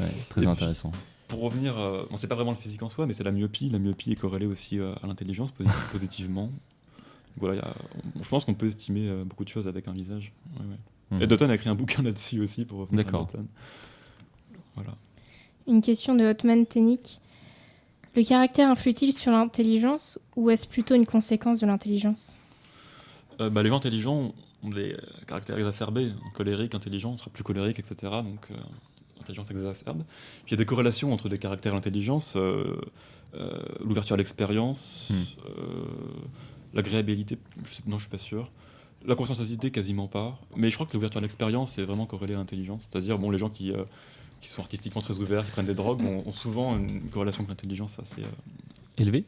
Ouais, 0.00 0.06
Et 0.06 0.28
très 0.30 0.40
puis- 0.42 0.50
intéressant. 0.50 0.92
Pour 1.28 1.40
revenir, 1.40 1.78
euh, 1.78 2.04
bon, 2.10 2.16
c'est 2.16 2.26
pas 2.28 2.34
vraiment 2.34 2.50
le 2.52 2.56
physique 2.56 2.82
en 2.82 2.88
soi, 2.88 3.06
mais 3.06 3.12
c'est 3.14 3.24
la 3.24 3.32
myopie. 3.32 3.70
La 3.70 3.78
myopie 3.78 4.12
est 4.12 4.16
corrélée 4.16 4.46
aussi 4.46 4.78
euh, 4.78 4.92
à 5.02 5.06
l'intelligence 5.06 5.50
posi- 5.52 5.64
positivement. 5.92 6.50
Voilà, 7.38 7.54
il 7.54 7.58
y 7.58 7.60
a- 7.62 7.74
on- 8.18 8.22
je 8.22 8.28
pense 8.28 8.44
qu'on 8.44 8.54
peut 8.54 8.66
estimer 8.66 9.08
euh, 9.08 9.24
beaucoup 9.24 9.42
de 9.44 9.48
choses 9.48 9.66
avec 9.66 9.88
un 9.88 9.92
visage. 9.92 10.32
Ouais, 10.60 10.66
ouais. 10.66 11.16
Mhm. 11.16 11.22
Et 11.22 11.26
Dutton 11.26 11.48
a 11.50 11.54
écrit 11.54 11.70
un 11.70 11.74
bouquin 11.74 12.02
là-dessus 12.02 12.40
aussi 12.40 12.64
pour 12.66 12.80
revenir 12.80 13.04
D'accord. 13.04 13.26
Voilà. 14.74 14.94
Une 15.66 15.80
question 15.80 16.14
de 16.14 16.24
Hotman 16.24 16.66
Tenik. 16.66 17.20
Le 18.14 18.22
caractère 18.24 18.68
influe-t-il 18.70 19.12
sur 19.12 19.32
l'intelligence 19.32 20.18
ou 20.36 20.50
est-ce 20.50 20.66
plutôt 20.66 20.94
une 20.94 21.06
conséquence 21.06 21.60
de 21.60 21.66
l'intelligence? 21.66 22.36
Euh, 23.40 23.48
bah, 23.48 23.62
les 23.62 23.68
gens 23.70 23.76
intelligents 23.76 24.34
ont 24.62 24.68
des 24.70 24.92
euh, 24.92 24.98
caractères 25.26 25.56
exacerbés. 25.56 26.12
Colérique, 26.34 26.74
intelligent, 26.74 27.12
on 27.12 27.18
sera 27.18 27.30
plus 27.30 27.42
colérique, 27.44 27.78
etc. 27.78 27.94
Donc, 28.22 28.50
euh, 28.50 28.54
l'intelligence 29.16 29.50
exacerbe. 29.50 30.02
Puis 30.44 30.48
il 30.48 30.50
y 30.52 30.54
a 30.54 30.56
des 30.58 30.66
corrélations 30.66 31.12
entre 31.12 31.28
les 31.28 31.38
caractères 31.38 31.72
et 31.72 31.76
l'intelligence. 31.76 32.34
euh, 32.36 32.76
euh, 33.34 33.62
L'ouverture 33.80 34.14
à 34.14 34.16
l'expérience, 34.18 35.08
Hmm. 35.10 35.14
euh, 35.48 35.84
l'agréabilité, 36.74 37.38
je 37.64 37.74
sais- 37.74 37.82
non, 37.86 37.96
je 37.96 38.02
suis 38.02 38.10
pas 38.10 38.18
sûr. 38.18 38.50
La 39.06 39.14
conscienciosité, 39.14 39.70
quasiment 39.70 40.06
pas. 40.06 40.38
Mais 40.54 40.68
je 40.70 40.74
crois 40.74 40.86
que 40.86 40.92
l'ouverture 40.92 41.18
à 41.18 41.22
l'expérience 41.22 41.78
est 41.78 41.84
vraiment 41.84 42.04
corrélée 42.06 42.34
à 42.34 42.36
l'intelligence. 42.38 42.88
C'est-à-dire, 42.90 43.18
bon, 43.18 43.30
les 43.30 43.38
gens 43.38 43.48
qui, 43.48 43.72
euh, 43.72 43.84
qui 44.42 44.48
sont 44.50 44.60
artistiquement 44.60 45.00
très 45.00 45.18
ouverts, 45.18 45.44
qui 45.46 45.52
prennent 45.52 45.64
des 45.66 45.74
drogues, 45.74 46.02
ont, 46.02 46.22
ont 46.26 46.32
souvent 46.32 46.76
une 46.76 47.08
corrélation 47.08 47.40
avec 47.44 47.48
l'intelligence 47.50 47.98
assez. 47.98 48.20
euh, 48.20 48.98
Élevé 48.98 49.24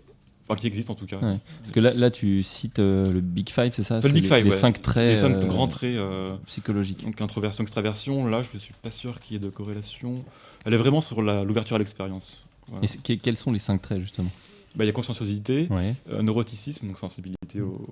enfin, 0.47 0.57
qui 0.61 0.66
existe 0.66 0.91
en 0.91 0.95
tout 0.95 1.07
cas. 1.07 1.16
Ouais. 1.20 1.39
Parce 1.61 1.73
que 1.73 1.81
là, 1.81 1.95
là 1.95 2.11
tu 2.11 2.43
cites 2.43 2.78
euh, 2.78 3.11
le 3.11 3.20
Big 3.23 3.49
Five, 3.49 3.70
c'est 3.73 3.82
ça? 3.82 4.03
C'est 4.03 4.09
le 4.09 4.12
Big 4.15 4.24
les, 4.24 4.28
Five, 4.28 4.45
Les 4.45 4.51
ouais. 4.51 4.57
cinq 4.57 4.82
traits 4.82 5.15
Les 5.15 5.20
cinq 5.23 5.43
euh, 5.43 5.47
grands 5.49 5.69
traits. 5.69 5.95
euh, 5.97 6.36
psychologiques. 6.47 7.05
Donc 7.05 7.19
introversion, 7.23 7.62
extraversion, 7.65 8.27
là 8.27 8.43
je 8.43 8.59
suis 8.59 8.74
pas 8.82 8.91
sûr 8.91 9.20
qu'il 9.20 9.32
y 9.35 9.36
ait 9.36 9.43
de 9.43 9.49
corrélation. 9.49 10.23
Elle 10.66 10.74
est 10.74 10.78
vraiment 10.78 11.01
sur 11.01 11.23
l'ouverture 11.23 11.77
à 11.77 11.78
l'expérience. 11.78 12.43
Voilà. 12.69 12.86
Et 13.09 13.16
quels 13.19 13.36
sont 13.36 13.53
les 13.53 13.59
cinq 13.59 13.81
traits, 13.81 14.01
justement? 14.01 14.31
Bah, 14.74 14.85
Il 14.85 14.89
y 14.89 14.91
a 14.91 14.93
conscienciosité, 14.93 15.69
Ouais. 15.70 15.95
neuroticisme, 16.23 16.89
donc 16.89 16.99
sensibilité 16.99 17.61
au. 17.62 17.86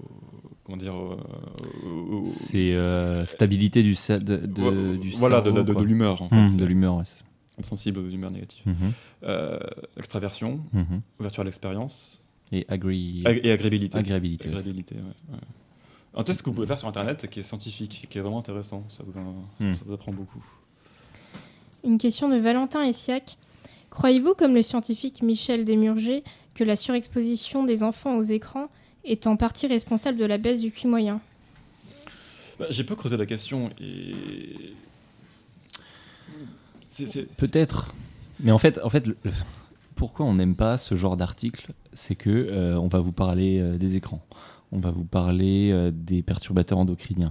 Comment 0.64 0.76
dire 0.78 0.94
au- 0.94 2.24
C'est 2.24 2.72
euh, 2.72 3.26
stabilité 3.26 3.82
du, 3.82 3.92
de, 3.94 4.18
de- 4.18 4.62
Ouais, 4.62 4.96
du 4.98 5.10
voilà, 5.10 5.40
de, 5.40 5.44
cerveau, 5.46 5.58
de- 5.58 5.64
de 5.64 5.72
quoi. 5.72 5.82
l'humeur 5.84 6.22
en 6.22 6.28
fait. 6.28 6.36
Hum, 6.36 6.48
C'est 6.48 6.56
de 6.58 6.64
l'humeur, 6.64 6.96
ouais. 6.96 7.04
sensible 7.62 7.98
aux 8.00 8.08
humeurs 8.08 8.30
négatives. 8.30 8.62
Mhm, 8.66 8.92
Euh, 9.24 9.58
extraversion, 9.96 10.60
mhm. 10.72 11.00
ouverture 11.20 11.42
à 11.42 11.44
l'expérience 11.44 12.22
Et 12.52 12.64
agree... 12.68 13.22
ag- 13.24 13.40
et 13.44 13.50
agréabilité. 13.52 13.98
agréabilité. 13.98 14.48
Agréabilité, 14.48 14.94
ouais, 14.96 15.00
ouais. 15.34 15.38
Un 16.14 16.22
test 16.24 16.42
que 16.42 16.46
vous 16.50 16.54
pouvez 16.54 16.66
faire 16.66 16.78
sur 16.78 16.88
internet 16.88 17.26
qui 17.30 17.40
est 17.40 17.42
scientifique, 17.42 18.06
qui 18.10 18.18
est 18.18 18.20
vraiment 18.20 18.38
intéressant. 18.38 18.84
Ça 18.88 19.02
vous, 19.06 19.18
en- 19.18 19.74
ça 19.74 19.82
vous 19.86 19.94
apprend 19.94 20.12
beaucoup. 20.12 20.44
Une 21.84 21.98
question 21.98 22.28
de 22.28 22.36
Valentin 22.36 22.82
Essiac. 22.82 23.36
Croyez-vous, 23.90 24.34
comme 24.34 24.54
le 24.54 24.62
scientifique 24.62 25.22
Michel 25.22 25.64
Desmurger, 25.64 26.22
que 26.54 26.64
la 26.64 26.76
surexposition 26.76 27.64
des 27.64 27.82
enfants 27.82 28.16
aux 28.16 28.22
écrans 28.22 28.68
est 29.04 29.26
en 29.26 29.36
partie 29.36 29.66
responsable 29.66 30.18
de 30.18 30.24
la 30.24 30.38
baisse 30.38 30.60
du 30.60 30.70
QI 30.70 30.86
moyen 30.86 31.20
Bah, 32.58 32.66
J'ai 32.70 32.84
peu 32.84 32.94
creusé 32.96 33.16
la 33.16 33.26
question 33.26 33.70
et. 33.80 34.14
Peut-être. 37.36 37.94
Mais 38.40 38.50
en 38.52 38.58
fait, 38.58 38.78
en 38.84 38.90
fait 38.90 39.06
le- 39.06 39.16
pourquoi 39.94 40.26
on 40.26 40.34
n'aime 40.34 40.54
pas 40.56 40.76
ce 40.78 40.94
genre 40.94 41.16
d'article 41.16 41.68
C'est 41.92 42.14
que 42.16 42.28
euh, 42.30 42.76
on 42.78 42.88
va 42.88 43.00
vous 43.00 43.12
parler 43.12 43.58
euh, 43.60 43.78
des 43.78 43.96
écrans, 43.96 44.20
on 44.72 44.78
va 44.78 44.90
vous 44.90 45.04
parler 45.04 45.70
euh, 45.72 45.90
des 45.94 46.22
perturbateurs 46.22 46.78
endocriniens, 46.78 47.30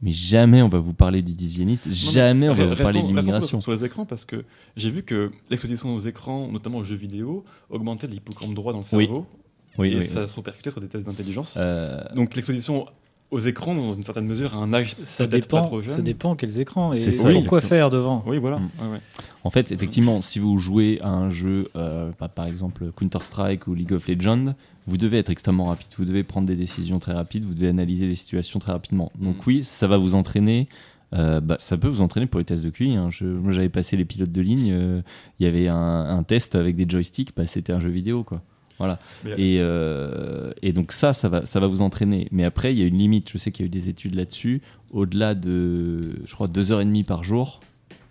mais 0.00 0.12
jamais 0.12 0.62
on 0.62 0.68
va 0.68 0.78
vous 0.78 0.94
parler 0.94 1.20
du 1.20 1.32
dysianisme, 1.34 1.90
jamais 1.92 2.48
on 2.48 2.54
va 2.54 2.66
vous 2.66 2.76
parler 2.76 3.02
de 3.02 3.06
l'immigration. 3.08 3.60
sur, 3.60 3.62
sur 3.62 3.72
les 3.72 3.84
écrans 3.84 4.06
parce 4.06 4.24
que 4.24 4.44
j'ai 4.76 4.90
vu 4.90 5.02
que 5.02 5.30
l'exposition 5.50 5.94
aux 5.94 6.00
écrans, 6.00 6.48
notamment 6.50 6.78
aux 6.78 6.84
jeux 6.84 6.96
vidéo, 6.96 7.44
augmentait 7.70 8.06
l'hippocampe 8.06 8.54
droit 8.54 8.72
dans 8.72 8.78
le 8.80 8.84
cerveau 8.84 9.26
Oui, 9.28 9.38
et 9.78 9.80
oui, 9.80 10.02
ça 10.02 10.22
oui. 10.22 10.28
se 10.28 10.36
répercutait 10.36 10.70
sur 10.70 10.80
des 10.80 10.88
tests 10.88 11.06
d'intelligence. 11.06 11.54
Euh, 11.58 12.02
Donc 12.14 12.34
l'exposition 12.36 12.86
aux 13.30 13.38
écrans, 13.38 13.74
dans 13.74 13.94
une 13.94 14.04
certaine 14.04 14.26
mesure, 14.26 14.52
à 14.54 14.58
un 14.58 14.74
âge 14.74 14.94
Ça 15.04 15.26
peut-être 15.26 15.48
pas 15.48 15.56
dépend, 15.58 15.66
trop 15.68 15.80
jeune. 15.80 15.88
ça 15.96 16.02
dépend 16.02 16.36
quels 16.36 16.60
écrans 16.60 16.92
et 16.92 16.98
C'est 16.98 17.12
ça, 17.12 17.22
pourquoi 17.30 17.58
exactement. 17.58 17.60
faire 17.68 17.88
devant. 17.90 18.22
Oui, 18.26 18.36
voilà. 18.38 18.58
Mm. 18.58 18.68
Ouais. 18.92 19.00
En 19.44 19.48
fait, 19.50 19.72
effectivement, 19.72 20.20
si 20.20 20.38
vous 20.38 20.58
jouez 20.58 21.00
à 21.00 21.08
un 21.08 21.30
jeu, 21.30 21.70
euh, 21.74 22.12
par- 22.12 22.28
par 22.28 22.46
exemple 22.46 22.92
Counter-Strike 22.94 23.66
ou 23.68 23.74
League 23.74 23.92
of 23.94 24.06
Legends, 24.06 24.54
vous 24.86 24.98
devez 24.98 25.16
être 25.16 25.30
extrêmement 25.30 25.64
rapide, 25.66 25.86
vous 25.96 26.04
devez 26.04 26.24
prendre 26.24 26.46
des 26.46 26.56
décisions 26.56 26.98
très 26.98 27.12
rapides, 27.14 27.44
vous 27.44 27.54
devez 27.54 27.68
analyser 27.68 28.06
les 28.06 28.16
situations 28.16 28.58
très 28.58 28.72
rapidement. 28.72 29.10
Donc 29.18 29.36
Mm. 29.38 29.42
oui, 29.46 29.64
ça 29.64 29.86
va 29.86 29.96
vous 29.96 30.14
entraîner. 30.14 30.68
euh, 31.14 31.40
bah, 31.40 31.56
ça 31.58 31.76
peut 31.76 31.88
vous 31.88 32.00
entraîner 32.00 32.26
pour 32.26 32.38
les 32.38 32.44
tests 32.46 32.64
de 32.64 32.70
QI. 32.70 32.94
hein. 32.96 33.08
Je- 33.10 33.26
moi, 33.26 33.52
j'avais 33.52 33.68
passé 33.68 33.98
les 33.98 34.04
pilotes 34.06 34.32
de 34.32 34.40
ligne. 34.40 34.70
euh, 34.72 35.02
Il 35.40 35.44
y 35.44 35.46
avait 35.46 35.68
un, 35.68 35.76
un 35.76 36.22
test 36.22 36.54
avec 36.54 36.74
des 36.74 36.86
joysticks. 36.88 37.34
Bah, 37.36 37.46
C'était 37.46 37.72
un 37.74 37.80
jeu 37.80 37.90
vidéo, 37.90 38.24
quoi. 38.24 38.40
Voilà. 38.82 38.98
Mais- 39.24 39.30
Et, 39.38 39.56
euh, 39.60 40.50
et 40.62 40.72
donc 40.72 40.90
ça, 40.92 41.12
ça 41.12 41.28
va, 41.28 41.46
ça 41.46 41.60
va 41.60 41.66
vous 41.68 41.82
entraîner. 41.82 42.26
Mais 42.32 42.42
après, 42.44 42.74
il 42.74 42.80
y 42.80 42.82
a 42.82 42.86
une 42.86 42.98
limite. 42.98 43.30
Je 43.30 43.38
sais 43.38 43.52
qu'il 43.52 43.64
y 43.64 43.66
a 43.66 43.68
eu 43.68 43.70
des 43.70 43.88
études 43.88 44.14
là-dessus. 44.16 44.60
Au-delà 44.90 45.34
de, 45.36 46.00
je 46.26 46.34
crois, 46.34 46.48
deux 46.48 46.72
heures 46.72 46.80
et 46.80 46.84
demie 46.84 47.04
par 47.04 47.22
jour, 47.22 47.60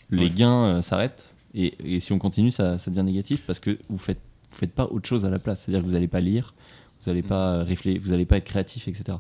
les 0.09 0.23
Ouais. 0.25 0.29
gains 0.29 0.65
euh, 0.77 0.81
s'arrêtent. 0.81 1.33
Et, 1.53 1.73
et 1.83 1.99
si 1.99 2.13
on 2.13 2.19
continue, 2.19 2.51
ça, 2.51 2.77
ça 2.77 2.89
devient 2.89 3.03
négatif 3.03 3.43
parce 3.45 3.59
que 3.59 3.77
vous 3.89 3.97
faites, 3.97 4.19
vous 4.49 4.55
faites 4.55 4.71
pas 4.73 4.85
autre 4.85 5.07
chose 5.09 5.25
à 5.25 5.29
la 5.29 5.39
place. 5.39 5.63
C'est-à-dire 5.63 5.81
que 5.81 5.87
vous 5.87 5.93
n'allez 5.93 6.07
pas 6.07 6.21
lire, 6.21 6.53
vous 7.01 7.09
n'allez 7.11 7.21
Mm. 7.23 7.27
pas 7.27 7.63
réfléchir, 7.63 8.01
vous 8.01 8.11
n'allez 8.11 8.25
pas 8.25 8.37
être 8.37 8.45
créatif, 8.45 8.87
etc. 8.87 9.17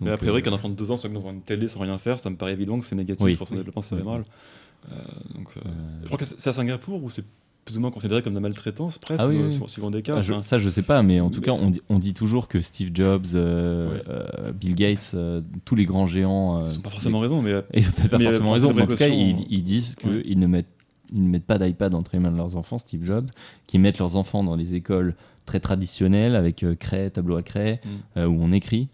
Mais 0.00 0.10
a 0.10 0.16
priori, 0.16 0.40
euh, 0.40 0.42
qu'un 0.42 0.52
enfant 0.52 0.68
de 0.70 0.74
2 0.74 0.90
ans 0.90 0.96
soit 0.96 1.10
devant 1.10 1.30
une 1.30 1.42
télé 1.42 1.68
sans 1.68 1.80
rien 1.80 1.98
faire, 1.98 2.18
ça 2.18 2.30
me 2.30 2.36
paraît 2.36 2.52
évident 2.54 2.78
que 2.80 2.86
c'est 2.86 2.96
négatif 2.96 3.22
Oui. 3.24 3.36
pour 3.36 3.46
son 3.46 3.54
développement 3.56 3.82
cérébral. 3.82 4.24
Euh, 4.90 4.96
donc, 5.34 5.48
euh, 5.56 5.60
euh, 5.64 5.70
je 6.02 6.06
crois 6.06 6.18
que 6.18 6.24
c'est 6.24 6.40
c'est 6.40 6.50
à 6.50 6.52
Singapour 6.52 7.02
où 7.02 7.08
c'est 7.10 7.24
plus 7.64 7.76
ou 7.78 7.80
moins 7.80 7.90
considéré 7.90 8.20
comme 8.22 8.32
de 8.34 8.38
la 8.38 8.42
maltraitance, 8.42 8.98
presque, 8.98 9.22
Ah 9.24 9.28
oui, 9.28 9.38
dans- 9.38 9.44
oui. 9.44 9.52
sur- 9.52 9.70
suivant 9.70 9.90
des 9.90 10.02
cas. 10.02 10.16
Ah, 10.18 10.22
je- 10.22 10.40
ça, 10.42 10.58
je 10.58 10.68
sais 10.68 10.82
pas, 10.82 11.02
mais 11.02 11.20
en 11.20 11.30
tout 11.30 11.40
Mais- 11.40 11.46
cas, 11.46 11.52
on 11.52 11.70
dit, 11.70 11.80
on 11.88 11.98
dit 11.98 12.12
toujours 12.14 12.46
que 12.48 12.60
Steve 12.60 12.90
Jobs, 12.94 13.24
euh, 13.34 13.90
Ouais. 13.94 14.02
euh, 14.08 14.52
Bill 14.52 14.74
Gates, 14.74 15.12
euh, 15.14 15.40
tous 15.64 15.74
les 15.74 15.86
grands 15.86 16.06
géants. 16.06 16.66
ils 16.68 16.74
n'ont 16.76 16.80
pas 16.82 16.90
forcément 16.90 17.20
raison, 17.20 17.40
mais 17.42 17.52
Ils 17.74 17.88
ont 17.88 17.92
peut-être 17.92 18.08
pas 18.10 18.18
forcément 18.18 18.52
raison, 18.52 18.72
mais 18.74 18.82
en 18.82 18.86
tout 18.86 18.96
cas, 18.96 19.08
ils, 19.08 19.46
ils 19.50 19.62
disent 19.62 19.94
qu'ils 19.96 20.10
ouais. 20.10 20.34
ne 20.34 20.46
mettent, 20.46 20.66
ils 21.12 21.22
ne 21.22 21.28
mettent 21.28 21.46
pas 21.46 21.58
d'iPad 21.58 21.94
entre 21.94 22.10
les 22.14 22.18
mains 22.18 22.32
de 22.32 22.36
leurs 22.36 22.56
enfants, 22.56 22.78
Steve 22.78 23.04
Jobs, 23.04 23.28
qu'ils 23.66 23.80
mettent 23.80 23.98
leurs 23.98 24.16
enfants 24.16 24.42
dans 24.44 24.56
les 24.56 24.74
écoles 24.74 25.14
très 25.46 25.60
traditionnelles 25.60 26.36
avec 26.36 26.64
craie, 26.78 27.10
tableau 27.10 27.36
à 27.36 27.42
craie, 27.42 27.80
Mm. 28.16 28.20
où 28.24 28.38
on 28.42 28.50
écrit. 28.52 28.88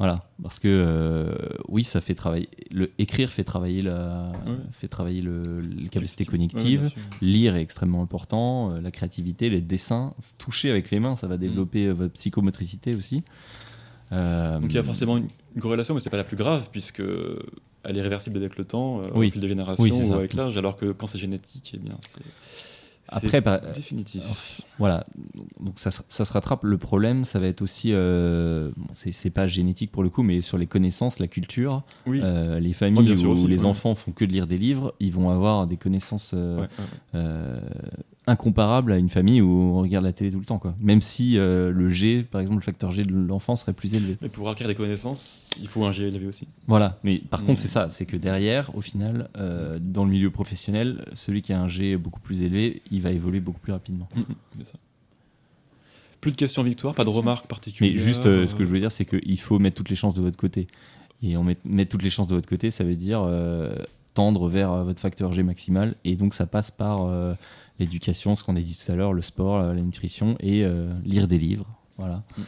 Voilà, 0.00 0.20
parce 0.42 0.58
que 0.58 0.66
euh, 0.68 1.32
oui, 1.68 1.84
ça 1.84 2.00
fait 2.00 2.14
travailler. 2.14 2.48
Le 2.70 2.90
écrire 2.98 3.28
fait 3.30 3.44
travailler 3.44 3.82
la, 3.82 4.32
Ouais. 4.46 4.52
fait 4.72 4.88
travailler 4.88 5.20
le, 5.20 5.60
les 5.60 5.88
capacités 5.90 6.24
cognitives. 6.24 6.90
Lire 7.20 7.54
est 7.54 7.60
extrêmement 7.60 8.02
important, 8.02 8.72
euh, 8.72 8.80
la 8.80 8.90
créativité, 8.90 9.50
les 9.50 9.60
dessins, 9.60 10.14
toucher 10.38 10.70
avec 10.70 10.90
les 10.90 11.00
mains, 11.00 11.16
ça 11.16 11.26
va 11.26 11.36
Mm. 11.36 11.40
développer 11.40 11.86
euh, 11.86 11.92
votre 11.92 12.14
psychomotricité 12.14 12.96
aussi. 12.96 13.22
Euh, 14.12 14.58
Donc 14.58 14.70
il 14.70 14.74
y 14.74 14.78
a 14.78 14.82
forcément 14.82 15.18
une, 15.18 15.28
une 15.54 15.60
corrélation, 15.60 15.92
mais 15.94 16.00
c'est 16.00 16.10
pas 16.10 16.16
la 16.16 16.24
plus 16.24 16.36
grave, 16.38 16.68
puisque 16.72 17.02
elle 17.84 17.96
est 17.98 18.02
réversible 18.02 18.38
avec 18.38 18.56
le 18.56 18.64
temps, 18.64 19.02
Oui. 19.14 19.28
au 19.28 19.30
fil 19.32 19.40
des 19.42 19.48
générations 19.48 19.84
Oui, 19.84 19.92
ou 20.08 20.14
avec 20.14 20.32
l'âge, 20.32 20.56
alors 20.56 20.76
que 20.76 20.86
quand 20.92 21.06
c'est 21.08 21.18
génétique, 21.18 21.72
eh 21.74 21.78
bien, 21.78 21.96
c'est 22.00 22.22
Après, 23.12 23.40
définitif. 23.74 24.22
Voilà, 24.78 25.04
donc 25.60 25.78
ça, 25.78 25.90
se- 25.90 26.02
ça 26.08 26.24
se 26.24 26.32
rattrape. 26.32 26.64
Le 26.64 26.78
problème, 26.78 27.24
ça 27.24 27.38
va 27.38 27.46
être 27.48 27.60
aussi, 27.62 27.90
euh, 27.92 28.70
bon, 28.76 28.86
c'est 28.92 29.30
pas 29.30 29.46
génétique 29.46 29.90
pour 29.92 30.02
le 30.02 30.08
coup, 30.08 30.22
mais 30.22 30.40
sur 30.40 30.56
les 30.58 30.66
connaissances, 30.66 31.18
la 31.18 31.26
culture, 31.28 31.82
Oui, 32.06 32.20
euh, 32.22 32.58
les 32.60 32.68
Ouais, 32.68 32.72
familles 32.74 33.10
où 33.26 33.30
aussi, 33.30 33.46
les 33.46 33.60
ouais. 33.60 33.64
enfants 33.66 33.94
font 33.94 34.12
que 34.12 34.24
de 34.24 34.32
lire 34.32 34.46
des 34.46 34.58
livres, 34.58 34.94
ils 35.00 35.12
vont 35.12 35.28
avoir 35.30 35.66
des 35.66 35.76
connaissances 35.76 36.32
euh, 36.34 36.60
ouais, 36.60 36.68
ouais. 37.14 37.20
Incomparables 38.26 38.92
à 38.92 38.98
une 38.98 39.08
famille 39.08 39.40
où 39.40 39.50
on 39.50 39.80
regarde 39.80 40.04
la 40.04 40.12
télé 40.12 40.30
tout 40.30 40.38
le 40.38 40.44
temps, 40.44 40.58
quoi. 40.58 40.74
Même 40.80 41.00
si 41.00 41.36
euh, 41.38 41.72
le 41.72 41.88
G, 41.88 42.22
par 42.22 42.40
exemple, 42.40 42.58
le 42.60 42.64
facteur 42.64 42.90
G 42.92 43.02
de 43.02 43.12
l'enfant 43.12 43.56
serait 43.56 43.72
plus 43.72 43.94
élevé. 43.94 44.16
Mais 44.20 44.28
pour 44.28 44.48
acquérir 44.48 44.68
des 44.68 44.74
connaissances, 44.76 45.48
il 45.60 45.66
faut 45.66 45.84
un 45.84 45.92
G 45.92 46.06
élevé 46.06 46.26
aussi. 46.26 46.46
Voilà, 46.68 46.98
mais 47.02 47.18
par 47.18 47.40
Mm. 47.42 47.46
contre, 47.46 47.60
c'est 47.60 47.68
ça, 47.68 47.88
c'est 47.90 48.06
que 48.06 48.16
derrière, 48.16 48.76
au 48.76 48.80
final, 48.80 49.28
euh, 49.36 49.78
dans 49.80 50.04
le 50.04 50.10
milieu 50.10 50.30
professionnel, 50.30 51.04
celui 51.14 51.42
qui 51.42 51.52
a 51.52 51.60
un 51.60 51.66
G 51.68 51.96
beaucoup 51.96 52.20
plus 52.20 52.42
élevé, 52.42 52.82
il 52.90 53.00
va 53.00 53.10
évoluer 53.10 53.40
beaucoup 53.40 53.60
plus 53.60 53.72
rapidement. 53.72 54.08
Mm, 54.14 54.20
mm, 54.20 54.24
c'est 54.58 54.66
ça. 54.72 54.78
Plus 56.20 56.32
de 56.32 56.36
questions 56.36 56.62
victoire, 56.62 56.94
pas 56.94 57.04
de 57.04 57.08
remarques 57.08 57.46
particulières. 57.46 57.94
Mais 57.94 57.98
juste, 58.00 58.26
euh, 58.26 58.46
ce 58.46 58.54
que 58.54 58.64
je 58.64 58.70
veux 58.70 58.78
dire, 58.78 58.92
c'est 58.92 59.06
qu'il 59.06 59.40
faut 59.40 59.58
mettre 59.58 59.76
toutes 59.76 59.88
les 59.88 59.96
chances 59.96 60.14
de 60.14 60.20
votre 60.20 60.36
côté. 60.36 60.66
Et 61.22 61.36
on 61.38 61.44
met, 61.44 61.56
mettre 61.64 61.90
toutes 61.90 62.02
les 62.02 62.10
chances 62.10 62.28
de 62.28 62.34
votre 62.34 62.48
côté, 62.48 62.70
ça 62.70 62.84
veut 62.84 62.94
dire 62.96 63.22
euh, 63.24 63.72
tendre 64.12 64.48
vers 64.48 64.84
votre 64.84 65.00
facteur 65.00 65.32
G 65.32 65.42
maximal. 65.42 65.94
Et 66.04 66.16
donc, 66.16 66.34
ça 66.34 66.46
passe 66.46 66.70
par 66.70 67.06
euh, 67.06 67.32
l'éducation, 67.80 68.36
ce 68.36 68.44
qu'on 68.44 68.54
a 68.56 68.60
dit 68.60 68.78
tout 68.78 68.92
à 68.92 68.94
l'heure, 68.94 69.12
le 69.12 69.22
sport, 69.22 69.58
la, 69.58 69.74
la 69.74 69.80
nutrition 69.80 70.36
et 70.40 70.64
euh, 70.64 70.92
lire 71.04 71.26
des 71.26 71.38
livres. 71.38 71.66
Voilà. 71.98 72.22
Mm, 72.38 72.42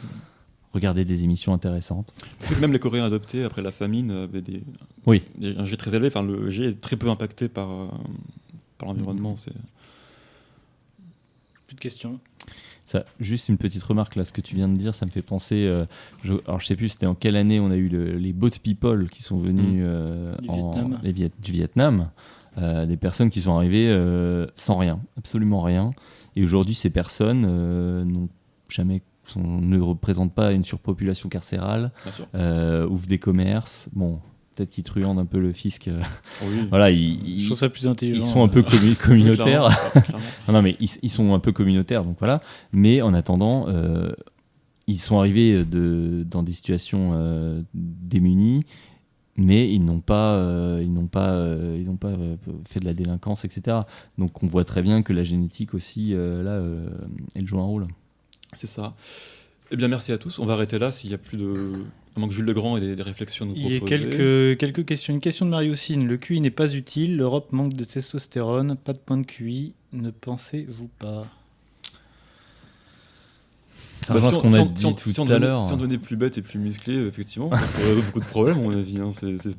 Regarder 0.73 1.05
des 1.05 1.23
émissions 1.23 1.53
intéressantes. 1.53 2.13
C'est 2.41 2.55
que 2.55 2.59
même 2.61 2.73
les 2.73 2.79
Coréens 2.79 3.05
adoptés 3.05 3.43
après 3.43 3.61
la 3.61 3.71
famine 3.71 4.09
avaient 4.09 4.41
des, 4.41 4.63
Oui. 5.05 5.21
des- 5.37 5.55
un 5.55 5.65
G 5.65 5.77
très 5.77 5.93
élevé. 5.93 6.07
Enfin, 6.07 6.23
le 6.23 6.49
G 6.49 6.65
est 6.69 6.81
très 6.81 6.95
peu 6.95 7.09
impacté 7.09 7.47
par, 7.47 7.69
euh, 7.69 7.87
par 8.79 8.87
l'environnement. 8.89 9.35
C'est 9.35 9.53
Plus 11.67 11.75
de 11.75 11.79
questions. 11.79 12.19
Ça, 12.85 13.05
juste 13.19 13.47
une 13.49 13.57
petite 13.57 13.83
remarque 13.83 14.15
là, 14.15 14.25
ce 14.25 14.33
que 14.33 14.41
tu 14.41 14.55
viens 14.55 14.67
de 14.67 14.75
dire, 14.75 14.93
ça 14.95 15.05
me 15.05 15.11
fait 15.11 15.21
penser. 15.21 15.65
euh, 15.65 15.85
je, 16.23 16.33
alors 16.47 16.59
je 16.59 16.65
sais 16.65 16.75
plus, 16.75 16.89
c'était 16.89 17.05
en 17.05 17.15
quelle 17.15 17.35
année 17.37 17.59
on 17.59 17.71
a 17.71 17.75
eu 17.77 17.87
le- 17.87 18.17
les 18.17 18.33
boat 18.33 18.49
people 18.61 19.09
qui 19.09 19.23
sont 19.23 19.37
venus 19.37 19.81
Mm. 19.81 19.85
euh, 19.85 20.35
Du 20.41 20.49
en- 20.49 20.71
Vietnam. 20.71 20.99
les 21.03 21.13
Viet- 21.13 21.31
du 21.41 21.51
Vietnam, 21.53 21.99
euh, 22.01 22.42
des 22.57 22.97
personnes 22.97 23.29
qui 23.29 23.41
sont 23.41 23.55
arrivées 23.55 23.87
euh, 23.89 24.45
sans 24.55 24.77
rien, 24.77 24.99
absolument 25.17 25.61
rien. 25.61 25.91
Et 26.35 26.43
aujourd'hui, 26.43 26.75
ces 26.75 26.89
personnes 26.89 27.45
euh, 27.47 28.03
n'ont 28.03 28.29
jamais, 28.69 29.01
sont- 29.23 29.41
ne 29.61 29.79
représentent 29.79 30.33
pas 30.33 30.51
une 30.51 30.63
surpopulation 30.63 31.29
carcérale, 31.29 31.91
euh, 32.35 32.87
ouvrent 32.87 33.07
des 33.07 33.19
commerces. 33.19 33.89
Bon, 33.93 34.19
peut-être 34.55 34.69
qu'ils 34.71 34.83
truandent 34.83 35.19
un 35.19 35.25
peu 35.25 35.39
le 35.39 35.51
fisc. 35.53 35.87
euh, 35.87 36.01
Oui. 36.45 36.65
voilà, 36.69 36.91
ils, 36.91 37.41
Je 37.41 37.45
trouve 37.47 37.57
ça 37.59 37.69
plus 37.69 37.87
intelligent. 37.87 38.19
ils 38.19 38.29
sont 38.29 38.43
un 38.43 38.47
peu 38.47 38.59
euh, 38.59 38.63
commu- 38.63 38.95
communautaires. 39.01 39.67
Non, 40.47 40.53
non, 40.55 40.61
mais 40.61 40.75
ils, 40.79 40.89
ils 41.01 41.09
sont 41.09 41.33
un 41.33 41.39
peu 41.39 41.51
communautaires, 41.51 42.03
donc 42.03 42.17
voilà. 42.19 42.39
Mais 42.71 43.01
en 43.01 43.13
attendant, 43.13 43.65
euh, 43.69 44.11
ils 44.87 44.99
sont 44.99 45.17
arrivés 45.19 45.63
de, 45.63 46.25
dans 46.29 46.43
des 46.43 46.51
situations 46.51 47.11
euh, 47.13 47.61
démunies, 47.73 48.63
mais 49.35 49.71
ils 49.71 49.83
n'ont 49.83 49.99
pas, 49.99 50.35
euh, 50.35 50.81
ils 50.83 50.93
n'ont 50.93 51.07
pas, 51.07 51.31
euh, 51.31 51.77
ils 51.79 51.85
n'ont 51.85 51.97
pas 51.97 52.09
euh, 52.09 52.35
fait 52.67 52.79
de 52.79 52.85
la 52.85 52.93
délinquance, 52.93 53.45
etc. 53.45 53.77
Donc 54.17 54.43
on 54.43 54.47
voit 54.47 54.63
très 54.63 54.81
bien 54.81 55.01
que 55.01 55.13
la 55.13 55.23
génétique 55.23 55.73
aussi, 55.73 56.13
euh, 56.13 56.43
là, 56.43 56.51
euh, 56.51 56.87
elle 57.35 57.47
joue 57.47 57.59
un 57.59 57.65
rôle. 57.65 57.87
C'est 58.53 58.67
ça. 58.67 58.95
Eh 59.71 59.75
bien, 59.75 59.87
merci 59.87 60.11
à 60.11 60.19
tous. 60.19 60.37
On 60.37 60.45
va 60.45 60.53
arrêter 60.53 60.77
là 60.77 60.91
s'il 60.91 61.09
n'y 61.09 61.15
a 61.15 61.19
plus 61.19 61.37
de. 61.37 61.71
À 62.15 62.19
moins 62.19 62.29
que 62.29 62.35
Jules 62.35 62.45
Legrand 62.45 62.77
ait 62.77 62.81
des, 62.81 62.95
des 62.95 63.01
réflexions 63.01 63.45
à 63.45 63.47
nous 63.47 63.55
Il 63.55 63.73
y 63.73 63.75
a 63.75 63.79
quelques, 63.79 64.59
quelques 64.59 64.85
questions. 64.85 65.15
Une 65.15 65.19
question 65.19 65.47
de 65.47 65.51
Mariocine. 65.51 66.07
Le 66.07 66.17
QI 66.17 66.41
n'est 66.41 66.51
pas 66.51 66.71
utile. 66.75 67.17
L'Europe 67.17 67.51
manque 67.51 67.73
de 67.73 67.83
testostérone. 67.83 68.75
Pas 68.75 68.93
de 68.93 68.99
point 68.99 69.17
de 69.17 69.23
QI. 69.25 69.73
Ne 69.93 70.11
pensez-vous 70.11 70.89
pas? 70.99 71.25
Ça 74.03 74.13
Bah, 74.13 74.19
rejoint 74.19 74.29
si 74.31 74.35
ce 74.35 74.39
on- 74.39 74.41
qu'on 74.41 74.49
si 74.49 74.57
a 74.57 74.61
on- 74.61 74.65
dit 74.65 74.79
si 74.81 74.85
on- 74.85 74.93
tout 74.93 75.11
si 75.11 75.19
on 75.19 75.27
à 75.29 75.39
l'heure. 75.39 75.65
Si 75.65 75.73
on 75.73 75.77
devenait 75.77 75.97
plus 75.97 76.15
bête 76.15 76.37
et 76.37 76.41
plus 76.41 76.59
musclé, 76.59 76.95
euh, 76.95 77.07
effectivement, 77.07 77.49
ça 77.49 77.57
pourrait 77.57 77.83
résoudre 77.87 78.05
beaucoup 78.07 78.19
de 78.19 78.25
problèmes, 78.25 78.57
à 78.57 78.61
mon 78.61 78.77
avis. 78.77 78.99
hein. 78.99 79.11
C'est 79.13 79.55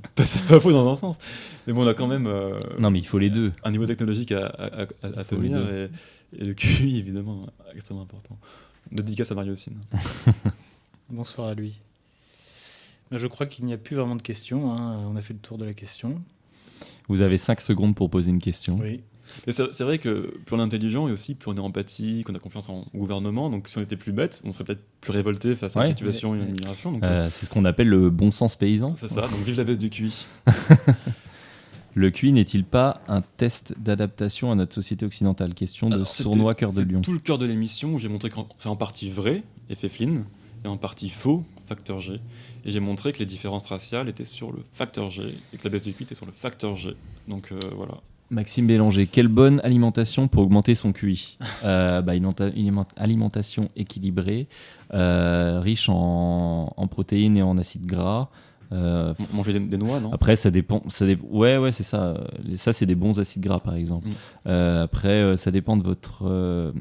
pas, 0.47 0.61
faux 0.61 0.73
dans 0.73 0.91
un 0.91 0.97
sens. 0.97 1.19
Mais 1.67 1.73
bon, 1.73 1.85
on 1.85 1.87
a 1.87 1.95
quand 1.95 2.07
même 2.07 2.27
euh, 2.27 2.59
Non, 2.79 2.91
mais 2.91 2.99
il 3.01 3.07
faut 3.07 3.19
les 3.19 3.31
deux. 3.31 3.53
un 3.65 3.71
niveau 3.71 3.87
technologique 3.87 4.33
à, 4.33 4.87
tenir 5.29 5.59
et, 5.71 5.91
et 6.39 6.45
le 6.45 6.55
QI, 6.55 6.99
évidemment, 6.99 7.41
extrêmement 7.75 8.03
important. 8.03 8.37
Dédicace 8.93 9.33
à 9.33 9.35
Mariocine. 9.35 9.79
Bonsoir 11.11 11.49
à 11.49 11.55
lui. 11.55 11.75
Ben, 13.11 13.19
Je 13.19 13.27
crois 13.27 13.47
qu'il 13.47 13.65
n'y 13.67 13.73
a 13.73 13.79
plus 13.79 13.97
vraiment 13.97 14.17
de 14.17 14.23
questions. 14.23 14.73
hein. 14.73 14.99
On 15.11 15.17
a 15.17 15.21
fait 15.23 15.33
le 15.35 15.39
tour 15.41 15.59
de 15.59 15.65
la 15.65 15.73
question. 15.75 16.15
Vous 17.09 17.21
avez 17.21 17.37
5 17.39 17.61
secondes 17.61 17.95
pour 17.95 18.11
poser 18.11 18.31
une 18.31 18.41
question. 18.41 18.79
Oui. 18.81 19.01
Mais 19.47 19.53
c'est 19.53 19.81
vrai 19.85 19.99
que 19.99 20.35
plus 20.47 20.57
on 20.57 20.59
est 20.59 20.63
intelligent 20.63 21.09
et 21.09 21.13
aussi 21.13 21.35
plus 21.35 21.51
on 21.51 21.57
est 21.57 21.61
empathique, 21.61 22.29
on 22.31 22.35
a 22.35 22.39
confiance 22.39 22.69
en 22.69 22.87
au 22.95 22.99
gouvernement. 22.99 23.51
Donc 23.51 23.69
si 23.69 23.79
on 23.79 23.83
était 23.83 23.97
plus 23.97 24.13
bête, 24.13 24.41
on 24.45 24.53
serait 24.53 24.65
peut-être 24.65 24.83
plus 25.01 25.13
révolté 25.13 25.55
face 25.57 25.77
à 25.77 25.81
Ouais. 25.81 25.87
une 25.87 25.93
situation 25.93 26.35
et 26.35 26.39
une 26.39 26.53
migration. 26.53 26.93
Donc, 26.93 27.03
Euh, 27.05 27.29
c'est 27.31 27.47
ce 27.47 27.51
qu'on 27.51 27.65
appelle 27.65 27.89
le 27.89 28.11
bon 28.11 28.31
sens 28.31 28.57
paysan. 28.57 28.95
c'est 28.97 29.09
ça. 29.09 29.23
Donc 29.23 29.41
vive 29.45 29.57
la 29.57 29.65
baisse 29.65 29.79
du 29.79 29.91
QI. 29.91 30.25
Le 31.97 32.11
QI 32.11 32.33
n'est-il 32.33 32.65
pas 32.65 33.01
un 33.07 33.21
test 33.21 33.75
d'adaptation 33.79 34.51
à 34.51 34.57
notre 34.57 34.75
société 34.75 35.07
occidentale? 35.07 35.55
Question 35.55 35.89
de 35.89 35.95
Alors, 35.95 36.07
Sournois 36.09 36.57
Cœur 36.57 36.73
de 36.73 36.79
c'est 36.81 36.85
Lion. 36.91 37.03
tout 37.03 37.13
le 37.13 37.21
cœur 37.21 37.39
de 37.39 37.47
l'émission 37.47 37.95
où 37.95 38.01
j'ai 38.01 38.09
montré 38.09 38.31
que 38.31 38.37
c'est 38.59 38.69
en 38.69 38.75
partie 38.75 39.11
vrai, 39.11 39.45
effet 39.71 39.89
Flynn, 39.89 40.25
et 40.65 40.69
en 40.69 40.77
partie 40.77 41.09
faux, 41.09 41.45
facteur 41.67 42.01
G. 42.01 42.15
Et 42.65 42.73
j'ai 42.73 42.81
montré 42.81 43.13
que 43.13 43.21
les 43.21 43.27
différences 43.27 43.67
raciales 43.67 44.09
étaient 44.09 44.25
sur 44.25 44.51
le 44.51 44.59
facteur 44.73 45.13
G 45.13 45.23
et 45.53 45.57
que 45.57 45.63
la 45.63 45.71
baisse 45.71 45.83
du 45.83 45.93
QI 45.93 46.03
était 46.03 46.17
sur 46.17 46.27
le 46.27 46.33
facteur 46.33 46.75
G. 46.75 46.97
Donc 47.29 47.53
euh, 47.53 47.59
voilà. 47.77 47.95
Maxime 48.35 48.67
Bélanger, 48.67 49.07
quelle 49.07 49.29
bonne 49.29 49.61
alimentation 49.65 50.29
pour 50.29 50.43
augmenter 50.43 50.75
son 50.75 50.93
QI 50.93 51.39
Euh, 51.65 52.03
bah, 52.03 52.15
une 52.15 52.27
enta- 52.27 52.53
une 52.55 52.67
aliment- 52.69 52.85
alimentation 52.97 53.71
équilibrée, 53.77 54.47
euh, 54.93 55.61
riche 55.63 55.89
en, 55.89 56.73
en 56.77 56.87
protéines 56.89 57.37
et 57.37 57.43
en 57.43 57.57
acides 57.57 57.87
gras. 57.87 58.29
Euh, 58.73 59.15
Manger 59.33 59.53
des, 59.55 59.61
des 59.61 59.77
noix, 59.79 60.01
non? 60.01 60.13
après, 60.13 60.37
ça 60.37 60.51
dépend. 60.51 60.83
Ça 60.89 61.07
dé- 61.07 61.19
Ouais, 61.31 61.57
ouais, 61.59 61.71
c'est 61.73 61.85
ça. 61.85 62.19
Ça, 62.57 62.73
c'est 62.73 62.87
des 62.87 62.95
bons 62.97 63.21
acides 63.21 63.43
gras, 63.43 63.61
par 63.61 63.75
exemple. 63.75 64.09
Mm. 64.09 64.13
Euh, 64.49 64.83
après, 64.85 65.37
ça 65.37 65.51
dépend 65.51 65.77
de 65.77 65.85
votre. 65.85 66.73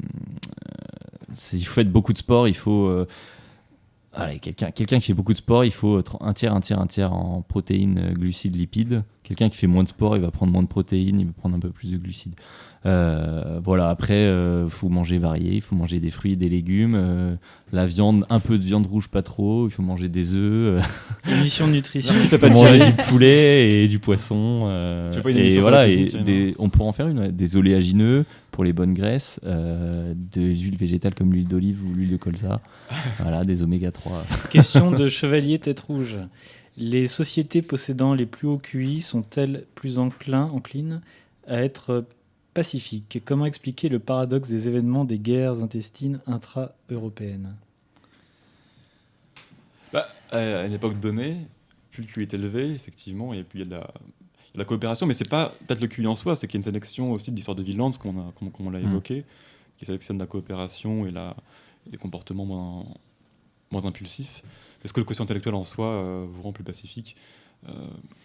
si 1.34 1.58
vous 1.58 1.66
faites 1.66 1.92
beaucoup 1.92 2.14
de 2.14 2.18
sport, 2.18 2.48
il 2.48 2.56
faut. 2.56 2.90
Euh, 4.18 4.22
allez, 4.26 4.40
quelqu'un 4.40 4.72
quelqu'un 4.72 5.00
qui 5.00 5.08
fait 5.08 5.14
beaucoup 5.14 5.34
de 5.34 5.38
sport, 5.38 5.66
il 5.66 5.72
faut 5.72 6.00
un 6.22 6.34
tiers, 6.34 6.54
un 6.54 6.60
tiers, 6.60 6.80
un 6.80 6.88
tiers 6.88 7.14
en 7.14 7.42
protéines, 7.42 7.98
euh, 7.98 8.14
glucides, 8.14 8.56
lipides. 8.56 9.04
Quelqu'un 9.24 9.50
qui 9.50 9.58
fait 9.58 9.68
moins 9.68 9.84
de 9.84 9.88
sport, 9.88 10.16
il 10.18 10.22
va 10.22 10.32
prendre 10.32 10.52
moins 10.52 10.64
de 10.64 10.68
protéines, 10.68 11.20
il 11.20 11.26
va 11.28 11.32
prendre 11.34 11.56
un 11.56 11.60
peu 11.60 11.70
plus 11.70 11.92
de 11.92 11.98
glucides. 11.98 12.36
Euh, 12.86 13.60
voilà, 13.64 13.88
après, 13.90 14.26
il 14.28 14.70
faut 14.70 14.90
manger 14.90 15.18
varié, 15.18 15.54
il 15.56 15.62
faut 15.62 15.76
manger 15.76 16.00
des 16.02 16.12
fruits 16.12 16.34
et 16.34 16.36
des 16.36 16.50
légumes. 16.50 16.96
euh, 16.96 17.36
la 17.72 17.86
viande, 17.86 18.26
un 18.30 18.42
peu 18.42 18.58
de 18.58 18.64
viande 18.64 18.86
rouge, 18.86 19.08
pas 19.08 19.22
trop. 19.22 19.68
Il 19.68 19.72
faut 19.72 19.82
manger 19.84 20.10
des 20.10 20.34
œufs. 20.36 20.82
euh, 21.28 21.32
Émission 21.40 21.68
de 21.68 21.72
nutrition. 21.72 22.14
Il 22.22 22.28
faut 22.28 22.48
manger 22.50 22.86
du 22.92 22.94
poulet 23.08 23.84
et 23.84 23.88
du 23.88 24.00
poisson. 24.00 24.64
euh, 24.66 25.10
Tu 25.12 25.22
pas 25.22 25.32
une 25.32 25.38
et 25.38 25.60
voilà, 25.60 25.88
et 25.88 26.06
des- 26.26 26.56
on 26.60 26.68
pourrait 26.70 26.90
en 26.90 26.94
faire 26.94 27.08
une. 27.08 27.20
ouais, 27.20 27.32
des 27.32 27.56
oléagineux 27.56 28.26
pour 28.54 28.64
les 28.64 28.72
bonnes 28.72 28.94
graisses, 28.94 29.40
euh, 29.44 30.14
des 30.16 30.56
huiles 30.56 30.78
végétales 30.78 31.16
comme 31.16 31.34
l'huile 31.34 31.48
d'olive 31.48 31.84
ou 31.86 31.94
l'huile 31.94 32.12
de 32.12 32.18
colza. 32.18 32.62
voilà, 33.18 33.44
des 33.44 33.64
oméga 33.64 33.92
3. 33.92 34.24
Question 34.52 34.92
de 34.92 35.10
Chevalier 35.10 35.58
Tête 35.58 35.80
Rouge. 35.80 36.18
Les 36.78 37.08
sociétés 37.08 37.64
possédant 37.64 38.14
les 38.14 38.28
plus 38.28 38.48
hauts 38.48 38.60
QI 38.60 39.02
sont-elles 39.02 39.66
plus 39.74 39.98
enclins, 39.98 40.46
enclines 40.46 41.02
à 41.48 41.64
être 41.64 42.06
pacifiques? 42.54 43.20
Comment 43.26 43.48
expliquer 43.48 43.90
le 43.90 43.98
paradoxe 43.98 44.50
des 44.50 44.68
événements 44.68 45.04
des 45.04 45.18
guerres 45.18 45.64
intestines 45.64 46.20
intra-européennes? 46.28 47.56
Bah, 49.92 50.08
à 50.30 50.66
une 50.66 50.74
époque 50.74 51.00
donnée, 51.00 51.38
plus 51.90 52.04
le 52.04 52.08
QI 52.08 52.22
est 52.22 52.34
élevé, 52.36 52.70
effectivement, 52.70 53.34
et 53.34 53.42
plus 53.42 53.62
il 53.62 53.64
y 53.64 53.74
a 53.74 53.78
de 53.78 53.82
la, 53.82 53.94
la 54.56 54.66
coopération, 54.66 55.06
mais 55.08 55.14
c'est 55.14 55.28
pas 55.30 55.54
peut-être 55.68 55.82
le 55.82 55.88
QI 55.88 56.06
en 56.08 56.16
soi, 56.16 56.36
c'est 56.36 56.48
qu'il 56.48 56.56
y 56.56 56.58
a 56.58 56.62
une 56.62 56.64
sélection 56.64 57.12
aussi 57.12 57.32
de 57.32 57.64
Villand, 57.64 57.92
comme 58.00 58.18
on, 58.18 58.30
a, 58.30 58.32
comme, 58.38 58.52
comme 58.52 58.68
on 58.68 58.70
l'a 58.72 58.80
Mm. 58.80 58.88
évoqué, 58.90 59.26
qui 59.78 59.86
sélectionne 59.86 60.18
la 60.20 60.28
coopération 60.28 61.06
et 61.08 61.12
la, 61.12 61.36
et 61.88 61.90
des 61.90 61.98
comportements 61.98 62.46
moins, 62.46 62.86
moins 63.72 63.86
impulsifs. 63.86 64.44
Est-ce 64.84 64.94
que 64.94 65.00
le 65.00 65.06
quotient 65.06 65.24
intellectuel 65.26 65.56
en 65.56 65.64
soi 65.64 65.88
euh, 65.88 66.26
vous 66.30 66.42
rend 66.42 66.52
plus 66.52 66.64
pacifique 66.64 67.16
Euh, 67.68 67.72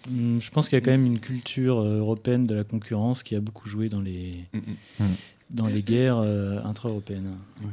Hum, 0.08 0.38
Je 0.40 0.50
pense 0.50 0.68
qu'il 0.68 0.76
y 0.76 0.82
a 0.82 0.84
quand 0.84 0.90
même 0.90 1.06
une 1.06 1.20
culture 1.20 1.78
euh, 1.78 1.98
européenne 2.00 2.46
de 2.46 2.54
la 2.54 2.64
concurrence 2.64 3.22
qui 3.22 3.34
a 3.36 3.40
beaucoup 3.40 3.68
joué 3.68 3.88
dans 3.88 4.00
les, 4.00 4.44
mm, 4.52 4.58
mm. 5.00 5.04
dans 5.50 5.66
les 5.68 5.82
guerres 5.82 6.18
euh, 6.18 6.60
intra-européennes. 6.64 7.36
Oui. 7.62 7.70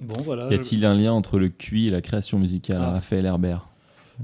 Bon, 0.00 0.20
voilà. 0.22 0.48
Y 0.50 0.54
a-t-il 0.54 0.84
un 0.84 0.94
lien 0.94 1.12
entre 1.12 1.38
le 1.38 1.48
QI 1.48 1.88
et 1.88 1.90
la 1.90 2.00
création 2.00 2.38
musicale 2.38 2.80
Ah. 2.80 2.90
Raphaël 2.92 3.26
Herbert? 3.26 3.66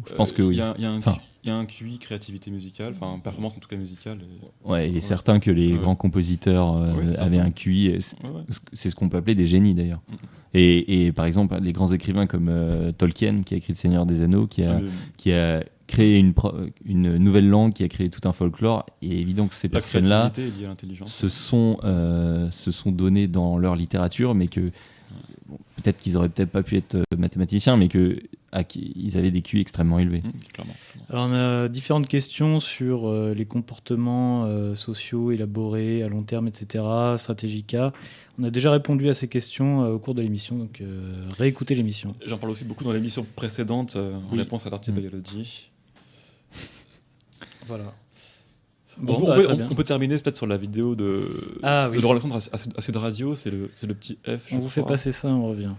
Je 0.07 0.15
pense 0.15 0.33
que 0.33 0.43
oui. 0.43 0.57
Il 0.57 0.59
y, 0.59 0.63
a- 0.63 0.75
y 0.79 0.85
a 0.85 0.91
un- 0.91 0.99
Enfin. 0.99 1.17
Il 1.47 1.51
y 1.51 1.53
a 1.53 1.57
un 1.57 1.65
QI 1.65 1.99
créativité 1.99 2.51
musicale, 2.51 2.93
enfin 3.01 3.19
performance 3.23 3.57
en 3.57 3.61
tout 3.61 3.69
cas 3.69 3.77
musicale. 3.77 4.19
et- 4.21 4.69
Ouais, 4.69 4.91
il 4.91 4.97
est 4.97 5.01
certain 5.01 5.39
que 5.39 5.51
les 5.51 5.73
Ouais. 5.73 5.79
grands 5.79 5.95
compositeurs 5.95 6.75
euh, 6.77 6.93
Ouais, 6.95 7.17
avaient 7.19 7.39
un 7.39 7.51
QI. 7.53 7.87
et 7.87 8.01
C'est 8.01 8.17
Ouais, 8.25 8.43
ce 8.75 8.95
qu'on 8.95 9.09
peut 9.09 9.19
appeler 9.19 9.35
des 9.37 9.47
génies 9.47 9.75
d'ailleurs. 9.75 10.03
Mhm. 10.11 10.17
Et, 10.55 11.07
et 11.07 11.13
par 11.13 11.27
exemple, 11.27 11.57
les 11.63 11.73
grands 11.73 11.93
écrivains 11.93 12.27
comme 12.27 12.49
euh, 12.49 12.91
Tolkien, 12.93 13.43
qui 13.43 13.55
a 13.55 13.57
écrit 13.59 13.73
Le 13.73 13.77
Seigneur 13.79 14.07
des 14.07 14.23
Anneaux, 14.23 14.47
qui 14.47 14.63
a, 14.65 14.81
qui 15.17 15.33
a 15.33 15.63
créé 15.87 16.19
une, 16.19 16.35
une 16.85 17.17
nouvelle 17.19 17.49
langue, 17.49 17.73
qui 17.73 17.85
a 17.85 17.89
créé 17.89 18.11
tout 18.11 18.27
un 18.29 18.33
folklore, 18.33 18.85
il 19.03 19.13
est 19.13 19.19
évident 19.21 19.47
que 19.47 19.55
ces 19.55 19.69
personnes-là 19.69 20.33
se 21.05 21.29
sont, 21.29 21.79
euh, 21.85 22.51
se 22.51 22.71
sont 22.73 22.91
donnés 22.91 23.29
dans 23.29 23.57
leur 23.59 23.77
littérature, 23.77 24.35
mais 24.35 24.49
que 24.49 24.73
peut-être 25.87 25.99
qu'ils 25.99 26.17
auraient 26.17 26.29
peut-être 26.29 26.51
pas 26.51 26.63
pu 26.65 26.77
être 26.77 26.97
euh, 26.97 27.03
mathématiciens, 27.17 27.77
mais 27.77 27.87
que 27.89 28.19
à 28.53 28.65
qui- 28.65 28.93
ils 28.97 29.17
avaient 29.19 29.31
des 29.31 29.43
QI 29.43 29.61
extrêmement 29.61 29.99
élevés. 29.99 30.23
Mmh, 30.25 30.33
clairement. 30.53 30.75
Alors, 31.11 31.27
on 31.29 31.33
a 31.33 31.69
différentes 31.69 32.09
questions 32.09 32.59
sur 32.59 33.07
euh, 33.09 33.33
les 33.35 33.45
comportements 33.45 34.45
euh, 34.47 34.75
sociaux 34.75 35.31
élaborés 35.31 36.03
à 36.03 36.09
long 36.09 36.23
terme, 36.23 36.49
etc., 36.49 36.83
Stratégica. 37.19 37.93
On 38.39 38.45
a 38.45 38.51
déjà 38.51 38.71
répondu 38.73 39.09
à 39.09 39.15
ces 39.15 39.29
questions 39.29 39.85
euh, 39.85 39.93
au 39.93 39.99
cours 39.99 40.15
de 40.15 40.23
l'émission, 40.23 40.57
donc 40.57 40.81
euh, 40.81 41.29
réécoutez 41.39 41.75
l'émission. 41.75 42.15
J'en 42.27 42.39
parle 42.39 42.53
aussi 42.53 42.65
beaucoup 42.65 42.85
dans 42.85 42.93
l'émission 42.93 43.25
précédente, 43.37 43.95
euh, 43.97 44.17
en 44.17 44.33
Oui. 44.33 44.39
réponse 44.39 44.67
à 44.67 44.71
Dirty 44.71 44.91
Mm. 44.93 44.95
Biology. 44.97 45.71
Voilà. 47.67 47.93
On, 49.01 49.05
Bon, 49.05 49.13
bah, 49.21 49.33
on 49.33 49.35
peut, 49.37 49.43
très 49.45 49.53
on- 49.53 49.57
bien. 49.57 49.69
on 49.71 49.75
peut 49.75 49.85
terminer 49.85 50.17
peut-être 50.17 50.37
sur 50.37 50.47
la 50.47 50.57
vidéo 50.57 50.95
de, 50.95 51.23
Ah 51.63 51.89
oui. 51.91 51.97
de 51.97 52.03
Laurent 52.03 52.15
Alexandre 52.15 52.37
à, 52.37 52.55
à 52.79 52.81
Sud- 52.81 52.97
Radio, 52.97 53.35
c'est 53.35 53.51
le, 53.51 53.71
c'est 53.75 53.87
le 53.87 53.95
petit 53.95 54.19
F. 54.27 54.53
On 54.53 54.59
vous 54.59 54.69
fait 54.69 54.83
passer 54.83 55.13
ça, 55.13 55.29
on 55.29 55.49
revient. 55.51 55.71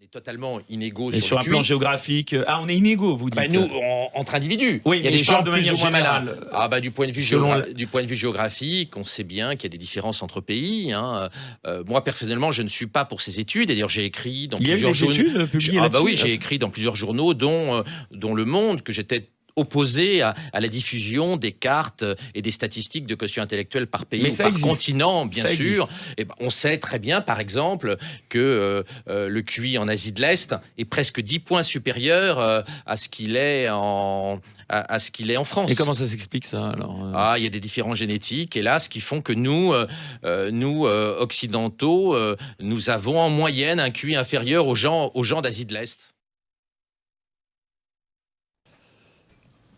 On 0.00 0.04
est 0.04 0.08
totalement 0.08 0.60
inégaux 0.70 1.10
Et 1.10 1.16
sur, 1.20 1.26
sur 1.26 1.36
le 1.38 1.42
un 1.42 1.44
plan 1.44 1.62
géographique, 1.62 2.32
euh, 2.32 2.44
ah, 2.46 2.60
on 2.62 2.68
est 2.68 2.76
inégaux, 2.76 3.14
vous 3.16 3.28
dites. 3.28 3.36
Bah, 3.38 3.48
nous, 3.48 3.60
en- 3.62 4.10
entre 4.14 4.34
individus. 4.34 4.80
Oui, 4.86 4.98
il 5.00 5.04
y 5.04 5.08
a 5.08 5.10
des 5.10 5.18
gens 5.18 5.42
de 5.42 5.50
plus 5.50 5.70
ou 5.70 5.76
moins 5.76 5.86
générale. 5.86 6.46
Ah 6.52 6.68
bah 6.68 6.80
du 6.80 6.90
point 6.90 7.06
de 7.06 7.12
vue 7.12 7.22
Selon 7.22 7.48
géogra- 7.52 7.66
le- 7.66 7.74
du 7.74 7.86
point 7.86 8.02
de 8.02 8.06
vue 8.06 8.14
géographique, 8.14 8.96
on 8.96 9.04
sait 9.04 9.24
bien 9.24 9.56
qu'il 9.56 9.64
y 9.64 9.66
a 9.66 9.68
des 9.70 9.78
différences 9.78 10.22
entre 10.22 10.40
pays. 10.40 10.92
hein. 10.92 11.28
Euh, 11.66 11.84
moi 11.86 12.02
personnellement, 12.02 12.50
je 12.50 12.62
ne 12.62 12.68
suis 12.68 12.86
pas 12.86 13.04
pour 13.04 13.20
ces 13.20 13.38
études. 13.40 13.68
D'ailleurs, 13.68 13.90
j'ai 13.90 14.04
écrit 14.06 14.48
dans 14.48 14.56
Il 14.58 14.66
y 14.68 14.72
a 14.72 14.76
eu 14.76 14.82
plusieurs 14.82 14.92
des 14.92 14.98
journaux. 14.98 15.14
études 15.14 15.46
publiées 15.50 15.80
Ah 15.82 15.88
bah 15.90 16.00
oui, 16.02 16.16
j'ai 16.16 16.32
écrit 16.32 16.58
dans 16.58 16.70
plusieurs 16.70 16.96
journaux, 16.96 17.34
dont 17.34 17.74
euh, 17.74 17.82
dont 18.10 18.34
Le 18.34 18.46
Monde, 18.46 18.80
que 18.82 18.92
j'étais 18.94 19.28
opposé 19.60 20.22
à, 20.22 20.34
à 20.52 20.60
la 20.60 20.68
diffusion 20.68 21.36
des 21.36 21.52
cartes 21.52 22.04
et 22.34 22.42
des 22.42 22.50
statistiques 22.50 23.06
de 23.06 23.14
quotient 23.14 23.42
intellectuel 23.42 23.86
par 23.86 24.06
pays 24.06 24.22
Mais 24.22 24.32
ou 24.32 24.36
par 24.36 24.46
existe. 24.48 24.66
continent, 24.66 25.26
bien 25.26 25.44
Ça 25.44 25.54
sûr. 25.54 25.88
Et 26.16 26.24
ben, 26.24 26.34
on 26.40 26.50
sait 26.50 26.78
très 26.78 26.98
bien, 26.98 27.20
par 27.20 27.40
exemple, 27.40 27.96
que 28.28 28.38
euh, 28.38 28.82
euh, 29.08 29.28
le 29.28 29.42
QI 29.42 29.78
en 29.78 29.88
Asie 29.88 30.12
de 30.12 30.20
l'Est 30.20 30.54
est 30.78 30.84
presque 30.84 31.20
10 31.20 31.40
points 31.40 31.62
supérieur 31.62 32.38
euh, 32.38 32.62
à 32.86 32.96
ce 32.96 33.08
qu'il 33.08 33.36
est 33.36 33.68
en 33.70 34.40
à, 34.72 34.94
à 34.94 34.98
ce 35.00 35.10
qu'il 35.10 35.30
est 35.32 35.36
en 35.36 35.44
France. 35.44 35.70
Et 35.72 35.74
comment 35.74 35.94
ça 35.94 36.06
s'explique 36.06 36.46
ça 36.46 36.68
alors 36.70 36.96
euh? 37.04 37.12
Ah, 37.14 37.34
il 37.38 37.42
y 37.42 37.46
a 37.46 37.50
des 37.50 37.58
différences 37.60 37.98
génétiques, 37.98 38.54
hélas, 38.56 38.86
qui 38.88 39.00
font 39.00 39.20
que 39.20 39.32
nous, 39.32 39.72
euh, 39.72 39.86
euh, 40.24 40.50
nous 40.52 40.86
euh, 40.86 41.18
occidentaux, 41.18 42.14
euh, 42.14 42.36
nous 42.60 42.88
avons 42.88 43.18
en 43.18 43.30
moyenne 43.30 43.80
un 43.80 43.90
QI 43.90 44.14
inférieur 44.14 44.68
aux 44.68 44.76
gens, 44.76 45.10
aux 45.14 45.24
gens 45.24 45.40
d'Asie 45.40 45.66
de 45.66 45.74
l'Est. 45.74 46.09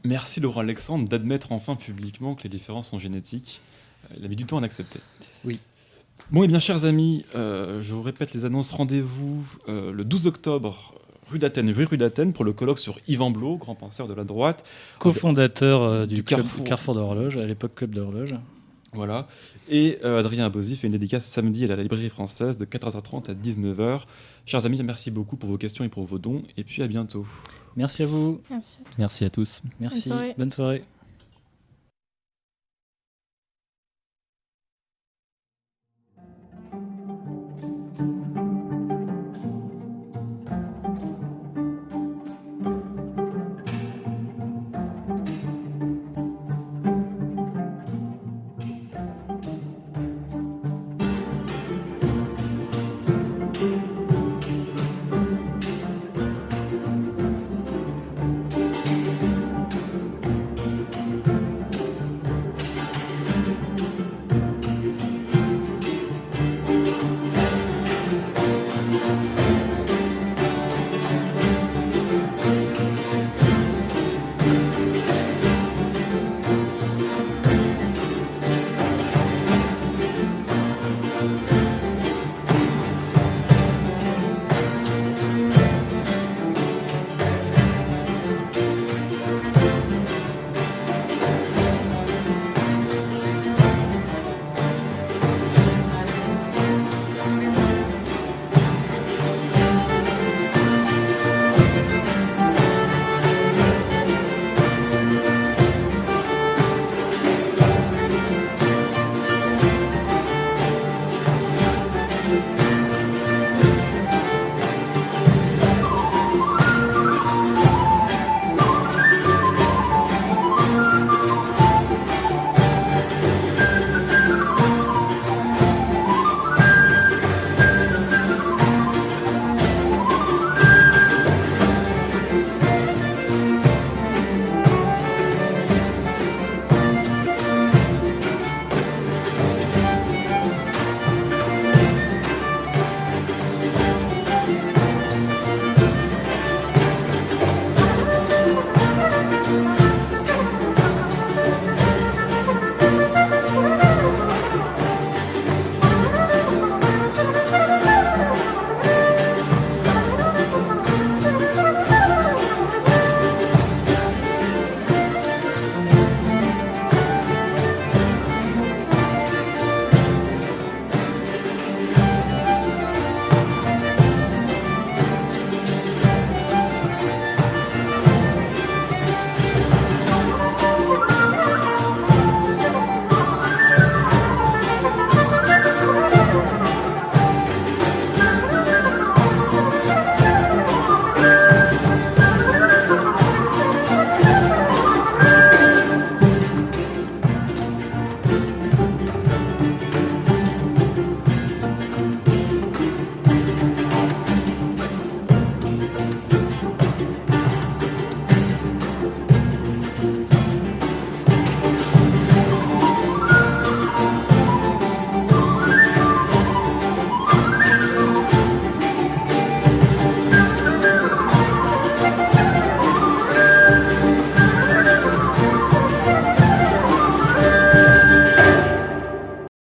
Merci 0.04 0.40
Laurent 0.40 0.60
Alexandre 0.60 1.08
d'admettre 1.08 1.52
enfin 1.52 1.76
publiquement 1.76 2.34
que 2.34 2.42
les 2.42 2.48
différences 2.48 2.90
sont 2.90 2.98
génétiques. 2.98 3.60
Euh, 4.10 4.16
Il 4.18 4.24
a 4.24 4.28
mis 4.28 4.36
du 4.36 4.44
temps 4.44 4.58
à 4.58 4.60
l'accepter. 4.60 4.98
Oui. 5.44 5.58
Bon, 6.30 6.42
et 6.42 6.48
bien, 6.48 6.58
chers 6.58 6.84
amis, 6.84 7.24
euh, 7.34 7.82
je 7.82 7.94
vous 7.94 8.02
répète 8.02 8.32
les 8.32 8.44
annonces. 8.44 8.72
Rendez-vous 8.72 9.44
euh, 9.68 9.92
le 9.92 10.04
12 10.04 10.26
octobre, 10.26 10.94
rue 11.28 11.38
d'Athènes, 11.38 11.70
rue 11.70 11.84
rue 11.84 11.98
d'Athènes, 11.98 12.32
pour 12.32 12.44
le 12.44 12.52
colloque 12.52 12.78
sur 12.78 12.98
Yvan 13.08 13.30
Blot, 13.30 13.56
grand 13.56 13.74
penseur 13.74 14.08
de 14.08 14.14
la 14.14 14.24
droite. 14.24 14.68
Co-fondateur 14.98 15.82
euh, 15.82 16.06
du, 16.06 16.16
Du 16.16 16.24
Carrefour. 16.24 16.64
Carrefour 16.64 16.94
d'horloge, 16.94 17.36
à 17.36 17.44
l'époque 17.44 17.74
Club 17.74 17.94
d'horloge. 17.94 18.34
Voilà. 18.92 19.26
Et 19.70 19.98
euh, 20.04 20.20
Adrien 20.20 20.44
Abosi 20.44 20.76
fait 20.76 20.86
une 20.86 20.92
dédicace 20.92 21.24
samedi 21.24 21.64
à 21.64 21.68
la 21.68 21.82
librairie 21.82 22.10
française 22.10 22.58
de 22.58 22.64
14h30 22.64 23.30
à 23.30 23.34
19h. 23.34 24.04
Chers 24.44 24.66
amis, 24.66 24.82
merci 24.82 25.10
beaucoup 25.10 25.36
pour 25.36 25.48
vos 25.48 25.58
questions 25.58 25.84
et 25.84 25.88
pour 25.88 26.04
vos 26.04 26.18
dons. 26.18 26.42
Et 26.56 26.64
puis 26.64 26.82
à 26.82 26.86
bientôt. 26.86 27.26
Merci 27.76 28.02
à 28.02 28.06
vous. 28.06 28.40
Merci 28.50 28.78
à 28.80 28.84
tous. 28.84 28.98
Merci 28.98 29.24
à 29.24 29.30
tous. 29.30 29.62
Merci. 29.80 30.08
soirée. 30.08 30.34
Bonne 30.36 30.50
soirée. 30.50 30.84